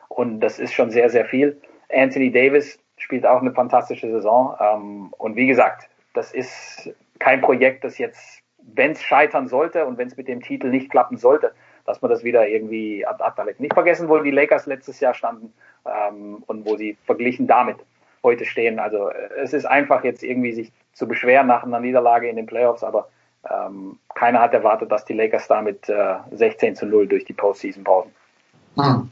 Und 0.10 0.39
das 0.41 0.60
ist 0.60 0.73
schon 0.73 0.91
sehr, 0.91 1.10
sehr 1.10 1.26
viel. 1.26 1.60
Anthony 1.93 2.31
Davis 2.31 2.80
spielt 2.97 3.26
auch 3.26 3.41
eine 3.41 3.53
fantastische 3.53 4.10
Saison. 4.10 4.56
Ähm, 4.60 5.14
und 5.18 5.35
wie 5.35 5.47
gesagt, 5.47 5.89
das 6.14 6.34
ist 6.34 6.93
kein 7.19 7.41
Projekt, 7.41 7.84
das 7.84 7.97
jetzt, 7.97 8.41
wenn 8.57 8.91
es 8.91 9.03
scheitern 9.03 9.47
sollte 9.47 9.85
und 9.85 9.97
wenn 9.97 10.07
es 10.07 10.18
mit 10.18 10.27
dem 10.27 10.41
Titel 10.41 10.69
nicht 10.69 10.89
klappen 10.89 11.18
sollte, 11.18 11.53
dass 11.85 12.02
man 12.02 12.10
das 12.10 12.23
wieder 12.23 12.47
irgendwie 12.47 13.06
ad 13.06 13.23
acta 13.23 13.43
legt. 13.43 13.60
Nicht 13.60 13.73
vergessen, 13.73 14.10
wo 14.10 14.18
die 14.18 14.31
Lakers 14.31 14.65
letztes 14.65 14.99
Jahr 14.99 15.14
standen 15.14 15.53
ähm, 15.86 16.44
und 16.48 16.66
wo 16.66 16.78
sie 16.78 16.98
verglichen 17.06 17.48
damit 17.48 17.78
heute 18.24 18.45
stehen. 18.45 18.80
Also 18.80 19.10
äh, 19.10 19.30
es 19.41 19.53
ist 19.53 19.66
einfach 19.66 20.03
jetzt 20.03 20.24
irgendwie 20.24 20.52
sich 20.52 20.72
zu 20.94 21.07
beschweren 21.07 21.48
nach 21.48 21.64
einer 21.64 21.80
Niederlage 21.80 22.28
in 22.28 22.36
den 22.36 22.45
Playoffs, 22.45 22.84
aber 22.84 23.10
ähm, 23.49 23.99
keiner 24.14 24.40
hat 24.40 24.53
erwartet, 24.53 24.91
dass 24.91 25.06
die 25.06 25.14
Lakers 25.14 25.48
damit 25.48 25.88
äh, 25.90 26.16
16 26.32 26.76
zu 26.76 26.86
0 26.86 27.07
durch 27.07 27.26
die 27.26 27.34
Postseason 27.34 27.84
brauchen. 27.84 28.12
Hm. 28.76 29.12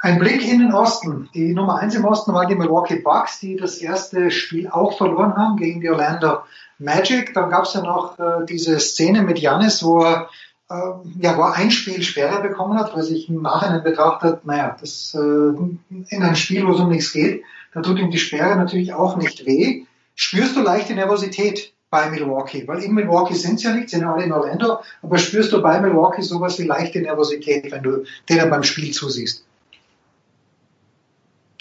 Ein 0.00 0.18
Blick 0.18 0.46
in 0.46 0.58
den 0.58 0.74
Osten. 0.74 1.30
Die 1.34 1.54
Nummer 1.54 1.78
1 1.78 1.94
im 1.94 2.04
Osten 2.04 2.34
waren 2.34 2.48
die 2.48 2.54
Milwaukee 2.54 2.96
Bucks, 2.96 3.40
die 3.40 3.56
das 3.56 3.78
erste 3.78 4.30
Spiel 4.30 4.68
auch 4.68 4.98
verloren 4.98 5.34
haben 5.36 5.56
gegen 5.56 5.80
die 5.80 5.88
Orlando 5.88 6.40
Magic. 6.78 7.32
Dann 7.32 7.48
gab 7.48 7.64
es 7.64 7.74
ja 7.74 7.82
noch 7.82 8.18
äh, 8.18 8.44
diese 8.46 8.78
Szene 8.80 9.22
mit 9.22 9.38
Janis, 9.38 9.82
wo 9.82 10.02
er 10.02 10.28
ja, 10.68 11.36
wo 11.36 11.42
ein 11.42 11.70
Spiel 11.70 12.02
Sperre 12.02 12.40
bekommen 12.40 12.78
hat, 12.78 12.94
weil 12.94 13.02
sich 13.02 13.28
im 13.28 13.42
Nachhinein 13.42 13.82
betrachtet, 13.82 14.46
naja, 14.46 14.76
das 14.80 15.14
äh, 15.14 15.18
in 15.18 16.22
einem 16.22 16.34
Spiel, 16.36 16.66
wo 16.66 16.72
es 16.72 16.80
um 16.80 16.88
nichts 16.88 17.12
geht, 17.12 17.42
da 17.72 17.82
tut 17.82 17.98
ihm 17.98 18.10
die 18.10 18.18
Sperre 18.18 18.56
natürlich 18.56 18.94
auch 18.94 19.16
nicht 19.16 19.44
weh. 19.46 19.84
Spürst 20.14 20.56
du 20.56 20.62
leichte 20.62 20.94
Nervosität 20.94 21.74
bei 21.90 22.08
Milwaukee? 22.08 22.66
Weil 22.66 22.82
in 22.82 22.94
Milwaukee 22.94 23.34
sind 23.34 23.60
sie 23.60 23.66
ja 23.66 23.74
nicht, 23.74 23.90
sind 23.90 24.04
alle 24.04 24.24
in 24.24 24.32
Orlando, 24.32 24.78
aber 25.02 25.18
spürst 25.18 25.52
du 25.52 25.60
bei 25.60 25.80
Milwaukee 25.80 26.22
sowas 26.22 26.58
wie 26.58 26.64
leichte 26.64 27.00
Nervosität, 27.00 27.70
wenn 27.70 27.82
du 27.82 28.04
denen 28.28 28.48
beim 28.48 28.62
Spiel 28.62 28.92
zusiehst? 28.92 29.44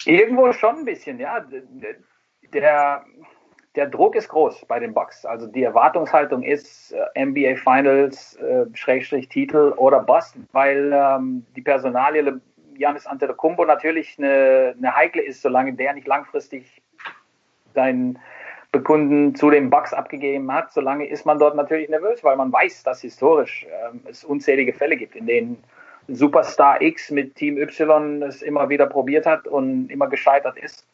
Irgendwo 0.06 0.52
schon 0.54 0.78
ein 0.78 0.86
bisschen, 0.86 1.20
ja. 1.20 1.46
Der, 2.54 3.06
der 3.76 3.88
Druck 3.88 4.16
ist 4.16 4.30
groß 4.30 4.66
bei 4.66 4.80
den 4.80 4.94
Bucks. 4.94 5.26
Also 5.26 5.48
die 5.48 5.64
Erwartungshaltung 5.64 6.44
ist 6.44 6.94
äh, 6.94 7.26
NBA 7.26 7.56
Finals, 7.56 8.36
äh, 8.36 8.66
Schrägstrich 8.74 9.30
Titel 9.30 9.74
oder 9.78 10.00
Bust, 10.00 10.36
weil 10.52 10.91
ähm, 10.94 11.45
die 11.56 11.62
Personalie 11.62 12.40
Janis 12.78 13.06
Antetokounmpo 13.06 13.66
natürlich 13.66 14.18
eine, 14.18 14.76
eine 14.78 14.95
heikle 14.95 15.22
ist, 15.22 15.41
solange 15.41 15.74
der 15.74 15.94
nicht 15.94 16.08
langfristig 16.08 16.82
seinen 17.74 18.20
Bekunden 18.72 19.36
zu 19.36 19.52
den 19.52 19.70
Bucks 19.70 19.94
abgegeben 19.94 20.52
hat, 20.52 20.72
solange 20.72 21.08
ist 21.08 21.26
man 21.26 21.38
dort 21.38 21.56
natürlich 21.56 21.90
nervös, 21.90 22.24
weil 22.24 22.36
man 22.36 22.52
weiß, 22.52 22.84
dass 22.84 23.02
historisch 23.02 23.68
ähm, 23.86 24.02
es 24.06 24.24
unzählige 24.24 24.74
Fälle 24.74 24.98
gibt, 24.98 25.16
in 25.16 25.28
denen 25.28 25.64
Superstar 26.08 26.82
X 26.82 27.12
mit 27.12 27.36
Team 27.36 27.58
Y 27.58 28.22
es 28.24 28.41
immer 28.41 28.70
wieder 28.70 28.88
probiert 28.88 29.26
hat 29.26 29.48
und 29.48 29.90
immer 29.90 30.08
gescheitert 30.08 30.58
ist 30.58 30.86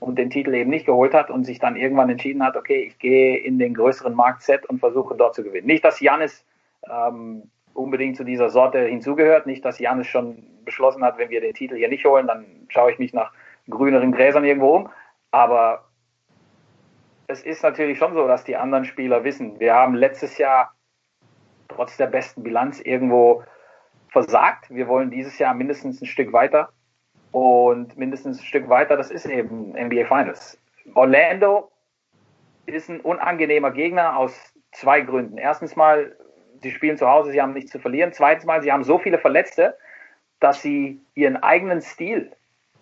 und 0.00 0.18
den 0.18 0.30
Titel 0.30 0.54
eben 0.54 0.70
nicht 0.70 0.86
geholt 0.86 1.14
hat 1.14 1.30
und 1.30 1.44
sich 1.44 1.58
dann 1.58 1.76
irgendwann 1.76 2.10
entschieden 2.10 2.44
hat, 2.44 2.56
okay, 2.56 2.82
ich 2.82 2.98
gehe 2.98 3.38
in 3.38 3.58
den 3.58 3.74
größeren 3.74 4.14
Markt 4.14 4.42
Z 4.42 4.66
und 4.66 4.78
versuche 4.78 5.14
dort 5.16 5.34
zu 5.34 5.42
gewinnen. 5.42 5.66
Nicht, 5.66 5.84
dass 5.84 6.00
Janis 6.00 6.44
ähm, 6.90 7.50
unbedingt 7.74 8.16
zu 8.16 8.24
dieser 8.24 8.50
Sorte 8.50 8.80
hinzugehört, 8.80 9.46
nicht, 9.46 9.64
dass 9.64 9.78
Janis 9.78 10.06
schon 10.06 10.44
beschlossen 10.64 11.04
hat, 11.04 11.18
wenn 11.18 11.30
wir 11.30 11.40
den 11.40 11.54
Titel 11.54 11.76
hier 11.76 11.88
nicht 11.88 12.04
holen, 12.04 12.26
dann 12.26 12.44
schaue 12.68 12.92
ich 12.92 12.98
mich 12.98 13.12
nach 13.12 13.32
grüneren 13.68 14.12
Gräsern 14.12 14.44
irgendwo 14.44 14.76
um. 14.76 14.88
Aber 15.30 15.84
es 17.28 17.42
ist 17.42 17.62
natürlich 17.62 17.98
schon 17.98 18.14
so, 18.14 18.26
dass 18.26 18.44
die 18.44 18.56
anderen 18.56 18.84
Spieler 18.84 19.24
wissen, 19.24 19.58
wir 19.58 19.74
haben 19.74 19.94
letztes 19.94 20.38
Jahr 20.38 20.74
trotz 21.68 21.96
der 21.96 22.06
besten 22.06 22.42
Bilanz 22.42 22.80
irgendwo 22.80 23.42
versagt. 24.08 24.70
Wir 24.70 24.88
wollen 24.88 25.10
dieses 25.10 25.38
Jahr 25.38 25.54
mindestens 25.54 26.00
ein 26.00 26.06
Stück 26.06 26.32
weiter 26.32 26.70
und 27.36 27.98
mindestens 27.98 28.38
ein 28.40 28.44
Stück 28.46 28.70
weiter, 28.70 28.96
das 28.96 29.10
ist 29.10 29.26
eben 29.26 29.72
NBA 29.72 30.06
Finals. 30.06 30.58
Orlando 30.94 31.70
ist 32.64 32.88
ein 32.88 33.02
unangenehmer 33.02 33.72
Gegner 33.72 34.16
aus 34.16 34.54
zwei 34.72 35.02
Gründen. 35.02 35.36
Erstens 35.36 35.76
mal, 35.76 36.16
sie 36.62 36.70
spielen 36.70 36.96
zu 36.96 37.06
Hause, 37.06 37.32
sie 37.32 37.42
haben 37.42 37.52
nichts 37.52 37.72
zu 37.72 37.78
verlieren. 37.78 38.14
Zweitens 38.14 38.46
mal, 38.46 38.62
sie 38.62 38.72
haben 38.72 38.84
so 38.84 38.98
viele 38.98 39.18
Verletzte, 39.18 39.76
dass 40.40 40.62
sie 40.62 40.98
ihren 41.14 41.36
eigenen 41.36 41.82
Stil 41.82 42.32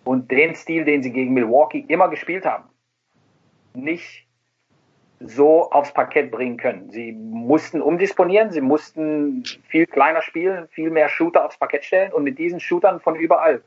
und 0.05 0.31
den 0.31 0.55
Stil, 0.55 0.85
den 0.85 1.03
sie 1.03 1.11
gegen 1.11 1.33
Milwaukee 1.33 1.83
immer 1.89 2.07
gespielt 2.07 2.45
haben, 2.45 2.69
nicht 3.73 4.25
so 5.19 5.69
aufs 5.69 5.93
Parkett 5.93 6.31
bringen 6.31 6.55
können. 6.55 6.91
Sie 6.91 7.11
mussten 7.11 7.81
umdisponieren, 7.81 8.51
sie 8.51 8.61
mussten 8.61 9.43
viel 9.67 9.85
kleiner 9.85 10.21
spielen, 10.21 10.69
viel 10.69 10.91
mehr 10.91 11.09
Shooter 11.09 11.43
aufs 11.43 11.57
Parkett 11.57 11.83
stellen 11.83 12.13
und 12.13 12.23
mit 12.23 12.39
diesen 12.39 12.61
Shootern 12.61 13.01
von 13.01 13.15
überall 13.15 13.61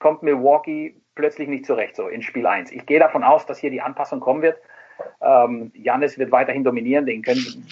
kommt 0.00 0.24
Milwaukee 0.24 0.96
plötzlich 1.14 1.48
nicht 1.48 1.64
zurecht, 1.64 1.94
so 1.94 2.08
in 2.08 2.22
Spiel 2.22 2.46
1. 2.46 2.72
Ich 2.72 2.84
gehe 2.86 2.98
davon 2.98 3.22
aus, 3.22 3.46
dass 3.46 3.58
hier 3.58 3.70
die 3.70 3.80
Anpassung 3.80 4.18
kommen 4.18 4.42
wird. 4.42 4.58
Ähm, 5.20 5.70
Janis 5.74 6.18
wird 6.18 6.32
weiterhin 6.32 6.64
dominieren, 6.64 7.06
den 7.06 7.22
können 7.22 7.66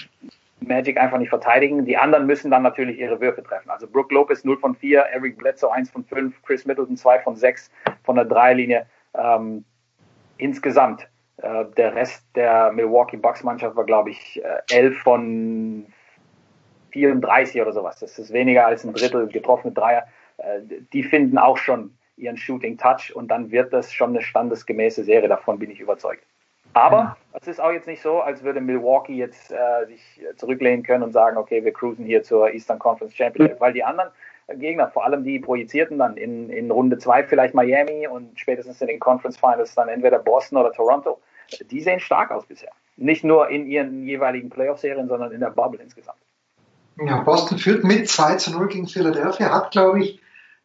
Magic 0.60 0.98
einfach 0.98 1.18
nicht 1.18 1.30
verteidigen. 1.30 1.84
Die 1.84 1.96
anderen 1.96 2.26
müssen 2.26 2.50
dann 2.50 2.62
natürlich 2.62 2.98
ihre 2.98 3.20
Würfe 3.20 3.42
treffen. 3.42 3.70
Also 3.70 3.88
Brook 3.88 4.12
Lopez 4.12 4.44
0 4.44 4.58
von 4.58 4.74
4, 4.74 5.00
Eric 5.00 5.38
Bledsoe 5.38 5.72
1 5.72 5.90
von 5.90 6.04
5, 6.04 6.42
Chris 6.42 6.64
Middleton 6.64 6.96
2 6.96 7.20
von 7.20 7.36
6 7.36 7.70
von 8.04 8.16
der 8.16 8.24
Dreilinie. 8.24 8.86
ähm, 9.14 9.64
insgesamt. 10.38 11.08
Äh, 11.38 11.66
der 11.76 11.94
Rest 11.94 12.24
der 12.34 12.72
Milwaukee 12.72 13.16
Bucks 13.16 13.44
Mannschaft 13.44 13.76
war, 13.76 13.84
glaube 13.84 14.10
ich, 14.10 14.42
äh, 14.42 14.74
11 14.76 14.98
von 14.98 15.86
34 16.90 17.60
oder 17.60 17.72
sowas. 17.72 18.00
Das 18.00 18.18
ist 18.18 18.32
weniger 18.32 18.66
als 18.66 18.84
ein 18.84 18.92
Drittel 18.92 19.28
getroffene 19.28 19.72
Dreier. 19.72 20.04
Äh, 20.38 20.60
die 20.92 21.02
finden 21.02 21.38
auch 21.38 21.56
schon 21.56 21.96
ihren 22.18 22.36
Shooting 22.36 22.78
Touch 22.78 23.14
und 23.14 23.28
dann 23.28 23.50
wird 23.50 23.72
das 23.72 23.92
schon 23.92 24.10
eine 24.10 24.22
standesgemäße 24.22 25.04
Serie. 25.04 25.28
Davon 25.28 25.58
bin 25.58 25.70
ich 25.70 25.80
überzeugt. 25.80 26.22
Aber 26.74 27.16
es 27.32 27.48
ist 27.48 27.60
auch 27.60 27.72
jetzt 27.72 27.86
nicht 27.86 28.02
so, 28.02 28.20
als 28.20 28.42
würde 28.42 28.60
Milwaukee 28.60 29.14
jetzt 29.14 29.50
äh, 29.50 29.86
sich 29.86 30.20
zurücklehnen 30.36 30.84
können 30.84 31.02
und 31.02 31.12
sagen, 31.12 31.36
okay, 31.36 31.64
wir 31.64 31.72
cruisen 31.72 32.04
hier 32.04 32.22
zur 32.22 32.52
Eastern 32.52 32.78
Conference 32.78 33.14
Championship, 33.14 33.60
weil 33.60 33.72
die 33.72 33.82
anderen 33.82 34.10
Gegner, 34.54 34.88
vor 34.88 35.04
allem 35.04 35.24
die 35.24 35.38
projizierten 35.38 35.98
dann 35.98 36.16
in, 36.16 36.50
in 36.50 36.70
Runde 36.70 36.98
zwei 36.98 37.24
vielleicht 37.24 37.54
Miami 37.54 38.06
und 38.06 38.38
spätestens 38.38 38.80
in 38.80 38.88
den 38.88 39.00
Conference 39.00 39.36
Finals 39.36 39.74
dann 39.74 39.88
entweder 39.88 40.18
Boston 40.18 40.58
oder 40.58 40.72
Toronto, 40.72 41.18
die 41.70 41.80
sehen 41.80 42.00
stark 42.00 42.30
aus 42.30 42.46
bisher. 42.46 42.70
Nicht 42.96 43.24
nur 43.24 43.48
in 43.48 43.66
ihren 43.66 44.04
jeweiligen 44.04 44.50
Playoff-Serien, 44.50 45.08
sondern 45.08 45.32
in 45.32 45.40
der 45.40 45.50
Bubble 45.50 45.80
insgesamt. 45.80 46.18
Ja, 47.00 47.20
Boston 47.20 47.58
führt 47.58 47.84
mit 47.84 48.08
2 48.08 48.36
zu 48.36 48.52
0 48.52 48.68
gegen 48.68 48.88
Philadelphia, 48.88 49.50
hat, 49.54 49.70
glaube 49.70 50.00
ich, 50.00 50.20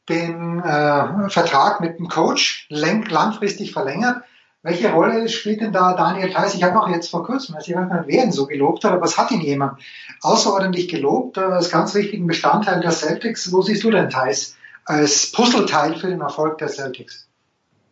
den 0.10 0.60
äh, 0.60 1.30
Vertrag 1.30 1.80
mit 1.80 2.00
dem 2.00 2.08
Coach 2.08 2.68
lang, 2.70 3.06
langfristig 3.10 3.72
verlängert. 3.72 4.24
Welche 4.62 4.94
Rolle 4.94 5.28
spielt 5.28 5.60
denn 5.60 5.74
da 5.74 5.94
Daniel 5.94 6.30
Theiss? 6.30 6.56
Ich 6.56 6.64
habe 6.64 6.80
auch 6.80 6.88
jetzt 6.88 7.10
vor 7.10 7.26
kurzem, 7.26 7.56
als 7.56 7.68
ich 7.68 7.76
weiß 7.76 7.90
nicht, 7.90 8.08
wer 8.08 8.24
ihn 8.24 8.32
so 8.32 8.48
gelobt 8.48 8.86
hat, 8.86 8.94
aber 8.94 9.06
es 9.06 9.18
hat 9.18 9.32
ihn 9.32 9.42
jemand 9.42 9.82
außerordentlich 10.22 10.88
gelobt, 10.88 11.38
äh, 11.38 11.42
als 11.42 11.70
ganz 11.70 11.94
wichtigen 11.96 12.28
Bestandteil 12.28 12.80
der 12.80 12.92
Celtics. 12.92 13.52
Wo 13.52 13.62
siehst 13.62 13.84
du 13.84 13.92
denn 13.92 14.10
Theiss 14.10 14.58
als 14.86 15.32
Puzzleteil 15.32 15.96
für 15.96 16.08
den 16.08 16.22
Erfolg 16.22 16.58
der 16.60 16.70
Celtics? 16.70 17.28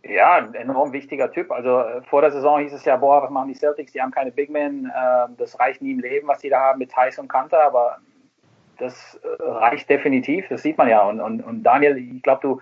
Ja, 0.03 0.37
ein 0.37 0.55
enorm 0.55 0.93
wichtiger 0.93 1.31
Typ. 1.31 1.51
Also 1.51 1.79
äh, 1.79 2.01
vor 2.03 2.21
der 2.21 2.31
Saison 2.31 2.59
hieß 2.59 2.73
es 2.73 2.85
ja, 2.85 2.97
boah, 2.97 3.21
was 3.21 3.29
machen 3.29 3.49
die 3.49 3.55
Celtics? 3.55 3.91
Die 3.91 4.01
haben 4.01 4.11
keine 4.11 4.31
Big 4.31 4.49
Men, 4.49 4.85
äh, 4.85 5.27
das 5.37 5.59
reicht 5.59 5.81
nie 5.81 5.91
im 5.91 5.99
Leben, 5.99 6.27
was 6.27 6.39
die 6.39 6.49
da 6.49 6.59
haben 6.59 6.79
mit 6.79 6.91
Thais 6.91 7.19
und 7.19 7.27
Kanter, 7.27 7.61
aber 7.63 7.97
das 8.81 9.19
äh, 9.23 9.43
reicht 9.43 9.89
definitiv, 9.89 10.47
das 10.49 10.63
sieht 10.63 10.77
man 10.77 10.89
ja. 10.89 11.03
Und, 11.07 11.19
und, 11.19 11.41
und 11.41 11.63
Daniel, 11.63 11.97
ich 11.97 12.23
glaube, 12.23 12.41
du 12.41 12.61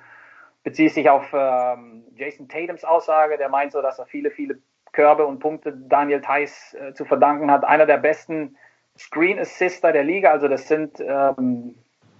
beziehst 0.64 0.98
dich 0.98 1.10
auf 1.10 1.34
ähm, 1.34 2.04
Jason 2.16 2.48
Tatums 2.48 2.84
Aussage, 2.84 3.38
der 3.38 3.50
meint 3.50 3.72
so, 3.72 3.82
dass 3.82 4.00
er 4.00 4.06
viele, 4.06 4.30
viele 4.30 4.60
Körbe 4.92 5.26
und 5.26 5.40
Punkte 5.40 5.74
Daniel 5.74 6.22
Theiss 6.22 6.74
äh, 6.74 6.94
zu 6.94 7.06
verdanken 7.06 7.50
hat. 7.50 7.64
Einer 7.64 7.86
der 7.86 7.98
besten 7.98 8.58
Screen 8.98 9.40
Assister 9.40 9.92
der 9.92 10.04
Liga, 10.04 10.32
also 10.32 10.48
das 10.48 10.68
sind 10.68 11.00
ähm, 11.00 11.76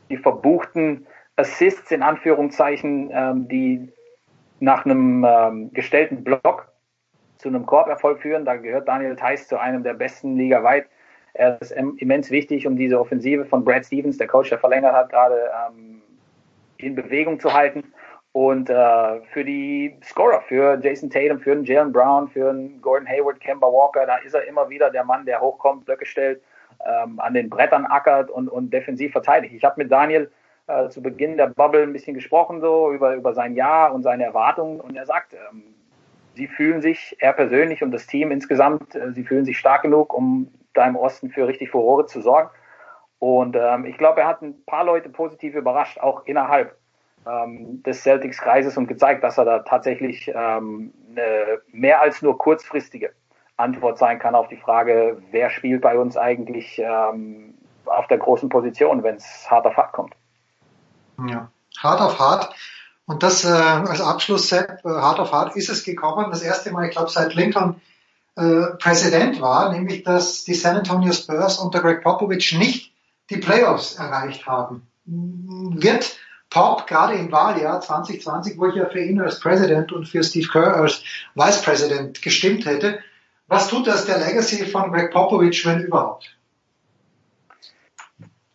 die 0.10 0.18
verbuchten 0.18 1.06
Assists 1.36 1.92
in 1.92 2.04
Anführungszeichen, 2.04 3.10
ähm, 3.12 3.48
die 3.48 3.92
nach 4.60 4.86
einem 4.86 5.26
ähm, 5.28 5.74
gestellten 5.74 6.24
Block 6.24 6.72
zu 7.38 7.48
einem 7.48 7.66
Korberfolg 7.66 8.22
führen. 8.22 8.46
Da 8.46 8.56
gehört 8.58 8.88
Daniel 8.88 9.16
Theiss 9.16 9.48
zu 9.48 9.58
einem 9.58 9.84
der 9.84 9.94
besten 9.94 10.36
Liga 10.36 10.64
weit. 10.64 10.88
Er 11.40 11.58
ist 11.62 11.72
immens 11.72 12.32
wichtig, 12.32 12.68
um 12.68 12.76
diese 12.76 13.00
Offensive 13.00 13.46
von 13.46 13.64
Brad 13.64 13.86
Stevens, 13.86 14.18
der 14.18 14.28
Coach, 14.28 14.50
der 14.50 14.60
verlängert 14.60 14.92
hat, 14.94 15.10
gerade 15.10 15.50
ähm, 15.70 16.02
in 16.76 16.96
Bewegung 16.96 17.40
zu 17.40 17.54
halten. 17.54 17.94
Und 18.34 18.70
äh, 18.70 19.22
für 19.32 19.46
die 19.46 19.96
Scorer, 20.04 20.42
für 20.42 20.78
Jason 20.82 21.10
Tatum, 21.10 21.40
für 21.40 21.56
den 21.56 21.64
Jalen 21.64 21.94
Brown, 21.94 22.28
für 22.28 22.52
den 22.52 22.82
Gordon 22.82 23.08
Hayward, 23.08 23.40
Kemba 23.40 23.68
Walker, 23.68 24.06
da 24.06 24.18
ist 24.18 24.36
er 24.36 24.46
immer 24.50 24.70
wieder 24.70 24.90
der 24.90 25.06
Mann, 25.06 25.26
der 25.26 25.40
hochkommt, 25.40 25.86
Blöcke 25.86 26.06
stellt, 26.06 26.42
ähm, 26.86 27.22
an 27.22 27.34
den 27.34 27.50
Brettern 27.50 27.86
ackert 27.86 28.30
und, 28.30 28.50
und 28.50 28.74
defensiv 28.74 29.14
verteidigt. 29.14 29.54
Ich 29.56 29.64
habe 29.64 29.82
mit 29.82 29.90
Daniel 29.90 30.30
äh, 30.68 30.90
zu 30.90 31.02
Beginn 31.02 31.38
der 31.38 31.48
Bubble 31.48 31.84
ein 31.84 31.94
bisschen 31.94 32.16
gesprochen, 32.16 32.60
so 32.60 32.92
über, 32.92 33.16
über 33.16 33.34
sein 33.34 33.56
Jahr 33.56 33.94
und 33.94 34.04
seine 34.04 34.26
Erwartungen. 34.26 34.82
Und 34.82 34.98
er 34.98 35.06
sagt, 35.06 35.36
ähm, 35.36 35.64
sie 36.36 36.48
fühlen 36.48 36.82
sich, 36.82 37.16
er 37.20 37.32
persönlich 37.32 37.82
und 37.82 37.92
das 37.92 38.08
Team 38.08 38.30
insgesamt, 38.30 38.94
äh, 38.94 39.14
sie 39.14 39.24
fühlen 39.24 39.46
sich 39.46 39.58
stark 39.58 39.84
genug, 39.84 40.14
um 40.14 40.52
da 40.80 40.88
im 40.88 40.96
Osten 40.96 41.30
für 41.30 41.48
richtig 41.48 41.70
Furore 41.70 42.06
zu 42.06 42.22
sorgen. 42.22 42.50
Und 43.20 43.56
ähm, 43.56 43.86
ich 43.86 43.98
glaube, 43.98 44.22
er 44.22 44.28
hat 44.28 44.42
ein 44.42 44.64
paar 44.66 44.86
Leute 44.86 45.10
positiv 45.10 45.54
überrascht, 45.54 46.00
auch 46.00 46.26
innerhalb 46.26 46.78
ähm, 47.28 47.84
des 47.84 48.04
Celtics-Kreises 48.04 48.78
und 48.78 48.88
gezeigt, 48.88 49.24
dass 49.24 49.38
er 49.38 49.46
da 49.46 49.60
tatsächlich 49.60 50.32
ähm, 50.34 50.94
eine 51.12 51.60
mehr 51.72 52.02
als 52.02 52.22
nur 52.22 52.38
kurzfristige 52.38 53.12
Antwort 53.58 53.98
sein 53.98 54.20
kann 54.20 54.36
auf 54.36 54.48
die 54.48 54.56
Frage, 54.56 55.22
wer 55.32 55.50
spielt 55.50 55.82
bei 55.82 55.98
uns 55.98 56.16
eigentlich 56.16 56.80
ähm, 56.80 57.56
auf 57.86 58.08
der 58.08 58.18
großen 58.18 58.48
Position, 58.48 59.04
wenn 59.04 59.16
es 59.16 59.52
hart 59.52 59.66
auf 59.66 59.76
hart 59.76 59.92
kommt. 59.92 60.14
Ja, 61.28 61.52
hart 61.78 62.00
auf 62.00 62.20
hart. 62.20 62.56
Und 63.06 63.22
das 63.24 63.44
äh, 63.44 63.50
als 63.50 64.02
Abschluss, 64.02 64.48
Sepp, 64.48 64.86
äh, 64.86 64.90
hart 64.90 65.20
auf 65.20 65.34
hart 65.34 65.58
ist 65.58 65.68
es 65.68 65.84
gekommen. 65.84 66.28
Das 66.30 66.42
erste 66.42 66.72
Mal, 66.72 66.86
ich 66.86 66.92
glaube, 66.92 67.10
seit 67.10 67.34
Lincoln 67.34 67.82
äh, 68.36 68.76
Präsident 68.78 69.42
war, 69.42 69.72
nämlich 69.72 70.04
dass 70.04 70.44
die 70.44 70.54
San 70.54 70.78
Antonio 70.78 71.12
Spurs 71.14 71.60
unter 71.60 71.82
Greg 71.82 72.04
Popovich 72.04 72.58
nicht 72.58 72.94
die 73.30 73.38
Playoffs 73.38 73.96
erreicht 73.96 74.48
haben. 74.48 74.88
Wird 75.06 76.18
Pop 76.50 76.88
gerade 76.88 77.14
im 77.14 77.32
Wahljahr 77.32 77.80
2020, 77.80 78.58
wo 78.58 78.68
ich 78.68 78.76
ja 78.76 78.88
für 78.88 79.04
ihn 79.04 79.22
als 79.22 79.40
Präsident 79.40 79.92
und 79.92 80.08
für 80.08 80.24
Steve 80.24 80.48
Kerr 80.48 80.76
als 80.76 81.04
Vice 81.36 81.62
President 81.62 82.22
gestimmt 82.22 82.66
hätte, 82.66 83.00
was 83.48 83.68
tut 83.68 83.88
das 83.88 84.06
der 84.06 84.20
Legacy 84.20 84.66
von 84.68 84.92
Greg 84.92 85.12
Popovich, 85.12 85.66
wenn 85.66 85.82
überhaupt? 85.82 86.38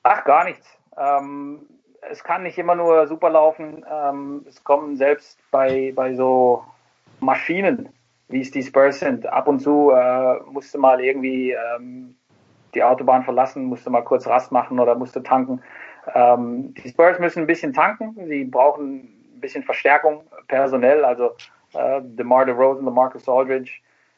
Ach, 0.04 0.24
gar 0.24 0.44
nichts. 0.44 0.66
Ähm, 0.96 1.66
es 2.10 2.22
kann 2.22 2.44
nicht 2.44 2.58
immer 2.58 2.76
nur 2.76 3.06
super 3.08 3.30
laufen. 3.30 3.84
Ähm, 3.90 4.46
es 4.48 4.62
kommen 4.62 4.96
selbst 4.96 5.38
bei, 5.50 5.92
bei 5.96 6.14
so 6.14 6.64
Maschinen, 7.20 7.88
wie 8.34 8.40
es 8.40 8.50
die 8.50 8.62
Spurs 8.62 8.98
sind, 8.98 9.26
ab 9.26 9.46
und 9.46 9.60
zu 9.60 9.92
äh, 9.92 10.40
musste 10.50 10.76
mal 10.76 11.00
irgendwie 11.00 11.52
ähm, 11.52 12.16
die 12.74 12.82
Autobahn 12.82 13.22
verlassen, 13.22 13.64
musste 13.64 13.90
mal 13.90 14.02
kurz 14.02 14.26
Rast 14.26 14.50
machen 14.50 14.80
oder 14.80 14.96
musste 14.96 15.22
tanken. 15.22 15.62
Ähm, 16.12 16.74
die 16.74 16.88
Spurs 16.88 17.20
müssen 17.20 17.44
ein 17.44 17.46
bisschen 17.46 17.72
tanken. 17.72 18.26
Sie 18.26 18.44
brauchen 18.44 19.34
ein 19.36 19.40
bisschen 19.40 19.62
Verstärkung 19.62 20.24
personell. 20.48 21.04
Also 21.04 21.30
äh, 21.74 22.00
DeMar 22.02 22.44
DeRozan, 22.44 22.84
DeMarcus 22.84 23.28
Aldridge, 23.28 23.70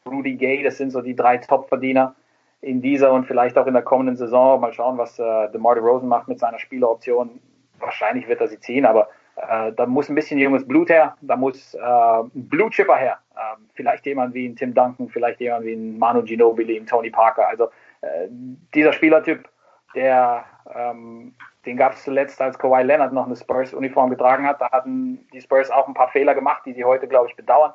Rudy 0.07 0.33
Gay, 0.35 0.63
das 0.63 0.77
sind 0.77 0.89
so 0.89 1.01
die 1.01 1.15
drei 1.15 1.37
Top-Verdiener 1.37 2.15
in 2.61 2.81
dieser 2.81 3.13
und 3.13 3.25
vielleicht 3.25 3.55
auch 3.55 3.67
in 3.67 3.75
der 3.75 3.83
kommenden 3.83 4.15
Saison. 4.15 4.59
Mal 4.59 4.73
schauen, 4.73 4.97
was 4.97 5.19
äh, 5.19 5.51
DeMar 5.51 5.75
DeRozan 5.75 6.09
macht 6.09 6.27
mit 6.27 6.39
seiner 6.39 6.57
Spieleroption 6.57 7.39
wahrscheinlich 7.79 8.27
wird 8.27 8.41
er 8.41 8.47
sie 8.47 8.59
ziehen, 8.59 8.85
aber 8.85 9.09
äh, 9.37 9.71
da 9.73 9.85
muss 9.85 10.09
ein 10.09 10.15
bisschen 10.15 10.39
junges 10.39 10.67
Blut 10.67 10.89
her, 10.89 11.15
da 11.21 11.35
muss 11.35 11.75
äh, 11.75 11.79
ein 11.79 12.49
Blue 12.49 12.69
Chipper 12.71 12.95
her. 12.95 13.19
Äh, 13.35 13.57
vielleicht 13.75 14.05
jemand 14.05 14.33
wie 14.33 14.47
ein 14.47 14.55
Tim 14.55 14.73
Duncan, 14.73 15.09
vielleicht 15.09 15.39
jemand 15.39 15.65
wie 15.65 15.73
ein 15.73 15.97
Manu 15.99 16.23
Ginobili, 16.23 16.77
ein 16.77 16.87
Tony 16.87 17.11
Parker. 17.11 17.47
Also 17.47 17.65
äh, 18.01 18.27
dieser 18.73 18.93
Spielertyp, 18.93 19.47
der 19.93 20.43
ähm, 20.73 21.35
den 21.67 21.77
gab 21.77 21.93
es 21.93 22.03
zuletzt, 22.03 22.41
als 22.41 22.57
Kawhi 22.57 22.81
Leonard 22.81 23.13
noch 23.13 23.25
eine 23.25 23.35
Spurs-Uniform 23.35 24.09
getragen 24.09 24.47
hat. 24.47 24.59
Da 24.61 24.71
hatten 24.71 25.27
die 25.33 25.41
Spurs 25.41 25.69
auch 25.69 25.87
ein 25.87 25.93
paar 25.93 26.07
Fehler 26.09 26.33
gemacht, 26.33 26.63
die 26.65 26.73
sie 26.73 26.83
heute, 26.83 27.07
glaube 27.07 27.27
ich, 27.29 27.35
bedauern. 27.35 27.73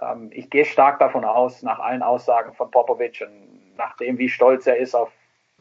Ähm, 0.00 0.30
ich 0.32 0.48
gehe 0.48 0.64
stark 0.64 1.00
davon 1.00 1.24
aus, 1.24 1.62
nach 1.62 1.80
allen 1.80 2.02
Aussagen 2.02 2.52
von 2.54 2.70
Popovic 2.70 3.26
und 3.26 3.76
nachdem, 3.76 4.18
wie 4.18 4.28
stolz 4.28 4.66
er 4.66 4.76
ist 4.76 4.94
auf 4.94 5.10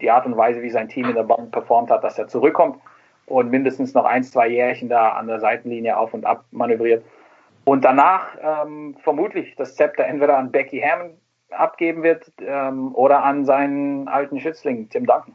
die 0.02 0.12
Art 0.12 0.26
und 0.26 0.38
Weise, 0.38 0.62
wie 0.62 0.70
sein 0.70 0.90
Team 0.90 1.10
in 1.10 1.16
der 1.16 1.24
Band 1.24 1.52
performt 1.52 1.90
hat, 1.90 2.04
dass 2.04 2.20
er 2.20 2.28
zurückkommt 2.28 2.80
und 3.30 3.49
mindestens 3.51 3.93
noch 3.93 4.06
ein, 4.06 4.23
zwei 4.23 4.47
Jährchen 4.47 4.89
da 4.89 5.10
an 5.10 5.27
der 5.27 5.39
Seitenlinie 5.39 5.97
auf 5.97 6.14
und 6.14 6.26
ab 6.26 6.45
manövriert. 6.51 7.03
Und 7.64 7.85
danach 7.85 8.30
ähm, 8.41 8.95
vermutlich 9.03 9.56
das 9.56 9.76
Zepter 9.76 10.06
entweder 10.06 10.38
an 10.38 10.51
Becky 10.51 10.81
Hammond 10.81 11.15
abgeben 11.51 12.03
wird 12.03 12.31
ähm, 12.39 12.93
oder 12.95 13.23
an 13.23 13.45
seinen 13.45 14.07
alten 14.07 14.39
Schützling 14.39 14.89
Tim 14.89 15.06
Duncan. 15.06 15.34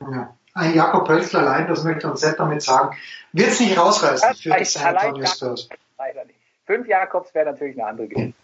Ja. 0.00 0.34
Ein 0.54 0.74
Jakob 0.74 1.06
Pölzl 1.06 1.38
allein, 1.38 1.66
das 1.66 1.82
möchte 1.84 2.10
uns 2.10 2.20
Sepp 2.20 2.36
damit 2.36 2.62
sagen, 2.62 2.94
wird 3.32 3.48
es 3.48 3.60
nicht 3.60 3.78
rausreißen 3.78 4.28
das 4.30 4.40
für 4.40 4.50
die 4.50 4.64
San 4.64 4.96
Antonio 4.96 5.26
Spurs. 5.26 5.68
Leider 5.96 6.24
nicht. 6.26 6.38
Fünf 6.66 6.86
Jakobs 6.86 7.34
wäre 7.34 7.52
natürlich 7.52 7.78
eine 7.78 7.88
andere 7.88 8.08
Geschichte. 8.08 8.38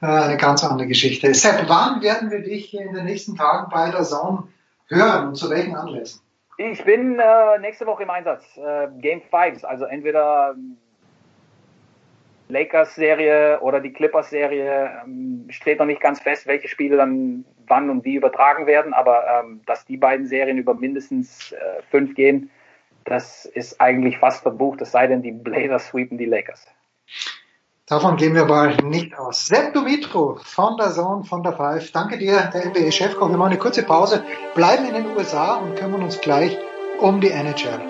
Äh, 0.00 0.06
eine 0.06 0.36
ganz 0.36 0.62
andere 0.62 0.86
Geschichte. 0.86 1.34
Sepp, 1.34 1.68
wann 1.68 2.00
werden 2.00 2.30
wir 2.30 2.42
dich 2.42 2.72
in 2.74 2.94
den 2.94 3.04
nächsten 3.04 3.36
Tagen 3.36 3.70
bei 3.70 3.90
der 3.90 4.04
Zone 4.04 4.44
hören 4.90 5.28
und 5.28 5.34
zu 5.34 5.48
welchen 5.50 5.74
Anlässen? 5.74 6.20
Ich 6.58 6.84
bin 6.84 7.18
äh, 7.18 7.58
nächste 7.60 7.86
Woche 7.86 8.02
im 8.02 8.10
Einsatz. 8.10 8.44
Äh, 8.56 8.88
Game 8.98 9.22
5, 9.22 9.64
also 9.64 9.86
entweder 9.86 10.54
Lakers-Serie 12.48 13.60
oder 13.60 13.80
die 13.80 13.92
Clippers-Serie. 13.92 15.02
Ähm, 15.04 15.46
steht 15.48 15.78
noch 15.78 15.86
nicht 15.86 16.00
ganz 16.00 16.20
fest, 16.20 16.46
welche 16.46 16.68
Spiele 16.68 16.96
dann 16.96 17.44
wann 17.66 17.88
und 17.88 18.04
wie 18.04 18.16
übertragen 18.16 18.66
werden, 18.66 18.92
aber 18.92 19.24
ähm, 19.26 19.62
dass 19.64 19.86
die 19.86 19.96
beiden 19.96 20.26
Serien 20.26 20.58
über 20.58 20.74
mindestens 20.74 21.52
äh, 21.52 21.82
fünf 21.90 22.14
gehen, 22.14 22.50
das 23.04 23.46
ist 23.46 23.80
eigentlich 23.80 24.18
fast 24.18 24.42
verbucht, 24.42 24.82
es 24.82 24.92
sei 24.92 25.06
denn, 25.06 25.22
die 25.22 25.32
Blazers 25.32 25.86
sweepen 25.86 26.18
die 26.18 26.26
Lakers. 26.26 26.66
Davon 27.90 28.16
gehen 28.16 28.36
wir 28.36 28.44
mal 28.44 28.76
nicht 28.84 29.18
aus. 29.18 29.46
Sepp 29.46 29.74
Dumitru 29.74 30.36
von 30.44 30.76
der 30.76 30.92
Zone, 30.92 31.24
von 31.24 31.42
der 31.42 31.54
Five. 31.54 31.90
Danke 31.90 32.18
dir, 32.18 32.48
der 32.54 32.66
NBA-Chefkoch. 32.66 33.28
Wir 33.28 33.36
machen 33.36 33.50
eine 33.50 33.58
kurze 33.58 33.82
Pause, 33.82 34.22
bleiben 34.54 34.86
in 34.86 34.94
den 34.94 35.16
USA 35.16 35.56
und 35.56 35.74
kümmern 35.74 36.04
uns 36.04 36.20
gleich 36.20 36.56
um 37.00 37.20
die 37.20 37.30
NHL. 37.30 37.80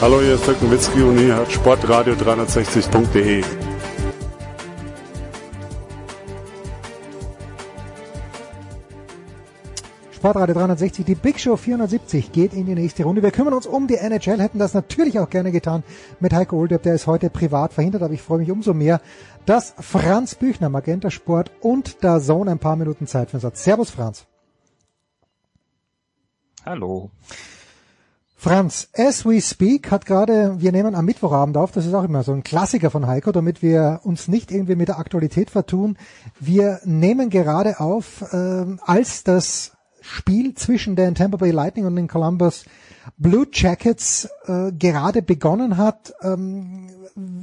Hallo, 0.00 0.20
hier 0.20 0.34
ist 0.34 0.48
Dirk 0.48 0.60
Nowitzki 0.60 1.02
und 1.02 1.16
hier 1.16 1.36
hat 1.36 1.48
sportradio360.de. 1.50 3.67
Sportradio 10.18 10.52
360, 10.52 11.04
die 11.04 11.14
Big 11.14 11.38
Show 11.38 11.56
470 11.56 12.32
geht 12.32 12.52
in 12.52 12.66
die 12.66 12.74
nächste 12.74 13.04
Runde. 13.04 13.22
Wir 13.22 13.30
kümmern 13.30 13.54
uns 13.54 13.68
um 13.68 13.86
die 13.86 13.94
NHL, 13.94 14.40
hätten 14.40 14.58
das 14.58 14.74
natürlich 14.74 15.20
auch 15.20 15.30
gerne 15.30 15.52
getan 15.52 15.84
mit 16.18 16.32
Heiko 16.32 16.56
Olderb, 16.56 16.82
der 16.82 16.96
ist 16.96 17.06
heute 17.06 17.30
privat 17.30 17.72
verhindert, 17.72 18.02
aber 18.02 18.12
ich 18.12 18.20
freue 18.20 18.40
mich 18.40 18.50
umso 18.50 18.74
mehr, 18.74 19.00
dass 19.46 19.74
Franz 19.78 20.34
Büchner, 20.34 20.70
Magenta 20.70 21.12
Sport 21.12 21.52
und 21.60 22.02
der 22.02 22.20
Zone 22.20 22.50
ein 22.50 22.58
paar 22.58 22.74
Minuten 22.74 23.06
Zeit 23.06 23.30
für 23.30 23.36
uns 23.36 23.44
hat. 23.44 23.56
Servus 23.56 23.90
Franz. 23.90 24.26
Hallo. 26.66 27.12
Franz, 28.34 28.88
as 28.94 29.24
we 29.24 29.40
speak 29.40 29.92
hat 29.92 30.04
gerade, 30.04 30.56
wir 30.58 30.72
nehmen 30.72 30.96
am 30.96 31.04
Mittwochabend 31.04 31.56
auf, 31.56 31.70
das 31.70 31.86
ist 31.86 31.94
auch 31.94 32.02
immer 32.02 32.24
so 32.24 32.32
ein 32.32 32.42
Klassiker 32.42 32.90
von 32.90 33.06
Heiko, 33.06 33.30
damit 33.30 33.62
wir 33.62 34.00
uns 34.02 34.26
nicht 34.26 34.50
irgendwie 34.50 34.74
mit 34.74 34.88
der 34.88 34.98
Aktualität 34.98 35.50
vertun. 35.50 35.96
Wir 36.40 36.80
nehmen 36.84 37.30
gerade 37.30 37.78
auf, 37.78 38.22
äh, 38.32 38.64
als 38.84 39.22
das 39.22 39.77
Spiel 40.08 40.54
zwischen 40.54 40.96
den 40.96 41.14
Tampa 41.14 41.36
Bay 41.36 41.50
Lightning 41.50 41.84
und 41.84 41.96
den 41.96 42.08
Columbus 42.08 42.64
Blue 43.18 43.46
Jackets 43.52 44.28
äh, 44.46 44.72
gerade 44.72 45.22
begonnen 45.22 45.76
hat. 45.76 46.14
Ähm, 46.22 46.88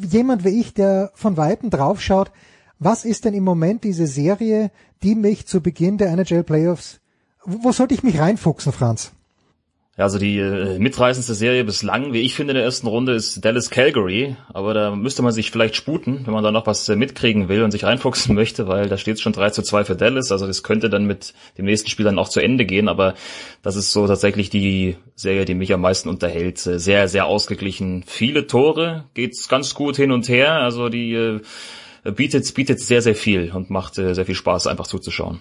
jemand 0.01 0.43
wie 0.43 0.59
ich, 0.59 0.73
der 0.73 1.11
von 1.13 1.37
Weitem 1.37 1.69
draufschaut, 1.69 2.31
was 2.79 3.05
ist 3.05 3.25
denn 3.25 3.33
im 3.33 3.43
Moment 3.43 3.83
diese 3.83 4.07
Serie, 4.07 4.71
die 5.03 5.15
mich 5.15 5.45
zu 5.45 5.61
Beginn 5.61 5.97
der 5.97 6.09
NHL 6.11 6.43
Playoffs, 6.43 6.99
wo 7.43 7.71
sollte 7.71 7.93
ich 7.93 8.03
mich 8.03 8.19
reinfuchsen, 8.19 8.71
Franz? 8.71 9.11
Ja, 9.97 10.03
also 10.03 10.19
die 10.19 10.39
äh, 10.39 10.77
mitreißendste 10.77 11.33
Serie 11.33 11.63
bislang, 11.63 12.11
wie 12.11 12.19
ich 12.19 12.35
finde, 12.35 12.51
in 12.51 12.55
der 12.55 12.65
ersten 12.65 12.87
Runde 12.87 13.13
ist 13.13 13.45
Dallas 13.45 13.69
Calgary. 13.69 14.35
Aber 14.51 14.73
da 14.73 14.93
müsste 14.93 15.21
man 15.21 15.31
sich 15.31 15.51
vielleicht 15.51 15.77
sputen, 15.77 16.25
wenn 16.25 16.33
man 16.33 16.43
da 16.43 16.51
noch 16.51 16.67
was 16.67 16.89
äh, 16.89 16.97
mitkriegen 16.97 17.47
will 17.47 17.63
und 17.63 17.71
sich 17.71 17.85
reinfuchsen 17.85 18.35
möchte, 18.35 18.67
weil 18.67 18.89
da 18.89 18.97
steht 18.97 19.15
es 19.15 19.21
schon 19.21 19.31
3 19.31 19.51
zu 19.51 19.61
2 19.61 19.85
für 19.85 19.95
Dallas. 19.95 20.33
Also 20.33 20.47
das 20.47 20.63
könnte 20.63 20.89
dann 20.89 21.05
mit 21.05 21.33
dem 21.57 21.63
nächsten 21.63 21.89
Spiel 21.89 22.03
dann 22.03 22.19
auch 22.19 22.27
zu 22.27 22.41
Ende 22.41 22.65
gehen. 22.65 22.89
Aber 22.89 23.13
das 23.61 23.77
ist 23.77 23.93
so 23.93 24.05
tatsächlich 24.05 24.49
die 24.49 24.97
Serie, 25.15 25.45
die 25.45 25.53
mich 25.55 25.73
am 25.73 25.79
meisten 25.79 26.09
unterhält. 26.09 26.67
Äh, 26.67 26.77
sehr, 26.77 27.07
sehr 27.07 27.25
ausgeglichen. 27.27 28.03
Viele 28.05 28.47
Tore, 28.47 29.05
geht's 29.13 29.47
ganz 29.47 29.75
gut 29.75 29.95
hin 29.95 30.11
und 30.11 30.27
her. 30.27 30.55
Also 30.55 30.89
die 30.89 31.13
äh, 31.13 31.39
bietet, 32.11 32.53
bietet 32.53 32.81
sehr, 32.81 33.01
sehr 33.01 33.15
viel 33.15 33.49
und 33.53 33.69
macht 33.69 33.97
äh, 33.97 34.13
sehr 34.13 34.25
viel 34.25 34.35
Spaß, 34.35 34.67
einfach 34.67 34.87
zuzuschauen. 34.87 35.39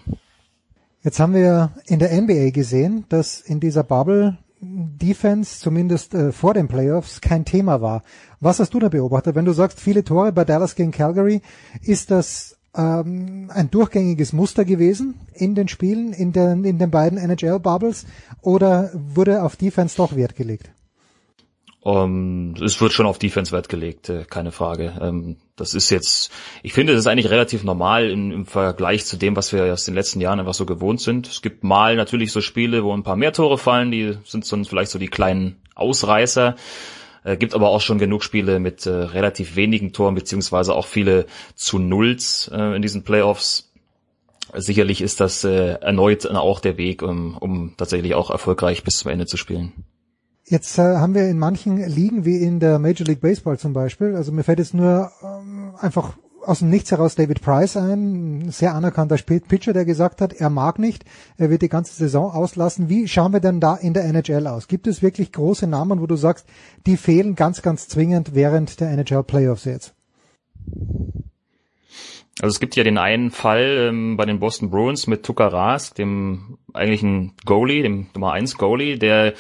Jetzt 1.03 1.19
haben 1.19 1.35
wir 1.35 1.73
in 1.87 1.99
der 1.99 2.13
NBA 2.19 2.51
gesehen, 2.51 3.05
dass 3.09 3.41
in 3.41 3.59
dieser 3.59 3.83
Bubble 3.83 4.39
Defense 4.65 5.61
zumindest 5.61 6.15
äh, 6.15 6.33
vor 6.33 6.55
den 6.55 6.69
Playoffs 6.69 7.21
kein 7.21 7.45
Thema 7.45 7.81
war. 7.81 8.03
Was 8.41 8.61
hast 8.61 8.75
du 8.75 8.79
da 8.79 8.89
beobachtet? 8.89 9.35
Wenn 9.35 9.45
du 9.45 9.53
sagst, 9.53 9.81
viele 9.81 10.05
Tore 10.05 10.33
bei 10.33 10.45
Dallas 10.45 10.75
gegen 10.75 10.91
Calgary, 10.91 11.41
ist 11.83 12.11
das 12.11 12.57
ähm, 12.77 13.51
ein 13.53 13.71
durchgängiges 13.71 14.33
Muster 14.33 14.65
gewesen 14.65 15.15
in 15.33 15.55
den 15.55 15.69
Spielen, 15.69 16.13
in 16.13 16.33
den, 16.33 16.65
in 16.65 16.79
den 16.79 16.91
beiden 16.91 17.19
NHL-Bubbles 17.19 18.07
oder 18.43 18.91
wurde 18.95 19.43
auf 19.43 19.57
Defense 19.57 19.97
doch 19.97 20.17
Wert 20.17 20.37
gelegt? 20.37 20.74
Um, 21.85 22.55
ähm, 22.57 22.65
es 22.65 22.81
wird 22.81 22.95
schon 22.95 23.05
auf 23.05 23.19
Defense 23.19 23.53
Wert 23.53 23.69
gelegt, 23.69 24.09
äh, 24.09 24.25
keine 24.25 24.53
Frage. 24.53 24.99
Ähm, 25.03 25.37
das 25.55 25.75
ist 25.75 25.91
jetzt, 25.91 26.33
ich 26.63 26.73
finde, 26.73 26.95
das 26.95 27.01
ist 27.01 27.07
eigentlich 27.07 27.31
relativ 27.31 27.63
normal 27.63 28.09
im, 28.09 28.33
im, 28.33 28.47
Vergleich 28.47 29.05
zu 29.05 29.19
dem, 29.19 29.37
was 29.37 29.53
wir 29.53 29.71
aus 29.71 29.85
den 29.85 29.93
letzten 29.93 30.23
Jahren 30.23 30.41
einfach 30.41 30.55
so 30.55 30.65
gewohnt 30.65 31.03
sind. 31.03 31.27
Es 31.27 31.43
gibt 31.43 31.63
mal 31.63 31.95
natürlich 31.95 32.33
so 32.33 32.41
Spiele, 32.41 32.85
wo 32.85 32.95
ein 32.95 33.03
paar 33.03 33.17
mehr 33.17 33.35
Tore 33.35 33.59
fallen, 33.59 33.91
die 33.91 34.17
sind 34.25 34.47
so 34.47 34.65
vielleicht 34.65 34.93
so 34.93 34.99
die 34.99 35.09
kleinen 35.09 35.61
Ausreißer. 35.75 36.57
Äh, 37.23 37.37
gibt 37.37 37.55
aber 37.55 37.69
auch 37.69 37.83
schon 37.83 37.99
genug 37.99 38.25
Spiele 38.25 38.61
mit 38.61 38.87
äh, 38.87 38.91
relativ 38.91 39.55
wenigen 39.55 39.93
Toren, 39.93 40.15
beziehungsweise 40.15 40.75
auch 40.75 40.87
viele 40.87 41.27
zu 41.55 41.79
Nulls 41.79 42.51
äh, 42.51 42.77
in 42.77 42.81
diesen 42.81 43.05
Playoffs. 43.05 43.75
Sicherlich 44.55 45.03
ist 45.03 45.21
das 45.21 45.45
äh, 45.45 45.75
erneut 45.83 46.25
auch 46.25 46.61
der 46.61 46.79
Weg, 46.79 47.03
um, 47.03 47.37
um 47.37 47.75
tatsächlich 47.77 48.15
auch 48.15 48.31
erfolgreich 48.31 48.85
bis 48.85 49.01
zum 49.01 49.11
Ende 49.11 49.27
zu 49.27 49.37
spielen. 49.37 49.85
Jetzt 50.47 50.79
äh, 50.79 50.83
haben 50.83 51.15
wir 51.15 51.29
in 51.29 51.39
manchen 51.39 51.79
Ligen, 51.79 52.25
wie 52.25 52.37
in 52.37 52.61
der 52.61 52.79
Major 52.79 53.07
League 53.07 53.21
Baseball 53.21 53.59
zum 53.59 53.73
Beispiel, 53.73 54.15
also 54.15 54.31
mir 54.31 54.45
fällt 54.45 54.59
jetzt 54.59 54.75
nur 54.75 55.11
ähm, 55.23 55.75
einfach 55.79 56.17
aus 56.47 56.59
dem 56.59 56.69
Nichts 56.69 56.91
heraus 56.91 57.15
David 57.15 57.41
Price 57.41 57.77
ein, 57.77 58.41
ein 58.41 58.51
sehr 58.51 58.75
anerkannter 58.75 59.17
Pitcher, 59.17 59.73
der 59.73 59.87
gesagt 59.87 60.21
hat, 60.21 60.35
er 60.35 60.51
mag 60.51 60.79
nicht, 60.79 61.05
er 61.39 61.49
wird 61.49 61.63
die 61.63 61.71
ganze 61.71 61.95
Saison 61.95 62.31
auslassen. 62.31 62.91
Wie 62.91 63.09
schauen 63.09 63.33
wir 63.33 63.41
denn 63.41 63.61
da 63.61 63.77
in 63.77 63.95
der 63.95 64.05
NHL 64.05 64.47
aus? 64.47 64.69
Gibt 64.69 64.87
es 64.87 65.03
wirklich 65.03 65.33
große 65.33 65.67
Namen, 65.67 66.01
wo 66.01 66.07
du 66.07 66.17
sagst, 66.17 66.47
die 66.87 66.99
fehlen 66.99 67.35
ganz, 67.35 67.63
ganz 67.63 67.89
zwingend 67.89 68.35
während 68.35 68.81
der 68.81 68.91
NHL 68.91 69.23
Playoffs 69.23 69.65
jetzt? 69.65 69.95
Also 72.41 72.53
es 72.55 72.61
gibt 72.61 72.77
ja 72.77 72.85
den 72.85 72.99
einen 72.99 73.31
Fall 73.31 73.89
ähm, 73.91 74.17
bei 74.17 74.27
den 74.27 74.41
Boston 74.41 74.71
Bruins 74.71 75.07
mit 75.07 75.23
Tuka 75.23 75.47
Rask, 75.47 75.95
dem 75.95 76.59
eigentlichen 76.73 77.33
Goalie, 77.47 77.83
dem 77.83 78.09
Nummer 78.13 78.33
1 78.33 78.59
Goalie, 78.59 78.99
der 78.99 79.35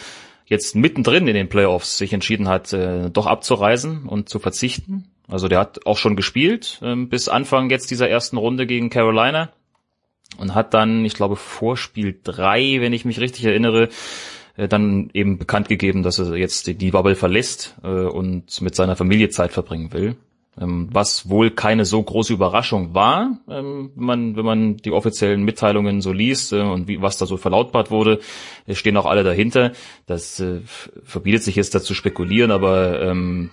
jetzt 0.54 0.74
mittendrin 0.74 1.28
in 1.28 1.34
den 1.34 1.48
Playoffs 1.48 1.98
sich 1.98 2.12
entschieden 2.12 2.48
hat, 2.48 2.72
äh, 2.72 3.10
doch 3.10 3.26
abzureisen 3.26 4.04
und 4.06 4.28
zu 4.28 4.38
verzichten. 4.38 5.10
Also 5.28 5.48
der 5.48 5.58
hat 5.58 5.86
auch 5.86 5.98
schon 5.98 6.16
gespielt 6.16 6.80
äh, 6.82 6.96
bis 6.96 7.28
Anfang 7.28 7.70
jetzt 7.70 7.90
dieser 7.90 8.08
ersten 8.08 8.36
Runde 8.36 8.66
gegen 8.66 8.90
Carolina 8.90 9.52
und 10.38 10.54
hat 10.54 10.74
dann, 10.74 11.04
ich 11.04 11.14
glaube, 11.14 11.36
vor 11.36 11.76
Spiel 11.76 12.18
drei, 12.22 12.76
wenn 12.80 12.92
ich 12.92 13.04
mich 13.04 13.20
richtig 13.20 13.44
erinnere, 13.44 13.88
äh, 14.56 14.68
dann 14.68 15.10
eben 15.12 15.38
bekannt 15.38 15.68
gegeben, 15.68 16.02
dass 16.02 16.18
er 16.18 16.36
jetzt 16.36 16.66
die 16.66 16.90
Bubble 16.90 17.16
verlässt 17.16 17.76
äh, 17.82 17.88
und 17.88 18.60
mit 18.60 18.74
seiner 18.74 18.96
Familie 18.96 19.30
Zeit 19.30 19.52
verbringen 19.52 19.92
will. 19.92 20.16
Ähm, 20.60 20.88
was 20.92 21.28
wohl 21.28 21.50
keine 21.50 21.84
so 21.84 22.00
große 22.02 22.32
Überraschung 22.32 22.94
war, 22.94 23.38
ähm, 23.48 23.90
wenn, 23.96 24.04
man, 24.04 24.36
wenn 24.36 24.44
man 24.44 24.76
die 24.76 24.92
offiziellen 24.92 25.42
Mitteilungen 25.42 26.00
so 26.00 26.12
liest 26.12 26.52
äh, 26.52 26.60
und 26.60 26.86
wie, 26.86 27.02
was 27.02 27.18
da 27.18 27.26
so 27.26 27.36
verlautbart 27.36 27.90
wurde, 27.90 28.20
stehen 28.70 28.96
auch 28.96 29.06
alle 29.06 29.24
dahinter. 29.24 29.72
Das 30.06 30.38
äh, 30.38 30.60
verbietet 31.02 31.42
sich 31.42 31.56
jetzt 31.56 31.74
dazu 31.74 31.92
spekulieren, 31.92 32.52
aber 32.52 33.02
ähm, 33.02 33.50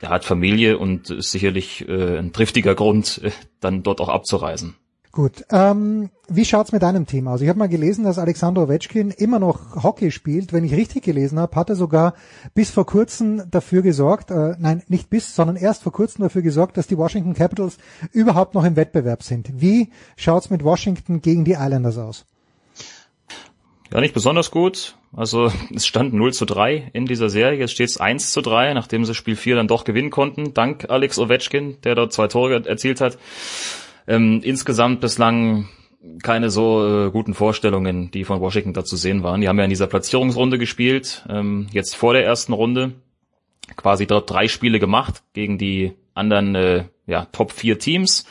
er 0.00 0.08
hat 0.08 0.24
Familie 0.24 0.78
und 0.78 1.10
ist 1.10 1.30
sicherlich 1.30 1.86
äh, 1.86 2.18
ein 2.18 2.32
triftiger 2.32 2.74
Grund, 2.74 3.20
äh, 3.22 3.30
dann 3.60 3.82
dort 3.82 4.00
auch 4.00 4.08
abzureisen. 4.08 4.76
Gut, 5.12 5.44
ähm, 5.50 6.10
wie 6.28 6.44
schaut's 6.44 6.70
mit 6.70 6.82
deinem 6.82 7.04
Team 7.04 7.26
aus? 7.26 7.40
Ich 7.40 7.48
habe 7.48 7.58
mal 7.58 7.68
gelesen, 7.68 8.04
dass 8.04 8.18
Alexander 8.18 8.62
Ovechkin 8.62 9.10
immer 9.10 9.40
noch 9.40 9.82
Hockey 9.82 10.12
spielt. 10.12 10.52
Wenn 10.52 10.62
ich 10.62 10.72
richtig 10.72 11.02
gelesen 11.02 11.40
habe, 11.40 11.56
hat 11.56 11.68
er 11.68 11.74
sogar 11.74 12.14
bis 12.54 12.70
vor 12.70 12.86
kurzem 12.86 13.42
dafür 13.50 13.82
gesorgt, 13.82 14.30
äh, 14.30 14.54
nein, 14.60 14.84
nicht 14.86 15.10
bis, 15.10 15.34
sondern 15.34 15.56
erst 15.56 15.82
vor 15.82 15.90
kurzem 15.90 16.22
dafür 16.22 16.42
gesorgt, 16.42 16.76
dass 16.76 16.86
die 16.86 16.96
Washington 16.96 17.34
Capitals 17.34 17.78
überhaupt 18.12 18.54
noch 18.54 18.64
im 18.64 18.76
Wettbewerb 18.76 19.24
sind. 19.24 19.50
Wie 19.60 19.90
schaut's 20.16 20.48
mit 20.48 20.62
Washington 20.62 21.20
gegen 21.20 21.44
die 21.44 21.56
Islanders 21.58 21.98
aus? 21.98 22.24
Ja, 23.92 24.00
nicht 24.00 24.14
besonders 24.14 24.52
gut. 24.52 24.94
Also 25.12 25.50
es 25.74 25.88
stand 25.88 26.14
0 26.14 26.32
zu 26.32 26.44
3 26.44 26.90
in 26.92 27.06
dieser 27.06 27.30
Serie. 27.30 27.58
Jetzt 27.58 27.72
steht 27.72 27.88
es 27.88 27.98
1 27.98 28.30
zu 28.30 28.42
3, 28.42 28.74
nachdem 28.74 29.04
sie 29.04 29.16
Spiel 29.16 29.34
4 29.34 29.56
dann 29.56 29.66
doch 29.66 29.82
gewinnen 29.82 30.10
konnten, 30.10 30.54
dank 30.54 30.88
Alex 30.88 31.18
Ovechkin, 31.18 31.78
der 31.82 31.96
dort 31.96 32.12
zwei 32.12 32.28
Tore 32.28 32.64
erzielt 32.64 33.00
hat. 33.00 33.18
Ähm, 34.06 34.40
insgesamt 34.42 35.00
bislang 35.00 35.68
keine 36.22 36.50
so 36.50 37.06
äh, 37.06 37.10
guten 37.10 37.34
Vorstellungen, 37.34 38.10
die 38.10 38.24
von 38.24 38.40
Washington 38.40 38.72
da 38.72 38.84
zu 38.84 38.96
sehen 38.96 39.22
waren. 39.22 39.40
Die 39.40 39.48
haben 39.48 39.58
ja 39.58 39.64
in 39.64 39.70
dieser 39.70 39.86
Platzierungsrunde 39.86 40.58
gespielt, 40.58 41.24
ähm, 41.28 41.66
jetzt 41.72 41.94
vor 41.94 42.14
der 42.14 42.24
ersten 42.24 42.52
Runde, 42.52 42.92
quasi 43.76 44.06
dort 44.06 44.30
drei 44.30 44.48
Spiele 44.48 44.78
gemacht 44.78 45.22
gegen 45.34 45.58
die 45.58 45.92
anderen 46.14 46.54
äh, 46.54 46.84
ja, 47.06 47.26
Top 47.26 47.52
4 47.52 47.78
Teams, 47.78 48.24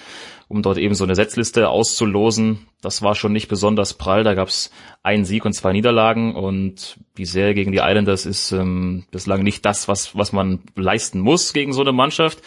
um 0.47 0.63
dort 0.63 0.79
eben 0.79 0.95
so 0.95 1.03
eine 1.03 1.15
Setzliste 1.15 1.69
auszulosen. 1.69 2.67
Das 2.81 3.01
war 3.03 3.13
schon 3.13 3.33
nicht 3.33 3.49
besonders 3.49 3.93
prall. 3.93 4.23
Da 4.23 4.33
gab's 4.33 4.71
einen 5.03 5.25
Sieg 5.25 5.45
und 5.45 5.53
zwei 5.53 5.73
Niederlagen 5.73 6.35
und 6.35 6.97
die 7.17 7.25
Serie 7.25 7.53
gegen 7.53 7.71
die 7.71 7.79
Islanders 7.79 8.25
ist 8.25 8.51
ähm, 8.51 9.05
bislang 9.11 9.43
nicht 9.43 9.63
das, 9.65 9.87
was, 9.87 10.15
was 10.15 10.33
man 10.33 10.61
leisten 10.75 11.19
muss 11.19 11.53
gegen 11.53 11.73
so 11.73 11.81
eine 11.81 11.91
Mannschaft 11.91 12.39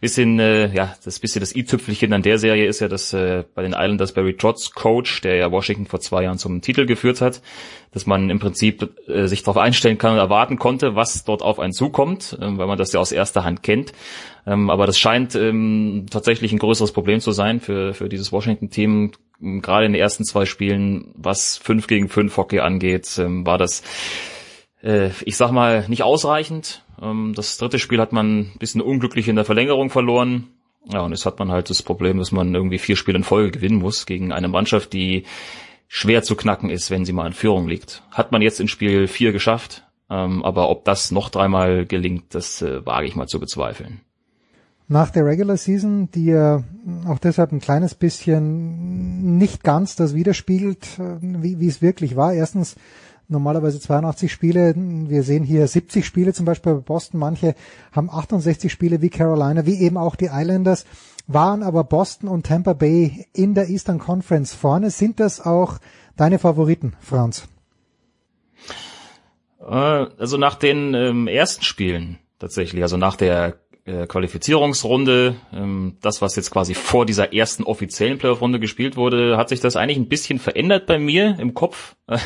bisschen, 0.00 0.38
äh, 0.38 0.72
ja, 0.72 0.94
das 1.04 1.18
bisschen 1.18 1.40
das 1.40 1.54
i-Tüpfelchen 1.54 2.12
an 2.12 2.22
der 2.22 2.38
Serie 2.38 2.66
ist 2.66 2.80
ja, 2.80 2.88
dass 2.88 3.12
äh, 3.12 3.44
bei 3.54 3.62
den 3.62 3.72
Islanders 3.72 4.12
Barry 4.12 4.36
Trotz 4.36 4.70
Coach, 4.70 5.20
der 5.22 5.36
ja 5.36 5.50
Washington 5.50 5.86
vor 5.86 6.00
zwei 6.00 6.22
Jahren 6.22 6.38
zum 6.38 6.60
Titel 6.60 6.86
geführt 6.86 7.20
hat, 7.20 7.42
dass 7.92 8.06
man 8.06 8.30
im 8.30 8.38
Prinzip 8.38 8.90
äh, 9.08 9.26
sich 9.26 9.42
darauf 9.42 9.56
einstellen 9.56 9.98
kann 9.98 10.12
und 10.12 10.18
erwarten 10.18 10.58
konnte, 10.58 10.94
was 10.94 11.24
dort 11.24 11.42
auf 11.42 11.58
einen 11.58 11.72
zukommt, 11.72 12.38
äh, 12.40 12.58
weil 12.58 12.66
man 12.66 12.78
das 12.78 12.92
ja 12.92 13.00
aus 13.00 13.12
erster 13.12 13.44
Hand 13.44 13.62
kennt. 13.62 13.92
Ähm, 14.46 14.70
aber 14.70 14.86
das 14.86 14.98
scheint 14.98 15.34
ähm, 15.34 16.06
tatsächlich 16.10 16.52
ein 16.52 16.58
größeres 16.58 16.92
Problem 16.92 17.20
zu 17.20 17.32
sein 17.32 17.60
für, 17.60 17.92
für 17.92 18.08
dieses 18.08 18.30
Washington-Team. 18.30 19.12
Gerade 19.40 19.86
in 19.86 19.92
den 19.92 20.00
ersten 20.00 20.24
zwei 20.24 20.46
Spielen, 20.46 21.12
was 21.14 21.58
5 21.58 21.86
gegen 21.86 22.08
5 22.08 22.36
Hockey 22.36 22.60
angeht, 22.60 23.18
ähm, 23.18 23.46
war 23.46 23.58
das, 23.58 23.82
äh, 24.82 25.10
ich 25.24 25.36
sag 25.36 25.52
mal, 25.52 25.84
nicht 25.88 26.02
ausreichend. 26.02 26.82
Ähm, 27.00 27.32
das 27.34 27.58
dritte 27.58 27.78
Spiel 27.78 28.00
hat 28.00 28.12
man 28.12 28.40
ein 28.40 28.58
bisschen 28.58 28.80
unglücklich 28.80 29.28
in 29.28 29.36
der 29.36 29.44
Verlängerung 29.44 29.90
verloren. 29.90 30.48
Ja, 30.90 31.00
und 31.00 31.10
jetzt 31.10 31.26
hat 31.26 31.38
man 31.38 31.50
halt 31.50 31.70
das 31.70 31.82
Problem, 31.82 32.18
dass 32.18 32.32
man 32.32 32.54
irgendwie 32.54 32.78
vier 32.78 32.96
Spiele 32.96 33.18
in 33.18 33.24
Folge 33.24 33.50
gewinnen 33.50 33.78
muss 33.78 34.06
gegen 34.06 34.32
eine 34.32 34.48
Mannschaft, 34.48 34.92
die 34.92 35.24
schwer 35.86 36.22
zu 36.22 36.36
knacken 36.36 36.70
ist, 36.70 36.90
wenn 36.90 37.04
sie 37.04 37.12
mal 37.12 37.26
in 37.26 37.32
Führung 37.32 37.68
liegt. 37.68 38.02
Hat 38.10 38.32
man 38.32 38.42
jetzt 38.42 38.60
in 38.60 38.68
Spiel 38.68 39.06
vier 39.08 39.32
geschafft. 39.32 39.84
Ähm, 40.10 40.42
aber 40.42 40.70
ob 40.70 40.84
das 40.84 41.10
noch 41.10 41.28
dreimal 41.28 41.84
gelingt, 41.84 42.34
das 42.34 42.62
äh, 42.62 42.84
wage 42.86 43.06
ich 43.06 43.16
mal 43.16 43.26
zu 43.26 43.40
bezweifeln. 43.40 44.00
Nach 44.90 45.10
der 45.10 45.26
Regular 45.26 45.58
Season, 45.58 46.10
die 46.10 46.26
ja 46.26 46.64
auch 47.06 47.18
deshalb 47.18 47.52
ein 47.52 47.60
kleines 47.60 47.94
bisschen 47.94 49.36
nicht 49.36 49.62
ganz 49.62 49.96
das 49.96 50.14
widerspiegelt, 50.14 50.98
äh, 50.98 51.18
wie, 51.20 51.60
wie 51.60 51.68
es 51.68 51.82
wirklich 51.82 52.16
war. 52.16 52.32
Erstens 52.32 52.76
normalerweise 53.28 53.80
82 53.80 54.32
Spiele. 54.32 54.74
Wir 54.76 55.22
sehen 55.22 55.44
hier 55.44 55.66
70 55.66 56.04
Spiele 56.04 56.32
zum 56.32 56.46
Beispiel 56.46 56.74
bei 56.74 56.80
Boston. 56.80 57.20
Manche 57.20 57.54
haben 57.92 58.10
68 58.10 58.72
Spiele 58.72 59.00
wie 59.02 59.10
Carolina, 59.10 59.66
wie 59.66 59.80
eben 59.80 59.96
auch 59.96 60.16
die 60.16 60.30
Islanders. 60.32 60.86
Waren 61.26 61.62
aber 61.62 61.84
Boston 61.84 62.28
und 62.28 62.46
Tampa 62.46 62.72
Bay 62.72 63.26
in 63.34 63.54
der 63.54 63.68
Eastern 63.68 63.98
Conference 63.98 64.54
vorne. 64.54 64.90
Sind 64.90 65.20
das 65.20 65.40
auch 65.44 65.78
deine 66.16 66.38
Favoriten, 66.38 66.94
Franz? 67.00 67.48
Äh, 69.60 69.74
also 69.74 70.38
nach 70.38 70.54
den 70.54 70.94
ähm, 70.94 71.28
ersten 71.28 71.62
Spielen 71.62 72.18
tatsächlich, 72.38 72.82
also 72.82 72.96
nach 72.96 73.16
der 73.16 73.58
äh, 73.88 74.06
Qualifizierungsrunde, 74.06 75.36
ähm, 75.52 75.96
das, 76.02 76.20
was 76.20 76.36
jetzt 76.36 76.50
quasi 76.50 76.74
vor 76.74 77.06
dieser 77.06 77.32
ersten 77.32 77.64
offiziellen 77.64 78.18
Playoff-Runde 78.18 78.60
gespielt 78.60 78.96
wurde, 78.96 79.36
hat 79.36 79.48
sich 79.48 79.60
das 79.60 79.76
eigentlich 79.76 79.96
ein 79.96 80.08
bisschen 80.08 80.38
verändert 80.38 80.86
bei 80.86 80.98
mir 80.98 81.36
im 81.38 81.54
Kopf. 81.54 81.96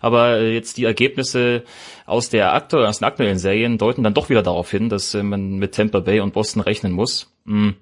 Aber 0.00 0.40
jetzt 0.40 0.76
die 0.76 0.84
Ergebnisse 0.84 1.64
aus 2.06 2.30
der 2.30 2.54
aktuellen, 2.54 2.86
aus 2.86 2.98
den 2.98 3.06
aktuellen 3.06 3.38
Serien 3.38 3.76
deuten 3.76 4.04
dann 4.04 4.14
doch 4.14 4.30
wieder 4.30 4.42
darauf 4.42 4.70
hin, 4.70 4.88
dass 4.88 5.14
äh, 5.14 5.22
man 5.22 5.56
mit 5.56 5.74
Tampa 5.74 6.00
Bay 6.00 6.20
und 6.20 6.32
Boston 6.32 6.62
rechnen 6.62 6.92
muss. 6.92 7.32
Hm. 7.44 7.74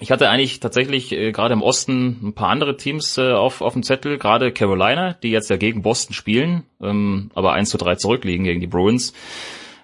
Ich 0.00 0.10
hatte 0.10 0.30
eigentlich 0.30 0.58
tatsächlich 0.58 1.12
äh, 1.12 1.30
gerade 1.32 1.52
im 1.52 1.62
Osten 1.62 2.18
ein 2.22 2.32
paar 2.32 2.48
andere 2.48 2.76
Teams 2.76 3.18
äh, 3.18 3.32
auf, 3.32 3.60
auf 3.60 3.74
dem 3.74 3.82
Zettel, 3.82 4.18
gerade 4.18 4.50
Carolina, 4.50 5.12
die 5.12 5.30
jetzt 5.30 5.50
ja 5.50 5.56
gegen 5.56 5.82
Boston 5.82 6.14
spielen, 6.14 6.64
ähm, 6.80 7.30
aber 7.34 7.52
1 7.52 7.70
zu 7.70 7.78
3 7.78 7.96
zurückliegen 7.96 8.44
gegen 8.44 8.60
die 8.60 8.66
Bruins 8.66 9.12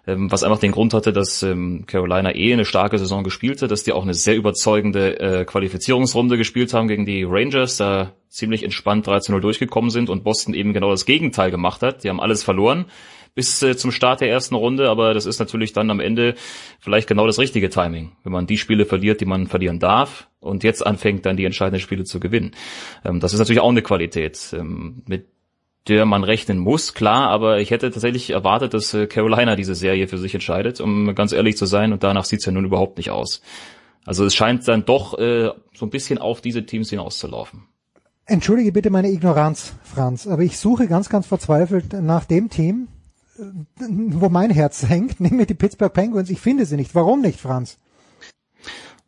ähm, 0.09 0.31
was 0.33 0.43
einfach 0.43 0.59
den 0.59 0.73
Grund 0.73 0.95
hatte, 0.95 1.13
dass 1.13 1.43
ähm, 1.43 1.85
Carolina 1.87 2.35
eh 2.35 2.53
eine 2.53 2.65
starke 2.65 2.99
Saison 2.99 3.23
gespielt 3.23 3.61
hat, 3.61 3.71
dass 3.71 3.85
die 3.85 3.93
auch 3.93 4.03
eine 4.03 4.15
sehr 4.15 4.37
überzeugende 4.37 5.21
äh, 5.21 5.45
Qualifizierungsrunde 5.45 6.39
gespielt 6.39 6.73
haben 6.73 6.89
gegen 6.89 7.05
die 7.05 7.25
Rangers, 7.25 7.77
da 7.77 8.15
ziemlich 8.29 8.65
entspannt 8.65 9.07
13-0 9.07 9.39
durchgekommen 9.41 9.91
sind 9.91 10.09
und 10.09 10.25
Boston 10.25 10.55
eben 10.55 10.73
genau 10.73 10.91
das 10.91 11.05
Gegenteil 11.05 11.51
gemacht 11.51 11.83
hat. 11.83 12.05
Die 12.05 12.09
haben 12.09 12.21
alles 12.21 12.43
verloren 12.43 12.87
bis 13.35 13.63
äh, 13.63 13.77
zum 13.77 13.93
Start 13.93 14.23
der 14.23 14.31
ersten 14.31 14.55
Runde, 14.55 14.89
aber 14.89 15.13
das 15.13 15.27
ist 15.27 15.39
natürlich 15.39 15.73
dann 15.73 15.91
am 15.91 16.01
Ende 16.01 16.35
vielleicht 16.81 17.07
genau 17.07 17.27
das 17.27 17.39
richtige 17.39 17.69
Timing, 17.69 18.13
wenn 18.25 18.33
man 18.33 18.47
die 18.47 18.57
Spiele 18.57 18.87
verliert, 18.87 19.21
die 19.21 19.27
man 19.27 19.47
verlieren 19.47 19.79
darf 19.79 20.29
und 20.41 20.65
jetzt 20.65 20.85
anfängt, 20.85 21.27
dann 21.27 21.37
die 21.37 21.45
entscheidenden 21.45 21.81
Spiele 21.81 22.05
zu 22.05 22.19
gewinnen. 22.19 22.53
Ähm, 23.05 23.21
das 23.21 23.35
ist 23.35 23.39
natürlich 23.39 23.61
auch 23.61 23.69
eine 23.69 23.83
Qualität. 23.83 24.55
Ähm, 24.59 25.03
mit 25.07 25.27
der 25.89 26.05
man 26.07 26.25
rechnen 26.25 26.59
muss, 26.59 26.95
klar, 26.95 27.31
aber 27.31 27.61
ich 27.61 27.71
hätte 27.71 27.91
tatsächlich 27.91 28.31
erwartet, 28.31 28.75
dass 28.75 28.93
äh, 28.95 29.07
Carolina 29.07 29.57
diese 29.57 29.75
Serie 29.75 30.09
für 30.09 30.19
sich 30.19 30.35
entscheidet, 30.35 30.81
um 30.81 31.15
ganz 31.15 31.33
ehrlich 31.33 31.57
zu 31.57 31.67
sein, 31.67 31.93
und 31.93 32.03
danach 32.03 32.25
sieht's 32.25 32.47
ja 32.47 32.53
nun 32.53 32.65
überhaupt 32.65 32.99
nicht 32.99 33.11
aus. 33.11 33.41
Also 34.05 34.25
es 34.25 34.35
scheint 34.35 34.67
dann 34.69 34.85
doch 34.85 35.19
äh, 35.19 35.51
so 35.75 35.87
ein 35.87 35.91
bisschen 35.91 36.19
auf 36.19 36.41
diese 36.41 36.65
Teams 36.65 36.91
hinauszulaufen. 36.91 37.65
Entschuldige 38.27 38.73
bitte 38.73 38.91
meine 38.91 39.11
Ignoranz, 39.11 39.75
Franz, 39.83 40.27
aber 40.27 40.43
ich 40.43 40.59
suche 40.59 40.87
ganz, 40.87 41.09
ganz 41.09 41.27
verzweifelt 41.27 41.95
nach 41.95 42.25
dem 42.27 42.51
Team, 42.51 42.89
äh, 43.39 43.43
wo 43.89 44.29
mein 44.29 44.51
Herz 44.51 44.89
hängt, 44.89 45.21
nämlich 45.21 45.47
die 45.47 45.55
Pittsburgh 45.55 45.93
Penguins. 45.93 46.31
Ich 46.31 46.41
finde 46.41 46.67
sie 46.67 46.77
nicht. 46.77 46.95
Warum 46.95 47.23
nicht, 47.23 47.41
Franz? 47.41 47.79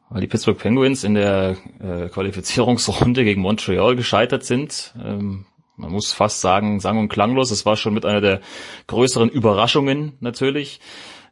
Weil 0.09 0.23
die 0.23 0.27
Pittsburgh 0.27 0.59
Penguins 0.59 1.05
in 1.05 1.15
der 1.15 1.57
äh, 1.78 2.09
Qualifizierungsrunde 2.09 3.23
gegen 3.24 3.43
Montreal 3.43 3.94
gescheitert 3.94 4.44
sind. 4.44 4.94
Ähm, 5.02 5.47
man 5.81 5.90
muss 5.90 6.12
fast 6.12 6.40
sagen, 6.40 6.81
sang- 6.81 6.98
und 6.98 7.09
klanglos. 7.09 7.51
Es 7.51 7.66
war 7.66 7.77
schon 7.77 7.94
mit 7.94 8.05
einer 8.05 8.20
der 8.20 8.40
größeren 8.86 9.28
Überraschungen 9.28 10.12
natürlich, 10.20 10.81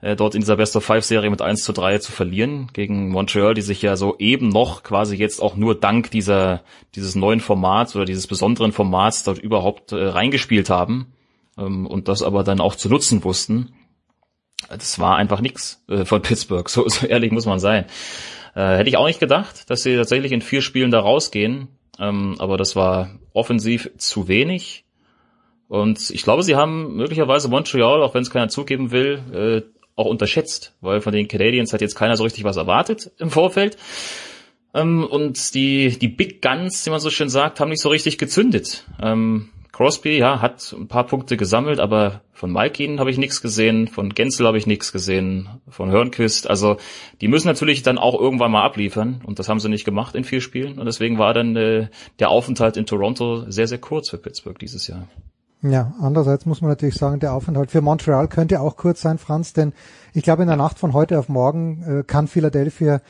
äh, 0.00 0.16
dort 0.16 0.34
in 0.34 0.40
dieser 0.40 0.56
Best 0.56 0.76
of 0.76 0.84
Five 0.84 1.04
Serie 1.04 1.30
mit 1.30 1.42
1 1.42 1.62
zu 1.62 1.72
3 1.72 1.98
zu 1.98 2.12
verlieren 2.12 2.68
gegen 2.72 3.10
Montreal, 3.10 3.54
die 3.54 3.62
sich 3.62 3.82
ja 3.82 3.96
so 3.96 4.16
eben 4.18 4.48
noch 4.48 4.82
quasi 4.82 5.16
jetzt 5.16 5.42
auch 5.42 5.56
nur 5.56 5.74
dank 5.74 6.10
dieser, 6.10 6.62
dieses 6.94 7.14
neuen 7.14 7.40
Formats 7.40 7.96
oder 7.96 8.04
dieses 8.04 8.26
besonderen 8.26 8.72
Formats 8.72 9.24
dort 9.24 9.38
überhaupt 9.38 9.92
äh, 9.92 9.96
reingespielt 9.96 10.70
haben 10.70 11.12
ähm, 11.58 11.86
und 11.86 12.08
das 12.08 12.22
aber 12.22 12.44
dann 12.44 12.60
auch 12.60 12.74
zu 12.74 12.88
nutzen 12.88 13.24
wussten. 13.24 13.72
Das 14.68 14.98
war 14.98 15.16
einfach 15.16 15.40
nix 15.40 15.84
äh, 15.88 16.04
von 16.04 16.22
Pittsburgh, 16.22 16.68
so, 16.68 16.88
so 16.88 17.06
ehrlich 17.06 17.32
muss 17.32 17.46
man 17.46 17.58
sein. 17.58 17.86
Äh, 18.54 18.78
hätte 18.78 18.88
ich 18.88 18.96
auch 18.96 19.06
nicht 19.06 19.20
gedacht, 19.20 19.70
dass 19.70 19.82
sie 19.82 19.96
tatsächlich 19.96 20.32
in 20.32 20.42
vier 20.42 20.62
Spielen 20.62 20.90
da 20.90 21.00
rausgehen. 21.00 21.68
Ähm, 21.98 22.36
aber 22.38 22.56
das 22.56 22.76
war 22.76 23.10
offensiv 23.32 23.90
zu 23.96 24.28
wenig. 24.28 24.84
Und 25.68 26.10
ich 26.10 26.22
glaube, 26.22 26.42
sie 26.42 26.56
haben 26.56 26.96
möglicherweise 26.96 27.48
Montreal, 27.48 28.02
auch 28.02 28.14
wenn 28.14 28.22
es 28.22 28.30
keiner 28.30 28.48
zugeben 28.48 28.90
will, 28.90 29.20
äh, 29.32 29.78
auch 29.96 30.06
unterschätzt, 30.06 30.74
weil 30.80 31.00
von 31.00 31.12
den 31.12 31.28
Canadiens 31.28 31.72
hat 31.72 31.80
jetzt 31.80 31.96
keiner 31.96 32.16
so 32.16 32.24
richtig 32.24 32.44
was 32.44 32.56
erwartet 32.56 33.10
im 33.18 33.30
Vorfeld. 33.30 33.76
Ähm, 34.74 35.04
und 35.04 35.54
die, 35.54 35.98
die 35.98 36.08
Big 36.08 36.40
Guns, 36.40 36.86
wie 36.86 36.90
man 36.90 37.00
so 37.00 37.10
schön 37.10 37.28
sagt, 37.28 37.60
haben 37.60 37.70
nicht 37.70 37.82
so 37.82 37.88
richtig 37.88 38.16
gezündet. 38.16 38.86
Ähm, 39.02 39.50
Crosby, 39.78 40.18
ja, 40.18 40.42
hat 40.42 40.74
ein 40.76 40.88
paar 40.88 41.06
Punkte 41.06 41.36
gesammelt, 41.36 41.78
aber 41.78 42.22
von 42.32 42.50
Malkin 42.50 42.98
habe 42.98 43.12
ich 43.12 43.16
nichts 43.16 43.40
gesehen, 43.40 43.86
von 43.86 44.12
Gensel 44.12 44.44
habe 44.44 44.58
ich 44.58 44.66
nichts 44.66 44.90
gesehen, 44.90 45.48
von 45.68 45.92
Hörnquist. 45.92 46.50
Also 46.50 46.78
die 47.20 47.28
müssen 47.28 47.46
natürlich 47.46 47.84
dann 47.84 47.96
auch 47.96 48.18
irgendwann 48.18 48.50
mal 48.50 48.64
abliefern 48.64 49.20
und 49.24 49.38
das 49.38 49.48
haben 49.48 49.60
sie 49.60 49.68
nicht 49.68 49.84
gemacht 49.84 50.16
in 50.16 50.24
vier 50.24 50.40
Spielen 50.40 50.80
und 50.80 50.86
deswegen 50.86 51.18
war 51.18 51.32
dann 51.32 51.54
äh, 51.54 51.90
der 52.18 52.30
Aufenthalt 52.30 52.76
in 52.76 52.86
Toronto 52.86 53.48
sehr, 53.48 53.68
sehr 53.68 53.78
kurz 53.78 54.10
für 54.10 54.18
Pittsburgh 54.18 54.58
dieses 54.58 54.88
Jahr. 54.88 55.06
Ja, 55.62 55.94
andererseits 56.00 56.44
muss 56.44 56.60
man 56.60 56.70
natürlich 56.70 56.96
sagen, 56.96 57.20
der 57.20 57.32
Aufenthalt 57.32 57.70
für 57.70 57.80
Montreal 57.80 58.26
könnte 58.26 58.60
auch 58.60 58.76
kurz 58.76 59.02
sein, 59.02 59.18
Franz, 59.18 59.52
denn 59.52 59.72
ich 60.12 60.24
glaube, 60.24 60.42
in 60.42 60.48
der 60.48 60.56
Nacht 60.56 60.80
von 60.80 60.92
heute 60.92 61.20
auf 61.20 61.28
morgen 61.28 62.00
äh, 62.00 62.02
kann 62.02 62.26
Philadelphia 62.26 63.00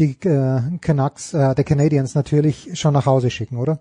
die 0.00 0.16
äh, 0.24 0.60
Canucks, 0.80 1.34
äh, 1.34 1.54
der 1.54 1.62
Canadiens 1.62 2.16
natürlich 2.16 2.70
schon 2.76 2.94
nach 2.94 3.06
Hause 3.06 3.30
schicken, 3.30 3.58
oder? 3.58 3.78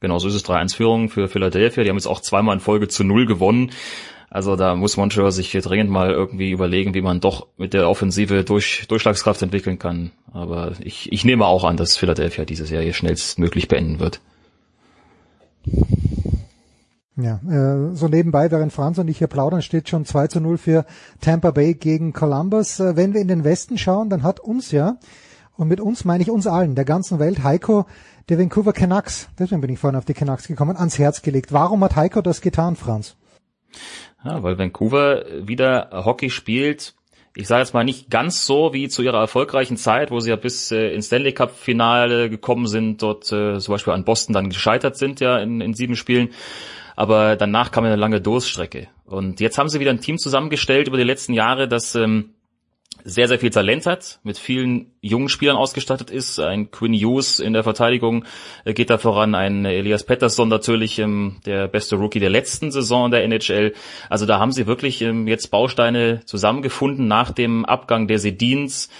Genau, 0.00 0.18
so 0.18 0.28
ist 0.28 0.34
es 0.34 0.44
3-1-Führung 0.44 1.08
für 1.08 1.28
Philadelphia. 1.28 1.82
Die 1.82 1.90
haben 1.90 1.96
jetzt 1.96 2.06
auch 2.06 2.20
zweimal 2.20 2.54
in 2.54 2.60
Folge 2.60 2.88
zu 2.88 3.04
Null 3.04 3.26
gewonnen. 3.26 3.70
Also 4.30 4.56
da 4.56 4.74
muss 4.74 4.96
Montreal 4.96 5.32
sich 5.32 5.50
hier 5.50 5.62
dringend 5.62 5.90
mal 5.90 6.10
irgendwie 6.10 6.50
überlegen, 6.50 6.92
wie 6.94 7.00
man 7.00 7.20
doch 7.20 7.46
mit 7.56 7.72
der 7.72 7.88
Offensive 7.88 8.44
durch, 8.44 8.86
Durchschlagskraft 8.88 9.40
entwickeln 9.40 9.78
kann. 9.78 10.10
Aber 10.32 10.72
ich, 10.80 11.10
ich 11.12 11.24
nehme 11.24 11.46
auch 11.46 11.64
an, 11.64 11.78
dass 11.78 11.96
Philadelphia 11.96 12.44
diese 12.44 12.66
Serie 12.66 12.92
schnellstmöglich 12.92 13.68
beenden 13.68 14.00
wird. 14.00 14.20
Ja, 17.16 17.40
äh, 17.50 17.96
so 17.96 18.06
nebenbei, 18.06 18.50
während 18.50 18.72
Franz 18.72 18.98
und 18.98 19.08
ich 19.08 19.18
hier 19.18 19.26
plaudern, 19.26 19.62
steht 19.62 19.88
schon 19.88 20.04
2 20.04 20.28
zu 20.28 20.40
0 20.40 20.56
für 20.56 20.86
Tampa 21.20 21.50
Bay 21.50 21.74
gegen 21.74 22.12
Columbus. 22.12 22.78
Äh, 22.78 22.96
wenn 22.96 23.12
wir 23.12 23.20
in 23.20 23.28
den 23.28 23.44
Westen 23.44 23.76
schauen, 23.76 24.08
dann 24.08 24.22
hat 24.22 24.38
uns 24.38 24.70
ja, 24.70 24.98
und 25.56 25.66
mit 25.66 25.80
uns 25.80 26.04
meine 26.04 26.22
ich 26.22 26.30
uns 26.30 26.46
allen, 26.46 26.76
der 26.76 26.84
ganzen 26.84 27.18
Welt, 27.18 27.42
Heiko 27.42 27.86
der 28.28 28.38
Vancouver 28.38 28.72
Canucks, 28.72 29.28
deswegen 29.38 29.60
bin 29.60 29.70
ich 29.70 29.78
vorhin 29.78 29.96
auf 29.96 30.04
die 30.04 30.14
Canucks 30.14 30.48
gekommen, 30.48 30.76
ans 30.76 30.98
Herz 30.98 31.22
gelegt. 31.22 31.52
Warum 31.52 31.82
hat 31.82 31.96
Heiko 31.96 32.20
das 32.20 32.40
getan, 32.40 32.76
Franz? 32.76 33.16
Ja, 34.24 34.42
weil 34.42 34.58
Vancouver 34.58 35.24
wieder 35.46 35.90
Hockey 35.92 36.30
spielt. 36.30 36.94
Ich 37.34 37.46
sage 37.46 37.60
jetzt 37.60 37.72
mal 37.72 37.84
nicht 37.84 38.10
ganz 38.10 38.44
so 38.44 38.72
wie 38.72 38.88
zu 38.88 39.02
ihrer 39.02 39.20
erfolgreichen 39.20 39.76
Zeit, 39.76 40.10
wo 40.10 40.18
sie 40.20 40.30
ja 40.30 40.36
bis 40.36 40.72
äh, 40.72 40.92
ins 40.92 41.06
Stanley 41.06 41.32
Cup 41.32 41.52
Finale 41.56 42.28
gekommen 42.28 42.66
sind, 42.66 43.00
dort 43.00 43.30
äh, 43.32 43.58
zum 43.58 43.72
Beispiel 43.72 43.92
an 43.92 44.04
Boston 44.04 44.34
dann 44.34 44.48
gescheitert 44.48 44.96
sind 44.96 45.20
ja 45.20 45.38
in, 45.38 45.60
in 45.60 45.74
sieben 45.74 45.94
Spielen. 45.94 46.30
Aber 46.96 47.36
danach 47.36 47.70
kam 47.70 47.84
eine 47.84 47.94
lange 47.94 48.20
Durststrecke. 48.20 48.88
Und 49.04 49.38
jetzt 49.38 49.56
haben 49.56 49.68
sie 49.68 49.78
wieder 49.78 49.92
ein 49.92 50.00
Team 50.00 50.18
zusammengestellt 50.18 50.88
über 50.88 50.96
die 50.96 51.04
letzten 51.04 51.32
Jahre, 51.32 51.68
das 51.68 51.94
ähm, 51.94 52.34
sehr, 53.04 53.28
sehr 53.28 53.38
viel 53.38 53.50
Talent 53.50 53.86
hat, 53.86 54.20
mit 54.22 54.38
vielen 54.38 54.92
jungen 55.00 55.28
Spielern 55.28 55.56
ausgestattet 55.56 56.10
ist. 56.10 56.38
Ein 56.40 56.70
Quinn 56.70 56.94
Hughes 56.94 57.40
in 57.40 57.52
der 57.52 57.64
Verteidigung 57.64 58.24
äh, 58.64 58.74
geht 58.74 58.90
da 58.90 58.98
voran, 58.98 59.34
ein 59.34 59.64
Elias 59.64 60.04
Pettersson 60.04 60.48
natürlich 60.48 60.98
ähm, 60.98 61.36
der 61.46 61.68
beste 61.68 61.96
Rookie 61.96 62.20
der 62.20 62.30
letzten 62.30 62.70
Saison 62.70 63.10
der 63.10 63.24
NHL. 63.24 63.74
Also 64.10 64.26
da 64.26 64.38
haben 64.38 64.52
sie 64.52 64.66
wirklich 64.66 65.02
ähm, 65.02 65.26
jetzt 65.26 65.50
Bausteine 65.50 66.20
zusammengefunden 66.24 67.06
nach 67.08 67.30
dem 67.30 67.64
Abgang 67.64 68.08
der 68.08 68.18
Sedins 68.18 68.90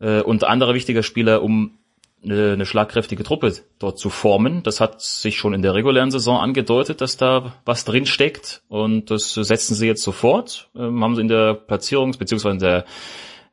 äh, 0.00 0.20
und 0.20 0.44
anderer 0.44 0.74
wichtiger 0.74 1.02
Spieler, 1.02 1.42
um 1.42 1.78
eine, 2.26 2.52
eine 2.52 2.66
schlagkräftige 2.66 3.24
Truppe 3.24 3.54
dort 3.78 3.98
zu 3.98 4.10
formen. 4.10 4.62
Das 4.62 4.80
hat 4.80 5.00
sich 5.00 5.36
schon 5.36 5.54
in 5.54 5.62
der 5.62 5.74
regulären 5.74 6.10
Saison 6.10 6.38
angedeutet, 6.38 7.00
dass 7.00 7.16
da 7.16 7.54
was 7.64 7.84
drin 7.84 8.06
steckt 8.06 8.62
und 8.68 9.10
das 9.10 9.32
setzen 9.34 9.74
sie 9.74 9.86
jetzt 9.86 10.02
sofort. 10.02 10.68
Ähm, 10.76 11.02
haben 11.02 11.14
sie 11.14 11.22
in 11.22 11.28
der 11.28 11.58
Platzierungs- 11.66 12.18
beziehungsweise 12.18 12.54
in 12.54 12.60
der 12.60 12.84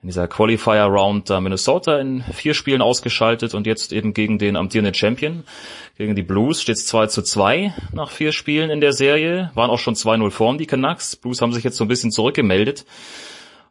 in 0.04 0.08
dieser 0.08 0.28
Qualifier 0.28 0.84
Round 0.84 1.30
da 1.30 1.40
Minnesota 1.40 1.98
in 1.98 2.24
vier 2.34 2.54
Spielen 2.54 2.82
ausgeschaltet 2.82 3.54
und 3.54 3.66
jetzt 3.66 3.94
eben 3.94 4.14
gegen 4.14 4.38
den 4.38 4.58
amtierenden 4.58 4.94
Champion, 4.94 5.46
gegen 5.98 6.14
die 6.14 6.24
Blues 6.24 6.62
steht 6.62 6.76
es 6.76 6.86
2 6.88 7.08
zu 7.08 7.22
2 7.22 7.74
nach 7.94 8.12
vier 8.12 8.34
Spielen 8.34 8.70
in 8.70 8.82
der 8.82 8.92
Serie, 8.92 9.52
waren 9.56 9.70
auch 9.70 9.80
schon 9.80 9.96
2-0 9.96 10.30
vorn, 10.30 10.58
die 10.58 10.66
Canucks. 10.66 11.16
Blues 11.16 11.42
haben 11.42 11.54
sich 11.54 11.64
jetzt 11.64 11.78
so 11.78 11.86
ein 11.86 11.88
bisschen 11.88 12.12
zurückgemeldet. 12.12 12.86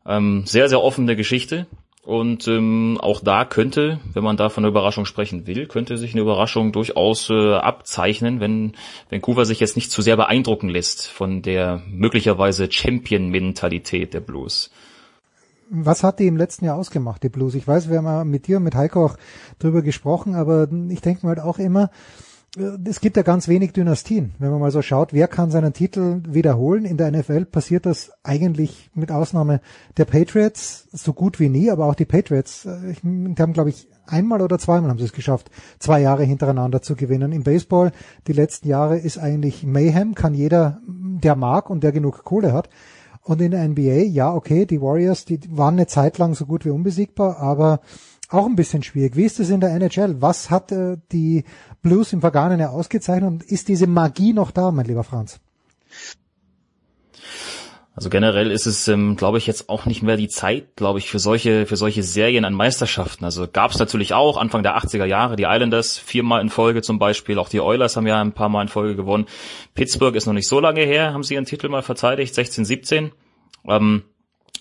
Ähm, 0.07 0.45
sehr, 0.47 0.71
sehr 0.71 0.83
offene 0.83 1.17
Geschichte. 1.17 1.67
Und 2.05 2.49
ähm, 2.49 2.99
auch 3.01 3.21
da 3.21 3.45
könnte, 3.45 4.01
wenn 4.13 4.25
man 4.25 4.37
da 4.37 4.49
von 4.49 4.65
einer 4.65 4.71
Überraschung 4.71 5.05
sprechen 5.05 5.47
will, 5.47 5.69
könnte 5.69 5.97
sich 5.97 6.13
eine 6.13 6.23
Überraschung 6.23 6.73
durchaus 6.73 7.31
äh, 7.31 7.55
abzeichnen, 7.55 8.41
wenn 8.41 8.73
Vancouver 9.09 9.45
sich 9.45 9.61
jetzt 9.61 9.77
nicht 9.77 9.93
zu 9.93 10.03
sehr 10.03 10.17
beeindrucken 10.17 10.69
lässt 10.69 11.07
von 11.07 11.43
der 11.43 11.81
möglicherweise 11.89 12.71
Champion-Mentalität 12.71 14.15
der 14.15 14.21
Blues. 14.21 14.71
Was 15.71 16.03
hat 16.03 16.19
die 16.19 16.27
im 16.27 16.37
letzten 16.37 16.65
Jahr 16.65 16.77
ausgemacht, 16.77 17.23
die 17.23 17.29
Blues? 17.29 17.55
Ich 17.55 17.69
weiß, 17.69 17.89
wir 17.89 18.03
haben 18.03 18.31
mit 18.31 18.49
dir 18.49 18.57
und 18.57 18.65
mit 18.65 18.75
Heiko 18.75 19.07
auch 19.07 19.17
drüber 19.61 19.81
gesprochen, 19.83 20.35
aber 20.35 20.69
ich 20.91 21.01
denke 21.03 21.25
mir 21.25 21.31
halt 21.31 21.41
auch 21.41 21.59
immer, 21.59 21.91
es 22.55 23.01
gibt 23.01 23.17
ja 23.17 23.23
ganz 23.23 23.49
wenig 23.49 23.73
Dynastien. 23.73 24.33
Wenn 24.39 24.51
man 24.51 24.61
mal 24.61 24.71
so 24.71 24.83
schaut, 24.83 25.15
wer 25.15 25.27
kann 25.27 25.51
seinen 25.51 25.73
Titel 25.73 26.21
wiederholen? 26.29 26.85
In 26.85 26.99
der 26.99 27.11
NFL 27.11 27.47
passiert 27.47 27.87
das 27.87 28.13
eigentlich 28.23 28.91
mit 28.95 29.11
Ausnahme 29.11 29.63
der 29.97 30.05
Patriots 30.05 30.87
so 30.93 31.15
gut 31.15 31.41
wie 31.41 31.49
nie, 31.49 31.71
aber 31.71 31.87
auch 31.87 31.95
die 31.95 32.05
Patriots, 32.05 32.67
äh, 32.67 32.95
die 33.03 33.41
haben 33.41 33.55
glaube 33.55 33.71
ich 33.71 33.89
einmal 34.07 34.43
oder 34.43 34.59
zweimal 34.59 34.91
haben 34.91 34.99
sie 34.99 35.07
es 35.07 35.15
geschafft, 35.15 35.51
zwei 35.79 36.03
Jahre 36.03 36.25
hintereinander 36.25 36.83
zu 36.83 36.95
gewinnen. 36.95 37.33
Im 37.33 37.43
Baseball 37.43 37.93
die 38.27 38.35
letzten 38.35 38.69
Jahre 38.69 38.99
ist 38.99 39.17
eigentlich 39.17 39.65
Mayhem, 39.65 40.15
kann 40.15 40.35
jeder, 40.35 40.81
der 40.87 41.37
mag 41.37 41.71
und 41.71 41.83
der 41.83 41.93
genug 41.93 42.23
Kohle 42.25 42.53
hat. 42.53 42.69
Und 43.25 43.41
in 43.41 43.53
der 43.53 43.67
NBA, 43.67 44.03
ja, 44.11 44.35
okay, 44.35 44.67
die 44.67 44.83
Warriors, 44.83 45.25
die 45.25 45.41
waren 45.49 45.75
eine 45.75 45.87
Zeit 45.87 46.19
lang 46.19 46.35
so 46.35 46.45
gut 46.45 46.65
wie 46.65 46.71
unbesiegbar, 46.71 47.39
aber 47.39 47.81
auch 48.33 48.47
ein 48.47 48.57
bisschen 48.57 48.83
schwierig. 48.83 49.17
Wie 49.17 49.25
ist 49.25 49.41
es 49.41 49.51
in 49.51 49.61
der 49.61 49.71
NHL? 49.71 50.21
Was 50.21 50.51
hat 50.51 50.73
äh, 50.73 50.97
die 51.13 51.45
Blues 51.83 52.13
im 52.13 52.21
Vergangenen 52.21 52.67
ausgezeichnet 52.67 53.31
und 53.31 53.43
ist 53.43 53.69
diese 53.69 53.87
Magie 53.87 54.33
noch 54.33 54.51
da, 54.51 54.71
mein 54.71 54.87
lieber 54.87 55.05
Franz? 55.05 55.41
Also 57.95 58.09
generell 58.09 58.51
ist 58.51 58.65
es, 58.65 58.89
ähm, 58.89 59.17
glaube 59.17 59.37
ich, 59.37 59.47
jetzt 59.47 59.69
auch 59.69 59.85
nicht 59.85 60.03
mehr 60.03 60.17
die 60.17 60.29
Zeit, 60.29 60.77
glaube 60.77 60.99
ich, 60.99 61.11
für 61.11 61.19
solche 61.19 61.67
für 61.67 61.77
solche 61.77 62.03
Serien 62.03 62.47
an 62.47 62.55
Meisterschaften. 62.55 63.25
Also 63.27 63.47
gab 63.47 63.71
es 63.71 63.79
natürlich 63.79 64.15
auch 64.15 64.39
Anfang 64.39 64.63
der 64.63 64.79
80er 64.79 65.05
Jahre 65.05 65.37
die 65.37 65.43
Islanders 65.43 65.99
viermal 65.99 66.41
in 66.41 66.49
Folge 66.49 66.81
zum 66.81 66.99
Beispiel. 66.99 67.39
Auch 67.39 67.51
die 67.51 67.61
Oilers 67.61 67.97
haben 67.97 68.07
ja 68.07 68.19
ein 68.19 68.33
paar 68.33 68.49
Mal 68.49 68.63
in 68.63 68.69
Folge 68.69 68.97
gewonnen. 68.97 69.27
Pittsburgh 69.75 70.17
ist 70.17 70.25
noch 70.25 70.33
nicht 70.33 70.49
so 70.49 70.59
lange 70.59 70.81
her, 70.81 71.13
haben 71.13 71.23
sie 71.23 71.35
ihren 71.35 71.45
Titel 71.45 71.69
mal 71.69 71.83
verteidigt, 71.83 72.35
16, 72.35 72.65
17. 72.65 73.13
Ähm, 73.69 74.05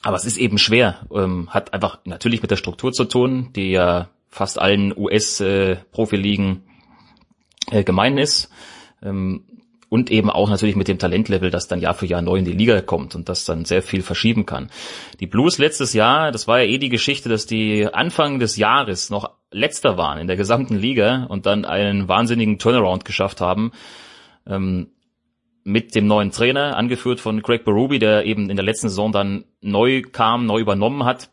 aber 0.02 0.18
es 0.18 0.26
ist 0.26 0.38
eben 0.38 0.58
schwer. 0.58 1.08
Ähm, 1.14 1.50
hat 1.50 1.74
einfach 1.74 2.00
natürlich 2.06 2.42
mit 2.42 2.52
der 2.52 2.58
Struktur 2.58 2.92
zu 2.92 3.06
tun, 3.06 3.52
die 3.56 3.72
ja 3.72 4.10
fast 4.30 4.60
allen 4.60 4.96
US-Profiligen 4.98 6.64
äh, 7.72 7.80
äh, 7.80 7.84
gemein 7.84 8.18
ist. 8.18 8.50
Ähm, 9.04 9.46
und 9.90 10.10
eben 10.10 10.30
auch 10.30 10.50
natürlich 10.50 10.78
mit 10.78 10.88
dem 10.88 11.00
Talentlevel, 11.00 11.50
das 11.50 11.68
dann 11.68 11.82
Jahr 11.82 11.94
für 11.94 12.06
Jahr 12.06 12.22
neu 12.22 12.38
in 12.38 12.46
die 12.46 12.54
Liga 12.54 12.82
kommt 12.82 13.14
und 13.14 13.28
das 13.28 13.44
dann 13.44 13.66
sehr 13.66 13.82
viel 13.82 14.02
verschieben 14.02 14.46
kann. 14.46 14.70
Die 15.20 15.28
Blues 15.28 15.58
letztes 15.58 15.92
Jahr, 15.92 16.32
das 16.32 16.48
war 16.48 16.62
ja 16.62 16.66
eh 16.66 16.78
die 16.78 16.88
Geschichte, 16.88 17.28
dass 17.28 17.46
die 17.46 17.90
Anfang 17.92 18.40
des 18.40 18.56
Jahres 18.56 19.10
noch 19.10 19.32
letzter 19.52 19.98
waren 19.98 20.18
in 20.18 20.28
der 20.28 20.38
gesamten 20.38 20.78
Liga 20.78 21.26
und 21.26 21.46
dann 21.46 21.66
einen 21.66 22.08
wahnsinnigen 22.08 22.58
Turnaround 22.58 23.04
geschafft 23.04 23.42
haben. 23.42 23.74
Ähm, 24.48 24.92
mit 25.64 25.96
dem 25.96 26.08
neuen 26.08 26.32
Trainer, 26.32 26.78
angeführt 26.78 27.20
von 27.20 27.42
Craig 27.42 27.64
Berube, 27.64 28.00
der 28.00 28.26
eben 28.26 28.50
in 28.50 28.56
der 28.56 28.66
letzten 28.66 28.90
Saison 28.90 29.12
dann 29.12 29.46
neu 29.62 30.02
kam, 30.02 30.46
neu 30.46 30.60
übernommen 30.60 31.06
hat 31.06 31.30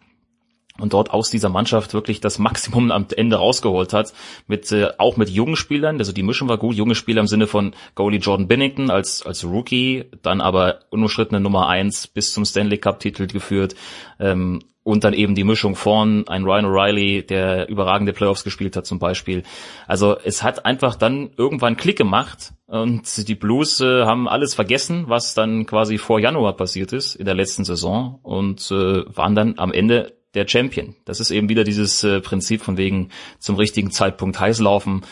und 0.81 0.93
dort 0.93 1.11
aus 1.11 1.31
dieser 1.31 1.49
Mannschaft 1.49 1.95
wirklich 1.95 2.21
das 2.21 2.39
Maximum 2.39 2.91
am 2.91 3.07
Ende 3.17 3.37
rausgeholt 3.37 3.93
hat, 3.93 4.13
mit 4.47 4.71
äh, 4.73 4.89
auch 4.99 5.17
mit 5.17 5.29
jungen 5.29 5.57
Spielern, 5.57 5.99
also 5.99 6.13
die 6.13 6.23
Mischung 6.23 6.49
war 6.49 6.59
gut, 6.59 6.77
junge 6.77 6.95
Spieler 6.95 7.21
im 7.21 7.27
Sinne 7.27 7.47
von 7.47 7.75
Goalie 7.95 8.19
Jordan 8.19 8.49
Binnington 8.49 8.91
als 8.91 9.25
als 9.25 9.45
Rookie, 9.45 10.05
dann 10.23 10.41
aber 10.41 10.81
unumschrittene 10.91 11.41
Nummer 11.41 11.69
eins 11.69 12.07
bis 12.07 12.33
zum 12.33 12.45
Stanley 12.45 12.79
Cup 12.79 13.01
Titel 13.01 13.27
geführt 13.27 13.75
ähm, 14.21 14.61
und 14.89 15.05
dann 15.05 15.13
eben 15.13 15.35
die 15.35 15.45
Mischung 15.45 15.77
vorn, 15.77 16.27
ein 16.29 16.45
Ryan 16.45 16.65
O'Reilly, 16.65 17.27
der 17.27 17.69
überragende 17.69 18.15
Playoffs 18.15 18.43
gespielt 18.43 18.75
hat 18.75 18.87
zum 18.87 18.99
Beispiel. 18.99 19.43
Also 19.87 20.17
es 20.25 20.43
hat 20.43 20.65
einfach 20.65 20.95
dann 20.95 21.29
irgendwann 21.37 21.77
Klick 21.77 21.99
gemacht 21.99 22.55
und 22.67 23.29
die 23.29 23.35
Blues 23.35 23.83
äh, 23.83 24.05
haben 24.07 24.29
alles 24.29 24.55
vergessen, 24.55 25.05
was 25.09 25.35
dann 25.35 25.67
quasi 25.67 25.99
vor 25.99 26.21
Januar 26.21 26.57
passiert 26.57 26.95
ist 26.95 27.17
in 27.17 27.27
der 27.27 27.35
letzten 27.35 27.65
Saison 27.65 28.19
und 28.23 28.71
äh, 28.71 29.05
waren 29.15 29.35
dann 29.35 29.59
am 29.59 29.73
Ende 29.73 30.18
der 30.35 30.47
Champion. 30.47 30.95
Das 31.05 31.21
ist 31.21 31.31
eben 31.31 31.49
wieder 31.49 31.65
dieses 31.65 32.05
äh, 32.05 32.21
Prinzip 32.21 32.63
von 32.63 32.77
wegen 32.77 33.11
zum 33.39 33.57
richtigen 33.57 33.91
Zeitpunkt 33.91 34.39
heiß 34.39 34.61
laufen 34.61 35.03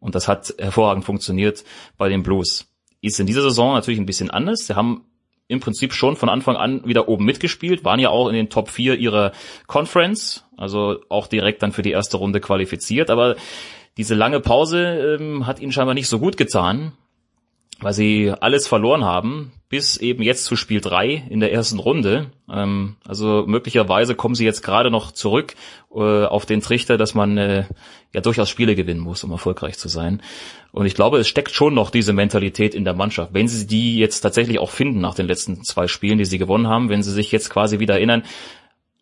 und 0.00 0.14
das 0.14 0.28
hat 0.28 0.54
hervorragend 0.58 1.04
funktioniert 1.04 1.64
bei 1.96 2.08
den 2.08 2.22
Blues. 2.22 2.68
Ist 3.00 3.20
in 3.20 3.26
dieser 3.26 3.42
Saison 3.42 3.74
natürlich 3.74 4.00
ein 4.00 4.06
bisschen 4.06 4.30
anders. 4.30 4.66
Sie 4.66 4.74
haben 4.74 5.06
im 5.48 5.60
Prinzip 5.60 5.92
schon 5.92 6.16
von 6.16 6.28
Anfang 6.28 6.56
an 6.56 6.84
wieder 6.86 7.08
oben 7.08 7.24
mitgespielt, 7.24 7.84
waren 7.84 8.00
ja 8.00 8.10
auch 8.10 8.28
in 8.28 8.34
den 8.34 8.48
Top 8.48 8.68
4 8.68 8.98
ihrer 8.98 9.32
Conference, 9.66 10.44
also 10.56 11.00
auch 11.08 11.26
direkt 11.26 11.62
dann 11.62 11.72
für 11.72 11.82
die 11.82 11.90
erste 11.90 12.16
Runde 12.16 12.40
qualifiziert, 12.40 13.10
aber 13.10 13.36
diese 13.96 14.14
lange 14.14 14.40
Pause 14.40 15.18
ähm, 15.20 15.46
hat 15.46 15.60
ihnen 15.60 15.72
scheinbar 15.72 15.94
nicht 15.94 16.08
so 16.08 16.18
gut 16.18 16.36
getan, 16.36 16.92
weil 17.82 17.92
sie 17.92 18.32
alles 18.40 18.68
verloren 18.68 19.04
haben, 19.04 19.52
bis 19.68 19.96
eben 19.96 20.22
jetzt 20.22 20.44
zu 20.44 20.54
Spiel 20.54 20.80
3 20.80 21.24
in 21.30 21.40
der 21.40 21.52
ersten 21.52 21.78
Runde. 21.78 22.30
Ähm, 22.48 22.96
also 23.04 23.44
möglicherweise 23.46 24.14
kommen 24.14 24.34
sie 24.34 24.44
jetzt 24.44 24.62
gerade 24.62 24.90
noch 24.90 25.12
zurück 25.12 25.54
äh, 25.94 26.24
auf 26.24 26.46
den 26.46 26.60
Trichter, 26.60 26.96
dass 26.96 27.14
man 27.14 27.36
äh, 27.38 27.64
ja 28.14 28.20
durchaus 28.20 28.48
Spiele 28.48 28.76
gewinnen 28.76 29.00
muss, 29.00 29.24
um 29.24 29.32
erfolgreich 29.32 29.78
zu 29.78 29.88
sein. 29.88 30.22
Und 30.70 30.86
ich 30.86 30.94
glaube, 30.94 31.18
es 31.18 31.28
steckt 31.28 31.50
schon 31.50 31.74
noch 31.74 31.90
diese 31.90 32.12
Mentalität 32.12 32.74
in 32.74 32.84
der 32.84 32.94
Mannschaft. 32.94 33.34
Wenn 33.34 33.48
sie 33.48 33.66
die 33.66 33.98
jetzt 33.98 34.20
tatsächlich 34.20 34.58
auch 34.58 34.70
finden 34.70 35.00
nach 35.00 35.14
den 35.14 35.26
letzten 35.26 35.64
zwei 35.64 35.88
Spielen, 35.88 36.18
die 36.18 36.24
sie 36.24 36.38
gewonnen 36.38 36.68
haben, 36.68 36.88
wenn 36.88 37.02
sie 37.02 37.12
sich 37.12 37.32
jetzt 37.32 37.50
quasi 37.50 37.78
wieder 37.80 37.94
erinnern, 37.94 38.22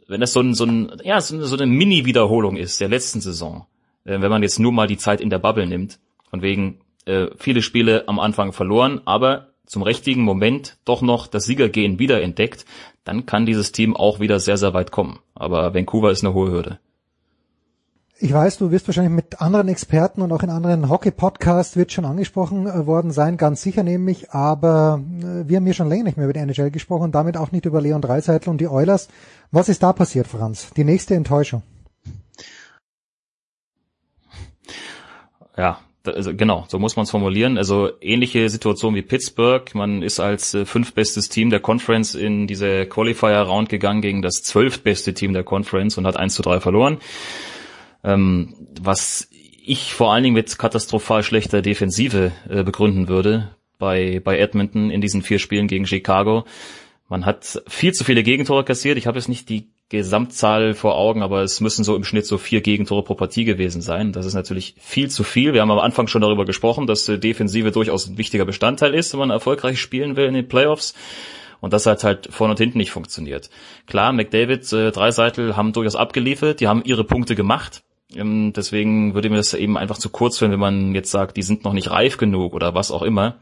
wenn 0.09 0.21
das 0.21 0.33
so 0.33 0.41
ein, 0.41 0.55
so 0.55 0.65
ein 0.65 0.93
ja, 1.05 1.21
so 1.21 1.57
eine 1.57 1.67
Mini-Wiederholung 1.67 2.57
ist 2.57 2.81
der 2.81 2.89
letzten 2.89 3.21
Saison, 3.21 3.67
äh, 4.05 4.21
wenn 4.21 4.31
man 4.31 4.43
jetzt 4.43 4.59
nur 4.59 4.73
mal 4.73 4.87
die 4.87 4.99
Zeit 4.99 5.21
in 5.21 5.31
der 5.31 5.39
Bubble 5.39 5.67
nimmt, 5.67 5.99
von 6.31 6.43
wegen 6.43 6.81
äh, 7.11 7.31
viele 7.37 7.63
Spiele 7.63 8.09
am 8.09 8.21
Anfang 8.21 8.53
verloren, 8.53 9.01
aber 9.05 9.49
zum 9.67 9.83
richtigen 9.83 10.23
Moment 10.23 10.79
doch 10.85 11.03
noch 11.03 11.27
das 11.27 11.45
Siegergehen 11.45 11.99
wiederentdeckt, 11.99 12.65
dann 13.05 13.27
kann 13.27 13.47
dieses 13.47 13.73
Team 13.73 13.97
auch 13.97 14.21
wieder 14.21 14.41
sehr, 14.41 14.57
sehr 14.57 14.75
weit 14.75 14.91
kommen. 14.91 15.21
Aber 15.35 15.75
Vancouver 15.75 16.11
ist 16.11 16.25
eine 16.25 16.35
hohe 16.35 16.51
Hürde. 16.51 16.79
Ich 18.23 18.35
weiß, 18.35 18.59
du 18.59 18.71
wirst 18.71 18.87
wahrscheinlich 18.87 19.15
mit 19.15 19.41
anderen 19.41 19.69
Experten 19.69 20.21
und 20.21 20.31
auch 20.31 20.43
in 20.43 20.51
anderen 20.51 20.91
Hockey-Podcasts 20.91 21.77
wird 21.77 21.91
schon 21.91 22.05
angesprochen 22.05 22.67
äh, 22.67 22.87
worden 22.87 23.13
sein, 23.13 23.39
ganz 23.39 23.63
sicher 23.63 23.83
nämlich, 23.83 24.33
aber 24.33 25.01
äh, 25.21 25.49
wir 25.49 25.57
haben 25.57 25.65
hier 25.65 25.75
schon 25.75 25.89
länger 25.89 26.05
nicht 26.05 26.19
mehr 26.19 26.27
über 26.27 26.35
die 26.35 26.41
NHL 26.41 26.71
gesprochen 26.71 27.05
und 27.05 27.15
damit 27.15 27.39
auch 27.39 27.51
nicht 27.51 27.65
über 27.65 27.81
Leon 27.81 28.03
Dreiseitel 28.03 28.51
und 28.51 28.61
die 28.61 28.69
Oilers. 28.69 29.09
Was 29.53 29.71
ist 29.71 29.83
da 29.83 29.95
passiert, 29.95 30.27
Franz? 30.27 30.71
Die 30.77 30.85
nächste 30.85 31.15
Enttäuschung. 31.15 31.63
Ja, 35.57 35.79
also 36.15 36.35
genau, 36.35 36.67
so 36.69 36.79
muss 36.79 36.97
man 36.97 37.05
es 37.05 37.11
formulieren. 37.11 37.59
Also 37.59 37.91
ähnliche 38.01 38.49
Situation 38.49 38.95
wie 38.95 39.03
Pittsburgh. 39.03 39.75
Man 39.75 40.03
ist 40.03 40.21
als 40.21 40.55
äh, 40.55 40.65
fünftbestes 40.65 41.29
Team 41.29 41.51
der 41.51 41.61
Conference 41.61 42.15
in 42.15 42.47
diese 42.47 42.87
Qualifier-Round 42.87 43.69
gegangen 43.69 44.03
gegen 44.03 44.23
das 44.23 44.43
zwölftbeste 44.43 45.15
Team 45.15 45.33
der 45.33 45.45
Conference 45.45 45.99
und 45.99 46.07
hat 46.07 46.17
1 46.17 46.35
zu 46.35 46.43
3 46.43 46.61
verloren. 46.61 46.99
Ähm, 48.05 48.55
was 48.81 49.29
ich 49.65 49.95
vor 49.95 50.13
allen 50.13 50.25
Dingen 50.25 50.35
mit 50.35 50.59
katastrophal 50.59 51.23
schlechter 51.23 51.63
Defensive 51.63 52.33
äh, 52.49 52.63
begründen 52.63 53.09
würde 53.09 53.55
bei, 53.79 54.21
bei 54.23 54.39
Edmonton 54.39 54.91
in 54.91 55.01
diesen 55.01 55.23
vier 55.23 55.39
Spielen 55.39 55.67
gegen 55.67 55.87
Chicago. 55.87 56.45
Man 57.09 57.27
hat 57.27 57.63
viel 57.67 57.93
zu 57.93 58.05
viele 58.05 58.23
Gegentore 58.23 58.65
kassiert. 58.65 58.97
Ich 58.99 59.07
habe 59.07 59.19
jetzt 59.19 59.29
nicht 59.29 59.49
die 59.49 59.69
Gesamtzahl 59.91 60.75
vor 60.75 60.97
Augen, 60.97 61.21
aber 61.23 61.43
es 61.43 61.61
müssen 61.61 61.83
so 61.83 61.97
im 61.97 62.05
Schnitt 62.05 62.25
so 62.25 62.39
vier 62.39 62.61
Gegentore 62.61 63.03
pro 63.03 63.15
Partie 63.15 63.45
gewesen 63.45 63.83
sein. 63.83 64.13
Das 64.13 64.25
ist 64.25 64.35
natürlich 64.35 64.75
viel 64.79 65.11
zu 65.11 65.25
viel. 65.25 65.53
Wir 65.53 65.63
haben 65.63 65.71
am 65.71 65.81
Anfang 65.81 66.07
schon 66.07 66.23
darüber 66.23 66.45
gesprochen, 66.45 66.87
dass 66.87 67.07
Defensive 67.07 67.73
durchaus 67.73 68.07
ein 68.07 68.17
wichtiger 68.17 68.45
Bestandteil 68.45 68.95
ist, 68.95 69.13
wenn 69.13 69.19
man 69.19 69.31
erfolgreich 69.31 69.81
spielen 69.81 70.15
will 70.15 70.27
in 70.27 70.35
den 70.35 70.47
Playoffs. 70.47 70.95
Und 71.61 71.73
das 71.73 71.87
hat 71.87 72.05
halt 72.05 72.29
vorne 72.31 72.53
und 72.53 72.59
hinten 72.59 72.79
nicht 72.79 72.93
funktioniert. 72.93 73.51
Klar, 73.87 74.13
McDavid, 74.13 74.73
äh, 74.73 74.93
Dreiseitel 74.93 75.57
haben 75.57 75.73
durchaus 75.73 75.97
abgeliefert, 75.97 76.61
die 76.61 76.69
haben 76.69 76.85
ihre 76.85 77.05
Punkte 77.05 77.35
gemacht. 77.35 77.83
Ähm, 78.15 78.53
deswegen 78.55 79.15
würde 79.15 79.29
mir 79.29 79.37
das 79.37 79.55
eben 79.55 79.77
einfach 79.77 79.99
zu 79.99 80.09
kurz 80.09 80.39
führen, 80.39 80.53
wenn 80.53 80.61
man 80.61 80.95
jetzt 80.95 81.11
sagt, 81.11 81.37
die 81.37 81.43
sind 81.43 81.65
noch 81.65 81.73
nicht 81.73 81.91
reif 81.91 82.17
genug 82.17 82.55
oder 82.55 82.75
was 82.75 82.93
auch 82.93 83.03
immer. 83.03 83.37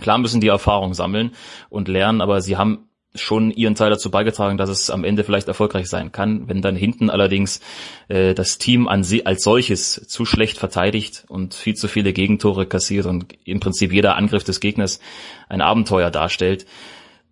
Klar 0.00 0.18
müssen 0.18 0.42
die 0.42 0.48
Erfahrung 0.48 0.92
sammeln 0.94 1.32
und 1.70 1.88
lernen, 1.88 2.20
aber 2.20 2.42
sie 2.42 2.56
haben 2.56 2.89
schon 3.14 3.50
ihren 3.50 3.74
Teil 3.74 3.90
dazu 3.90 4.10
beigetragen, 4.10 4.56
dass 4.56 4.70
es 4.70 4.88
am 4.88 5.02
Ende 5.02 5.24
vielleicht 5.24 5.48
erfolgreich 5.48 5.88
sein 5.88 6.12
kann. 6.12 6.48
Wenn 6.48 6.62
dann 6.62 6.76
hinten 6.76 7.10
allerdings 7.10 7.60
äh, 8.08 8.34
das 8.34 8.58
Team 8.58 8.86
an 8.86 9.02
sie 9.02 9.26
als 9.26 9.42
solches 9.42 10.06
zu 10.06 10.24
schlecht 10.24 10.58
verteidigt 10.58 11.24
und 11.28 11.54
viel 11.54 11.74
zu 11.74 11.88
viele 11.88 12.12
Gegentore 12.12 12.66
kassiert 12.66 13.06
und 13.06 13.34
im 13.44 13.58
Prinzip 13.58 13.92
jeder 13.92 14.16
Angriff 14.16 14.44
des 14.44 14.60
Gegners 14.60 15.00
ein 15.48 15.60
Abenteuer 15.60 16.10
darstellt, 16.10 16.66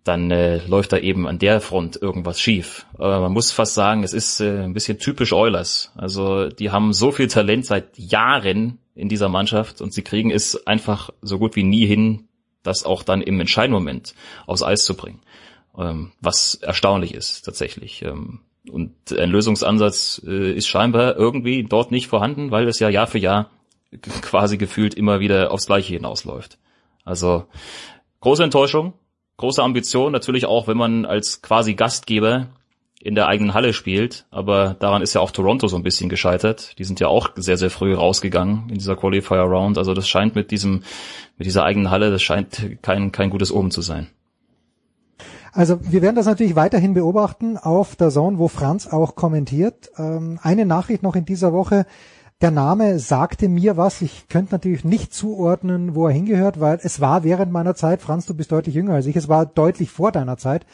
dann 0.03 0.31
äh, 0.31 0.57
läuft 0.65 0.91
da 0.91 0.97
eben 0.97 1.27
an 1.27 1.39
der 1.39 1.61
Front 1.61 2.01
irgendwas 2.01 2.41
schief. 2.41 2.85
Aber 2.97 3.21
man 3.21 3.31
muss 3.31 3.51
fast 3.51 3.73
sagen, 3.73 4.03
es 4.03 4.13
ist 4.13 4.41
äh, 4.41 4.63
ein 4.63 4.73
bisschen 4.73 4.99
typisch 4.99 5.31
Oilers. 5.31 5.93
Also 5.95 6.49
die 6.49 6.71
haben 6.71 6.91
so 6.91 7.11
viel 7.11 7.27
Talent 7.27 7.65
seit 7.65 7.97
Jahren 7.97 8.79
in 8.95 9.07
dieser 9.07 9.29
Mannschaft 9.29 9.79
und 9.79 9.93
sie 9.93 10.01
kriegen 10.01 10.29
es 10.29 10.67
einfach 10.67 11.09
so 11.21 11.39
gut 11.39 11.55
wie 11.55 11.63
nie 11.63 11.85
hin, 11.85 12.27
das 12.63 12.83
auch 12.83 13.03
dann 13.03 13.21
im 13.21 13.39
entscheidenden 13.39 13.81
Moment 13.81 14.13
aufs 14.45 14.63
Eis 14.63 14.83
zu 14.83 14.95
bringen 14.95 15.21
was 15.73 16.55
erstaunlich 16.55 17.13
ist 17.13 17.43
tatsächlich. 17.43 18.03
Ähm, 18.03 18.39
und 18.69 18.91
ein 19.17 19.29
Lösungsansatz 19.29 20.21
äh, 20.25 20.51
ist 20.51 20.67
scheinbar 20.67 21.15
irgendwie 21.15 21.63
dort 21.63 21.91
nicht 21.91 22.07
vorhanden, 22.07 22.51
weil 22.51 22.67
es 22.67 22.79
ja 22.79 22.89
Jahr 22.89 23.07
für 23.07 23.19
Jahr 23.19 23.49
quasi 24.21 24.57
gefühlt 24.57 24.93
immer 24.93 25.19
wieder 25.19 25.51
aufs 25.51 25.67
Gleiche 25.67 25.93
hinausläuft. 25.93 26.57
Also 27.05 27.45
große 28.21 28.43
Enttäuschung, 28.43 28.93
große 29.37 29.63
Ambition, 29.63 30.11
natürlich 30.11 30.45
auch, 30.45 30.67
wenn 30.67 30.77
man 30.77 31.05
als 31.05 31.41
quasi 31.41 31.73
Gastgeber 31.73 32.49
in 33.01 33.15
der 33.15 33.27
eigenen 33.27 33.53
Halle 33.53 33.71
spielt, 33.71 34.25
aber 34.29 34.75
daran 34.77 35.01
ist 35.01 35.13
ja 35.13 35.21
auch 35.21 35.31
Toronto 35.31 35.67
so 35.67 35.77
ein 35.77 35.83
bisschen 35.83 36.09
gescheitert. 36.09 36.77
Die 36.77 36.83
sind 36.83 36.99
ja 36.99 37.07
auch 37.07 37.29
sehr, 37.35 37.55
sehr 37.55 37.69
früh 37.69 37.93
rausgegangen 37.95 38.69
in 38.69 38.75
dieser 38.75 38.97
Qualifier 38.97 39.37
Round. 39.37 39.77
Also 39.77 39.93
das 39.93 40.09
scheint 40.09 40.35
mit 40.35 40.51
diesem, 40.51 40.83
mit 41.37 41.47
dieser 41.47 41.63
eigenen 41.63 41.89
Halle, 41.89 42.11
das 42.11 42.21
scheint 42.21 42.81
kein, 42.81 43.13
kein 43.13 43.29
gutes 43.29 43.53
Oben 43.53 43.71
zu 43.71 43.81
sein. 43.81 44.07
Also 45.51 45.79
wir 45.81 46.01
werden 46.01 46.15
das 46.15 46.25
natürlich 46.25 46.55
weiterhin 46.55 46.93
beobachten 46.93 47.57
auf 47.57 47.95
der 47.95 48.09
Zone, 48.09 48.37
wo 48.37 48.47
Franz 48.47 48.87
auch 48.87 49.15
kommentiert. 49.15 49.91
Ähm, 49.97 50.39
eine 50.41 50.65
Nachricht 50.65 51.03
noch 51.03 51.15
in 51.15 51.25
dieser 51.25 51.53
Woche. 51.53 51.85
Der 52.41 52.51
Name 52.51 52.99
sagte 52.99 53.49
mir 53.49 53.75
was. 53.75 54.01
Ich 54.01 54.29
könnte 54.29 54.53
natürlich 54.53 54.85
nicht 54.85 55.13
zuordnen, 55.13 55.93
wo 55.93 56.07
er 56.07 56.13
hingehört, 56.13 56.61
weil 56.61 56.79
es 56.81 57.01
war 57.01 57.25
während 57.25 57.51
meiner 57.51 57.75
Zeit, 57.75 58.01
Franz, 58.01 58.25
du 58.25 58.33
bist 58.33 58.53
deutlich 58.53 58.75
jünger 58.75 58.93
als 58.93 59.07
ich, 59.07 59.17
es 59.17 59.27
war 59.27 59.45
deutlich 59.45 59.91
vor 59.91 60.13
deiner 60.13 60.37
Zeit. 60.37 60.65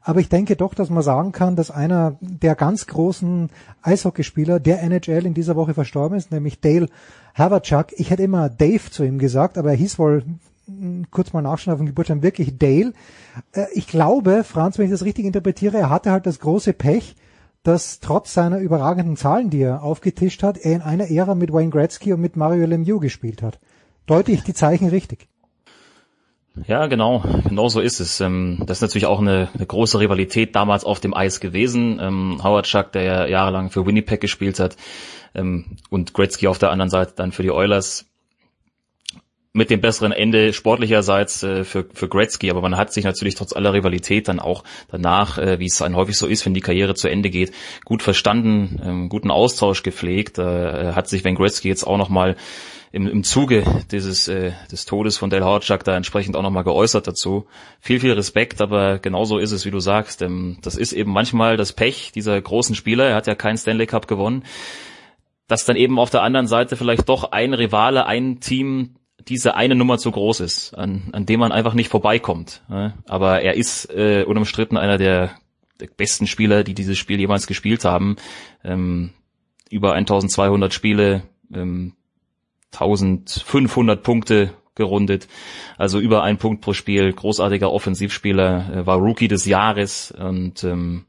Aber 0.00 0.18
ich 0.18 0.28
denke 0.28 0.56
doch, 0.56 0.74
dass 0.74 0.90
man 0.90 1.04
sagen 1.04 1.30
kann, 1.30 1.54
dass 1.54 1.70
einer 1.70 2.16
der 2.20 2.56
ganz 2.56 2.88
großen 2.88 3.50
Eishockeyspieler 3.82 4.58
der 4.58 4.82
NHL 4.82 5.24
in 5.24 5.34
dieser 5.34 5.54
Woche 5.54 5.74
verstorben 5.74 6.18
ist, 6.18 6.32
nämlich 6.32 6.60
Dale 6.60 6.88
Haverchuk. 7.34 7.92
Ich 7.92 8.10
hätte 8.10 8.24
immer 8.24 8.48
Dave 8.48 8.90
zu 8.90 9.04
ihm 9.04 9.18
gesagt, 9.18 9.58
aber 9.58 9.70
er 9.70 9.76
hieß 9.76 10.00
wohl 10.00 10.24
kurz 11.10 11.32
mal 11.32 11.42
nachschauen 11.42 11.74
auf 11.74 11.80
dem 11.80 11.86
Geburtstag 11.86 12.22
wirklich 12.22 12.58
Dale. 12.58 12.92
Äh, 13.52 13.66
ich 13.74 13.86
glaube, 13.86 14.44
Franz, 14.44 14.78
wenn 14.78 14.86
ich 14.86 14.90
das 14.90 15.04
richtig 15.04 15.24
interpretiere, 15.24 15.78
er 15.78 15.90
hatte 15.90 16.10
halt 16.10 16.26
das 16.26 16.40
große 16.40 16.72
Pech, 16.72 17.16
dass 17.62 18.00
trotz 18.00 18.34
seiner 18.34 18.58
überragenden 18.58 19.16
Zahlen, 19.16 19.50
die 19.50 19.62
er 19.62 19.82
aufgetischt 19.82 20.42
hat, 20.42 20.58
er 20.58 20.74
in 20.74 20.82
einer 20.82 21.10
Ära 21.10 21.34
mit 21.34 21.52
Wayne 21.52 21.70
Gretzky 21.70 22.12
und 22.12 22.20
mit 22.20 22.36
Mario 22.36 22.66
Lemieux 22.66 23.00
gespielt 23.00 23.42
hat. 23.42 23.60
Deute 24.06 24.32
ich 24.32 24.42
die 24.42 24.54
Zeichen 24.54 24.88
richtig? 24.88 25.28
Ja, 26.66 26.86
genau, 26.86 27.24
genau 27.48 27.68
so 27.68 27.80
ist 27.80 28.00
es. 28.00 28.20
Ähm, 28.20 28.62
das 28.66 28.78
ist 28.78 28.82
natürlich 28.82 29.06
auch 29.06 29.20
eine, 29.20 29.48
eine 29.54 29.64
große 29.64 29.98
Rivalität 30.00 30.54
damals 30.54 30.84
auf 30.84 31.00
dem 31.00 31.14
Eis 31.14 31.40
gewesen. 31.40 31.98
Ähm, 32.00 32.40
Howard 32.42 32.66
Chuck, 32.66 32.92
der 32.92 33.02
ja 33.02 33.26
jahrelang 33.26 33.70
für 33.70 33.86
Winnipeg 33.86 34.20
gespielt 34.20 34.60
hat, 34.60 34.76
ähm, 35.34 35.78
und 35.88 36.12
Gretzky 36.12 36.48
auf 36.48 36.58
der 36.58 36.70
anderen 36.70 36.90
Seite 36.90 37.14
dann 37.16 37.32
für 37.32 37.42
die 37.42 37.50
Oilers 37.50 38.06
mit 39.54 39.68
dem 39.68 39.80
besseren 39.82 40.12
Ende 40.12 40.52
sportlicherseits 40.52 41.42
äh, 41.42 41.64
für, 41.64 41.86
für 41.92 42.08
Gretzky, 42.08 42.50
aber 42.50 42.62
man 42.62 42.76
hat 42.76 42.92
sich 42.92 43.04
natürlich 43.04 43.34
trotz 43.34 43.52
aller 43.52 43.74
Rivalität 43.74 44.28
dann 44.28 44.40
auch 44.40 44.64
danach, 44.88 45.36
äh, 45.36 45.58
wie 45.58 45.66
es 45.66 45.76
dann 45.76 45.94
häufig 45.94 46.16
so 46.16 46.26
ist, 46.26 46.46
wenn 46.46 46.54
die 46.54 46.60
Karriere 46.60 46.94
zu 46.94 47.08
Ende 47.08 47.28
geht, 47.28 47.52
gut 47.84 48.02
verstanden, 48.02 48.80
ähm, 48.82 49.08
guten 49.10 49.30
Austausch 49.30 49.82
gepflegt, 49.82 50.38
äh, 50.38 50.92
hat 50.92 51.08
sich, 51.08 51.24
wenn 51.24 51.34
Gretzky 51.34 51.68
jetzt 51.68 51.84
auch 51.84 51.98
nochmal 51.98 52.36
im, 52.92 53.06
im 53.06 53.24
Zuge 53.24 53.64
dieses 53.90 54.28
äh, 54.28 54.52
des 54.70 54.86
Todes 54.86 55.18
von 55.18 55.30
Dale 55.30 55.44
Howard 55.44 55.86
da 55.86 55.96
entsprechend 55.96 56.36
auch 56.36 56.42
nochmal 56.42 56.64
geäußert 56.64 57.06
dazu. 57.06 57.46
Viel, 57.80 58.00
viel 58.00 58.12
Respekt, 58.12 58.60
aber 58.60 58.98
genauso 58.98 59.38
ist 59.38 59.52
es, 59.52 59.64
wie 59.64 59.70
du 59.70 59.80
sagst. 59.80 60.22
Ähm, 60.22 60.58
das 60.62 60.76
ist 60.76 60.92
eben 60.92 61.10
manchmal 61.10 61.56
das 61.56 61.72
Pech 61.72 62.12
dieser 62.14 62.40
großen 62.40 62.74
Spieler. 62.74 63.06
Er 63.08 63.16
hat 63.16 63.26
ja 63.26 63.34
keinen 63.34 63.56
Stanley 63.56 63.86
Cup 63.86 64.08
gewonnen. 64.08 64.44
Dass 65.48 65.64
dann 65.64 65.76
eben 65.76 65.98
auf 65.98 66.10
der 66.10 66.22
anderen 66.22 66.46
Seite 66.46 66.76
vielleicht 66.76 67.08
doch 67.08 67.32
ein 67.32 67.52
Rivale, 67.52 68.06
ein 68.06 68.40
Team 68.40 68.94
diese 69.28 69.54
eine 69.54 69.74
Nummer 69.74 69.98
zu 69.98 70.10
groß 70.10 70.40
ist, 70.40 70.74
an, 70.74 71.10
an 71.12 71.26
dem 71.26 71.40
man 71.40 71.52
einfach 71.52 71.74
nicht 71.74 71.88
vorbeikommt. 71.88 72.62
Aber 73.06 73.42
er 73.42 73.54
ist 73.54 73.90
äh, 73.90 74.24
unumstritten 74.24 74.76
einer 74.76 74.98
der, 74.98 75.30
der 75.80 75.86
besten 75.86 76.26
Spieler, 76.26 76.64
die 76.64 76.74
dieses 76.74 76.98
Spiel 76.98 77.20
jemals 77.20 77.46
gespielt 77.46 77.84
haben. 77.84 78.16
Ähm, 78.64 79.10
über 79.70 79.94
1200 79.94 80.72
Spiele, 80.74 81.22
ähm, 81.52 81.94
1500 82.72 84.02
Punkte 84.02 84.52
gerundet, 84.74 85.28
also 85.76 85.98
über 85.98 86.22
ein 86.22 86.38
Punkt 86.38 86.62
pro 86.62 86.72
Spiel, 86.72 87.12
großartiger 87.12 87.70
Offensivspieler, 87.70 88.74
äh, 88.74 88.86
war 88.86 88.98
Rookie 88.98 89.28
des 89.28 89.44
Jahres 89.44 90.12
und 90.12 90.64
ähm, 90.64 91.04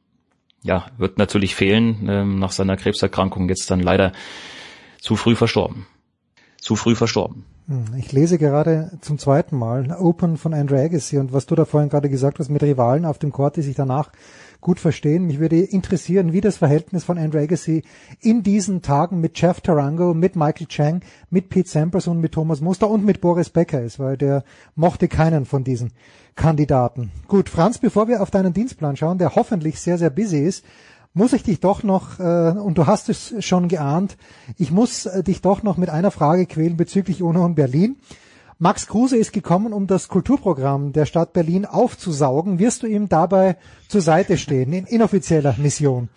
ja, 0.64 0.88
wird 0.98 1.17
natürlich 1.17 1.56
fehlen 1.56 2.08
ähm, 2.09 2.40
nach 2.40 2.51
seiner 2.51 2.77
Krebserkrankung, 2.77 3.50
jetzt 3.50 3.69
dann 3.69 3.82
leider 3.82 4.14
zu 5.00 5.16
früh 5.16 5.35
verstorben. 5.35 5.85
Zu 6.59 6.75
früh 6.75 6.95
verstorben. 6.95 7.45
Hm, 7.67 7.95
ich 7.98 8.11
lese 8.11 8.38
gerade 8.38 8.92
zum 9.00 9.17
zweiten 9.17 9.58
Mal 9.58 9.95
Open 9.98 10.38
von 10.38 10.53
Andre 10.53 10.82
Agassi 10.82 11.17
und 11.17 11.32
was 11.32 11.45
du 11.45 11.56
da 11.56 11.64
vorhin 11.64 11.90
gerade 11.90 12.09
gesagt 12.09 12.40
hast 12.40 12.50
mit 12.50 12.61
Rivalen 12.61 13.06
auf 13.06 13.19
dem 13.19 13.32
Court, 13.32 13.56
die 13.56 13.61
sich 13.61 13.75
danach 13.75 14.11
gut 14.59 14.80
verstehen. 14.80 15.27
Mich 15.27 15.40
würde 15.40 15.59
interessieren, 15.59 16.33
wie 16.33 16.42
das 16.42 16.58
Verhältnis 16.58 17.06
von 17.06 17.17
Andre 17.17 17.42
Agassi 17.42 17.83
in 18.19 18.43
diesen 18.43 18.82
Tagen 18.82 19.22
mit 19.22 19.40
Jeff 19.40 19.61
Tarango, 19.61 20.14
mit 20.14 20.35
Michael 20.35 20.67
Chang, 20.67 21.01
mit 21.30 21.50
Pete 21.50 21.69
Sampras 21.69 22.08
und 22.08 22.19
mit 22.19 22.33
Thomas 22.33 22.59
Muster 22.59 22.90
und 22.90 23.06
mit 23.06 23.22
Boris 23.22 23.50
Becker 23.50 23.82
ist, 23.82 23.98
weil 23.98 24.17
der 24.17 24.43
mochte 24.75 25.08
keinen 25.08 25.45
von 25.45 25.64
diesen 25.64 25.92
Kandidaten. 26.35 27.11
Gut, 27.27 27.50
Franz, 27.50 27.77
bevor 27.77 28.08
wir 28.08 28.22
auf 28.22 28.32
deinen 28.32 28.53
Dienstplan 28.53 28.98
schauen, 28.98 29.19
der 29.19 29.35
hoffentlich 29.35 29.80
sehr, 29.80 29.98
sehr 29.98 30.09
busy 30.09 30.40
ist, 30.40 30.66
muss 31.14 31.33
ich 31.33 31.43
dich 31.43 31.59
doch 31.59 31.83
noch, 31.83 32.19
äh, 32.19 32.24
und 32.24 32.77
du 32.77 32.88
hast 32.88 33.09
es 33.09 33.33
schon 33.40 33.67
geahnt, 33.67 34.17
ich 34.58 34.72
muss 34.72 35.06
äh, 35.06 35.24
dich 35.24 35.42
doch 35.42 35.64
noch 35.64 35.77
mit 35.77 35.90
einer 35.90 36.11
Frage 36.11 36.45
quälen 36.45 36.77
bezüglich 36.77 37.22
Union 37.22 37.56
Berlin. 37.56 37.98
Max 38.59 38.88
Kruse 38.88 39.17
ist 39.17 39.33
gekommen, 39.33 39.74
um 39.74 39.88
das 39.88 40.08
Kulturprogramm 40.08 40.93
der 40.93 41.06
Stadt 41.06 41.33
Berlin 41.33 41.66
aufzusaugen. 41.66 42.59
Wirst 42.59 42.83
du 42.83 42.88
ihm 42.88 43.09
dabei 43.09 43.58
zur 43.88 44.01
Seite 44.01 44.38
stehen, 44.38 44.74
in 44.74 44.85
inoffizieller 44.85 45.56
Mission? 45.58 46.09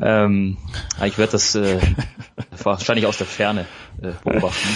Ähm, 0.00 0.56
ich 1.04 1.18
werde 1.18 1.32
das 1.32 1.54
äh, 1.54 1.78
wahrscheinlich 2.62 3.06
aus 3.06 3.18
der 3.18 3.26
Ferne 3.26 3.66
äh, 4.02 4.12
beobachten. 4.24 4.68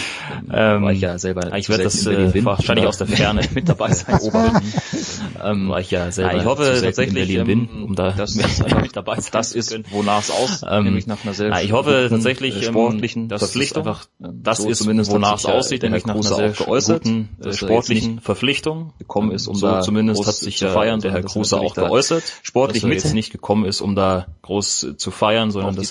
Ähm, 0.52 0.83
war 0.83 0.92
ich 0.92 1.00
ja 1.00 1.18
selber 1.18 1.55
ich 1.57 1.68
werde 1.68 1.84
das 1.84 2.07
äh, 2.07 2.44
wahrscheinlich 2.44 2.86
aus 2.86 2.99
der 2.99 3.07
Ferne 3.07 3.42
mit 3.55 3.68
dabei 3.68 3.92
sein 3.92 4.18
beobachten. 4.18 4.73
ähm, 5.44 5.68
weil 5.70 5.83
ich 5.83 5.91
ja 5.91 6.10
selber 6.10 6.34
ich 6.34 6.44
hoffe 6.44 6.81
tatsächlich 6.83 7.15
Berlin 7.15 7.47
bin, 7.47 7.83
um 7.84 7.94
da 7.94 8.10
das, 8.10 8.34
mit 8.34 8.97
dabei 8.97 9.20
sein 9.20 9.31
Das 9.33 9.52
ist 9.52 9.74
wonach 9.91 10.20
es 10.20 10.31
aus, 10.31 10.62
ähm, 10.68 10.84
nämlich 10.84 11.07
nach 11.07 11.23
einer 11.24 11.34
sehr 11.34 11.52
ich 11.62 11.73
hoffe 11.73 12.08
tatsächlich 12.10 12.57
äh, 12.57 12.62
sportlichen 12.62 13.28
das 13.28 13.42
Verpflichtung. 13.42 13.86
Einfach, 13.86 14.05
äh, 14.23 14.28
das 14.33 14.58
so 14.58 14.68
ist 14.68 14.86
wonach 14.86 15.39
es 15.39 15.47
aussieht, 15.47 15.83
nämlich 15.83 16.07
nach 16.07 16.15
einer 16.15 16.23
sehr 16.23 16.50
geäußerten 16.50 17.28
äh, 17.42 17.52
sportlichen 17.52 18.20
Verpflichtung 18.20 18.92
gekommen 18.99 19.31
ist, 19.31 19.47
um 19.47 19.55
so 19.55 19.66
da 19.66 19.81
zumindest 19.81 20.26
hat 20.26 20.34
sich 20.34 20.58
zu 20.58 20.68
feiern 20.68 21.00
der 21.00 21.12
Herr 21.12 21.23
Kruse 21.23 21.58
auch 21.58 21.74
geäußert. 21.74 22.23
Sportlich 22.42 22.83
mit 22.84 23.05
nicht 23.15 23.31
gekommen 23.31 23.65
ist, 23.65 23.81
um 23.81 23.94
da 23.94 24.26
groß 24.42 24.93
zu 24.97 25.10
feiern, 25.10 25.50
sondern 25.50 25.76
dass 25.76 25.90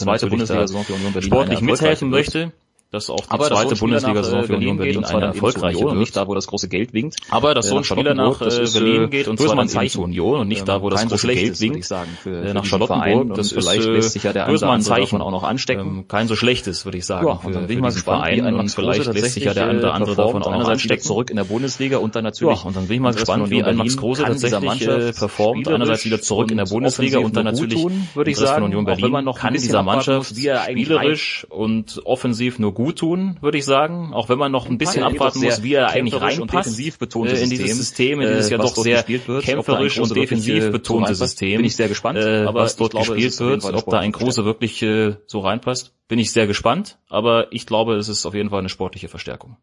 für 0.83 0.93
Union 0.93 1.13
Berlin. 1.13 1.27
sportlich 1.27 1.61
mithelfen 1.61 2.09
möchte 2.09 2.51
dass 2.93 3.09
auch 3.09 3.21
die 3.21 3.31
aber 3.31 3.47
zweite 3.47 3.75
Bundesliga-Saison 3.75 4.43
für 4.43 4.55
Union 4.55 4.77
Berlin 4.77 5.03
eine 5.03 5.25
erfolgreiche 5.25 5.79
wird. 5.79 5.95
nicht 5.95 6.15
da, 6.15 6.27
wo 6.27 6.35
das 6.35 6.45
große 6.45 6.67
Geld 6.67 6.93
winkt. 6.93 7.15
Aber 7.31 7.55
dass 7.55 7.67
so 7.67 7.77
ein 7.77 7.83
Spieler 7.83 8.13
nach 8.13 8.39
äh, 8.39 8.65
Berlin 8.71 9.09
geht 9.09 9.27
und 9.27 9.39
zwar 9.39 9.65
Zeichen. 9.67 9.93
Zur 9.93 10.03
Union 10.03 10.41
und 10.41 10.47
nicht 10.47 10.67
da, 10.67 10.81
wo 10.83 10.91
das 10.91 11.07
große 11.07 11.27
Geld 11.27 11.59
winkt, 11.59 11.85
für, 12.21 12.53
nach 12.53 12.65
Charlottenburg, 12.65 13.35
das 13.35 13.51
ist 13.51 13.63
vielleicht 13.63 13.85
lässt 13.85 14.11
sich 14.11 14.23
ja 14.23 14.31
der 14.31 14.47
ein 14.47 14.81
Zeichen 14.81 15.21
auch 15.21 15.31
noch 15.31 15.43
anstecken. 15.43 16.07
Kein 16.07 16.27
so 16.27 16.35
schlechtes, 16.35 16.85
würde 16.85 16.99
ich 16.99 17.05
sagen, 17.05 17.27
ja, 17.27 17.39
und 17.43 17.55
dann 17.55 17.65
bin 17.65 17.77
ich 17.77 17.81
mal 17.81 17.91
gespannt, 17.91 18.25
Verein. 18.25 18.53
und 18.53 18.69
vielleicht 18.69 19.11
lässt 19.11 19.33
sich 19.33 19.43
ja 19.43 19.55
der 19.55 19.67
andere 19.67 19.91
andere 19.93 20.15
davon 20.15 20.43
auch 20.43 20.51
noch 20.51 20.69
anstecken. 20.69 21.03
zurück 21.03 21.31
in 21.31 21.37
der 21.37 21.45
Bundesliga 21.45 21.97
und 21.97 22.15
dann 22.15 22.23
natürlich 22.23 22.63
und 22.63 22.75
dann 22.75 22.87
bin 22.87 22.95
ich 22.95 23.01
mal 23.01 23.13
gespannt, 23.13 23.49
wie 23.49 23.63
ein 23.63 23.75
Max 23.75 23.97
Kruse 23.97 24.23
tatsächlich 24.23 24.85
performt, 25.17 25.67
einerseits 25.67 26.05
wieder 26.05 26.21
zurück 26.21 26.51
in 26.51 26.57
der 26.57 26.65
Bundesliga 26.65 27.17
und 27.19 27.35
dann 27.35 27.45
natürlich 27.45 27.83
würde 28.13 28.29
ich 28.29 28.37
sagen, 28.37 28.65
Union 28.65 28.85
Berlin 28.85 29.33
kann 29.35 29.53
dieser 29.53 29.81
Mannschaft 29.81 30.35
spielerisch 30.35 31.47
und 31.49 32.01
offensiv 32.05 32.59
nur 32.59 32.73
gut 32.73 32.82
tun, 32.91 33.37
würde 33.41 33.57
ich 33.57 33.65
sagen, 33.65 34.13
auch 34.13 34.29
wenn 34.29 34.37
man 34.37 34.51
noch 34.51 34.69
ein 34.69 34.77
bisschen 34.77 35.03
abwarten 35.03 35.41
muss, 35.41 35.63
wie 35.63 35.73
er 35.73 35.89
eigentlich 35.89 36.19
reinpasst 36.19 36.79
äh, 36.79 37.43
in 37.43 37.49
dieses 37.49 37.77
System, 37.77 38.21
in 38.21 38.29
dieses 38.29 38.49
ja 38.49 38.57
doch 38.57 38.75
sehr 38.75 39.03
kämpferisch 39.03 39.99
und 39.99 40.15
defensiv 40.15 40.71
betonte 40.71 41.15
System. 41.15 41.57
Bin 41.57 41.65
ich 41.65 41.75
sehr 41.75 41.87
gespannt, 41.87 42.19
äh, 42.19 42.43
aber 42.45 42.61
was 42.61 42.75
dort 42.75 42.91
glaube, 42.91 43.15
gespielt 43.15 43.39
wird, 43.39 43.73
ob 43.73 43.89
da 43.89 43.99
ein 43.99 44.11
Große 44.11 44.45
wirklich 44.45 44.81
äh, 44.81 45.15
so 45.25 45.39
reinpasst, 45.39 45.93
bin 46.07 46.19
ich 46.19 46.31
sehr 46.31 46.47
gespannt, 46.47 46.99
aber 47.09 47.51
ich 47.51 47.65
glaube, 47.65 47.95
es 47.95 48.09
ist 48.09 48.25
auf 48.25 48.33
jeden 48.33 48.49
Fall 48.49 48.59
eine 48.59 48.69
sportliche 48.69 49.07
Verstärkung. 49.07 49.57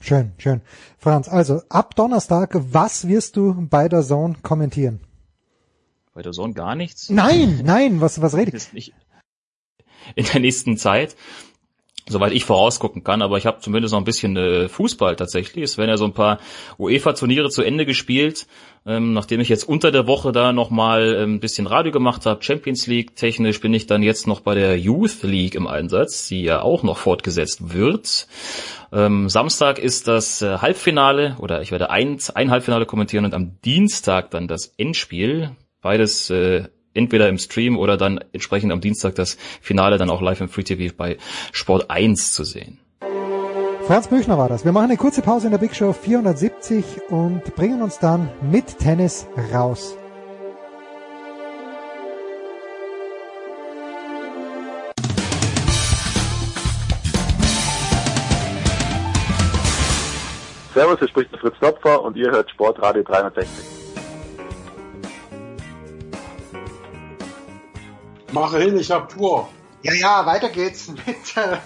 Schön, 0.00 0.32
schön. 0.38 0.60
Franz, 0.98 1.28
also 1.28 1.62
ab 1.68 1.94
Donnerstag, 1.96 2.54
was 2.54 3.08
wirst 3.08 3.36
du 3.36 3.66
bei 3.70 3.88
der 3.88 4.02
Zone 4.02 4.36
kommentieren? 4.42 5.00
Bei 6.12 6.22
der 6.22 6.32
Zone 6.32 6.52
gar 6.52 6.74
nichts? 6.74 7.10
Nein, 7.10 7.62
nein, 7.64 8.00
was, 8.00 8.20
was 8.20 8.34
rede 8.36 8.56
ich? 8.74 8.92
In 10.14 10.26
der 10.26 10.40
nächsten 10.40 10.76
Zeit 10.76 11.16
soweit 12.08 12.32
ich 12.32 12.44
vorausgucken 12.44 13.02
kann, 13.02 13.22
aber 13.22 13.38
ich 13.38 13.46
habe 13.46 13.60
zumindest 13.60 13.92
noch 13.92 14.00
ein 14.00 14.04
bisschen 14.04 14.36
äh, 14.36 14.68
Fußball 14.68 15.16
tatsächlich. 15.16 15.64
Es 15.64 15.78
werden 15.78 15.90
ja 15.90 15.96
so 15.96 16.04
ein 16.04 16.12
paar 16.12 16.38
UEFA-Turniere 16.78 17.48
zu 17.48 17.62
Ende 17.62 17.86
gespielt, 17.86 18.46
ähm, 18.86 19.14
nachdem 19.14 19.40
ich 19.40 19.48
jetzt 19.48 19.66
unter 19.66 19.90
der 19.90 20.06
Woche 20.06 20.30
da 20.32 20.52
nochmal 20.52 21.16
ähm, 21.18 21.34
ein 21.34 21.40
bisschen 21.40 21.66
Radio 21.66 21.92
gemacht 21.92 22.26
habe, 22.26 22.42
Champions 22.42 22.86
League 22.86 23.16
technisch 23.16 23.60
bin 23.60 23.72
ich 23.72 23.86
dann 23.86 24.02
jetzt 24.02 24.26
noch 24.26 24.40
bei 24.40 24.54
der 24.54 24.78
Youth 24.78 25.22
League 25.22 25.54
im 25.54 25.66
Einsatz, 25.66 26.28
die 26.28 26.42
ja 26.42 26.60
auch 26.60 26.82
noch 26.82 26.98
fortgesetzt 26.98 27.72
wird. 27.72 28.28
Ähm, 28.92 29.30
Samstag 29.30 29.78
ist 29.78 30.06
das 30.06 30.42
äh, 30.42 30.58
Halbfinale 30.58 31.36
oder 31.38 31.62
ich 31.62 31.70
werde 31.70 31.90
ein, 31.90 32.18
ein 32.34 32.50
Halbfinale 32.50 32.84
kommentieren 32.84 33.24
und 33.24 33.34
am 33.34 33.60
Dienstag 33.64 34.30
dann 34.30 34.46
das 34.46 34.74
Endspiel. 34.76 35.52
Beides 35.80 36.28
äh, 36.28 36.68
entweder 36.94 37.28
im 37.28 37.38
Stream 37.38 37.76
oder 37.76 37.96
dann 37.96 38.20
entsprechend 38.32 38.72
am 38.72 38.80
Dienstag 38.80 39.14
das 39.16 39.36
Finale 39.60 39.98
dann 39.98 40.10
auch 40.10 40.22
live 40.22 40.40
im 40.40 40.48
Free 40.48 40.62
TV 40.62 40.94
bei 40.96 41.18
Sport 41.52 41.90
1 41.90 42.32
zu 42.32 42.44
sehen. 42.44 42.78
Franz 43.86 44.08
Büchner 44.08 44.38
war 44.38 44.48
das. 44.48 44.64
Wir 44.64 44.72
machen 44.72 44.86
eine 44.86 44.96
kurze 44.96 45.20
Pause 45.20 45.48
in 45.48 45.50
der 45.50 45.58
Big 45.58 45.74
Show 45.74 45.92
470 45.92 46.84
und 47.10 47.54
bringen 47.54 47.82
uns 47.82 47.98
dann 47.98 48.30
mit 48.40 48.78
Tennis 48.78 49.26
raus. 49.52 49.98
Servus, 60.72 60.98
hier 60.98 61.08
spricht 61.08 61.30
der 61.30 61.38
Fritz 61.38 61.54
Topfer 61.60 62.02
und 62.02 62.16
ihr 62.16 62.30
hört 62.30 62.50
Sportradio 62.50 63.02
360. 63.04 63.83
Mache 68.34 68.58
hin, 68.58 68.76
ich 68.76 68.90
hab 68.90 69.10
Tour. 69.10 69.48
Ja, 69.82 69.92
ja, 69.92 70.26
weiter 70.26 70.48
geht's 70.48 70.88
mit, 71.06 71.36
äh, 71.36 71.58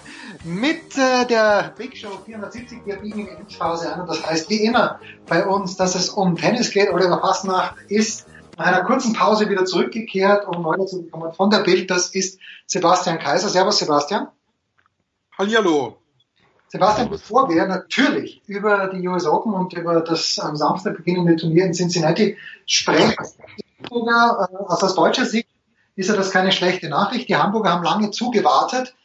mit 0.43 0.95
äh, 0.95 1.25
der 1.25 1.73
Big 1.75 1.97
Show 1.97 2.11
470. 2.23 2.85
Wir 2.85 2.97
biegen 2.97 3.25
die 3.25 3.27
Endphase 3.27 3.91
an 3.91 4.01
und 4.01 4.07
das 4.07 4.23
heißt 4.23 4.51
wie 4.51 4.63
immer 4.63 4.99
bei 5.25 5.47
uns, 5.47 5.77
dass 5.77 5.95
es 5.95 6.09
um 6.09 6.35
Tennis 6.35 6.69
geht. 6.69 6.91
Oliver 6.93 7.19
Fastnacht 7.21 7.75
ist 7.87 8.27
nach 8.55 8.67
einer 8.67 8.83
kurzen 8.83 9.13
Pause 9.13 9.49
wieder 9.49 9.65
zurückgekehrt, 9.65 10.47
um 10.47 10.61
neu 10.61 10.85
zu 10.85 11.01
bekommen 11.01 11.33
von 11.33 11.49
der 11.49 11.61
Bild. 11.61 11.89
Das 11.89 12.09
ist 12.09 12.39
Sebastian 12.67 13.17
Kaiser. 13.17 13.49
Servus, 13.49 13.79
Sebastian. 13.79 14.27
Hallihallo. 15.39 15.97
Sebastian, 16.67 17.09
bevor 17.09 17.49
wir 17.49 17.65
natürlich 17.65 18.43
über 18.45 18.89
die 18.89 19.07
US 19.07 19.25
Open 19.25 19.53
und 19.55 19.73
über 19.73 20.01
das 20.01 20.37
am 20.37 20.55
Samstag 20.55 20.97
beginnende 20.97 21.35
Turnier 21.35 21.65
in 21.65 21.73
Cincinnati 21.73 22.37
sprechen, 22.67 23.15
äh, 23.89 23.95
aus 23.95 24.93
deutscher 24.93 25.25
Sicht 25.25 25.47
ist 25.99 26.07
ja 26.07 26.15
das 26.15 26.31
keine 26.31 26.53
schlechte 26.53 26.87
Nachricht. 26.87 27.27
Die 27.27 27.35
Hamburger 27.35 27.71
haben 27.71 27.83
lange 27.83 28.09
zugewartet, 28.11 28.95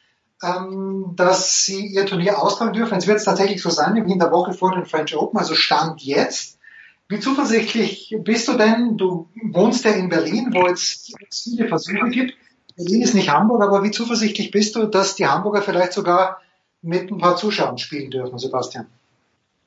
ähm, 0.41 1.15
dass 1.17 1.65
sie 1.65 1.89
ihr 1.89 2.07
Turnier 2.07 2.41
austragen 2.41 2.73
dürfen. 2.73 2.95
Jetzt 2.95 3.09
wird 3.09 3.19
es 3.19 3.25
tatsächlich 3.25 3.61
so 3.61 3.69
sein, 3.69 3.97
wie 4.07 4.13
in 4.13 4.21
der 4.21 4.31
Woche 4.31 4.53
vor 4.53 4.73
den 4.73 4.87
French 4.87 5.17
Open, 5.17 5.39
also 5.39 5.57
Stand 5.57 6.03
jetzt. 6.03 6.61
Wie 7.09 7.19
zuversichtlich 7.19 8.15
bist 8.21 8.47
du 8.47 8.53
denn? 8.53 8.97
Du 8.97 9.29
wohnst 9.43 9.85
ja 9.85 9.91
in 9.91 10.09
Berlin, 10.09 10.51
wo 10.53 10.69
jetzt 10.69 11.13
viele 11.33 11.67
Versuche 11.67 12.09
gibt. 12.11 12.35
Berlin 12.77 13.03
ist 13.03 13.15
nicht 13.15 13.29
Hamburg, 13.29 13.63
aber 13.63 13.83
wie 13.83 13.91
zuversichtlich 13.91 14.53
bist 14.53 14.77
du, 14.77 14.87
dass 14.87 15.17
die 15.17 15.27
Hamburger 15.27 15.63
vielleicht 15.63 15.95
sogar 15.95 16.41
mit 16.81 17.11
ein 17.11 17.19
paar 17.19 17.37
Zuschauern 17.37 17.79
spielen 17.79 18.13
dürfen, 18.13 18.39
Sebastian? 18.39 18.87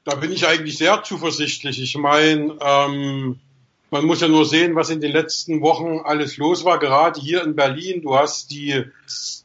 Da 0.05 0.15
bin 0.15 0.31
ich 0.31 0.47
eigentlich 0.47 0.77
sehr 0.77 1.03
zuversichtlich. 1.03 1.81
Ich 1.81 1.97
meine, 1.97 2.55
ähm, 2.61 3.39
man 3.89 4.05
muss 4.05 4.21
ja 4.21 4.27
nur 4.27 4.45
sehen, 4.45 4.75
was 4.75 4.89
in 4.89 5.01
den 5.01 5.11
letzten 5.11 5.61
Wochen 5.61 6.01
alles 6.03 6.37
los 6.37 6.65
war, 6.65 6.79
gerade 6.79 7.19
hier 7.19 7.43
in 7.43 7.55
Berlin. 7.55 8.01
Du 8.01 8.15
hast 8.15 8.51
die 8.51 8.83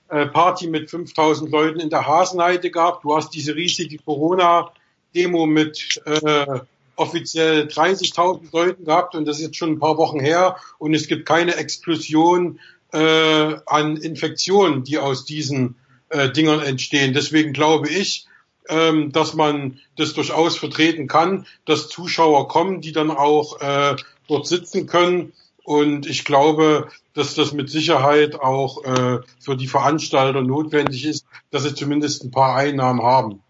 äh, 0.09 0.27
Party 0.27 0.67
mit 0.67 0.91
5000 0.91 1.51
Leuten 1.51 1.81
in 1.81 1.91
der 1.91 2.07
Hasenheide 2.07 2.71
gehabt. 2.71 3.05
Du 3.05 3.15
hast 3.15 3.31
diese 3.31 3.55
riesige 3.55 3.99
Corona-Demo 3.99 5.47
mit 5.47 6.01
äh, 6.05 6.61
offiziell 6.97 7.67
30.000 7.67 8.49
Leuten 8.53 8.85
gehabt 8.85 9.15
und 9.15 9.27
das 9.27 9.39
ist 9.39 9.47
jetzt 9.47 9.57
schon 9.57 9.73
ein 9.73 9.79
paar 9.79 9.97
Wochen 9.97 10.21
her 10.21 10.57
und 10.79 10.95
es 10.95 11.09
gibt 11.09 11.27
keine 11.27 11.57
Explosion 11.57 12.61
äh, 12.93 13.57
an 13.67 13.97
Infektionen, 13.97 14.85
die 14.85 14.99
aus 14.99 15.25
diesen 15.25 15.77
äh, 16.11 16.31
Dingern 16.31 16.61
entstehen. 16.61 17.15
Deswegen 17.15 17.53
glaube 17.53 17.89
ich, 17.89 18.27
ähm, 18.69 19.13
dass 19.13 19.35
man 19.35 19.81
das 19.97 20.15
durchaus 20.15 20.57
vertreten 20.57 21.09
kann, 21.09 21.47
dass 21.65 21.89
Zuschauer 21.89 22.49
kommen, 22.49 22.81
die 22.81 22.93
dann 22.93 23.11
auch 23.11 23.61
äh, 23.61 23.97
dort 24.29 24.47
sitzen 24.47 24.87
können. 24.87 25.33
Und 25.65 26.07
ich 26.07 26.25
glaube, 26.25 26.89
dass 27.15 27.35
das 27.35 27.53
mit 27.53 27.71
Sicherheit 27.71 28.41
auch 28.41 28.85
äh, 28.85 29.21
für 29.39 29.57
die 29.57 29.69
Veranstalter 29.69 30.43
notwendig 30.43 31.07
ist, 31.07 31.25
dass 31.51 31.63
sie 31.63 31.75
zumindest 31.75 32.25
ein 32.25 32.31
paar 32.31 32.57
Einnahmen 32.57 33.03
haben. 33.03 33.43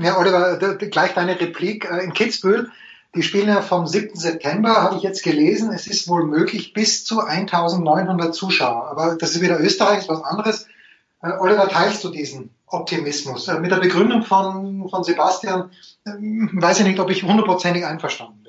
Ja, 0.00 0.18
Oliver, 0.18 0.56
gleich 0.76 1.14
deine 1.14 1.38
Replik. 1.38 1.90
Äh, 1.90 2.04
in 2.04 2.14
Kitzbühel, 2.14 2.70
die 3.14 3.22
spielen 3.22 3.48
ja 3.48 3.60
vom 3.60 3.86
7. 3.86 4.16
September, 4.16 4.82
habe 4.82 4.96
ich 4.96 5.02
jetzt 5.02 5.22
gelesen, 5.22 5.72
es 5.72 5.86
ist 5.86 6.08
wohl 6.08 6.24
möglich 6.24 6.72
bis 6.72 7.04
zu 7.04 7.20
1900 7.20 8.34
Zuschauer. 8.34 8.88
Aber 8.88 9.16
das 9.16 9.32
ist 9.32 9.42
wieder 9.42 9.60
Österreich, 9.60 10.00
ist 10.00 10.08
was 10.08 10.22
anderes. 10.22 10.66
Äh, 11.24 11.38
Oliver, 11.38 11.68
teilst 11.68 12.04
du 12.04 12.10
diesen 12.10 12.50
Optimismus? 12.66 13.48
Äh, 13.48 13.58
mit 13.58 13.70
der 13.70 13.76
Begründung 13.76 14.22
von, 14.22 14.88
von 14.88 15.04
Sebastian 15.04 15.70
weiß 16.04 16.80
ich 16.80 16.86
nicht, 16.86 17.00
ob 17.00 17.10
ich 17.10 17.22
hundertprozentig 17.22 17.86
einverstanden 17.86 18.42
bin. 18.42 18.43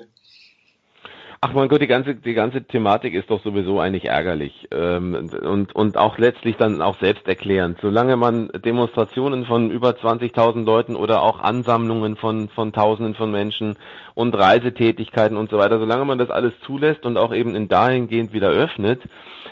Ach 1.48 1.52
mein 1.52 1.68
Gott, 1.68 1.80
die 1.80 1.86
ganze, 1.86 2.16
die 2.16 2.34
ganze 2.34 2.64
Thematik 2.64 3.14
ist 3.14 3.30
doch 3.30 3.40
sowieso 3.40 3.78
eigentlich 3.78 4.06
ärgerlich 4.06 4.66
ähm, 4.72 5.30
und, 5.44 5.76
und 5.76 5.96
auch 5.96 6.18
letztlich 6.18 6.56
dann 6.56 6.82
auch 6.82 6.98
selbsterklärend. 6.98 7.78
Solange 7.80 8.16
man 8.16 8.48
Demonstrationen 8.48 9.46
von 9.46 9.70
über 9.70 9.90
20.000 9.90 10.64
Leuten 10.64 10.96
oder 10.96 11.22
auch 11.22 11.38
Ansammlungen 11.38 12.16
von, 12.16 12.48
von 12.48 12.72
Tausenden 12.72 13.14
von 13.14 13.30
Menschen 13.30 13.76
und 14.14 14.34
Reisetätigkeiten 14.34 15.36
und 15.36 15.48
so 15.48 15.56
weiter, 15.56 15.78
solange 15.78 16.04
man 16.04 16.18
das 16.18 16.30
alles 16.30 16.52
zulässt 16.64 17.06
und 17.06 17.16
auch 17.16 17.32
eben 17.32 17.54
in 17.54 17.68
dahingehend 17.68 18.32
wieder 18.32 18.48
öffnet, 18.48 19.02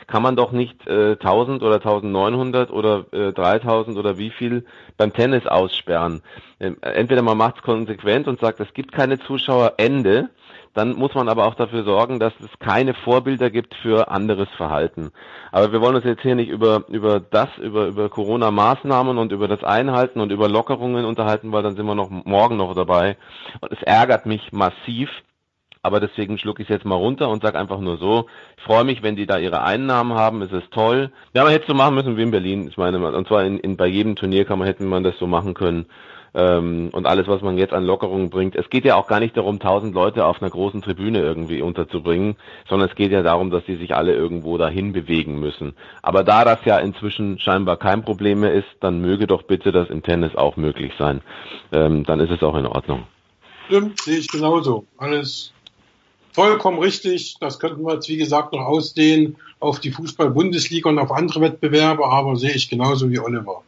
kann 0.09 0.25
man 0.25 0.35
doch 0.35 0.51
nicht 0.51 0.89
äh, 0.89 1.13
1000 1.13 1.63
oder 1.63 1.77
1900 1.77 2.73
oder 2.73 3.05
äh, 3.13 3.33
3000 3.33 3.97
oder 3.97 4.19
wie 4.19 4.31
viel 4.31 4.65
beim 4.97 5.13
Tennis 5.13 5.47
aussperren. 5.47 6.23
Ähm, 6.59 6.77
entweder 6.81 7.23
man 7.23 7.39
macht 7.39 7.59
es 7.59 7.63
konsequent 7.63 8.27
und 8.27 8.41
sagt, 8.41 8.59
es 8.59 8.75
gibt 8.75 8.91
keine 8.91 9.21
Zuschauer, 9.21 9.75
Ende 9.77 10.31
dann 10.75 10.97
muss 10.97 11.15
man 11.15 11.29
aber 11.29 11.47
auch 11.47 11.55
dafür 11.55 11.85
sorgen, 11.85 12.19
dass 12.19 12.33
es 12.41 12.59
keine 12.59 12.95
Vorbilder 12.95 13.51
gibt 13.51 13.75
für 13.77 14.09
anderes 14.09 14.49
Verhalten. 14.57 15.13
Aber 15.53 15.73
wir 15.73 15.81
wollen 15.81 15.95
uns 15.95 16.05
jetzt 16.05 16.23
hier 16.23 16.35
nicht 16.35 16.51
über, 16.51 16.85
über 16.89 17.21
das, 17.21 17.49
über, 17.59 17.87
über 17.87 18.09
Corona-Maßnahmen 18.09 19.17
und 19.17 19.33
über 19.33 19.47
das 19.47 19.63
Einhalten 19.63 20.21
und 20.21 20.33
über 20.33 20.49
Lockerungen 20.49 21.05
unterhalten, 21.05 21.53
weil 21.53 21.63
dann 21.63 21.77
sind 21.77 21.87
wir 21.87 21.95
noch 21.95 22.11
morgen 22.11 22.57
noch 22.57 22.75
dabei. 22.75 23.17
Und 23.61 23.73
es 23.73 23.83
ärgert 23.83 24.27
mich 24.27 24.53
massiv, 24.53 25.09
aber 25.83 26.01
deswegen 26.01 26.39
schlucke 26.39 26.63
ich 26.63 26.69
es 26.69 26.75
jetzt 26.75 26.87
mal 26.87 26.97
runter 26.97 27.29
und 27.29 27.43
sage 27.43 27.59
einfach 27.59 27.79
nur 27.79 27.99
so, 27.99 28.27
ich 28.57 28.65
freue 28.65 28.85
mich, 28.85 29.03
wenn 29.03 29.15
die 29.17 29.27
da 29.27 29.39
ihre 29.39 29.63
Einnahmen 29.63 30.15
haben, 30.15 30.43
es 30.43 30.51
ist 30.51 30.73
toll. 30.73 31.13
Ja, 31.35 31.45
man 31.45 31.53
hätte 31.53 31.67
so 31.69 31.75
machen 31.75 31.95
müssen 31.95 32.17
wie 32.17 32.23
in 32.23 32.31
Berlin, 32.33 32.67
ich 32.69 32.77
meine, 32.77 32.99
und 32.99 33.29
zwar 33.29 33.45
in, 33.45 33.59
in 33.59 33.77
bei 33.77 33.87
jedem 33.87 34.17
Turnier 34.17 34.45
kann 34.45 34.59
man, 34.59 34.67
hätte 34.67 34.83
man 34.83 35.05
das 35.05 35.19
so 35.19 35.29
machen 35.29 35.55
können 35.55 35.87
ähm, 36.35 36.91
und 36.93 37.07
alles, 37.07 37.27
was 37.29 37.43
man 37.43 37.59
jetzt 37.59 37.73
an 37.73 37.85
Lockerungen 37.85 38.31
bringt. 38.31 38.57
Es 38.57 38.69
geht 38.69 38.85
ja 38.85 38.97
auch 38.97 39.07
gar 39.07 39.21
nicht 39.21 39.37
darum, 39.37 39.61
tausend 39.61 39.95
Leute 39.95 40.27
auf 40.27 40.43
einer 40.43 40.51
großen 40.51 40.83
Tribüne 40.83 41.21
irgendwie 41.21 41.63
unterzubringen, 41.63 42.37
sondern 42.69 42.89
es 42.89 42.97
geht 42.97 43.13
ja 43.13 43.23
darum, 43.23 43.51
dass 43.51 43.65
die 43.65 43.77
sich 43.77 43.95
alle 43.95 44.15
irgendwo 44.15 44.59
dahin 44.59 44.93
bewegen 44.93 45.39
müssen. 45.39 45.75
Aber 46.03 46.25
da 46.25 46.45
das 46.45 46.59
ja 46.65 46.79
inzwischen 46.79 47.39
scheinbar 47.39 47.77
kein 47.77 48.05
Problem 48.05 48.41
mehr 48.41 48.53
ist, 48.53 48.69
dann 48.81 49.01
möge 49.01 49.27
doch 49.27 49.45
bitte 49.45 49.73
das 49.73 49.89
im 49.91 50.03
Tennis 50.03 50.35
auch 50.35 50.57
möglich 50.57 50.93
sein. 50.99 51.21
Ähm, 51.73 52.05
dann 52.05 52.21
ist 52.21 52.31
es 52.31 52.43
auch 52.43 52.57
in 52.57 52.67
Ordnung. 52.67 53.05
Stimmt, 53.67 54.01
sehe 54.01 54.19
ich 54.19 54.29
genauso. 54.29 54.87
Alles 54.99 55.53
vollkommen 56.33 56.81
richtig. 56.81 57.37
Das 57.41 57.59
könnten 57.59 57.85
wir 57.85 57.95
jetzt, 57.95 58.09
wie 58.09 58.17
gesagt, 58.17 58.53
noch 58.53 58.67
ausdehnen 58.67 59.37
auf 59.61 59.79
die 59.79 59.93
Fußball-Bundesliga 59.93 60.91
und 60.91 60.99
auf 60.99 61.13
andere 61.13 61.41
Wettbewerbe, 61.41 62.05
aber 62.07 62.37
sehe 62.37 62.53
ich 62.53 62.69
genauso 62.69 63.09
wie 63.11 63.21
Oliver. 63.21 63.63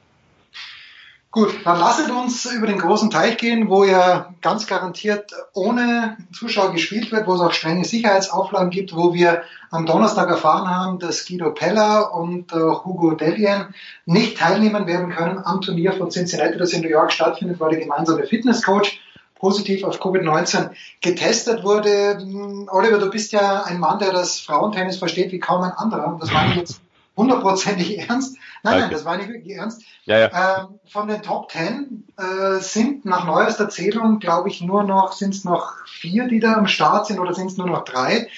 Gut, 1.37 1.55
dann 1.67 1.79
lasset 1.79 2.11
uns 2.11 2.47
über 2.47 2.67
den 2.67 2.79
großen 2.79 3.11
Teich 3.11 3.37
gehen, 3.37 3.69
wo 3.69 3.85
ja 3.85 4.33
ganz 4.41 4.67
garantiert 4.67 5.33
ohne 5.53 6.17
Zuschauer 6.33 6.73
gespielt 6.73 7.13
wird, 7.13 7.27
wo 7.27 7.35
es 7.35 7.43
auch 7.43 7.53
strenge 7.53 7.85
Sicherheitsauflagen 7.85 8.71
gibt, 8.71 8.97
wo 8.97 9.13
wir 9.13 9.43
am 9.71 9.85
Donnerstag 9.85 10.31
erfahren 10.31 10.67
haben, 10.67 10.99
dass 10.99 11.27
Guido 11.27 11.51
Pella 11.51 12.01
und 12.01 12.55
äh, 12.55 12.57
Hugo 12.57 13.11
Delien 13.11 13.75
nicht 14.07 14.39
teilnehmen 14.39 14.87
werden 14.87 15.11
können 15.11 15.39
am 15.45 15.61
Turnier 15.61 15.93
von 15.93 16.11
Cincinnati, 16.11 16.57
das 16.57 16.73
in 16.73 16.81
New 16.81 16.89
York 16.89 17.13
stattfindet, 17.13 17.61
weil 17.61 17.73
der 17.73 17.81
gemeinsame 17.81 18.25
Fitnesscoach 18.25 18.99
positiv 19.39 19.85
auf 19.85 20.01
Covid-19 20.01 20.71
getestet 21.03 21.65
wurde. 21.65 22.17
Hm, 22.19 22.71
Oliver, 22.73 22.97
du 22.97 23.11
bist 23.11 23.33
ja 23.33 23.63
ein 23.65 23.79
Mann, 23.79 23.99
der 23.99 24.11
das 24.11 24.41
Frauentennis 24.41 24.97
versteht 24.97 25.33
wie 25.33 25.39
kaum 25.39 25.61
ein 25.61 25.73
anderer. 25.73 26.17
Das 26.19 26.33
meine 26.33 26.53
ich 26.53 26.57
jetzt 26.57 26.81
hundertprozentig 27.15 27.99
ernst. 28.09 28.39
Nein, 28.63 28.81
nein, 28.81 28.91
das 28.91 29.05
war 29.05 29.17
nicht 29.17 29.29
wirklich 29.29 29.57
ernst. 29.57 29.83
Ja, 30.05 30.19
ja. 30.19 30.61
Ähm, 30.61 30.81
von 30.89 31.09
den 31.09 31.23
Top 31.23 31.49
Ten 31.49 32.05
äh, 32.17 32.61
sind 32.61 33.05
nach 33.05 33.27
neuester 33.27 33.69
Zählung, 33.69 34.19
glaube 34.19 34.49
ich, 34.49 34.61
nur 34.61 34.83
noch, 34.83 35.13
sind 35.13 35.35
es 35.35 35.45
noch 35.45 35.73
vier, 35.87 36.29
die 36.29 36.41
da 36.41 36.55
am 36.55 36.67
Start 36.67 37.07
sind 37.07 37.19
oder 37.19 37.35
sind 37.35 37.51
es 37.51 37.57
nur 37.57 37.67
noch 37.67 37.85
drei? 37.85 38.29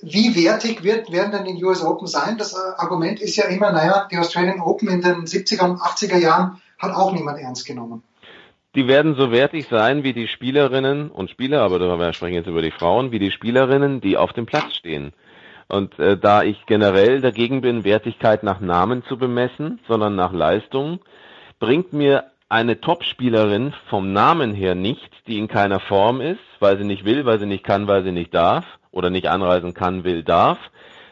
Wie 0.00 0.36
wertig 0.36 0.84
wird, 0.84 1.10
werden 1.10 1.32
denn 1.32 1.56
die 1.56 1.64
US 1.64 1.82
Open 1.82 2.06
sein? 2.06 2.38
Das 2.38 2.52
äh, 2.52 2.58
Argument 2.76 3.20
ist 3.20 3.36
ja 3.36 3.46
immer, 3.46 3.72
naja, 3.72 4.06
die 4.10 4.18
Australian 4.18 4.60
Open 4.60 4.88
in 4.88 5.02
den 5.02 5.24
70er 5.24 5.64
und 5.64 5.80
80er 5.80 6.18
Jahren 6.18 6.60
hat 6.78 6.94
auch 6.94 7.12
niemand 7.12 7.38
ernst 7.40 7.66
genommen. 7.66 8.02
Die 8.74 8.86
werden 8.86 9.16
so 9.16 9.32
wertig 9.32 9.66
sein 9.68 10.04
wie 10.04 10.12
die 10.12 10.28
Spielerinnen 10.28 11.10
und 11.10 11.30
Spieler, 11.30 11.62
aber 11.62 11.80
wir 11.80 12.12
sprechen 12.12 12.34
jetzt 12.34 12.46
über 12.46 12.62
die 12.62 12.70
Frauen, 12.70 13.10
wie 13.10 13.18
die 13.18 13.32
Spielerinnen, 13.32 14.00
die 14.00 14.16
auf 14.16 14.32
dem 14.34 14.46
Platz 14.46 14.74
stehen. 14.74 15.12
Und 15.68 15.98
äh, 15.98 16.16
da 16.16 16.42
ich 16.42 16.64
generell 16.66 17.20
dagegen 17.20 17.60
bin, 17.60 17.84
Wertigkeit 17.84 18.42
nach 18.42 18.60
Namen 18.60 19.04
zu 19.04 19.18
bemessen, 19.18 19.80
sondern 19.86 20.16
nach 20.16 20.32
Leistung, 20.32 21.00
bringt 21.60 21.92
mir 21.92 22.24
eine 22.48 22.80
Topspielerin 22.80 23.74
vom 23.90 24.12
Namen 24.12 24.54
her 24.54 24.74
nicht, 24.74 25.10
die 25.26 25.38
in 25.38 25.48
keiner 25.48 25.80
Form 25.80 26.22
ist, 26.22 26.40
weil 26.60 26.78
sie 26.78 26.84
nicht 26.84 27.04
will, 27.04 27.26
weil 27.26 27.38
sie 27.38 27.46
nicht 27.46 27.64
kann, 27.64 27.86
weil 27.86 28.04
sie 28.04 28.12
nicht 28.12 28.32
darf 28.34 28.64
oder 28.90 29.10
nicht 29.10 29.28
anreisen 29.28 29.74
kann, 29.74 30.04
will, 30.04 30.22
darf. 30.22 30.58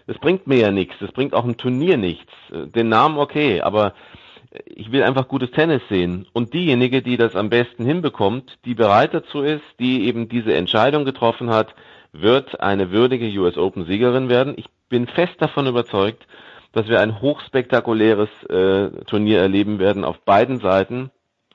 Das 0.07 0.17
bringt 0.19 0.47
mir 0.47 0.59
ja 0.59 0.71
nichts, 0.71 0.95
das 1.01 1.13
bringt 1.13 1.35
auch 1.35 1.45
im 1.45 1.59
Turnier 1.59 1.99
nichts. 1.99 2.33
Den 2.51 2.89
Namen 2.89 3.19
okay, 3.19 3.61
aber 3.61 3.93
ich 4.65 4.93
will 4.93 5.03
einfach 5.03 5.29
gutes 5.29 5.51
Tennis 5.51 5.83
sehen. 5.91 6.27
Und 6.33 6.55
diejenige, 6.55 7.03
die 7.03 7.17
das 7.17 7.35
am 7.35 7.51
besten 7.51 7.85
hinbekommt, 7.85 8.59
die 8.65 8.75
bereit 8.75 9.13
dazu 9.13 9.43
ist, 9.43 9.65
die 9.79 10.07
eben 10.07 10.29
diese 10.29 10.55
Entscheidung 10.55 11.05
getroffen 11.05 11.51
hat, 11.51 11.75
wird 12.21 12.61
eine 12.61 12.91
würdige 12.91 13.27
US 13.41 13.57
Open 13.57 13.87
Siegerin 13.87 14.29
werden. 14.29 14.55
Ich 14.57 14.67
bin 14.89 15.07
fest 15.07 15.35
davon 15.39 15.67
überzeugt, 15.67 16.27
dass 16.73 16.89
wir 16.89 17.01
ein 17.01 17.21
hochspektakuläres 17.21 18.29
äh, 18.51 18.91
Turnier 19.07 19.41
erleben 19.41 19.79
werden 19.79 20.05
auf 20.05 20.19
beiden 20.21 20.59
Seiten, 20.61 21.11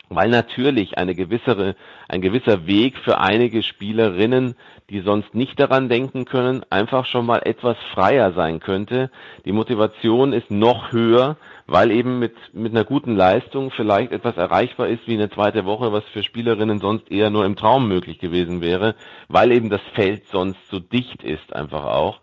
weil 0.10 0.30
natürlich 0.30 0.98
eine 0.98 1.16
gewissere, 1.16 1.76
ein 2.10 2.22
gewisser 2.22 2.68
Weg 2.68 2.98
für 2.98 3.20
einige 3.20 3.64
Spielerinnen, 3.64 4.56
die 4.90 5.00
sonst 5.02 5.34
nicht 5.34 5.60
daran 5.60 5.90
denken 5.90 6.26
können, 6.26 6.66
einfach 6.70 7.06
schon 7.06 7.26
mal 7.26 7.42
etwas 7.46 7.78
freier 7.94 8.34
sein 8.34 8.60
könnte. 8.60 9.10
Die 9.46 9.54
Motivation 9.54 10.34
ist 10.34 10.52
noch 10.52 10.92
höher, 10.92 11.38
weil 11.68 11.92
eben 11.92 12.20
mit, 12.20 12.34
mit 12.54 12.74
einer 12.74 12.84
guten 12.84 13.16
Leistung 13.16 13.72
vielleicht 13.72 14.12
etwas 14.12 14.38
erreichbar 14.38 14.88
ist 14.88 15.08
wie 15.08 15.14
eine 15.14 15.30
zweite 15.30 15.66
Woche, 15.66 15.92
was 15.92 16.04
für 16.06 16.24
Spielerinnen 16.24 16.80
sonst 16.80 17.12
eher 17.12 17.30
nur 17.30 17.46
im 17.46 17.56
Traum 17.56 17.88
möglich 17.88 18.20
gewesen 18.20 18.62
wäre, 18.62 18.96
weil 19.28 19.52
eben 19.52 19.70
das 19.70 19.82
Feld 19.94 20.28
sonst 20.28 20.60
so 20.70 20.80
dicht 20.80 21.24
ist 21.24 21.54
einfach 21.54 21.86
auch. 21.86 22.20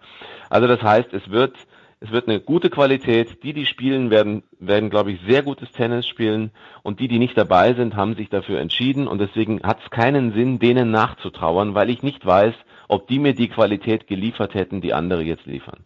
Also 0.51 0.67
das 0.67 0.83
heißt, 0.83 1.13
es 1.13 1.31
wird 1.31 1.55
es 2.01 2.13
wird 2.13 2.29
eine 2.29 2.41
gute 2.41 2.71
Qualität. 2.71 3.43
Die, 3.43 3.53
die 3.53 3.67
spielen, 3.67 4.11
werden, 4.11 4.45
werden, 4.61 4.89
glaube 4.89 5.11
ich, 5.11 5.21
sehr 5.27 5.43
gutes 5.43 5.73
Tennis 5.73 6.07
spielen. 6.07 6.53
Und 6.85 7.01
die, 7.01 7.09
die 7.09 7.19
nicht 7.19 7.37
dabei 7.37 7.75
sind, 7.75 7.97
haben 7.97 8.15
sich 8.15 8.29
dafür 8.29 8.61
entschieden. 8.61 9.09
Und 9.09 9.19
deswegen 9.19 9.63
hat 9.65 9.81
es 9.83 9.91
keinen 9.91 10.33
Sinn, 10.33 10.61
denen 10.61 10.93
nachzutrauern, 10.93 11.75
weil 11.75 11.91
ich 11.91 12.03
nicht 12.03 12.25
weiß, 12.25 12.55
ob 12.87 13.09
die 13.09 13.19
mir 13.19 13.35
die 13.35 13.49
Qualität 13.49 14.07
geliefert 14.07 14.55
hätten, 14.55 14.81
die 14.81 14.95
andere 14.95 15.23
jetzt 15.23 15.47
liefern. 15.47 15.85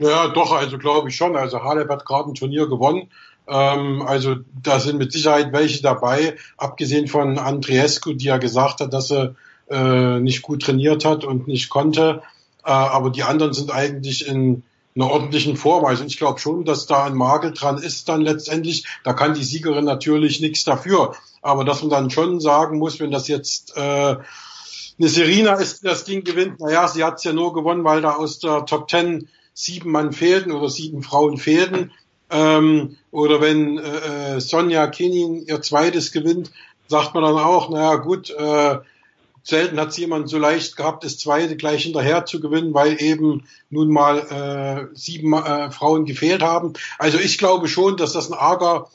Ja, 0.00 0.28
doch, 0.28 0.52
also 0.52 0.78
glaube 0.78 1.10
ich 1.10 1.16
schon. 1.16 1.36
Also 1.36 1.62
Halep 1.62 1.90
hat 1.90 2.06
gerade 2.06 2.30
ein 2.30 2.34
Turnier 2.34 2.66
gewonnen. 2.66 3.10
Ähm, 3.46 4.00
also 4.00 4.36
da 4.62 4.80
sind 4.80 4.98
mit 4.98 5.12
Sicherheit 5.12 5.52
welche 5.52 5.82
dabei, 5.82 6.36
abgesehen 6.56 7.06
von 7.06 7.38
Andriescu, 7.38 8.14
die 8.14 8.24
ja 8.24 8.38
gesagt 8.38 8.80
hat, 8.80 8.94
dass 8.94 9.10
er 9.10 9.34
äh, 9.68 10.18
nicht 10.18 10.40
gut 10.40 10.62
trainiert 10.62 11.04
hat 11.04 11.24
und 11.24 11.48
nicht 11.48 11.68
konnte. 11.68 12.22
Äh, 12.64 12.70
aber 12.70 13.10
die 13.10 13.24
anderen 13.24 13.52
sind 13.52 13.70
eigentlich 13.70 14.26
in 14.26 14.62
einer 14.96 15.10
ordentlichen 15.10 15.58
Vorweisung. 15.58 16.06
Ich 16.06 16.16
glaube 16.16 16.40
schon, 16.40 16.64
dass 16.64 16.86
da 16.86 17.04
ein 17.04 17.14
Makel 17.14 17.52
dran 17.52 17.76
ist 17.76 18.08
dann 18.08 18.22
letztendlich. 18.22 18.86
Da 19.04 19.12
kann 19.12 19.34
die 19.34 19.44
Siegerin 19.44 19.84
natürlich 19.84 20.40
nichts 20.40 20.64
dafür. 20.64 21.14
Aber 21.42 21.66
dass 21.66 21.82
man 21.82 21.90
dann 21.90 22.10
schon 22.10 22.40
sagen 22.40 22.78
muss, 22.78 23.00
wenn 23.00 23.10
das 23.10 23.28
jetzt 23.28 23.76
äh, 23.76 23.80
eine 23.80 25.08
Serena 25.08 25.54
ist, 25.56 25.84
das 25.84 26.04
Ding 26.04 26.24
gewinnt, 26.24 26.58
naja, 26.58 26.88
sie 26.88 27.04
hat 27.04 27.18
es 27.18 27.24
ja 27.24 27.34
nur 27.34 27.52
gewonnen, 27.52 27.84
weil 27.84 28.00
da 28.00 28.12
aus 28.12 28.38
der 28.38 28.64
Top 28.64 28.88
Ten 28.88 29.28
sieben 29.54 29.90
Mann 29.90 30.12
fehlten 30.12 30.52
oder 30.52 30.68
sieben 30.68 31.02
Frauen 31.02 31.36
fehlten. 31.36 31.92
Ähm, 32.30 32.96
oder 33.10 33.40
wenn 33.40 33.78
äh, 33.78 34.36
äh 34.36 34.40
Sonja 34.40 34.86
Kenin 34.86 35.44
ihr 35.46 35.60
zweites 35.62 36.12
gewinnt, 36.12 36.50
sagt 36.86 37.14
man 37.14 37.24
dann 37.24 37.38
auch, 37.38 37.70
naja 37.70 37.96
gut, 37.96 38.30
äh, 38.30 38.78
Selten 39.42 39.80
hat 39.80 39.88
es 39.88 39.96
jemand 39.96 40.28
so 40.28 40.38
leicht 40.38 40.76
gehabt, 40.76 41.02
das 41.02 41.18
zweite 41.18 41.56
gleich 41.56 41.84
hinterher 41.84 42.26
zu 42.26 42.40
gewinnen, 42.40 42.74
weil 42.74 43.00
eben 43.00 43.46
nun 43.70 43.90
mal 43.90 44.18
äh, 44.92 44.94
sieben 44.94 45.32
äh, 45.32 45.70
Frauen 45.70 46.04
gefehlt 46.04 46.42
haben. 46.42 46.74
Also 46.98 47.18
ich 47.18 47.38
glaube 47.38 47.66
schon, 47.68 47.96
dass 47.96 48.12
das 48.12 48.30
ein 48.30 48.38
arger 48.38 48.90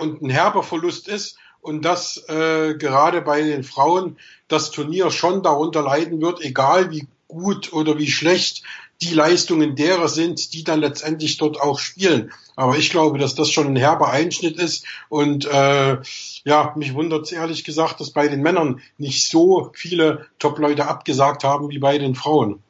und 0.00 0.22
ein 0.22 0.30
herber 0.30 0.62
Verlust 0.62 1.08
ist 1.08 1.36
und 1.60 1.84
dass 1.84 2.28
äh, 2.28 2.74
gerade 2.74 3.20
bei 3.20 3.42
den 3.42 3.62
Frauen 3.62 4.18
das 4.48 4.70
Turnier 4.70 5.10
schon 5.10 5.42
darunter 5.42 5.82
leiden 5.82 6.20
wird, 6.20 6.42
egal 6.42 6.90
wie 6.90 7.06
gut 7.28 7.72
oder 7.72 7.98
wie 7.98 8.10
schlecht 8.10 8.62
die 9.02 9.14
Leistungen 9.14 9.76
derer 9.76 10.08
sind, 10.08 10.54
die 10.54 10.64
dann 10.64 10.80
letztendlich 10.80 11.36
dort 11.36 11.60
auch 11.60 11.78
spielen. 11.78 12.32
Aber 12.56 12.76
ich 12.76 12.90
glaube, 12.90 13.18
dass 13.18 13.34
das 13.34 13.50
schon 13.50 13.68
ein 13.68 13.76
herber 13.76 14.10
Einschnitt 14.10 14.58
ist 14.58 14.84
und 15.08 15.46
äh, 15.46 15.98
ja, 16.44 16.74
mich 16.76 16.94
wundert 16.94 17.24
es 17.24 17.32
ehrlich 17.32 17.64
gesagt, 17.64 18.00
dass 18.00 18.10
bei 18.10 18.28
den 18.28 18.42
Männern 18.42 18.80
nicht 18.98 19.28
so 19.28 19.70
viele 19.74 20.26
Top-Leute 20.38 20.86
abgesagt 20.86 21.44
haben 21.44 21.70
wie 21.70 21.78
bei 21.78 21.98
den 21.98 22.14
Frauen. 22.14 22.62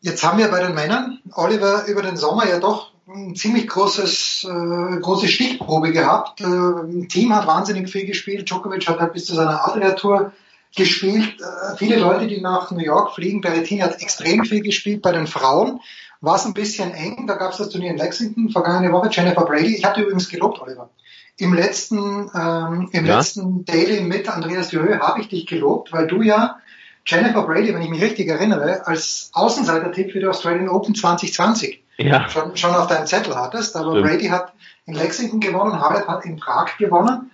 Jetzt 0.00 0.24
haben 0.24 0.38
wir 0.38 0.48
bei 0.48 0.62
den 0.62 0.74
Männern, 0.74 1.18
Oliver, 1.34 1.86
über 1.86 2.02
den 2.02 2.16
Sommer 2.16 2.48
ja 2.48 2.58
doch 2.58 2.92
ein 3.06 3.34
ziemlich 3.34 3.66
großes, 3.66 4.46
äh, 4.48 5.00
große 5.00 5.28
Stichprobe 5.28 5.92
gehabt. 5.92 6.40
Äh, 6.40 7.06
Team 7.08 7.34
hat 7.34 7.46
wahnsinnig 7.46 7.90
viel 7.90 8.06
gespielt. 8.06 8.48
Djokovic 8.48 8.88
hat 8.88 9.00
halt 9.00 9.12
bis 9.12 9.26
zu 9.26 9.34
seiner 9.34 9.66
Adria-Tour 9.66 10.32
gespielt. 10.74 11.40
Äh, 11.40 11.76
viele 11.76 11.96
Leute, 11.96 12.26
die 12.26 12.40
nach 12.40 12.70
New 12.70 12.84
York 12.84 13.14
fliegen, 13.14 13.40
Berrettini 13.40 13.80
hat 13.80 14.00
extrem 14.00 14.44
viel 14.44 14.62
gespielt. 14.62 15.02
Bei 15.02 15.12
den 15.12 15.26
Frauen 15.26 15.80
war 16.20 16.36
es 16.36 16.44
ein 16.44 16.54
bisschen 16.54 16.92
eng. 16.92 17.26
Da 17.26 17.34
gab 17.34 17.52
es 17.52 17.58
das 17.58 17.70
Turnier 17.70 17.90
in 17.90 17.96
Lexington 17.96 18.50
vergangene 18.50 18.92
Woche. 18.92 19.08
Jennifer 19.10 19.44
Brady. 19.44 19.76
Ich 19.76 19.84
hatte 19.84 20.02
übrigens 20.02 20.28
gelobt, 20.28 20.60
Oliver. 20.60 20.90
Im 21.38 21.54
letzten, 21.54 22.30
ähm, 22.34 22.90
im 22.92 23.06
ja? 23.06 23.16
letzten 23.16 23.64
Daily 23.64 24.02
mit 24.02 24.28
Andreas 24.28 24.68
Dürö 24.68 24.98
habe 24.98 25.20
ich 25.20 25.28
dich 25.28 25.46
gelobt, 25.46 25.92
weil 25.92 26.06
du 26.06 26.20
ja 26.20 26.58
Jennifer 27.06 27.42
Brady, 27.42 27.74
wenn 27.74 27.82
ich 27.82 27.88
mich 27.88 28.02
richtig 28.02 28.28
erinnere, 28.28 28.86
als 28.86 29.30
Außenseiter-Tipp 29.32 30.12
für 30.12 30.20
die 30.20 30.26
Australian 30.26 30.68
Open 30.68 30.94
2020 30.94 31.82
ja. 31.96 32.28
schon, 32.28 32.56
schon 32.56 32.74
auf 32.74 32.86
deinem 32.88 33.06
Zettel 33.06 33.34
hattest. 33.34 33.76
Aber 33.76 33.92
Stimmt. 33.92 34.06
Brady 34.06 34.28
hat 34.28 34.52
in 34.86 34.94
Lexington 34.94 35.40
gewonnen, 35.40 35.80
Harald 35.80 36.06
hat 36.08 36.24
in 36.24 36.36
Prag 36.36 36.76
gewonnen. 36.78 37.30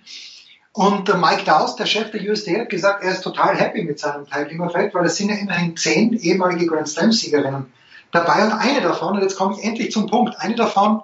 Und 0.77 1.09
äh, 1.09 1.17
Mike 1.17 1.43
Dawes, 1.43 1.75
der 1.75 1.87
Chef 1.87 2.11
der 2.11 2.21
USD, 2.21 2.59
hat 2.59 2.69
gesagt, 2.69 3.03
er 3.03 3.13
ist 3.13 3.21
total 3.21 3.55
happy 3.55 3.83
mit 3.83 3.97
seinem 3.97 4.27
Teilnehmerfeld, 4.27 4.93
weil 4.93 5.07
es 5.07 5.15
sind 5.15 5.29
ja 5.29 5.35
immerhin 5.35 5.75
zehn 5.75 6.13
ehemalige 6.13 6.67
Grand 6.67 6.87
Slam-Siegerinnen 6.87 7.73
dabei. 8.11 8.45
Und 8.45 8.51
eine 8.51 8.81
davon, 8.81 9.15
und 9.15 9.23
jetzt 9.23 9.37
komme 9.37 9.55
ich 9.57 9.63
endlich 9.63 9.91
zum 9.91 10.05
Punkt, 10.05 10.39
eine 10.39 10.53
davon 10.53 11.01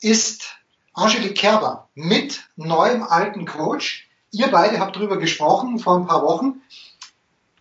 ist 0.00 0.60
Angelique 0.94 1.34
Kerber 1.34 1.88
mit 1.96 2.44
neuem 2.54 3.02
alten 3.02 3.44
Coach. 3.44 4.08
Ihr 4.30 4.52
beide 4.52 4.78
habt 4.78 4.94
drüber 4.94 5.16
gesprochen 5.16 5.80
vor 5.80 5.96
ein 5.96 6.06
paar 6.06 6.22
Wochen. 6.22 6.62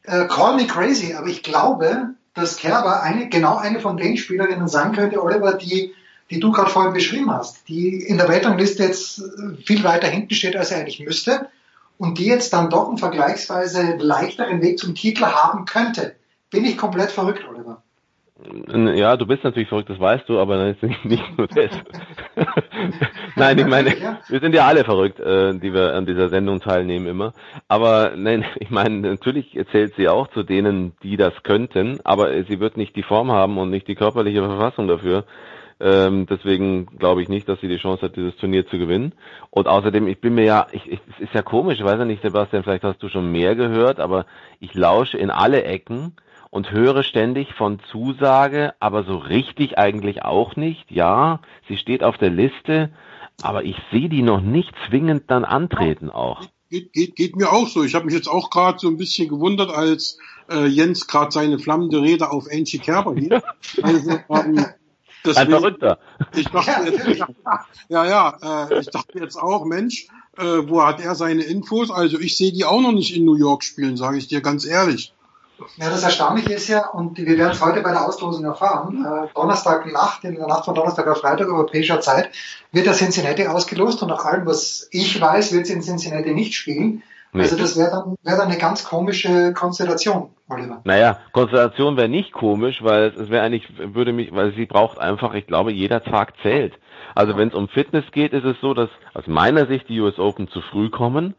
Äh, 0.03 0.27
call 0.27 0.57
me 0.57 0.67
crazy, 0.67 1.15
aber 1.15 1.25
ich 1.25 1.41
glaube, 1.41 2.13
dass 2.35 2.57
Kerber 2.57 3.01
eine, 3.01 3.29
genau 3.29 3.57
eine 3.57 3.79
von 3.79 3.97
den 3.97 4.17
Spielerinnen 4.17 4.67
sein 4.67 4.91
könnte, 4.91 5.23
Oliver, 5.23 5.53
die 5.53 5.95
die 6.29 6.39
du 6.39 6.51
gerade 6.51 6.69
vorhin 6.69 6.93
beschrieben 6.93 7.31
hast, 7.31 7.67
die 7.69 8.01
in 8.01 8.17
der 8.17 8.27
Weltrangliste 8.29 8.83
jetzt 8.83 9.23
viel 9.63 9.83
weiter 9.83 10.07
hinten 10.07 10.33
steht, 10.33 10.55
als 10.55 10.71
er 10.71 10.79
eigentlich 10.79 10.99
müsste 10.99 11.49
und 11.97 12.19
die 12.19 12.25
jetzt 12.25 12.53
dann 12.53 12.69
doch 12.69 12.87
einen 12.87 12.97
vergleichsweise 12.97 13.97
leichteren 13.97 14.61
Weg 14.61 14.79
zum 14.79 14.95
Titel 14.95 15.25
haben 15.25 15.65
könnte. 15.65 16.15
Bin 16.49 16.65
ich 16.65 16.77
komplett 16.77 17.11
verrückt, 17.11 17.43
Oliver? 17.49 17.81
Ja, 18.95 19.17
du 19.17 19.25
bist 19.25 19.43
natürlich 19.43 19.67
verrückt, 19.67 19.89
das 19.89 19.99
weißt 19.99 20.29
du, 20.29 20.39
aber 20.39 20.75
nicht 21.03 21.37
nur 21.37 21.47
das. 21.47 21.71
nein, 23.35 23.57
ich 23.57 23.65
meine, 23.65 23.95
wir 24.27 24.39
sind 24.39 24.53
ja 24.53 24.67
alle 24.67 24.83
verrückt, 24.83 25.19
äh, 25.19 25.57
die 25.57 25.73
wir 25.73 25.95
an 25.95 26.05
dieser 26.05 26.29
Sendung 26.29 26.59
teilnehmen 26.59 27.07
immer. 27.07 27.33
Aber 27.67 28.13
nein, 28.15 28.45
ich 28.59 28.69
meine, 28.69 28.99
natürlich 28.99 29.57
zählt 29.71 29.95
sie 29.95 30.07
auch 30.07 30.27
zu 30.27 30.43
denen, 30.43 30.93
die 31.01 31.17
das 31.17 31.33
könnten, 31.41 31.99
aber 32.03 32.43
sie 32.43 32.59
wird 32.59 32.77
nicht 32.77 32.95
die 32.95 33.01
Form 33.01 33.31
haben 33.31 33.57
und 33.57 33.71
nicht 33.71 33.87
die 33.87 33.95
körperliche 33.95 34.43
Verfassung 34.43 34.87
dafür. 34.87 35.25
Ähm, 35.79 36.25
deswegen 36.27 36.87
glaube 36.97 37.21
ich 37.21 37.29
nicht, 37.29 37.47
dass 37.47 37.61
sie 37.61 37.67
die 37.67 37.77
Chance 37.77 38.03
hat, 38.03 38.15
dieses 38.15 38.35
Turnier 38.37 38.67
zu 38.67 38.77
gewinnen. 38.79 39.13
Und 39.51 39.67
außerdem, 39.67 40.07
ich 40.07 40.19
bin 40.19 40.35
mir 40.35 40.45
ja, 40.45 40.67
ich, 40.71 40.85
ich, 40.91 40.99
es 41.15 41.25
ist 41.25 41.33
ja 41.33 41.41
komisch, 41.41 41.79
ich 41.79 41.85
weiß 41.85 41.99
ja 41.99 42.05
nicht, 42.05 42.23
Sebastian, 42.23 42.63
vielleicht 42.63 42.83
hast 42.83 43.01
du 43.03 43.09
schon 43.09 43.31
mehr 43.31 43.55
gehört, 43.55 43.99
aber 43.99 44.25
ich 44.59 44.73
lausche 44.73 45.17
in 45.17 45.29
alle 45.29 45.63
Ecken 45.63 46.13
und 46.49 46.71
höre 46.71 47.03
ständig 47.03 47.53
von 47.53 47.79
Zusage, 47.91 48.73
aber 48.79 49.03
so 49.03 49.17
richtig 49.17 49.77
eigentlich 49.77 50.23
auch 50.23 50.55
nicht. 50.55 50.89
Ja, 50.89 51.41
sie 51.67 51.77
steht 51.77 52.03
auf 52.03 52.17
der 52.17 52.31
Liste, 52.31 52.89
aber 53.41 53.63
ich 53.63 53.75
sehe 53.91 54.09
die 54.09 54.23
noch 54.23 54.41
nicht 54.41 54.73
zwingend 54.87 55.25
dann 55.27 55.45
antreten 55.45 56.09
auch. 56.09 56.41
Geht, 56.69 56.91
geht, 56.91 57.15
geht 57.15 57.35
mir 57.35 57.51
auch 57.51 57.67
so. 57.67 57.83
Ich 57.83 57.95
habe 57.95 58.05
mich 58.05 58.15
jetzt 58.15 58.27
auch 58.27 58.49
gerade 58.49 58.79
so 58.79 58.87
ein 58.87 58.97
bisschen 58.97 59.29
gewundert, 59.29 59.69
als 59.69 60.17
äh, 60.49 60.65
Jens 60.65 61.07
gerade 61.07 61.31
seine 61.31 61.59
flammende 61.59 62.01
Rede 62.01 62.29
auf 62.31 62.47
Angie 62.51 62.79
Kerber 62.79 63.13
hielt. 63.13 63.41
Also, 63.83 64.19
ähm, 64.29 64.65
Deswegen, 65.25 65.53
Ein 65.53 65.59
Verrückter. 65.59 65.99
Ich 66.35 66.47
dachte 66.47 66.89
jetzt, 66.89 67.23
ja, 67.89 68.05
ja, 68.05 68.67
äh, 68.69 68.79
ich 68.79 68.87
dachte 68.87 69.19
jetzt 69.19 69.35
auch, 69.35 69.65
Mensch, 69.65 70.07
äh, 70.37 70.43
wo 70.43 70.83
hat 70.83 71.01
er 71.01 71.15
seine 71.15 71.43
Infos? 71.43 71.91
Also 71.91 72.19
ich 72.19 72.37
sehe 72.37 72.51
die 72.51 72.65
auch 72.65 72.81
noch 72.81 72.91
nicht 72.91 73.15
in 73.15 73.25
New 73.25 73.35
York 73.35 73.63
spielen, 73.63 73.97
sage 73.97 74.17
ich 74.17 74.27
dir 74.27 74.41
ganz 74.41 74.65
ehrlich. 74.65 75.13
Ja, 75.77 75.89
das 75.89 76.03
Erstaunliche 76.03 76.53
ist 76.53 76.67
ja, 76.67 76.87
und 76.89 77.17
wir 77.17 77.37
werden 77.37 77.51
es 77.51 77.61
heute 77.61 77.81
bei 77.81 77.91
der 77.91 78.05
Auslosung 78.07 78.45
erfahren, 78.45 79.03
äh, 79.03 79.27
Donnerstag 79.33 79.91
Nacht, 79.91 80.23
in 80.23 80.35
der 80.35 80.47
Nacht 80.47 80.65
von 80.65 80.75
Donnerstag 80.75 81.07
auf 81.07 81.19
Freitag 81.19 81.47
europäischer 81.47 81.99
Zeit, 81.99 82.29
wird 82.71 82.85
der 82.85 82.93
Cincinnati 82.93 83.47
ausgelost 83.47 84.03
und 84.03 84.09
nach 84.09 84.23
allem, 84.23 84.45
was 84.45 84.87
ich 84.91 85.19
weiß, 85.19 85.53
wird 85.53 85.65
sie 85.65 85.73
in 85.73 85.81
Cincinnati 85.81 86.33
nicht 86.33 86.53
spielen. 86.53 87.01
Nee. 87.37 87.43
Also 87.43 87.57
das 87.57 87.77
wäre 87.77 87.91
dann, 87.91 88.15
wär 88.23 88.37
dann 88.37 88.49
eine 88.49 88.57
ganz 88.57 88.83
komische 88.83 89.53
Konstellation, 89.53 90.29
Oliver. 90.49 90.81
Naja, 90.83 91.19
Konstellation 91.33 91.97
wäre 91.97 92.09
nicht 92.09 92.33
komisch, 92.33 92.83
weil 92.83 93.13
es 93.17 93.29
wäre 93.29 93.45
eigentlich, 93.45 93.67
würde 93.77 94.11
mich, 94.11 94.33
weil 94.33 94.53
sie 94.53 94.65
braucht 94.65 94.97
einfach, 94.97 95.33
ich 95.33 95.45
glaube, 95.45 95.71
jeder 95.71 96.03
Tag 96.03 96.33
zählt. 96.41 96.73
Also 97.13 97.37
wenn 97.37 97.49
es 97.49 97.53
um 97.55 97.67
Fitness 97.67 98.05
geht, 98.11 98.33
ist 98.33 98.45
es 98.45 98.57
so, 98.61 98.73
dass 98.73 98.89
aus 99.13 99.27
meiner 99.27 99.67
Sicht 99.67 99.87
die 99.89 99.99
US 99.99 100.19
Open 100.19 100.47
zu 100.47 100.61
früh 100.61 100.89
kommen. 100.89 101.35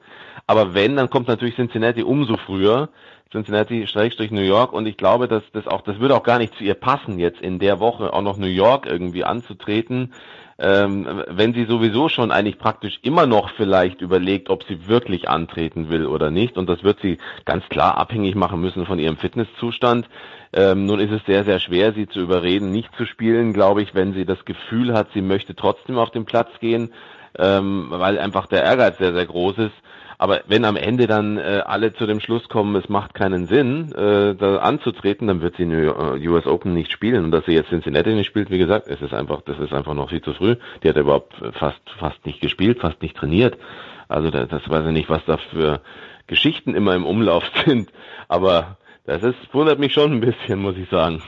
Aber 0.46 0.72
wenn, 0.74 0.96
dann 0.96 1.10
kommt 1.10 1.28
natürlich 1.28 1.56
Cincinnati 1.56 2.02
umso 2.02 2.36
früher. 2.36 2.88
Cincinnati 3.30 3.86
Schrägstrich 3.86 4.30
New 4.30 4.40
York 4.40 4.72
und 4.72 4.86
ich 4.86 4.96
glaube, 4.96 5.28
dass 5.28 5.42
das 5.52 5.66
auch, 5.66 5.82
das 5.82 5.98
würde 5.98 6.16
auch 6.16 6.22
gar 6.22 6.38
nicht 6.38 6.54
zu 6.56 6.64
ihr 6.64 6.74
passen, 6.74 7.18
jetzt 7.18 7.42
in 7.42 7.58
der 7.58 7.78
Woche 7.78 8.12
auch 8.14 8.22
noch 8.22 8.38
New 8.38 8.46
York 8.46 8.86
irgendwie 8.86 9.24
anzutreten 9.24 10.14
ähm, 10.58 11.22
wenn 11.28 11.54
sie 11.54 11.64
sowieso 11.66 12.08
schon 12.08 12.32
eigentlich 12.32 12.58
praktisch 12.58 12.98
immer 13.02 13.26
noch 13.26 13.50
vielleicht 13.50 14.00
überlegt, 14.00 14.50
ob 14.50 14.64
sie 14.64 14.88
wirklich 14.88 15.28
antreten 15.28 15.88
will 15.88 16.06
oder 16.06 16.30
nicht. 16.30 16.58
Und 16.58 16.68
das 16.68 16.82
wird 16.82 16.98
sie 17.00 17.18
ganz 17.44 17.64
klar 17.68 17.96
abhängig 17.96 18.34
machen 18.34 18.60
müssen 18.60 18.84
von 18.84 18.98
ihrem 18.98 19.16
Fitnesszustand. 19.16 20.08
Ähm, 20.52 20.86
nun 20.86 20.98
ist 20.98 21.12
es 21.12 21.24
sehr, 21.26 21.44
sehr 21.44 21.60
schwer, 21.60 21.92
sie 21.92 22.08
zu 22.08 22.20
überreden, 22.20 22.72
nicht 22.72 22.90
zu 22.96 23.06
spielen, 23.06 23.52
glaube 23.52 23.82
ich, 23.82 23.94
wenn 23.94 24.14
sie 24.14 24.24
das 24.24 24.44
Gefühl 24.44 24.94
hat, 24.94 25.08
sie 25.14 25.22
möchte 25.22 25.54
trotzdem 25.54 25.98
auf 25.98 26.10
den 26.10 26.24
Platz 26.24 26.50
gehen, 26.58 26.92
ähm, 27.38 27.86
weil 27.90 28.18
einfach 28.18 28.46
der 28.46 28.64
Ehrgeiz 28.64 28.98
sehr, 28.98 29.12
sehr 29.14 29.26
groß 29.26 29.58
ist. 29.58 29.74
Aber 30.18 30.42
wenn 30.48 30.64
am 30.64 30.76
Ende 30.76 31.06
dann 31.06 31.38
äh, 31.38 31.62
alle 31.64 31.94
zu 31.94 32.04
dem 32.04 32.18
Schluss 32.18 32.48
kommen, 32.48 32.74
es 32.74 32.88
macht 32.88 33.14
keinen 33.14 33.46
Sinn, 33.46 33.92
äh, 33.92 34.34
da 34.34 34.56
anzutreten, 34.56 35.28
dann 35.28 35.40
wird 35.40 35.56
sie 35.56 35.64
New 35.64 35.90
äh, 35.90 36.28
US 36.28 36.46
Open 36.46 36.74
nicht 36.74 36.90
spielen. 36.90 37.24
Und 37.24 37.30
dass 37.30 37.44
sie 37.46 37.52
jetzt 37.52 37.68
Cincinnati 37.68 38.10
nicht 38.14 38.26
spielt, 38.26 38.50
wie 38.50 38.58
gesagt, 38.58 38.88
es 38.88 39.00
ist 39.00 39.14
einfach, 39.14 39.42
das 39.42 39.58
ist 39.60 39.72
einfach 39.72 39.94
noch 39.94 40.10
viel 40.10 40.20
zu 40.20 40.34
früh. 40.34 40.56
Die 40.82 40.88
hat 40.88 40.96
überhaupt 40.96 41.34
fast, 41.54 41.80
fast 41.98 42.26
nicht 42.26 42.40
gespielt, 42.40 42.80
fast 42.80 43.00
nicht 43.00 43.16
trainiert. 43.16 43.56
Also 44.08 44.30
das, 44.30 44.48
das 44.48 44.68
weiß 44.68 44.86
ich 44.86 44.92
nicht, 44.92 45.08
was 45.08 45.24
da 45.26 45.36
für 45.36 45.80
Geschichten 46.26 46.74
immer 46.74 46.94
im 46.96 47.06
Umlauf 47.06 47.44
sind. 47.64 47.90
Aber 48.26 48.76
das 49.06 49.22
ist, 49.22 49.36
wundert 49.52 49.78
mich 49.78 49.92
schon 49.92 50.12
ein 50.12 50.20
bisschen, 50.20 50.60
muss 50.60 50.76
ich 50.76 50.88
sagen 50.90 51.22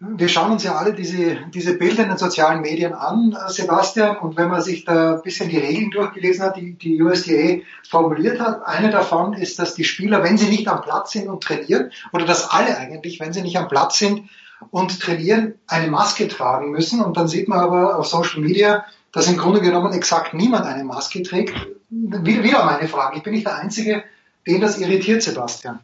wir 0.00 0.28
schauen 0.28 0.52
uns 0.52 0.64
ja 0.64 0.76
alle 0.76 0.94
diese, 0.94 1.36
diese 1.52 1.76
Bilder 1.76 2.04
in 2.04 2.08
den 2.08 2.18
sozialen 2.18 2.62
Medien 2.62 2.94
an, 2.94 3.36
äh, 3.36 3.50
Sebastian, 3.50 4.16
und 4.16 4.36
wenn 4.38 4.48
man 4.48 4.62
sich 4.62 4.86
da 4.86 5.16
ein 5.16 5.22
bisschen 5.22 5.50
die 5.50 5.58
Regeln 5.58 5.90
durchgelesen 5.90 6.42
hat, 6.42 6.56
die 6.56 6.72
die 6.72 7.02
USDA 7.02 7.62
formuliert 7.88 8.40
hat, 8.40 8.66
eine 8.66 8.90
davon 8.90 9.34
ist, 9.34 9.58
dass 9.58 9.74
die 9.74 9.84
Spieler, 9.84 10.22
wenn 10.22 10.38
sie 10.38 10.48
nicht 10.48 10.68
am 10.68 10.80
Platz 10.80 11.12
sind 11.12 11.28
und 11.28 11.42
trainieren, 11.42 11.90
oder 12.14 12.24
dass 12.24 12.50
alle 12.50 12.78
eigentlich, 12.78 13.20
wenn 13.20 13.34
sie 13.34 13.42
nicht 13.42 13.58
am 13.58 13.68
Platz 13.68 13.98
sind 13.98 14.30
und 14.70 15.00
trainieren, 15.00 15.54
eine 15.66 15.90
Maske 15.90 16.28
tragen 16.28 16.70
müssen. 16.70 17.02
Und 17.02 17.18
dann 17.18 17.28
sieht 17.28 17.48
man 17.48 17.58
aber 17.58 17.98
auf 17.98 18.06
Social 18.06 18.40
Media, 18.40 18.86
dass 19.12 19.28
im 19.28 19.36
Grunde 19.36 19.60
genommen 19.60 19.92
exakt 19.92 20.32
niemand 20.32 20.64
eine 20.64 20.84
Maske 20.84 21.22
trägt. 21.22 21.54
Wieder 21.90 22.64
meine 22.64 22.88
Frage, 22.88 23.18
ich 23.18 23.22
bin 23.22 23.34
nicht 23.34 23.46
der 23.46 23.56
Einzige, 23.56 24.04
den 24.46 24.62
das 24.62 24.78
irritiert, 24.78 25.22
Sebastian. 25.22 25.80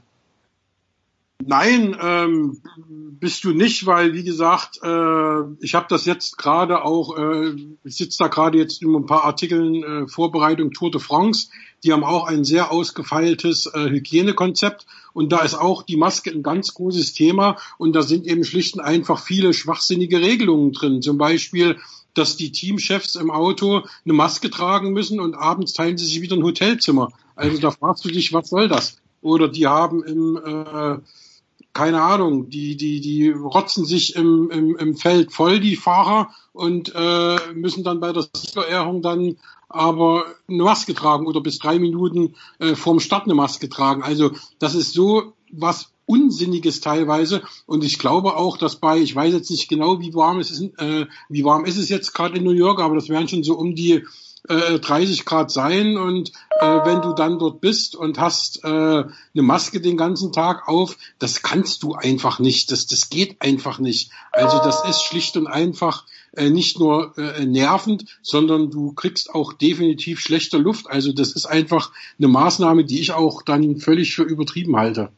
Nein, 1.48 1.96
ähm, 2.02 2.60
bist 3.20 3.44
du 3.44 3.52
nicht, 3.52 3.86
weil 3.86 4.14
wie 4.14 4.24
gesagt, 4.24 4.80
äh, 4.82 5.40
ich 5.60 5.76
habe 5.76 5.86
das 5.88 6.04
jetzt 6.04 6.38
gerade 6.38 6.84
auch, 6.84 7.16
äh, 7.16 7.54
ich 7.84 7.96
sitze 7.96 8.18
da 8.18 8.26
gerade 8.26 8.58
jetzt 8.58 8.82
in 8.82 8.92
ein 8.92 9.06
paar 9.06 9.24
Artikeln 9.24 9.84
äh, 9.84 10.08
Vorbereitung 10.08 10.72
Tour 10.72 10.90
de 10.90 11.00
France. 11.00 11.48
Die 11.84 11.92
haben 11.92 12.02
auch 12.02 12.26
ein 12.26 12.42
sehr 12.42 12.72
ausgefeiltes 12.72 13.66
äh, 13.66 13.88
Hygienekonzept 13.90 14.86
und 15.12 15.30
da 15.30 15.38
ist 15.38 15.54
auch 15.54 15.84
die 15.84 15.96
Maske 15.96 16.32
ein 16.32 16.42
ganz 16.42 16.74
großes 16.74 17.12
Thema 17.12 17.58
und 17.78 17.94
da 17.94 18.02
sind 18.02 18.26
eben 18.26 18.42
schlicht 18.42 18.74
und 18.74 18.80
einfach 18.80 19.20
viele 19.20 19.54
schwachsinnige 19.54 20.20
Regelungen 20.20 20.72
drin. 20.72 21.00
Zum 21.00 21.16
Beispiel 21.16 21.76
dass 22.14 22.38
die 22.38 22.50
Teamchefs 22.50 23.14
im 23.14 23.30
Auto 23.30 23.82
eine 24.04 24.14
Maske 24.14 24.48
tragen 24.48 24.94
müssen 24.94 25.20
und 25.20 25.34
abends 25.34 25.74
teilen 25.74 25.98
sie 25.98 26.06
sich 26.06 26.22
wieder 26.22 26.34
ein 26.34 26.42
Hotelzimmer. 26.42 27.12
Also 27.34 27.58
da 27.58 27.70
fragst 27.70 28.06
du 28.06 28.08
dich, 28.08 28.32
was 28.32 28.48
soll 28.48 28.68
das? 28.68 28.96
Oder 29.20 29.48
die 29.48 29.66
haben 29.66 30.02
im 30.02 30.36
äh, 30.42 30.96
keine 31.76 32.00
Ahnung, 32.00 32.48
die, 32.48 32.74
die, 32.74 33.02
die 33.02 33.28
rotzen 33.28 33.84
sich 33.84 34.16
im, 34.16 34.50
im, 34.50 34.76
im 34.76 34.96
Feld 34.96 35.30
voll, 35.30 35.60
die 35.60 35.76
Fahrer, 35.76 36.30
und 36.54 36.90
äh, 36.94 37.36
müssen 37.52 37.84
dann 37.84 38.00
bei 38.00 38.14
der 38.14 38.24
Siegerehrung 38.32 39.02
dann 39.02 39.36
aber 39.68 40.24
eine 40.48 40.62
Maske 40.62 40.94
tragen 40.94 41.26
oder 41.26 41.42
bis 41.42 41.58
drei 41.58 41.78
Minuten 41.78 42.34
äh, 42.60 42.74
vorm 42.74 42.98
Start 42.98 43.24
eine 43.24 43.34
Maske 43.34 43.68
tragen. 43.68 44.02
Also 44.02 44.30
das 44.58 44.74
ist 44.74 44.94
so 44.94 45.34
was 45.52 45.92
Unsinniges 46.06 46.80
teilweise. 46.80 47.42
Und 47.66 47.84
ich 47.84 47.98
glaube 47.98 48.36
auch, 48.36 48.56
dass 48.56 48.76
bei, 48.76 48.96
ich 48.96 49.14
weiß 49.14 49.34
jetzt 49.34 49.50
nicht 49.50 49.68
genau, 49.68 50.00
wie 50.00 50.14
warm 50.14 50.38
es 50.38 50.50
ist, 50.50 50.62
äh, 50.78 51.04
wie 51.28 51.44
warm 51.44 51.66
ist 51.66 51.76
es 51.76 51.90
jetzt 51.90 52.14
gerade 52.14 52.38
in 52.38 52.44
New 52.44 52.52
York, 52.52 52.80
aber 52.80 52.94
das 52.94 53.10
wären 53.10 53.28
schon 53.28 53.44
so 53.44 53.54
um 53.54 53.74
die 53.74 54.02
äh, 54.48 54.78
30 54.78 55.24
Grad 55.24 55.50
sein 55.50 55.96
und 55.96 56.32
äh, 56.60 56.66
wenn 56.84 57.02
du 57.02 57.12
dann 57.12 57.38
dort 57.38 57.60
bist 57.60 57.96
und 57.96 58.18
hast 58.18 58.64
äh, 58.64 58.68
eine 58.68 59.12
Maske 59.34 59.80
den 59.80 59.96
ganzen 59.96 60.32
Tag 60.32 60.68
auf, 60.68 60.96
das 61.18 61.42
kannst 61.42 61.82
du 61.82 61.94
einfach 61.94 62.38
nicht. 62.38 62.70
Das, 62.70 62.86
das 62.86 63.10
geht 63.10 63.40
einfach 63.40 63.78
nicht. 63.78 64.10
Also 64.32 64.58
das 64.58 64.84
ist 64.88 65.02
schlicht 65.02 65.36
und 65.36 65.46
einfach 65.46 66.04
äh, 66.32 66.50
nicht 66.50 66.78
nur 66.78 67.16
äh, 67.18 67.44
nervend, 67.44 68.18
sondern 68.22 68.70
du 68.70 68.92
kriegst 68.92 69.34
auch 69.34 69.52
definitiv 69.52 70.20
schlechter 70.20 70.58
Luft. 70.58 70.88
Also 70.88 71.12
das 71.12 71.32
ist 71.32 71.46
einfach 71.46 71.92
eine 72.18 72.28
Maßnahme, 72.28 72.84
die 72.84 73.00
ich 73.00 73.12
auch 73.12 73.42
dann 73.42 73.76
völlig 73.78 74.14
für 74.14 74.22
übertrieben 74.22 74.76
halte. 74.76 75.10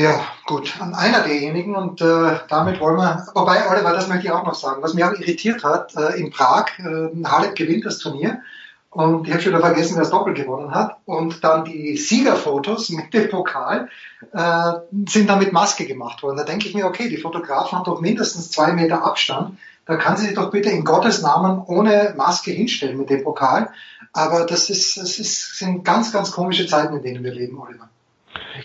Ja, 0.00 0.18
gut. 0.46 0.80
An 0.80 0.94
einer 0.94 1.20
derjenigen 1.20 1.76
und 1.76 2.00
äh, 2.00 2.38
damit 2.48 2.80
wollen 2.80 2.96
wir, 2.96 3.26
wobei, 3.34 3.68
Oliver, 3.68 3.92
das 3.92 4.08
möchte 4.08 4.24
ich 4.24 4.32
auch 4.32 4.46
noch 4.46 4.54
sagen, 4.54 4.82
was 4.82 4.94
mich 4.94 5.04
auch 5.04 5.12
irritiert 5.12 5.62
hat, 5.62 5.94
äh, 5.94 6.18
in 6.18 6.30
Prag, 6.30 6.70
äh, 6.78 7.22
Halep 7.22 7.54
gewinnt 7.54 7.84
das 7.84 7.98
Turnier 7.98 8.40
und 8.88 9.26
ich 9.26 9.34
habe 9.34 9.42
schon 9.42 9.52
wieder 9.52 9.60
vergessen, 9.60 9.96
wer 9.96 10.04
das 10.04 10.10
Doppel 10.10 10.32
gewonnen 10.32 10.74
hat 10.74 10.96
und 11.04 11.44
dann 11.44 11.66
die 11.66 11.98
Siegerfotos 11.98 12.88
mit 12.88 13.12
dem 13.12 13.28
Pokal 13.28 13.90
äh, 14.32 14.72
sind 15.06 15.28
dann 15.28 15.38
mit 15.38 15.52
Maske 15.52 15.84
gemacht 15.84 16.22
worden. 16.22 16.38
Da 16.38 16.44
denke 16.44 16.66
ich 16.66 16.74
mir, 16.74 16.86
okay, 16.86 17.10
die 17.10 17.18
Fotografen 17.18 17.76
haben 17.76 17.84
doch 17.84 18.00
mindestens 18.00 18.50
zwei 18.50 18.72
Meter 18.72 19.04
Abstand, 19.04 19.58
da 19.84 19.96
kann 19.96 20.16
sie 20.16 20.24
sich 20.24 20.34
doch 20.34 20.50
bitte 20.50 20.70
in 20.70 20.86
Gottes 20.86 21.20
Namen 21.20 21.62
ohne 21.66 22.14
Maske 22.16 22.52
hinstellen 22.52 22.96
mit 22.96 23.10
dem 23.10 23.22
Pokal. 23.22 23.68
Aber 24.14 24.46
das 24.46 24.70
ist, 24.70 24.96
das 24.96 25.18
ist, 25.18 25.58
sind 25.58 25.84
ganz, 25.84 26.10
ganz 26.10 26.32
komische 26.32 26.66
Zeiten, 26.66 26.96
in 26.96 27.02
denen 27.02 27.22
wir 27.22 27.34
leben, 27.34 27.60
Oliver. 27.60 27.90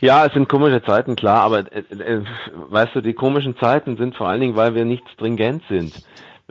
Ja, 0.01 0.25
es 0.25 0.33
sind 0.33 0.49
komische 0.49 0.81
Zeiten, 0.83 1.15
klar, 1.15 1.41
aber 1.41 1.59
äh, 1.71 1.79
äh, 1.79 2.21
weißt 2.69 2.95
du, 2.95 3.01
die 3.01 3.13
komischen 3.13 3.57
Zeiten 3.57 3.97
sind 3.97 4.15
vor 4.15 4.27
allen 4.27 4.41
Dingen, 4.41 4.55
weil 4.55 4.75
wir 4.75 4.85
nicht 4.85 5.07
stringent 5.13 5.63
sind. 5.69 5.93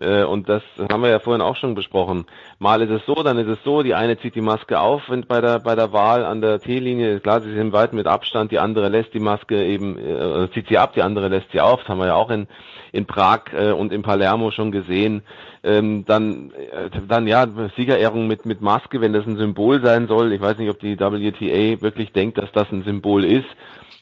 Äh, 0.01 0.25
und 0.25 0.49
das 0.49 0.63
haben 0.91 1.03
wir 1.03 1.11
ja 1.11 1.21
vorhin 1.21 1.41
auch 1.43 1.57
schon 1.57 1.75
besprochen. 1.75 2.27
Mal 2.59 2.83
ist 2.83 2.91
es 2.91 3.07
so, 3.07 3.15
dann 3.15 3.39
ist 3.39 3.49
es 3.49 3.63
so, 3.65 3.83
die 3.83 3.95
eine 3.95 4.19
zieht 4.19 4.35
die 4.35 4.41
Maske 4.41 4.81
auf 4.81 5.03
wenn 5.09 5.23
bei 5.27 5.41
der 5.41 5.61
bei 5.61 5.75
der 5.75 5.93
Wahl 5.93 6.25
an 6.25 6.41
der 6.41 6.59
T-Linie, 6.59 7.21
klar, 7.21 7.41
sie 7.41 7.55
sind 7.55 7.73
weit 7.73 7.93
mit 7.93 8.07
Abstand, 8.07 8.51
die 8.51 8.59
andere 8.59 8.89
lässt 8.89 9.15
die 9.15 9.21
Maske 9.21 9.65
eben, 9.65 9.97
äh, 9.99 10.49
zieht 10.53 10.69
sie 10.69 10.79
ab, 10.79 10.95
die 10.95 11.03
andere 11.03 11.29
lässt 11.29 11.53
sie 11.53 11.61
auf, 11.61 11.81
das 11.81 11.89
haben 11.89 11.99
wir 11.99 12.09
ja 12.09 12.15
auch 12.15 12.31
in, 12.31 12.49
in 12.93 13.07
Prag 13.07 13.53
äh, 13.53 13.71
und 13.71 13.93
in 13.93 14.03
Palermo 14.03 14.51
schon 14.51 14.73
gesehen. 14.73 15.23
Ähm, 15.63 16.05
dann, 16.07 16.51
äh, 16.51 16.91
dann 17.09 17.27
ja, 17.27 17.47
Siegerehrung 17.77 18.27
mit, 18.27 18.47
mit 18.47 18.61
Maske, 18.61 19.01
wenn 19.01 19.13
das 19.13 19.27
ein 19.27 19.37
Symbol 19.37 19.81
sein 19.83 20.09
soll. 20.09 20.33
Ich 20.33 20.41
weiß 20.41 20.59
nicht, 20.59 20.71
ob 20.71 20.79
die 20.79 20.99
WTA 20.99 21.81
wirklich 21.81 22.13
denkt, 22.13 22.39
dass 22.39 22.53
das 22.53 22.71
ein 22.71 22.83
Symbol 22.83 23.25
ist. 23.25 23.47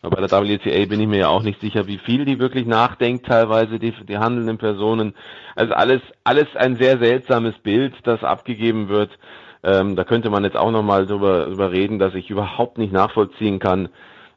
Bei 0.02 0.20
der 0.20 0.30
WTA 0.30 0.86
bin 0.86 1.00
ich 1.00 1.06
mir 1.06 1.18
ja 1.18 1.28
auch 1.28 1.44
nicht 1.44 1.60
sicher, 1.60 1.86
wie 1.86 1.98
viel 1.98 2.24
die 2.24 2.40
wirklich 2.40 2.66
nachdenkt, 2.66 3.26
teilweise 3.26 3.78
die, 3.78 3.92
die 3.92 4.18
handelnden 4.18 4.58
Personen. 4.58 5.14
Also 5.54 5.74
alles, 5.74 6.02
alles 6.24 6.48
ein 6.56 6.76
sehr 6.76 6.98
seltsames 6.98 7.56
Bild, 7.58 7.94
das 8.02 8.24
abgegeben 8.24 8.88
wird. 8.88 9.16
Ähm, 9.62 9.94
da 9.94 10.02
könnte 10.02 10.28
man 10.28 10.42
jetzt 10.42 10.56
auch 10.56 10.72
nochmal 10.72 11.06
drüber, 11.06 11.46
drüber 11.46 11.70
reden, 11.70 12.00
dass 12.00 12.14
ich 12.14 12.30
überhaupt 12.30 12.78
nicht 12.78 12.92
nachvollziehen 12.92 13.60
kann, 13.60 13.90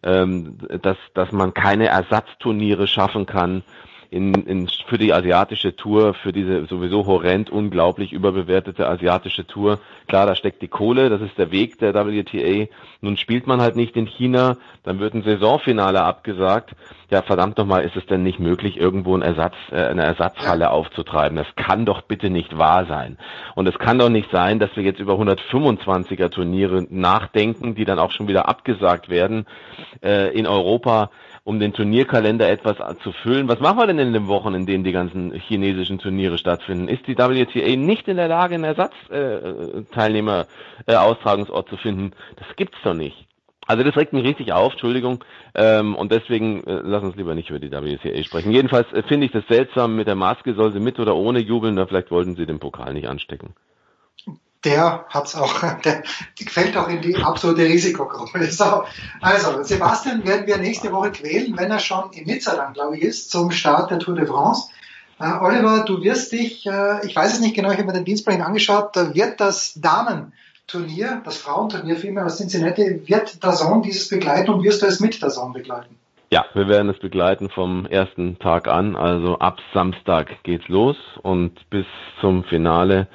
ähm, 0.04 0.60
dass, 0.84 0.98
dass 1.16 1.32
man 1.32 1.56
keine 1.56 1.88
Ersatzturniere 1.88 2.86
schaffen 2.86 3.26
kann 3.26 3.64
in, 4.16 4.34
in, 4.34 4.70
für 4.88 4.98
die 4.98 5.12
asiatische 5.12 5.76
Tour, 5.76 6.14
für 6.14 6.32
diese 6.32 6.66
sowieso 6.68 7.06
horrend, 7.06 7.50
unglaublich 7.50 8.14
überbewertete 8.14 8.88
asiatische 8.88 9.46
Tour. 9.46 9.80
Klar, 10.08 10.26
da 10.26 10.36
steckt 10.36 10.62
die 10.62 10.70
Kohle, 10.70 11.10
das 11.10 11.20
ist 11.20 11.38
der 11.38 11.52
Weg 11.52 11.80
der 11.80 11.94
WTA. 11.94 12.72
Nun 13.02 13.18
spielt 13.18 13.46
man 13.46 13.60
halt 13.60 13.76
nicht 13.76 13.98
in 13.98 14.08
China, 14.08 14.56
dann 14.84 15.00
wird 15.00 15.16
ein 15.16 15.24
Saisonfinale 15.24 16.02
abgesagt. 16.02 16.76
Ja, 17.12 17.24
verdammt 17.24 17.58
nochmal, 17.58 17.84
ist 17.84 17.98
es 17.98 18.06
denn 18.06 18.24
nicht 18.24 18.40
möglich, 18.40 18.78
irgendwo 18.78 19.18
ein 19.18 19.22
Ersatz, 19.22 19.56
äh, 19.72 19.76
eine 19.76 20.04
Ersatzhalle 20.04 20.72
aufzutreiben? 20.72 21.38
Das 21.38 21.48
kann 21.58 21.86
doch 21.86 22.02
bitte 22.02 22.30
nicht 22.30 22.58
wahr 22.58 22.86
sein. 22.86 23.18
Und 23.54 23.68
es 23.68 23.78
kann 23.78 24.00
doch 24.00 24.10
nicht 24.10 24.32
sein, 24.32 24.60
dass 24.60 24.74
wir 24.78 24.84
jetzt 24.84 25.02
über 25.02 25.16
125er 25.16 26.30
Turniere 26.30 26.88
nachdenken, 26.90 27.76
die 27.76 27.84
dann 27.84 28.00
auch 28.00 28.12
schon 28.12 28.30
wieder 28.30 28.48
abgesagt 28.48 29.10
werden 29.10 29.46
äh, 30.02 30.34
in 30.34 30.48
Europa 30.48 31.10
um 31.46 31.60
den 31.60 31.74
Turnierkalender 31.74 32.50
etwas 32.50 32.76
zu 33.04 33.12
füllen. 33.12 33.48
Was 33.48 33.60
machen 33.60 33.78
wir 33.78 33.86
denn 33.86 34.00
in 34.00 34.14
den 34.14 34.28
Wochen, 34.28 34.56
in 34.56 34.66
denen 34.66 34.84
die 34.84 34.92
ganzen 34.92 35.32
chinesischen 35.32 36.00
Turniere 36.00 36.40
stattfinden? 36.40 36.88
Ist 36.88 37.06
die 37.06 37.18
WTA 37.18 37.76
nicht 37.76 38.08
in 38.08 38.18
der 38.18 38.28
Lage, 38.28 38.56
einen 38.56 38.64
Ersatzteilnehmer 38.64 40.48
äh, 40.88 40.94
äh, 40.94 40.96
Austragungsort 40.96 41.70
zu 41.70 41.78
finden? 41.78 42.14
Das 42.38 42.48
gibt's 42.56 42.80
doch 42.84 42.96
nicht. 42.96 43.28
Also 43.68 43.84
das 43.84 43.96
regt 43.96 44.14
mich 44.14 44.26
richtig 44.26 44.54
auf, 44.54 44.74
Entschuldigung, 44.74 45.24
ähm, 45.56 45.96
und 45.96 46.12
deswegen 46.12 46.64
äh, 46.66 46.82
lass 46.84 47.04
uns 47.04 47.16
lieber 47.16 47.36
nicht 47.36 47.52
über 47.52 47.60
die 47.60 47.72
WCA 47.72 48.24
sprechen. 48.24 48.52
Jedenfalls 48.52 48.92
äh, 48.94 49.04
finde 49.04 49.28
ich 49.28 49.32
das 49.32 49.44
seltsam 49.48 49.96
mit 49.96 50.08
der 50.08 50.16
Maske, 50.16 50.56
soll 50.56 50.72
sie 50.72 50.80
mit 50.80 51.00
oder 51.00 51.16
ohne 51.16 51.40
jubeln, 51.40 51.76
da 51.76 51.86
vielleicht 51.86 52.12
wollten 52.12 52.36
sie 52.36 52.46
den 52.46 52.60
Pokal 52.60 52.94
nicht 52.94 53.08
anstecken 53.08 53.56
der 54.66 55.06
hat's 55.10 55.36
auch, 55.36 55.62
der 55.86 56.04
fällt 56.48 56.76
auch 56.76 56.90
in 56.90 57.02
die 57.02 57.16
absolute 57.16 57.64
Risikogruppe. 57.64 58.46
So, 58.52 58.84
also, 59.22 59.64
Sebastian 59.64 60.26
werden 60.26 60.48
wir 60.48 60.58
nächste 60.58 60.92
Woche 60.92 61.12
quälen, 61.12 61.58
wenn 61.58 61.72
er 61.72 61.80
schon 61.80 62.12
in 62.12 62.26
Nizza 62.26 62.56
dann, 62.56 62.74
glaube 62.74 62.98
ich, 62.98 63.04
ist, 63.04 63.32
zum 63.32 63.52
Start 63.52 63.92
der 63.92 64.00
Tour 64.00 64.16
de 64.16 64.26
France. 64.26 64.70
Äh, 65.20 65.32
Oliver, 65.42 65.84
du 65.86 66.02
wirst 66.02 66.32
dich, 66.32 66.66
äh, 66.66 67.06
ich 67.06 67.16
weiß 67.16 67.34
es 67.34 67.40
nicht 67.40 67.56
genau, 67.56 67.72
ich 67.72 67.78
habe 67.78 67.88
mir 67.88 67.94
den 67.94 68.06
Dienstplan 68.06 68.42
angeschaut, 68.42 68.96
da 68.96 69.14
wird 69.14 69.40
das 69.40 69.74
Damen 69.76 70.34
Turnier, 70.68 71.22
das 71.24 71.38
Frauenturnier 71.38 71.96
vielmehr 71.96 72.26
aus 72.26 72.38
Cincinnati, 72.38 73.02
wird 73.06 73.38
Sohn 73.42 73.84
dieses 73.84 74.10
begleiten 74.10 74.50
und 74.52 74.64
wirst 74.64 74.82
du 74.82 74.88
es 74.88 75.00
mit 75.00 75.14
Sohn 75.14 75.54
begleiten? 75.54 75.96
Ja, 76.32 76.44
wir 76.54 76.68
werden 76.68 76.90
es 76.90 77.00
begleiten 77.00 77.50
vom 77.50 77.86
ersten 77.86 78.40
Tag 78.40 78.68
an. 78.68 78.96
Also 78.96 79.38
ab 79.38 79.60
Samstag 79.74 80.44
geht's 80.44 80.68
los 80.68 80.98
und 81.22 81.70
bis 81.70 81.86
zum 82.20 82.44
Finale. 82.46 83.08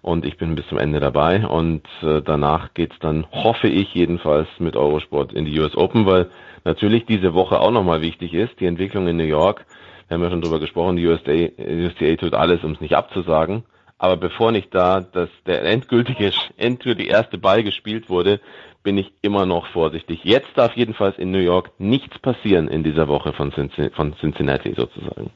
Und 0.00 0.24
ich 0.24 0.36
bin 0.36 0.54
bis 0.54 0.66
zum 0.68 0.78
Ende 0.78 1.00
dabei. 1.00 1.46
Und 1.46 1.86
äh, 2.02 2.22
danach 2.22 2.72
geht's 2.74 2.96
dann, 3.00 3.26
hoffe 3.32 3.68
ich 3.68 3.92
jedenfalls, 3.94 4.48
mit 4.58 4.76
Eurosport 4.76 5.32
in 5.32 5.44
die 5.44 5.58
US 5.60 5.76
Open, 5.76 6.06
weil 6.06 6.30
natürlich 6.64 7.06
diese 7.06 7.34
Woche 7.34 7.60
auch 7.60 7.70
nochmal 7.70 8.00
wichtig 8.00 8.32
ist. 8.34 8.58
Die 8.60 8.66
Entwicklung 8.66 9.08
in 9.08 9.16
New 9.16 9.24
York, 9.24 9.66
wir 10.06 10.14
haben 10.14 10.22
ja 10.22 10.30
schon 10.30 10.40
drüber 10.40 10.60
gesprochen, 10.60 10.96
die 10.96 11.06
USDA, 11.06 11.50
USDA 11.58 12.16
tut 12.16 12.34
alles, 12.34 12.62
um 12.64 12.72
es 12.72 12.80
nicht 12.80 12.96
abzusagen. 12.96 13.64
Aber 13.98 14.16
bevor 14.16 14.52
nicht 14.52 14.72
da 14.74 15.00
dass 15.00 15.28
der 15.46 15.64
endgültige, 15.64 16.30
endgültige 16.56 17.10
erste 17.10 17.36
Ball 17.36 17.64
gespielt 17.64 18.08
wurde, 18.08 18.40
bin 18.84 18.96
ich 18.96 19.12
immer 19.22 19.44
noch 19.44 19.66
vorsichtig. 19.66 20.20
Jetzt 20.22 20.50
darf 20.54 20.76
jedenfalls 20.76 21.18
in 21.18 21.32
New 21.32 21.38
York 21.40 21.72
nichts 21.78 22.18
passieren 22.20 22.68
in 22.68 22.84
dieser 22.84 23.08
Woche 23.08 23.32
von 23.32 23.52
Cincinnati 23.52 24.72
sozusagen. 24.74 25.30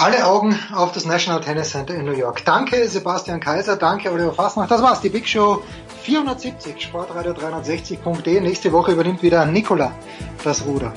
Alle 0.00 0.24
Augen 0.24 0.58
auf 0.74 0.92
das 0.92 1.04
National 1.04 1.42
Tennis 1.42 1.72
Center 1.72 1.94
in 1.94 2.06
New 2.06 2.16
York. 2.16 2.42
Danke 2.46 2.88
Sebastian 2.88 3.38
Kaiser, 3.38 3.76
danke 3.76 4.10
Oliver 4.10 4.32
Fassnacht. 4.32 4.70
Das 4.70 4.80
war's, 4.80 5.02
die 5.02 5.10
Big 5.10 5.28
Show 5.28 5.62
470, 6.04 6.80
Sportradio 6.80 7.32
360.de. 7.32 8.40
Nächste 8.40 8.72
Woche 8.72 8.92
übernimmt 8.92 9.22
wieder 9.22 9.44
Nicola 9.44 9.92
das 10.42 10.64
Ruder. 10.64 10.94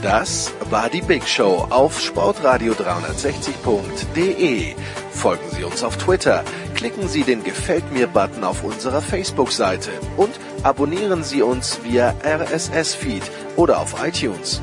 Das 0.00 0.50
war 0.70 0.88
die 0.88 1.02
Big 1.02 1.28
Show 1.28 1.66
auf 1.68 2.00
Sportradio 2.00 2.72
360.de. 2.72 4.74
Folgen 5.10 5.50
Sie 5.50 5.64
uns 5.64 5.84
auf 5.84 5.98
Twitter, 5.98 6.44
klicken 6.74 7.08
Sie 7.08 7.24
den 7.24 7.44
Gefällt 7.44 7.92
mir 7.92 8.06
Button 8.06 8.42
auf 8.42 8.64
unserer 8.64 9.02
Facebook-Seite 9.02 9.90
und 10.16 10.32
abonnieren 10.62 11.24
Sie 11.24 11.42
uns 11.42 11.80
via 11.82 12.14
RSS-Feed 12.24 13.24
oder 13.56 13.78
auf 13.78 14.02
iTunes. 14.02 14.62